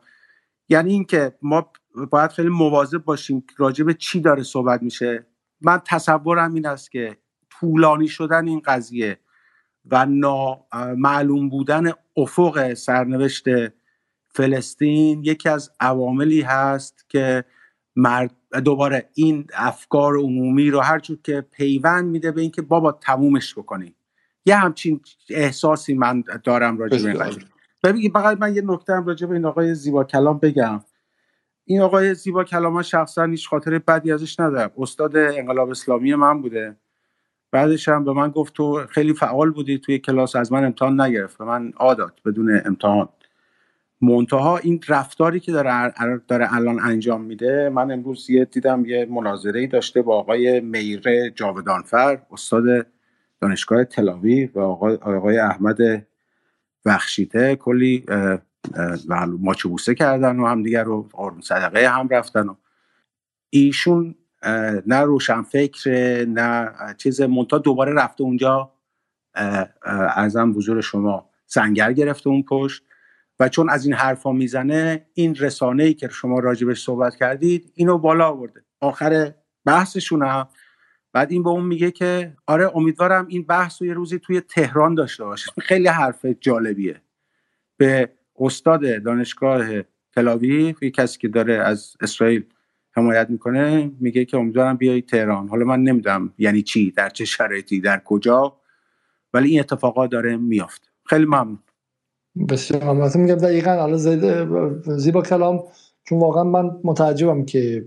یعنی 0.69 0.93
اینکه 0.93 1.35
ما 1.43 1.73
باید 2.11 2.31
خیلی 2.31 2.49
مواظب 2.49 2.99
باشیم 2.99 3.45
راجع 3.57 3.85
به 3.85 3.95
چی 3.95 4.21
داره 4.21 4.43
صحبت 4.43 4.83
میشه. 4.83 5.27
من 5.61 5.81
تصورم 5.85 6.55
این 6.55 6.67
است 6.67 6.91
که 6.91 7.17
طولانی 7.51 8.09
شدن 8.09 8.49
این 8.49 8.63
قضیه 8.65 9.19
و 9.91 10.07
نامعلوم 10.07 11.49
بودن 11.49 11.93
افق 12.17 12.75
سرنوشت 12.75 13.45
فلسطین 14.29 15.25
یکی 15.25 15.49
از 15.49 15.71
عواملی 15.81 16.41
هست 16.41 17.05
که 17.09 17.45
مرد 17.99 18.35
دوباره 18.65 19.09
این 19.15 19.47
افکار 19.55 20.17
عمومی 20.17 20.71
رو 20.71 20.81
هر 20.81 20.99
جور 20.99 21.19
که 21.25 21.41
پیوند 21.41 22.05
میده 22.05 22.33
به 22.33 22.41
اینکه 22.41 22.63
بابا 22.63 22.93
تمومش 22.93 23.55
بکنیم. 23.59 23.95
یه 24.47 24.57
همچین 24.57 25.01
احساسی 25.31 25.95
من 25.95 26.25
دارم 26.45 26.79
راجع 26.79 27.13
به 27.13 27.25
این 27.25 27.37
ببینید 27.85 28.13
فقط 28.13 28.39
من 28.39 28.55
یه 28.55 28.63
نکته 28.65 28.95
هم 28.95 29.07
راجع 29.07 29.27
به 29.27 29.35
این 29.35 29.45
آقای 29.45 29.75
زیبا 29.75 30.05
کلام 30.05 30.39
بگم. 30.39 30.81
این 31.65 31.81
آقای 31.81 32.15
زیبا 32.15 32.45
کلام 32.45 32.73
من 32.73 32.83
شخصا 32.83 33.25
هیچ 33.25 33.49
خاطر 33.49 33.79
بدی 33.79 34.13
ازش 34.13 34.41
ندارم. 34.41 34.71
استاد 34.79 35.17
انقلاب 35.17 35.71
اسلامی 35.71 36.15
من 36.15 36.43
بوده. 36.43 36.77
بعدش 37.53 37.89
هم 37.89 38.05
به 38.05 38.13
من 38.13 38.31
گفت 38.31 38.55
تو 38.55 38.87
خیلی 38.87 39.15
فعال 39.15 39.51
بودی 39.51 39.79
توی 39.79 39.99
کلاس 39.99 40.37
از 40.37 40.53
من 40.53 40.65
امتحان 40.65 41.01
نگرفت. 41.01 41.41
من 41.41 41.73
عادت 41.77 42.13
بدون 42.25 42.61
امتحان. 42.65 43.09
منتها 44.01 44.59
این 44.59 44.81
رفتاری 44.89 45.41
که 45.41 45.53
داره, 45.53 45.93
داره 46.29 46.55
الان 46.55 46.81
انجام 46.81 47.21
میده 47.21 47.69
من 47.69 47.91
امروز 47.91 48.31
یه 48.31 48.45
دیدم 48.45 48.85
یه 48.87 49.07
مناظره 49.11 49.67
داشته 49.67 50.03
با 50.03 50.19
آقای 50.19 50.61
میره 50.61 51.31
جاودانفر 51.31 52.23
استاد 52.31 52.87
دانشگاه 53.41 53.85
تلاوی 53.85 54.47
و 54.47 54.61
آقای, 54.61 54.97
آقای 54.97 55.39
احمد 55.39 56.07
بخشیده 56.85 57.57
کلی 57.57 58.05
ماچو 59.39 59.69
بوسه 59.69 59.95
کردن 59.95 60.37
و 60.37 60.47
هم 60.47 60.63
دیگر 60.63 60.85
رو 60.85 61.09
آرون 61.13 61.41
صدقه 61.41 61.89
هم 61.89 62.09
رفتن 62.09 62.49
و 62.49 62.55
ایشون 63.51 64.15
نه 64.87 65.01
روشن 65.01 65.43
فکر 65.43 65.91
نه 66.29 66.71
چیز 66.99 67.21
مونتا 67.21 67.59
دوباره 67.59 67.93
رفته 67.93 68.25
اونجا 68.25 68.73
ارزم 69.85 70.55
حضور 70.57 70.81
شما 70.81 71.31
سنگر 71.47 71.93
گرفته 71.93 72.29
اون 72.31 72.43
پشت. 72.43 72.83
و 73.41 73.49
چون 73.49 73.71
از 73.71 73.85
این 73.85 73.95
حرفا 73.95 74.33
می‌زنه 74.33 75.07
این 75.15 75.35
رسانه 75.35 75.85
ای 75.85 75.95
که 75.95 76.09
شما 76.09 76.39
راجبش 76.39 76.83
صحبت 76.83 77.17
کردید 77.17 77.73
اینو 77.75 77.99
بالا 77.99 78.29
آورده. 78.29 78.65
آخر 78.81 79.35
بحثشون 79.65 80.23
هم. 80.23 80.49
بعد 81.13 81.33
این 81.33 81.43
به 81.43 81.51
اون 81.51 81.65
میگه 81.65 81.91
که 81.91 82.37
آره 82.47 82.77
امیدوارم 82.77 83.27
این 83.27 83.43
بحث 83.43 83.83
رو 83.83 83.89
یه 83.89 83.95
روزی 83.95 84.19
توی 84.19 84.41
تهران 84.41 84.95
داشته 84.95 85.25
باشه. 85.25 85.53
خیلی 85.59 85.89
حرف 85.89 86.27
جالبیه. 86.41 87.03
به 87.77 88.13
استاد 88.39 89.03
دانشگاه 89.03 89.83
تلاویف 90.15 90.83
یه 90.83 90.91
کسی 90.91 91.19
که 91.19 91.29
داره 91.29 91.55
از 91.55 91.97
اسرائیل 92.01 92.45
حمایت 92.93 93.31
می‌کنه 93.31 93.93
میگه 94.01 94.25
که 94.25 94.37
امیدوارم 94.37 94.77
بیای 94.77 95.03
تهران. 95.03 95.49
حالا 95.49 95.65
من 95.65 95.83
نمی‌دونم 95.83 96.35
یعنی 96.39 96.63
چی 96.63 96.91
در 96.91 97.09
چه 97.09 97.25
شرایطی 97.25 97.81
در 97.81 97.99
کجا 98.05 98.57
ولی 99.35 99.51
این 99.51 99.61
اتفاقات 99.61 100.11
داره 100.11 100.37
میافت 100.37 100.91
خیلی 101.07 101.25
ممنون. 101.25 101.59
بسیار 102.49 102.85
ممنون. 102.85 103.11
میگم 103.15 103.35
دقیقا 103.35 103.71
حالا 103.71 103.97
زیبا 104.97 105.23
کلام 105.23 105.65
چون 106.05 106.19
واقعا 106.19 106.45
من 106.45 106.71
متعجبم 106.85 107.45
که 107.45 107.85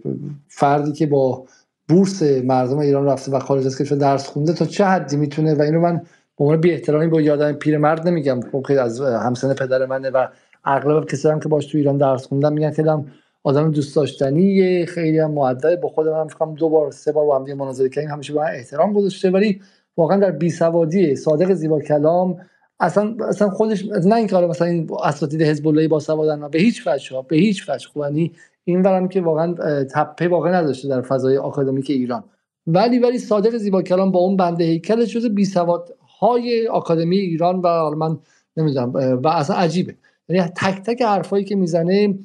فردی 0.47 0.91
که 0.91 1.05
با 1.05 1.45
بورس 1.89 2.23
مردم 2.23 2.77
ایران 2.77 3.05
رفته 3.05 3.31
و 3.31 3.39
خارج 3.39 3.65
از 3.65 3.77
کشور 3.77 3.97
درس 3.97 4.27
خونده 4.27 4.53
تا 4.53 4.65
چه 4.65 4.85
حدی 4.85 5.17
می‌تونه؟ 5.17 5.55
و 5.55 5.61
اینو 5.61 5.79
من 5.79 6.01
به 6.37 6.43
عنوان 6.43 6.61
بی 6.61 6.71
احترامی 6.71 7.07
با 7.07 7.21
یادم 7.21 7.53
پیرمرد 7.53 8.07
نمیگم. 8.07 8.41
خب 8.51 8.63
خیلی 8.67 8.79
از 8.79 9.01
همسن 9.01 9.53
پدر 9.53 9.85
منه 9.85 10.09
و 10.09 10.27
اغلب 10.65 11.05
کسایی 11.05 11.33
هم 11.33 11.39
که 11.39 11.49
باش 11.49 11.65
تو 11.65 11.77
ایران 11.77 11.97
درس 11.97 12.25
خوندن 12.25 12.53
میگن 12.53 12.71
خیلی 12.71 12.89
هم 12.89 13.05
آدم 13.43 13.71
دوست 13.71 13.95
داشتنی 13.95 14.85
خیلی 14.85 15.19
هم 15.19 15.31
مؤدب 15.31 15.81
با 15.81 15.89
خود 15.89 16.07
من 16.07 16.27
فکر 16.27 16.45
دو 16.45 16.69
بار 16.69 16.91
سه 16.91 17.11
بار 17.11 17.25
با 17.25 17.39
هم 17.39 17.53
مناظره 17.53 17.89
کردیم 17.89 18.09
همیشه 18.09 18.33
با 18.33 18.43
احترام 18.43 18.93
گذاشته. 18.93 19.29
ولی 19.29 19.61
واقعا 19.97 20.19
در 20.19 20.31
بی 20.31 20.49
سوادی 20.49 21.15
صادق 21.15 21.53
زیبا 21.53 21.79
کلام 21.79 22.37
اصلا 22.81 23.15
اصلا 23.27 23.49
خودش 23.49 23.85
نه 23.85 24.15
اینکه 24.15 24.35
مثلا 24.35 24.67
این 24.67 24.89
اساتید 25.03 25.41
حزب 25.41 25.67
الله 25.67 25.87
با 25.87 25.99
سوادن 25.99 26.47
به 26.49 26.59
هیچ 26.59 26.87
وجه 26.87 27.25
به 27.27 27.35
هیچ 27.35 27.69
وجه. 27.69 27.87
خوب 27.87 28.03
یعنی 28.03 28.31
این 28.63 28.81
ورم 28.81 29.07
که 29.07 29.21
واقعا 29.21 29.53
تپه 29.83 30.27
واقعا 30.27 30.51
نداشته 30.51 30.87
در 30.87 31.01
فضای 31.01 31.37
آکادمیک 31.37 31.89
ایران. 31.89 32.23
ولی 32.67 32.99
ولی 32.99 33.17
صادق 33.17 33.57
زیبا 33.57 33.81
کلام 33.81 34.11
با 34.11 34.19
اون 34.19 34.37
بنده 34.37 34.63
هیکل 34.63 35.05
جز 35.05 35.25
بی 35.25 35.45
سواد 35.45 35.95
های 36.19 36.67
آکادمی 36.67 37.17
ایران 37.17 37.61
و 37.63 37.95
من 37.95 38.17
نمی‌دونم 38.57 38.93
و 39.23 39.27
اصلا 39.27 39.55
عجیبه. 39.55 39.95
یعنی 40.29 40.51
تک 40.55 40.81
تک 40.83 41.01
حرفایی 41.01 41.45
که 41.45 41.55
می‌زنه 41.55 42.19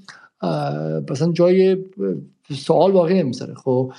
مثلا 1.11 1.33
جای 1.33 1.77
سوال 2.51 2.93
واقعی 2.93 3.19
نمی‌ذاره. 3.23 3.55
خب 3.55 3.93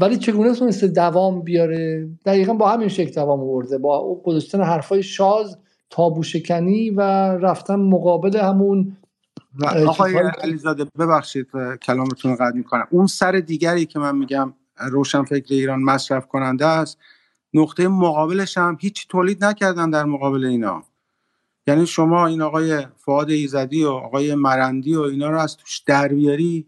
ولی 0.00 0.16
چگونه 0.16 0.54
تونسته 0.54 0.86
دوام 0.86 1.40
بیاره؟ 1.40 2.08
دقیقا 2.26 2.54
با 2.54 2.68
همین 2.68 2.88
شکل 2.88 3.10
دوام 3.10 3.40
آورده 3.40 3.78
با 3.78 4.14
گذاشتن 4.24 4.62
حرفای 4.62 5.02
شاز 5.02 5.56
تابو 5.90 6.22
شکنی 6.22 6.90
و 6.90 7.00
رفتن 7.36 7.74
مقابل 7.74 8.36
همون 8.36 8.96
آقای 9.86 10.16
علیزاده 10.16 10.84
ببخشید 10.84 11.46
کلامتون 11.82 12.30
رو 12.30 12.36
قطع 12.36 12.56
می‌کنم. 12.56 12.86
اون 12.90 13.06
سر 13.06 13.32
دیگری 13.32 13.86
که 13.86 13.98
من 13.98 14.16
میگم 14.16 14.52
روشن 14.90 15.24
فکر 15.24 15.54
ایران 15.54 15.82
مصرف 15.82 16.26
کننده 16.26 16.66
است 16.66 16.98
نقطه 17.54 17.88
مقابلش 17.88 18.58
هم 18.58 18.78
هیچ 18.80 19.08
تولید 19.08 19.44
نکردن 19.44 19.90
در 19.90 20.04
مقابل 20.04 20.44
اینا. 20.44 20.82
یعنی 21.66 21.86
شما 21.86 22.26
این 22.26 22.42
آقای 22.42 22.86
فعاد 22.96 23.30
ایزدی 23.30 23.84
و 23.84 23.90
آقای 23.90 24.34
مرندی 24.34 24.94
و 24.94 25.00
اینا 25.00 25.30
رو 25.30 25.38
از 25.38 25.56
توش 25.56 25.78
در 25.78 26.08
بیاری 26.08 26.66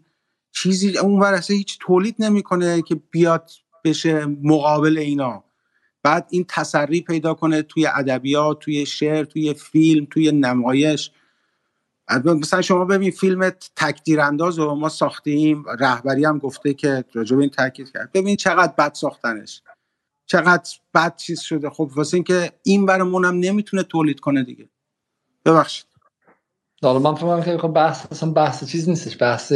چیزی 0.51 0.97
اون 0.97 1.19
ورسه 1.19 1.53
هیچ 1.53 1.77
تولید 1.81 2.15
نمی‌کنه 2.19 2.81
که 2.81 2.95
بیاد 2.95 3.49
بشه 3.83 4.25
مقابل 4.25 4.97
اینا. 4.97 5.43
بعد 6.03 6.27
این 6.29 6.45
تسری 6.49 7.01
پیدا 7.01 7.33
کنه 7.33 7.61
توی 7.61 7.87
ادبیات 7.87 8.59
توی 8.59 8.85
شعر 8.85 9.23
توی 9.23 9.53
فیلم 9.53 10.07
توی 10.11 10.31
نمایش. 10.31 11.11
مثلا 12.25 12.61
شما 12.61 12.85
ببین 12.85 13.11
فیلم 13.11 13.49
تکدیر 13.75 14.21
انداز 14.21 14.59
و 14.59 14.75
ما 14.75 14.89
ساختیم. 14.89 15.65
رهبری 15.79 16.25
هم 16.25 16.37
گفته 16.37 16.73
که 16.73 17.05
راجع 17.13 17.35
به 17.35 17.41
این 17.41 17.49
تاکید 17.49 17.91
کرد. 17.91 18.11
ببین 18.13 18.35
چقدر 18.35 18.73
بد 18.77 18.93
ساختنش. 18.93 19.61
چقدر 20.25 20.69
بد 20.93 21.15
چیز 21.15 21.41
شده. 21.41 21.69
خب 21.69 21.91
واسه 21.95 22.15
اینکه 22.15 22.51
این 22.63 22.85
برمون 22.85 23.25
هم 23.25 23.35
نمی‌تونه 23.39 23.83
تولید 23.83 24.19
کنه 24.19 24.43
دیگه. 24.43 24.69
ببخشید. 25.45 25.85
حالا 26.81 26.99
من 26.99 27.15
فهمم 27.15 27.43
که 27.43 27.57
خب 27.57 27.67
بحث 27.67 28.05
اصلا 28.11 28.31
بحث 28.31 28.63
چیز 28.63 28.89
نیستش. 28.89 29.17
بحث 29.21 29.53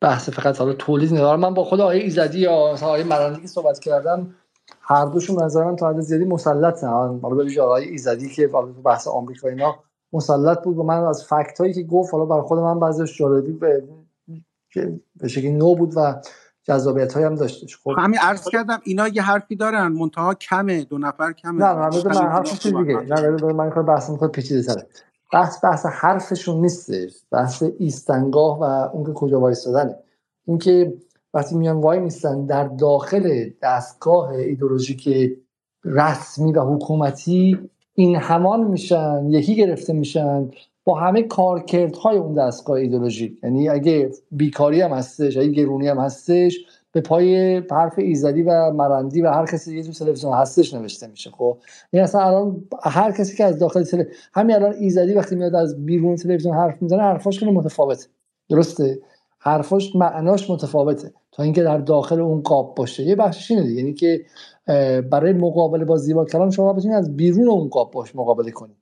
بحث 0.00 0.28
فقط 0.28 0.58
حالا 0.58 0.72
تولید 0.72 1.10
نیست. 1.10 1.22
من 1.22 1.54
با 1.54 1.64
خود 1.64 1.80
آقای 1.80 2.00
ایزدی 2.00 2.38
یا 2.38 2.52
آقای 2.52 3.02
مرندی 3.02 3.46
صحبت 3.46 3.78
کردم 3.78 4.34
هر 4.80 5.04
دوشون 5.04 5.42
نظر 5.42 5.64
من 5.64 5.76
تا 5.76 5.88
حد 5.88 6.00
زیادی 6.00 6.24
مسلط 6.24 6.84
نه 6.84 6.90
حالا 6.90 7.44
به 7.44 7.62
آقای 7.62 7.84
ایزدی 7.84 8.28
که 8.28 8.50
بحث 8.84 9.08
آمریکا 9.08 9.48
اینا 9.48 9.74
مسلط 10.12 10.64
بود 10.64 10.78
و 10.78 10.82
من 10.82 11.04
از 11.04 11.24
فکت 11.24 11.60
هایی 11.60 11.74
که 11.74 11.82
گفت 11.82 12.12
حالا 12.12 12.24
برای 12.24 12.42
خود 12.42 12.58
من 12.58 12.80
بعضیش 12.80 13.18
جالبی 13.18 13.52
به 13.52 13.82
به 15.16 15.28
شکلی 15.28 15.52
نو 15.52 15.74
بود 15.74 15.92
و 15.96 16.20
جذابیت 16.62 17.16
هم 17.16 17.34
داشتش. 17.34 17.76
خب. 17.84 17.92
همین 17.98 18.18
عرض 18.18 18.48
کردم 18.48 18.80
اینا 18.84 19.08
یه 19.08 19.22
حرفی 19.22 19.56
دارن. 19.56 19.88
منتها 19.88 20.34
کمه 20.34 20.84
دو 20.84 20.98
نفر 20.98 21.32
کمه. 21.32 21.64
نه 21.64 21.74
من 21.74 21.90
من 22.04 22.28
حرف 22.28 22.58
چیز 22.58 22.76
دیگه 22.76 23.00
نه 23.00 23.52
من 23.52 23.66
می‌خوام 23.66 23.86
بحث 23.86 24.10
می‌خوام 24.10 24.30
پیچیده 24.30 24.62
تره. 24.62 24.86
بحث 25.32 25.64
بحث 25.64 25.86
حرفشون 25.86 26.60
نیستش. 26.60 27.12
بحث 27.30 27.62
ایستنگاه 27.78 28.60
و 28.60 28.62
اون 28.62 29.04
که 29.04 29.12
کجا 29.12 29.40
وایستادنه. 29.40 29.98
اون 30.44 30.58
که 30.58 30.94
وقتی 31.36 31.54
میان 31.54 31.80
وای 31.80 31.98
میستن 31.98 32.46
در 32.46 32.64
داخل 32.64 33.50
دستگاه 33.62 34.28
ایدولوژیک 34.30 35.08
رسمی 35.84 36.52
و 36.52 36.60
حکومتی 36.60 37.58
این 37.94 38.16
همان 38.16 38.64
میشن 38.64 39.26
یکی 39.30 39.56
گرفته 39.56 39.92
میشن 39.92 40.50
با 40.84 40.94
همه 40.94 41.22
کارکردهای 41.22 42.16
اون 42.18 42.34
دستگاه 42.34 42.76
ایدولوژیک. 42.76 43.38
یعنی 43.42 43.68
اگه 43.68 44.10
بیکاری 44.30 44.80
هم 44.80 44.90
هستش 44.90 45.36
اگه 45.36 45.48
گرونی 45.48 45.88
هم 45.88 45.98
هستش 45.98 46.58
به 46.92 47.00
پای 47.00 47.56
حرف 47.70 47.98
ایزدی 47.98 48.42
و 48.42 48.72
مرندی 48.72 49.22
و 49.22 49.30
هر 49.30 49.46
کسی 49.46 49.70
دیگه 49.70 49.82
تو 49.82 49.92
تلویزیون 49.92 50.34
هستش 50.34 50.74
نوشته 50.74 51.06
میشه. 51.06 51.30
خب 51.30 51.58
یعنی 51.92 52.04
اصلا 52.04 52.20
الان 52.20 52.64
هر 52.82 53.12
کسی 53.12 53.36
که 53.36 53.44
از 53.44 53.58
داخل 53.58 53.82
تل... 53.82 54.04
همین 54.34 54.56
الان 54.56 54.74
ایزدی 54.74 55.14
وقتی 55.14 55.36
میاد 55.36 55.54
از 55.54 55.86
بیرون 55.86 56.16
تلویزیون 56.16 56.54
حرف 56.54 56.82
می‌زنه 56.82 57.02
حرفاش 57.02 57.38
خیلی 57.38 57.50
متفاوته. 57.50 58.06
درسته؟ 58.48 58.98
حرفاش 59.38 59.96
معناش 59.96 60.50
متفاوته. 60.50 61.12
تا 61.36 61.42
اینکه 61.42 61.62
در 61.62 61.78
داخل 61.78 62.20
اون 62.20 62.42
قاب 62.42 62.74
باشه. 62.74 63.02
یه 63.02 63.16
بخشش 63.16 63.50
اینه 63.50 63.72
یعنی 63.72 63.94
که 63.94 64.24
برای 65.10 65.32
مقابله 65.32 65.84
با 65.84 65.96
زیبا 65.96 66.24
کلام 66.24 66.50
شما 66.50 66.72
بتونید 66.72 66.96
از 66.96 67.16
بیرون 67.16 67.48
اون 67.48 67.68
قاب 67.68 67.90
باش 67.90 68.16
مقابله 68.16 68.50
کنید. 68.50 68.76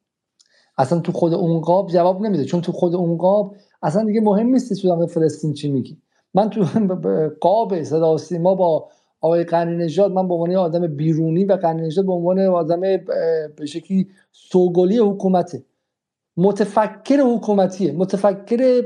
اصلا 0.79 1.01
تو 1.01 1.13
خود 1.13 1.35
اون 1.35 1.61
قاب 1.61 1.91
جواب 1.91 2.21
نمیده. 2.21 2.45
چون 2.45 2.61
تو 2.61 2.73
خود 2.73 2.95
اون 2.95 3.17
قاب 3.17 3.57
اصلا 3.83 4.05
دیگه 4.05 4.21
مهم 4.21 4.47
نیست 4.47 4.83
تو 4.83 5.07
فلسطین 5.07 5.53
چی 5.53 5.69
میگی 5.69 5.99
من 6.35 6.51
تو 6.51 6.65
قاب 7.41 7.83
صدا 7.83 8.17
سیما 8.17 8.55
با 8.55 8.89
آقای 9.21 9.45
قنی 9.45 9.77
نژاد 9.77 10.13
من 10.13 10.29
به 10.29 10.35
عنوان 10.35 10.57
آدم 10.57 10.87
بیرونی 10.87 11.45
و 11.45 11.53
قنی 11.53 11.83
نژاد 11.83 12.07
به 12.07 12.13
عنوان 12.13 12.41
آدم 12.41 12.81
به 12.81 13.67
شکلی 13.67 14.09
سوگلی 14.33 14.99
حکومته. 14.99 15.65
متفکر 16.37 17.21
حکومتیه. 17.21 17.93
متفکر 17.93 18.83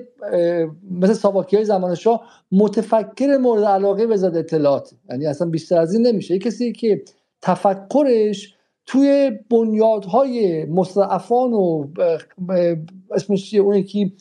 مثل 0.91 1.13
ساواکی 1.13 1.57
های 1.57 1.65
زمان 1.65 1.95
شاه 1.95 2.23
متفکر 2.53 3.37
مورد 3.37 3.65
علاقه 3.65 4.05
وزارت 4.05 4.37
اطلاعات. 4.37 4.95
یعنی 5.11 5.27
اصلا 5.27 5.49
بیشتر 5.49 5.81
از 5.81 5.95
این 5.95 6.07
نمیشه. 6.07 6.35
یه 6.35 6.41
کسی 6.41 6.73
که 6.73 7.03
تفکرش 7.43 8.55
توی 8.87 9.31
بنیادهای 9.51 10.65
مستعفان 10.65 11.53
و 11.53 11.87
اسمش 13.11 13.51
چیه؟ 13.51 13.61
اون 13.61 13.77
یکی 13.77 14.13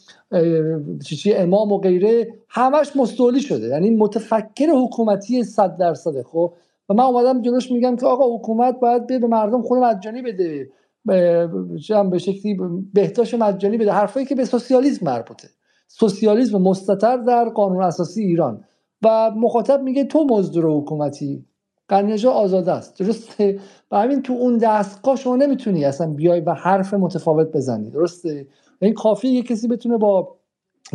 چی 1.05 1.33
امام 1.33 1.71
و 1.71 1.77
غیره 1.77 2.33
همش 2.49 2.95
مستولی 2.95 3.41
شده. 3.41 3.67
یعنی 3.67 3.89
متفکر 3.89 4.69
حکومتی 4.69 5.43
صد 5.43 5.77
درصده. 5.77 6.23
خب؟ 6.23 6.53
و 6.89 6.93
من 6.93 7.03
اومدم 7.03 7.41
جلوش 7.41 7.71
میگم 7.71 7.95
که 7.95 8.05
آقا 8.05 8.35
حکومت 8.37 8.79
باید 8.79 9.07
به 9.07 9.27
مردم 9.27 9.61
خونه 9.61 9.81
مجانی 9.81 10.21
بده. 10.21 10.69
به 11.07 12.17
شکلی 12.17 12.57
بهداشت 12.93 13.33
مجانی 13.33 13.77
بده. 13.77 13.91
حرفایی 13.91 14.25
که 14.25 14.35
به 14.35 14.45
سوسیالیسم 14.45 15.05
مربوطه. 15.05 15.47
سوسیالیسم 15.87 16.57
مستتر 16.57 17.17
در 17.17 17.49
قانون 17.49 17.83
اساسی 17.83 18.21
ایران. 18.23 18.63
و 19.01 19.31
مخاطب 19.31 19.81
میگه 19.81 20.03
تو 20.03 20.23
مزدور 20.23 20.65
حکومتی. 20.65 21.45
قرنجا 21.87 22.31
آزاده 22.31 22.71
است. 22.71 22.99
درسته؟ 22.99 23.59
و 23.91 23.99
همین 23.99 24.21
تو 24.21 24.33
اون 24.33 24.57
دستگاه 24.57 25.15
شما 25.15 25.35
نمی‌تونی 25.35 25.85
اصلا 25.85 26.13
بیای 26.13 26.39
و 26.39 26.53
حرف 26.53 26.93
متفاوت 26.93 27.51
بزنی. 27.51 27.89
درسته؟ 27.89 28.47
این 28.81 28.93
کافی 28.93 29.27
یه 29.27 29.43
کسی 29.43 29.67
بتونه 29.67 29.97
با 29.97 30.35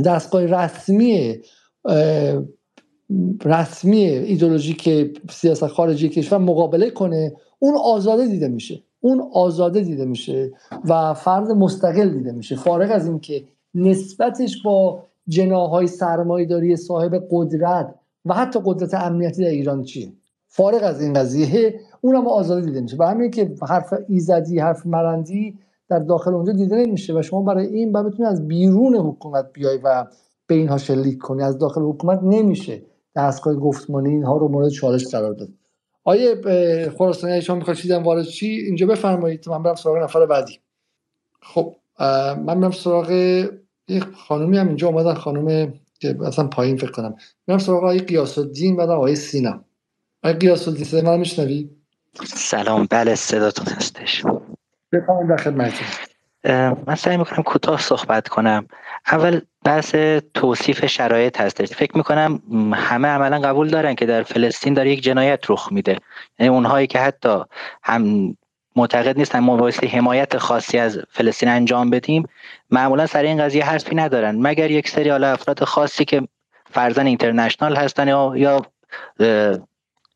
دستگاه 0.04 0.46
رسمی 0.46 1.40
رسمی 3.44 4.04
ایدولوژیک 4.04 4.88
سیاست 5.30 5.66
خارجی 5.66 6.08
کشور 6.08 6.38
مقابله 6.38 6.90
کنه. 6.90 7.32
اون 7.58 7.74
آزاده 7.84 8.26
دیده 8.26 8.48
میشه. 8.48 8.82
اون 9.04 9.28
آزاده 9.32 9.80
دیده 9.80 10.04
میشه 10.04 10.52
و 10.84 11.14
فرد 11.14 11.50
مستقل 11.50 12.08
دیده 12.08 12.32
میشه. 12.32 12.56
فارغ 12.56 12.90
از 12.90 13.06
اینکه 13.06 13.44
نسبتش 13.74 14.62
با 14.62 15.04
جناهای 15.28 15.86
سرمایهداری 15.86 16.76
صاحب 16.76 17.24
قدرت 17.30 17.94
و 18.24 18.34
حتی 18.34 18.60
قدرت 18.64 18.94
امنیتی 18.94 19.42
در 19.42 19.48
ایران 19.48 19.82
چیه؟ 19.82 20.12
فارغ 20.48 20.82
از 20.82 21.02
این 21.02 21.12
قضیه 21.12 21.80
اونم 22.00 22.26
آزاده 22.26 22.66
دیده 22.66 22.80
میشه. 22.80 22.96
و 22.96 23.02
همین 23.02 23.30
که 23.30 23.54
حرف 23.68 23.94
ایزدی 24.08 24.58
حرف 24.58 24.86
مرندی 24.86 25.58
در 25.88 25.98
داخل 25.98 26.34
اونجا 26.34 26.52
دیده 26.52 26.76
نمیشه 26.76 27.18
و 27.18 27.22
شما 27.22 27.42
برای 27.42 27.66
این 27.66 27.92
باید 27.92 28.06
بتونی 28.06 28.28
از 28.28 28.48
بیرون 28.48 28.96
حکومت 28.96 29.46
بیای 29.52 29.78
و 29.84 30.06
به 30.46 30.54
اینها 30.54 30.78
شلیک 30.78 31.18
کنی. 31.18 31.42
از 31.42 31.58
داخل 31.58 31.82
حکومت 31.82 32.20
نمیشه 32.22 32.82
دستگاه 33.16 33.54
گفتمانی 33.54 34.08
اینها 34.08 34.36
رو 34.36 34.48
مورد 34.48 34.68
چالش 34.68 35.06
قرار 35.06 35.32
داد. 35.32 35.48
آیه 36.04 36.90
خراسانی 36.98 37.42
شما 37.42 37.56
می‌خواید 37.56 37.78
چیزی 37.78 37.94
وارد 37.94 38.24
چی؟ 38.24 38.46
اینجا 38.46 38.86
بفرمایید 38.86 39.48
من 39.48 39.62
برم 39.62 39.74
سراغ 39.74 39.96
نفر 39.96 40.26
بعدی. 40.26 40.60
خب 41.42 41.76
من 42.44 42.60
برم 42.60 42.70
سراغ 42.70 43.10
یک 43.88 44.04
خانومی 44.04 44.58
هم 44.58 44.68
اینجا 44.68 44.88
اومدن 44.88 45.14
خانم 45.14 45.74
که 46.00 46.16
اصلا 46.26 46.46
پایین 46.46 46.76
فکر 46.76 46.90
کنم. 46.90 47.16
برم 47.46 47.58
سراغ 47.58 47.78
آقای 47.78 47.98
قیاس 47.98 48.38
الدین 48.38 48.76
بعد 48.76 48.90
آقای 48.90 49.16
سینا. 49.16 49.64
آقای 50.22 50.38
قیاس 50.38 50.68
الدین 50.68 50.84
صدای 50.84 51.02
من 51.02 51.18
میشنوی؟ 51.18 51.70
سلام 52.26 52.86
بله 52.90 53.14
صداتون 53.14 53.66
هستش. 53.66 54.24
بفرمایید 54.92 55.28
در 55.28 55.36
خدمتتون. 55.36 55.86
من 56.86 56.94
سعی 56.98 57.16
می‌کنم 57.16 57.42
کوتاه 57.42 57.80
صحبت 57.80 58.28
کنم. 58.28 58.66
اول 59.12 59.40
بحث 59.64 59.96
توصیف 60.34 60.86
شرایط 60.86 61.40
هستش. 61.40 61.68
فکر 61.68 61.96
می‌کنم 61.96 62.42
همه 62.74 63.08
عملا 63.08 63.38
قبول 63.38 63.68
دارن 63.68 63.94
که 63.94 64.06
در 64.06 64.22
فلسطین 64.22 64.74
داره 64.74 64.90
یک 64.90 65.02
جنایت 65.02 65.40
رخ 65.48 65.68
میده. 65.72 65.96
یعنی 66.38 66.54
اونهایی 66.54 66.86
که 66.86 66.98
حتی 66.98 67.38
هم 67.82 68.34
معتقد 68.76 69.18
نیستن 69.18 69.38
ما 69.38 69.56
بایستی 69.56 69.86
حمایت 69.86 70.38
خاصی 70.38 70.78
از 70.78 71.00
فلسطین 71.10 71.48
انجام 71.48 71.90
بدیم 71.90 72.28
معمولا 72.70 73.06
سر 73.06 73.22
این 73.22 73.44
قضیه 73.44 73.64
حرفی 73.64 73.94
ندارن. 73.94 74.36
مگر 74.36 74.70
یک 74.70 74.88
سری 74.88 75.10
افراد 75.10 75.64
خاصی 75.64 76.04
که 76.04 76.22
فرزن 76.70 77.06
اینترنشنال 77.06 77.76
هستن 77.76 78.08
یا 78.08 78.66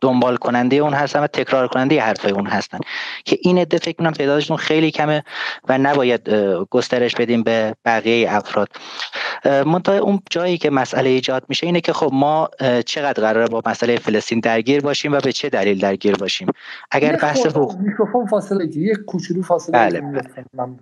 دنبال 0.07 0.37
کننده 0.37 0.77
اون 0.77 0.93
هستن 0.93 1.21
و 1.21 1.27
تکرار 1.27 1.69
کننده 1.69 2.01
حرفای 2.01 2.33
اون 2.33 2.47
هستن. 2.47 2.79
که 3.25 3.39
این 3.43 3.59
عده 3.59 3.79
فکر 3.79 3.97
کنم 3.97 4.11
تعدادشون 4.11 4.57
خیلی 4.57 4.91
کمه 4.91 5.25
و 5.69 5.79
نباید 5.79 6.31
گسترش 6.71 7.15
بدیم 7.15 7.43
به 7.43 7.75
بقیه 7.85 8.35
افراد. 8.35 8.69
منتها 9.45 9.99
اون 9.99 10.23
جایی 10.31 10.59
که 10.59 10.71
مسئله 10.71 11.11
ایجاد 11.11 11.45
میشه 11.49 11.67
اینه 11.67 11.81
که 11.81 11.93
خب 11.93 12.11
ما 12.13 12.49
چقدر 12.87 13.23
قراره 13.23 13.47
با 13.49 13.63
مسئله 13.67 13.97
فلسطین 13.97 14.41
درگیر 14.41 14.81
باشیم 14.81 15.13
و 15.13 15.21
به 15.21 15.33
چه 15.33 15.49
دلیل 15.49 15.79
درگیر 15.79 16.17
باشیم؟ 16.17 16.49
اگر 16.91 17.17
بحث 17.17 17.47
حقوق 17.47 17.79
میکروفون 17.79 18.27
فاصله 18.27 18.65
یک 18.65 18.97
کوچولو 19.07 19.43
فاصله 19.43 19.79
بله. 19.79 20.01
بله. 20.01 20.77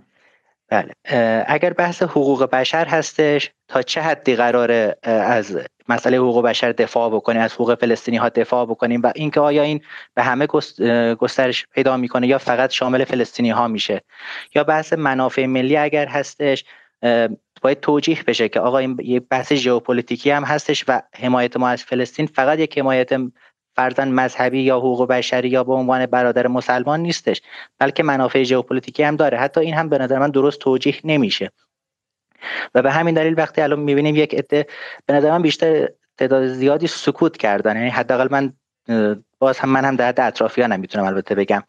اگر 1.46 1.72
بحث 1.72 2.02
حقوق 2.02 2.50
بشر 2.50 2.86
هستش 2.86 3.50
تا 3.68 3.82
چه 3.82 4.00
حدی 4.00 4.36
قراره 4.36 4.96
از 5.02 5.58
مسئله 5.88 6.16
حقوق 6.16 6.44
بشر 6.44 6.72
دفاع 6.72 7.10
بکنیم 7.10 7.42
از 7.42 7.52
حقوق 7.52 7.74
فلسطینی 7.74 8.16
ها 8.16 8.28
دفاع 8.28 8.66
بکنیم 8.66 9.02
و 9.02 9.12
اینکه 9.14 9.40
آیا 9.40 9.62
این 9.62 9.80
به 10.14 10.22
همه 10.22 10.46
گسترش 11.16 11.66
پیدا 11.74 11.96
می‌کنه 11.96 12.26
یا 12.26 12.38
فقط 12.38 12.70
شامل 12.70 13.04
فلسطینی 13.04 13.50
ها 13.50 13.68
میشه. 13.68 14.00
یا 14.54 14.64
بحث 14.64 14.92
منافع 14.92 15.46
ملی 15.46 15.76
اگر 15.76 16.06
هستش 16.06 16.64
باید 17.62 17.80
توجیه 17.80 18.22
بشه 18.26 18.48
که 18.48 18.60
آقا 18.60 18.78
این 18.78 18.96
یه 19.02 19.20
بحث 19.20 19.52
ژئوپلیتیکی 19.52 20.30
هم 20.30 20.44
هستش 20.44 20.84
و 20.88 21.02
حمایت 21.14 21.56
ما 21.56 21.68
از 21.68 21.82
فلسطین 21.82 22.26
فقط 22.26 22.58
یک 22.58 22.78
حمایت 22.78 23.12
فرضا 23.76 24.08
مذهبی 24.08 24.62
یا 24.62 24.78
حقوق 24.78 25.08
بشری 25.08 25.48
یا 25.48 25.64
به 25.64 25.72
عنوان 25.72 26.06
برادر 26.06 26.46
مسلمان 26.46 27.00
نیستش 27.00 27.42
بلکه 27.78 28.02
منافع 28.02 28.42
ژئوپلیتیکی 28.42 29.02
هم 29.02 29.16
داره. 29.16 29.38
حتی 29.38 29.60
این 29.60 29.74
هم 29.74 29.88
به 29.88 29.98
نظر 29.98 30.18
من 30.18 30.30
درست 30.30 30.58
توجیه 30.58 30.94
نمیشه. 31.04 31.50
و 32.74 32.82
به 32.82 32.90
همین 32.90 33.14
دلیل 33.14 33.34
وقتی 33.38 33.60
الان 33.60 33.80
می‌بینیم 33.80 34.16
یک 34.16 34.34
عده 34.34 34.66
به 35.06 35.14
نظر 35.14 35.30
من 35.30 35.42
بیشتر 35.42 35.88
تعداد 36.18 36.46
زیادی 36.46 36.86
سکوت 36.86 37.36
کردن. 37.36 37.76
یعنی 37.76 37.88
حداقل 37.88 38.28
من 38.30 38.52
باز 39.38 39.58
هم 39.58 39.68
من 39.68 39.84
هم 39.84 39.96
در 39.96 40.08
حد 40.08 40.20
اطرافیانم 40.20 40.80
می‌تونم 40.80 41.04
البته 41.04 41.34
بگم. 41.34 41.62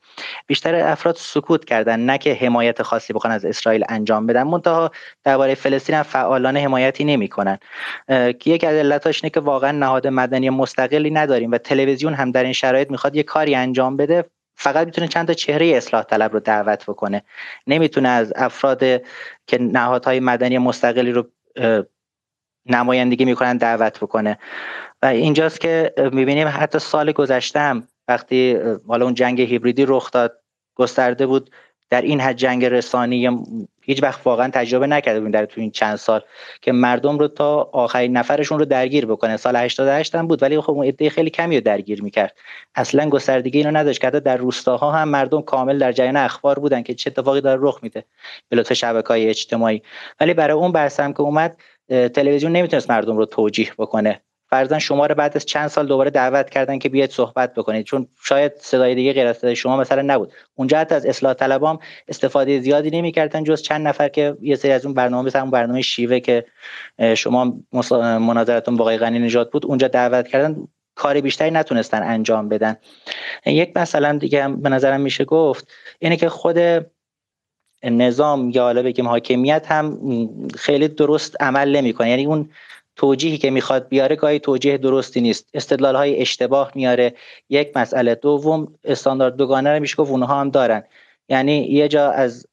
بیشتر 0.47 0.75
افراد 0.75 1.15
سکوت 1.15 1.65
کردن 1.65 1.99
نه 1.99 2.17
که 2.17 2.33
حمایت 2.33 2.81
خاصی 2.81 3.13
بخوان 3.13 3.33
از 3.33 3.45
اسرائیل 3.45 3.83
انجام 3.89 4.25
بدن. 4.27 4.43
منتها 4.43 4.91
درباره 5.23 5.55
فلسطین 5.55 5.95
هم 5.95 6.03
فعالانه 6.03 6.59
حمایتی 6.59 7.03
نمی‌کنن. 7.03 7.57
که 8.07 8.49
یک 8.49 8.63
از 8.63 8.75
علتاش 8.75 9.23
اینه 9.23 9.29
که 9.29 9.39
واقعا 9.39 9.71
نهاد 9.71 10.07
مدنی 10.07 10.49
مستقلی 10.49 11.11
نداریم 11.11 11.51
و 11.51 11.57
تلویزیون 11.57 12.13
هم 12.13 12.31
در 12.31 12.43
این 12.43 12.53
شرایط 12.53 12.91
می‌خواد 12.91 13.15
یه 13.15 13.23
کاری 13.23 13.55
انجام 13.55 13.97
بده. 13.97 14.25
فقط 14.57 14.85
می‌تونه 14.85 15.07
چند 15.07 15.27
تا 15.27 15.33
چهره 15.33 15.67
اصلاح 15.67 16.03
طلب 16.03 16.33
رو 16.33 16.39
دعوت 16.39 16.83
بکنه. 16.83 17.21
نمی‌تونه 17.67 18.09
از 18.09 18.33
افراد 18.35 18.79
که 19.47 19.57
نهادهای 19.57 20.19
مدنی 20.19 20.57
مستقلی 20.57 21.11
رو 21.11 21.27
نمایندگی 22.65 23.25
می‌کنن 23.25 23.57
دعوت 23.57 23.99
بکنه. 23.99 24.37
و 25.01 25.05
اینجاست 25.05 25.61
که 25.61 25.93
می‌بینیم 26.11 26.47
حتی 26.47 26.79
سال 26.79 27.11
گذشته 27.11 27.59
هم 27.59 27.87
وقتی 28.07 28.57
حالا 28.87 29.05
اون 29.05 29.13
جنگ 29.13 29.41
هیبریدی 29.41 29.85
رخ 29.87 30.11
داد 30.11 30.39
گسترده 30.75 31.25
بود 31.27 31.49
در 31.89 32.01
این 32.01 32.21
حد 32.21 32.35
جنگ 32.35 32.65
رسانی 32.65 33.45
هیچ 33.81 34.03
وقت 34.03 34.27
واقعا 34.27 34.49
تجربه 34.53 34.87
نکرده 34.87 35.19
بودیم 35.19 35.31
در 35.31 35.45
تو 35.45 35.61
این 35.61 35.71
چند 35.71 35.95
سال 35.95 36.21
که 36.61 36.71
مردم 36.71 37.17
رو 37.17 37.27
تا 37.27 37.69
آخرین 37.73 38.17
نفرشون 38.17 38.59
رو 38.59 38.65
درگیر 38.65 39.05
بکنه. 39.05 39.37
سال 39.37 39.55
88 39.55 40.15
هم 40.15 40.27
بود 40.27 40.43
ولی 40.43 40.61
خب 40.61 40.71
اون 40.71 40.85
عده 40.85 41.09
خیلی 41.09 41.29
کمی 41.29 41.55
رو 41.55 41.61
درگیر 41.61 42.03
می‌کرد. 42.03 42.35
اصلا 42.75 43.09
گستردگی 43.09 43.57
اینو 43.57 43.77
نداشت 43.77 44.01
که 44.01 44.09
در 44.09 44.37
روستاها 44.37 44.91
هم 44.91 45.09
مردم 45.09 45.41
کامل 45.41 45.77
در 45.77 45.91
جریان 45.91 46.17
اخبار 46.17 46.59
بودن 46.59 46.83
که 46.83 46.93
چه 46.93 47.09
اتفاقی 47.09 47.41
داره 47.41 47.59
رخ 47.63 47.79
میده 47.81 48.05
به 48.49 48.57
لطف 48.57 48.73
شبکه‌های 48.73 49.29
اجتماعی. 49.29 49.81
ولی 50.19 50.33
برای 50.33 50.57
اون 50.57 50.71
بحث 50.71 50.99
هم 50.99 51.13
که 51.13 51.21
اومد 51.21 51.57
تلویزیون 51.89 52.51
نمی‌تونست 52.51 52.91
مردم 52.91 53.17
رو 53.17 53.25
توجیه 53.25 53.71
بکنه. 53.77 54.21
فرضاً 54.49 54.79
شما 54.79 55.05
رو 55.05 55.15
بعد 55.15 55.35
از 55.35 55.45
چند 55.45 55.67
سال 55.67 55.87
دوباره 55.87 56.09
دعوت 56.09 56.49
کردن 56.49 56.79
که 56.79 56.89
بیاید 56.89 57.11
صحبت 57.11 57.53
بکنید. 57.53 57.85
چون 57.85 58.07
شاید 58.23 58.51
صدای 58.57 58.95
دیگه 58.95 59.13
غیر 59.13 59.27
از 59.27 59.45
شما 59.45 59.77
مثلا 59.77 60.01
نبود. 60.01 60.33
اونجا 60.55 60.77
حتی 60.77 60.95
از 60.95 61.05
اصلاح 61.05 61.33
طلبام 61.33 61.79
استفاده 62.07 62.59
زیادی 62.59 62.91
نمی‌کردن 62.91 63.43
جز 63.43 63.61
چند 63.61 63.87
نفر 63.87 64.07
که 64.07 64.37
یه 64.41 64.55
سری 64.55 64.71
از 64.71 64.85
اون 64.85 64.93
برنامه 64.93 65.27
مثلا 65.27 65.45
برنامه 65.45 65.81
شیوه 65.81 66.19
که 66.19 66.45
شما 67.17 67.53
مناظرتون 68.01 68.77
با 68.77 68.83
آقای 68.83 68.97
غنی 68.97 69.19
نژاد 69.19 69.51
بود 69.51 69.65
اونجا 69.65 69.87
دعوت 69.87 70.27
کردن. 70.27 70.67
کار 70.95 71.21
بیشتری 71.21 71.51
نتونستن 71.51 72.03
انجام 72.03 72.49
بدن. 72.49 72.75
یک 73.45 73.77
مثلا 73.77 74.17
دیگه 74.17 74.47
به 74.47 74.69
نظرم 74.69 75.01
میشه 75.01 75.25
گفت 75.25 75.71
اینه 75.99 76.17
که 76.17 76.29
خود 76.29 76.57
نظام 77.89 78.49
یا 78.49 78.63
حالا 78.63 78.83
بگیم 78.83 79.07
حاکمیت 79.07 79.65
هم 79.67 79.99
خیلی 80.57 80.87
درست 80.87 81.41
عمل 81.41 81.75
نمی‌کنه. 81.75 82.09
یعنی 82.09 82.25
اون 82.25 82.49
توجیهی 82.95 83.37
که 83.37 83.49
می‌خواد 83.49 83.87
بیاره 83.87 84.15
گاهی 84.15 84.39
توجیه 84.39 84.77
درستی 84.77 85.21
نیست. 85.21 85.49
استدلال 85.53 85.95
های 85.95 86.21
اشتباه 86.21 86.71
میاره. 86.75 87.13
یک 87.49 87.77
مسئله 87.77 88.15
دوم 88.15 88.67
استاندارد 88.83 89.35
دوگانه 89.35 89.73
رو 89.73 89.79
میشه 89.79 89.95
گفت 89.95 90.11
اونها 90.11 90.39
هم 90.39 90.49
دارن. 90.49 90.83
یعنی 91.29 91.57
یه 91.57 91.87
جا 91.87 92.11
از 92.11 92.47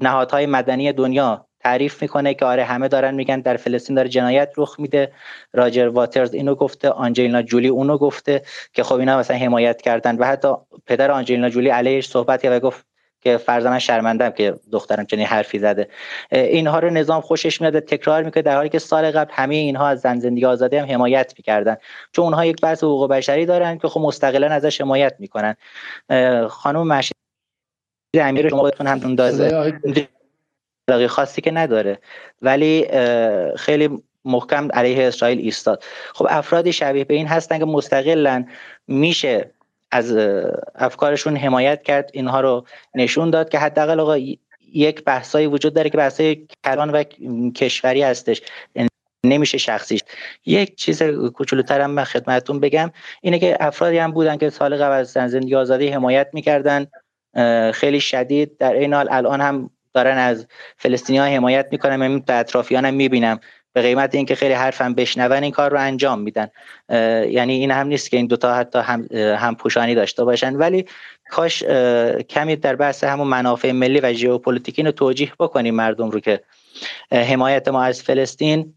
نهادهای 0.00 0.46
مدنی 0.46 0.92
دنیا 0.92 1.46
تعریف 1.60 2.02
می‌کنه 2.02 2.34
که 2.34 2.44
آره 2.44 2.64
همه 2.64 2.88
دارن 2.88 3.14
میگن 3.14 3.40
در 3.40 3.56
فلسطین 3.56 3.96
داره 3.96 4.08
جنایت 4.08 4.52
رخ 4.56 4.80
میده. 4.80 5.12
راجر 5.52 5.88
واترز 5.88 6.34
اینو 6.34 6.54
گفته 6.54 6.90
آنجلینا 6.90 7.42
جولی 7.42 7.68
اونو 7.68 7.98
گفته 7.98 8.42
که 8.72 8.82
خب 8.82 8.94
اینا 8.94 9.18
مثلا 9.18 9.36
حمایت 9.36 9.82
کردن. 9.82 10.16
و 10.16 10.24
حتی 10.24 10.48
پدر 10.86 11.10
آنجلینا 11.10 11.48
جولی 11.48 11.68
علیهش 11.68 12.08
صحبت 12.08 12.42
کرد 12.42 12.52
و 12.52 12.66
گفت 12.66 12.91
که 13.22 13.36
فرضا 13.36 13.70
من 13.70 13.78
شرمندم 13.78 14.30
که 14.30 14.54
دخترم 14.72 15.06
چنین 15.06 15.26
حرفی 15.26 15.58
زده. 15.58 15.88
اینها 16.32 16.78
رو 16.78 16.90
نظام 16.90 17.20
خوشش 17.20 17.60
میاد 17.60 17.78
تکرار 17.80 18.22
می‌کنه 18.22 18.42
در 18.42 18.56
حالی 18.56 18.68
که 18.68 18.78
سال 18.78 19.10
قبل 19.10 19.30
همه 19.34 19.54
اینها 19.54 19.88
از 19.88 20.00
زن 20.00 20.18
زندگی 20.18 20.44
آزادی 20.44 20.76
هم 20.76 20.88
حمایت 20.90 21.34
می‌کردن. 21.36 21.76
چون 22.12 22.24
اونها 22.24 22.46
یک 22.46 22.60
بحث 22.60 22.84
حقوق 22.84 23.10
بشری 23.10 23.46
دارن 23.46 23.78
که 23.78 23.88
خب 23.88 24.00
مستقلا 24.00 24.46
ازش 24.46 24.80
حمایت 24.80 25.14
می‌کنن. 25.18 25.56
خانم 26.48 26.86
مشید 26.86 27.16
امیر 28.20 28.48
شما 28.48 28.60
خودتون 28.60 28.86
هم 28.86 29.14
داده. 29.14 29.78
خاصی 31.08 31.40
که 31.40 31.50
نداره. 31.50 31.98
ولی 32.42 32.86
خیلی 33.56 34.02
محکم 34.24 34.68
علیه 34.72 35.06
اسرائیل 35.06 35.38
ایستاد. 35.38 35.84
خب 36.14 36.26
افرادی 36.30 36.72
شبیه 36.72 37.04
به 37.04 37.14
این 37.14 37.26
هستن 37.26 37.58
که 37.58 37.64
مستقلا 37.64 38.44
میشه 38.88 39.50
از 39.92 40.16
افکارشون 40.74 41.36
حمایت 41.36 41.82
کرد 41.82 42.10
اینها 42.12 42.40
رو 42.40 42.66
نشون 42.94 43.30
داد 43.30 43.48
که 43.48 43.58
حداقل 43.58 44.00
آقا 44.00 44.16
یک 44.72 45.04
بحثایی 45.04 45.46
وجود 45.46 45.74
داره 45.74 45.90
که 45.90 45.98
بحثای 45.98 46.46
کلان 46.64 46.90
و 46.90 47.04
کشوری 47.52 48.02
هستش 48.02 48.42
نمیشه 49.26 49.58
شخصیش. 49.58 50.00
یک 50.46 50.76
چیز 50.76 51.02
کوچولوترم 51.34 51.90
من 51.90 52.04
خدمتتون 52.04 52.60
بگم 52.60 52.90
اینه 53.20 53.38
که 53.38 53.56
افرادی 53.60 53.98
هم 53.98 54.12
بودن 54.12 54.36
که 54.36 54.50
سال 54.50 54.76
قبل 54.76 54.92
از 54.92 55.10
زندگی 55.12 55.54
آزادی 55.54 55.88
حمایت 55.88 56.28
می‌کردن 56.32 56.86
خیلی 57.72 58.00
شدید. 58.00 58.58
در 58.58 58.72
این 58.72 58.94
حال 58.94 59.08
الان 59.10 59.40
هم 59.40 59.70
دارن 59.94 60.18
از 60.18 60.46
فلسطینی 60.76 61.18
ها 61.18 61.24
حمایت 61.24 61.68
می‌کنن. 61.70 61.96
من 61.96 62.20
به 62.20 62.34
اطرافیانم 62.34 62.94
می‌بینم. 62.94 63.40
به 63.72 63.82
قیمت 63.82 64.14
اینکه 64.14 64.34
خیلی 64.34 64.54
حرفم 64.54 64.94
بشنون 64.94 65.42
این 65.42 65.52
کار 65.52 65.70
رو 65.70 65.80
انجام 65.80 66.20
میدن. 66.20 66.48
یعنی 67.28 67.52
این 67.52 67.70
هم 67.70 67.86
نیست 67.86 68.10
که 68.10 68.16
این 68.16 68.26
دوتا 68.26 68.54
حتی 68.54 68.78
هم, 68.78 69.08
هم 69.14 69.54
پوشانی 69.54 69.94
داشته 69.94 70.24
باشن. 70.24 70.56
ولی 70.56 70.86
کاش 71.30 71.62
کمی 72.28 72.56
در 72.56 72.76
بحث 72.76 73.04
همون 73.04 73.28
منافع 73.28 73.72
ملی 73.72 74.00
و 74.00 74.12
ژئوپلیتیکی 74.12 74.82
رو 74.82 74.92
توجیه 74.92 75.32
بکنیم 75.40 75.74
مردم 75.74 76.10
رو 76.10 76.20
که 76.20 76.40
حمایت 77.12 77.68
ما 77.68 77.82
از 77.82 78.02
فلسطین 78.02 78.74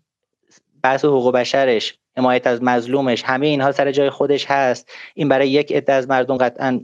بحث 0.83 1.05
حقوق 1.05 1.33
بشرش 1.33 1.97
حمایت 2.17 2.47
از 2.47 2.63
مظلومش 2.63 3.23
همه 3.23 3.47
اینها 3.47 3.71
سر 3.71 3.91
جای 3.91 4.09
خودش 4.09 4.45
هست. 4.45 4.91
این 5.13 5.29
برای 5.29 5.49
یک 5.49 5.71
عده 5.71 5.93
از 5.93 6.09
مردم 6.09 6.37
قطعا 6.37 6.81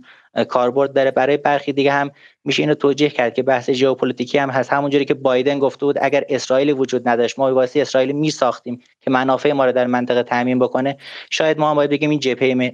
کاربرد 0.49 0.93
داره. 0.93 1.11
برای 1.11 1.37
برخی 1.37 1.73
دیگه 1.73 1.91
هم 1.91 2.11
میشه 2.45 2.63
اینو 2.63 2.73
توجیه 2.73 3.09
کرد 3.09 3.33
که 3.33 3.43
بحث 3.43 3.69
ژئوپلیتیکی 3.69 4.37
هم 4.37 4.49
هست. 4.49 4.73
همونجوری 4.73 5.05
که 5.05 5.13
بایدن 5.13 5.59
گفته 5.59 5.85
بود 5.85 5.95
اگر 6.01 6.23
اسرائیل 6.29 6.69
وجود 6.69 7.09
نداشت 7.09 7.39
ما 7.39 7.53
واسه 7.53 7.81
اسرائیل 7.81 8.11
می 8.11 8.31
ساختیم 8.31 8.81
که 9.01 9.11
منافع 9.11 9.51
ما 9.51 9.65
رو 9.65 9.71
در 9.71 9.87
منطقه 9.87 10.23
تامین 10.23 10.59
بکنه. 10.59 10.97
شاید 11.29 11.59
ما 11.59 11.69
هم 11.69 11.75
باید 11.75 11.89
بگیم 11.89 12.09
این 12.09 12.19
جبهه 12.19 12.73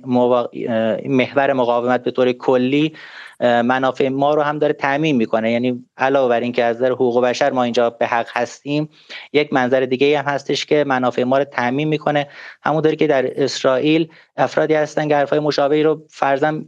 محور 1.06 1.54
مقاومت 1.54 2.04
به 2.04 2.12
طور 2.12 2.32
کلی 2.32 2.94
منافع 3.40 4.10
ما 4.10 4.34
رو 4.34 4.42
هم 4.42 4.60
داره 4.60 4.74
تعمین 4.74 5.16
می‌کنه. 5.16 5.52
یعنی 5.52 5.86
علاوه 5.98 6.30
بر 6.30 6.40
اینکه 6.40 6.64
از 6.64 6.76
نظر 6.76 6.92
حقوق 6.92 7.24
بشر 7.24 7.52
ما 7.52 7.64
اینجا 7.64 7.90
به 7.90 8.08
حق 8.08 8.28
هستیم 8.34 8.90
یک 9.34 9.54
منظر 9.54 9.80
دیگه 9.80 10.20
هم 10.20 10.26
هستش 10.26 10.66
که 10.66 10.84
منافع 10.84 11.24
ما 11.24 11.38
رو 11.38 11.44
تعمین 11.44 11.88
می‌کنه. 11.88 12.28
همونطوری 12.62 12.96
که 12.96 13.08
در 13.08 13.44
اسرائیل 13.44 14.08
افرادی 14.38 14.74
هستن 14.74 15.08
که 15.08 15.16
حرفای 15.16 15.40
مشابهی 15.40 15.84
رو 15.84 16.06
فرضاً 16.10 16.62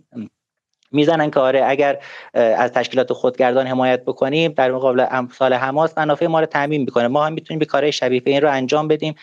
می‌زنن 0.92 1.32
که 1.32 1.40
آره 1.40 1.64
اگر 1.66 2.00
از 2.34 2.72
تشکیلات 2.72 3.14
خودگردان 3.14 3.68
حمایت 3.68 4.03
بکنیم 4.06 4.51
در 4.51 4.72
مقابل 4.72 5.06
امثال 5.11 5.53
حماس 5.53 5.98
منافع 5.98 6.27
ما 6.27 6.40
رو 6.40 6.45
تعمین 6.45 6.82
می‌کنه. 6.82 7.08
ما 7.08 7.26
هم 7.26 7.34
می‌تونیم 7.34 7.59
به 7.59 7.66
کارهای 7.66 7.92
شبیه 7.92 8.22
این 8.26 8.42
رو 8.42 8.51
انجام 8.51 8.88
بدیم. 8.88 9.16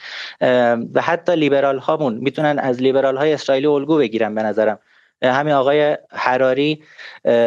و 0.94 1.00
حتی 1.00 1.36
لیبرال 1.36 1.78
هامون 1.78 2.14
می‌تونن 2.14 2.58
از 2.58 2.82
لیبرال 2.82 3.16
های 3.16 3.32
اسرائیلی 3.32 3.66
الگو 3.66 3.98
بگیرن 3.98 4.34
به 4.34 4.42
نظرم. 4.42 4.78
همین 5.22 5.54
آقای 5.54 5.98
حراری 6.10 6.82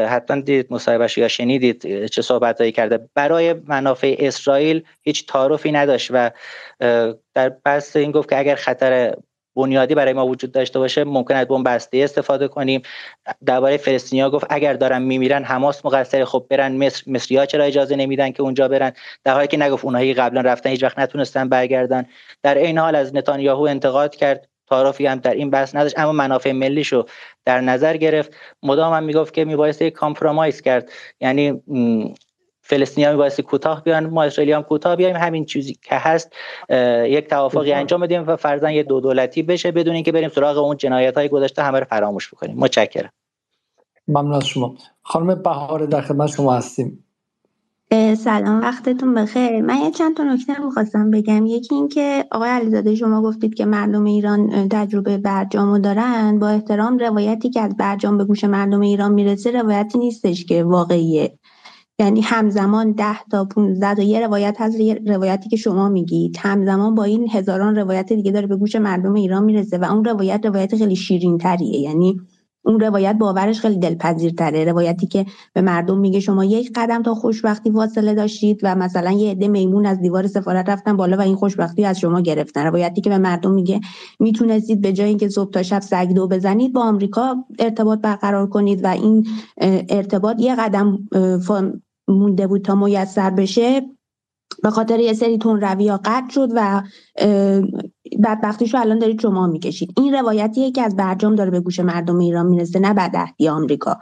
حتما 0.07 0.41
دیدید 0.41 0.73
مصاحبهش 0.73 1.17
یا 1.17 1.27
شنیدید 1.27 2.05
چه 2.05 2.21
صحبتهایی 2.21 2.71
کرده. 2.71 3.09
برای 3.15 3.53
منافع 3.53 4.15
اسرائیل 4.19 4.83
هیچ 5.01 5.27
تعارفی 5.27 5.71
نداشت 5.71 6.09
و 6.13 6.31
در 7.33 7.49
بحث 7.65 7.95
این 7.95 8.11
گفت 8.11 8.29
که 8.29 8.39
اگر 8.39 8.55
خطر 8.55 9.15
بنیادی 9.55 9.95
برای 9.95 10.13
ما 10.13 10.27
وجود 10.27 10.51
داشته 10.51 10.79
باشه 10.79 11.03
ممکن 11.03 11.35
است 11.35 11.47
بمب 11.47 11.69
بسته 11.69 11.97
استفاده 11.97 12.47
کنیم. 12.47 12.81
درباره 13.45 13.77
فلسطینیا 13.77 14.29
گفت 14.29 14.45
اگر 14.49 14.73
دارن 14.73 15.01
میمیرن 15.01 15.43
حماس 15.43 15.85
مقصر 15.85 16.25
خب 16.25 16.45
برن. 16.49 16.71
مصر 16.71 17.03
مصری 17.07 17.37
ها 17.37 17.45
چرا 17.45 17.63
اجازه 17.63 17.95
نمیدن 17.95 18.31
که 18.31 18.43
اونجا 18.43 18.67
برن؟ 18.67 18.91
در 19.23 19.33
حالی 19.33 19.47
که 19.47 19.57
نگفت 19.57 19.85
اونایی 19.85 20.13
قبلا 20.13 20.41
رفتن 20.41 20.69
هیچ 20.69 20.83
وقت 20.83 20.99
نتونستن 20.99 21.49
برگردن. 21.49 22.05
در 22.43 22.57
این 22.57 22.77
حال 22.77 22.95
از 22.95 23.15
نتانیاهو 23.15 23.61
انتقاد 23.61 24.15
کرد. 24.15 24.47
تعارفی 24.69 25.05
هم 25.05 25.19
در 25.19 25.33
این 25.33 25.49
بحث 25.49 25.75
نداشت 25.75 25.99
اما 25.99 26.11
منافع 26.11 26.51
ملیشو 26.51 27.05
در 27.45 27.61
نظر 27.61 27.97
گرفت. 27.97 28.33
مدام 28.63 28.93
هم 28.93 29.03
می‌گفت 29.03 29.33
که 29.33 29.45
میبایسته 29.45 29.91
کامپرومایز 29.91 30.61
کرد. 30.61 30.91
یعنی 31.21 31.61
فلسطینیا 32.69 33.11
میبایستی 33.11 33.43
کوتاه 33.43 33.83
بیان 33.83 34.09
ما 34.09 34.23
اسرائیلی 34.23 34.51
هم 34.51 34.61
کوتاه 34.61 34.95
بیایم. 34.95 35.15
همین 35.15 35.45
چیزی 35.45 35.77
که 35.81 35.95
هست 35.95 36.31
یک 37.05 37.27
توافقی 37.27 37.73
انجام 37.73 38.01
بدیم 38.01 38.23
و 38.27 38.35
فرضاً 38.35 38.71
یه 38.71 38.83
دو 38.83 38.99
دولتی 38.99 39.43
بشه 39.43 39.71
بدون 39.71 39.95
اینکه 39.95 40.11
بریم 40.11 40.29
سراغ 40.29 40.57
اون 40.57 40.77
جنایت 40.77 41.17
های 41.17 41.29
گذشته 41.29 41.63
همه 41.63 41.79
رو 41.79 41.85
فراموش 41.85 42.33
بکنیم. 42.33 42.57
متشکرم. 42.57 43.09
ممنون 44.07 44.33
از 44.33 44.45
شما. 44.45 44.75
خانم 45.01 45.35
بهار 45.35 45.85
در 45.85 46.01
خدمت 46.01 46.29
شما 46.29 46.53
هستیم. 46.53 47.05
سلام 48.17 48.61
وقتتون 48.61 49.13
بخیر. 49.13 49.61
من 49.61 49.77
یه 49.77 49.91
چند 49.91 50.17
تا 50.17 50.23
نکته 50.23 50.65
می‌خواستم 50.65 51.11
بگم. 51.11 51.45
یکی 51.45 51.75
اینکه 51.75 52.25
آقای 52.31 52.49
علیزاده 52.49 52.95
شما 52.95 53.21
گفتید 53.21 53.53
که 53.53 53.65
مردم 53.65 54.05
ایران 54.05 54.69
تجربه 54.69 55.17
برجامو 55.17 55.79
دارن. 55.79 56.39
با 56.39 56.49
احترام 56.49 56.97
روایتی 56.97 57.49
که 57.49 57.61
از 57.61 57.77
برجام 57.77 58.17
به 58.17 58.25
گوش 58.25 58.43
مردم 58.43 58.81
ایران 58.81 59.11
می‌رسه 59.11 59.51
روایتی 59.51 59.97
نیستش 59.97 60.45
که 60.45 60.63
واقعیه. 60.63 61.33
یعنی 61.99 62.21
همزمان 62.21 62.91
ده 62.91 63.23
تا 63.31 63.45
15 63.45 63.95
تا 63.95 64.01
یه 64.01 64.19
روایت 64.19 64.55
هست 64.59 64.79
یه 64.79 65.01
روایتی 65.07 65.49
که 65.49 65.57
شما 65.57 65.89
میگید. 65.89 66.37
همزمان 66.39 66.95
با 66.95 67.03
این 67.03 67.29
هزاران 67.31 67.75
روایت 67.75 68.13
دیگه 68.13 68.31
داره 68.31 68.47
به 68.47 68.55
گوش 68.55 68.75
مردم 68.75 69.13
ایران 69.13 69.43
می‌رسه 69.43 69.77
و 69.77 69.85
اون 69.85 70.05
روایت 70.05 70.41
روایت 70.45 70.75
خیلی 70.75 70.95
شیرین 70.95 71.37
تریه 71.37 71.79
یعنی 71.79 72.21
اون 72.65 72.79
روایت 72.79 73.15
باورش 73.15 73.59
خیلی 73.59 73.77
دلپذیرتره. 73.79 74.65
روایتی 74.65 75.07
که 75.07 75.25
به 75.53 75.61
مردم 75.61 75.97
میگه 75.99 76.19
شما 76.19 76.45
یک 76.45 76.71
قدم 76.75 77.03
تا 77.03 77.13
خوشبختی 77.13 77.71
فاصله 77.71 78.13
داشتید 78.13 78.59
و 78.63 78.75
مثلا 78.75 79.11
یه 79.11 79.31
عده 79.31 79.47
میمون 79.47 79.85
از 79.85 80.01
دیوار 80.01 80.27
سفارت 80.27 80.69
رفتن 80.69 80.97
بالا 80.97 81.17
و 81.17 81.21
این 81.21 81.35
خوشبختی 81.35 81.85
از 81.85 81.99
شما 81.99 82.21
گرفتن. 82.21 82.65
روایتی 82.65 83.01
که 83.01 83.09
به 83.09 83.17
مردم 83.17 83.51
میگه 83.51 83.79
می‌تونستید 84.19 84.81
به 84.81 84.93
جای 84.93 85.09
اینکه 85.09 85.29
صبح 85.29 85.51
تا 85.51 85.63
شب 85.63 85.79
سگدو 85.79 86.27
بزنید 86.27 86.73
با 86.73 86.81
آمریکا 86.81 87.35
ارتباط 87.59 87.99
برقرار 87.99 88.47
کنید 88.47 88.83
و 88.83 88.87
این 88.87 89.27
ارتباط 89.89 90.35
یه 90.39 90.55
قدم 90.55 90.99
مونده 92.09 92.47
بود 92.47 92.61
تا 92.61 92.75
میسر 92.75 93.29
بشه. 93.29 93.81
به 94.63 94.69
خاطر 94.69 94.99
یه 94.99 95.13
سری 95.13 95.37
تون 95.37 95.61
روی 95.61 95.87
ها 95.87 95.99
قطع 96.05 96.29
شد 96.29 96.49
و 96.55 96.81
بدبختیش 98.23 98.73
رو 98.73 98.79
الان 98.79 98.99
دارید 98.99 99.21
شما 99.21 99.47
می‌کشید. 99.47 99.93
این 99.97 100.13
روایتیه 100.13 100.71
که 100.71 100.81
از 100.81 100.95
برجام 100.95 101.35
داره 101.35 101.51
به 101.51 101.59
گوش 101.59 101.79
مردم 101.79 102.19
ایران 102.19 102.45
می‌رسه 102.45 102.79
نه 102.79 102.93
بدهدی 102.93 103.49
آمریکا. 103.49 103.99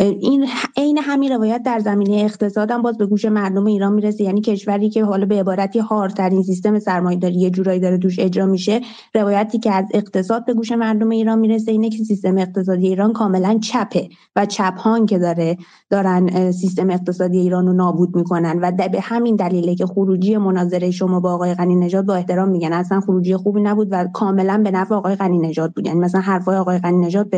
این 0.00 0.46
عین 0.76 0.98
همین 0.98 1.32
روایت 1.32 1.62
در 1.64 1.78
زمینه 1.78 2.16
اقتصاد 2.16 2.70
هم 2.70 2.82
باز 2.82 2.98
به 2.98 3.06
گوش 3.06 3.24
مردم 3.24 3.66
ایران 3.66 3.92
می‌رسه. 3.92 4.24
یعنی 4.24 4.40
کشوری 4.40 4.90
که 4.90 5.04
حالا 5.04 5.26
به 5.26 5.40
عبارتی 5.40 5.78
هارترین 5.78 6.42
سیستم 6.42 6.78
داری 7.14 7.34
یه 7.34 7.50
جورایی 7.50 7.80
داره 7.80 7.98
توش 7.98 8.18
اجرا 8.18 8.46
میشه 8.46 8.80
روایتی 9.14 9.58
که 9.58 9.72
از 9.72 9.84
اقتصاد 9.94 10.44
به 10.44 10.54
گوش 10.54 10.72
مردم 10.72 11.10
ایران 11.10 11.38
می‌رسه 11.38 11.72
اینه 11.72 11.90
که 11.90 12.04
سیستم 12.04 12.38
اقتصادی 12.38 12.86
ایران 12.86 13.12
کاملا 13.12 13.58
چپه 13.58 14.08
و 14.36 14.46
چپهان 14.46 15.06
که 15.06 15.18
داره 15.18 15.56
دارن 15.90 16.52
سیستم 16.52 16.90
اقتصادی 16.90 17.38
ایران 17.38 17.66
رو 17.66 17.72
نابود 17.72 18.16
می‌کنن 18.16 18.58
و 18.62 18.72
به 18.72 19.00
همین 19.00 19.36
دلیله 19.36 19.74
که 19.74 19.86
خروجی 19.86 20.36
مناظره 20.36 20.90
شما 20.90 21.20
با 21.20 21.32
آقای 21.32 21.54
غنی 21.54 21.74
نژاد 21.74 22.06
با 22.06 22.14
احترام 22.14 22.48
میگن. 22.48 22.72
اصلا 22.72 23.00
خروجی 23.00 23.36
خوبی 23.36 23.60
نبود 23.60 23.88
و 23.90 24.04
کاملا 24.12 24.60
به 24.64 24.70
نفع 24.70 24.94
آقای 24.94 25.14
غنی 25.14 25.38
نژاد 25.38 25.72
بود 25.72 25.86
یعنی 25.86 26.00
مثلا 26.00 26.20
حرفای 26.20 26.56
آقای 26.56 26.78
غنی 26.78 27.06
نژاد 27.06 27.28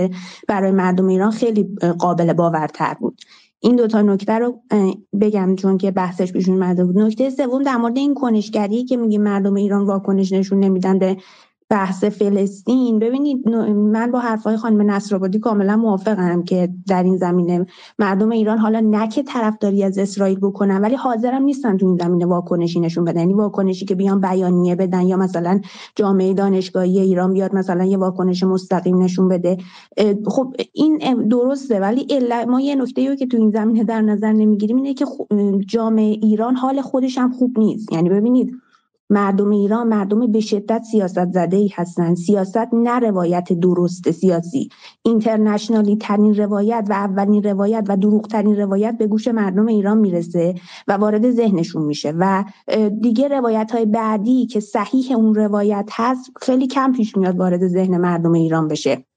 برای 0.49 0.71
مردم 0.71 1.07
ایران 1.07 1.31
خیلی 1.31 1.69
قابل 1.99 2.33
باورتر 2.51 2.95
بود. 3.01 3.21
این 3.61 3.77
دوتا 3.77 4.03
نکته 4.03 4.33
رو 4.33 4.63
بگم 5.21 5.57
چون 5.57 5.79
که 5.79 5.91
بحثش 5.91 6.33
پیش 6.33 6.49
اومده 6.49 6.85
بود. 6.85 6.99
نکته 6.99 7.31
سوم 7.31 7.63
در 7.63 7.77
مورد 7.77 7.97
این 7.97 8.15
کنشگری 8.15 8.85
که 8.85 8.97
میگه 8.97 9.19
مردم 9.19 9.55
ایران 9.55 9.87
واکنش 9.87 10.33
نشون 10.33 10.61
نمیدن 10.61 10.99
به 10.99 11.17
بحث 11.71 12.05
فلسطین. 12.05 12.99
ببینید 12.99 13.49
من 13.49 14.11
با 14.11 14.19
حرفای 14.19 14.57
خانم 14.57 14.91
نصرآبادی 14.91 15.39
کاملا 15.39 15.77
موافقم 15.77 16.43
که 16.43 16.69
در 16.89 17.03
این 17.03 17.17
زمینه 17.17 17.67
مردم 17.99 18.31
ایران 18.31 18.59
حالا 18.59 18.81
نه 18.81 19.09
که 19.09 19.23
طرفداری 19.23 19.85
از 19.85 19.99
اسرائیل 19.99 20.39
بکنن 20.39 20.81
ولی 20.81 20.95
حاضرم 20.95 21.43
نیستن 21.43 21.77
تو 21.77 21.87
این 21.87 21.99
زمینه 22.01 22.27
واکنشی 22.27 22.81
نشون 22.81 23.05
بدن. 23.05 23.21
یعنی 23.21 23.35
واکنشی 23.35 23.87
که 23.87 23.95
بیان 23.95 24.21
بیانیه 24.21 24.75
بدن 24.75 25.03
یا 25.03 25.17
مثلا 25.17 25.61
جامعه 25.97 26.35
دانشگاهی 26.35 27.01
ایران 27.01 27.33
بیاد 27.33 27.55
مثلا 27.55 27.85
یه 27.85 27.99
واکنش 27.99 28.43
مستقیم 28.43 29.03
نشون 29.03 29.29
بده. 29.29 29.57
خب 30.27 30.55
این 30.73 30.99
درسته 31.29 31.81
ولی 31.81 32.07
ما 32.49 32.61
یه 32.61 32.75
نکته 32.75 33.17
که 33.17 33.27
تو 33.27 33.37
این 33.37 33.51
زمینه 33.51 33.85
در 33.85 34.01
نظر 34.01 34.33
نمی‌گیریم 34.33 34.77
اینه 34.77 34.95
که 34.95 35.05
جامعه 35.67 36.05
ایران 36.05 36.57
حال 36.57 36.81
خودش 36.81 37.19
هم 37.19 37.33
خوب 37.33 37.59
نیست. 37.59 37.93
یعنی 37.93 38.09
ببینید 38.09 38.53
مردم 39.11 39.51
ایران 39.51 39.89
مردم 39.89 40.33
به 40.33 40.41
شدت 40.41 40.83
سیاست 40.83 41.33
زده 41.33 41.57
ای 41.57 41.71
هستند. 41.75 42.17
سیاست 42.17 42.75
نه 42.75 42.99
روایت 42.99 43.53
درست 43.53 44.11
سیاسی. 44.11 44.69
اینترنشنالی 45.03 45.97
ترین 45.97 46.35
روایت 46.35 46.87
و 46.91 46.93
اولین 46.93 47.43
روایت 47.43 47.85
و 47.89 47.97
دروغ 47.97 48.27
ترین 48.27 48.57
روایت 48.57 48.99
به 48.99 49.07
گوش 49.07 49.29
مردم 49.29 49.67
ایران 49.67 49.99
می‌رسه 49.99 50.55
و 50.89 50.93
وارد 50.93 51.31
ذهنشون 51.31 51.83
میشه 51.83 52.15
و 52.19 52.45
دیگه 53.01 53.29
روایت 53.29 53.71
های 53.73 53.87
بعدی 53.87 54.47
که 54.47 54.61
صحیح 54.61 55.17
اون 55.17 55.35
روایت 55.35 55.89
هست 55.93 56.31
خیلی 56.43 56.67
کم 56.67 56.93
پیش 56.93 57.17
میاد 57.17 57.39
وارد 57.39 57.69
ذهن 57.69 57.97
مردم 57.97 58.33
ایران 58.33 58.69
بشه. 58.69 59.08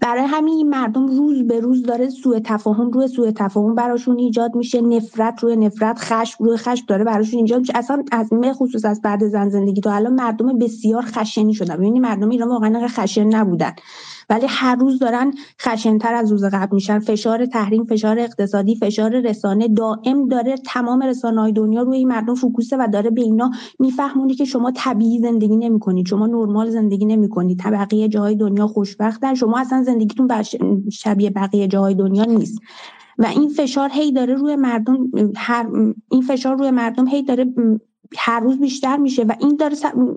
برای 0.00 0.22
همین 0.22 0.68
مردم 0.68 1.06
روز 1.06 1.42
به 1.42 1.60
روز 1.60 1.82
داره 1.82 2.08
سوء 2.08 2.38
تفاهم 2.44 2.90
روی 2.90 3.08
سوء 3.08 3.30
تفاهم 3.30 3.74
براشون 3.74 4.18
ایجاد 4.18 4.54
میشه 4.54 4.80
نفرت 4.80 5.38
روی 5.42 5.56
نفرت 5.56 5.98
خشم 5.98 6.44
روی 6.44 6.56
خشم 6.56 6.84
داره 6.88 7.04
براشون 7.04 7.40
ایجاد 7.40 7.60
میشه. 7.60 7.72
اصلا 7.76 8.04
از 8.12 8.28
به 8.30 8.52
خصوص 8.52 8.84
از 8.84 9.02
بعد 9.02 9.28
زن 9.28 9.48
زندگی 9.48 9.80
تا 9.80 9.92
الان 9.92 10.14
مردم 10.14 10.58
بسیار 10.58 11.02
خشنی 11.02 11.54
شدن. 11.54 11.76
ببینید 11.76 12.02
مردم 12.02 12.28
ایران 12.28 12.48
واقعا 12.48 12.88
خشن 12.88 13.24
نبودن. 13.24 13.72
ولی 14.28 14.46
هر 14.48 14.76
روز 14.76 14.98
دارن 14.98 15.32
خشنتر 15.60 16.14
از 16.14 16.32
روز 16.32 16.44
قبل 16.44 16.74
میشن. 16.74 16.98
فشار 16.98 17.46
تحریم 17.46 17.84
فشار 17.84 18.18
اقتصادی 18.18 18.76
فشار 18.76 19.20
رسانه 19.20 19.68
دائم 19.68 20.28
داره 20.28 20.56
تمام 20.56 21.02
رسانه 21.02 21.40
های 21.40 21.52
دنیا 21.52 21.82
روی 21.82 21.96
این 21.96 22.08
مردم 22.08 22.34
فوکوسه 22.34 22.76
و 22.76 22.88
داره 22.92 23.10
به 23.10 23.22
اینا 23.22 23.50
میفهمونی 23.78 24.34
که 24.34 24.44
شما 24.44 24.70
طبیعی 24.70 25.18
زندگی 25.18 25.56
نمی‌کنید 25.56 26.06
شما 26.06 26.26
نرمال 26.26 26.70
زندگی 26.70 27.04
نمی‌کنید 27.04 27.62
بقیه 27.64 28.08
جاهای 28.08 28.36
دنیا 28.36 28.66
خوشبختن. 28.66 29.34
شما 29.34 29.58
اصلا 29.58 29.82
زندگیتون 29.82 30.28
شبیه 30.92 31.30
بقیه 31.30 31.68
جاهای 31.68 31.94
دنیا 31.94 32.24
نیست. 32.24 32.58
و 33.18 33.26
این 33.26 33.48
فشار 33.48 33.90
هی 33.92 34.12
داره 34.12 34.34
روی 34.34 34.56
مردم 34.56 34.96
هر 35.36 35.66
این 36.10 36.22
فشار 36.22 36.56
روی 36.56 36.70
مردم 36.70 37.08
هی 37.08 37.22
داره 37.22 37.46
هر 38.18 38.40
روز 38.40 38.60
بیشتر 38.60 38.96
میشه 38.96 39.22
و 39.22 39.32
این 39.40 39.56
داره 39.56 39.76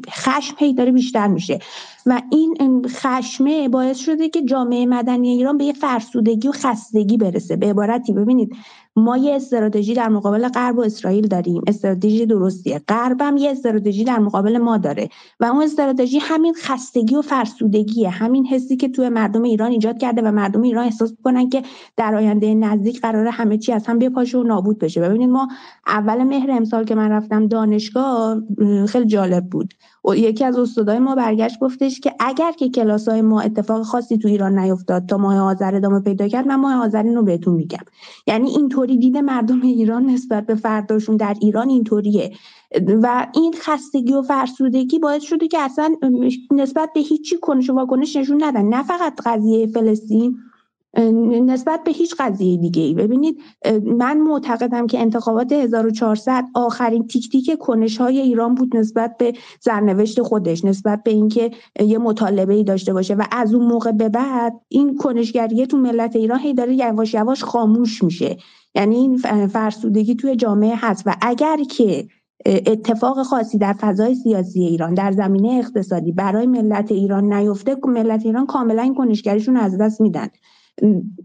خشم 0.09 0.55
هی 0.59 0.73
داره 0.73 0.91
بیشتر 0.91 1.27
میشه. 1.27 1.59
و 2.05 2.21
این 2.31 2.87
خشمه 2.87 3.69
باعث 3.69 3.97
شده 3.97 4.29
که 4.29 4.41
جامعه 4.41 4.85
مدنی 4.85 5.29
ایران 5.29 5.57
به 5.57 5.65
یه 5.65 5.73
فرسودگی 5.73 6.47
و 6.47 6.51
خستگی 6.51 7.17
برسه. 7.17 7.55
به 7.55 7.69
عبارتی 7.69 8.13
ببینید. 8.13 8.55
ما 8.99 9.17
یه 9.17 9.35
استراتژی 9.35 9.93
در 9.93 10.09
مقابل 10.09 10.47
غرب 10.47 10.77
و 10.77 10.81
اسرائیل 10.81 11.27
داریم. 11.27 11.61
استراتژی 11.67 12.25
درستیه. 12.25 12.81
غرب 12.87 13.21
هم 13.21 13.37
یه 13.37 13.51
استراتژی 13.51 14.03
در 14.03 14.19
مقابل 14.19 14.57
ما 14.57 14.77
داره. 14.77 15.09
و 15.39 15.45
اون 15.45 15.63
استراتژی 15.63 16.19
همین 16.19 16.53
خستگی 16.57 17.15
و 17.15 17.21
فرسودگیه. 17.21 18.09
همین 18.09 18.45
حسی 18.45 18.77
که 18.77 18.89
توی 18.89 19.09
مردم 19.09 19.43
ایران 19.43 19.71
ایجاد 19.71 19.97
کرده 19.97 20.21
و 20.21 20.31
مردم 20.31 20.61
ایران 20.61 20.83
احساس 20.85 21.11
می‌کنن 21.11 21.49
که 21.49 21.63
در 21.97 22.15
آینده 22.15 22.55
نزدیک 22.55 23.01
قراره 23.01 23.31
همه 23.31 23.57
چی 23.57 23.73
از 23.73 23.87
هم 23.87 23.99
بپاشه 23.99 24.37
و 24.37 24.43
نابود 24.43 24.79
بشه. 24.79 25.01
ببینید 25.01 25.29
ما 25.29 25.47
اول 25.87 26.23
مهر 26.23 26.51
امسال 26.51 26.85
که 26.85 26.95
من 26.95 27.09
رفتم 27.09 27.47
دانشگاه 27.47 28.41
خیلی 28.87 29.05
جالب 29.05 29.45
بود. 29.49 29.73
یکی 30.15 30.45
از 30.45 30.57
استادای 30.57 30.99
ما 30.99 31.15
برگشت 31.15 31.59
گفتش 31.59 31.99
که 31.99 32.13
اگر 32.19 32.51
که 32.51 32.69
کلاس 32.69 33.07
های 33.07 33.21
ما 33.21 33.41
اتفاق 33.41 33.83
خاصی 33.83 34.17
تو 34.17 34.27
ایران 34.27 34.59
نیفتاد 34.59 35.05
تا 35.05 35.17
ماه 35.17 35.39
آذر 35.39 35.75
ادامه 35.75 35.99
پیدا 35.99 36.27
کرد 36.27 36.47
من 36.47 36.55
ماه 36.55 36.85
آذر 36.85 37.03
رو 37.03 37.23
بهتون 37.23 37.53
میگم. 37.53 37.83
یعنی 38.27 38.49
اینطوری 38.49 38.97
دیده 38.97 39.21
مردم 39.21 39.61
ایران 39.61 40.05
نسبت 40.05 40.45
به 40.45 40.55
فرداشون 40.55 41.17
در 41.17 41.35
ایران 41.41 41.69
اینطوریه. 41.69 42.31
و 43.01 43.27
این 43.33 43.53
خستگی 43.61 44.13
و 44.13 44.21
فرسودگی 44.21 44.99
باعث 44.99 45.23
شده 45.23 45.47
که 45.47 45.59
اصلا 45.59 45.95
نسبت 46.51 46.89
به 46.93 46.99
هیچی 46.99 47.37
کنش 47.41 47.69
و 47.69 47.73
واکنش 47.73 48.15
نشون 48.15 48.43
ندن. 48.43 48.65
نه 48.65 48.83
فقط 48.83 49.13
قضیه 49.25 49.67
فلسطین 49.67 50.37
نسبت 50.97 51.83
به 51.83 51.91
هیچ 51.91 52.15
قضیه 52.19 52.57
دیگه 52.57 52.81
ای. 52.81 52.93
ببینید 52.93 53.39
من 53.83 54.17
معتقدم 54.17 54.87
که 54.87 54.99
انتخابات 54.99 55.51
1400 55.51 56.45
آخرین 56.53 57.07
تیک 57.07 57.31
تیک 57.31 57.57
کنش 57.57 57.97
های 57.97 58.19
ایران 58.19 58.55
بود 58.55 58.77
نسبت 58.77 59.17
به 59.17 59.33
زرنوشت 59.61 60.21
خودش 60.21 60.65
نسبت 60.65 61.03
به 61.03 61.11
اینکه 61.11 61.51
یه 61.79 61.97
مطالبه 61.97 62.53
ای 62.53 62.63
داشته 62.63 62.93
باشه. 62.93 63.15
و 63.15 63.23
از 63.31 63.53
اون 63.53 63.65
موقع 63.65 63.91
به 63.91 64.09
بعد 64.09 64.53
این 64.67 64.97
کنشگریه 64.97 65.65
تو 65.65 65.77
ملت 65.77 66.15
ایران 66.15 66.39
هی 66.39 66.53
داره 66.53 66.73
یواش 66.73 67.13
یواش 67.13 67.43
خاموش 67.43 68.03
میشه. 68.03 68.37
یعنی 68.75 68.95
این 68.95 69.17
فرسودگی 69.47 70.15
توی 70.15 70.35
جامعه 70.35 70.75
هست. 70.75 71.03
و 71.05 71.15
اگر 71.21 71.57
که 71.63 72.07
اتفاق 72.45 73.23
خاصی 73.23 73.57
در 73.57 73.73
فضای 73.73 74.15
سیاسی 74.15 74.63
ایران 74.63 74.93
در 74.93 75.11
زمینه 75.11 75.53
اقتصادی 75.53 76.11
برای 76.11 76.47
ملت 76.47 76.91
ایران 76.91 77.33
نیفته 77.33 77.77
ملت 77.85 78.25
ایران 78.25 78.45
کاملا 78.45 78.81
این 78.81 78.95
کنشگریشون 78.95 79.57
از 79.57 79.77
دست 79.77 80.01
میدن. 80.01 80.27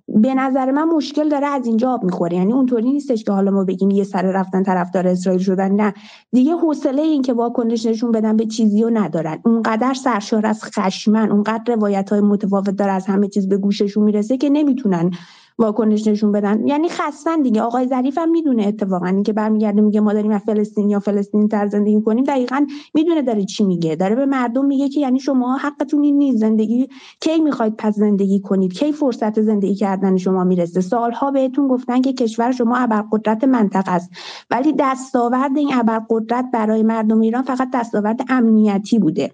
به 0.09 0.35
نظر 0.35 0.71
من 0.71 0.85
مشکل 0.85 1.29
داره 1.29 1.47
از 1.47 1.67
اینجا 1.67 1.91
آب 1.91 2.05
می‌خوره. 2.05 2.37
یعنی 2.37 2.53
اونطوری 2.53 2.93
نیستش 2.93 3.25
که 3.25 3.33
حالا 3.33 3.51
ما 3.51 3.65
بگیم 3.65 3.91
یه 3.91 4.05
سر 4.05 4.23
رفتن 4.23 4.63
طرفدار 4.63 5.07
اسرائیل 5.09 5.43
شدن. 5.43 5.73
نه. 5.73 5.95
دیگه 6.33 6.53
حوصله 6.53 7.03
این 7.03 7.23
که 7.23 7.33
واکنش 7.33 7.87
نشون 7.87 8.13
بدن 8.13 8.37
به 8.37 8.47
چیزی 8.47 8.83
رو 8.83 8.91
ندارن. 8.91 9.39
اونقدر 9.45 9.95
سرشار 9.95 10.47
از 10.47 10.65
خشمن 10.65 11.31
اونقدر 11.31 11.75
روایت 11.75 12.11
های 12.11 12.21
متفاوت 12.21 12.71
داره 12.71 12.93
از 12.93 13.07
همه 13.07 13.29
چیز 13.29 13.49
به 13.49 13.57
گوششون 13.57 14.05
می‌رسه 14.05 14.37
که 14.37 14.51
نمی‌تونن 14.51 15.11
واکنش 15.59 16.07
نشون 16.07 16.33
بدن. 16.33 16.67
یعنی 16.67 16.89
خستن 16.89 17.43
دیگه. 17.43 17.63
آقای 17.63 17.87
ظریف 17.89 18.19
هم 18.19 18.31
می‌دونه 18.31 18.67
اتفاقا. 18.67 19.07
اینکه 19.07 19.33
برمیگرده 19.33 19.81
میگه 19.81 20.01
ما 20.01 20.13
داریم 20.13 20.31
از 20.31 20.41
فلسطین 20.41 20.91
یا 20.91 21.01
فلسطین 21.01 21.49
تر 21.49 21.67
زندگی 21.67 22.03
کنیم 22.03 22.25
دقیقا 22.25 22.67
می‌دونه 22.95 23.23
داره 23.23 23.45
چی 23.45 23.65
میگه. 23.65 23.97
داره 23.97 24.15
به 24.15 24.27
مردم 24.27 24.65
میگه 24.65 24.89
که 24.89 25.01
یعنی 25.01 25.21
شما 25.21 25.57
حقتون 25.57 26.03
این 26.03 26.19
نیست. 26.19 26.39
زندگی 26.39 26.89
کی 27.21 27.41
می‌خواید 27.41 27.77
پس 27.77 27.95
زندگی 27.95 28.41
کنید؟ 28.41 28.73
کی 28.73 28.93
فرصت 28.93 29.41
زندگی 29.43 29.75
کردن 29.75 30.17
شما 30.17 30.45
می‌رسه؟ 30.45 30.81
سالها 30.81 31.31
بهتون 31.31 31.69
گفتن 31.69 32.01
که 32.03 32.13
کشور 32.13 32.53
شما 32.53 32.77
ابرقدرت 32.77 33.45
منطقه 33.45 33.93
است. 33.93 34.11
ولی 34.51 34.75
دستاورد 34.79 35.57
این 35.57 35.71
ابرقدرت 35.73 36.45
برای 36.53 36.83
مردم 36.83 37.21
ایران 37.21 37.43
فقط 37.43 37.69
دستاورد 37.75 38.21
امنیتی 38.29 38.99
بوده. 38.99 39.31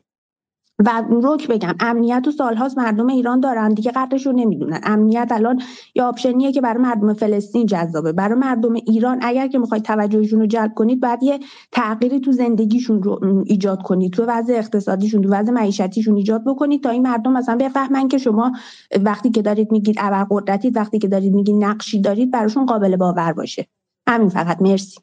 و 0.86 1.04
روک 1.08 1.48
بگم 1.48 1.74
امنیت 1.80 2.28
و 2.28 2.30
سالهاست 2.30 2.78
مردم 2.78 3.06
ایران 3.06 3.40
دارن 3.40 3.68
دیگه 3.68 3.90
قدرش 3.90 4.26
رو 4.26 4.32
نمی‌دونن. 4.32 4.80
امنیت 4.82 5.28
الان 5.30 5.62
یه 5.94 6.02
آپشنیه 6.02 6.52
که 6.52 6.60
برای 6.60 6.82
مردم 6.82 7.12
فلسطین 7.12 7.66
جذابه. 7.66 8.12
برای 8.12 8.38
مردم 8.38 8.74
ایران 8.74 9.18
اگر 9.22 9.48
که 9.48 9.58
می‌خواید 9.58 9.84
توجهشون 9.84 10.40
رو 10.40 10.46
جلب 10.46 10.74
کنید 10.74 11.00
بعد 11.00 11.22
یه 11.22 11.38
تغییری 11.72 12.20
تو 12.20 12.32
زندگیشون 12.32 13.02
رو 13.02 13.44
ایجاد 13.46 13.82
کنید 13.82 14.12
تو 14.12 14.24
وضع 14.28 14.52
اقتصادیشون 14.52 15.22
تو 15.22 15.28
وضع 15.28 15.52
معیشتیشون 15.52 16.16
ایجاد 16.16 16.44
بکنید 16.44 16.82
تا 16.82 16.90
این 16.90 17.02
مردم 17.02 17.32
مثلا 17.32 17.56
بفهمن 17.56 18.08
که 18.08 18.18
شما 18.18 18.52
وقتی 19.00 19.30
که 19.30 19.42
دارید 19.42 19.72
میگید 19.72 19.96
ابرقدرتید 19.98 20.76
وقتی 20.76 20.98
که 20.98 21.08
دارید 21.08 21.34
میگید 21.34 21.64
نقشی 21.64 22.00
دارید 22.00 22.30
براشون 22.30 22.66
قابل 22.66 22.96
باور 22.96 23.32
باشه. 23.32 23.66
همین 24.08 24.28
فقط. 24.28 24.62
مرسی. 24.62 25.00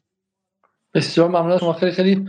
بسیار 0.94 1.28
ممنون. 1.28 1.58
شما 1.58 1.72
خیلی 1.72 1.92
خیلی 1.92 2.28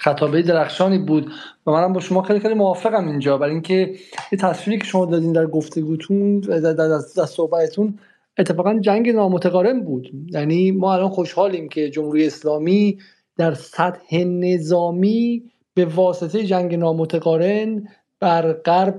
خطابه 0.00 0.42
درخشانی 0.42 0.98
بود 0.98 1.30
و 1.66 1.70
منم 1.70 1.92
با 1.92 2.00
شما 2.00 2.22
خیلی 2.22 2.40
خیلی 2.40 2.54
موافقم 2.54 3.08
اینجا. 3.08 3.38
برای 3.38 3.52
اینکه 3.52 3.94
یه 4.32 4.38
تصویری 4.38 4.80
که 4.80 4.86
شما 4.86 5.06
دادین 5.06 5.32
در 5.32 5.46
گفتگوتون 5.46 6.40
در, 6.40 6.72
در, 6.72 7.00
در 7.16 7.26
صحبتتون 7.26 7.98
اتفاقا 8.38 8.78
جنگ 8.78 9.08
نامتقارن 9.08 9.80
بود. 9.80 10.10
یعنی 10.28 10.70
ما 10.70 10.94
الان 10.94 11.08
خوشحالیم 11.08 11.68
که 11.68 11.90
جمهوری 11.90 12.26
اسلامی 12.26 12.98
در 13.36 13.54
سطح 13.54 14.24
نظامی 14.24 15.42
به 15.74 15.84
واسطه 15.84 16.44
جنگ 16.44 16.74
نامتقارن 16.74 17.88
بر 18.20 18.52
غرب 18.52 18.96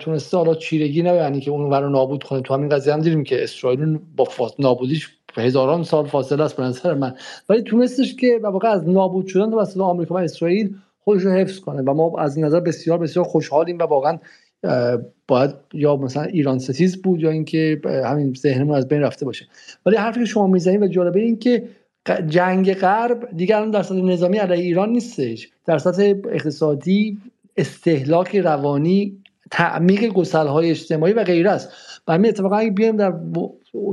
تونسته 0.00 0.36
حالا 0.36 0.54
چیرگی 0.54 1.02
نه 1.02 1.14
یعنی 1.14 1.40
که 1.40 1.50
اون 1.50 1.72
رو 1.72 1.90
نابود 1.90 2.22
کنه. 2.22 2.40
تو 2.40 2.54
همین 2.54 2.68
قضیه 2.68 2.92
هم 2.92 3.00
دیدیم 3.00 3.24
که 3.24 3.42
اسرائیل 3.42 3.98
با 4.16 4.28
نابودیش 4.58 5.08
هزاران 5.36 5.82
سال 5.82 6.06
فاصله 6.06 6.44
است 6.44 6.56
به 6.56 6.62
نظر 6.62 6.94
من. 6.94 7.14
ولی 7.48 7.62
تونستش 7.62 8.14
که 8.14 8.40
واقع 8.42 8.68
از 8.68 8.88
نابود 8.88 9.26
شدن 9.26 9.50
توسط 9.50 9.80
آمریکا 9.80 10.14
و 10.14 10.18
اسرائیل 10.18 10.74
خودش 11.04 11.22
رو 11.22 11.30
حفظ 11.30 11.58
کنه. 11.58 11.82
و 11.82 11.94
ما 11.94 12.18
از 12.18 12.38
نظر 12.38 12.60
بسیار 12.60 12.98
بسیار 12.98 13.24
خوشحالیم 13.24 13.78
و 13.78 13.82
واقعا 13.82 14.18
باید 15.28 15.50
یا 15.72 15.96
مثلا 15.96 16.22
ایران 16.22 16.58
ستیز 16.58 17.02
بود 17.02 17.20
یا 17.20 17.30
اینکه 17.30 17.80
همین 18.04 18.34
ذهنمون 18.34 18.76
از 18.76 18.88
بین 18.88 19.00
رفته 19.00 19.24
باشه. 19.24 19.46
ولی 19.86 19.96
حرفی 19.96 20.20
که 20.20 20.26
شما 20.26 20.46
می‌زنید 20.46 20.82
و 20.82 20.86
جالبه 20.86 21.20
این 21.20 21.38
که 21.38 21.64
جنگ 22.28 22.74
غرب 22.74 23.28
الان 23.50 23.70
در 23.70 23.82
سطح 23.82 23.94
نظامی 23.94 24.38
علیه 24.38 24.64
ایران 24.64 24.90
نیستش. 24.90 25.48
در 25.66 25.78
سطح 25.78 26.14
اقتصادی 26.28 27.18
استهلاک 27.56 28.36
روانی 28.36 29.18
تعمیق 29.50 30.04
گسلهای 30.04 30.70
اجتماعی 30.70 31.12
و 31.12 31.24
غیره 31.24 31.50
است. 31.50 31.68
و 32.08 32.12
همین 32.12 32.28
اتفاقا 32.28 32.56
اگه 32.56 32.70
بیایم 32.70 32.96
در 32.96 33.10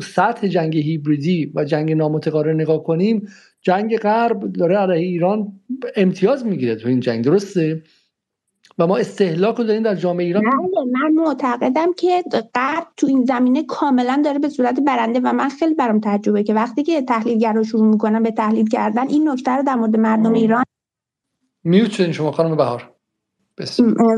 سطح 0.01 0.47
جنگ 0.47 0.77
هیبریدی 0.77 1.51
و 1.55 1.65
جنگ 1.65 1.91
نامتقارن 1.91 2.55
نگاه 2.55 2.83
کنیم 2.83 3.27
جنگ 3.61 3.97
غرب 3.97 4.51
داره 4.51 4.77
علیه 4.77 5.07
ایران 5.07 5.59
امتیاز 5.95 6.45
می‌گیره 6.45 6.75
تو 6.75 6.87
این 6.87 6.99
جنگ 6.99 7.23
درسته؟ 7.23 7.83
و 8.79 8.87
ما 8.87 8.97
استهلاک 8.97 9.55
رو 9.55 9.63
داریم 9.63 9.83
در 9.83 9.95
جامعه 9.95 10.25
ایران. 10.25 10.43
من 10.91 11.11
معتقدم 11.13 11.93
که 11.93 12.23
غرب 12.55 12.87
تو 12.97 13.07
این 13.07 13.25
زمینه 13.25 13.63
کاملا 13.63 14.21
داره 14.25 14.39
به 14.39 14.49
صورت 14.49 14.79
برنده 14.79 15.19
و 15.19 15.33
من 15.33 15.49
خیلی 15.49 15.73
برام 15.73 15.99
تجربه 16.03 16.43
که 16.43 16.53
وقتی 16.53 16.83
که 16.83 17.01
تحلیلگرا 17.01 17.63
شروع 17.63 17.87
می‌کنن 17.87 18.23
به 18.23 18.31
تحلیل 18.31 18.69
کردن 18.69 19.07
این 19.07 19.29
نکته 19.29 19.51
رو 19.51 19.63
در 19.63 19.75
مورد 19.75 19.95
مردم 19.95 20.33
ایران 20.33 20.63
میوت 21.63 22.11
شما 22.11 22.31
خانم 22.31 22.57
بهار؟ 22.57 22.96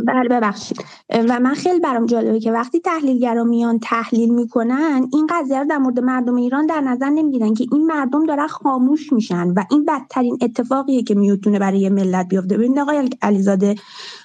بله 0.07 0.29
ببخشید. 0.29 0.77
و 1.09 1.39
من 1.39 1.53
خیلی 1.53 1.79
برام 1.79 2.05
جالبه 2.05 2.39
که 2.39 2.51
وقتی 2.51 2.79
تحلیلگرا 2.79 3.43
میان 3.43 3.79
تحلیل 3.79 4.33
می‌کنن 4.33 5.07
این 5.13 5.27
قضیه 5.29 5.59
رو 5.59 5.65
در 5.65 5.77
مورد 5.77 5.99
مردم 5.99 6.35
ایران 6.35 6.65
در 6.65 6.81
نظر 6.81 7.09
نمی‌گیرن 7.09 7.53
که 7.53 7.65
این 7.71 7.85
مردم 7.87 8.25
دارن 8.25 8.47
خاموش 8.47 9.13
میشن. 9.13 9.47
و 9.47 9.63
این 9.71 9.85
بدترین 9.85 10.37
اتفاقیه 10.41 11.03
که 11.03 11.15
می‌تونه 11.15 11.59
برای 11.59 11.89
ملت 11.89 12.27
بیفته. 12.27 12.57
ببینید 12.57 12.79
آقای 12.79 13.09
علیزاده 13.21 13.75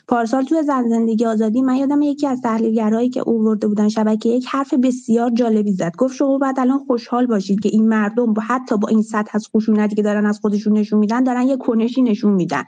پارسال 0.09 0.45
توی 0.45 0.63
زن 0.63 0.89
زندگی 0.89 1.27
آزادی 1.27 1.63
من 1.63 1.77
یادم 1.77 2.03
یکی 2.03 2.27
از 2.27 2.41
تحلیلگرایی 2.41 3.09
که 3.09 3.21
اوورده 3.21 3.69
بودن 3.69 3.89
شبکه 3.89 4.29
یک 4.29 4.47
حرف 4.49 4.75
بسیار 4.75 5.31
جالبی 5.31 5.73
زد. 5.73 5.93
گفت 5.99 6.15
شما 6.17 6.39
بعد 6.39 6.61
الان 6.61 6.79
خوشحال 6.79 7.27
باشید 7.27 7.61
که 7.61 7.69
این 7.69 7.89
مردم 7.89 8.33
با 8.33 8.43
حتی 8.43 8.77
با 8.77 8.89
این 8.89 9.03
سطح 9.03 9.31
از 9.35 9.49
خشونتی 9.57 9.97
که 9.97 10.03
دارن 10.03 10.27
از 10.27 10.41
خودشون 10.41 10.73
نشون 10.73 10.99
میدن 10.99 11.25
دارن 11.25 11.43
یه 11.43 11.57
کنشی 11.57 12.03
نشون 12.03 12.33
میدن. 12.33 12.63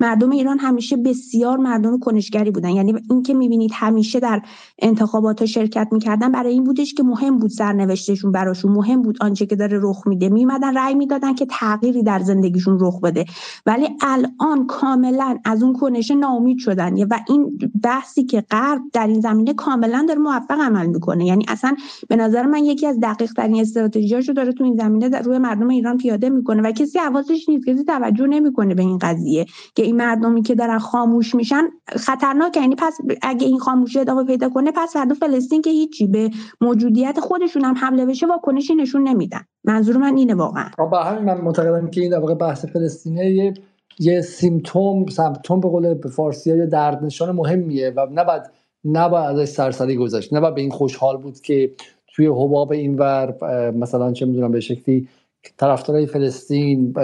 مردم 0.00 0.30
ایران 0.30 0.58
همیشه 0.58 0.96
بسیار 0.96 1.58
مردم 1.58 1.98
کنشگری 1.98 2.50
بودن. 2.50 2.68
یعنی 2.68 2.94
اینکه 3.10 3.34
می‌بینید 3.34 3.70
همیشه 3.74 4.20
در 4.20 4.42
انتخابات 4.78 5.44
شرکت 5.44 5.88
می‌کردن 5.92 6.32
برای 6.32 6.52
این 6.52 6.64
بودش 6.64 6.94
که 6.94 7.02
مهم 7.02 7.38
بود 7.38 7.50
سرنوشتشون 7.50 8.32
براشون. 8.32 8.72
مهم 8.72 9.02
بود 9.02 9.16
آنچه 9.20 9.46
که 9.46 9.56
داره 9.56 9.78
رخ 9.82 10.06
میده. 10.06 10.28
میمدن 10.28 10.76
رأی 10.76 10.94
می‌دادن 10.94 11.34
که 11.34 11.46
تغییری 11.50 12.02
در 12.02 12.18
زندگیشون 12.18 12.78
رخ 12.80 13.00
بده. 13.00 13.24
ولی 13.66 13.88
الان 14.00 14.66
کاملا 14.66 15.38
از 15.44 15.62
اون 15.62 15.72
کنشه 15.72 16.14
ناامید 16.14 16.58
شدن 16.80 17.02
و 17.10 17.18
این 17.28 17.58
بحثی 17.82 18.24
که 18.24 18.40
غرب 18.40 18.80
در 18.92 19.06
این 19.06 19.20
زمینه 19.20 19.54
کاملا 19.54 20.04
داره 20.08 20.20
موفق 20.20 20.60
عمل 20.60 20.86
می‌کنه. 20.86 21.26
یعنی 21.26 21.44
اصلا 21.48 21.76
به 22.08 22.16
نظر 22.16 22.46
من 22.46 22.64
یکی 22.64 22.86
از 22.86 23.00
دقیق 23.00 23.32
ترین 23.32 23.60
استراتژیاشو 23.60 24.32
داره 24.32 24.52
تو 24.52 24.64
این 24.64 24.76
زمینه 24.76 25.20
روی 25.20 25.38
مردم 25.38 25.68
ایران 25.68 25.96
پیاده 25.96 26.28
می‌کنه 26.30 26.62
و 26.62 26.72
کسی 26.72 26.98
حواسش 26.98 27.48
نیست 27.48 27.66
کسی 27.68 27.84
توجه 27.84 28.26
نمی‌کنه 28.26 28.74
به 28.74 28.82
این 28.82 28.98
قضیه 28.98 29.46
که 29.74 29.82
این 29.82 29.96
مردمی 29.96 30.42
که 30.42 30.54
دارن 30.54 30.78
خاموش 30.78 31.34
میشن 31.34 31.64
خطرناک 31.88 32.56
یعنی 32.56 32.74
پس 32.74 32.98
اگه 33.22 33.46
این 33.46 33.58
خاموشی 33.58 33.98
ادامه 33.98 34.24
پیدا 34.24 34.48
کنه 34.48 34.72
پس 34.74 34.92
فردا 34.92 35.14
فلسطین 35.14 35.62
که 35.62 35.70
هیچی 35.70 36.06
به 36.06 36.30
موجودیت 36.60 37.20
خودشون 37.20 37.64
هم 37.64 37.74
حمله 37.74 38.06
بشه 38.06 38.26
واکنشی 38.26 38.74
نشون 38.74 39.08
نمیدن. 39.08 39.40
منظور 39.64 39.96
من 39.96 40.16
اینه 40.16 40.34
واقعا. 40.34 40.68
به 40.90 40.98
همین 40.98 41.24
من 41.24 41.40
معتقدم 41.40 41.90
که 41.90 42.00
این 42.00 42.10
در 42.10 42.18
واقع 42.18 42.34
بحث 42.34 42.64
فلسطینه 42.64 43.54
یه 44.00 44.20
سیمتوم 44.20 45.06
سیمتوم 45.06 45.60
به 45.60 45.68
قول 45.68 46.08
فارسی 46.08 46.58
یه 46.58 46.66
درد 46.66 47.04
نشان 47.04 47.30
مهمیه 47.30 47.90
و 47.90 48.06
نباید 48.12 48.42
نباید 48.84 49.38
ازش 49.38 49.52
سرسری 49.52 49.96
گذشت. 49.96 50.34
نباید 50.34 50.54
به 50.54 50.60
این 50.60 50.70
خوشحال 50.70 51.16
بود 51.16 51.40
که 51.40 51.70
توی 52.14 52.26
حباب 52.26 52.72
اینور 52.72 53.34
مثلا 53.70 54.12
چه 54.12 54.26
می‌دونم 54.26 54.50
به 54.50 54.60
شکلی 54.60 55.08
طرفدارای 55.56 56.06
فلسطین 56.06 56.94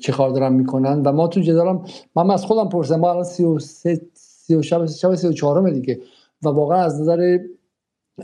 چه 0.00 0.12
کار 0.12 0.30
دارن 0.30 0.52
می‌کنن 0.52 1.02
و 1.02 1.12
ما 1.12 1.28
تو 1.28 1.40
جدالم 1.40 1.84
من 2.16 2.30
از 2.30 2.44
خودم 2.44 2.68
پرسیدم. 2.68 3.00
ما 3.00 3.10
الان 3.10 3.24
33 3.24 4.00
سی 4.14 4.62
شب 4.62 4.86
شب 4.86 5.14
34 5.14 5.70
دیگه 5.70 6.00
و 6.42 6.48
واقعا 6.48 6.78
از 6.78 7.00
نظر 7.00 7.38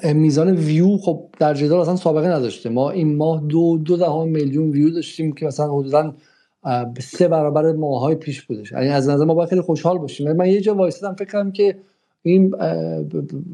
میزان 0.05 0.51
ویو 0.51 0.97
خب 0.97 1.29
در 1.39 1.55
جدال 1.55 1.81
اصلا 1.81 1.97
سابقه 1.97 2.29
نداشته. 2.29 2.69
ما 2.69 2.91
این 2.91 3.17
ماه 3.17 3.43
دو 3.49 3.79
دو 3.79 3.97
دهم 3.97 4.29
میلیون 4.29 4.71
ویو 4.71 4.91
داشتیم 4.91 5.33
که 5.33 5.47
مثلا 5.47 5.73
حدودا 5.73 6.15
سه 7.01 7.29
برابر 7.29 7.73
ماهای 7.73 8.15
پیش 8.15 8.43
بودش. 8.43 8.73
یعنی 8.73 8.89
از 8.89 9.09
نظر 9.09 9.25
ما 9.25 9.35
باید 9.35 9.49
خیلی 9.49 9.61
خوشحال 9.61 9.99
باشیم. 9.99 10.33
من 10.33 10.47
یه 10.47 10.61
جا 10.61 10.75
وایسادم 10.75 11.15
فکر 11.15 11.33
کنم 11.33 11.53
که 11.53 11.77
این 12.23 12.55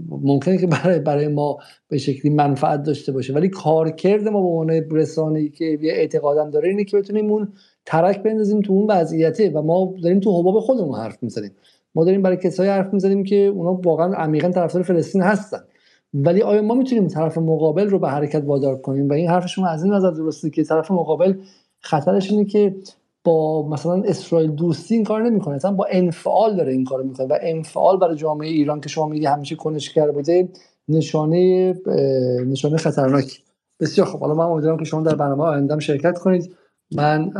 ممکنه 0.08 0.58
که 0.58 0.66
برای 0.66 0.98
برای 0.98 1.28
ما 1.28 1.58
به 1.88 1.98
شکلی 1.98 2.30
منفعت 2.30 2.82
داشته 2.82 3.12
باشه. 3.12 3.32
ولی 3.32 3.48
کارکرد 3.48 4.28
ما 4.28 4.40
به 4.40 4.48
عنوان 4.48 4.70
رسانه‌ای 4.90 5.48
که 5.48 5.64
یه 5.64 5.92
اعتقادم 5.92 6.50
داره 6.50 6.68
اینه 6.68 6.84
که 6.84 6.96
بتونیم 6.96 7.30
اون 7.30 7.52
ترک 7.86 8.22
بندازیم 8.22 8.60
تو 8.60 8.72
اون 8.72 8.90
وضعیته 8.90 9.50
و 9.50 9.62
ما 9.62 9.94
داریم 10.02 10.20
تو 10.20 10.40
حباب 10.40 10.60
خودمون 10.60 10.98
حرف 10.98 11.22
می‌زنیم. 11.22 11.50
ما 11.94 12.04
داریم 12.04 12.22
برای 12.22 12.36
کسایی 12.36 12.70
حرف 12.70 12.94
می‌زنیم 12.94 13.24
که 13.24 13.36
اونا 13.36 13.72
واقعا 13.72 14.14
عمیقا 14.14 14.48
طرفدار 14.48 14.82
فلسطین 14.82 15.22
هستن. 15.22 15.60
ولی 16.14 16.42
آیا 16.42 16.62
ما 16.62 16.74
می‌تونیم 16.74 17.08
طرف 17.08 17.38
مقابل 17.38 17.88
رو 17.88 17.98
به 17.98 18.08
حرکت 18.08 18.42
وادار 18.46 18.76
کنیم؟ 18.76 19.08
و 19.08 19.12
این 19.12 19.28
حرفشون 19.28 19.64
از 19.64 19.84
این 19.84 19.92
نظر 19.92 20.10
درسته 20.10 20.50
که 20.50 20.64
طرف 20.64 20.90
مقابل 20.90 21.34
خطرش 21.80 22.30
اینه 22.30 22.44
که 22.44 22.74
با 23.24 23.68
مثلا 23.68 24.02
اسرائیل 24.04 24.50
دوستی 24.50 24.94
این 24.94 25.04
کار 25.04 25.22
نمی‌کنه. 25.22 25.54
مثلا 25.54 25.72
با 25.72 25.86
انفعال 25.90 26.56
داره 26.56 26.72
این 26.72 26.84
کارو 26.84 27.04
می‌کنه 27.04 27.26
و 27.26 27.38
انفعال 27.42 27.98
برای 27.98 28.16
جامعه 28.16 28.48
ایران 28.48 28.80
که 28.80 28.88
شما 28.88 29.06
میگی 29.06 29.26
همیشه 29.26 29.56
کنشگر 29.56 30.10
بوده 30.10 30.48
نشانه 30.88 31.74
نشانه 32.46 32.76
خطرناک 32.76 33.42
بسیار 33.80 34.06
خب 34.06 34.20
حالا 34.20 34.34
من 34.34 34.44
امیدوارم 34.44 34.78
که 34.78 34.84
شما 34.84 35.00
در 35.00 35.14
برنامه 35.14 35.42
آیندهم 35.44 35.78
شرکت 35.78 36.18
کنید. 36.18 36.54
من 36.92 37.30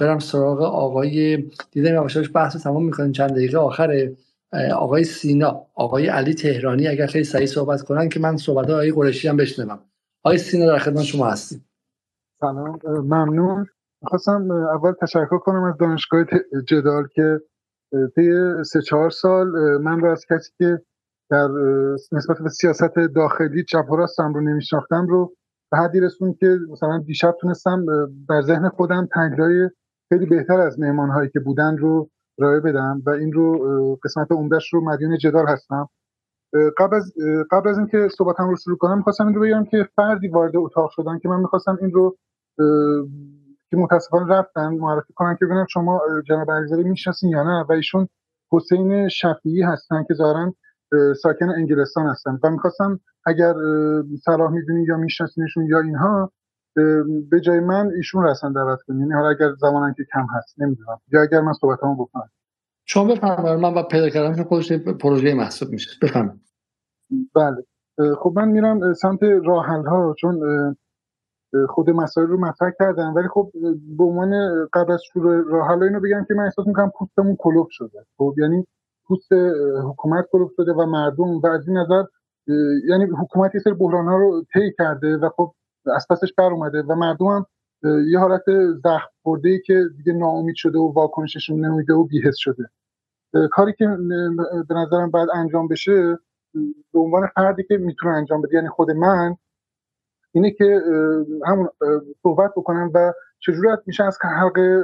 برم 0.00 0.18
سراغ 0.18 0.62
آقای 0.62 1.44
دیدم 1.70 1.94
یواشاش 1.94 2.30
بحث 2.34 2.56
تمام 2.56 2.84
می‌کنیم. 2.84 3.12
چند 3.12 3.30
دقیقه 3.30 3.58
آخر 3.58 4.10
آقای 4.76 5.04
سینا 5.04 5.66
آقای 5.74 6.06
علی 6.06 6.34
تهرانی 6.34 6.88
اگر 6.88 7.06
خیلی 7.06 7.24
سریع 7.24 7.46
صحبت 7.46 7.82
کنن 7.82 8.08
که 8.08 8.20
من 8.20 8.36
صحبت 8.36 8.70
های 8.70 8.92
قرشی 8.92 9.28
هم 9.28 9.36
بشنوم. 9.36 9.78
آقای 10.24 10.38
سینا 10.38 10.66
در 10.66 10.78
خدمت 10.78 11.02
شما 11.02 11.26
هستیم. 11.26 11.64
سلام. 12.40 12.78
ممنون. 12.86 13.66
خواستم 14.06 14.50
اول 14.50 14.92
تشکر 14.92 15.38
کنم 15.38 15.62
از 15.62 15.76
دانشگاه 15.76 16.24
جدال 16.68 17.06
که 17.14 17.40
طی 18.14 18.32
سه 18.64 18.82
چهار 18.82 19.10
سال 19.10 19.48
من 19.82 20.00
رو 20.00 20.10
از 20.10 20.26
کسی 20.30 20.52
که 20.58 20.82
در 21.30 21.48
نسبت 22.12 22.38
به 22.42 22.48
سیاست 22.48 22.94
داخلی 23.14 23.64
چپ 23.64 23.90
و 23.90 23.96
راستم 23.96 24.34
رو 24.34 24.40
نمیشناختم 24.40 25.06
رو 25.06 25.34
به 25.72 25.78
حدی 25.78 26.00
رسون 26.00 26.34
که 26.34 26.58
مثلا 26.70 26.98
دیشب 26.98 27.34
تونستم 27.40 27.84
در 28.28 28.42
ذهن 28.42 28.68
خودم 28.68 29.08
تگلای 29.14 29.70
خیلی 30.08 30.26
بهتر 30.26 30.60
از 30.60 30.80
مهمان 30.80 31.10
هایی 31.10 31.30
که 31.30 31.40
بودن 31.40 31.76
رو 31.76 32.10
ارائه 32.38 32.60
بدم 32.60 33.02
و 33.06 33.10
این 33.10 33.32
رو 33.32 33.98
قسمت 34.04 34.32
عمدهش 34.32 34.74
رو 34.74 34.84
مدیون 34.84 35.18
جدال 35.18 35.48
هستم. 35.48 35.88
قبل 36.78 36.96
از 36.96 37.12
قبل 37.50 37.68
از 37.68 37.78
اینکه 37.78 38.08
صحبتم 38.18 38.48
رو 38.48 38.56
شروع 38.56 38.76
کنم 38.76 38.96
می‌خواستم 38.96 39.26
این 39.26 39.34
رو 39.34 39.42
بگم 39.42 39.64
که 39.64 39.88
فردی 39.96 40.28
وارد 40.28 40.56
اتاق 40.56 40.90
شدن 40.90 41.18
که 41.18 41.28
من 41.28 41.40
می‌خواستم 41.40 41.78
این 41.80 41.90
رو 41.90 42.16
که 43.70 43.76
متاسفانه 43.76 44.34
رفتن 44.34 44.68
معرفی 44.68 45.12
کنن 45.12 45.36
که 45.40 45.46
ببینم 45.46 45.66
شما 45.70 46.00
جناب 46.28 46.50
علیزاده 46.50 46.82
می‌شناسین 46.82 47.30
یا 47.30 47.42
نه 47.42 47.64
و 47.68 47.72
ایشون 47.72 48.08
حسین 48.52 49.08
شفیعی 49.08 49.62
هستن 49.62 50.04
که 50.08 50.14
ظاهرا 50.14 50.54
ساکن 51.22 51.48
انگلستان 51.50 52.06
هستن. 52.06 52.38
و 52.42 52.50
می‌خواستم 52.50 53.00
اگر 53.26 53.54
صلاح 54.24 54.50
می‌دونین 54.50 54.84
یا 54.88 54.96
میشناسینشون 54.96 55.66
یا 55.66 55.80
اینها 55.80 56.32
به 57.30 57.40
جای 57.40 57.60
من 57.60 57.90
ایشون 57.96 58.24
رسن 58.24 58.52
دعوت 58.52 58.82
کنین. 58.82 59.00
یعنی 59.00 59.12
حالا 59.12 59.28
اگر 59.28 59.54
زمانم 59.60 59.94
که 59.94 60.04
کم 60.12 60.26
هست 60.36 60.60
نمی‌دونم. 60.60 61.00
یا 61.12 61.22
اگر 61.22 61.40
من 61.40 61.52
صحبتمو 61.52 61.94
بکنم. 61.94 62.30
شما 62.86 63.04
بفرمایید 63.04 63.60
من 63.60 63.74
با 63.74 63.82
پیدا 63.82 64.08
کردم 64.08 64.42
خودش 64.42 64.72
پروژه 64.72 65.34
محسوب 65.34 65.68
میشه. 65.68 65.90
بفرمایید. 66.02 66.40
بله. 67.34 67.64
خب 68.14 68.32
من 68.36 68.48
میرم 68.48 68.92
سمت 68.92 69.22
راه 69.22 69.66
ها 69.66 70.14
چون 70.18 70.40
خود 71.68 71.90
مسائل 71.90 72.26
رو 72.26 72.40
مطرح 72.40 72.70
کردم 72.78 73.14
ولی 73.14 73.28
خب 73.28 73.50
به 73.98 74.04
عنوان 74.04 74.32
قبل 74.72 74.92
از 74.92 75.02
شروع 75.12 75.44
راه 75.50 75.70
اینو 75.70 76.00
بگم 76.00 76.24
که 76.28 76.34
من 76.34 76.44
احساس 76.44 76.66
می‌کنم 76.66 76.92
پوستمون 76.98 77.36
کلوف 77.36 77.66
شده. 77.70 78.06
خب 78.18 78.34
یعنی 78.38 78.66
پوست 79.06 79.32
حکومت 79.84 80.24
کلوف 80.32 80.50
شده 80.56 80.72
و 80.72 80.86
مردم 80.86 81.38
و 81.38 81.46
از 81.46 81.68
این 81.68 81.78
نظر 81.78 82.02
یعنی 82.88 83.04
حکومت 83.04 83.54
یه 83.54 83.60
سری 83.60 83.74
بحران 83.74 84.08
ها 84.08 84.16
رو 84.16 84.44
طی 84.54 84.72
کرده 84.78 85.16
و 85.16 85.28
خب 85.36 85.52
از 85.86 86.06
پسش 86.10 86.32
بر 86.32 86.52
اومده 86.52 86.82
و 86.82 86.94
مردم 86.94 87.26
هم 87.26 87.46
یه 88.10 88.18
حالت 88.18 88.42
زخم 88.84 89.08
خورده 89.22 89.48
ای 89.48 89.60
که 89.66 89.84
دیگه 89.96 90.12
ناامید 90.12 90.54
شده 90.56 90.78
و 90.78 90.92
واکنششون 90.92 91.64
نمیده 91.64 91.94
و 91.94 92.04
بیهس 92.04 92.36
شده. 92.36 92.70
کاری 93.50 93.72
که 93.72 93.86
به 94.68 94.74
نظرم 94.74 95.10
باید 95.10 95.28
انجام 95.34 95.68
بشه 95.68 96.18
به 96.92 96.98
عنوان 97.00 97.26
فردی 97.26 97.62
که 97.62 97.76
می‌تونه 97.76 98.14
انجام 98.14 98.42
بده 98.42 98.54
یعنی 98.54 98.68
خود 98.68 98.90
من 98.90 99.36
اینه 100.32 100.50
که 100.50 100.80
همون 101.46 101.68
صحبت 102.22 102.50
بکنم 102.56 102.90
و 102.94 103.12
چجوری 103.40 103.68
میشه 103.86 104.04
از 104.04 104.18
حلقه 104.22 104.82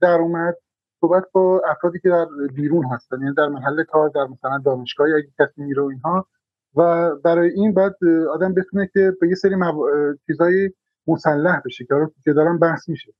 در 0.00 0.18
اومد 0.18 0.56
صحبت 1.00 1.24
با 1.32 1.62
افرادی 1.66 1.98
که 1.98 2.08
در 2.08 2.26
بیرون 2.54 2.84
هستن 2.84 3.20
یعنی 3.20 3.34
در 3.34 3.48
محل 3.48 3.84
کار 3.84 4.08
در 4.08 4.26
مثلا 4.26 4.58
دانشگاه 4.64 5.06
اگه 5.06 5.28
کسی 5.38 5.62
میره 5.62 5.82
و 5.82 5.86
اینها. 5.86 6.26
و 6.76 7.10
برای 7.24 7.50
این 7.50 7.74
بعد 7.74 7.96
آدم 8.34 8.54
بتونه 8.54 8.90
که 8.92 9.12
به 9.20 9.28
یه 9.28 9.34
سری 9.34 9.54
مو... 9.54 9.88
چیزایی 10.26 10.70
مسلح 11.06 11.60
بشه 11.64 11.86
که 12.24 12.32
دارن 12.32 12.58
بحث 12.58 12.88
میشه. 12.88 13.12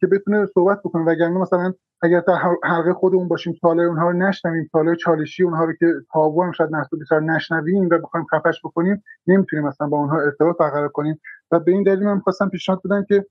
که 0.00 0.06
بتونه 0.06 0.46
صحبت 0.54 0.80
بکنه. 0.84 1.04
وگرنه 1.04 1.38
مثلا 1.38 1.74
اگر 2.02 2.20
در 2.20 2.34
حلقه 2.64 2.92
خودمون 2.92 3.28
باشیم 3.28 3.52
سوالای 3.60 3.86
اونها 3.86 4.10
رو 4.10 4.16
نشنویم 4.16 4.68
سوالای 4.72 4.96
چالشی 4.96 5.42
اونها 5.42 5.64
رو 5.64 5.72
که 5.72 5.86
تابو 6.12 6.42
هم 6.42 6.52
شاید 6.52 6.74
نسل 6.74 6.98
بسیار 7.00 7.22
نشنویم 7.22 7.88
و 7.90 7.98
بخوایم 7.98 8.26
خفش 8.26 8.60
بکنیم 8.64 9.02
نمی‌تونیم 9.26 9.64
مثلا 9.66 9.88
با 9.88 9.98
اونها 9.98 10.20
ارتباط 10.20 10.56
برقرار 10.56 10.88
کنیم. 10.88 11.20
و 11.50 11.60
به 11.60 11.72
این 11.72 11.82
دلیل 11.82 12.04
من 12.04 12.20
خواستم 12.20 12.48
پیشنهاد 12.48 12.80
بدم 12.84 13.04
که 13.08 13.26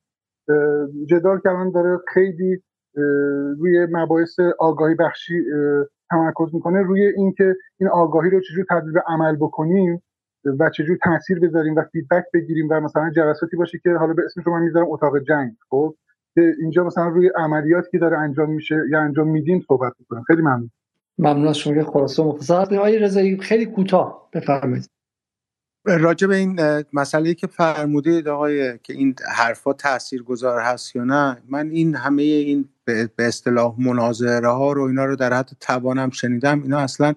جدال 1.09 1.39
که 1.39 1.49
الان 1.49 1.71
داره 1.71 1.99
خیلی 2.13 2.63
روی 3.59 3.87
مباحث 3.91 4.39
آگاهی 4.59 4.95
بخشی 4.95 5.43
تمرکز 6.09 6.55
می‌کنه 6.55 6.81
روی 6.81 7.01
اینکه 7.01 7.55
این 7.79 7.89
آگاهی 7.89 8.29
رو 8.29 8.39
چجور 8.39 8.65
تبدیل 8.69 8.93
به 8.93 9.03
عمل 9.07 9.35
بکنیم 9.35 10.03
و 10.59 10.69
چجور 10.69 10.97
تاثیر 11.03 11.39
بذاریم 11.39 11.75
و 11.75 11.81
فیدبک 11.91 12.25
بگیریم 12.33 12.67
و 12.69 12.79
مثلا 12.79 13.09
جلساتی 13.09 13.57
باشه 13.57 13.79
که 13.83 13.89
حالا 13.89 14.13
به 14.13 14.21
اسمش 14.25 14.45
رو 14.47 14.53
من 14.53 14.63
می‌ذارم 14.63 14.87
اتاق 14.89 15.19
جنگ 15.19 15.51
خب؟ 15.69 15.95
که 16.35 16.55
اینجا 16.61 16.83
مثلا 16.83 17.07
روی 17.07 17.31
عملیاتی 17.35 17.87
که 17.91 17.97
داره 17.97 18.17
انجام 18.17 18.51
میشه 18.51 18.75
یا 18.91 19.01
انجام 19.01 19.27
میدیم 19.27 19.65
صحبت 19.67 19.93
می‌کنم. 19.99 20.23
خیلی 20.23 20.41
ممنون. 20.41 20.71
ممنون 21.17 21.47
از 21.47 21.57
شما 21.57 21.73
که 21.73 21.83
خلاصه 21.83 22.23
مختصر. 22.23 22.53
آقای 22.53 22.99
رضایی 22.99 23.37
خیلی 23.37 23.65
کوتاه 23.65 24.29
بفرمایید. 24.33 24.89
راجع 25.85 26.27
به 26.27 26.35
این 26.35 26.59
مسئله 26.93 27.33
که 27.33 27.47
فرمودید 27.47 28.27
آقای 28.27 28.77
که 28.77 28.93
این 28.93 29.15
حرفا 29.35 29.73
تاثیرگذار 29.73 30.59
هست 30.59 30.95
یا 30.95 31.03
نه 31.03 31.37
من 31.49 31.69
این 31.69 31.95
همه 31.95 32.21
این 32.21 32.69
به 32.85 33.09
اصطلاح 33.19 33.75
مناظره 33.77 34.49
ها 34.49 34.73
رو 34.73 34.83
اینا 34.83 35.05
رو 35.05 35.15
در 35.15 35.33
حد 35.33 35.51
توانم 35.59 36.09
شنیدم. 36.09 36.63
اینا 36.63 36.79
اصلا 36.79 37.13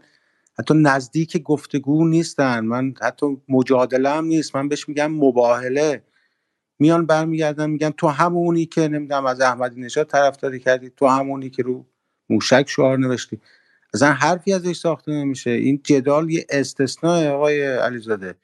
حتی 0.59 0.75
نزدیک 0.75 1.43
گفتگو 1.43 2.09
نیستن. 2.09 2.61
من 2.61 2.95
حتی 3.03 3.43
مجادله 3.49 4.11
هم 4.11 4.25
نیست. 4.25 4.57
من 4.57 4.69
بهش 4.69 4.89
میگم 4.89 5.12
مباهله. 5.12 6.03
میان 6.79 7.07
برمیگردن 7.07 7.71
میگن 7.71 7.91
تو 7.91 8.09
همونی 8.09 8.67
که 8.67 8.89
نمی‌دونم 8.89 9.27
از 9.27 9.41
احمدی 9.41 9.81
نژاد 9.81 10.07
طرفداری 10.07 10.61
کردی 10.61 10.91
تو 10.97 11.07
همونی 11.07 11.51
که 11.51 11.63
رو 11.63 11.87
موشک 12.31 12.65
شعار 12.69 12.99
نوشتی. 12.99 13.41
مثلا 13.95 14.13
حرفی 14.13 14.53
ازش 14.53 14.77
ساخته 14.77 15.13
نمیشه. 15.13 15.51
این 15.51 15.81
جدال 15.85 16.31
یه 16.31 16.47
استثناء 16.51 17.29
آقای 17.29 17.67
علیزاده. 17.67 18.35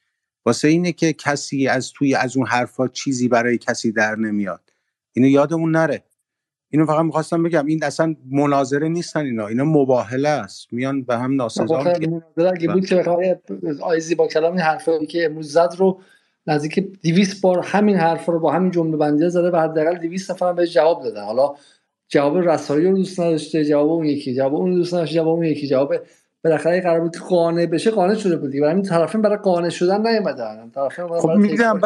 واسه 0.46 0.68
اینه 0.68 0.92
که 0.92 1.12
کسی 1.12 1.68
از 1.68 1.92
توی 1.92 2.14
از 2.14 2.36
اون 2.36 2.46
حرفا 2.46 2.88
چیزی 2.88 3.28
برای 3.28 3.58
کسی 3.58 3.92
در 3.92 4.16
نمیاد. 4.16 4.72
اینو 5.12 5.28
یادمون 5.28 5.70
نره. 5.70 6.02
اینو 6.70 6.86
فقط 6.86 7.04
می‌خواستم 7.04 7.42
بگم 7.42 7.66
این 7.66 7.84
اصلا 7.84 8.16
مناظره 8.30 8.88
نیستن 8.88 9.20
اینا. 9.20 9.46
اینا 9.46 9.64
مباهله 9.64 10.28
است. 10.28 10.72
میان 10.72 11.02
به 11.02 11.18
هم 11.18 11.34
ناسزا 11.34 11.78
اگه 11.78 12.68
بود 12.68 12.86
که 12.86 13.04
آیزی 13.80 14.14
با 14.14 14.26
کلام 14.26 14.52
این 14.52 14.62
حرفایی 14.62 15.06
که 15.06 15.24
امروز 15.24 15.52
زد 15.52 15.74
رو 15.78 16.00
نزدیک 16.46 16.98
200 17.02 17.40
بار 17.40 17.60
همین 17.64 17.96
حرف 17.96 18.26
رو 18.26 18.40
با 18.40 18.52
همین 18.52 18.70
جمله 18.70 18.96
بندی 18.96 19.30
زده 19.30 19.50
و 19.50 19.56
حداقل 19.56 19.98
200 19.98 20.30
نفر 20.30 20.52
بهش 20.52 20.74
جواب 20.74 21.02
دادن 21.02 21.24
حالا 21.24 21.54
جواب 22.08 22.36
رسایی 22.36 22.86
رو 22.86 22.96
دوست 22.96 23.20
نداشته 23.20 23.64
جواب 23.64 23.90
اون 23.90 24.04
یکی 24.04 24.34
جواب 24.34 24.54
اون 24.54 24.74
دوست 24.74 24.94
نداشته 24.94 25.14
جواب 25.14 25.28
اون 25.28 25.44
یکی. 25.44 25.66
جواب 25.66 25.94
بالاخره 26.44 26.80
قرار 26.80 27.00
بود 27.00 27.16
قانع 27.16 27.66
بشه 27.66 27.90
قانع 27.90 28.14
شده 28.14 28.36
بود 28.36 28.50
برای 28.50 28.70
همین 28.70 28.82
طرفین 28.82 29.22
برای 29.22 29.36
قانع 29.36 29.68
شدن 29.68 30.06
نیومدن 30.06 30.70
طرفین 30.74 31.08
خب 31.08 31.30
میگم 31.30 31.80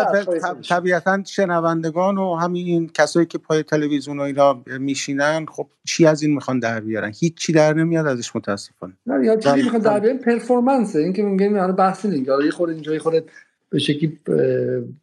طبیعتا 0.68 1.22
شنوندگان 1.26 2.18
و 2.18 2.34
همین 2.34 2.90
کسایی 2.94 3.26
که 3.26 3.38
پای 3.38 3.62
تلویزیون 3.62 4.18
و 4.18 4.22
اینا 4.22 4.62
میشینن 4.78 5.46
خب 5.46 5.66
چی 5.84 6.06
از 6.06 6.22
این 6.22 6.34
می‌خوان 6.34 6.58
در 6.58 6.80
بیارن؟ 6.80 7.12
هیچ 7.20 7.34
چی 7.34 7.52
در 7.52 7.74
نمیاد 7.74 8.06
ازش 8.06 8.36
متاسفانه. 8.36 8.92
نه 9.06 9.26
یا 9.26 9.36
چیزی 9.36 9.62
می‌خوان 9.62 9.82
در 9.82 10.00
بیارن؟ 10.00 10.18
پرفورمنس 10.18 10.96
این 10.96 11.12
که 11.12 11.22
میگیم 11.22 11.58
حالا 11.58 11.72
بحث 11.72 12.06
نیست 12.06 12.28
حالا 12.28 12.44
یه 12.44 12.50
خورده 12.50 12.74
اینجا 12.74 12.98
خورده 12.98 13.24
به 13.70 13.78
شکلی 13.78 14.18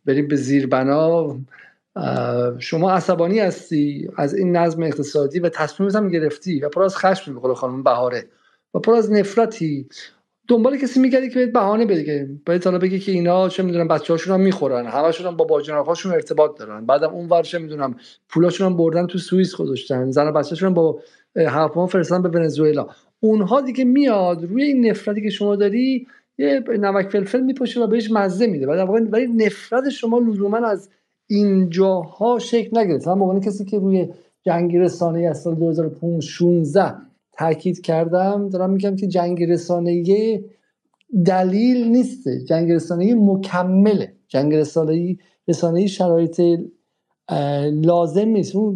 بریم 0.06 0.28
به 0.28 0.36
زیر 0.36 0.68
بنا 0.68 1.38
شما 2.60 2.92
عصبانی 2.92 3.40
هستی؟ 3.40 4.10
از 4.18 4.34
این 4.34 4.58
نظم 4.58 4.84
اقتصادی 4.84 5.40
و 5.40 5.50
تصمیمت 5.50 5.96
هم 5.96 6.10
گرفتی 6.10 6.60
و 6.60 6.70
پر 6.70 6.84
از 6.84 6.98
خشم 6.98 7.40
به 7.40 7.56
خانم 7.56 7.84
بهاره 7.84 8.26
و 8.74 8.80
پر 8.80 8.94
از 8.94 9.12
نفرتی. 9.12 9.88
دنبال 10.48 10.78
کسی 10.78 11.00
میگردی 11.00 11.30
که 11.30 11.36
بهت 11.36 11.52
بهانه 11.52 11.86
بده 11.86 12.30
باید 12.46 12.66
حالا 12.66 12.78
بگی 12.78 13.00
که 13.00 13.12
اینا 13.12 13.50
چه 13.50 13.64
می‌دونم 13.64 13.88
بچه‌هاشون 13.88 14.34
هم 14.34 14.40
می‌خورن 14.42 14.86
همشون 14.86 15.28
هم 15.28 15.38
با 15.38 15.46
باجناقاشون 15.46 16.12
ارتباط 16.12 16.60
دارن. 16.60 16.86
بعدم 16.86 17.10
اون 17.10 17.30
ور 17.30 17.44
چه 17.44 17.60
می‌دونم 17.60 17.96
پولاشون 18.30 18.68
هم 18.68 18.78
بردن 18.78 19.08
تو 19.08 19.18
سوئیس 19.18 19.56
گذاشتن. 19.56 20.12
زن 20.12 20.28
و 20.28 20.32
بچه‌شون 20.32 20.74
با 20.74 21.00
هواپیما 21.36 21.88
فرستادن 21.88 22.32
به 22.32 22.40
ونزوئلا. 22.40 22.88
اونها 23.20 23.62
دیگه 23.62 23.84
میاد 23.84 24.44
روی 24.44 24.64
این 24.64 24.90
نفرتی 24.90 25.22
که 25.22 25.30
شما 25.30 25.56
داری 25.56 26.08
یه 26.38 26.64
نمک 26.80 27.10
فلفل 27.10 27.42
میپوشه 27.42 27.84
و 27.84 27.88
بهش 27.88 28.12
مزه 28.12 28.48
میده. 28.48 28.68
ولی 28.68 29.28
نفرت 29.28 29.90
شما 29.90 30.20
لزوما 30.20 30.58
از 30.58 30.90
اینجاها 31.28 32.40
شکل 32.40 32.78
نگرفت. 32.78 33.08
هم 33.08 33.40
کسی 33.40 33.66
که 33.66 33.80
روی 33.80 34.08
جنگ 34.46 34.78
رسانه 34.78 35.28
از 35.28 35.42
سال 35.42 35.56
2016 35.56 36.96
تاکید 37.32 37.82
کردم 37.82 38.50
دارم 38.50 38.70
میگم 38.70 38.96
که 38.96 39.08
جنگ 39.08 39.44
رسانه 39.44 40.04
دلیل 41.26 41.88
نیسته 41.88 42.44
جنگ 42.44 42.72
رسانه 42.72 43.16
مکمله. 43.16 44.14
جنگ 44.28 44.56
رسانه 44.56 45.18
رسانه 45.48 45.88
شرایط 45.88 46.42
لازم 47.72 48.28
نیست. 48.28 48.56
اون 48.56 48.74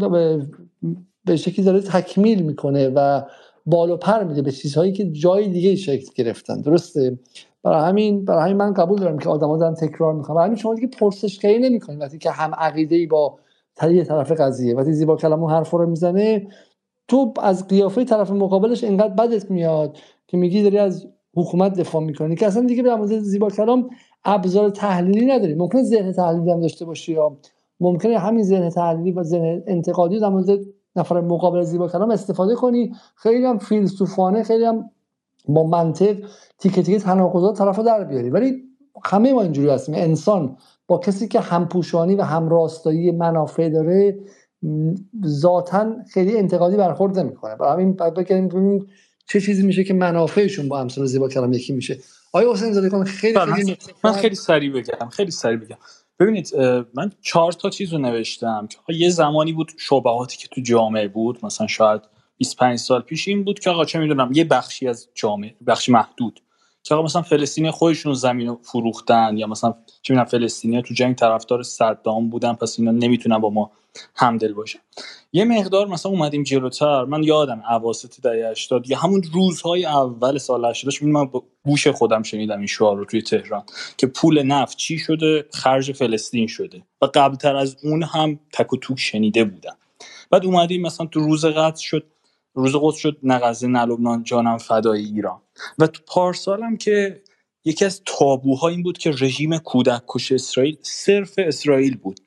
به 1.25 1.35
شکلی 1.35 1.65
داره 1.65 1.81
تکمیل 1.81 2.43
می‌کنه 2.43 2.89
و 2.95 3.21
بالو 3.67 3.97
پر 3.97 4.23
میده 4.23 4.41
به 4.41 4.51
چیزهایی 4.51 4.91
که 4.91 5.11
جای 5.11 5.47
دیگه 5.47 5.75
شکل 5.75 6.05
گرفتن. 6.15 6.61
درسته؟ 6.61 7.19
برای 7.63 7.89
همین 7.89 8.25
برای 8.25 8.43
همین 8.43 8.57
من 8.57 8.73
قبول 8.73 8.99
دارم 8.99 9.17
که 9.17 9.29
آدما 9.29 9.57
دارن 9.57 9.73
تکرار 9.73 10.13
می‌کنن. 10.13 10.35
برای 10.35 10.45
همین 10.45 10.57
شما 10.57 10.75
دیگه 10.75 10.87
پرسشگری 10.87 11.59
نمی‌کنید. 11.59 12.01
وقتی 12.01 12.17
که 12.17 12.31
هم 12.31 12.55
عقیده 12.55 12.95
ای 12.95 13.05
با 13.05 13.39
یه 13.83 14.03
طرف 14.03 14.31
قضیه 14.31 14.75
وقتی 14.75 14.93
زیبا 14.93 15.15
کلام 15.15 15.43
اون 15.43 15.51
حرف 15.51 15.69
رو 15.69 15.89
می‌زنه 15.89 16.47
تو 17.07 17.33
از 17.41 17.67
قیافه 17.67 18.03
طرف 18.03 18.31
مقابلش 18.31 18.83
انقدر 18.83 19.13
بدت 19.13 19.51
میاد 19.51 19.97
که 20.27 20.37
میگی 20.37 20.63
داری 20.63 20.77
از 20.77 21.07
حکومت 21.35 21.73
دفاع 21.73 22.03
می‌کنی 22.03 22.35
که 22.35 22.47
اصلا 22.47 22.63
دیگه 22.63 22.83
به 22.83 22.95
مورد 22.95 23.19
زیبا 23.19 23.49
کلام 23.49 23.89
ابزار 24.25 24.69
تحلیلی 24.69 25.25
نداری. 25.25 25.55
ممکن 25.55 25.83
ذهن 25.83 26.11
تحلیلی 26.11 26.51
هم 26.51 26.59
داشته 26.59 26.85
باشی 26.85 27.13
یا 27.13 27.37
ممکنه 27.79 28.19
همین 28.19 28.43
ذهن 28.43 28.69
تحلیلی 28.69 29.11
و 29.11 29.23
ذهن 29.23 29.63
انتقادی 29.67 30.19
در 30.19 30.29
مورد 30.29 30.59
نفر 30.97 31.21
مقابل 31.21 31.63
زیبا 31.63 31.87
کلام 31.87 32.11
استفاده 32.11 32.55
کنی. 32.55 32.95
خیلی 33.15 33.45
هم 33.45 33.57
فیلسوفانه 33.57 34.43
خیلی 34.43 34.65
هم 34.65 34.89
با 35.47 35.63
منطق 35.63 36.17
تیکه 36.59 36.83
تیکه 36.83 36.99
تناقضات 36.99 37.57
طرفو 37.57 37.83
در 37.83 38.03
بیاری. 38.03 38.29
ولی 38.29 38.63
همه 39.05 39.33
ما 39.33 39.41
اینجوری 39.41 39.69
هستیم. 39.69 39.95
انسان 39.95 40.57
با 40.87 40.97
کسی 40.97 41.27
که 41.27 41.39
همپوشانی 41.39 42.15
و 42.15 42.21
همراستایی 42.21 43.11
منافع 43.11 43.69
داره 43.69 44.19
ذاتا 45.25 45.95
خیلی 46.13 46.37
انتقادی 46.37 46.77
برخورد 46.77 47.19
نمی‌کنه. 47.19 47.55
برای 47.55 47.73
همین 47.73 47.93
بعد 47.93 48.13
بگیم 48.13 48.87
چه 49.27 49.41
چیزی 49.41 49.65
میشه 49.65 49.83
که 49.83 49.93
منافعشون 49.93 50.69
با 50.69 50.79
امثال 50.79 51.05
زیبا 51.05 51.27
کلام 51.29 51.53
یکی 51.53 51.73
میشه. 51.73 51.97
آیا 52.33 52.53
حسین 52.53 52.73
زاده 52.73 53.03
خیلی 53.03 53.33
بله، 53.33 53.53
خیلی 53.53 53.77
من 54.03 54.11
خیلی 54.11 54.35
سریع 54.35 54.71
بگم 54.71 55.09
خیلی 55.09 55.31
سریع 55.31 55.57
بگم. 55.57 55.77
ببینید 56.19 56.55
من 56.93 57.11
چهار 57.21 57.51
تا 57.51 57.69
چیز 57.69 57.93
رو 57.93 57.99
نوشتم. 57.99 58.67
که 58.67 58.93
یه 58.93 59.09
زمانی 59.09 59.53
بود 59.53 59.71
شبهاتی 59.77 60.37
که 60.37 60.47
تو 60.47 60.61
جامعه 60.61 61.07
بود 61.07 61.45
مثلا 61.45 61.67
شاید 61.67 62.01
25 62.37 62.79
سال 62.79 63.01
پیش 63.01 63.27
این 63.27 63.43
بود 63.43 63.59
که 63.59 63.69
آقا 63.69 63.85
چه 63.85 63.99
می‌دونم 63.99 64.31
یه 64.33 64.43
بخشی 64.43 64.87
از 64.87 65.09
جامعه 65.15 65.55
بخشی 65.67 65.91
محدود. 65.91 66.39
آقا 66.95 67.03
مثلا 67.03 67.21
فلسطینی 67.21 67.71
خودشون 67.71 68.13
زمین 68.13 68.47
رو 68.47 68.59
فروختن؟ 68.63 69.37
یا 69.37 69.47
مثلا 69.47 69.75
چه 70.01 70.13
می‌دونم 70.13 70.29
فلسطینی 70.29 70.81
تو 70.81 70.93
جنگ 70.93 71.15
طرفدار 71.15 71.63
صدام 71.63 72.29
بودن 72.29 72.53
پس 72.53 72.79
اینا 72.79 72.91
نمی‌تونن 72.91 73.37
با 73.37 73.49
ما 73.49 73.71
همدل 74.15 74.53
باشن. 74.53 74.79
یه 75.33 75.45
مقدار 75.45 75.87
مثلا 75.87 76.11
اومدیم 76.11 76.43
جلوتر 76.43 77.05
من 77.05 77.23
یادم 77.23 77.63
اواسط 77.69 78.21
دهه 78.21 78.49
80 78.51 78.89
یا 78.89 78.97
همون 78.97 79.23
روزهای 79.33 79.85
اول 79.85 80.37
سال 80.37 80.65
80 80.65 80.93
من 81.03 81.25
با 81.25 81.43
گوش 81.65 81.87
خودم 81.87 82.23
شنیدم 82.23 82.57
این 82.57 82.67
شعار 82.67 82.97
رو 82.97 83.05
توی 83.05 83.21
تهران 83.21 83.63
که 83.97 84.07
پول 84.07 84.43
نفت 84.43 84.77
چی 84.77 84.97
شده؟ 84.97 85.45
خرج 85.53 85.91
فلسطین 85.91 86.47
شده. 86.47 86.81
و 87.01 87.05
قبلتر 87.05 87.55
از 87.55 87.77
اون 87.83 88.03
هم 88.03 88.39
تک 88.53 88.73
و 88.73 88.77
توک 88.77 88.99
شنیده 88.99 89.43
بودم. 89.43 89.77
بعد 90.31 90.45
اومدیم 90.45 90.81
مثلا 90.81 91.05
تو 91.05 91.19
روز 91.19 91.45
قدس 91.45 91.79
شد. 91.79 92.03
روز 92.57 92.75
قدس 92.81 92.97
شد 92.97 93.19
نغزه 93.23 93.67
نلبنان 93.67 94.23
جانم 94.23 94.57
فدای 94.57 95.05
ایران. 95.05 95.41
و 95.79 95.87
تو 95.87 96.53
هم 96.63 96.77
که 96.77 97.21
یکی 97.65 97.85
از 97.85 98.01
تابوها 98.05 98.67
این 98.67 98.83
بود 98.83 98.97
که 98.97 99.11
رژیم 99.11 99.57
کودک 99.57 100.01
کش 100.07 100.31
اسرائیل 100.31 100.77
صرف 100.81 101.33
اسرائیل 101.37 101.97
بود. 101.97 102.19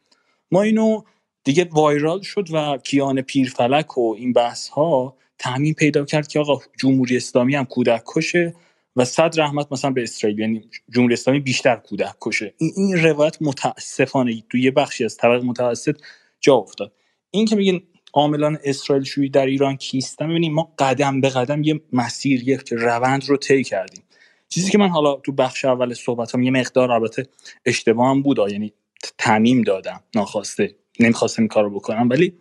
ما 0.51 0.63
اینو 0.63 1.03
دیگه 1.45 1.69
وایرال 1.73 2.21
شد 2.21 2.49
و 2.53 2.79
کیان 2.79 3.23
پیرفلک 3.23 3.99
و 3.99 4.15
این 4.19 4.33
بحث 4.33 4.69
ها 4.69 5.17
تعمین 5.39 5.75
پیدا 5.75 6.05
کرد 6.05 6.29
که 6.29 6.41
آقا 6.41 6.59
جمهوری 6.79 7.17
اسلامی 7.17 7.55
هم 7.55 7.65
کودک 7.65 8.03
کشه 8.17 8.55
و 8.97 9.05
صد 9.05 9.41
رحمت 9.41 9.73
مثلا 9.73 9.91
به 9.91 10.03
اسرائیل 10.03 10.39
یعنی 10.39 10.65
جمهوری 10.91 11.15
اسلامی 11.15 11.41
بیشتر 11.41 11.77
کودک 11.77 12.15
کشه. 12.21 12.55
این, 12.59 12.73
این 12.77 12.97
روایت 13.05 13.37
متاسفانه 13.41 14.43
تو 14.51 14.59
یه 14.59 14.71
بخشی 14.71 15.05
از 15.05 15.17
طبق 15.17 15.45
متوسط 15.45 15.97
جا 16.41 16.55
افتاد. 16.55 16.93
این 17.31 17.47
که 17.47 17.57
میگن 17.57 17.81
عاملان 18.13 18.59
اسرائیل 18.65 19.05
شویی 19.05 19.29
در 19.29 19.47
ایران 19.47 19.77
کیستن 19.77 20.29
ببینیم 20.29 20.53
ما 20.53 20.73
قدم 20.79 21.21
به 21.21 21.29
قدم 21.29 21.63
یه 21.63 21.81
مسیر 21.93 22.49
یه 22.49 22.59
روند 22.71 23.25
رو 23.29 23.37
طی 23.37 23.65
کردیم. 23.65 24.03
چیزی 24.49 24.71
که 24.71 24.79
من 24.79 24.89
حالا 24.89 25.15
تو 25.15 25.33
بخش 25.33 25.65
اول 25.65 25.95
صحبتام 25.95 26.43
یه 26.43 26.51
مقدار 26.51 26.93
البته 26.93 27.27
اشتباه 27.67 28.11
هم 28.11 28.23
بود 28.23 28.39
یعنی 28.39 28.73
تعمیم 29.19 29.63
دادم 29.63 30.01
ناخواسته 30.15 30.75
نمی‌خواستم 31.01 31.47
کار 31.47 31.65
رو 31.65 31.71
بکنم 31.71 32.09
ولی 32.09 32.35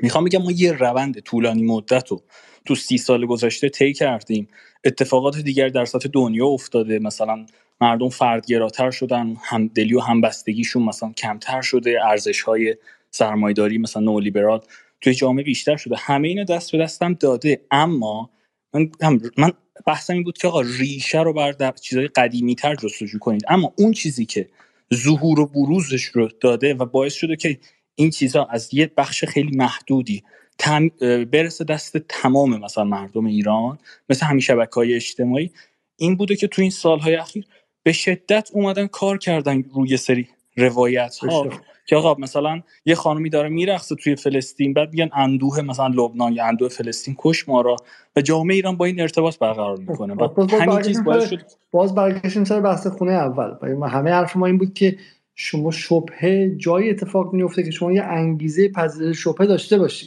می‌خوام 0.00 0.24
بگم 0.24 0.42
ما 0.42 0.52
یه 0.52 0.72
روند 0.72 1.20
طولانی 1.20 1.62
مدت 1.62 2.08
رو 2.08 2.22
تو 2.64 2.74
سی 2.74 2.98
سال 2.98 3.26
گذشته 3.26 3.68
طی 3.68 3.92
کردیم. 3.92 4.48
اتفاقات 4.84 5.38
دیگر 5.38 5.68
در 5.68 5.84
سطح 5.84 6.08
دنیا 6.12 6.46
افتاده 6.46 6.98
مثلا 6.98 7.46
مردم 7.80 8.08
فردگراتر 8.08 8.90
شدن 8.90 9.36
همدلی 9.42 9.94
و 9.94 10.00
همبستگیشون 10.00 10.82
مثلا 10.82 11.12
کمتر 11.12 11.62
شده 11.62 11.98
ارزش 12.04 12.42
های 12.42 12.76
سرمایداری 13.10 13.78
مثلا 13.78 14.02
نولیبرال 14.02 14.60
توی 15.06 15.14
جامعه 15.14 15.44
بیشتر 15.44 15.76
شده. 15.76 15.96
همه 15.98 16.28
اینا 16.28 16.44
دست 16.44 16.72
به 16.72 16.78
دستم 16.78 17.14
داده. 17.14 17.60
اما 17.70 18.30
من 18.74 19.20
من 19.36 19.52
بحثم 19.86 20.14
این 20.14 20.22
بود 20.22 20.38
که 20.38 20.48
آقا 20.48 20.60
ریشه 20.60 21.22
رو 21.22 21.32
بر 21.32 21.52
در 21.52 21.72
چیزهای 21.72 22.08
قدیمی 22.08 22.54
تر 22.54 22.74
جستجو 22.74 23.18
کنید. 23.18 23.42
اما 23.48 23.72
اون 23.78 23.92
چیزی 23.92 24.26
که 24.26 24.48
ظهور 24.94 25.40
و 25.40 25.46
بروزش 25.46 26.04
رو 26.04 26.28
داده 26.40 26.74
و 26.74 26.84
باعث 26.84 27.14
شده 27.14 27.36
که 27.36 27.58
این 27.94 28.10
چیزها 28.10 28.44
از 28.44 28.74
یه 28.74 28.90
بخش 28.96 29.24
خیلی 29.24 29.56
محدودی 29.56 30.22
تم... 30.58 30.88
برسه 31.32 31.64
دست 31.64 31.98
تمام 31.98 32.60
مثلا 32.60 32.84
مردم 32.84 33.26
ایران 33.26 33.78
مثل 34.08 34.26
همین 34.26 34.40
شبکه 34.40 34.74
های 34.74 34.94
اجتماعی 34.94 35.50
این 35.96 36.16
بوده 36.16 36.36
که 36.36 36.46
تو 36.48 36.62
این 36.62 36.70
سالهای 36.70 37.16
اخیر 37.16 37.46
به 37.82 37.92
شدت 37.92 38.50
اومدن 38.52 38.86
کار 38.86 39.18
کردن 39.18 39.62
روی 39.62 39.96
سری 39.96 40.28
روایت 40.56 41.16
ها 41.16 41.50
که 41.86 41.96
آقا 41.96 42.14
مثلا 42.18 42.60
یه 42.84 42.94
خانمی 42.94 43.30
داره 43.30 43.48
میرقصه 43.48 43.94
توی 43.94 44.16
فلسطین 44.16 44.74
بعد 44.74 44.90
میگن 44.90 45.10
اندوه 45.12 45.62
مثلا 45.62 45.86
لبنان 45.86 46.32
یا 46.32 46.46
اندوه 46.46 46.68
فلسطین 46.68 47.14
کش 47.18 47.48
ما 47.48 47.60
را. 47.60 47.76
و 48.16 48.20
جامعه 48.20 48.56
ایران 48.56 48.76
با 48.76 48.84
این 48.84 49.00
ارتباط 49.00 49.38
برقرار 49.38 49.76
می‌کنه 49.76 50.14
و 50.14 50.28
همین 50.60 50.82
چیز 50.82 51.04
باعث 51.04 51.30
شد 51.30 51.40
باز 51.70 51.94
برگشتیم 51.94 52.44
سر 52.44 52.60
بحث 52.60 52.86
خونه 52.86 53.12
اول. 53.12 53.54
همه 53.88 54.10
حرف 54.10 54.36
ما 54.36 54.46
این 54.46 54.58
بود 54.58 54.74
که 54.74 54.96
شما 55.34 55.70
شبهه 55.70 56.54
جای 56.56 56.90
اتفاق 56.90 57.32
میفته 57.32 57.62
که 57.62 57.70
شما 57.70 57.92
یه 57.92 58.02
انگیزه 58.02 58.68
پذیرش 58.68 59.18
شبهه 59.24 59.46
داشته 59.46 59.78
باشی. 59.78 60.06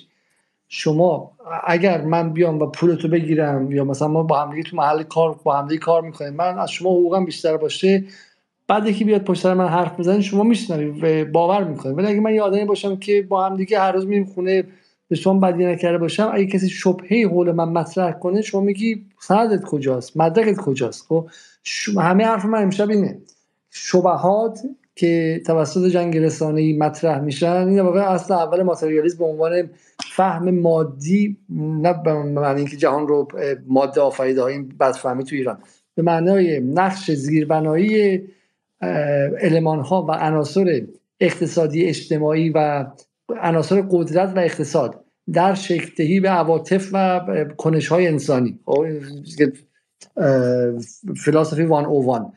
شما 0.67 1.31
اگر 1.67 2.01
من 2.01 2.33
بیام 2.33 2.59
و 2.59 2.65
پولتو 2.65 3.07
بگیرم 3.07 3.71
یا 3.71 3.83
مثلا 3.83 4.07
ما 4.07 4.23
با 4.23 4.41
هم 4.41 4.61
تو 4.61 4.77
محل 4.77 5.03
کار 5.03 5.39
با 5.43 5.57
هم 5.57 5.77
کار 5.77 6.01
می‌کنیم 6.01 6.33
من 6.33 6.59
از 6.59 6.71
شما 6.71 6.89
حقوقم 6.89 7.25
بیشتر 7.25 7.57
باشه 7.57 8.03
بعد 8.69 8.87
یکی 8.87 9.03
بیاد 9.03 9.23
پشت 9.23 9.41
سر 9.41 9.53
من 9.53 9.67
حرف 9.67 9.99
بزنه 9.99 10.21
شما 10.21 10.43
میشنوید 10.43 11.03
و 11.03 11.31
باور 11.31 11.63
می‌کنید 11.63 11.97
ولی 11.97 12.07
اگه 12.07 12.19
من 12.19 12.33
یه 12.33 12.41
آدمی 12.41 12.65
باشم 12.65 12.95
که 12.95 13.21
با 13.21 13.45
هم 13.45 13.57
دیگه 13.57 13.79
هر 13.79 13.91
روز 13.91 14.07
میریم 14.07 14.25
خونه 14.25 14.63
به 15.07 15.15
شما 15.15 15.39
بدی 15.39 15.65
نکرده 15.65 15.97
باشم 15.97 16.31
اگه 16.33 16.45
کسی 16.45 16.69
شبهه 16.69 17.27
حول 17.27 17.51
من 17.51 17.69
مطرح 17.69 18.11
کنه 18.11 18.41
شما 18.41 18.61
میگی 18.61 19.05
سندت 19.19 19.63
کجاست؟ 19.63 20.17
مدرکت 20.17 20.57
کجاست؟ 20.57 21.05
خب 21.07 21.29
همه 21.97 22.25
حرف 22.25 22.45
من 22.45 22.61
امشب 22.61 22.89
اینه. 22.89 23.17
شبهات 23.69 24.59
که 24.95 25.41
توسط 25.45 25.85
جنگ 25.85 26.17
رسانه‌ای 26.17 26.77
مطرح 26.77 27.19
میشن 27.19 27.67
این 27.67 27.79
واقعا 27.79 28.03
اصل 28.03 28.33
اول 28.33 28.63
ماتریالیسم 28.63 29.17
به 29.17 29.25
عنوان 29.25 29.69
فهم 30.15 30.49
مادی 30.49 31.37
نه 31.59 31.93
به 32.03 32.13
معنی 32.13 32.59
اینکه 32.59 32.77
جهان 32.77 33.07
رو 33.07 33.27
ماده 33.67 34.01
آفریده 34.01 34.41
های 34.41 34.59
بدفهمی 34.59 35.23
تو 35.23 35.35
ایران. 35.35 35.57
به 35.95 36.01
معنای 36.01 36.59
نقش 36.59 37.11
زیربنایی 37.11 38.21
علمان 39.41 39.79
ها 39.79 40.05
و 40.05 40.11
عناصر 40.11 40.81
اقتصادی 41.19 41.85
اجتماعی 41.85 42.49
و 42.49 42.85
عناصر 43.41 43.81
قدرت 43.91 44.33
و 44.35 44.39
اقتصاد 44.39 45.05
در 45.33 45.53
شکلدهی 45.53 46.19
به 46.19 46.29
عواطف 46.29 46.89
و 46.93 47.21
کنش 47.57 47.87
های 47.87 48.07
انسانی 48.07 48.59
فلسفی 51.15 51.63
وان 51.63 51.85
اووان 51.85 52.33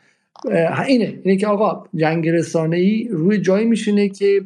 اینه 0.87 1.21
اینه 1.25 1.37
که 1.37 1.47
آقا 1.47 1.85
جنگ 1.95 2.29
رسانه 2.29 2.77
ای 2.77 3.09
روی 3.11 3.39
جایی 3.39 3.67
میشینه 3.67 4.09
که 4.09 4.43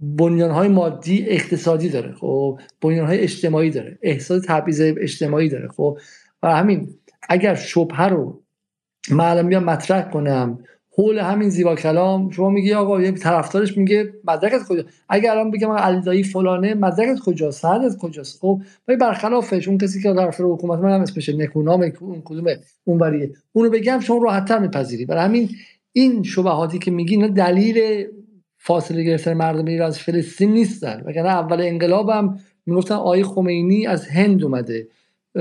بنیان 0.00 0.50
های 0.50 0.68
مادی 0.68 1.24
اقتصادی 1.28 1.88
داره. 1.88 2.12
خب 2.12 2.60
بنیان 2.80 3.06
های 3.06 3.18
اجتماعی 3.18 3.70
داره. 3.70 3.98
احساس 4.02 4.42
تبعیض 4.46 4.80
اجتماعی 4.80 5.48
داره. 5.48 5.68
خب 5.68 5.98
و 6.42 6.56
همین 6.56 6.88
اگر 7.28 7.54
شبهه 7.54 8.02
رو 8.02 8.42
بیام 9.48 9.64
مطرح 9.64 10.10
کنم 10.10 10.58
حول 10.98 11.18
همین 11.18 11.48
زیبا 11.48 11.74
کلام 11.74 12.30
شما 12.30 12.50
میگی 12.50 12.72
آقا 12.72 13.02
یک 13.02 13.14
طرفدارش 13.14 13.76
میگه 13.76 14.12
مدرکت 14.24 14.62
کجا؟ 14.68 14.82
اگر 15.08 15.30
الان 15.30 15.50
بگم 15.50 15.70
علی 15.70 16.00
دایی 16.00 16.22
فلانه 16.22 16.74
مدرکت 16.74 17.18
کجاست 17.24 17.62
سندت 17.62 17.96
کجاست؟ 17.96 18.40
خب 18.40 18.60
ولی 18.88 18.96
برخلافش 18.96 19.68
اون 19.68 19.78
کسی 19.78 20.02
که 20.02 20.14
طرفدار 20.14 20.52
حکومت 20.52 20.78
من 20.78 20.94
هم 20.94 21.00
اسمش 21.00 21.28
نکونام 21.28 21.92
اون 22.00 22.22
کدومه 22.24 22.58
اون 22.84 22.98
بریه 22.98 23.30
اونو 23.52 23.70
بگم 23.70 24.00
شما 24.00 24.18
راحت‌تر 24.24 24.58
میپذیری. 24.58 25.06
برای 25.06 25.24
همین 25.24 25.48
این 25.92 26.22
شبهاتی 26.22 26.78
که 26.78 26.90
میگی 26.90 27.14
اینا 27.14 27.28
دلیل 27.28 28.06
فاصله 28.58 29.02
گرفتن 29.02 29.34
مردم 29.34 29.64
ایران 29.64 29.88
از 29.88 29.98
فلسطین 29.98 30.52
نیستن. 30.52 31.02
وگرنه 31.06 31.28
اول 31.28 31.60
انقلابم 31.60 32.38
می‌گفتن 32.66 32.94
آقای 32.94 33.24
خمینی 33.24 33.86
از 33.86 34.06
هند 34.06 34.44
اومده. 34.44 34.88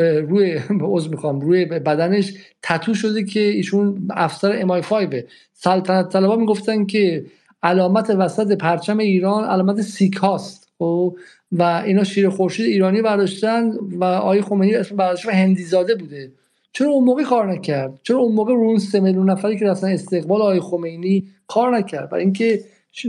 روی 0.01 0.59
عضو 0.81 1.09
می‌خوام 1.09 1.41
روی 1.41 1.65
بدنش 1.65 2.33
تتو 2.61 2.93
شده 2.93 3.23
که 3.23 3.39
ایشون 3.39 4.07
افسر 4.09 4.59
امای 4.61 4.81
5 4.81 5.23
سلطنت 5.53 6.09
طلبا 6.09 6.35
می‌گفتن 6.35 6.85
که 6.85 7.25
علامت 7.63 8.09
وسط 8.09 8.51
پرچم 8.51 8.97
ایران 8.97 9.43
علامت 9.43 9.81
سیکاست. 9.81 10.65
خب؟ 10.79 11.17
و 11.51 11.63
اینا 11.85 12.03
شیر 12.03 12.29
خورشید 12.29 12.65
ایرانی 12.65 13.01
برداشتن 13.01 13.71
و 13.91 14.03
آقای 14.03 14.41
خمینی 14.41 14.75
اسم 14.75 14.95
برداشت 14.95 15.25
هندی 15.25 15.63
زاده 15.63 15.95
بوده. 15.95 16.31
چرا 16.73 16.89
اون 16.89 17.03
موقع 17.03 17.23
کار 17.23 17.51
نکرد؟ 17.51 17.99
چرا 18.03 18.17
اون 18.17 18.35
موقع 18.35 18.53
رون 18.53 18.77
سه 18.77 18.99
میلیون 18.99 19.29
نفری 19.29 19.59
که 19.59 19.65
رفتن 19.65 19.87
استقبال 19.87 20.41
آقای 20.41 20.59
خمینی 20.59 21.27
کار 21.47 21.77
نکرد؟ 21.77 22.09
برای 22.09 22.23
اینکه 22.23 22.63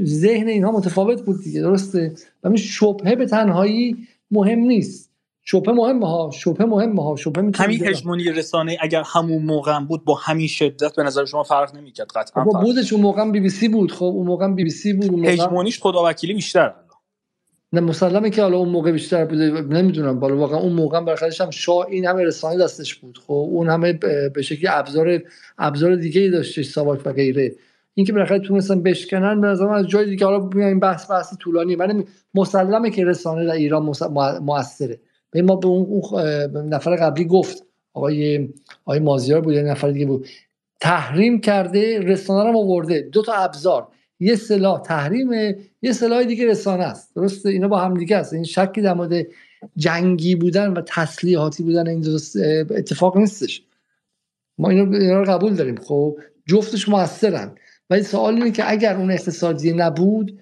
ذهن 0.05 0.49
اینها 0.49 0.73
متفاوت 0.73 1.23
بود 1.23 1.43
دیگه 1.43 1.61
درسته؟ 1.61 2.13
و 2.45 2.57
شبهه 2.57 3.15
به 3.15 3.27
تنهایی 3.27 3.97
مهم 4.31 4.59
نیست. 4.59 5.06
شبه 5.49 5.73
مهم 5.73 6.03
ها 6.03 6.31
شبه 6.35 6.65
مهم 6.65 6.99
ها 6.99 7.17
شبه 7.17 7.51
همین 7.55 7.87
هژمونی 7.87 8.25
رسانه 8.25 8.79
اگر 8.81 9.03
همون 9.07 9.43
موقع 9.43 9.81
بود 9.81 10.05
با 10.05 10.15
همین 10.15 10.47
شدت 10.47 10.97
به 10.97 11.03
نظر 11.03 11.25
شما 11.25 11.43
فرق 11.43 11.77
نمی‌کرد؟ 11.77 12.07
قطعا 12.15 12.45
با 12.45 12.61
بودش 12.61 12.93
اون 12.93 13.03
موقع 13.03 13.31
بی 13.31 13.41
بی 13.41 13.49
سی 13.49 13.69
بود 13.69 13.93
خب 13.93 14.05
اون 14.05 14.27
موقع 14.27 14.49
بی 14.49 14.65
بی 14.65 14.71
سی 14.71 14.93
بود 14.93 15.13
موقع... 15.13 15.29
هژمونیش 15.29 15.81
خداوکیلی 15.81 16.35
بیشتر 16.35 16.75
نه 17.73 17.81
مسلمه 17.81 18.31
که 18.31 18.43
حالا 18.43 18.57
اون 18.57 18.69
موقع 18.69 18.93
بیشتر 18.93 19.25
بوده 19.25 19.61
نمی‌دونم. 19.61 20.21
بالا 20.21 20.37
واقعا 20.37 20.59
اون 20.59 20.73
موقع 20.73 21.01
برخلاف 21.01 21.41
هم 21.41 21.51
شاه 21.51 21.87
این 21.87 22.07
همه 22.07 22.25
رسانه 22.25 22.65
دستش 22.65 22.95
بود. 22.95 23.19
خب 23.27 23.33
اون 23.33 23.69
همه 23.69 23.93
به 24.35 24.43
شکلی 24.43 24.69
ابزار 24.69 25.23
ابزار 25.59 25.97
دیگه 25.97 26.21
ای 26.21 26.31
داشتش 26.31 26.67
ساواک 26.67 27.01
و 27.05 27.13
غیره. 27.13 27.53
اینکه 27.95 28.13
بالاخره 28.13 28.39
تونستن 28.39 28.83
بشکنن 28.83 29.41
به 29.41 29.47
نظر 29.47 29.69
از 29.69 29.87
جای 29.87 30.07
دیگه 30.07 30.27
حالا 30.27 30.51
این 30.55 30.81
بحث 30.81 31.11
بحث 31.11 31.37
طولانی. 31.41 31.77
من 31.77 32.05
مسلمه 32.35 32.91
که 32.91 33.05
رسانه 33.05 33.47
در 33.47 33.53
ایران 33.53 33.95
موثره 34.41 35.01
ما 35.43 35.57
به 35.57 35.69
اون 35.69 36.03
نفر 36.69 36.97
قبلی 36.97 37.25
گفت. 37.25 37.63
آقای 37.93 38.49
آقای 38.85 38.99
مازیار 38.99 39.41
بود 39.41 39.55
یا 39.55 39.63
نفر 39.63 39.91
دیگه 39.91 40.07
بود. 40.07 40.27
تحریم 40.81 41.41
کرده 41.41 42.01
رسانه 42.01 42.51
رو 42.51 42.59
آورده. 42.59 43.01
دو 43.01 43.23
تا 43.23 43.33
ابزار. 43.33 43.89
یه 44.21 44.37
سلاح. 44.37 44.83
تحریمه 44.83 45.57
یه 45.83 45.93
سلاح 45.93 46.25
دیگه 46.25 46.47
رسانه 46.47 46.85
است. 46.85 47.15
درسته؟ 47.15 47.49
اینا 47.49 47.69
با 47.69 47.79
هم 47.79 47.95
دیگه 47.95 48.17
است. 48.17 48.33
این 48.33 48.45
شکی 48.45 48.83
در 48.83 48.95
مورد 48.95 49.27
جنگی 49.77 50.35
بودن 50.35 50.73
و 50.73 50.83
تسلیحاتی 50.87 51.63
بودن 51.63 51.89
این 51.89 52.05
اتفاق 52.71 53.19
نیستش. 53.19 53.63
ما 54.59 54.71
اینا 54.71 55.19
رو 55.19 55.25
قبول 55.25 55.55
داریم. 55.55 55.77
خب 55.77 56.19
جفتش 56.47 56.89
موثرن. 56.89 57.55
ولی 57.91 58.03
سوال 58.03 58.35
اینه 58.35 58.51
که 58.51 58.71
اگر 58.71 58.97
اون 58.97 59.11
اقتصادی 59.11 59.73
نبود 59.73 60.41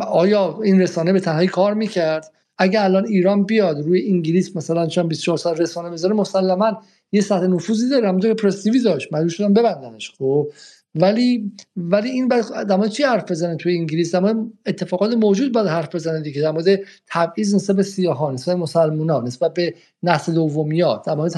آیا 0.00 0.60
این 0.62 0.80
رسانه 0.80 1.12
به 1.12 1.20
تنهایی 1.20 1.48
کار 1.48 1.74
می‌کرد؟ 1.74 2.32
اگه 2.58 2.84
الان 2.84 3.06
ایران 3.06 3.44
بیاد 3.44 3.80
روی 3.80 4.08
انگلیس 4.08 4.56
مثلا 4.56 4.86
چون 4.86 5.08
24 5.08 5.38
سال 5.38 5.56
رسانه 5.56 5.90
بذاره 5.90 6.14
مسلما 6.14 6.82
یه 7.12 7.20
سطح 7.20 7.46
نفوذی 7.46 7.88
داره 7.88 8.08
همونطور 8.08 8.34
پرستیوی 8.34 8.80
داشت. 8.82 9.12
مجبور 9.12 9.28
شدن 9.28 9.52
ببندنش 9.52 10.12
خب؟ 10.18 10.48
ولی 10.94 11.52
ولی 11.76 12.10
این 12.10 12.28
در 12.28 12.88
چی 12.88 13.02
حرف 13.02 13.30
بزنه 13.30 13.56
توی 13.56 13.76
انگلیس؟ 13.76 14.14
در 14.14 14.34
اتفاقات 14.66 15.14
موجود 15.14 15.52
باید 15.52 15.66
حرف 15.66 15.94
بزنه 15.94 16.20
دیگه. 16.20 16.42
در 16.42 16.50
مورد 16.50 16.80
تبعیض 17.06 17.54
نسبت 17.54 17.76
به 17.76 17.82
سیاهان 17.82 18.34
نسبت 18.34 18.56
به 18.56 18.62
مسلمانان 18.62 19.24
نسبت 19.24 19.54
به 19.54 19.74
نسل 20.02 20.34
دومیات. 20.34 21.06
در 21.06 21.14
مورد 21.14 21.32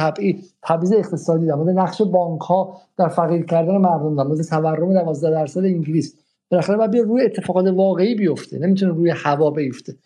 تبعیض 0.63 0.93
اقتصادی 0.93 1.47
در 1.47 1.55
مورد 1.55 1.79
نقش 1.79 2.03
بانک 2.03 2.41
ها 2.41 2.81
در 2.99 3.09
فقیر 3.09 3.45
کردن 3.45 3.77
مردم 3.77 4.17
در 4.17 4.23
مورد 4.23 4.43
تورم 4.43 4.95
12 4.95 5.31
درصد 5.31 5.65
انگلیس. 5.65 6.15
بالاخره 6.51 6.77
باید 6.77 6.97
روی 6.97 7.25
اتفاقات 7.25 7.67
واقعی 7.67 8.15
بیفته 8.15 8.59
نمی‌تونه 8.59 8.93
روی 8.93 9.11
هوا 9.11 9.51
بیفته. 9.51 9.97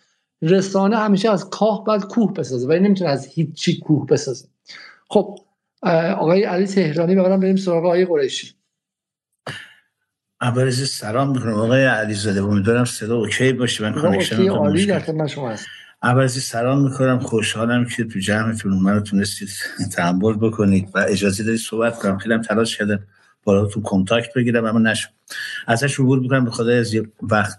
رسانه 0.43 0.97
همیشه 0.97 1.31
از 1.31 1.51
کاه 1.51 1.85
باید 1.85 2.05
کوه 2.05 2.35
بسازه 2.35 2.69
ولی 2.69 2.81
نمی‌تونه 2.81 3.11
از 3.11 3.27
هیچی 3.27 3.79
کوه 3.79 4.07
بسازه. 4.07 4.49
خب 5.09 5.39
آقای 6.17 6.43
علی 6.43 6.67
تهرانی 6.67 7.15
بقیدم 7.15 7.41
بریم 7.41 7.57
سراغ 7.57 7.85
آقای 7.85 8.05
قریشی. 8.05 8.55
اول 10.41 10.67
از 10.67 10.75
سلام 10.75 11.31
می‌کنم. 11.31 11.55
آقای 11.55 11.85
علیزاده 11.85 12.43
امیدوارم 12.43 12.85
صدا 12.85 13.17
OK 13.17 13.53
باشه. 13.53 13.85
من 13.85 14.03
connection 14.03 14.49
عالی 14.49 14.87
در 14.87 15.01
خدمت 15.01 15.29
شما 15.29 15.51
هست 15.51 15.67
اول 16.03 16.23
از 16.23 16.33
سلام 16.33 16.83
می‌کنم. 16.83 17.19
خوشحالم 17.19 17.85
که 17.85 18.05
تو 18.05 18.19
جمعتون 18.19 18.73
منو 18.73 19.01
تونستید 19.01 19.49
تحمل 19.93 20.33
بکنید 20.33 20.89
و 20.95 20.99
اجازه 20.99 21.45
دارید 21.45 21.61
صحبت 21.61 21.99
کنم. 21.99 22.19
خیلی 22.19 22.39
تلاش 22.39 22.79
کردم 22.79 23.07
بالا 23.45 23.67
تو 23.67 23.83
کنتاکت 23.83 24.35
بگیرم 24.35 24.65
اما 24.65 24.79
نشد. 24.79 25.09
ازش 25.67 26.01
عبور 26.01 26.19
می‌کنم. 26.19 26.45
به 26.45 26.51
خدا 26.51 26.73
از 26.73 26.95
وقت 27.23 27.59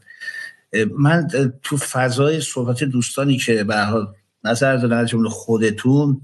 من 0.97 1.27
تو 1.63 1.77
فضای 1.77 2.41
صحبت 2.41 2.83
دوستانی 2.83 3.37
که 3.37 3.63
به 3.63 3.77
حال 3.77 4.07
نظر 4.43 4.77
دارن 4.77 4.97
از 4.97 5.07
جمله 5.07 5.29
خودتون 5.29 6.21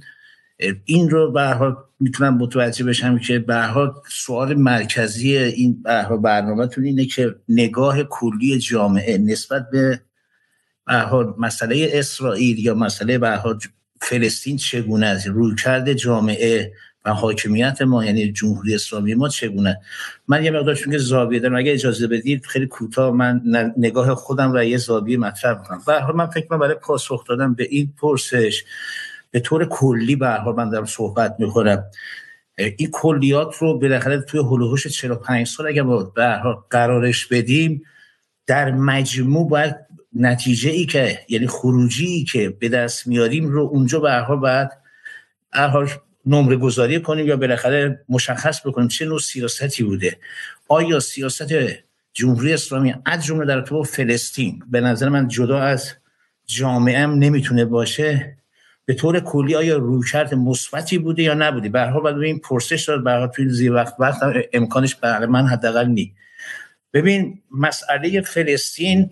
این 0.85 1.09
رو 1.09 1.31
به 1.31 1.43
حال 1.43 1.75
می‌تونم 1.99 2.37
متوجه 2.37 2.85
بشم 2.85 3.19
که 3.19 3.39
به 3.39 3.61
حال 3.61 3.93
سوال 4.09 4.53
مرکزی 4.53 5.37
این 5.37 5.83
به 5.83 6.03
حال 6.03 6.17
برنامهتون 6.17 6.83
اینه 6.83 7.05
که 7.05 7.35
نگاه 7.49 8.03
کلی 8.03 8.59
جامعه 8.59 9.17
نسبت 9.17 9.69
به 9.71 10.01
به 10.87 10.93
حال 10.93 11.33
مسئله 11.37 11.89
اسرائیل 11.93 12.59
یا 12.59 12.73
مسئله 12.73 13.17
به 13.17 13.29
حال 13.29 13.59
فلسطین 14.01 14.57
چگونه 14.57 15.05
است؟ 15.05 15.27
رویکرد 15.27 15.93
جامعه 15.93 16.73
و 17.05 17.13
حاکمیت 17.13 17.81
ما 17.81 18.05
یعنی 18.05 18.31
جمهوری 18.31 18.75
اسلامی 18.75 19.13
ما 19.13 19.29
چگونه؟ 19.29 19.81
من 20.27 20.43
یه 20.43 20.51
مقدار 20.51 20.75
چون 20.75 20.93
که 20.93 20.99
زاویه 20.99 21.39
دارم 21.39 21.55
اگه 21.55 21.73
اجازه 21.73 22.07
بدید 22.07 22.45
خیلی 22.45 22.67
کوتاه 22.67 23.11
من 23.11 23.41
نگاه 23.77 24.15
خودم 24.15 24.51
را 24.51 24.63
یه 24.63 24.77
زاویه 24.77 25.17
مطرح 25.17 25.63
کنم. 25.63 25.81
به 25.87 26.13
من 26.13 26.27
فکر 26.27 26.45
کنم 26.45 26.59
برای 26.59 26.75
پاسخ 26.75 27.25
دادم 27.27 27.53
به 27.53 27.67
این 27.69 27.93
پرسش 27.97 28.63
به 29.31 29.39
طور 29.39 29.65
کلی 29.65 30.15
به 30.15 30.51
من 30.57 30.69
دارم 30.69 30.85
صحبت 30.85 31.35
می‌کنم. 31.39 31.83
این 32.57 32.89
کلیات 32.91 33.55
رو 33.55 33.79
بالاخره 33.79 34.21
توی 34.21 34.39
هلوهوش 34.39 34.87
45 34.87 35.47
سال 35.47 35.81
ما 35.81 36.03
به 36.03 36.39
قرارش 36.69 37.25
بدیم 37.25 37.81
در 38.47 38.71
مجموع 38.71 39.49
باید 39.49 39.75
نتیجه 40.13 40.71
ای 40.71 40.85
که 40.85 41.19
یعنی 41.29 41.47
خروجی 41.47 42.05
ای 42.05 42.23
که 42.23 42.49
به 42.49 42.69
دست 42.69 43.07
میاریم 43.07 43.47
رو 43.47 43.61
اونجا 43.61 43.99
به 43.99 44.35
باید 44.35 44.69
نمره 46.25 46.55
گذاری 46.55 47.01
کنیم 47.01 47.27
یا 47.27 47.37
بالاخره 47.37 48.05
مشخص 48.09 48.67
بکنیم 48.67 48.87
چه 48.87 49.05
نوع 49.05 49.19
سیاستی 49.19 49.83
بوده. 49.83 50.17
آیا 50.67 50.99
سیاست 50.99 51.53
جمهوری 52.13 52.53
اسلامی 52.53 52.95
از 53.05 53.25
جمله 53.25 53.45
در 53.45 53.61
تو 53.61 53.83
فلسطین 53.83 54.63
به 54.71 54.81
نظر 54.81 55.09
من 55.09 55.27
جدا 55.27 55.59
از 55.59 55.93
جامعه 56.45 57.05
نمی‌تونه 57.05 57.65
باشه؟ 57.65 58.37
به 58.85 58.93
طور 58.93 59.19
کلی 59.19 59.55
آیا 59.55 59.77
رویکرد 59.77 60.33
مثبتی 60.33 60.97
بوده 60.97 61.23
یا 61.23 61.33
نبوده؟ 61.33 61.69
به 61.69 61.79
هر 61.79 61.89
حال 61.89 62.23
این 62.23 62.39
پرسش 62.39 62.83
داد 62.83 63.03
به 63.03 63.29
توی 63.35 63.49
زیر 63.49 63.73
وقت 63.73 63.95
وقت 63.99 64.21
امکانش 64.53 64.95
برای 64.95 65.27
من 65.27 65.47
حداقل 65.47 65.85
نی 65.85 66.13
ببین 66.93 67.41
مسئله 67.51 68.21
فلسطین 68.21 69.09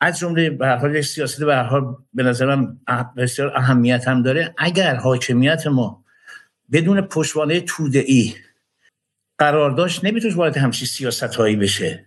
از 0.00 0.18
جمله 0.18 0.50
به 0.50 0.66
هر 0.66 0.76
حال 0.76 1.00
سیاست 1.00 1.44
به 1.44 1.54
هر 1.54 1.62
حال 1.62 1.96
به 2.14 2.22
نظر 2.22 2.54
من 2.54 2.78
بسیار 3.16 3.56
اهمیت 3.56 4.08
هم 4.08 4.22
داره. 4.22 4.54
اگر 4.58 4.94
حاکمیت 4.94 5.66
ما 5.66 6.03
بدون 6.72 7.00
پشتوانه 7.00 7.60
توده 7.60 7.98
ای 7.98 8.34
قرار 9.38 9.70
داشت 9.70 10.04
نمی‌تونست 10.04 10.36
وارد 10.36 10.56
همچین 10.56 10.86
سیاست 10.86 11.22
هایی 11.22 11.56
بشه. 11.56 12.06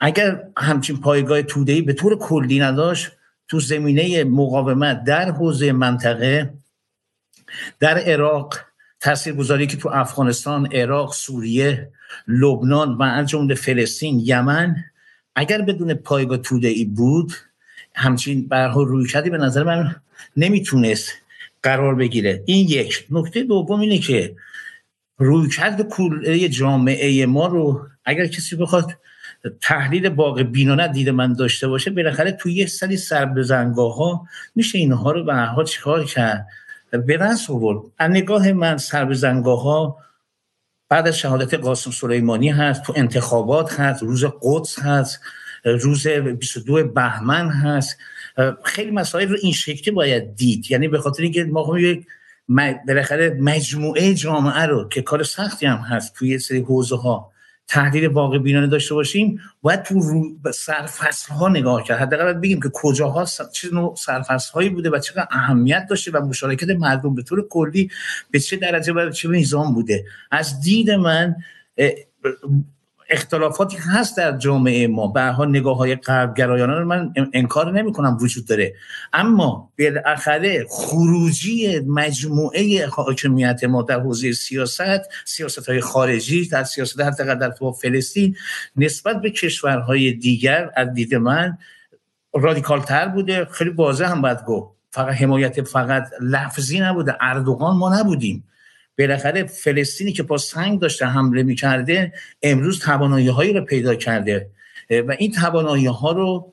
اگر 0.00 0.44
همچین 0.58 1.00
پایگاه 1.00 1.42
توده 1.42 1.72
ای 1.72 1.82
به 1.82 1.92
طور 1.92 2.18
کلی 2.18 2.60
نداشت 2.60 3.12
تو 3.48 3.60
زمینه 3.60 4.24
مقاومت 4.24 5.04
در 5.04 5.30
حوزه 5.30 5.72
منطقه 5.72 6.54
در 7.80 7.98
عراق 7.98 8.54
تاثیرگذاری 9.00 9.66
که 9.66 9.76
تو 9.76 9.88
افغانستان، 9.88 10.66
عراق، 10.72 11.12
سوریه، 11.12 11.90
لبنان 12.28 12.92
و 12.94 13.02
از 13.02 13.26
جمله 13.26 13.54
فلسطین، 13.54 14.20
یمن 14.24 14.76
اگر 15.34 15.62
بدون 15.62 15.94
پایگاه 15.94 16.38
توده 16.38 16.68
ای 16.68 16.84
بود 16.84 17.32
همچین 17.94 18.48
برها 18.48 18.82
روی 18.82 19.08
کردی 19.08 19.30
به 19.30 19.38
نظر 19.38 19.62
من 19.62 19.96
نمی‌تونست 20.36 21.12
قرار 21.66 21.94
بگیره. 21.94 22.42
این 22.46 22.68
یک. 22.68 23.06
نکته 23.10 23.42
دوم 23.42 23.80
اینه 23.80 23.98
که 23.98 24.36
رویکرد 25.18 25.88
کل 25.88 26.48
جامعه 26.48 27.26
ما 27.26 27.46
رو 27.46 27.86
اگر 28.04 28.26
کسی 28.26 28.56
بخواد 28.56 28.96
تحلیل 29.60 30.08
باقی 30.08 30.44
بینانه 30.44 30.88
دید 30.88 31.08
من 31.08 31.32
داشته 31.32 31.68
باشه 31.68 31.90
بالاخره 31.90 32.32
توی 32.32 32.52
یه 32.52 32.66
سری 32.66 32.96
سربزنگاه 32.96 33.96
ها 33.96 34.26
میشه 34.54 34.78
اینها 34.78 35.10
رو 35.12 35.24
به 35.24 35.34
هر 35.34 35.64
چیکار 35.64 36.04
کرد؟ 36.04 36.46
به 36.90 37.16
دست 37.16 37.50
آورد. 37.50 37.78
از 37.98 38.10
نگاه 38.10 38.52
من 38.52 38.78
سربزنگاه 38.78 39.62
ها 39.62 39.98
بعد 40.88 41.08
از 41.08 41.18
شهادت 41.18 41.54
قاسم 41.54 41.90
سلیمانی 41.90 42.48
هست 42.48 42.82
تو 42.82 42.92
انتخابات 42.96 43.80
هست 43.80 44.02
روز 44.02 44.24
قدس 44.42 44.78
هست 44.78 45.20
روز 45.64 46.06
22 46.08 46.84
بهمن 46.84 47.48
هست. 47.48 47.98
خیلی 48.64 48.90
مسائل 48.90 49.28
رو 49.28 49.36
این 49.42 49.52
شکلی 49.52 49.94
باید 49.94 50.34
دید. 50.36 50.70
یعنی 50.70 50.88
به 50.88 50.98
خاطر 50.98 51.22
اینکه 51.22 51.44
ما 51.44 51.80
یک 51.80 52.06
بالاخره 52.86 53.38
مجموعه 53.40 54.14
جامعه 54.14 54.66
رو 54.66 54.88
که 54.88 55.02
کار 55.02 55.22
سختی 55.22 55.66
هم 55.66 55.76
هست 55.76 56.14
توی 56.14 56.38
سری 56.38 56.60
حوزه 56.60 56.96
ها 56.96 57.32
تحلیل 57.68 58.06
واقع 58.06 58.38
بینانه 58.38 58.66
داشته 58.66 58.94
باشیم 58.94 59.40
باید 59.62 59.82
تو 59.82 60.00
رو 60.00 60.36
سرفصل 60.52 61.34
ها 61.34 61.48
نگاه 61.48 61.84
کرد. 61.84 61.98
حداقل 61.98 62.32
بگیم 62.32 62.60
که 62.60 62.70
کجاها 62.74 63.24
چه 63.52 63.68
نوع 63.72 63.94
سرفصل 63.94 64.52
هایی 64.52 64.68
بوده 64.68 64.90
و 64.90 64.98
چقدر 64.98 65.28
اهمیت 65.30 65.86
داشته 65.90 66.10
و 66.10 66.26
مشارکت 66.26 66.70
مردم 66.70 67.14
به 67.14 67.22
طور 67.22 67.48
کلی 67.48 67.90
به 68.30 68.40
چه 68.40 68.56
درجه 68.56 68.92
و 68.92 69.10
چه 69.10 69.28
نظام 69.28 69.74
بوده. 69.74 70.04
از 70.30 70.60
دید 70.60 70.90
من 70.90 71.36
اختلافاتی 73.10 73.76
هست 73.76 74.16
در 74.16 74.36
جامعه 74.36 74.86
ما. 74.86 75.06
به 75.06 75.22
حال 75.22 75.48
نگاه 75.48 75.76
های 75.76 75.96
رو 76.46 76.84
من 76.84 77.12
انکار 77.32 77.72
نمی 77.72 77.92
کنم 77.92 78.16
وجود 78.20 78.46
داره. 78.46 78.74
اما 79.12 79.72
بالاخره 79.78 80.66
خروجی 80.68 81.80
مجموعه 81.80 82.86
حاکمیت 82.86 83.64
ما 83.64 83.82
در 83.82 84.00
حوزه 84.00 84.32
سیاست 84.32 85.00
سیاست 85.24 85.68
های 85.68 85.80
خارجی 85.80 86.48
در 86.48 86.64
سیاست 86.64 87.00
هر 87.00 87.10
در 87.10 87.50
فلسطین 87.82 88.36
نسبت 88.76 89.20
به 89.20 89.30
کشورهای 89.30 90.12
دیگر 90.12 90.70
از 90.76 90.94
دید 90.94 91.14
من 91.14 91.58
رادیکال 92.34 92.80
تر 92.80 93.08
بوده. 93.08 93.44
خیلی 93.44 93.70
واضح 93.70 94.04
هم 94.04 94.22
باید 94.22 94.44
گفت. 94.44 94.76
فقط 94.90 95.14
حمایت 95.14 95.62
فقط 95.62 96.08
لفظی 96.20 96.80
نبوده. 96.80 97.16
اردوغان 97.20 97.76
ما 97.76 97.98
نبودیم. 97.98 98.44
بالاخره 98.98 99.44
فلسطینی 99.44 100.12
که 100.12 100.22
با 100.22 100.38
سنگ 100.38 100.80
داشته 100.80 101.06
حمله 101.06 101.42
می‌کرده 101.42 102.12
امروز 102.42 102.78
توانایی 102.78 103.28
هایی 103.28 103.52
رو 103.52 103.64
پیدا 103.64 103.94
کرده. 103.94 104.50
و 104.90 105.16
این 105.18 105.32
توانایی 105.32 105.86
ها 105.86 106.12
رو 106.12 106.52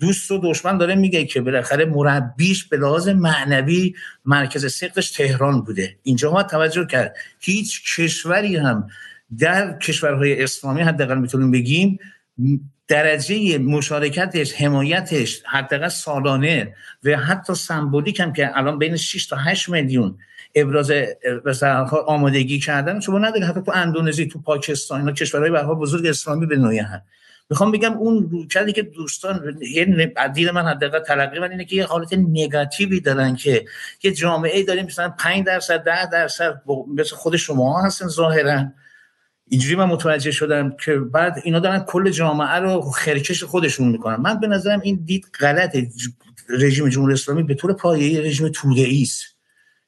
دوست 0.00 0.30
و 0.30 0.40
دشمن 0.44 0.78
داره 0.78 0.94
میگه 0.94 1.24
که 1.24 1.40
بالاخره 1.40 1.84
مربیش 1.84 2.64
به 2.64 2.76
لحاظ 2.76 3.08
معنوی 3.08 3.94
مرکز 4.24 4.72
سقفش 4.74 5.10
تهران 5.10 5.62
بوده. 5.62 5.96
اینجا 6.02 6.32
ما 6.32 6.42
توجه 6.42 6.86
کرد. 6.86 7.16
هیچ 7.40 7.96
کشوری 7.96 8.56
هم 8.56 8.88
در 9.38 9.78
کشورهای 9.78 10.42
اسلامی 10.42 10.82
حداقل 10.82 11.18
می‌تونیم 11.18 11.50
بگیم 11.50 11.98
درجه 12.88 13.58
مشارکتش 13.58 14.52
حمایتش 14.52 15.42
حداقل 15.46 15.88
سالانه 15.88 16.74
و 17.04 17.16
حتی 17.16 17.54
سمبولیک 17.54 18.20
هم 18.20 18.32
که 18.32 18.58
الان 18.58 18.78
بین 18.78 18.96
6 18.96 19.26
تا 19.26 19.36
8 19.36 19.68
میلیون 19.68 20.18
ابراز 20.54 20.92
آمادگی 22.06 22.58
کردن. 22.58 23.00
شما 23.00 23.18
نداری 23.18 23.44
حتی 23.44 23.62
تو 23.62 23.72
اندونزی 23.74 24.26
تو 24.26 24.40
پاکستان 24.40 25.00
اینا 25.00 25.12
کشورهای 25.12 25.50
به 25.50 25.62
بزرگ 25.62 26.06
اسلامی 26.06 26.46
به 26.46 26.56
نوعی 26.56 26.78
هست 26.78 27.04
می‌خوام 27.50 27.72
بگم 27.72 27.92
اون 27.92 28.28
روکردی 28.30 28.72
که 28.72 28.82
دوستان 28.82 29.58
یه 29.74 30.14
دید 30.34 30.48
من 30.48 30.66
حداقل 30.66 31.00
تلقی 31.00 31.38
من 31.38 31.50
اینه 31.50 31.64
که 31.64 31.76
یه 31.76 31.84
حالت 31.84 32.12
نگاتیوی 32.12 33.00
دارن 33.00 33.36
که 33.36 33.64
یه 34.02 34.12
جامعه 34.12 34.56
ای 34.56 34.64
داریم 34.64 34.86
مثلا 34.86 35.08
5 35.18 35.46
درصد 35.46 35.84
10 35.84 36.10
درصد 36.10 36.62
مثل 36.96 37.16
خود 37.16 37.36
شما 37.36 37.82
هستن 37.82 38.08
ظاهرا. 38.08 38.64
اینجوری 39.48 39.76
من 39.76 39.84
متوجه 39.84 40.30
شدم 40.30 40.76
که 40.84 40.94
بعد 40.94 41.40
اینا 41.44 41.58
دارن 41.58 41.78
کل 41.78 42.10
جامعه 42.10 42.54
رو 42.54 42.80
خرکش 42.80 43.44
خودشون 43.44 43.88
می‌کنن. 43.88 44.16
من 44.16 44.40
به 44.40 44.46
نظرم 44.46 44.80
این 44.80 45.02
دید 45.04 45.26
غلطه. 45.40 45.88
رژیم 46.48 46.88
جمهوری 46.88 47.12
اسلامی 47.12 47.42
به 47.42 47.54
طور 47.54 47.72
پایه‌ای 47.72 48.20
رژیم 48.20 48.48
توده 48.48 48.88
است. 49.02 49.37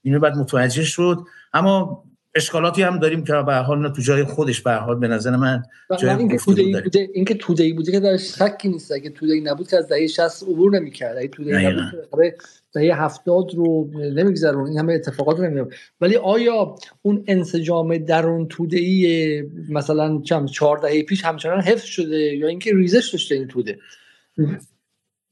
اینو 0.03 0.21
بعد 0.21 0.37
متوجه 0.37 0.85
شد. 0.85 1.19
اما 1.53 2.05
اشکالاتی 2.35 2.83
هم 2.83 2.99
داریم 2.99 3.25
که 3.25 3.33
به 3.33 3.55
حال 3.55 3.93
تو 3.93 4.03
جای 4.03 4.25
خودش 4.25 4.61
به 4.61 4.73
حال 4.73 4.99
به 4.99 5.09
نظر 5.09 5.37
من 5.37 5.63
جای 5.99 6.11
اینکه 6.11 6.37
توده 6.37 6.63
ای 6.63 6.81
بوده 6.83 7.11
اینکه 7.15 7.35
توده 7.35 7.63
ای 7.65 7.73
بوده 7.73 7.93
که 7.93 8.01
در 8.01 8.17
شکی 8.17 8.69
نیست. 8.69 8.93
اگه 8.93 9.11
توده 9.11 9.33
ای 9.33 9.41
نبود 9.41 9.69
که 9.69 9.77
از 9.77 9.89
دهه 9.89 10.07
60 10.07 10.43
عبور 10.43 10.73
نمی‌کرد. 10.73 11.17
اگه 11.17 11.29
توده 11.29 11.57
ای 11.57 11.67
نبود 11.67 12.35
دهه 12.75 13.03
70 13.03 13.55
رو 13.55 13.91
نمیگذرون. 13.95 14.67
این 14.67 14.79
همه 14.79 14.93
اتفاقات 14.93 15.39
رو 15.39 15.45
نمیاد 15.45 15.73
ولی 16.01 16.17
آیا 16.17 16.75
اون 17.03 17.25
انسجام 17.27 17.99
درون 17.99 18.49
توده 18.49 18.79
ای 18.79 19.43
مثلا 19.69 20.21
چند 20.21 20.49
4 20.49 20.79
دهه 20.79 21.03
پیش 21.03 21.25
همچنان 21.25 21.61
حفظ 21.61 21.85
شده 21.85 22.17
یا 22.17 22.49
اینکه 22.49 22.75
ریزش 22.75 23.11
داشته 23.13 23.35
این 23.35 23.49
توده 23.49 23.79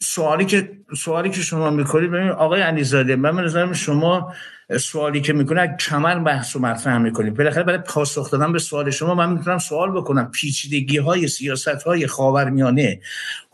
سوالی 0.03 0.45
که 0.45 0.71
سوالی 0.97 1.31
که 1.31 1.41
شما 1.41 1.71
می‌کنید 1.71 2.11
ببین 2.11 2.29
آقای 2.29 2.61
علیزاده 2.61 3.17
من 3.17 3.45
نظرم 3.45 3.73
شما 3.73 4.33
سوالی 4.77 5.21
که 5.21 5.33
می‌کنه 5.33 5.77
کمر 5.81 6.19
بحث 6.19 6.57
و 6.57 6.59
مطرح 6.59 6.99
می‌کنید 6.99 7.37
بالاخره 7.37 7.63
برای 7.63 7.79
پاسخ 7.79 8.31
دادن 8.31 8.53
به 8.53 8.59
سوال 8.59 8.91
شما 8.91 9.15
من 9.15 9.33
می‌تونم 9.33 9.59
سوال 9.59 9.91
بکنم. 9.91 10.31
پیچیدگی 10.31 10.97
های 10.97 11.29
سیاست 11.29 11.69
های 11.69 12.07
خاورمیانه 12.07 13.01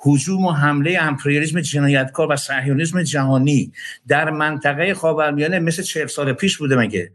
هجوم 0.06 0.44
و 0.44 0.50
حمله 0.50 0.98
امپریالیسم 1.00 1.60
جنایتکار 1.60 2.32
و 2.32 2.36
صهیونیسم 2.36 3.02
جهانی 3.02 3.72
در 4.08 4.30
منطقه 4.30 4.94
خاورمیانه 4.94 5.58
مثل 5.58 5.82
چهل 5.82 6.06
سال 6.06 6.32
پیش 6.32 6.58
بوده 6.58 6.76
مگه؟ 6.76 7.12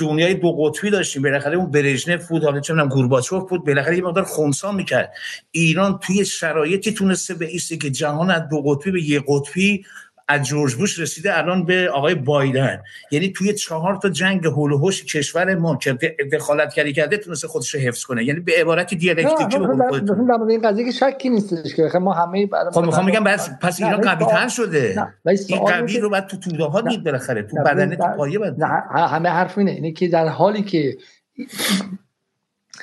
دنیای 0.00 0.34
دو 0.34 0.52
قطبی 0.52 0.90
داشتیم. 0.90 1.22
بالاخره 1.22 1.56
اون 1.56 1.70
برژنف 1.70 2.28
بود 2.28 2.44
حالا 2.44 2.60
چه 2.60 2.74
گورباچوف 2.74 3.50
بود. 3.50 3.66
بالاخره 3.66 3.96
یه 3.96 4.02
مقدار 4.02 4.24
خونسا 4.24 4.72
می‌کرد. 4.72 5.12
ایران 5.50 5.98
توی 5.98 6.24
شرایطی 6.24 6.92
تونسته 6.92 7.34
به 7.34 7.46
ایستی 7.46 7.78
که 7.78 7.90
جهان 7.90 8.30
از 8.30 8.48
دو 8.48 8.62
قطبی 8.62 8.90
به 8.90 9.02
یک 9.02 9.22
قطبی 9.28 9.84
از 10.28 10.42
جورج 10.42 10.74
بوش 10.74 10.98
رسیده 10.98 11.38
الان 11.38 11.64
به 11.64 11.90
آقای 11.90 12.14
بایدن. 12.14 12.82
یعنی 13.10 13.28
توی 13.28 13.54
چهار 13.54 13.96
تا 14.02 14.08
جنگ 14.08 14.46
هول 14.46 14.72
و 14.72 14.90
کشور 14.90 15.54
ما 15.54 15.76
که 15.76 15.92
دخالت 16.32 16.74
کردی 16.74 16.92
کرده 16.92 17.16
تونسته 17.16 17.48
خودش 17.48 17.74
رو 17.74 17.80
حفظ 17.80 18.04
کنه. 18.04 18.24
یعنی 18.24 18.40
به 18.40 18.52
عبارت 18.58 18.94
دیالکتیکی 18.94 19.58
به 19.58 19.66
قول 19.66 20.50
این 20.50 20.62
قضیه 20.62 20.84
که 20.84 20.90
شکی 20.90 21.28
نیستش 21.28 21.74
که. 21.74 21.98
ما 21.98 22.12
همه 22.12 22.48
خب 22.72 22.84
می‌خوام 22.84 23.06
بگم 23.06 23.24
بس 23.24 23.50
پس 23.60 23.82
اینا 23.82 23.96
قوی 23.96 24.26
تر 24.26 24.48
شده. 24.48 25.06
این 25.48 25.64
قوی 25.64 25.98
رو 25.98 26.10
بعد 26.10 26.26
تو 26.26 26.36
توده 26.36 26.64
ها 26.64 26.80
دید 26.80 27.04
بالاخره. 27.04 27.42
تو 27.42 27.56
بدن 27.56 27.96
تو 27.96 28.06
پایه 28.16 28.38
بعد 28.38 28.62
همه 28.94 29.28
حرف 29.28 29.58
اینه. 29.58 29.70
اینه 29.70 29.92
که 29.92 30.08
در 30.08 30.28
حالی 30.28 30.62
که 30.62 30.96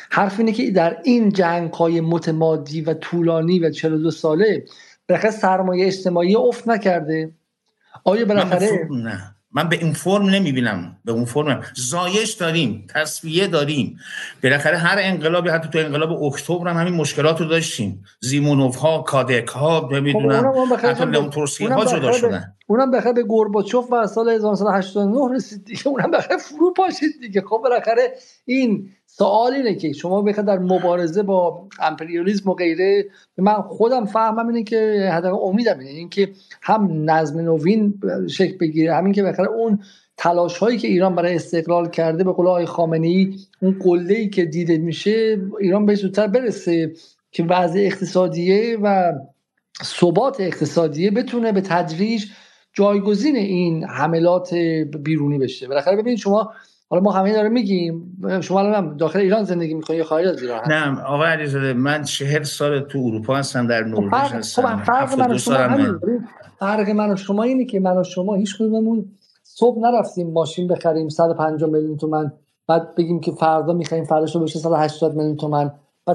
حرف 0.10 0.40
اینه 0.40 0.52
که 0.52 0.72
در 0.72 0.98
این 1.04 1.32
جنگ 1.32 1.74
های 1.74 2.02
متمادی 2.02 2.82
و 2.82 2.94
طولانی 2.94 3.60
و 3.60 3.70
42 3.70 4.12
ساله 4.12 4.64
بالاخره 5.10 5.32
سرمایه 5.32 5.88
اجتماعی 5.88 6.36
افت 6.36 6.68
نکرده. 6.68 7.32
آیا 8.04 8.26
بالاخره 8.26 8.88
نه. 8.92 9.36
من 9.54 9.70
به 9.70 9.76
این 9.76 9.94
فرم 9.94 10.30
نمی‌بینم. 10.30 10.98
به 11.06 11.12
اون 11.12 11.26
فرم 11.26 11.64
زایش 11.76 12.34
داریم. 12.34 12.88
تصویه 12.90 13.48
داریم. 13.48 13.98
بالاخره 14.44 14.78
هر 14.78 14.98
انقلابی 15.00 15.50
حتی 15.50 15.70
تو 15.70 15.80
انقلاب 15.80 16.24
اکتبر 16.24 16.68
هم 16.70 16.78
همین 16.78 16.94
مشکلات 16.94 17.42
رو 17.42 17.48
داشتیم. 17.48 18.04
زیمونوف 18.20 18.76
ها 18.76 19.02
کادک 19.02 19.48
ها 19.48 19.90
نمی‌دونم 19.92 20.52
خب 20.52 20.74
حتی 20.74 21.06
لئون 21.06 21.30
تورسی 21.30 21.66
ها 21.66 21.86
جدا 21.86 22.12
شدن. 22.12 22.54
اونم 22.68 22.92
بخیر 22.92 23.14
به 23.14 23.24
گورباچوف 23.24 23.92
و 23.92 24.08
سال 24.08 24.30
1989 24.30 25.36
رسید 25.36 25.66
دیگه. 25.66 25.88
اونم 25.88 26.12
بخیر 26.12 26.38
فرو 26.38 26.74
پاشید 26.74 27.12
دیگه. 27.22 27.42
خب 27.42 27.60
بالاخره 27.64 28.14
این 28.46 28.90
سوال 29.18 29.54
اینه 29.54 29.76
که 29.76 29.94
شما 29.94 30.22
بخواد 30.22 30.46
در 30.46 30.60
مبارزه 30.60 31.24
با 31.24 31.68
امپریالیسم 31.80 32.50
و 32.50 32.54
غیره 32.54 33.06
من 33.38 33.62
خودم 33.62 34.06
فهمم 34.06 34.48
اینه 34.48 34.64
که 34.64 35.10
حداقل 35.14 35.50
امیدم 35.50 35.80
اینه. 35.80 35.92
اینکه 35.92 36.32
هم 36.62 37.10
نظم 37.10 37.40
نوین 37.40 38.00
شکل 38.30 38.58
بگیره 38.58 38.96
همین 38.96 39.14
که 39.14 39.24
بخره 39.24 39.50
اون 39.50 39.80
تلاش 40.18 40.58
هایی 40.58 40.78
که 40.78 40.88
ایران 40.88 41.16
برای 41.16 41.36
استقلال 41.36 41.90
کرده 41.90 42.24
به 42.24 42.32
قول 42.32 42.48
آقای 42.48 42.66
خامنه 42.66 43.08
ای 43.08 43.36
اون 43.62 43.80
قله 43.80 44.16
ای 44.16 44.30
که 44.30 44.46
دیده 44.46 44.78
میشه 44.78 45.42
ایران 45.60 45.86
به 45.86 45.96
زودتر 45.96 46.28
برسه 46.28 46.94
که 47.32 47.44
وضع 47.44 47.80
اقتصادیه 47.80 48.78
و 48.82 49.14
ثبات 49.84 50.42
اقتصادیه 50.42 51.12
بتونه 51.12 51.52
به 51.52 51.62
تدریج 51.62 52.26
جایگزین 52.74 53.36
این 53.36 53.84
حملات 53.84 54.54
بیرونی 55.04 55.38
بشه. 55.38 55.68
بالاخره 55.68 55.96
ببینید 55.96 56.20
شما 56.20 56.54
حالا 56.92 57.04
ما 57.04 57.12
همه 57.12 57.34
داره 57.34 57.50
میگیم. 57.50 58.18
شما 58.42 58.60
الان 58.60 58.98
داخل 58.98 59.20
ایران 59.20 59.44
زندگی 59.44 59.74
می‌کنید 59.74 60.00
یا 60.00 60.06
خارج 60.06 60.28
از 60.28 60.42
ایران 60.42 60.72
نه 60.72 61.02
آقا 61.02 61.26
علیزاده 61.26 61.74
من 61.74 62.04
چهل 62.04 62.44
سال 62.44 62.80
تو 62.80 63.00
اروپا 63.00 63.36
هستم 63.36 63.68
در 63.68 63.84
نروژ 63.84 64.14
خب 64.14 64.36
هستم. 64.38 64.78
فرق 64.78 65.20
من 65.20 65.38
شما 65.38 66.00
فرق 66.60 66.90
من 66.90 67.12
و 67.12 67.16
شما 67.16 67.44
اینه 67.44 67.66
که 67.66 67.80
من 67.80 67.98
و 67.98 68.04
شما 68.04 68.36
هیچ 68.36 68.56
کدوممون 68.56 69.06
صبح 69.44 69.80
نرفتیم 69.80 70.32
ماشین 70.32 70.68
بخریم 70.68 71.10
150 71.10 71.70
میلیون 71.70 71.98
تومن 71.98 72.32
بعد 72.68 72.96
بگیم 72.96 73.20
که 73.20 73.32
فردا 73.32 73.74
می‌خوایم 73.74 74.04
فردا 74.04 74.40
بشه 74.40 74.60
180 74.60 75.16
میلیون 75.16 75.38
تومن 75.38 75.72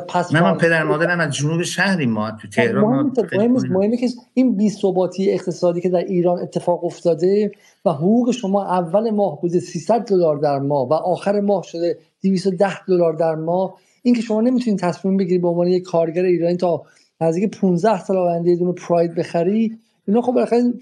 پس 0.08 0.32
من, 0.32 0.40
من 0.40 0.58
پدر 0.58 0.82
مادرم 0.82 1.20
از 1.20 1.34
جنوب 1.34 1.62
شهری 1.62 2.06
ما 2.06 2.30
تو 2.30 2.48
تهران 2.48 3.12
مهم 3.32 3.52
مهمه 3.52 3.96
که 3.96 4.08
این 4.34 4.56
بی 4.56 4.70
ثباتی 4.70 5.30
اقتصادی 5.30 5.80
که 5.80 5.88
در 5.88 6.04
ایران 6.04 6.38
اتفاق 6.38 6.84
افتاده 6.84 7.52
و 7.84 7.90
حقوق 7.90 8.30
شما 8.30 8.64
اول 8.64 9.10
ماه 9.10 9.40
بوده 9.40 9.60
300 9.60 10.00
دلار 10.00 10.36
در 10.36 10.58
ماه 10.58 10.88
و 10.88 10.92
آخر 10.92 11.40
ماه 11.40 11.62
شده 11.62 11.98
210 12.22 12.84
دلار 12.84 13.12
در 13.12 13.34
ماه. 13.34 13.74
این 14.02 14.14
که 14.14 14.22
شما 14.22 14.40
نمی‌تونید 14.40 14.80
تصمیم 14.80 15.16
بگیرید 15.16 15.42
به 15.42 15.48
عنوان 15.48 15.66
یک 15.66 15.82
کارگر 15.82 16.22
ایرانی 16.22 16.56
تا 16.56 16.82
نزدیک 17.20 17.58
15 17.60 18.04
سال 18.04 18.16
آینده 18.16 18.50
یه 18.50 18.56
دونه 18.56 18.72
پراید 18.72 19.14
بخری 19.14 19.78
اینا 20.08 20.20
خب 20.20 20.32
بالاخره 20.32 20.72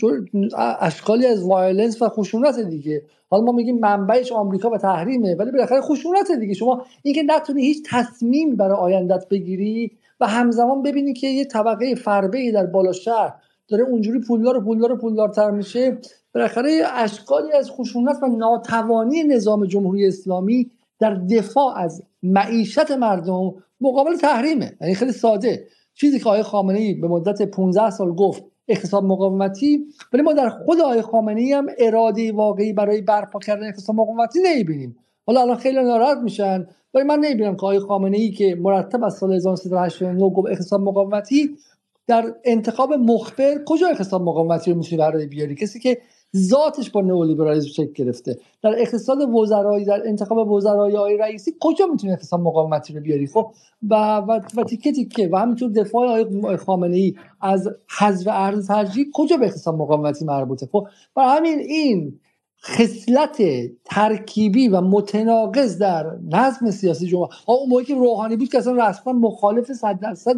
اشکالی 0.81 1.27
از 1.27 1.43
violence 1.43 2.03
و 2.03 2.09
خشونت 2.09 2.61
دیگه. 2.61 3.03
حالا 3.31 3.45
ما 3.45 3.53
میگیم 3.53 3.79
منبعش 3.79 4.33
آمریکا 4.33 4.71
و 4.71 4.79
تحریمه 4.79 5.35
ولی 5.35 5.51
بالاخره 5.51 5.81
خشونت 5.81 6.33
دیگه. 6.41 6.55
شما 6.55 6.87
اینکه 7.03 7.23
نتونی 7.23 7.63
هیچ 7.63 7.83
تصمیم 7.91 8.57
برای 8.57 8.77
آیندت 8.77 9.29
بگیری 9.29 9.93
و 10.21 10.27
همزمان 10.27 10.83
ببینی 10.83 11.13
که 11.13 11.27
یه 11.27 11.45
طبقه 11.45 11.95
فربه 11.95 12.39
ای 12.39 12.53
در 12.53 12.67
بالا 12.67 12.93
شهر 12.93 13.35
داره 13.69 13.85
اونجوری 13.85 14.21
پولدار 14.21 14.57
و 14.57 14.61
پولدار 14.61 14.93
و 14.93 14.97
پولدارتر 14.97 15.51
میشه 15.51 15.99
بالاخره 16.35 16.83
اشکالی 16.93 17.53
از 17.53 17.71
خشونت 17.71 18.23
و 18.23 18.27
ناتوانی 18.27 19.23
نظام 19.23 19.67
جمهوری 19.67 20.07
اسلامی 20.07 20.71
در 20.99 21.15
دفاع 21.15 21.79
از 21.79 22.03
معیشت 22.23 22.91
مردم 22.91 23.55
مقابل 23.81 24.17
تحریمه. 24.17 24.77
یعنی 24.81 24.95
خیلی 24.95 25.13
ساده. 25.13 25.67
چیزی 25.95 26.19
که 26.19 26.25
آقای 26.25 26.43
خامنه 26.43 26.79
ای 26.79 26.95
به 26.95 27.09
مدت 27.09 27.43
15 27.43 27.91
سال 27.91 28.15
گفت 28.15 28.45
اقتصاد 28.69 29.05
مقاومتی 29.05 29.87
ولی 30.13 30.23
ما 30.23 30.33
در 30.33 30.49
خود 30.49 30.81
آقای 30.81 31.03
خامنه 31.03 31.41
ای 31.41 31.53
هم 31.53 31.67
اراده 31.79 32.33
واقعی 32.33 32.73
برای 32.73 33.01
برپا 33.01 33.39
کردن 33.39 33.69
اقتصاد 33.69 33.97
مقاومتی 33.97 34.39
نمی‌بینیم. 34.43 34.97
حالا 35.27 35.41
الان 35.41 35.57
خیلی 35.57 35.83
ناراحت 35.83 36.19
میشن 36.19 36.67
ولی 36.95 37.05
من 37.05 37.19
نمی‌بینم 37.19 37.57
که 37.57 37.61
آقای 37.61 37.79
خامنه 37.79 38.17
ای 38.17 38.31
که 38.31 38.55
مرتب 38.55 39.05
از 39.05 39.15
سال 39.15 39.33
1389 39.33 40.31
گفت 40.31 40.49
اقتصاد 40.51 40.81
مقاومتی 40.81 41.57
در 42.07 42.35
انتخاب 42.45 42.93
مخبر 42.93 43.61
کجا 43.67 43.89
اقتصاد 43.89 44.21
مقاومتی 44.21 44.71
رو 44.71 44.77
می‌تونی 44.77 44.99
برای 44.99 45.27
بیاری؟ 45.27 45.55
کسی 45.55 45.81
که 45.81 45.99
ذاتش 46.37 46.91
با 46.91 47.01
نئولیبرالیسم 47.01 47.69
شکل 47.69 47.93
گرفته. 47.93 48.39
در 48.63 48.75
اقتصاد 48.79 49.21
وزرایی 49.21 49.85
در 49.85 50.03
انتخاب 50.07 50.51
وزرای 50.51 50.97
آقای 50.97 51.17
رئیسی 51.17 51.55
کجا 51.61 51.87
می‌تونی 51.87 52.13
اقتصاد 52.13 52.41
مقاومتی 52.41 52.95
رو 52.95 53.01
بیاری؟ 53.01 53.27
خب 53.27 53.53
و 53.91 54.17
و, 54.17 54.41
و 54.57 54.65
تیکه 54.65 54.93
تیکه. 54.93 55.29
و 55.33 55.37
همینطور 55.37 55.71
دفاع 55.71 56.09
آقای 56.09 56.57
خامنه 56.57 56.97
ای 56.97 57.15
از 57.41 57.69
حذف 57.99 58.29
ارز 58.31 58.69
ترجیح 58.69 59.07
کجا 59.15 59.37
به 59.37 59.47
اقتصاد 59.47 59.75
مقاومتی 59.75 60.25
مربوطه؟ 60.25 60.69
خب 60.73 60.87
برای 61.15 61.37
همین 61.37 61.59
این 61.59 62.21
خصلت 62.63 63.43
ترکیبی 63.85 64.69
و 64.69 64.81
متناقض 64.81 65.79
در 65.79 66.07
نظم 66.33 66.71
سیاسی 66.71 67.07
جمهوری 67.07 67.33
اون 67.47 67.69
موقعی 67.69 67.85
که 67.85 67.95
روحانی 67.95 68.37
بود 68.37 68.49
که 68.49 68.59
اصلا 68.59 68.89
رسما 68.89 69.13
مخالف 69.13 69.73
صد 69.73 69.99
درصد 70.01 70.37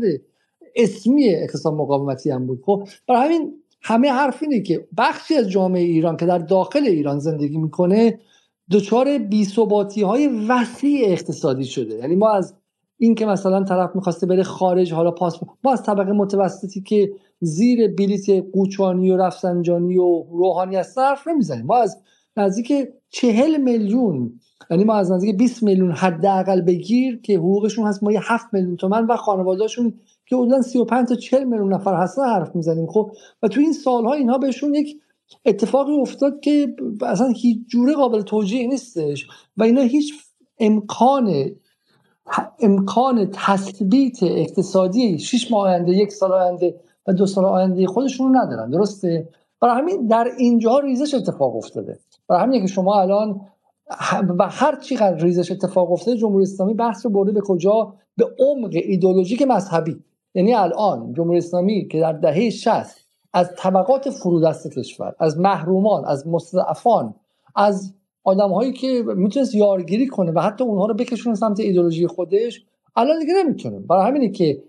اسمی 0.76 1.28
اقتصاد 1.28 1.74
مقاومتی 1.74 2.30
هم 2.30 2.46
بود. 2.46 2.62
خب 2.66 2.88
برای 3.08 3.24
همین 3.24 3.54
همه 3.88 4.12
حرف 4.12 4.42
اینه 4.42 4.60
که 4.60 4.88
بخشی 4.98 5.34
از 5.34 5.50
جامعه 5.50 5.82
ایران 5.82 6.16
که 6.16 6.26
در 6.26 6.38
داخل 6.38 6.84
ایران 6.86 7.18
زندگی 7.18 7.58
می‌کنه 7.58 8.18
دچار 8.70 9.18
بیثباتی 9.18 10.02
های 10.02 10.46
وسیع 10.48 11.08
اقتصادی 11.08 11.64
شده. 11.64 11.94
یعنی 11.94 12.14
ما 12.16 12.30
از 12.30 12.54
این 12.98 13.14
که 13.14 13.26
مثلا 13.26 13.64
طرف 13.64 13.90
می‌خواسته 13.94 14.26
بره 14.26 14.42
خارج 14.42 14.92
حالا 14.92 15.10
پاس 15.10 15.40
ما 15.64 15.72
از 15.72 15.82
طبقه 15.82 16.12
متوسطی 16.12 16.80
که 16.80 17.12
زیر 17.40 17.88
بلیت 17.88 18.44
قوچانی 18.52 19.10
و 19.10 19.16
رفسنجانی 19.16 19.98
و 19.98 20.22
روحانی 20.32 20.76
از 20.76 20.98
حرف 20.98 21.28
نمی‌زنیم. 21.28 21.66
ما 21.66 21.76
از 21.76 22.02
نزدیک 22.36 22.88
چهل 23.10 23.56
میلیون 23.56 24.40
یعنی 24.70 24.84
ما 24.84 24.94
از 24.94 25.12
نزدیک 25.12 25.36
20 25.36 25.62
میلیون 25.62 25.92
حداقل 25.92 26.60
بگیر 26.60 27.20
که 27.20 27.38
حقوقشون 27.38 27.86
هست 27.86 28.02
ما 28.02 28.12
یه 28.12 28.32
7 28.32 28.46
میلیون 28.52 28.76
تومن 28.76 29.06
و 29.06 29.16
خانوادهشون 29.16 29.94
که 30.26 30.36
حدودا 30.36 30.62
35 30.62 31.08
تا 31.08 31.14
40 31.14 31.44
میلیون 31.44 31.72
نفر 31.72 31.94
هستن 31.94 32.22
حرف 32.22 32.56
می‌زنیم 32.56 32.86
خب؟ 32.86 33.12
و 33.42 33.48
تو 33.48 33.60
این 33.60 33.72
سالها 33.72 34.12
اینها 34.12 34.38
بهشون 34.38 34.74
یک 34.74 35.00
اتفاقی 35.46 35.92
افتاد 35.92 36.40
که 36.40 36.76
اصلا 37.02 37.28
هیچ 37.28 37.58
جوره 37.68 37.94
قابل 37.94 38.22
توجیه 38.22 38.66
نیستش 38.66 39.26
و 39.56 39.62
اینا 39.62 39.82
هیچ 39.82 40.14
امکان 40.58 41.50
امکان 42.60 43.30
تثبیت 43.32 44.22
اقتصادی 44.22 45.18
6 45.18 45.50
ماه 45.50 45.68
آینده 45.68 45.92
یک 45.92 46.12
سال 46.12 46.32
آینده 46.32 46.80
و 47.06 47.12
دو 47.12 47.26
سال 47.26 47.44
آینده 47.44 47.86
خودشون 47.86 48.34
رو 48.34 48.40
ندارن 48.40 48.70
درسته؟ 48.70 49.28
برای 49.60 49.76
همین 49.76 50.06
در 50.06 50.28
اینجا 50.38 50.78
ریزش 50.78 51.14
اتفاق 51.14 51.56
افتاده. 51.56 51.98
برای 52.28 52.42
همین 52.42 52.60
که 52.60 52.66
شما 52.66 53.00
الان 53.00 53.40
و 54.38 54.48
هر 54.50 54.80
چقدر 54.80 55.16
ریزش 55.16 55.52
اتفاق 55.52 55.92
افتاده 55.92 56.16
جمهوری 56.16 56.42
اسلامی 56.42 56.74
بحث 56.74 57.06
رو 57.06 57.12
برده 57.12 57.32
به 57.32 57.40
کجا؟ 57.40 57.94
به 58.16 58.24
عمق 58.38 58.70
ایدولوژیک 58.72 59.42
مذهبی. 59.42 59.96
یعنی 60.34 60.54
الان 60.54 61.12
جمهوری 61.12 61.38
اسلامی 61.38 61.88
که 61.88 62.00
در 62.00 62.12
دهه 62.12 62.50
60 62.50 63.06
از 63.32 63.50
طبقات 63.56 64.10
فرودست 64.10 64.78
کشور 64.78 65.14
از 65.18 65.38
محرومان 65.38 66.04
از 66.04 66.28
مستضعفان 66.28 67.14
از 67.56 67.94
آدم 68.24 68.50
هایی 68.50 68.72
که 68.72 69.04
می‌تونست 69.16 69.54
یارگیری 69.54 70.06
کنه 70.06 70.32
و 70.32 70.40
حتی 70.40 70.64
اونها 70.64 70.86
رو 70.86 70.94
بکشونه 70.94 71.36
سمت 71.36 71.60
ایدولوژی 71.60 72.06
خودش 72.06 72.64
الان 72.96 73.18
دیگه 73.18 73.32
نمی‌تونه. 73.34 73.78
برای 73.78 74.06
همینه 74.06 74.28
که 74.28 74.62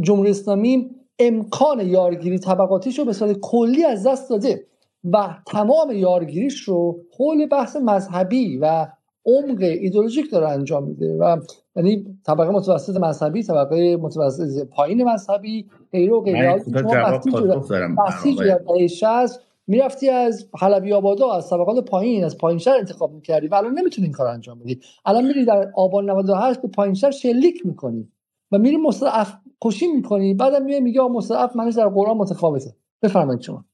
جمهوری 0.00 0.30
اسلامی 0.30 0.90
امکان 1.18 1.80
یارگیری 1.80 2.38
طبقاتیش 2.38 2.98
رو 2.98 3.04
به 3.04 3.12
صورت 3.12 3.38
کلی 3.40 3.84
از 3.84 4.06
دست 4.06 4.30
داده. 4.30 4.66
و 5.04 5.36
تمام 5.46 5.90
یارگیریش 5.90 6.60
رو 6.60 7.00
حول 7.18 7.46
بحث 7.46 7.76
مذهبی 7.76 8.58
و 8.58 8.86
عمق 9.26 9.62
ایدولوژیک 9.62 10.30
داره 10.30 10.48
انجام 10.48 10.84
میده 10.84 11.16
و 11.16 11.36
یعنی 11.76 12.06
طبقه 12.26 12.50
متوسط 12.50 12.96
مذهبی 12.96 13.42
طبقه 13.42 13.96
متوسط 13.96 14.68
پایین 14.68 15.04
مذهبی 15.04 15.66
غیر 15.92 16.12
و 16.12 16.20
غیر. 16.20 16.36
از 19.04 19.40
می‌رفتی 19.66 20.08
از 20.08 20.48
حلبی 20.58 20.92
آبادا 20.92 21.32
از 21.32 21.50
طبقات 21.50 21.84
پایین 21.84 22.24
از 22.24 22.38
پایین 22.38 22.58
شهر 22.58 22.76
انتخاب 22.76 23.12
می‌کردی 23.12 23.48
و 23.48 23.54
الان 23.54 23.78
نمی‌تونی 23.78 24.06
این 24.06 24.12
کار 24.12 24.26
انجام 24.26 24.58
بدی. 24.58 24.80
الان 25.04 25.26
میری 25.26 25.44
در 25.44 25.72
آبان 25.74 26.10
98 26.10 26.62
به 26.62 26.68
پایین 26.68 26.94
شهر 26.94 27.10
شلیک 27.10 27.66
می‌کنی 27.66 28.08
و 28.52 28.58
میری 28.58 28.76
مستضعف 28.76 29.32
کشی 29.64 29.86
می‌کنی. 29.86 30.34
بعدم 30.34 30.64
میای 30.64 30.80
میگه 30.80 31.02
مستضعف 31.02 31.56
منش 31.56 31.74
در 31.74 31.88
قرآن 31.88 32.16
متفاوته. 32.16 32.74
بفرمایید 33.02 33.40
شما. 33.40 33.64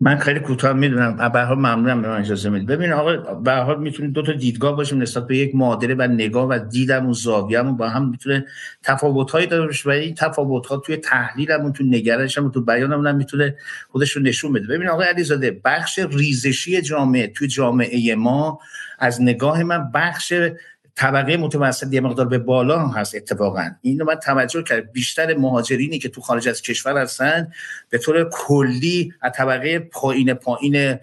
من 0.00 0.16
خیلی 0.16 0.40
کوتاه 0.40 0.72
می‌دونم. 0.72 1.28
به 1.32 1.42
حال 1.42 1.56
ممنونم 1.56 2.02
به 2.02 2.08
من 2.08 2.20
اجازه 2.20 2.50
می‌دید 2.50 2.68
ببین 2.68 2.92
آقا 2.92 3.16
به 3.16 3.52
حال 3.52 3.80
می‌تونید 3.80 4.12
دو 4.12 4.22
تا 4.22 4.32
دیدگاه 4.32 4.76
باشیم 4.76 5.02
نسبت 5.02 5.26
به 5.26 5.36
یک 5.36 5.54
معادله 5.54 5.94
و 5.94 6.02
نگاه 6.02 6.48
و 6.48 6.58
دیدم 6.58 7.06
و 7.06 7.14
زاویه‌مون 7.14 7.76
با 7.76 7.88
هم 7.88 8.08
می‌تونه 8.08 8.46
تفاوت‌هایی 8.82 9.46
داره 9.46 9.66
باشه 9.66 9.88
و 9.88 9.92
این 9.92 10.14
تفاوت‌ها 10.14 10.76
توی 10.76 10.96
تحلیلمون 10.96 11.72
تو 11.72 11.84
نگرشمون 11.84 12.50
تو 12.50 12.60
بیانمون 12.60 13.06
هم 13.06 13.16
می‌تونه 13.16 13.56
خودش 13.90 14.10
رو 14.10 14.22
نشون 14.22 14.52
بده. 14.52 14.66
ببین 14.66 14.88
آقای 14.88 15.06
علیزاده 15.06 15.60
بخش 15.64 15.98
ریزشی 15.98 16.82
جامعه 16.82 17.26
توی 17.26 17.48
جامعه 17.48 18.14
ما 18.14 18.60
از 18.98 19.22
نگاه 19.22 19.62
من 19.62 19.90
بخش 19.94 20.32
طبقه 20.98 21.36
متوسط 21.36 21.92
یه 21.92 22.00
مقدار 22.00 22.26
به 22.26 22.38
بالا 22.38 22.86
هست 22.86 23.14
اتفاقا. 23.14 23.70
اینو 23.82 24.04
من 24.04 24.14
توجه 24.14 24.62
کرد 24.62 24.92
بیشتر 24.92 25.36
مهاجرینی 25.36 25.98
که 25.98 26.08
تو 26.08 26.20
خارج 26.20 26.48
از 26.48 26.62
کشور 26.62 26.98
هستن 26.98 27.52
به 27.90 27.98
طور 27.98 28.28
کلی 28.32 29.12
از 29.20 29.32
طبقه 29.36 29.78
پایین 29.78 30.34
پایین 30.34 30.98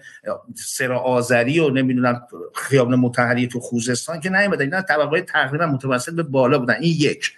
سرا 0.54 0.98
آذری 0.98 1.58
و 1.58 1.70
نمی‌دونم 1.70 2.22
خیابان 2.54 2.94
متحری 2.94 3.46
تو 3.46 3.60
خوزستان 3.60 4.20
که 4.20 4.30
نیومدن. 4.30 4.60
اینا 4.60 4.82
طبقه 4.82 5.20
تقریبا 5.20 5.66
متوسط 5.66 6.12
به 6.12 6.22
بالا 6.22 6.58
بودن. 6.58 6.74
این 6.80 6.96
یک. 6.98 7.32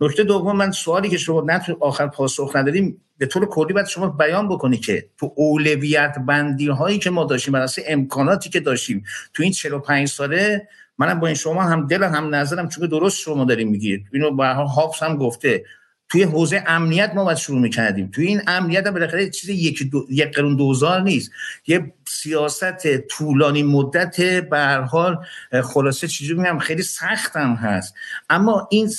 نکته 0.00 0.24
دوم 0.24 0.56
من 0.56 0.70
سوالی 0.70 1.08
که 1.08 1.18
شما 1.18 1.40
نه 1.40 1.58
تو 1.58 1.76
آخر 1.80 2.06
پاسخ 2.06 2.56
ندادیم 2.56 3.00
به 3.18 3.26
طور 3.26 3.46
کلی 3.46 3.72
باید 3.72 3.86
شما 3.86 4.08
بیان 4.08 4.48
بکنی 4.48 4.76
که 4.76 5.06
تو 5.18 5.32
اولویت 5.36 6.16
بندی 6.26 6.68
هایی 6.68 6.98
که 6.98 7.10
ما 7.10 7.24
داشتیم 7.24 7.52
بر 7.52 7.66
امکاناتی 7.86 8.50
که 8.50 8.60
داشتیم 8.60 9.04
تو 9.34 9.42
این 9.42 9.52
45 9.52 10.08
ساله 10.08 10.68
منم 11.00 11.20
با 11.20 11.26
این 11.26 11.36
شما 11.36 11.62
هم 11.62 11.86
دل 11.86 12.02
هم 12.02 12.34
نظرم 12.34 12.68
چون 12.68 12.88
درست 12.88 13.18
شما 13.18 13.44
داریم 13.44 13.68
میگید. 13.68 14.06
اینو 14.12 14.30
به 14.36 14.46
حافظ 14.46 15.02
هم 15.02 15.16
گفته. 15.16 15.64
توی 16.08 16.22
حوزه 16.22 16.64
امنیت 16.66 17.12
ما 17.14 17.24
باید 17.24 17.38
شروع 17.38 17.60
می‌کردیم. 17.60 18.10
توی 18.14 18.26
این 18.26 18.42
امنیت 18.46 18.86
هم 18.86 18.92
بالاخره 18.92 19.30
چیز 19.30 19.50
یک, 19.50 19.90
دو، 19.90 20.06
یک 20.10 20.36
قرون 20.36 20.56
دوزار 20.56 21.02
نیست. 21.02 21.30
یه 21.66 21.92
سیاست 22.08 22.96
طولانی 22.96 23.62
مدت 23.62 24.20
به 24.50 24.86
حال 24.90 25.24
خلاصه 25.62 26.08
چیزی 26.08 26.34
میگم 26.34 26.58
خیلی 26.58 26.82
سختم 26.82 27.54
هست. 27.54 27.94
اما 28.30 28.68
این 28.70 28.90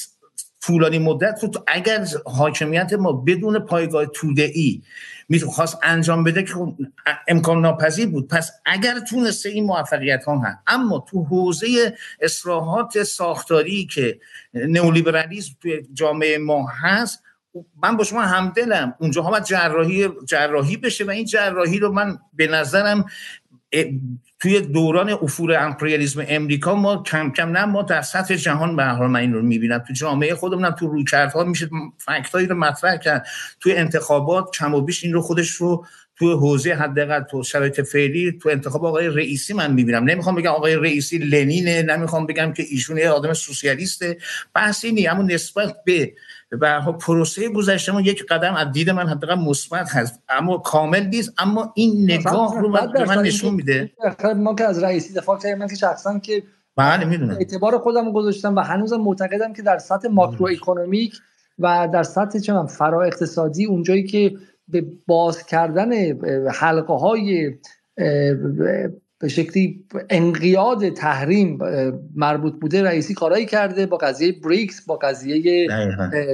طولانی 0.62 1.00
مدت 1.00 1.40
رو 1.44 1.52
اگر 1.68 2.06
حاکمیت 2.26 2.94
ما 2.94 3.12
بدون 3.12 3.60
پایگاه 3.60 4.06
توده 4.06 4.52
ای 4.54 4.82
می‌خواست 5.32 5.80
انجام 5.84 6.24
بده 6.24 6.44
که 6.44 6.54
امکان 7.28 7.62
ناپذیر 7.62 8.08
بود. 8.08 8.28
پس 8.28 8.52
اگر 8.66 9.00
تونسته 9.00 9.50
این 9.50 9.64
موفقیت 9.64 10.24
ها 10.24 10.40
هست 10.40 10.58
اما 10.68 11.06
تو 11.10 11.24
حوزه 11.24 11.98
اصلاحات 12.22 13.04
ساختاری 13.04 13.86
که 13.86 14.20
نئولیبرالیسم 14.54 15.56
توی 15.62 15.88
جامعه 15.94 16.38
ما 16.38 16.68
هست 16.68 17.24
من 17.84 17.98
با 17.98 18.04
شما 18.04 18.22
همدلم. 18.22 18.96
اونجا 19.00 19.22
باید 19.22 19.44
جراحی 19.44 20.10
جراحی 20.26 20.78
بشه 20.78 21.06
و 21.06 21.10
این 21.10 21.26
جراحی 21.26 21.80
رو 21.80 21.92
من 21.92 22.20
به 22.34 22.48
نظرم 22.48 23.06
توی 24.42 24.62
دوران 24.62 25.10
افول 25.10 25.56
امپریالیسم 25.56 26.26
امریکا 26.28 26.76
ما 26.76 27.04
کم 27.04 27.32
کم 27.32 27.50
نه 27.50 27.66
ما 27.66 27.82
در 27.82 28.02
سطح 28.02 28.36
جهان 28.36 28.76
به 28.76 28.84
حال 28.84 29.08
من 29.10 29.20
این 29.20 29.34
رو 29.34 29.42
می‌بینم. 29.42 29.78
تو 29.88 29.94
جامعه 29.94 30.36
خودمون 30.36 30.72
تو 30.72 30.88
رویکردها 30.88 31.44
میشه 31.44 31.70
فکتایی 31.98 32.48
رو 32.48 32.56
مطرح 32.56 32.98
کرد. 32.98 33.28
توی 33.60 33.74
انتخابات 33.74 34.56
کم 34.58 34.74
و 34.74 34.82
بیش 34.82 35.04
این 35.04 35.14
رو 35.14 35.22
خودش 35.22 35.50
رو 35.50 35.86
تو 36.16 36.40
حوزه 36.40 36.74
حداقل 36.74 37.20
تو 37.20 37.44
شرایط 37.44 37.82
فعلی 37.82 38.32
تو 38.42 38.50
انتخاب 38.50 38.86
آقای 38.86 39.08
رئیسی 39.08 39.54
من 39.54 39.74
می‌بینم. 39.74 40.04
نمی‌خوام 40.04 40.36
بگم 40.36 40.52
آقای 40.52 40.76
رئیسی 40.76 41.18
لنینه 41.18 41.82
نمی‌خوام 41.82 42.26
بگم 42.26 42.54
که 42.54 42.64
ایشون 42.70 42.98
یه 42.98 43.10
آدم 43.10 43.34
سوسیالیسته. 43.34 44.18
بحثی 44.56 44.92
نی 44.92 45.08
اما 45.08 45.24
نسبت 45.24 45.76
به 45.86 46.14
به 46.60 46.80
پروسه 47.02 47.50
گذشته 47.50 47.92
ما 47.92 48.02
یک 48.02 48.26
قدم 48.26 48.54
از 48.54 48.72
دید 48.72 48.90
من 48.90 49.08
حداقل 49.08 49.36
مثبت 49.36 49.90
هست. 49.90 50.20
اما 50.30 50.58
کامل 50.58 51.06
نیست. 51.06 51.34
اما 51.38 51.74
این 51.76 52.12
نگاه 52.12 52.62
رو 52.62 52.70
من 53.08 53.22
نشون 53.22 53.54
میده. 53.54 53.92
ما 54.36 54.56
که 54.56 54.64
از 54.64 54.84
رئیسی 54.84 55.14
دفاع 55.14 55.40
کردیم 55.40 55.58
من 55.58 55.68
که 55.68 55.76
شخصا 55.76 56.20
که 56.20 56.44
بله 56.76 57.06
می‌دونم. 57.06 57.36
اعتبار 57.40 57.78
خودم 57.78 58.12
گذاشتم 58.12 58.56
و 58.56 58.60
هنوزم 58.60 58.98
معتقدم 58.98 59.54
که 59.54 59.62
در 59.62 59.78
سطح 59.78 60.08
ماکرو 60.08 60.48
اکونومیک 60.48 61.14
و 61.60 61.90
در 61.94 62.04
سطح 62.04 62.40
چه 62.40 62.54
من 62.54 62.66
فرا 62.66 63.04
اقتصادی 63.04 63.66
اونجایی 63.66 64.04
که 64.04 64.34
به 64.68 64.86
باز 65.08 65.46
کردن 65.46 65.92
حلقه 66.50 66.94
های 66.94 67.54
به 69.22 69.28
شکلی 69.28 69.84
انقیاد 70.10 70.90
تحریم 70.90 71.60
مربوط 72.16 72.54
بوده 72.62 72.84
رئیسی 72.84 73.14
کارایی 73.14 73.46
کرده 73.46 73.86
با 73.86 73.98
قضیه 73.98 74.32
بریکس 74.32 74.86
با 74.86 74.96
قضیه 74.96 75.68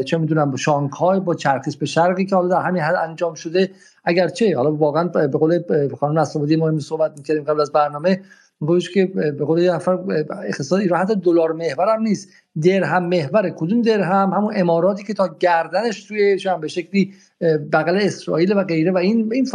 چه 0.03 0.17
می‌دونم 0.17 0.55
شانگهای 0.55 1.19
با 1.19 1.35
چرخش 1.35 1.77
به 1.77 1.85
شرقی 1.85 2.25
که 2.25 2.35
حالا 2.35 2.47
در 2.47 2.61
همین 2.61 2.81
حد 2.81 2.95
انجام 2.95 3.33
شده. 3.33 3.69
اگرچه 4.05 4.55
حالا 4.55 4.75
واقعا 4.75 5.07
به 5.07 5.27
قول 5.27 5.59
خانم 5.99 6.19
نصرالدین 6.19 6.59
ما 6.59 6.79
صحبت 6.79 7.13
می‌کردیم 7.17 7.43
قبل 7.43 7.61
از 7.61 7.71
برنامه 7.71 8.21
گوش 8.59 8.91
که 8.91 9.05
به 9.05 9.45
قول 9.45 9.59
یه 9.59 9.71
نفر 9.71 9.99
اقتصاد 10.45 10.79
ایران 10.79 10.99
حتی 10.99 11.15
دلار 11.15 11.51
محور 11.51 11.95
هم 11.95 12.01
نیست. 12.01 12.29
درهم 12.63 13.05
محور 13.05 13.49
کدوم 13.49 13.81
درهم؟ 13.81 14.33
همون 14.33 14.53
اماراتی 14.55 15.03
که 15.03 15.13
تا 15.13 15.35
گردنش 15.39 16.03
توی 16.03 16.39
شما 16.39 16.57
به 16.57 16.67
شکلی 16.67 17.13
بغل 17.73 17.97
اسرائیل 18.01 18.53
و 18.53 18.63
غیره 18.63 18.91
و 18.91 18.97
این 18.97 19.33
این 19.33 19.47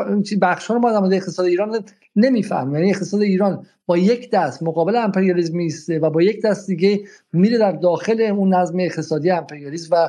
بخش 0.42 0.66
ها 0.66 0.74
رو 0.74 0.80
ما 0.80 1.08
در 1.08 1.16
اقتصاد 1.16 1.46
ایران 1.46 1.84
نمیفهم 2.16 2.74
یعنی 2.74 2.90
اقتصاد 2.90 3.20
ایران 3.20 3.66
با 3.86 3.98
یک 3.98 4.30
دست 4.30 4.62
مقابل 4.62 4.96
امپریالیسم 4.96 5.56
میسته 5.56 5.98
و 5.98 6.10
با 6.10 6.22
یک 6.22 6.42
دست 6.42 6.66
دیگه 6.66 7.00
میره 7.32 7.58
در 7.58 7.72
داخل 7.72 8.20
اون 8.20 8.54
نظم 8.54 8.80
اقتصادی 8.80 9.30
امپریالیسم 9.30 9.96
و 9.96 10.08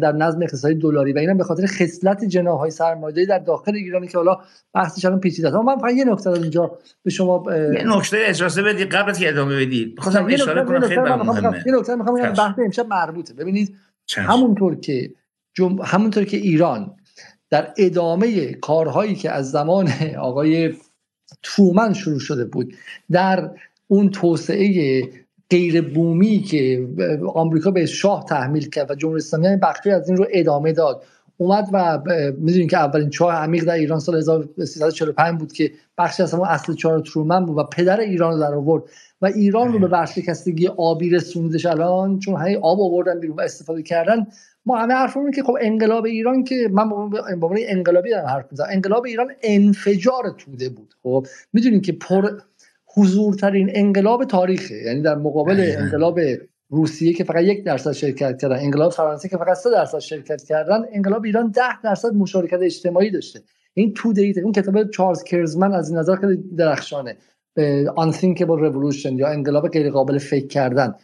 در 0.00 0.12
نظم 0.12 0.42
اقتصادی 0.42 0.74
دلاری 0.74 1.12
و 1.12 1.18
اینا 1.18 1.34
به 1.34 1.44
خاطر 1.44 1.66
خصلت 1.66 2.24
جناهای 2.24 2.70
سرمایه‌داری 2.70 3.26
در 3.26 3.38
داخل 3.38 3.74
ایرانی 3.74 4.08
که 4.08 4.18
حالا 4.18 4.38
بحثش 4.74 5.04
الان 5.04 5.20
پیچیده 5.20 5.48
است. 5.48 5.56
من 5.56 5.78
فقط 5.78 5.94
یه 5.94 6.04
نکته 6.04 6.30
اینجا 6.30 6.78
به 7.02 7.10
شما 7.10 7.44
یه 7.48 7.96
نکته 7.96 8.16
اجازه 8.20 8.62
بدید 8.62 8.88
قبل 8.88 9.10
از 9.10 9.22
ادامه 9.22 9.56
بدید 9.56 9.94
می‌خواستم 9.96 10.26
اشاره 10.30 10.64
کنم 10.64 10.80
خیلی 10.80 11.00
مهمه. 11.00 11.62
یه 11.66 11.72
نکته 11.78 11.94
می‌خوام 11.94 12.22
بحث 12.22 12.58
امشب 12.64 12.86
مربوطه. 12.86 13.34
ببینید 13.34 13.76
همونطور 14.16 14.80
که 14.80 15.10
جم... 15.54 15.78
همونطور 15.82 16.24
که 16.24 16.36
ایران 16.36 16.96
در 17.50 17.74
ادامه 17.78 18.52
کارهایی 18.52 19.14
که 19.14 19.30
از 19.30 19.50
زمان 19.50 19.88
آقای 20.18 20.74
ترومن 21.42 21.92
شروع 21.92 22.18
شده 22.18 22.44
بود 22.44 22.74
در 23.10 23.50
اون 23.88 24.10
توسعه 24.10 25.02
غیر 25.50 25.80
بومی 25.80 26.38
که 26.38 26.88
آمریکا 27.34 27.70
به 27.70 27.86
شاه 27.86 28.24
تحمیل 28.24 28.68
کرد 28.68 28.90
و 28.90 28.94
جمهوری 28.94 29.18
اسلامی 29.18 29.46
هم 29.46 29.60
بخشی 29.60 29.90
از 29.90 30.08
این 30.08 30.16
رو 30.16 30.26
ادامه 30.30 30.72
داد 30.72 31.04
اومد 31.36 31.68
و 31.72 31.98
می‌دونیم 32.38 32.68
که 32.68 32.78
اولین 32.78 33.10
چاه 33.10 33.34
عمیق 33.34 33.64
در 33.64 33.74
ایران 33.74 34.00
سال 34.00 34.16
1345 34.16 35.38
بود 35.38 35.52
که 35.52 35.72
بخشی 35.98 36.22
از 36.22 36.34
همون 36.34 36.48
اصل 36.48 36.74
چاه 36.74 37.02
ترومن 37.02 37.46
بود 37.46 37.58
و 37.58 37.64
پدر 37.64 38.00
ایران 38.00 38.32
رو 38.32 38.40
در 38.40 38.54
آورد 38.54 38.82
و 39.22 39.26
ایران 39.26 39.72
رو 39.72 39.78
به 39.78 39.86
ورشکستگی 39.86 40.68
آبی 40.68 41.10
رسوندش 41.10 41.66
الان 41.66 42.18
چون 42.18 42.42
هی 42.42 42.56
آب 42.56 42.80
آوردن 42.80 43.20
بیرون 43.20 43.36
و 43.36 43.40
استفاده 43.40 43.82
کردن 43.82 44.26
ما 44.66 44.78
همه 44.78 44.94
حرف 44.94 45.16
که 45.34 45.42
خب 45.42 45.56
انقلاب 45.60 46.04
ایران 46.04 46.44
که 46.44 46.68
من 46.72 46.88
به 46.88 46.96
عنوان 46.96 47.58
انقلابی 47.60 48.10
دارم 48.10 48.26
حرف 48.26 48.46
می‌زنم. 48.50 48.68
انقلاب 48.72 49.04
ایران 49.04 49.32
انفجار 49.42 50.34
توده 50.38 50.68
بود. 50.68 50.94
خب 51.02 51.26
می‌دونیم 51.52 51.80
که 51.80 51.92
پر 51.92 52.30
حضورترین 52.96 53.70
انقلاب 53.74 54.24
تاریخه. 54.24 54.74
یعنی 54.74 55.02
در 55.02 55.14
مقابل 55.14 55.72
انقلاب 55.78 56.20
روسیه 56.68 57.12
که 57.12 57.24
فقط 57.24 57.42
یک 57.42 57.64
درصد 57.64 57.92
شرکت 57.92 58.38
کردن 58.38 58.56
انقلاب 58.56 58.92
فرانسه 58.92 59.28
که 59.28 59.36
فقط 59.36 59.56
سه 59.56 59.70
درصد 59.70 59.98
شرکت 59.98 60.42
کردن 60.42 60.84
انقلاب 60.92 61.24
ایران 61.24 61.50
ده 61.50 61.82
درصد 61.82 62.14
مشارکت 62.14 62.58
اجتماعی 62.62 63.10
داشته. 63.10 63.40
این 63.74 63.94
تو 63.94 64.12
دیت 64.12 64.38
اون 64.38 64.52
کتاب 64.52 64.90
چارلز 64.90 65.22
کرزمن 65.22 65.72
از 65.72 65.90
این 65.90 65.98
نظر 65.98 66.16
خیلی 66.16 66.36
درخشانه. 66.56 67.16
unthinkable 67.96 68.60
revolution 68.66 69.12
یا 69.12 69.28
انقلاب 69.28 69.68
غیر 69.68 69.90
قابل 69.90 70.18
فکر 70.18 70.46
کردن. 70.46 70.94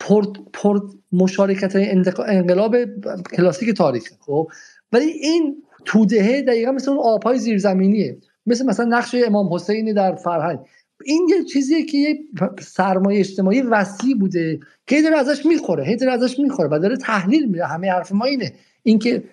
پر, 0.00 0.24
پر 0.52 0.80
مشارکت 1.12 1.76
انقلاب 2.26 2.76
کلاسیک 3.36 3.76
تاریخ 3.76 4.02
خب؟ 4.20 4.48
ولی 4.92 5.04
این 5.04 5.62
تودهه 5.84 6.42
دقیقا 6.42 6.72
مثل 6.72 6.90
اون 6.90 7.00
آبهای 7.00 7.38
زیرزمینیه. 7.38 8.18
مثل 8.46 8.66
مثلا 8.66 8.86
نقش 8.86 9.14
امام 9.26 9.54
حسینی 9.54 9.92
در 9.92 10.14
فرهنگ. 10.14 10.58
این 11.04 11.28
یه 11.30 11.44
چیزیه 11.44 11.84
که 11.84 11.98
یه 11.98 12.18
سرمایه 12.60 13.20
اجتماعی 13.20 13.62
وسیع 13.62 14.16
بوده 14.16 14.60
که 14.86 15.02
داره 15.02 15.16
ازش 15.18 15.46
می‌خوره 15.46 15.84
هی 15.84 15.96
داره 15.96 16.12
ازش 16.12 16.38
می‌خوره 16.38 16.68
و 16.72 16.78
داره 16.78 16.96
تحلیل 16.96 17.48
میره 17.48 17.66
همه 17.66 17.92
حرف 17.92 18.12
ما 18.12 18.24
اینه. 18.24 18.52
اینکه 18.82 19.24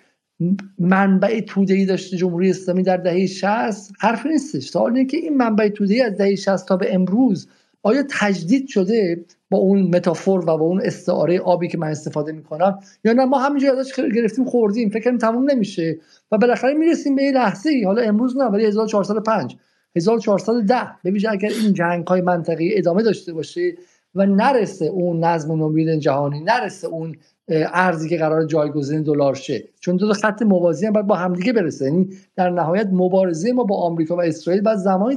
منبع 0.78 1.42
ای 1.68 1.84
داشته 1.84 2.16
جمهوری 2.16 2.50
اسلامی 2.50 2.82
در 2.82 2.96
دهه 2.96 3.26
60 3.26 3.92
حرف 4.00 4.26
نیستش. 4.26 4.68
سوال 4.68 4.96
اینه 4.96 5.08
که 5.08 5.16
این 5.16 5.36
منبع 5.36 5.70
ای 5.80 6.00
از 6.00 6.16
دهه 6.16 6.34
60 6.34 6.68
تا 6.68 6.76
به 6.76 6.94
امروز 6.94 7.48
آیا 7.86 8.04
تجدید 8.10 8.68
شده 8.68 9.24
با 9.50 9.58
اون 9.58 9.82
متافور 9.82 10.40
و 10.40 10.44
با 10.44 10.64
اون 10.64 10.80
استعاره 10.84 11.40
آبی 11.40 11.68
که 11.68 11.78
من 11.78 11.88
استفاده 11.88 12.32
می‌کنم؟ 12.32 12.78
یا 13.04 13.12
نه 13.12 13.24
ما 13.24 13.38
همینجوری 13.38 13.78
ازش 13.78 13.92
گرفتیم 14.14 14.44
خوردیم 14.44 14.90
فکر 14.90 15.04
کنیم 15.04 15.18
تموم 15.18 15.50
نمیشه 15.50 15.98
و 16.32 16.38
بالاخره 16.38 16.74
می‌رسیم 16.74 17.16
به 17.16 17.22
یه 17.22 17.32
لحظه 17.32 17.70
حالا 17.86 18.02
امروز 18.02 18.36
نه 18.36 18.44
ولی 18.44 18.66
1405 18.66 19.56
1410 19.96 20.74
ببینید 21.04 21.26
اگر 21.26 21.48
این 21.48 21.72
جنگ 21.72 22.06
های 22.06 22.20
منطقی 22.20 22.78
ادامه 22.78 23.02
داشته 23.02 23.32
باشه 23.32 23.76
و 24.14 24.26
نرسه 24.26 24.84
اون 24.84 25.24
نظم 25.24 25.52
نوین 25.52 25.98
جهانی 25.98 26.40
نرسه 26.40 26.88
اون 26.88 27.16
ارزی 27.48 28.08
که 28.08 28.16
قرار 28.16 28.44
جایگزین 28.44 29.02
دلار 29.02 29.34
شه. 29.34 29.64
چون 29.80 29.96
دو 29.96 30.12
خط 30.12 30.42
موازی 30.42 30.86
هم 30.86 30.92
باید 30.92 31.06
با 31.06 31.14
همدیگه 31.14 31.52
برسه. 31.52 31.84
یعنی 31.84 32.08
در 32.36 32.50
نهایت 32.50 32.88
مبارزه 32.92 33.52
ما 33.52 33.64
با 33.64 33.76
آمریکا 33.76 34.16
و 34.16 34.22
اسرائیل 34.22 34.62
بعد 34.62 34.76
زمانی 34.76 35.16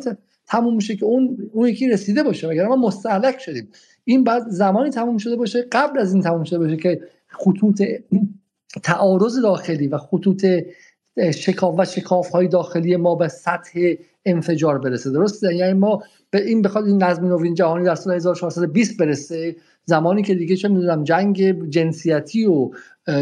تموم 0.50 0.76
میشه 0.76 0.95
که 0.95 1.06
اون 1.06 1.50
اون 1.53 1.69
یکی 1.69 1.88
رسیده 1.88 2.24
باشه. 2.24 2.48
مگر 2.48 2.68
ما 2.68 2.76
مستهلک 2.76 3.40
شدیم. 3.40 3.68
این 4.06 4.24
بعد 4.24 4.50
زمانی 4.50 4.90
تموم 4.90 5.18
شده 5.18 5.36
باشه 5.36 5.68
قبل 5.72 6.00
از 6.00 6.14
این 6.14 6.24
تموم 6.24 6.44
شده 6.44 6.60
باشه 6.60 6.78
که 6.78 7.02
خطوط 7.28 7.84
تعارض 8.84 9.42
داخلی 9.42 9.88
و 9.88 9.98
خطوط 9.98 10.45
شکاف 11.36 11.76
و 11.78 11.86
شکاف 11.86 12.30
های 12.30 12.48
داخلی 12.48 12.95
ما 12.95 13.16
به 13.16 13.28
سطح 13.28 13.94
انفجار 14.26 14.80
برسه. 14.80 15.11
درسته؟ 15.11 15.56
یعنی 15.56 15.74
ما 15.74 16.03
به 16.30 16.45
این 16.45 16.61
بخواد 16.61 16.86
این 16.86 17.03
نظم 17.03 17.26
نوین 17.26 17.53
جهانی 17.53 17.86
در 17.86 17.95
سال 17.95 18.14
1420 18.14 18.98
برسه. 18.98 19.56
زمانی 19.90 20.22
که 20.22 20.35
دیگه 20.35 20.56
چه 20.56 20.68
می‌دونم 20.68 21.03
جنگ 21.03 21.69
جنسیتی 21.69 22.45
و 22.45 22.69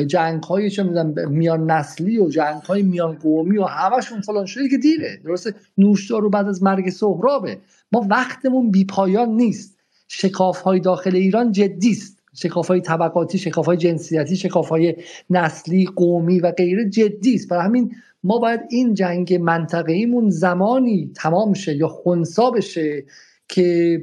جنگ 0.07 0.43
های 0.43 0.69
چه 0.69 0.83
می‌دونم 0.83 1.29
میان 1.29 1.71
نسلی 1.71 2.19
و 2.19 2.29
جنگ 2.29 2.61
های 2.61 2.81
میان 2.81 3.15
قومی 3.15 3.57
و 3.57 3.63
همشون 3.63 4.21
فلان 4.21 4.45
شده 4.45 4.69
که 4.69 4.77
دیره. 4.77 5.19
درسته؟ 5.25 5.53
نوشدار 5.77 6.21
رو 6.21 6.29
بعد 6.29 6.47
از 6.47 6.63
مرگ 6.63 6.89
سهرابه. 6.89 7.57
ما 7.91 8.07
وقتمون 8.09 8.71
بی 8.71 8.85
پایان 8.85 9.29
نیست. 9.29 9.77
شکاف 10.07 10.61
های 10.61 10.79
داخل 10.79 11.15
ایران 11.15 11.51
جدی 11.51 11.91
است. 11.91 12.17
شکاف 12.33 12.67
های 12.67 12.81
طبقاتی 12.81 13.37
شکاف 13.37 13.65
های 13.65 13.77
جنسیتی 13.77 14.35
شکاف 14.35 14.69
های 14.69 14.95
نسلی 15.29 15.85
قومی 15.85 16.39
و 16.39 16.51
غیره 16.51 16.89
جدی 16.89 17.33
است. 17.33 17.49
برای 17.49 17.65
همین 17.65 17.95
ما 18.23 18.37
باید 18.37 18.59
این 18.69 18.93
جنگ 18.93 19.33
منطقه 19.33 19.93
ایمون 19.93 20.29
زمانی 20.29 21.11
تمام 21.15 21.53
شه 21.53 21.75
یا 21.75 21.87
خونسا 21.87 22.51
بشه 22.51 23.03
که 23.49 24.01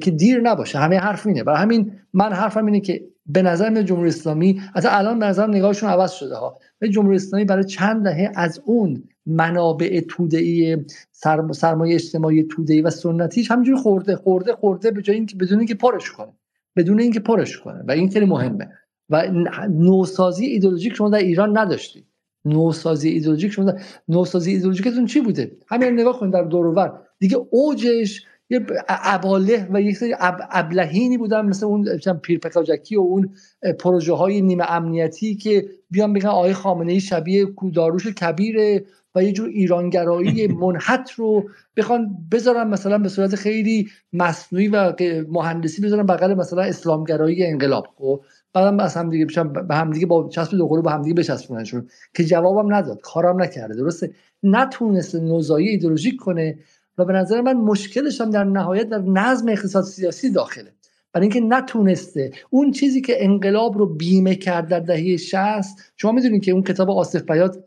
که 0.00 0.10
دیر 0.10 0.40
نباشه. 0.40 0.78
همه 0.78 0.98
حرف 0.98 1.26
اینه. 1.26 1.44
برای 1.44 1.58
همین 1.58 1.92
من 2.12 2.32
حرفم 2.32 2.66
اینه 2.66 2.80
که 2.80 3.04
به 3.26 3.42
نظر 3.42 3.70
میاد 3.70 3.84
جمهوری 3.84 4.08
اسلامی 4.08 4.60
از 4.74 4.86
الان 4.88 5.18
به 5.18 5.26
نظر 5.26 5.46
نگاهشون 5.46 5.88
عوض 5.88 6.12
شده 6.12 6.36
ها. 6.36 6.58
جمهوری 6.90 7.16
اسلامی 7.16 7.44
برای 7.44 7.64
چند 7.64 8.04
دهه 8.04 8.32
از 8.36 8.62
اون 8.64 9.02
منابع 9.26 10.00
توده‌ای 10.08 10.84
سرم... 11.12 11.52
سرمایه 11.52 11.94
اجتماعی 11.94 12.42
توده‌ای 12.42 12.80
و 12.80 12.90
سنتیش 12.90 13.50
همینجوری 13.50 13.78
خورده 13.78 14.16
خورده 14.16 14.52
خورده 14.52 14.90
به 14.90 15.02
جای 15.02 15.16
اینکه 15.16 15.36
بدون 15.36 15.58
اینکه 15.58 15.74
پرش 15.74 16.10
کنه. 16.10 16.32
بدون 16.76 17.00
اینکه 17.00 17.20
پرش 17.20 17.58
کنه. 17.58 17.84
و 17.88 17.92
این 17.92 18.10
خیلی 18.10 18.26
مهمه. 18.26 18.68
و 19.08 19.22
نوسازی 19.68 20.46
ایدئولوژیک 20.46 20.94
شما 20.94 21.08
در 21.08 21.18
ایران 21.18 21.58
نداشتید. 21.58 22.06
نوسازی 22.44 23.08
ایدئولوژیک 23.08 23.52
شما 23.52 23.72
نوسازی 24.08 24.50
ایدئولوژیکتون 24.52 25.06
چی 25.06 25.20
بوده؟ 25.20 25.56
همین 25.68 26.00
نگاه 26.00 26.18
کنید 26.18 26.32
در 26.32 26.42
دور 26.42 26.92
دیگه 27.18 27.36
اوجش 27.50 28.24
یه 28.50 28.66
اباله 28.88 29.68
و 29.70 29.80
یک 29.80 29.96
سری 29.96 30.14
ابلهینی 30.50 31.18
بودن 31.18 31.46
مثل 31.46 31.66
اون 31.66 31.98
پیرپکاجکی 32.22 32.96
و 32.96 33.00
اون 33.00 33.34
پروژه 33.78 34.12
های 34.12 34.42
نیمه 34.42 34.72
امنیتی 34.72 35.34
که 35.34 35.68
بیان 35.90 36.12
بگن 36.12 36.28
آقای 36.28 36.52
خامنه 36.52 36.92
ای 36.92 37.00
شبیه 37.00 37.44
کوداروش 37.44 38.06
کبیر 38.06 38.82
و 39.14 39.22
یه 39.22 39.32
جور 39.32 39.48
ایرانگرایی 39.48 40.46
منحت 40.62 41.10
رو 41.10 41.50
بخوان 41.76 42.16
بذارن 42.32 42.68
مثلا 42.68 42.98
به 42.98 43.08
صورت 43.08 43.34
خیلی 43.34 43.88
مصنوعی 44.12 44.68
و 44.68 44.92
مهندسی 45.28 45.82
بذارن 45.82 46.06
بغل 46.06 46.34
مثلا 46.34 46.62
اسلامگرایی 46.62 47.46
انقلاب. 47.46 47.86
خب 47.96 48.20
بعدم 48.52 48.80
از 48.80 48.96
هم 48.96 49.10
دیگه 49.10 49.26
به 49.68 49.74
هم 49.74 49.90
دیگه 49.90 50.06
با 50.06 50.28
چسب 50.28 50.56
دو 50.56 50.82
با 50.82 50.90
هم 50.90 51.02
دیگه 51.02 51.14
بچسبوننشون 51.14 51.88
که 52.14 52.24
جوابم 52.24 52.74
نداد 52.74 53.00
کارم 53.00 53.42
نکرده 53.42 53.74
درسته؟ 53.74 54.10
نتونست 54.42 55.14
نوزایی 55.14 55.68
ایدولوژیک 55.68 56.16
کنه 56.16 56.58
و 56.98 57.04
به 57.04 57.12
نظر 57.12 57.40
من 57.40 57.52
مشکلش 57.52 58.20
هم 58.20 58.30
در 58.30 58.44
نهایت 58.44 58.88
در 58.88 58.98
نظم 58.98 59.48
اقتصاد 59.48 59.84
سیاسی 59.84 60.30
داخله. 60.30 60.72
برای 61.12 61.24
اینکه 61.24 61.40
نتونسته 61.40 62.32
اون 62.50 62.70
چیزی 62.70 63.00
که 63.00 63.24
انقلاب 63.24 63.78
رو 63.78 63.86
بیمه 63.86 64.34
کرد 64.34 64.68
در 64.68 64.80
دهه 64.80 65.16
60 65.16 65.92
شما 65.96 66.12
می‌دونید 66.12 66.44
که 66.44 66.52
اون 66.52 66.62
کتاب 66.62 66.90
آصف 66.90 67.22
بیات 67.22 67.64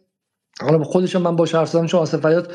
حالا 0.62 0.84
خودشم 0.84 1.22
من 1.22 1.36
با 1.36 1.46
حرف 1.54 1.70
زدم 1.70 1.86
چون 1.86 2.00
آصف 2.00 2.26
بیات 2.26 2.54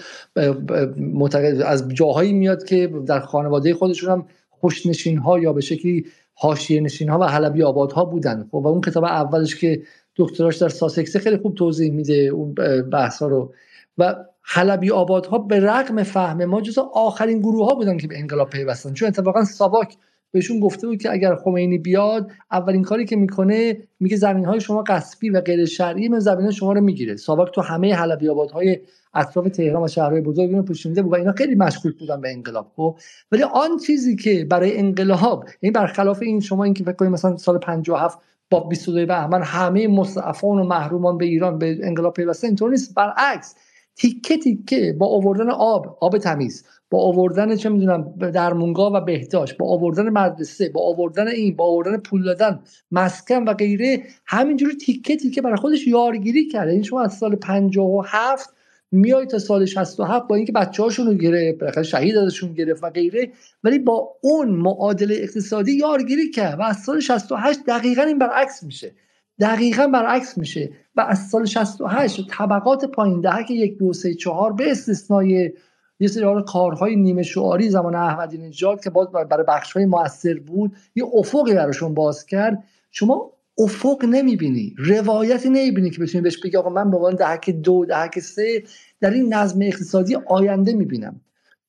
از 1.65 1.89
جاهایی 1.89 2.33
میاد 2.33 2.65
که 2.65 2.93
در 3.07 3.21
خانواده 3.21 3.75
خودشون 3.75 4.11
هم 4.11 4.27
خوشنشین 4.51 5.19
ها 5.19 5.39
یا 5.39 5.53
به 5.53 5.61
شکلی 5.61 6.07
حاشیه 6.35 6.81
نشین 6.81 7.09
ها 7.09 7.19
و 7.19 7.25
حلبی 7.25 7.63
آباد 7.63 7.93
ها 7.93 8.05
بودن. 8.05 8.49
خب 8.51 8.55
و 8.55 8.67
اون 8.67 8.81
کتاب 8.81 9.05
اولش 9.05 9.57
که 9.57 9.83
دکتراش 10.17 10.57
در 10.57 10.69
ساسکسه 10.69 11.19
خیلی 11.19 11.37
خوب 11.37 11.55
توضیح 11.55 11.93
میده 11.93 12.15
اون 12.15 12.55
بحث 12.93 13.23
ها 13.23 13.29
رو. 13.29 13.53
و 13.99 14.15
حلبی 14.51 14.91
آبادها 14.91 15.39
به 15.39 15.61
رغم 15.61 16.03
فهم 16.03 16.45
ما 16.45 16.61
جزو 16.61 16.81
آخرین 16.81 17.39
گروه 17.39 17.67
ها 17.67 17.75
بودن 17.75 17.97
که 17.97 18.09
به 18.09 18.19
انقلاب 18.19 18.51
پیوستن. 18.51 18.93
چون 18.93 19.09
اتفاقا 19.09 19.45
ساواک 19.45 19.97
بهشون 20.31 20.61
گفته 20.61 20.87
بود 20.87 21.03
که 21.03 21.13
اگر 21.13 21.35
خمینی 21.35 21.79
بیاد 21.79 22.31
اولین 22.51 22.83
کاری 22.83 23.05
که 23.05 23.17
می‌کنه 23.17 23.77
میگه 24.01 24.17
زمین 24.17 24.45
های 24.45 24.61
شما 24.61 24.83
قصبی 24.83 25.31
و 25.31 25.41
غیر 25.41 25.65
شرعی 25.65 26.09
من 26.09 26.19
زمین 26.19 26.51
شما 26.51 26.73
رو 26.73 26.81
می‌گیره. 26.81 27.17
ساواک 27.17 27.55
تو 27.55 27.61
همه 27.61 27.95
حلبی 27.95 28.27
های 28.27 28.79
اطراف 29.15 29.49
تهران 29.49 29.83
و 29.83 29.89
شهرهای 29.89 30.21
بزرگ 30.21 30.49
اینو 30.49 30.63
پوشونده 30.63 31.03
بود 31.03 31.13
و 31.13 31.17
اینا 31.17 31.33
خیلی 31.33 31.55
مشکوک 31.55 31.95
بودن 31.99 32.21
به 32.21 32.33
انقلاب 32.33 32.73
خب؟ 32.77 32.99
ولی 33.33 33.43
آن 33.43 33.79
چیزی 33.87 34.17
که 34.17 34.47
برای 34.51 34.79
انقلاب 34.79 35.45
این 35.61 35.73
برخلاف 35.73 36.23
این 36.23 36.41
شما 36.41 36.65
اینکه 36.65 36.85
فکر 36.85 36.93
کنید 36.93 37.13
مثلا 37.13 37.37
سال 37.37 37.59
57 37.59 38.19
با 38.51 38.61
22 38.61 39.07
بهمن 39.07 39.43
همه 39.43 39.89
مستعفان 39.89 40.59
و 40.59 40.65
محرومان 40.65 41.19
به 41.19 41.25
ایران 41.25 41.59
به 41.59 41.79
انقلاب 41.83 42.15
پیوسته 42.15 42.47
اینطور 42.47 42.71
نیست. 42.71 42.95
برعکس 42.95 43.55
تیکه 43.99 44.39
تیکه 44.39 44.97
با 44.99 45.07
آوردن 45.07 45.51
آب 45.51 45.99
آب 46.01 46.19
تمیز 46.19 46.65
با 46.91 47.03
آوردن 47.03 47.57
چه 47.57 47.69
می‌دونم 47.69 48.15
درمونگا 48.19 48.91
و 48.95 49.01
بهداشت 49.01 49.57
با 49.57 49.69
آوردن 49.69 50.09
مدرسه 50.09 50.69
با 50.69 50.89
آوردن 50.89 51.29
این 51.29 51.57
با 51.57 51.65
آوردن 51.65 51.97
پول 51.97 52.25
دادن 52.25 52.61
مسکن 52.91 53.45
و 53.49 53.55
غیره 53.55 54.03
همینجوری 54.27 54.77
تیکه 54.77 55.17
تیکه 55.17 55.43
برای 55.43 55.57
خودش 55.57 55.87
یارگیری 55.87 56.49
کرده. 56.49 56.67
این 56.67 56.75
یعنی 56.75 56.85
شما 56.85 57.03
از 57.03 57.19
سال 57.19 57.37
57 57.37 58.55
میای 58.93 59.27
تا 59.27 59.39
سال 59.39 59.65
67 59.65 60.29
با 60.29 60.35
اینکه 60.35 60.53
بچه 60.53 60.83
هاشون 60.83 61.07
رو 61.07 61.15
گرفت 61.15 61.83
شهید 61.83 62.17
ازشون 62.17 62.53
گرفت 62.53 62.85
و 62.85 62.91
غیره 62.91 63.33
ولی 63.65 63.79
با 63.79 64.09
اون 64.21 64.51
معادله 64.51 65.15
اقتصادی 65.15 65.73
یارگیری 65.73 66.31
کرد 66.31 66.59
و 66.59 66.63
از 66.63 66.77
سال 66.77 67.01
68 67.01 67.61
دقیقا 67.67 68.03
این 68.03 68.19
برعکس 68.19 68.63
میشه. 68.63 68.93
دقیقا 69.41 69.87
برعکس 69.87 70.39
میشه. 70.39 70.71
و 70.99 71.01
از 71.01 71.29
سال 71.29 71.45
68 71.45 72.27
طبقات 72.31 72.85
پایین 72.85 73.21
دهه 73.21 73.45
که 73.45 73.55
یک 73.55 73.79
دو 73.79 73.93
سه 73.93 74.15
چهار 74.15 74.53
به 74.53 74.71
استثنای 74.71 75.53
یه 76.01 76.09
سری 76.09 76.25
کارهای 76.47 76.97
نیمه 76.97 77.23
شعاری 77.23 77.71
زمان 77.71 77.95
احمدی 77.95 78.39
نژاد 78.39 78.85
که 78.85 78.91
باز 78.91 79.11
برای 79.11 79.45
بخش 79.49 79.73
های 79.73 79.87
موثر 79.87 80.35
بود 80.35 80.77
یه 80.95 81.05
افقی 81.15 81.55
براشون 81.55 81.95
باز 81.95 82.27
کرد. 82.27 82.65
شما 82.91 83.33
افق 83.59 84.05
نمی‌بینی 84.05 84.75
روایتی 84.79 85.49
نمی‌بینی 85.49 85.91
که 85.91 86.01
بتونی 86.01 86.23
بهش 86.23 86.39
بگی 86.39 86.57
آقا 86.57 86.71
من 86.71 86.91
به 86.91 86.97
عنوان 86.97 87.15
دهک 87.15 87.51
دو 87.51 87.85
دهک 87.85 88.19
سه 88.19 88.63
در 89.01 89.11
این 89.11 89.35
نظم 89.35 89.63
اقتصادی 89.63 90.17
آینده 90.27 90.73
می‌بینم. 90.73 91.21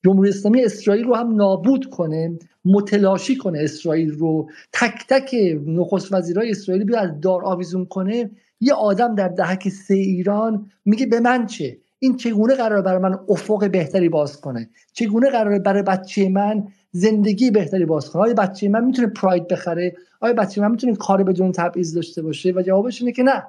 جمهوری 0.05 0.29
اسلامی 0.29 0.63
اسرائیل 0.63 1.03
رو 1.03 1.15
هم 1.15 1.35
نابود 1.35 1.89
کنه 1.89 2.39
متلاشی 2.65 3.35
کنه 3.35 3.59
اسرائیل 3.61 4.11
رو. 4.11 4.49
تک 4.73 5.07
تک 5.09 5.35
نخست 5.65 6.13
وزیرای 6.13 6.51
اسرائیلی 6.51 6.85
بیا 6.85 6.99
از 6.99 7.21
دار 7.21 7.45
آویزون 7.45 7.85
کنه. 7.85 8.29
یه 8.59 8.73
آدم 8.73 9.15
در 9.15 9.27
دهک 9.27 9.69
سه 9.69 9.93
ایران 9.93 10.71
میگه 10.85 11.05
به 11.05 11.19
من 11.19 11.45
چه؟ 11.45 11.77
این 11.99 12.17
چگونه 12.17 12.55
قرار 12.55 12.81
برای 12.81 12.99
من 12.99 13.19
افق 13.29 13.69
بهتری 13.71 14.09
باز 14.09 14.41
کنه؟ 14.41 14.69
چگونه 14.93 15.29
قرار 15.29 15.59
برای 15.59 15.83
بچه 15.83 16.29
من 16.29 16.67
زندگی 16.91 17.51
بهتری 17.51 17.85
باز 17.85 18.09
کنه؟ 18.09 18.21
آیا 18.21 18.33
بچه 18.33 18.69
من 18.69 18.85
می‌تونه 18.85 19.07
پراید 19.07 19.47
بخره؟ 19.47 19.95
آیا 20.21 20.33
بچه 20.33 20.61
من 20.61 20.71
می‌تونه 20.71 20.95
کار 20.95 21.23
بدون 21.23 21.51
تبعیض 21.51 21.95
داشته 21.95 22.21
باشه؟ 22.21 22.51
و 22.51 22.61
جوابش 22.61 23.01
اینه 23.01 23.11
که 23.11 23.23
نه. 23.23 23.43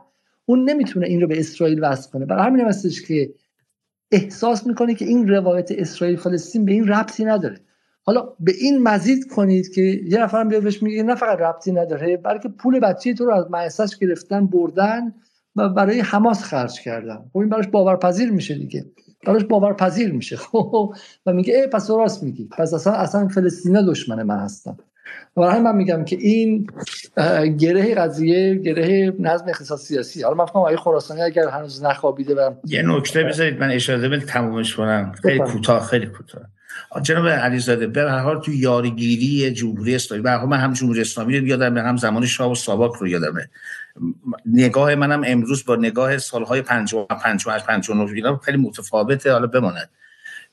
اون 0.46 0.70
نمی‌تونه 0.70 1.06
این 1.06 1.20
رو 1.20 1.26
به 1.26 1.38
اسرائیل 1.38 1.84
وصل 1.84 2.10
کنه. 2.10 2.26
برای 2.26 2.46
همین 2.46 2.66
هستش 2.66 3.02
که 3.02 3.34
احساس 4.12 4.66
می‌کنه 4.66 4.94
که 4.94 5.04
این 5.04 5.28
روایت 5.28 5.72
اسرائیل 5.72 6.16
فلسطین 6.16 6.64
به 6.64 6.72
این 6.72 6.88
ربطی 6.88 7.24
نداره. 7.24 7.60
حالا 8.10 8.28
به 8.40 8.52
این 8.60 8.82
مزید 8.82 9.32
کنید 9.32 9.74
که 9.74 9.80
یه 9.82 10.18
نفرم 10.18 10.48
بیاد 10.48 10.62
بهش 10.62 10.82
میگه 10.82 11.02
نه 11.02 11.14
فقط 11.14 11.38
ربطی 11.38 11.72
نداره 11.72 12.16
بلکه 12.16 12.48
پول 12.48 12.80
بچه 12.80 13.14
تو 13.14 13.24
رو 13.24 13.34
از 13.34 13.50
مؤسسش 13.50 13.98
گرفتن 13.98 14.46
بردن 14.46 15.14
و 15.56 15.68
برای 15.68 16.00
حماس 16.00 16.42
خرج 16.42 16.80
کردن. 16.80 17.18
خب 17.32 17.38
این 17.38 17.48
براش 17.48 17.68
باورپذیر 17.68 18.30
میشه 18.30 18.54
دیگه. 18.54 18.84
براش 19.26 19.44
باورپذیر 19.44 20.12
میشه. 20.12 20.36
خب 20.52 20.94
و 21.26 21.32
میگه 21.32 21.54
ای 21.54 21.66
پس 21.66 21.90
راست 21.90 22.22
میگی. 22.22 22.48
پس 22.58 22.74
اصلا 22.74 22.92
اصلا 22.92 23.28
فلسطین 23.28 23.86
دشمن 23.86 24.22
من 24.22 24.38
هستم 24.38 24.76
برای 25.36 25.60
من 25.60 25.76
میگم 25.76 26.04
که 26.04 26.16
این 26.16 26.66
گره 27.58 27.94
قضیه 27.94 28.54
گره 28.54 29.12
نظم 29.18 29.48
اقتصاد 29.48 29.78
سیاسی. 29.78 30.22
حالا 30.22 30.34
من 30.34 30.44
فکر 30.44 30.54
کنم 30.54 30.76
خراسانی 30.76 31.22
اگر 31.22 31.48
هنوز 31.48 31.84
نخوابیده 31.84 32.34
و 32.34 32.50
یه 32.64 32.82
نکته 32.82 33.24
بذارید 33.24 33.60
من 33.60 33.70
اشاره 33.70 34.08
به 34.08 34.20
تمومش 34.20 34.74
کنم. 34.74 35.12
خیلی 35.22 35.38
کوتاه 35.38 35.86
خیلی 35.86 36.06
کوتاه. 36.06 36.42
جناب 37.02 37.28
علیزاده 37.28 37.86
به 37.86 38.00
هر 38.00 38.18
حال 38.18 38.40
تو 38.40 38.52
یارگیری 38.52 39.50
جمهوری 39.50 39.94
اسلامی 39.94 40.22
به 40.22 40.44
من 40.44 40.58
هم 40.58 40.72
جمهوری 40.72 41.00
اسلامی 41.00 41.38
رو 41.38 41.46
یادم 41.46 41.78
هم 41.78 41.96
زمان 41.96 42.26
شاه 42.26 42.52
و 42.52 42.54
ساواک 42.54 42.92
رو 42.92 43.08
یادمه. 43.08 43.48
نگاه 44.46 44.94
منم 44.94 45.22
امروز 45.26 45.64
با 45.64 45.76
نگاه 45.76 46.18
سالهای 46.18 46.62
50 46.62 47.06
58 47.06 47.66
59 47.66 48.12
اینا 48.12 48.36
خیلی 48.36 48.58
متفاوته 48.58 49.32
حالا 49.32 49.46
بماند. 49.46 49.90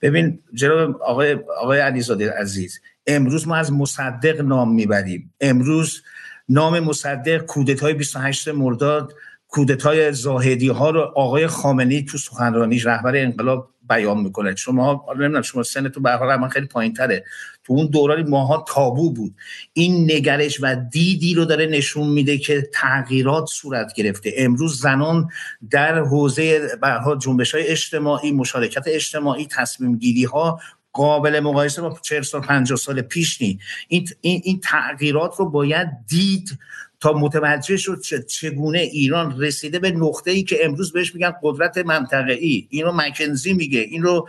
ببین 0.02 0.40
جناب 0.54 1.02
آقای 1.02 1.38
آقای 1.58 1.80
علیزاده 1.80 2.32
عزیز 2.32 2.80
امروز 3.08 3.48
ما 3.48 3.56
از 3.56 3.74
مصدق 3.74 4.42
نام 4.42 4.74
می‌بریم. 4.74 5.34
امروز 5.42 6.04
نام 6.50 6.80
مصدق 6.80 7.46
کودتای 7.46 7.94
28 7.94 8.48
مرداد 8.48 9.14
کودتای 9.48 10.14
زاهدی 10.14 10.68
ها 10.68 10.90
رو 10.90 11.02
آقای 11.02 11.48
خامنی 11.48 12.06
تو 12.06 12.18
سخنرانی 12.18 12.80
رهبر 12.80 13.16
انقلاب 13.16 13.70
بیان 13.90 14.18
می‌کنه. 14.18 14.56
شما 14.56 15.06
نمی‌دونم 15.10 15.42
شما 15.42 15.64
سنتون 15.64 16.04
به 16.04 16.12
حال 16.12 16.36
من 16.36 16.50
خیلی 16.50 16.66
پایین 16.66 16.94
تره 16.94 17.24
تو 17.64 17.74
اون 17.74 17.88
دورانی 17.88 18.24
ماها 18.24 18.66
تابو 18.68 19.14
بود. 19.14 19.36
این 19.74 20.12
نگرش 20.12 20.58
و 20.62 20.76
دیدی 20.76 21.34
رو 21.34 21.46
داره 21.46 21.66
نشون 21.66 22.08
میده 22.08 22.38
که 22.38 22.70
تغییرات 22.74 23.46
صورت 23.46 23.94
گرفته. 23.94 24.34
امروز 24.38 24.82
زنان 24.82 25.30
در 25.72 26.00
حوزه 26.00 26.60
به 26.82 27.18
جنبش 27.22 27.56
های 27.56 27.68
اجتماعی 27.68 28.32
مشارکت 28.32 28.84
اجتماعی 28.88 29.48
تصمیم 29.52 29.98
گیری 29.98 30.24
ها 30.24 30.60
قابل 30.94 31.40
مقایسه 31.40 31.82
با 31.82 32.00
40 32.02 32.22
سال 32.22 32.42
50 32.42 32.78
سال 32.78 33.02
پیش 33.02 33.42
نی 33.42 33.60
این, 33.88 34.08
این 34.22 34.60
تغییرات 34.64 35.36
رو 35.38 35.50
باید 35.50 35.88
دید 36.08 36.60
تا 37.00 37.14
متوجه 37.14 37.78
شد 37.78 38.00
چگونه 38.28 38.80
ایران 38.80 39.42
رسیده 39.42 39.80
به 39.80 39.92
نقطه 39.92 40.32
ای 40.32 40.44
که 40.44 40.66
امروز 40.66 40.94
بهش 40.94 41.16
میگن 41.16 41.34
قدرت 41.44 41.78
منطقه 41.78 42.34
ای 42.34 42.68
اینو 42.70 42.92
مکنزی 42.92 43.54
میگه 43.54 43.80
این 43.80 44.04
رو 44.04 44.28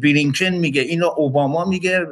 بلینکن 0.00 0.50
میگه 0.50 0.82
اینو 0.82 1.06
اوباما 1.16 1.64
میگه 1.64 2.06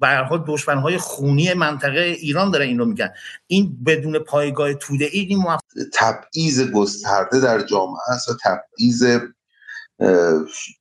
به 0.00 0.08
هر 0.08 0.22
حال 0.22 0.44
دشمنهای 0.46 0.98
خونی 0.98 1.54
منطقه 1.54 2.00
ایران 2.00 2.50
داره 2.50 2.64
این 2.64 2.78
رو 2.78 2.84
میگن. 2.84 3.10
این 3.46 3.78
بدون 3.86 4.18
پایگاه 4.18 4.74
توده 4.74 5.08
ای 5.12 5.20
این 5.20 5.38
موف... 5.38 5.60
تبعیض 5.92 6.70
گسترده 6.70 7.40
در 7.40 7.62
جامعه 7.62 8.10
است 8.10 8.28
و 8.28 8.32
تبعیض 8.44 9.04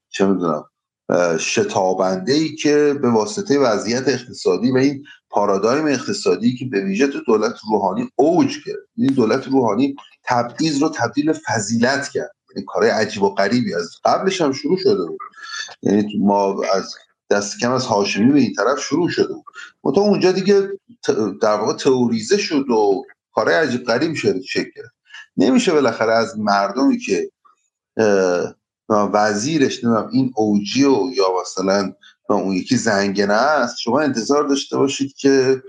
چه 0.10 0.26
می‌دونم 0.26 0.66
شتابنده 1.40 2.34
ای 2.34 2.56
که 2.56 2.96
به 3.02 3.10
واسطه 3.10 3.60
وضعیت 3.60 4.08
اقتصادی 4.08 4.72
و 4.72 4.78
این 4.78 5.04
پارادایم 5.32 5.88
اقتصادی 5.88 6.56
که 6.56 6.66
به 6.66 6.84
ویژه 6.84 7.08
تو 7.08 7.20
دولت 7.28 7.56
روحانی 7.72 8.10
اوج 8.16 8.64
کرد 8.66 8.80
این 8.98 9.14
دولت 9.14 9.48
روحانی 9.48 9.96
تبعیض 10.24 10.82
رو 10.82 10.90
تبدیل 10.90 11.34
فضیلت 11.34 12.10
کرد. 12.10 12.32
یعنی 12.56 12.66
کارهای 12.68 12.92
عجیب 12.92 13.24
و 13.24 13.30
غریبی 13.30 13.74
از 13.74 13.90
قبلش 14.06 14.42
هم 14.42 14.52
شروع 14.52 14.78
شده 14.78 15.06
بود. 15.06 15.20
یعنی 15.82 16.18
ما 16.20 16.64
از 16.74 16.96
دست 17.30 17.60
کم 17.60 17.72
از 17.72 17.86
هاشمی 17.86 18.32
به 18.32 18.40
این 18.40 18.54
طرف 18.54 18.80
شروع 18.80 19.10
شده 19.10 19.34
بود. 19.34 19.96
تا 19.96 20.02
اونجا 20.02 20.32
دیگه 20.32 20.70
در 21.42 21.56
واقع 21.56 21.74
تئوریزه 21.74 22.38
شد 22.38 22.70
و 22.70 23.04
کارهای 23.32 23.56
عجیب 23.56 23.84
غریبی 23.84 24.16
شد 24.16 24.42
شکل 24.42 24.82
نمیشه 25.38 25.74
بالاخره 25.74 26.14
از 26.14 26.40
مردمی 26.40 26.98
که 26.98 27.32
وزیرش 28.90 29.84
نمیم 29.84 30.10
این 30.12 30.34
اوجی 30.36 30.84
و 30.84 31.12
یا 31.18 31.26
مثلا 31.42 31.94
اون 32.36 32.54
یکی 32.54 32.78
زنگنه 32.78 33.34
است. 33.34 33.78
شما 33.78 34.00
انتظار 34.02 34.48
داشته 34.48 34.78
باشید 34.78 35.14
که 35.14 35.64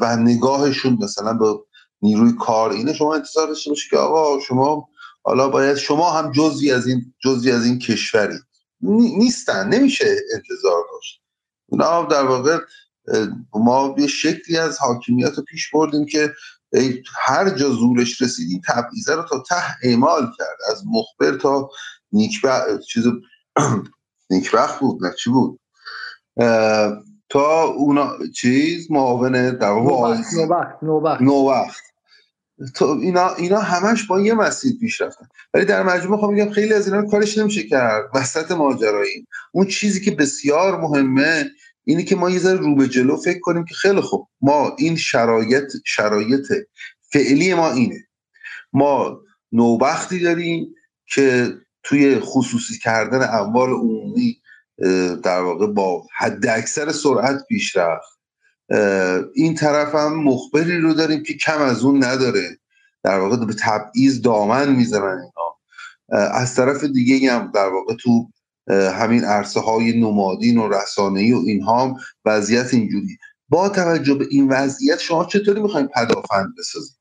و 0.00 0.16
نگاهشون 0.16 0.98
مثلا 1.02 1.32
به 1.32 1.54
نیروی 2.02 2.32
کار 2.40 2.70
اینه. 2.70 2.92
شما 2.92 3.14
انتظار 3.14 3.46
داشته 3.48 3.70
باشید 3.70 3.90
که 3.90 3.96
آقا 3.96 4.40
شما 4.40 4.88
حالا 5.22 5.48
باید 5.48 5.76
شما 5.76 6.10
هم 6.10 6.32
جزوی 6.32 6.72
از 6.72 6.86
این 6.86 7.14
جزوی 7.24 7.52
از 7.52 7.64
این 7.64 7.78
کشورید 7.78 8.40
نیستن. 8.80 9.68
نمیشه 9.68 10.16
انتظار 10.34 10.84
داشت. 10.92 11.22
اونا 11.66 12.04
در 12.04 12.22
واقع 12.22 12.58
ما 13.54 13.94
یه 13.98 14.06
شکلی 14.06 14.58
از 14.58 14.78
حاکمیت 14.78 15.32
رو 15.36 15.42
پیش 15.42 15.70
بردیم 15.70 16.06
که 16.06 16.34
هر 17.16 17.50
جا 17.50 17.70
زورش 17.70 18.22
رسیدیم 18.22 18.60
تبعیضه 18.68 19.14
رو 19.14 19.22
تا 19.22 19.44
ته 19.48 19.76
اعمال 19.82 20.22
کرد. 20.38 20.56
از 20.70 20.82
مخبر 20.86 21.36
تا 21.38 21.70
نیکبخت 22.12 22.80
چیز 22.80 23.04
نیکبخت 24.30 24.80
بود 24.80 25.04
نه 25.04 25.12
چی 25.18 25.30
بود؟ 25.30 25.60
تا 27.28 27.62
اونا 27.62 28.12
چیز 28.34 28.90
معاون 28.90 29.32
در 29.50 29.68
نوبخت 29.68 30.34
نوبخت 30.82 31.22
نوبخت. 31.22 31.84
تو 32.74 32.84
اینا 33.02 33.34
اینا 33.34 33.58
همش 33.58 34.06
با 34.06 34.20
یه 34.20 34.34
مسیر 34.34 34.78
پیش 34.80 35.00
رفتن. 35.00 35.26
ولی 35.54 35.64
در 35.64 35.82
مجموع 35.82 36.20
خب 36.20 36.28
میگم 36.28 36.50
خیلی 36.50 36.74
از 36.74 36.88
اینا 36.88 37.10
کارش 37.10 37.38
نمیشه 37.38 37.62
کرد. 37.62 38.04
وسط 38.14 38.52
ماجرایی. 38.52 39.26
اون 39.52 39.66
چیزی 39.66 40.00
که 40.00 40.10
بسیار 40.10 40.80
مهمه 40.80 41.50
اینه 41.84 42.02
که 42.02 42.16
ما 42.16 42.30
یه 42.30 42.38
ذره 42.38 42.56
رو 42.56 42.74
به 42.74 42.88
جلو 42.88 43.16
فکر 43.16 43.40
کنیم 43.40 43.64
که 43.64 43.74
خیلی 43.74 44.00
خوب 44.00 44.28
ما 44.40 44.76
این 44.78 44.96
شرایط 44.96 45.72
شرایط 45.84 46.52
فعلی 47.12 47.54
ما 47.54 47.70
اینه. 47.70 48.06
ما 48.72 49.20
نوبختی 49.52 50.18
داریم 50.18 50.74
که 51.06 51.54
توی 51.86 52.20
خصوصی 52.20 52.78
کردن 52.78 53.28
اموال 53.30 53.70
عمومی 53.70 54.40
در 55.22 55.40
واقع 55.40 55.66
با 55.66 56.06
حد 56.16 56.46
اکثر 56.46 56.92
سرعت 56.92 57.44
پیش 57.48 57.76
رفت. 57.76 58.18
این 59.34 59.54
طرف 59.54 59.94
هم 59.94 60.22
مخبری 60.22 60.80
رو 60.80 60.94
داریم 60.94 61.22
که 61.22 61.34
کم 61.34 61.62
از 61.62 61.82
اون 61.84 62.04
نداره. 62.04 62.58
در 63.02 63.18
واقع 63.18 63.36
به 63.36 63.54
تبعیض 63.54 64.22
دامن 64.22 64.72
می‌زنن 64.72 65.18
اینا. 65.18 65.56
از 66.32 66.54
طرف 66.54 66.84
دیگه 66.84 67.32
هم 67.32 67.50
در 67.54 67.68
واقع 67.68 67.94
تو 67.94 68.28
همین 68.70 69.24
عرصه 69.24 69.60
های 69.60 70.00
نمادین 70.00 70.58
و 70.58 70.68
رسانه‌ای 70.68 71.32
و 71.32 71.42
اینها 71.46 71.84
هم 71.84 71.96
وضعیت 72.24 72.74
اینجوری. 72.74 73.18
با 73.48 73.68
توجه 73.68 74.14
به 74.14 74.26
این 74.30 74.48
وضعیت 74.48 74.98
شما 74.98 75.24
چطوری 75.24 75.60
می‌خواین 75.60 75.88
پدافند 75.88 76.54
بسازید؟ 76.58 76.95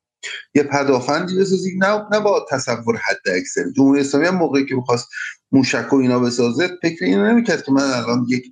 یه 0.55 0.63
پدافندی 0.63 1.39
بسازید 1.39 1.83
نه 1.83 2.01
نه 2.11 2.19
با 2.19 2.45
تصور 2.49 2.97
حد 2.97 3.29
اکثری. 3.35 3.73
جمهوری 3.73 4.01
اسلامی 4.01 4.27
هم 4.27 4.35
موقعی 4.35 4.65
که 4.65 4.75
می‌خواست 4.75 5.07
موشک 5.51 5.93
و 5.93 5.95
اینا 5.95 6.19
بسازه 6.19 6.69
فکر 6.81 7.05
اینو 7.05 7.25
نمی‌کرد 7.25 7.63
که 7.63 7.71
من 7.71 7.83
الان 7.83 8.25
یک 8.29 8.45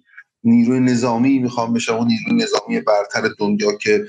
نیروی 0.44 0.80
نظامی 0.80 1.40
می‌خوام 1.40 1.74
بشم 1.74 1.96
اون 1.96 2.08
نیروی 2.08 2.44
نظامی 2.44 2.80
برتر 2.80 3.30
دنیا 3.40 3.72
که 3.72 4.06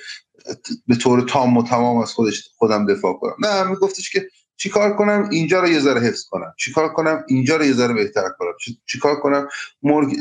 به 0.87 0.97
طور 0.97 1.21
تام 1.21 1.57
و 1.57 1.63
تمام 1.63 1.97
از 1.97 2.13
خودش 2.13 2.49
خودم 2.57 2.87
دفاع 2.87 3.15
کنم. 3.15 3.35
نه 3.39 3.65
میگفتش 3.71 4.11
که 4.11 4.29
چیکار 4.57 4.97
کنم؟ 4.97 5.29
اینجا 5.33 5.61
رو 5.61 5.69
یه 5.69 5.81
ذره 5.81 6.01
حفظ 6.01 6.25
کنم. 6.25 6.55
چیکار 6.59 6.93
کنم؟ 6.93 7.25
اینجا 7.29 7.57
رو 7.57 7.65
یه 7.65 7.73
ذره 7.73 7.95
بهتر 7.95 8.29
کنم. 8.39 8.53
چیکار 8.87 9.21
کنم؟ 9.21 9.49
مرگ 9.83 10.17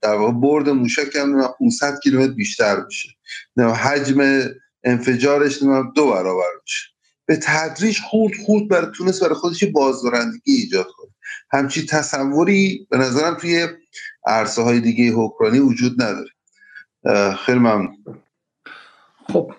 در 0.00 0.14
واقع 0.14 0.32
برد 0.32 0.68
موشک 0.68 1.16
هم 1.16 1.48
500 1.58 1.98
کیلومتر 2.02 2.32
بیشتر 2.32 2.80
بشه 2.80 3.08
حجم 3.56 4.44
انفجارش 4.84 5.62
دو 5.94 6.10
برابر 6.10 6.50
بشه 6.64 6.88
به 7.26 7.36
تدریج 7.36 7.98
خورد 8.00 8.32
خورد 8.46 8.68
برای 8.68 8.90
تونست 8.94 9.22
برای 9.22 9.34
خودش 9.34 9.64
بازدارندگی 9.64 10.52
ایجاد 10.52 10.86
کنه. 10.96 11.10
همچی 11.50 11.86
تصوری 11.86 12.86
به 12.90 12.98
نظرم 12.98 13.34
توی 13.34 13.68
عرصه 14.26 14.62
های 14.62 14.80
دیگه 14.80 15.12
حکرانی 15.16 15.58
وجود 15.58 16.02
نداره. 16.02 16.30
خیلی 17.36 17.58
ممنون. 17.58 17.96
خب 19.32 19.52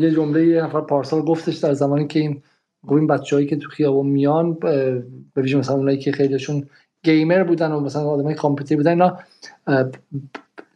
یه 0.00 0.10
جمله 0.10 0.46
یه 0.46 0.62
نفر 0.62 0.80
پارسال 0.80 1.22
گفتش 1.22 1.56
در 1.56 1.74
زمانی 1.74 2.06
که 2.06 2.20
این 2.20 2.42
این 2.88 3.06
بچه‌هایی 3.06 3.46
که 3.46 3.56
تو 3.56 3.68
خیابون 3.68 4.06
میان 4.06 4.54
به 4.54 5.02
ویژه 5.36 5.58
مثلا 5.58 5.76
اونایی 5.76 5.98
که 5.98 6.12
خیلیشون 6.12 6.68
گیمر 7.02 7.44
بودن 7.44 7.72
و 7.72 7.80
مثلا 7.80 8.02
آدمای 8.02 8.34
کامپیوتر 8.34 8.76
بودن 8.76 8.90
اینا 8.90 9.18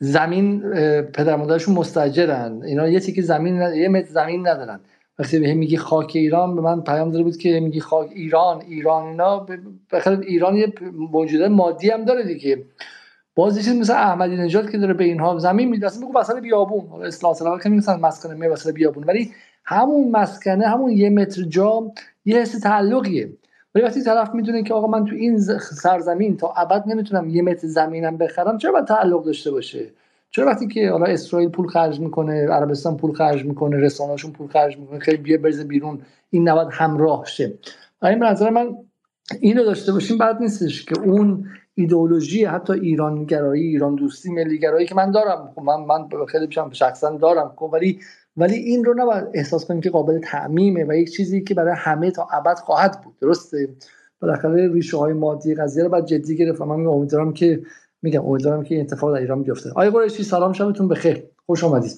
زمین 0.04 0.60
پدر 1.02 1.36
مادرشون 1.36 1.74
مستاجرن. 1.74 2.62
اینا 2.62 2.88
یه 2.88 3.00
تیکه 3.00 3.22
زمین 3.22 3.60
یه 3.74 3.88
متر 3.88 4.10
زمین 4.10 4.48
ندارن. 4.48 4.80
وقتی 5.18 5.38
به 5.38 5.54
میگی 5.54 5.76
خاک 5.76 6.12
ایران 6.14 6.54
به 6.54 6.60
من 6.60 6.80
پیام 6.80 7.10
داده 7.10 7.24
بود 7.24 7.36
که 7.36 7.60
میگی 7.60 7.80
خاک 7.80 8.10
ایران 8.14 8.60
ایران 8.60 9.06
اینا. 9.06 9.46
بخاطر 9.92 10.20
ایران 10.20 10.56
یه 10.56 10.72
موجودات 10.92 11.50
مادی 11.50 11.90
هم 11.90 12.04
داره 12.04 12.24
دیگه. 12.24 12.64
باز 13.34 13.64
چیز 13.64 13.80
مثل 13.80 13.92
احمدی 13.92 14.36
نژاد 14.36 14.70
که 14.70 14.78
داره 14.78 14.94
به 14.94 15.04
اینها 15.04 15.38
زمین 15.38 15.68
میده. 15.68 15.86
اصلا 15.86 16.06
میگه 16.06 16.18
وسط 16.18 16.36
بیابون. 16.36 16.86
حالا 16.86 17.06
اصلاح 17.06 17.34
طلبها 17.34 17.58
که 17.58 17.68
مثلا 17.68 17.96
مسکن 17.96 18.34
می 18.34 18.46
وسط 18.46 18.74
بیابون. 18.74 19.04
ولی 19.04 19.30
همون 19.64 20.10
مسکنه 20.10 20.68
همون 20.68 20.90
یه 20.90 21.10
متر 21.10 21.42
جا 21.42 21.92
یه 22.24 22.38
حس 22.38 22.60
تعلقیه. 22.60 23.32
ولی 23.74 23.84
وقتی 23.84 24.02
طرف 24.02 24.34
می‌دونه 24.34 24.62
که 24.62 24.74
آقا 24.74 24.86
من 24.86 25.04
تو 25.04 25.14
این 25.14 25.38
سرزمین 25.60 26.36
تا 26.36 26.52
ابد 26.56 26.84
نمی‌تونم 26.86 27.28
یه 27.28 27.42
متر 27.42 27.66
زمینم 27.66 28.16
بخرم 28.16 28.58
چرا 28.58 28.72
باید 28.72 28.84
تعلق 28.84 29.24
داشته 29.24 29.50
باشه؟ 29.50 29.90
چرا 30.30 30.46
وقتی 30.46 30.66
که 30.66 30.90
حالا 30.90 31.06
اسرائیل 31.06 31.48
پول 31.48 31.66
خرج 31.66 32.00
می‌کنه 32.00 32.46
عربستان 32.48 32.96
پول 32.96 33.12
خرج 33.12 33.44
می‌کنه 33.44 33.76
رسانه‌شون 33.76 34.32
پول 34.32 34.48
خرج 34.48 34.78
می‌کنه 34.78 34.98
خیلی 34.98 35.16
بیا 35.16 35.38
برزه 35.38 35.64
بیرون 35.64 35.98
این 36.30 36.48
نباید 36.48 36.68
همراه 36.70 37.26
شه 37.26 37.54
این 38.02 38.18
به 38.18 38.26
نظر 38.26 38.50
من 38.50 38.76
اینو 39.40 39.64
داشته 39.64 39.92
باشیم 39.92 40.18
بعد 40.18 40.40
نیستش 40.40 40.84
که 40.84 40.98
اون 40.98 41.44
ایدئولوژی 41.74 42.44
حتی 42.44 42.72
ایران 42.72 43.24
گرایی 43.24 43.66
ایران 43.66 43.94
دوستی 43.94 44.32
ملی 44.32 44.58
گرایی 44.58 44.86
که 44.86 44.94
من 44.94 45.10
دارم 45.10 45.52
خب 45.54 45.62
من 45.62 45.80
من 45.80 46.26
خیلی 46.26 46.48
شخصا 46.72 47.10
دارم 47.10 47.52
خب 47.56 47.70
ولی 47.72 48.00
ولی 48.36 48.54
این 48.54 48.84
رو 48.84 48.94
نباید 48.96 49.24
احساس 49.34 49.66
کنیم 49.66 49.80
که 49.80 49.90
قابل 49.90 50.18
تعمیمه 50.18 50.84
و 50.88 50.92
یک 50.94 51.12
چیزی 51.12 51.44
که 51.44 51.54
برای 51.54 51.74
همه 51.76 52.10
تا 52.10 52.28
ابد 52.32 52.58
خواهد 52.58 53.00
بود. 53.02 53.18
درسته؟ 53.20 53.68
بالاخره 54.20 54.72
ریشه 54.72 54.96
های 54.96 55.12
مادی 55.12 55.54
قضیه 55.54 55.82
رو 55.82 55.88
باید 55.88 56.06
جدی 56.06 56.36
گرفت 56.36 56.60
و 56.60 56.64
من 56.64 56.86
امیدوارم 56.86 57.32
که 57.32 57.62
میگم 58.02 58.26
امیدوارم 58.26 58.64
که 58.64 58.74
این 58.74 58.84
اتفاق 58.84 59.14
در 59.14 59.20
ایران 59.20 59.42
بیفته. 59.42 59.70
آقای 59.70 59.90
قریشی 59.90 60.22
سلام 60.22 60.52
شبتون 60.52 60.88
بخیر. 60.88 61.22
خوش 61.46 61.64
آمدید. 61.64 61.92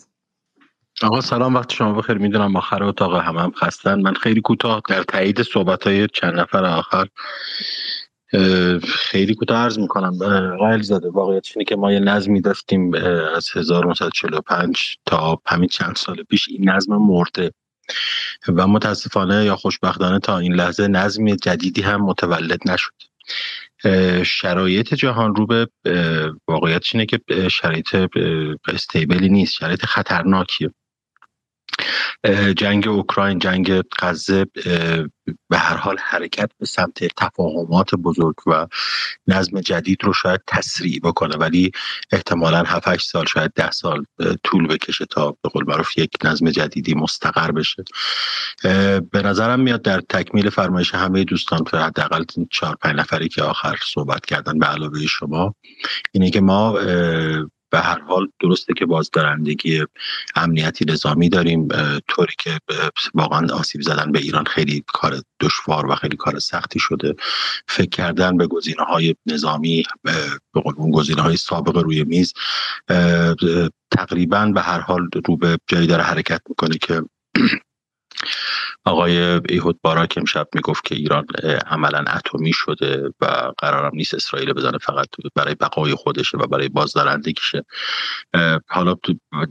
آقا 1.03 1.21
سلام 1.21 1.55
وقت 1.55 1.73
شما 1.73 1.93
بخیر. 1.93 2.19
می‌دونم 2.19 2.57
آخر 2.57 2.83
اتاق 2.83 3.15
همه 3.15 3.41
هم 3.41 3.51
خستن. 3.51 4.01
من 4.01 4.15
خیلی 4.15 4.41
کوتاه 4.41 4.83
در 4.89 5.03
تایید 5.03 5.43
صحبت 5.43 5.87
های 5.87 6.09
چند 6.09 6.35
نفر 6.35 6.65
آخر. 6.65 7.07
خیلی 8.89 9.35
کوتاه 9.35 9.59
عرض 9.59 9.79
می‌کنم. 9.79 10.19
قائل 10.59 10.83
زده 10.83 11.11
واقعیت 11.11 11.49
اینه 11.57 11.65
که 11.65 11.77
ما 11.77 11.93
یه 11.93 12.01
نظمی 12.01 12.41
داشتیم 12.41 12.95
از 13.37 13.49
1945 13.55 14.97
تا 15.07 15.39
همین 15.47 15.69
چند 15.69 15.97
سال 15.97 16.23
پیش 16.23 16.49
این 16.49 16.71
نظم 16.71 16.97
مرده. 16.97 17.53
و 18.49 18.67
متاسفانه 18.67 19.45
یا 19.45 19.57
خوشبختانه 19.57 20.19
تا 20.19 20.39
این 20.39 20.55
لحظه 20.55 20.89
نظم 20.89 21.35
جدیدی 21.35 21.83
هم 21.83 22.01
متولد 22.01 22.61
نشد. 22.67 22.93
شرایط 24.25 24.95
جهان 24.95 25.35
رو 25.35 25.47
به 25.47 25.69
واقعیت 26.49 26.85
اینه 26.93 27.07
که 27.07 27.21
شرایط 27.49 27.97
استیبلی 28.69 29.29
نیست 29.29 29.53
شرایط 29.53 29.85
خطرناکیه. 29.85 30.71
جنگ 32.57 32.89
اوکراین 32.89 33.39
جنگ 33.39 33.83
غزه 33.99 34.47
به 35.49 35.59
هر 35.59 35.77
حال 35.77 35.97
حرکت 36.01 36.51
به 36.59 36.67
سمت 36.67 37.05
تفاهمات 37.17 37.95
بزرگ 37.95 38.35
و 38.47 38.67
نظم 39.27 39.61
جدید 39.61 40.05
رو 40.05 40.13
شاید 40.13 40.41
تسریع 40.47 41.01
بکنه. 41.01 41.37
ولی 41.37 41.71
احتمالا 42.13 42.63
7 42.67 42.97
سال 42.97 43.25
شاید 43.27 43.53
10 43.57 43.71
سال 43.71 44.05
طول 44.45 44.67
بکشه 44.67 45.07
تا 45.07 45.37
به 45.43 45.49
قول 45.49 45.65
معروف 45.67 45.99
یک 45.99 46.11
نظم 46.25 46.51
جدیدی 46.51 46.95
مستقر 46.95 47.51
بشه. 47.51 47.85
به 49.11 49.23
نظرم 49.25 49.61
میاد 49.61 49.83
در 49.83 50.01
تکمیل 50.01 50.51
فرمایش 50.51 50.95
همه 50.95 51.25
دوستان 51.25 51.65
تو 51.65 51.77
حداقل 51.77 52.25
4 52.51 52.77
5 52.77 52.97
نفری 52.97 53.29
که 53.29 53.43
آخر 53.43 53.77
صحبت 53.87 54.27
کردن 54.27 54.59
به 54.59 54.67
علاوه 54.67 55.07
شما 55.07 55.55
اینه 56.13 56.31
که 56.31 56.41
ما 56.41 56.79
به 57.75 57.81
هر 57.81 58.01
حال 58.01 58.29
درسته 58.41 58.75
که 58.75 58.87
بازدارندگی 58.87 59.85
امنیتی 60.37 60.85
نظامی 60.85 61.29
داریم 61.29 61.69
طوری 62.09 62.35
که 62.39 62.59
واقعا 63.15 63.55
آسیب 63.55 63.83
زدن 63.83 64.13
به 64.13 64.19
ایران 64.19 64.45
خیلی 64.45 64.85
کار 64.87 65.23
دشوار 65.41 65.87
و 65.91 65.95
خیلی 65.95 66.17
کار 66.17 66.39
سختی 66.39 66.79
شده. 66.79 67.15
فکر 67.69 67.89
کردن 67.89 68.37
به 68.37 68.47
گزینه 68.47 68.83
های 68.83 69.15
نظامی 69.27 69.83
به 70.03 70.61
قول 70.61 70.75
گزینه 70.75 71.23
های 71.23 71.37
سابق 71.37 71.77
روی 71.77 72.05
میز 72.05 72.33
تقریبا 73.91 74.47
به 74.47 74.61
هر 74.61 74.81
حال 74.81 75.09
رو 75.27 75.37
به 75.37 75.59
جایی 75.67 75.87
داره 75.87 76.03
حرکت 76.03 76.41
می‌کنه 76.49 76.79
که 76.79 77.03
آقای 78.85 79.41
ایهود 79.49 79.79
باراک 79.83 80.15
امشب 80.17 80.49
می‌گفت 80.55 80.85
که 80.85 80.95
ایران 80.95 81.27
عملا 81.67 82.05
اتمی 82.17 82.53
شده 82.53 83.11
و 83.21 83.53
قرارم 83.59 83.91
نیست 83.95 84.15
اسرائیل 84.15 84.53
بزنه 84.53 84.79
فقط 84.79 85.09
برای 85.35 85.55
بقای 85.55 85.95
خودشه 85.95 86.39
و 86.39 86.47
برای 86.47 86.69
بازدارندگیشه. 86.69 87.65
حالا 88.69 88.97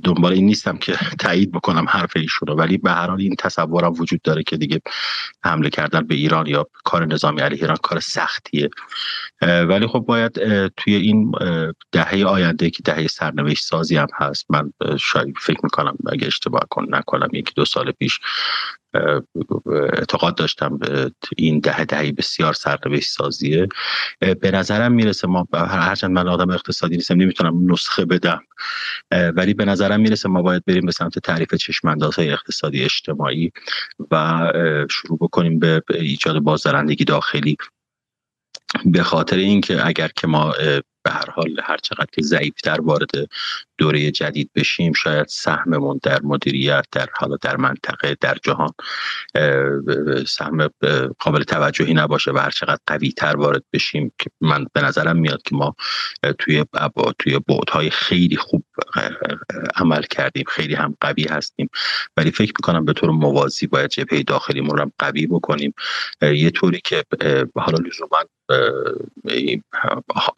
دنبال 0.03 0.33
این 0.33 0.45
نیستم 0.45 0.77
که 0.77 0.93
تایید 1.19 1.51
بکنم 1.51 1.85
حرف 1.89 2.11
ایشون 2.15 2.49
ولی 2.49 2.77
به 2.77 2.91
هر 2.91 3.07
حال 3.07 3.21
این 3.21 3.35
تصورم 3.39 3.93
وجود 3.93 4.21
داره 4.21 4.43
که 4.43 4.57
دیگه 4.57 4.81
حمله 5.43 5.69
کردن 5.69 6.07
به 6.07 6.15
ایران 6.15 6.47
یا 6.47 6.67
کار 6.83 7.05
نظامی 7.05 7.41
علیه 7.41 7.61
ایران 7.61 7.77
کار 7.83 7.99
سختیه. 7.99 8.69
ولی 9.41 9.87
خب 9.87 9.99
باید 9.99 10.31
توی 10.77 10.95
این 10.95 11.31
دهه 11.91 12.25
آینده 12.25 12.69
که 12.69 12.83
دهه 12.83 13.07
سرنوشت 13.07 13.63
سازی 13.63 13.97
هم 13.97 14.07
هست 14.19 14.45
من 14.49 14.73
شاید 14.99 15.33
فکر 15.41 15.59
می‌کنم 15.63 15.95
اگه 16.11 16.27
اشتباه 16.27 16.61
کن 16.69 16.85
نکنم 16.89 17.27
یکی 17.33 17.53
دو 17.55 17.65
سال 17.65 17.91
پیش 17.91 18.19
اعتقاد 19.93 20.35
داشتم 20.35 20.79
این 21.37 21.59
دهه 21.59 21.85
دهی 21.85 22.11
بسیار 22.11 22.53
سرنوشت 22.53 23.09
سازیه. 23.09 23.67
به 24.19 24.51
نظرم 24.51 24.91
می‌رسه 24.91 25.27
ما 25.27 25.47
هرچند 25.53 26.11
من 26.11 26.27
آدم 26.27 26.49
اقتصادی 26.49 26.95
نیستم 26.95 27.21
نمی‌تونم 27.21 27.71
نسخه 27.71 28.05
بدم. 28.05 28.41
ولی 29.11 29.53
به 29.53 29.65
نظرم 29.65 29.99
می‌رسه 29.99 30.29
ما 30.29 30.41
باید 30.41 30.63
بریم 30.67 30.85
به 30.85 30.91
سمت 30.91 31.19
تعریف 31.19 31.49
های 32.17 32.31
اقتصادی 32.31 32.83
اجتماعی 32.83 33.51
و 34.11 34.41
شروع 34.89 35.17
بکنیم 35.21 35.59
به 35.59 35.81
ایجاد 35.89 36.39
بازدارندگی 36.39 37.03
داخلی. 37.03 37.57
به 38.85 39.03
خاطر 39.03 39.37
اینکه 39.37 39.87
اگر 39.87 40.07
که 40.15 40.27
ما 40.27 40.53
به 41.03 41.11
هر 41.11 41.29
حال 41.29 41.59
هر 41.63 41.77
چقدر 41.77 42.07
که 42.13 42.21
ضعیفتر 42.21 42.81
وارد 42.81 43.09
دوره 43.77 44.11
جدید 44.11 44.49
بشیم 44.55 44.93
شاید 44.93 45.27
سهممون 45.27 45.99
در 46.03 46.21
مدیریت 46.21 46.85
در 46.91 47.07
حالا 47.13 47.37
در 47.41 47.57
منطقه 47.57 48.17
در 48.21 48.37
جهان 48.43 48.71
سهم 50.27 50.69
قابل 51.19 51.43
توجهی 51.43 51.93
نباشه 51.93 52.31
و 52.31 52.37
هر 52.37 52.49
چقدر 52.49 52.79
قوی 52.87 53.11
تر 53.11 53.35
وارد 53.35 53.63
بشیم 53.73 54.11
که 54.19 54.29
من 54.41 54.65
به 54.73 54.81
نظرم 54.81 55.17
میاد 55.17 55.41
که 55.41 55.55
ما 55.55 55.75
توی 56.39 56.65
توی 57.19 57.39
بعدهای 57.47 57.89
خیلی 57.89 58.37
خوب 58.37 58.65
عمل 59.75 60.03
کردیم 60.03 60.43
خیلی 60.47 60.73
هم 60.73 60.97
قوی 61.01 61.23
هستیم. 61.23 61.69
ولی 62.17 62.31
فکر 62.31 62.53
می‌کنم 62.57 62.85
به 62.85 62.93
طور 62.93 63.09
موازی 63.09 63.67
باید 63.67 63.89
جبهه 63.89 64.23
داخلیمون 64.23 64.77
رو 64.77 64.91
قوی 64.99 65.27
بکنیم. 65.27 65.73
یه 66.21 66.49
طوری 66.49 66.81
که 66.83 67.03
حالا 67.55 67.77
لزوما 67.77 68.23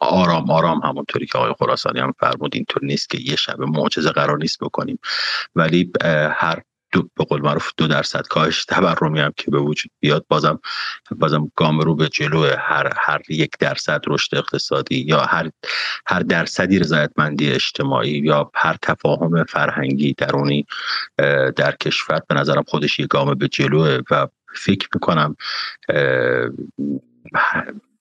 آرام 0.00 0.50
آرام 0.56 0.80
همونطوری 0.84 1.26
که 1.26 1.38
آقای 1.38 1.54
خراسانی 1.58 2.00
هم 2.00 2.12
فرمود 2.20 2.54
اینطور 2.54 2.84
نیست 2.84 3.10
که 3.10 3.18
یه 3.20 3.36
شب 3.36 3.60
معجزه 3.60 4.10
قرار 4.10 4.38
نیست 4.38 4.58
بکنیم. 4.60 4.98
ولی 5.54 5.92
هر 6.30 6.62
دو 6.92 7.02
به 7.16 7.24
قول 7.24 7.42
معروف 7.42 7.72
دو 7.76 7.86
درصد 7.86 8.26
کاهش 8.26 8.64
تورمی 8.64 9.20
هم 9.20 9.32
که 9.36 9.50
به 9.50 9.58
وجود 9.58 9.90
بیاد 10.00 10.24
بازم 10.28 10.60
بازم 11.16 11.52
گام 11.56 11.80
رو 11.80 11.94
به 11.94 12.08
جلو 12.08 12.44
هر 12.58 12.92
هر 12.96 13.20
یک 13.28 13.50
درصد 13.60 14.00
رشد 14.06 14.34
اقتصادی 14.34 14.96
یا 14.96 15.20
هر 15.20 15.50
هر 16.06 16.20
درصدی 16.20 16.78
رضایتمندی 16.78 17.52
اجتماعی 17.52 18.10
یا 18.10 18.50
هر 18.54 18.76
تفاهم 18.82 19.44
فرهنگی 19.44 20.14
درونی 20.18 20.66
در 21.56 21.76
کشور 21.80 22.20
به 22.28 22.34
نظرم 22.34 22.64
خودش 22.68 22.98
یک 22.98 23.06
گام 23.06 23.34
به 23.34 23.48
جلوه 23.48 24.00
و 24.10 24.26
فکر 24.54 24.88
می‌کنم 24.94 25.36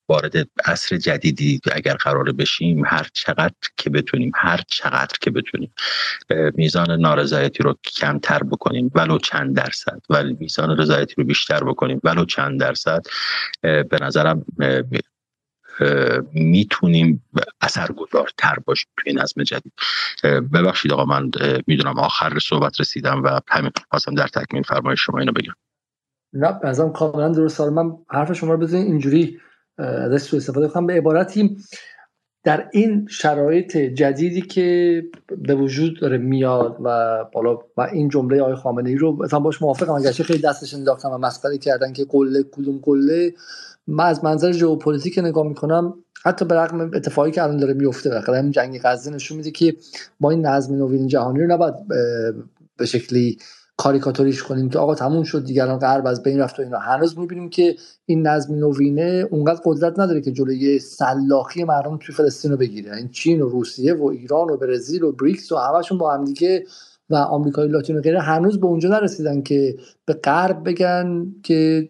وارد 0.09 0.49
عصر 0.65 0.97
جدیدی 0.97 1.59
اگر 1.71 1.93
قرار 1.93 2.31
بشیم 2.31 2.85
هر 2.85 3.07
چقدر 3.13 3.53
که 3.77 3.89
بتونیم 3.89 4.31
هر 4.35 4.61
چقدر 4.67 5.17
که 5.21 5.31
بتونیم 5.31 5.73
میزان 6.29 6.91
نارضایتی 6.91 7.63
رو 7.63 7.75
کمتر 7.83 8.43
بکنیم 8.43 8.91
ولو 8.95 9.17
چند 9.17 9.55
درصد 9.55 10.01
ولی 10.09 10.37
میزان 10.39 10.77
رضایتی 10.77 11.13
رو 11.17 11.23
بیشتر 11.23 11.63
بکنیم 11.63 12.01
ولو 12.03 12.25
چند 12.25 12.59
درصد 12.59 13.05
به 13.61 13.97
نظرم 14.01 14.45
می‌تونیم 16.33 17.25
اثرگذارتر 17.61 18.55
باشیم 18.65 18.91
توی 18.97 19.13
نظم 19.13 19.43
جدید. 19.43 19.73
ببخشید 20.23 20.93
آقا 20.93 21.05
من 21.05 21.31
می‌دونم 21.67 21.99
آخر 21.99 22.39
صحبت 22.39 22.79
رسیدم 22.79 23.23
و 23.23 23.39
همین 23.47 23.71
خواستم 23.89 24.15
در 24.15 24.27
تکمیل 24.27 24.63
فرمایش 24.63 25.05
شما 25.05 25.19
اینو 25.19 25.31
بگم. 25.31 25.53
نه 26.33 26.59
ازم 26.63 26.91
کاملا 26.91 27.29
درست. 27.29 27.61
من 27.61 27.91
حرف 28.09 28.33
شما 28.33 28.51
رو 28.53 28.57
بزنید 28.57 28.85
اینجوری 28.85 29.39
ازش 29.77 30.21
سوء 30.21 30.39
استفاده 30.39 30.67
کنم 30.67 30.87
به 30.87 30.93
عبارتی 30.93 31.57
در 32.43 32.69
این 32.71 33.07
شرایط 33.09 33.77
جدیدی 33.77 34.41
که 34.41 35.01
به 35.37 35.55
وجود 35.55 35.99
داره 35.99 36.17
میاد 36.17 36.77
و 36.83 37.17
بالا 37.33 37.59
و 37.77 37.81
این 37.81 38.09
جمله 38.09 38.41
آقای 38.41 38.55
خامنه 38.55 38.89
ای 38.89 38.95
رو 38.95 39.23
مثلا 39.23 39.39
باش 39.39 39.61
موافقم. 39.61 39.93
اگرچه 39.93 40.23
خیلی 40.23 40.39
دستش 40.39 40.73
انداختم 40.73 41.09
و 41.11 41.17
مسخره 41.17 41.57
کردن 41.57 41.93
که 41.93 42.05
قله 42.09 42.43
کدوم 42.43 42.79
قله 42.83 43.33
من 43.87 44.05
از 44.05 44.23
منظر 44.23 44.51
ژئوپلیتیک 44.51 45.19
نگاه 45.19 45.47
می‌کنم 45.47 45.93
حتی 46.23 46.45
به 46.45 46.55
رغم 46.55 46.81
اتفاقی 46.81 47.31
که 47.31 47.43
الان 47.43 47.57
داره 47.57 47.73
میفته 47.73 48.09
بالاخره 48.09 48.37
همین 48.37 48.51
جنگ 48.51 48.81
غزه 48.83 49.11
نشون 49.11 49.37
میده 49.37 49.51
که 49.51 49.75
ما 50.19 50.31
این 50.31 50.45
نظم 50.45 50.75
نوین 50.75 51.07
جهانی 51.07 51.39
رو 51.39 51.47
نباید 51.47 51.73
به 52.77 52.85
شکلی 52.85 53.37
کاریکاتوریش 53.77 54.43
کنیم 54.43 54.69
که 54.69 54.79
آقا 54.79 54.95
تموم 54.95 55.23
شد 55.23 55.45
دیگران 55.45 55.79
غرب 55.79 56.07
از 56.07 56.23
بین 56.23 56.39
رفت 56.39 56.59
و 56.59 56.61
اینا. 56.61 56.79
هنوز 56.79 57.19
می‌بینیم 57.19 57.49
که 57.49 57.75
این 58.05 58.27
نظم 58.27 58.55
نوینه 58.55 59.27
اونقدر 59.31 59.61
قدرت 59.65 59.99
نداره 59.99 60.21
که 60.21 60.31
جلوی 60.31 60.79
سلاخی 60.79 61.63
مردم 61.63 61.97
توی 61.97 62.15
فلسطین 62.15 62.51
رو 62.51 62.57
بگیره. 62.57 62.95
این 62.95 63.09
چین 63.09 63.41
و 63.41 63.49
روسیه 63.49 63.93
و 63.93 64.05
ایران 64.05 64.49
و 64.49 64.57
برزیل 64.57 65.03
و 65.03 65.11
بریکس 65.11 65.51
و 65.51 65.57
همشون 65.57 65.97
با 65.97 66.13
هم 66.13 66.25
دیگه 66.25 66.65
و 67.09 67.15
آمریکای 67.15 67.67
لاتین 67.67 67.97
و 67.97 68.01
غیره 68.01 68.21
هنوز 68.21 68.59
به 68.59 68.67
اونجا 68.67 68.89
نرسیدن 68.89 69.41
که 69.41 69.77
به 70.05 70.13
غرب 70.13 70.69
بگن 70.69 71.35
که 71.43 71.89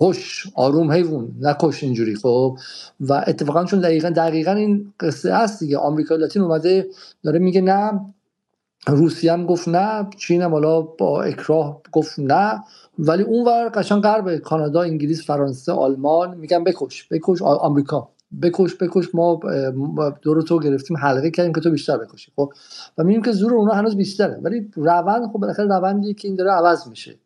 هوش 0.00 0.46
آروم 0.54 0.92
حیوان 0.92 1.28
نکش 1.40 1.82
اینجوری. 1.82 2.14
خب 2.14 2.58
و 3.00 3.24
اتفاقا 3.26 3.64
چون 3.64 3.80
دقیقا 3.80 4.10
دقیقا 4.10 4.52
این 4.52 4.92
قصه 5.00 5.34
هست 5.34 5.60
دیگه. 5.60 5.78
آمریکای 5.78 6.18
لاتین 6.18 6.42
اومده 6.42 6.86
داره 7.22 7.38
میگه 7.38 7.60
نه 7.60 8.00
روسیه 8.88 9.32
هم 9.32 9.46
گفت 9.46 9.68
نه 9.68 10.06
چین 10.16 10.42
هم 10.42 10.50
حالا 10.50 10.80
با 10.80 11.22
اکراه 11.22 11.80
گفت 11.92 12.18
نه. 12.18 12.62
ولی 12.98 13.22
اون 13.22 13.46
ور 13.46 13.70
قشنگ 13.74 14.02
غرب 14.02 14.36
کانادا 14.36 14.82
انگلیس 14.82 15.26
فرانسه 15.26 15.72
آلمان 15.72 16.36
میگن 16.36 16.64
بکش 16.64 17.08
بکش 17.10 17.42
آمریکا. 17.42 18.08
بکش 18.42 18.76
بکش 18.76 19.14
ما 19.14 19.40
دور 20.22 20.42
تو 20.42 20.58
گرفتیم 20.58 20.96
حلقه 20.96 21.30
کردیم 21.30 21.52
که 21.52 21.60
تو 21.60 21.70
بیشتر 21.70 21.96
بکشی 21.96 22.32
خب؟ 22.36 22.52
و 22.98 23.02
می‌بینیم 23.02 23.22
که 23.22 23.32
زور 23.32 23.54
اونا 23.54 23.72
هنوز 23.72 23.96
بیشتره. 23.96 24.40
ولی 24.42 24.70
روند 24.74 25.26
خب 25.26 25.38
بالاخره 25.38 25.66
روندی 25.66 26.14
که 26.14 26.28
این 26.28 26.36
داره 26.36 26.50
عوض 26.50 26.88
میشه. 26.88 27.18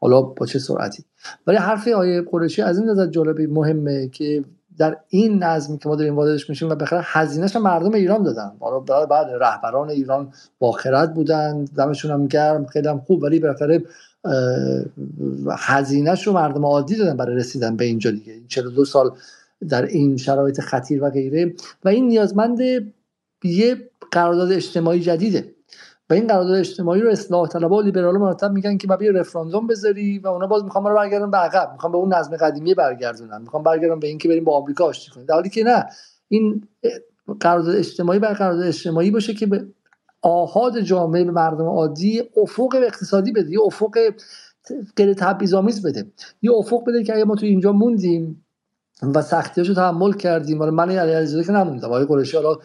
حالا 0.00 0.22
با 0.22 0.46
چه 0.46 0.58
سرعتی. 0.58 1.04
ولی 1.46 1.56
حرف 1.56 1.88
آیه 1.88 2.22
قرشی 2.22 2.62
از 2.62 2.78
این 2.78 2.88
نظر 2.88 3.06
جالبی 3.06 3.46
مهمه 3.46 4.08
که 4.08 4.44
در 4.78 4.96
این 5.08 5.42
نظمی 5.42 5.78
که 5.78 5.88
ما 5.88 5.96
داریم 5.96 6.16
واردش 6.16 6.50
میشیم 6.50 6.70
و 6.70 6.74
بخره 6.74 7.00
هزینهش 7.04 7.56
مردم 7.56 7.94
ایران 7.94 8.22
دادن. 8.22 8.52
بعد 9.10 9.26
رهبران 9.40 9.90
ایران 9.90 10.32
با 10.58 10.72
خرد 10.72 11.14
بودن 11.14 11.64
دمشون 11.64 12.10
هم 12.10 12.26
گرم 12.26 12.66
خیلی 12.66 12.88
هم 12.88 12.98
خوب 12.98 13.22
ولی 13.22 13.38
بالاخره 13.38 13.82
هزینهش 15.58 16.26
رو 16.26 16.32
مردم 16.32 16.64
عادی 16.64 16.96
دادن 16.96 17.16
برای 17.16 17.36
رسیدن 17.36 17.76
به 17.76 17.84
اینجا 17.84 18.10
دیگه. 18.10 18.32
42 18.48 18.84
سال 18.84 19.10
در 19.68 19.84
این 19.86 20.16
شرایط 20.16 20.60
خطیر 20.60 21.04
و 21.04 21.10
غیره. 21.10 21.54
و 21.84 21.88
این 21.88 22.08
نیازمند 22.08 22.60
یه 23.44 23.76
قرارداد 24.12 24.52
اجتماعی 24.52 25.00
جدیده. 25.00 25.55
و 26.10 26.14
این 26.14 26.26
قرارداد 26.26 26.58
اجتماعی 26.58 27.00
رو 27.00 27.10
اصلاح 27.10 27.48
طلبها 27.48 27.76
و 27.76 27.82
لیبرال 27.82 28.18
مرتب 28.18 28.52
میگن 28.52 28.76
که 28.76 28.88
بیا 28.88 29.12
رفراندوم 29.12 29.66
بذاری 29.66 30.18
و 30.18 30.28
اونا 30.28 30.46
باز 30.46 30.64
می‌خوان 30.64 30.84
ما 30.84 30.90
رو 30.90 30.96
برگردن 30.96 31.30
به 31.30 31.36
عقب. 31.36 31.72
می‌خوان 31.72 31.92
به 31.92 31.98
اون 31.98 32.14
نظم 32.14 32.36
قدیمی 32.36 32.74
برگردونن. 32.74 33.42
می‌خوان 33.42 33.62
برگردن 33.62 34.00
به 34.00 34.06
اینکه 34.06 34.28
بریم 34.28 34.44
با 34.44 34.56
آمریکا 34.56 34.84
آشتی 34.84 35.10
کنیم. 35.10 35.26
در 35.26 35.34
حالی 35.34 35.48
که 35.48 35.64
نه 35.64 35.86
این 36.28 36.68
قرارداد 37.40 37.76
اجتماعی 37.76 38.18
بر 38.18 38.32
قرارداد 38.32 38.66
اجتماعی 38.66 39.10
باشه 39.10 39.34
که 39.34 39.46
به 39.46 39.66
آهاد 40.22 40.80
جامعه 40.80 41.24
به 41.24 41.30
مردم 41.30 41.64
عادی 41.64 42.22
افق 42.36 42.74
اقتصادی 42.82 43.32
بده 43.32 43.50
یه 43.50 43.60
افق 43.62 43.98
غیر 44.96 45.14
تبعیض‌آمیز 45.14 45.86
بده. 45.86 46.06
یه 46.42 46.52
افق 46.52 46.84
بده 46.86 47.04
که 47.04 47.14
اگه 47.14 47.24
ما 47.24 47.34
تو 47.34 47.46
اینجا 47.46 47.72
موندیم 47.72 48.44
و 49.14 49.22
سختیاشو 49.22 49.74
تحمل 49.74 50.12
کردیم. 50.12 50.58
من 50.58 50.90
علی 50.90 51.12
علیزاده 51.12 51.44
که 51.44 51.52
نموندم. 51.52 51.88
آقای 51.88 52.04
قریشی 52.04 52.36
حالا 52.36 52.56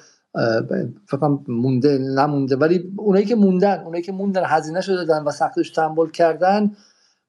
فکر 1.06 1.38
مونده 1.48 1.98
نمونده. 1.98 2.56
ولی 2.56 2.94
اونایی 2.98 3.26
که 3.26 3.36
موندن 3.36 3.84
اونایی 3.86 4.04
که 4.04 4.12
موندن 4.12 4.44
هزینه 4.46 4.82
شده 4.82 4.96
دادن 4.96 5.24
و 5.24 5.32
سختش 5.32 5.70
تحمل 5.70 6.10
کردن 6.10 6.72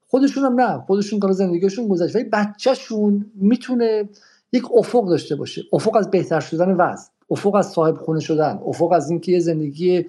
خودشون 0.09 0.45
هم 0.45 0.61
نه. 0.61 0.79
خودشون 0.79 1.19
کار 1.19 1.33
زندگیشون 1.33 1.89
گذشت. 1.89 2.17
ولی 2.17 2.25
بچهشون 2.25 3.27
می‌تونه 3.35 4.09
یک 4.53 4.65
افق 4.75 5.09
داشته 5.09 5.37
باشه. 5.37 5.63
افق 5.73 5.97
از 5.97 6.11
بهتر 6.11 6.41
شدن 6.41 6.71
وضع. 6.71 7.09
افق 7.31 7.55
از 7.55 7.71
صاحب 7.71 7.97
خونه 7.97 8.21
شدن. 8.21 8.61
افق 8.67 8.93
از 8.93 9.11
اینکه 9.11 9.33
یه 9.33 9.39
زندگی 9.39 10.07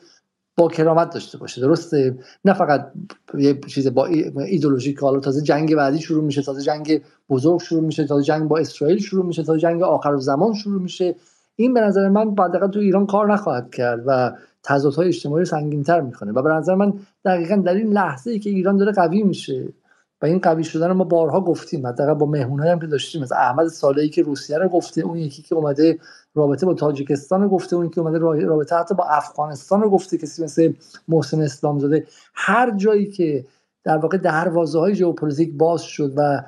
با 0.58 0.68
کرامت 0.68 1.14
داشته 1.14 1.38
باشه. 1.38 1.62
درسته؟ 1.62 2.18
نه 2.46 2.54
فقط 2.54 2.92
یه 3.38 3.60
چیز 3.68 3.88
با 3.88 4.06
ایدولوژی 4.46 4.94
که 4.94 5.00
حالا 5.00 5.20
تازه 5.20 5.42
جنگ 5.42 5.76
بعدی 5.76 6.00
شروع 6.00 6.24
میشه 6.24 6.42
تازه 6.42 6.62
جنگ 6.62 7.02
بزرگ 7.30 7.60
شروع 7.60 7.84
میشه 7.84 8.06
تازه 8.06 8.24
جنگ 8.24 8.48
با 8.48 8.58
اسرائیل 8.58 8.98
شروع 8.98 9.26
میشه 9.26 9.44
تازه 9.44 9.60
جنگ 9.60 9.82
آخر 9.82 10.18
زمان 10.18 10.54
شروع 10.54 10.82
میشه. 10.82 11.16
این 11.56 11.74
به 11.74 11.82
نظر 11.82 12.10
من 12.10 12.36
بعد 12.36 12.72
تو 12.72 12.80
ایران 12.80 13.06
کار 13.06 13.34
نخواهد 13.34 13.76
کرد 13.76 14.04
و 14.06 14.32
تضادهای 14.64 15.08
اجتماعی 15.08 15.46
سنگینتر 15.46 16.02
می‌کنه. 16.02 16.32
و 16.32 16.42
به 16.42 16.50
نظر 16.50 16.76
من 16.76 16.94
دقیقا 17.26 17.56
در 17.56 17.74
این 17.74 17.94
لحظه 17.94 18.32
ای 18.32 18.40
که 18.40 18.50
ایران 18.50 18.78
داره 18.78 18.92
قوی 18.92 19.24
میشه 19.24 19.74
و 20.22 20.26
این 20.26 20.40
قوی 20.40 20.64
شدن 20.64 20.88
رو 20.88 20.94
ما 20.94 21.04
بارها 21.04 21.42
گفتیم 21.42 21.88
حداقل 21.88 22.14
با 22.14 22.26
مهمونایی 22.26 22.72
هم 22.72 22.80
که 22.80 22.88
داشتیم 22.88 23.22
مثل 23.22 23.36
احمد 23.36 23.68
صالحی 23.68 24.10
که 24.10 24.22
روسیه 24.22 24.58
رو 24.58 24.70
گفته 24.70 25.02
اون 25.02 25.18
یکی 25.18 25.42
که 25.42 25.56
اومده 25.56 26.00
رابطه 26.36 26.66
با 26.66 26.74
تاجیکستان 26.74 27.42
رو 27.42 27.50
گفته 27.50 27.76
اون 27.76 27.90
که 27.90 28.02
اومده 28.02 28.18
رابطه 28.46 28.76
حتی 28.76 28.96
با 28.96 29.04
افغانستان 29.04 29.82
رو 29.82 29.90
گفته 29.90 30.18
کسی 30.18 30.44
مثل 30.44 30.74
محسن 31.08 31.42
اسلام 31.42 31.80
زاده. 31.80 32.08
هر 32.34 32.72
جایی 32.72 33.12
که 33.12 33.46
در 33.84 33.98
واقع 33.98 34.18
دروازه 34.18 34.80
های 34.80 34.96
ژئوپلیتیک 34.96 35.54
باز 35.54 35.82
شد 35.82 36.14
و 36.18 36.44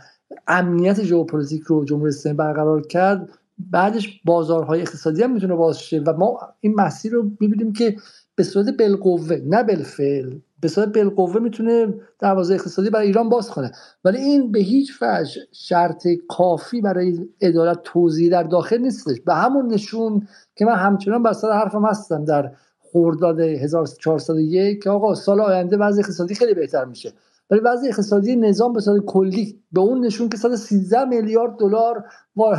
امنیت 0.48 1.04
ژئوپلیتیک 1.04 1.64
رو 1.64 1.86
جمهوری 1.86 2.10
اسلامی 2.10 2.38
برقرار 2.38 2.82
کرد 2.82 3.30
بعدش 3.58 4.22
بازارهای 4.26 4.82
اقتصادی 4.82 5.24
هم 5.24 5.34
می‌تونه 5.34 5.56
باز 5.56 5.80
شه 5.80 6.00
و 6.00 6.14
ما 6.14 6.40
این 6.60 6.76
مسیر 6.76 7.12
رو 7.12 7.32
می‌بینیم 7.40 7.74
که 7.74 7.96
به 8.36 8.44
صورت 8.44 8.78
بالقوه 8.78 9.38
نه 9.46 9.64
بالفعل 9.64 10.36
به 10.62 10.68
صورت 10.68 10.98
بالقوه 10.98 11.40
می‌تونه 11.40 11.94
دروازه 12.20 12.54
اقتصادی 12.54 12.90
برای 12.90 13.08
ایران 13.08 13.30
باز 13.30 13.50
کنه. 13.50 13.72
ولی 14.04 14.18
این 14.18 14.52
به 14.52 14.60
هیچ 14.60 14.92
وجه 15.02 15.42
شرط 15.52 16.08
کافی 16.28 16.82
برای 16.82 17.28
عدالت 17.42 17.80
توزیعی 17.84 18.32
در 18.32 18.44
داخل 18.44 18.78
نیستش. 18.78 19.22
به 19.22 19.34
همون 19.34 19.68
نشون 19.68 20.28
که 20.56 20.66
من 20.66 20.76
همچنان 20.76 21.24
بر 21.24 21.34
سر 21.34 21.52
حرفم 21.52 21.86
هستم 21.86 22.26
در 22.26 22.52
خرداد 22.80 23.40
1401 23.40 24.84
که 24.84 24.90
آقا 24.90 25.16
سال 25.16 25.42
آینده 25.42 25.78
وضع 25.78 26.00
اقتصادی 26.00 26.36
خیلی 26.36 26.54
بهتر 26.54 26.86
میشه. 26.86 27.14
ولی 27.50 27.60
وضع 27.60 27.88
اقتصادی 27.88 28.36
نظام 28.36 28.74
به 28.74 28.82
صورت 28.82 29.06
کلی 29.06 29.60
به 29.72 29.82
اون 29.82 30.06
نشون 30.06 30.30
که 30.30 30.38
113 30.38 31.06
میلیارد 31.06 31.58
دلار 31.60 32.04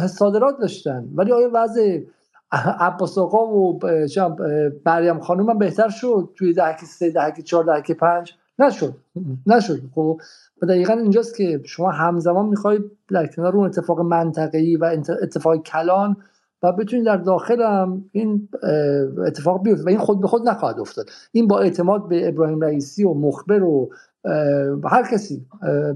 صادرات 0.09 0.59
داشتن. 0.61 1.09
ولی 1.15 1.33
آیا 1.33 1.51
وضع 1.55 2.01
عباس 2.81 3.19
آقا 3.19 3.47
و 3.47 3.79
مریم 4.87 5.21
خانوم 5.21 5.51
هم 5.51 5.59
بهتر 5.59 5.89
شد؟ 5.89 6.29
توی 6.35 6.53
دهکی 6.53 6.87
سه 6.87 7.11
دهکی 7.11 7.43
چهار 7.43 7.65
دهکی 7.65 7.95
پنج؟ 7.95 8.35
نشد. 8.59 8.95
نشد. 9.47 9.81
خب 9.95 10.21
و 10.63 10.67
دقیقا 10.67 10.93
اینجاست 10.93 11.37
که 11.37 11.61
شما 11.65 11.91
همزمان 11.91 12.47
می‌خواید 12.47 12.83
در 13.09 13.27
کنار 13.27 13.57
اون 13.57 13.67
اتفاق 13.67 14.01
منطقه‌ای 14.01 14.77
و 14.77 14.85
اتفاق 15.23 15.57
کلان 15.57 16.17
و 16.63 16.73
بتونید 16.73 17.07
در 17.07 17.17
داخل 17.17 17.63
هم 17.63 18.05
این 18.13 18.49
اتفاق 19.27 19.63
بیفته 19.63 19.85
و 19.85 19.89
این 19.89 19.99
خود 19.99 20.21
به 20.21 20.29
خود 20.29 20.49
نخواهد 20.49 20.81
افتاد. 20.81 21.11
این 21.33 21.47
با 21.49 21.61
اعتماد 21.61 22.09
به 22.09 22.29
ابراهیم 22.29 22.61
رئیسی 22.61 23.05
و 23.05 23.15
مخبر 23.15 23.63
و 23.63 23.91
هر 24.85 25.09
کسی 25.13 25.47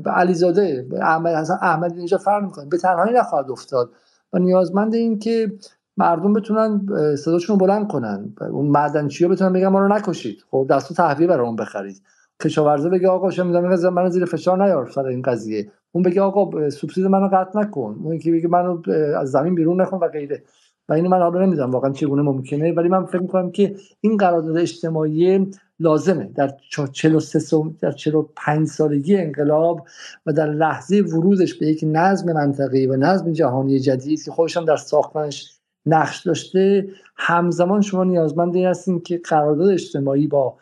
به 0.05 0.10
علیزاده 0.10 0.86
احمد 1.02 1.34
حسن 1.34 1.59
احمد 1.62 1.97
اینجا 1.97 2.18
فرق 2.18 2.42
می‌کنه. 2.44 2.67
به 2.67 2.78
تنهایی 2.78 3.15
نخواهد 3.15 3.50
افتاد. 3.50 3.91
و 4.33 4.39
نیازمند 4.39 4.94
این 4.94 5.18
که 5.18 5.52
مردم 5.97 6.33
بتونن 6.33 6.86
صداشون 7.17 7.59
رو 7.59 7.67
بلند 7.67 7.89
کنن. 7.89 8.34
اون 8.50 8.67
معدنچی 8.67 9.25
ها 9.25 9.31
بتونن 9.31 9.52
بگن 9.52 9.68
ما 9.68 9.78
رو 9.78 9.89
نکشید. 9.89 10.44
خب 10.50 10.67
دستو 10.70 10.94
تحویه 10.94 11.26
برای 11.26 11.47
اون 11.47 11.57
بخرید. 11.57 12.02
کشاورزه 12.42 12.89
بگه 12.89 13.09
آقا 13.09 13.31
شما 13.31 13.60
می‌دونم 13.60 13.94
من 13.94 14.09
زیر 14.09 14.25
فشار 14.25 14.65
نیار 14.65 14.91
سر 14.91 15.07
این 15.07 15.23
قضیه. 15.23 15.70
اون 15.92 16.02
بگه 16.05 16.23
آقا 16.23 16.70
سوبسید 16.70 17.07
منو 17.07 17.28
قطع 17.33 17.60
نکن. 17.60 18.00
اون 18.05 18.18
که 18.18 18.33
بگه 18.33 18.49
منو 18.49 18.83
از 19.18 19.31
زمین 19.31 19.55
بیرون 19.55 19.81
نکن 19.81 19.97
و 19.97 20.09
غیره. 20.09 20.42
و 20.90 20.92
اینو 20.92 21.08
من 21.08 21.18
حالا 21.18 21.46
نمی‌دونم 21.46 21.70
واقعا 21.70 21.92
چگونه 21.92 22.22
ممکنه. 22.22 22.72
ولی 22.72 22.88
من 22.88 23.04
فکر 23.04 23.22
می‌کنم 23.22 23.50
که 23.50 23.76
این 24.00 24.16
قرارداد 24.16 24.56
اجتماعی 24.56 25.46
لازمه. 25.80 26.30
در 26.34 26.54
43 26.92 27.40
در 27.80 27.92
45 27.92 28.68
سالگی 28.68 29.16
انقلاب 29.16 29.86
و 30.26 30.32
در 30.32 30.46
لحظه 30.46 31.00
ورودش 31.00 31.54
به 31.54 31.66
یک 31.66 31.84
نظم 31.86 32.32
منطقی 32.32 32.86
و 32.86 32.96
نظم 32.96 33.32
جهانی 33.32 33.80
جدید 33.80 34.22
که 34.22 34.30
خودشان 34.30 34.64
در 34.64 34.76
ساختنش 34.76 35.60
نقش 35.86 36.26
داشته 36.26 36.88
همزمان 37.16 37.80
شما 37.80 38.04
نیازمند 38.04 38.56
هستین 38.56 39.00
که 39.00 39.20
قرارداد 39.24 39.68
اجتماعی 39.68 40.26
با 40.26 40.56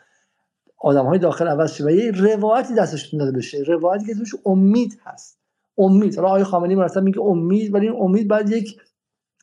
آدم 0.77 1.05
های 1.05 1.19
داخل 1.19 1.47
عوض 1.47 1.73
شه 1.73 1.85
و 1.85 1.89
یه 1.89 2.11
روایتی 2.11 2.75
دستشون 2.75 3.19
داده 3.19 3.31
بشه. 3.31 3.63
روایتی 3.67 4.05
که 4.05 4.13
توش 4.13 4.35
امید 4.45 4.99
هست. 5.03 5.39
امید. 5.77 6.15
حالا 6.15 6.27
آقای 6.27 6.43
خامنه‌ای 6.43 6.75
مرتب 6.75 7.03
میگه 7.03 7.21
امید 7.21 7.73
ولی 7.73 7.87
این 7.87 8.01
امید 8.01 8.27
باید 8.27 8.49
یک 8.49 8.77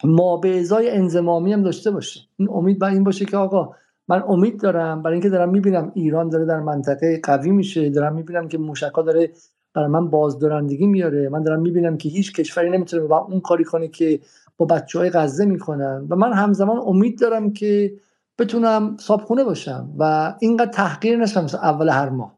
مابعضای 0.04 0.90
انزمامی 0.90 1.52
هم 1.52 1.62
داشته 1.62 1.90
باشه. 1.90 2.20
این 2.36 2.48
امید 2.50 2.78
باید 2.78 2.94
این 2.94 3.04
باشه 3.04 3.24
که 3.24 3.36
آقا 3.36 3.70
من 4.08 4.22
امید 4.28 4.60
دارم 4.60 5.02
برای 5.02 5.14
اینکه 5.14 5.28
دارم 5.28 5.48
می‌بینم 5.48 5.92
ایران 5.94 6.28
داره 6.28 6.44
در 6.44 6.60
منطقه 6.60 7.20
قوی 7.24 7.50
میشه 7.50 7.90
دارم 7.90 8.14
می‌بینم 8.14 8.48
که 8.48 8.58
موشکا 8.58 9.02
داره 9.02 9.30
برای 9.74 9.88
من 9.88 10.10
بازدارندگی 10.10 10.86
میاره 10.86 11.28
من 11.28 11.42
دارم 11.42 11.60
می‌بینم 11.60 11.96
که 11.96 12.08
هیچ 12.08 12.32
کشوری 12.32 12.70
نمی‌تونه 12.70 13.02
با 13.02 13.18
اون 13.18 13.40
کاری 13.40 13.64
کنه 13.64 13.88
که 13.88 14.20
با 14.56 14.66
بچه 14.66 14.98
های 14.98 15.10
غزه 15.10 15.44
می‌کنن. 15.44 16.06
و 16.10 16.16
من 16.16 16.32
همزمان 16.32 16.78
امید 16.86 17.20
دارم 17.20 17.52
که 17.52 17.92
بتونم 18.38 18.96
صابخونه 19.00 19.44
باشم 19.44 19.90
و 19.98 20.34
اینقدر 20.40 20.70
تحقیر 20.70 21.16
نشم 21.18 21.46
اول 21.62 21.88
هر 21.88 22.08
ماه. 22.08 22.36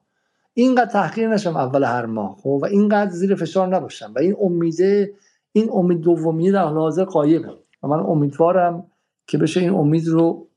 اینقدر 0.55 0.91
تحقیر 0.91 1.29
نشم 1.29 1.57
اول 1.57 1.85
هر 1.85 2.07
ماه 2.07 2.37
خب؟ 2.43 2.59
و 2.63 2.65
اینقدر 2.65 3.11
زیر 3.11 3.35
فشار 3.35 3.69
نباشم. 3.69 4.13
و 4.17 4.19
این 4.19 4.37
امیده 4.41 5.13
این 5.61 5.71
امید 5.73 6.01
دومی 6.01 6.51
در 6.51 6.65
حال 6.65 6.75
حاضر 6.75 7.05
قایبه. 7.05 7.49
و 7.83 7.89
من 7.89 8.01
امیدوارم 8.01 8.87
که 9.27 9.39
بشه 9.39 9.61
این 9.61 9.71
امید 9.75 10.09
رو 10.09 10.49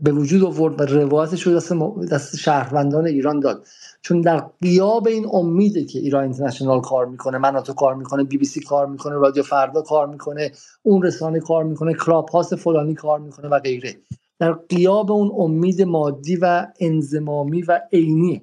به 0.00 0.12
وجود 0.12 0.44
آورد 0.44 0.80
و 0.80 0.84
روایتش 0.84 1.42
رو 1.42 1.54
دست, 1.54 1.72
دست 2.12 2.36
شهروندان 2.36 3.06
ایران 3.06 3.40
داد. 3.40 3.66
چون 4.02 4.20
در 4.20 4.38
قیاب 4.60 5.08
این 5.08 5.26
امیده 5.32 5.84
که 5.84 5.98
ایران 5.98 6.22
اینترنشنال 6.22 6.80
کار 6.80 7.06
می‌کنه 7.06 7.38
من 7.38 7.60
تو 7.60 7.72
کار 7.72 7.94
می‌کنه 7.94 8.24
بی 8.24 8.38
بی 8.38 8.44
سی 8.44 8.60
کار 8.60 8.86
می‌کنه 8.86 9.14
رادیو 9.14 9.42
فردا 9.42 9.82
کار 9.82 10.06
می‌کنه 10.06 10.52
اون 10.82 11.02
رسانه 11.02 11.40
کار 11.40 11.64
می‌کنه 11.64 11.94
Clubhouse 11.94 12.56
فلانی 12.56 12.94
کار 12.94 13.18
می‌کنه 13.20 13.48
و 13.48 13.58
غیره. 13.58 13.96
در 14.38 14.52
غیاب 14.52 15.12
اون 15.12 15.30
امید 15.38 15.82
مادی 15.82 16.36
و 16.36 16.66
انضمامی 16.80 17.62
و 17.62 17.80
عینی 17.92 18.42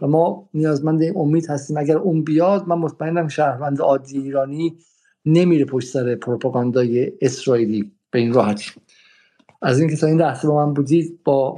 و 0.00 0.06
ما 0.06 0.48
نیازمند 0.54 1.02
این 1.02 1.12
امید 1.16 1.50
هستیم. 1.50 1.76
اگر 1.76 1.98
اون 1.98 2.24
بیاد 2.24 2.68
من 2.68 2.78
مطمئنم 2.78 3.28
شهروند 3.28 3.80
عادی 3.80 4.18
ایرانی 4.18 4.76
نمیره 5.26 5.64
پشت 5.64 5.88
سر 5.88 6.14
پروپاگاندای 6.14 7.12
اسرائیلی. 7.20 7.92
به 8.10 8.18
این 8.18 8.32
راحتی. 8.32 8.70
از 9.62 9.80
اینکه 9.80 9.96
تا 9.96 10.06
این 10.06 10.20
لحظه 10.20 10.48
با 10.48 10.66
من 10.66 10.74
بودید 10.74 11.18
با 11.24 11.56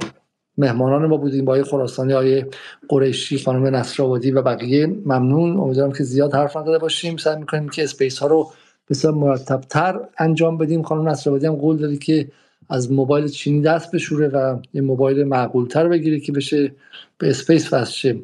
مهمانان 0.57 1.05
ما 1.05 1.17
بودیم 1.17 1.45
آقای 1.45 1.63
خراسانی 1.63 2.13
آقای 2.13 2.45
قریشی 2.89 3.37
خانم 3.37 3.75
نصرآبادی 3.75 4.31
و 4.31 4.41
بقیه 4.41 4.87
ممنون. 4.87 5.57
امیدوارم 5.57 5.91
که 5.91 6.03
زیاد 6.03 6.33
حرف 6.33 6.57
نزده 6.57 6.77
باشیم. 6.77 7.17
سعی 7.17 7.39
می‌کنیم 7.39 7.69
که 7.69 7.83
space 7.83 8.19
ها 8.19 8.27
رو 8.27 8.51
بسیار 8.89 9.13
مرتبتر 9.13 9.99
انجام 10.17 10.57
بدیم. 10.57 10.83
خانم 10.83 11.09
نصرآبادی 11.09 11.45
هم 11.45 11.55
قول 11.55 11.77
دادی 11.77 11.97
که 11.97 12.31
از 12.69 12.91
موبایل 12.91 13.27
چینی 13.27 13.61
دست 13.61 13.91
بشوره 13.91 14.27
و 14.27 14.57
یه 14.73 14.81
موبایل 14.81 15.23
معقولتر 15.23 15.87
بگیره 15.87 16.19
که 16.19 16.31
بشه 16.31 16.71
به 17.17 17.29
space 17.29 17.73
وصل 17.73 18.17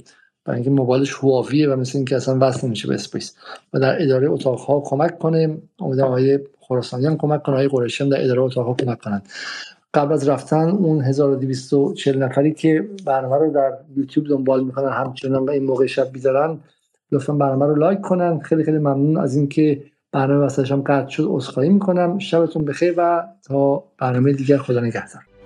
برای 0.48 0.56
اینکه 0.56 0.70
موبایلش 0.70 1.14
هواویه 1.14 1.70
و 1.70 1.76
مثل 1.76 1.98
اینکه 1.98 2.16
اصلا 2.16 2.38
وصل 2.42 2.68
نمیشه 2.68 2.88
به 2.88 2.94
space. 2.94 3.36
و 3.74 3.80
در 3.80 4.02
اداره 4.02 4.30
اتاق 4.30 4.60
ها 4.60 4.84
کمک 4.86 5.20
کنه 5.20 5.58
امیدوارم 5.80 6.12
آقای 6.12 6.40
خراسانی 6.60 7.06
هم 7.06 7.18
کمک 7.18 7.44
کنه. 7.44 7.56
آقای 7.56 7.68
قریشی 7.68 8.04
هم 8.04 8.10
در 8.10 8.24
اداره 8.24 8.42
اتاق 8.42 8.68
ها 8.68 8.74
کمک 8.74 9.00
کنن. 9.00 9.22
قبل 9.94 10.14
از 10.14 10.30
رفتن 10.30 10.70
اون 10.70 11.02
1240 11.02 12.24
نفری 12.24 12.54
که 12.54 12.88
برنامه 13.06 13.38
رو 13.38 13.52
در 13.52 13.74
یوتیوب 13.96 14.28
دنبال 14.28 14.64
می‌کنن 14.64 14.90
همچنان 14.90 15.46
و 15.46 15.50
این 15.50 15.64
موقع 15.64 15.86
شب 15.86 16.12
بیدارن 16.12 16.60
لطفا 17.12 17.34
برنامه 17.34 17.66
رو 17.66 17.76
لایک 17.76 18.02
کنن. 18.02 18.40
خیلی 18.40 18.64
خیلی 18.64 18.78
ممنون 18.78 19.18
از 19.18 19.36
اینکه 19.36 19.84
برنامه 20.12 20.40
واسه 20.40 20.64
هم 20.64 20.82
قطع 20.82 21.10
شد. 21.10 21.26
عذرخواهی 21.28 21.70
می‌کنم. 21.70 22.20
شبتون 22.20 22.66
بخیر 22.66 22.94
و 22.98 23.24
تا 23.48 23.84
برنامه 24.00 24.34
دیگر. 24.34 24.58
خدا 24.58 24.80
نگهدار. 24.80 25.37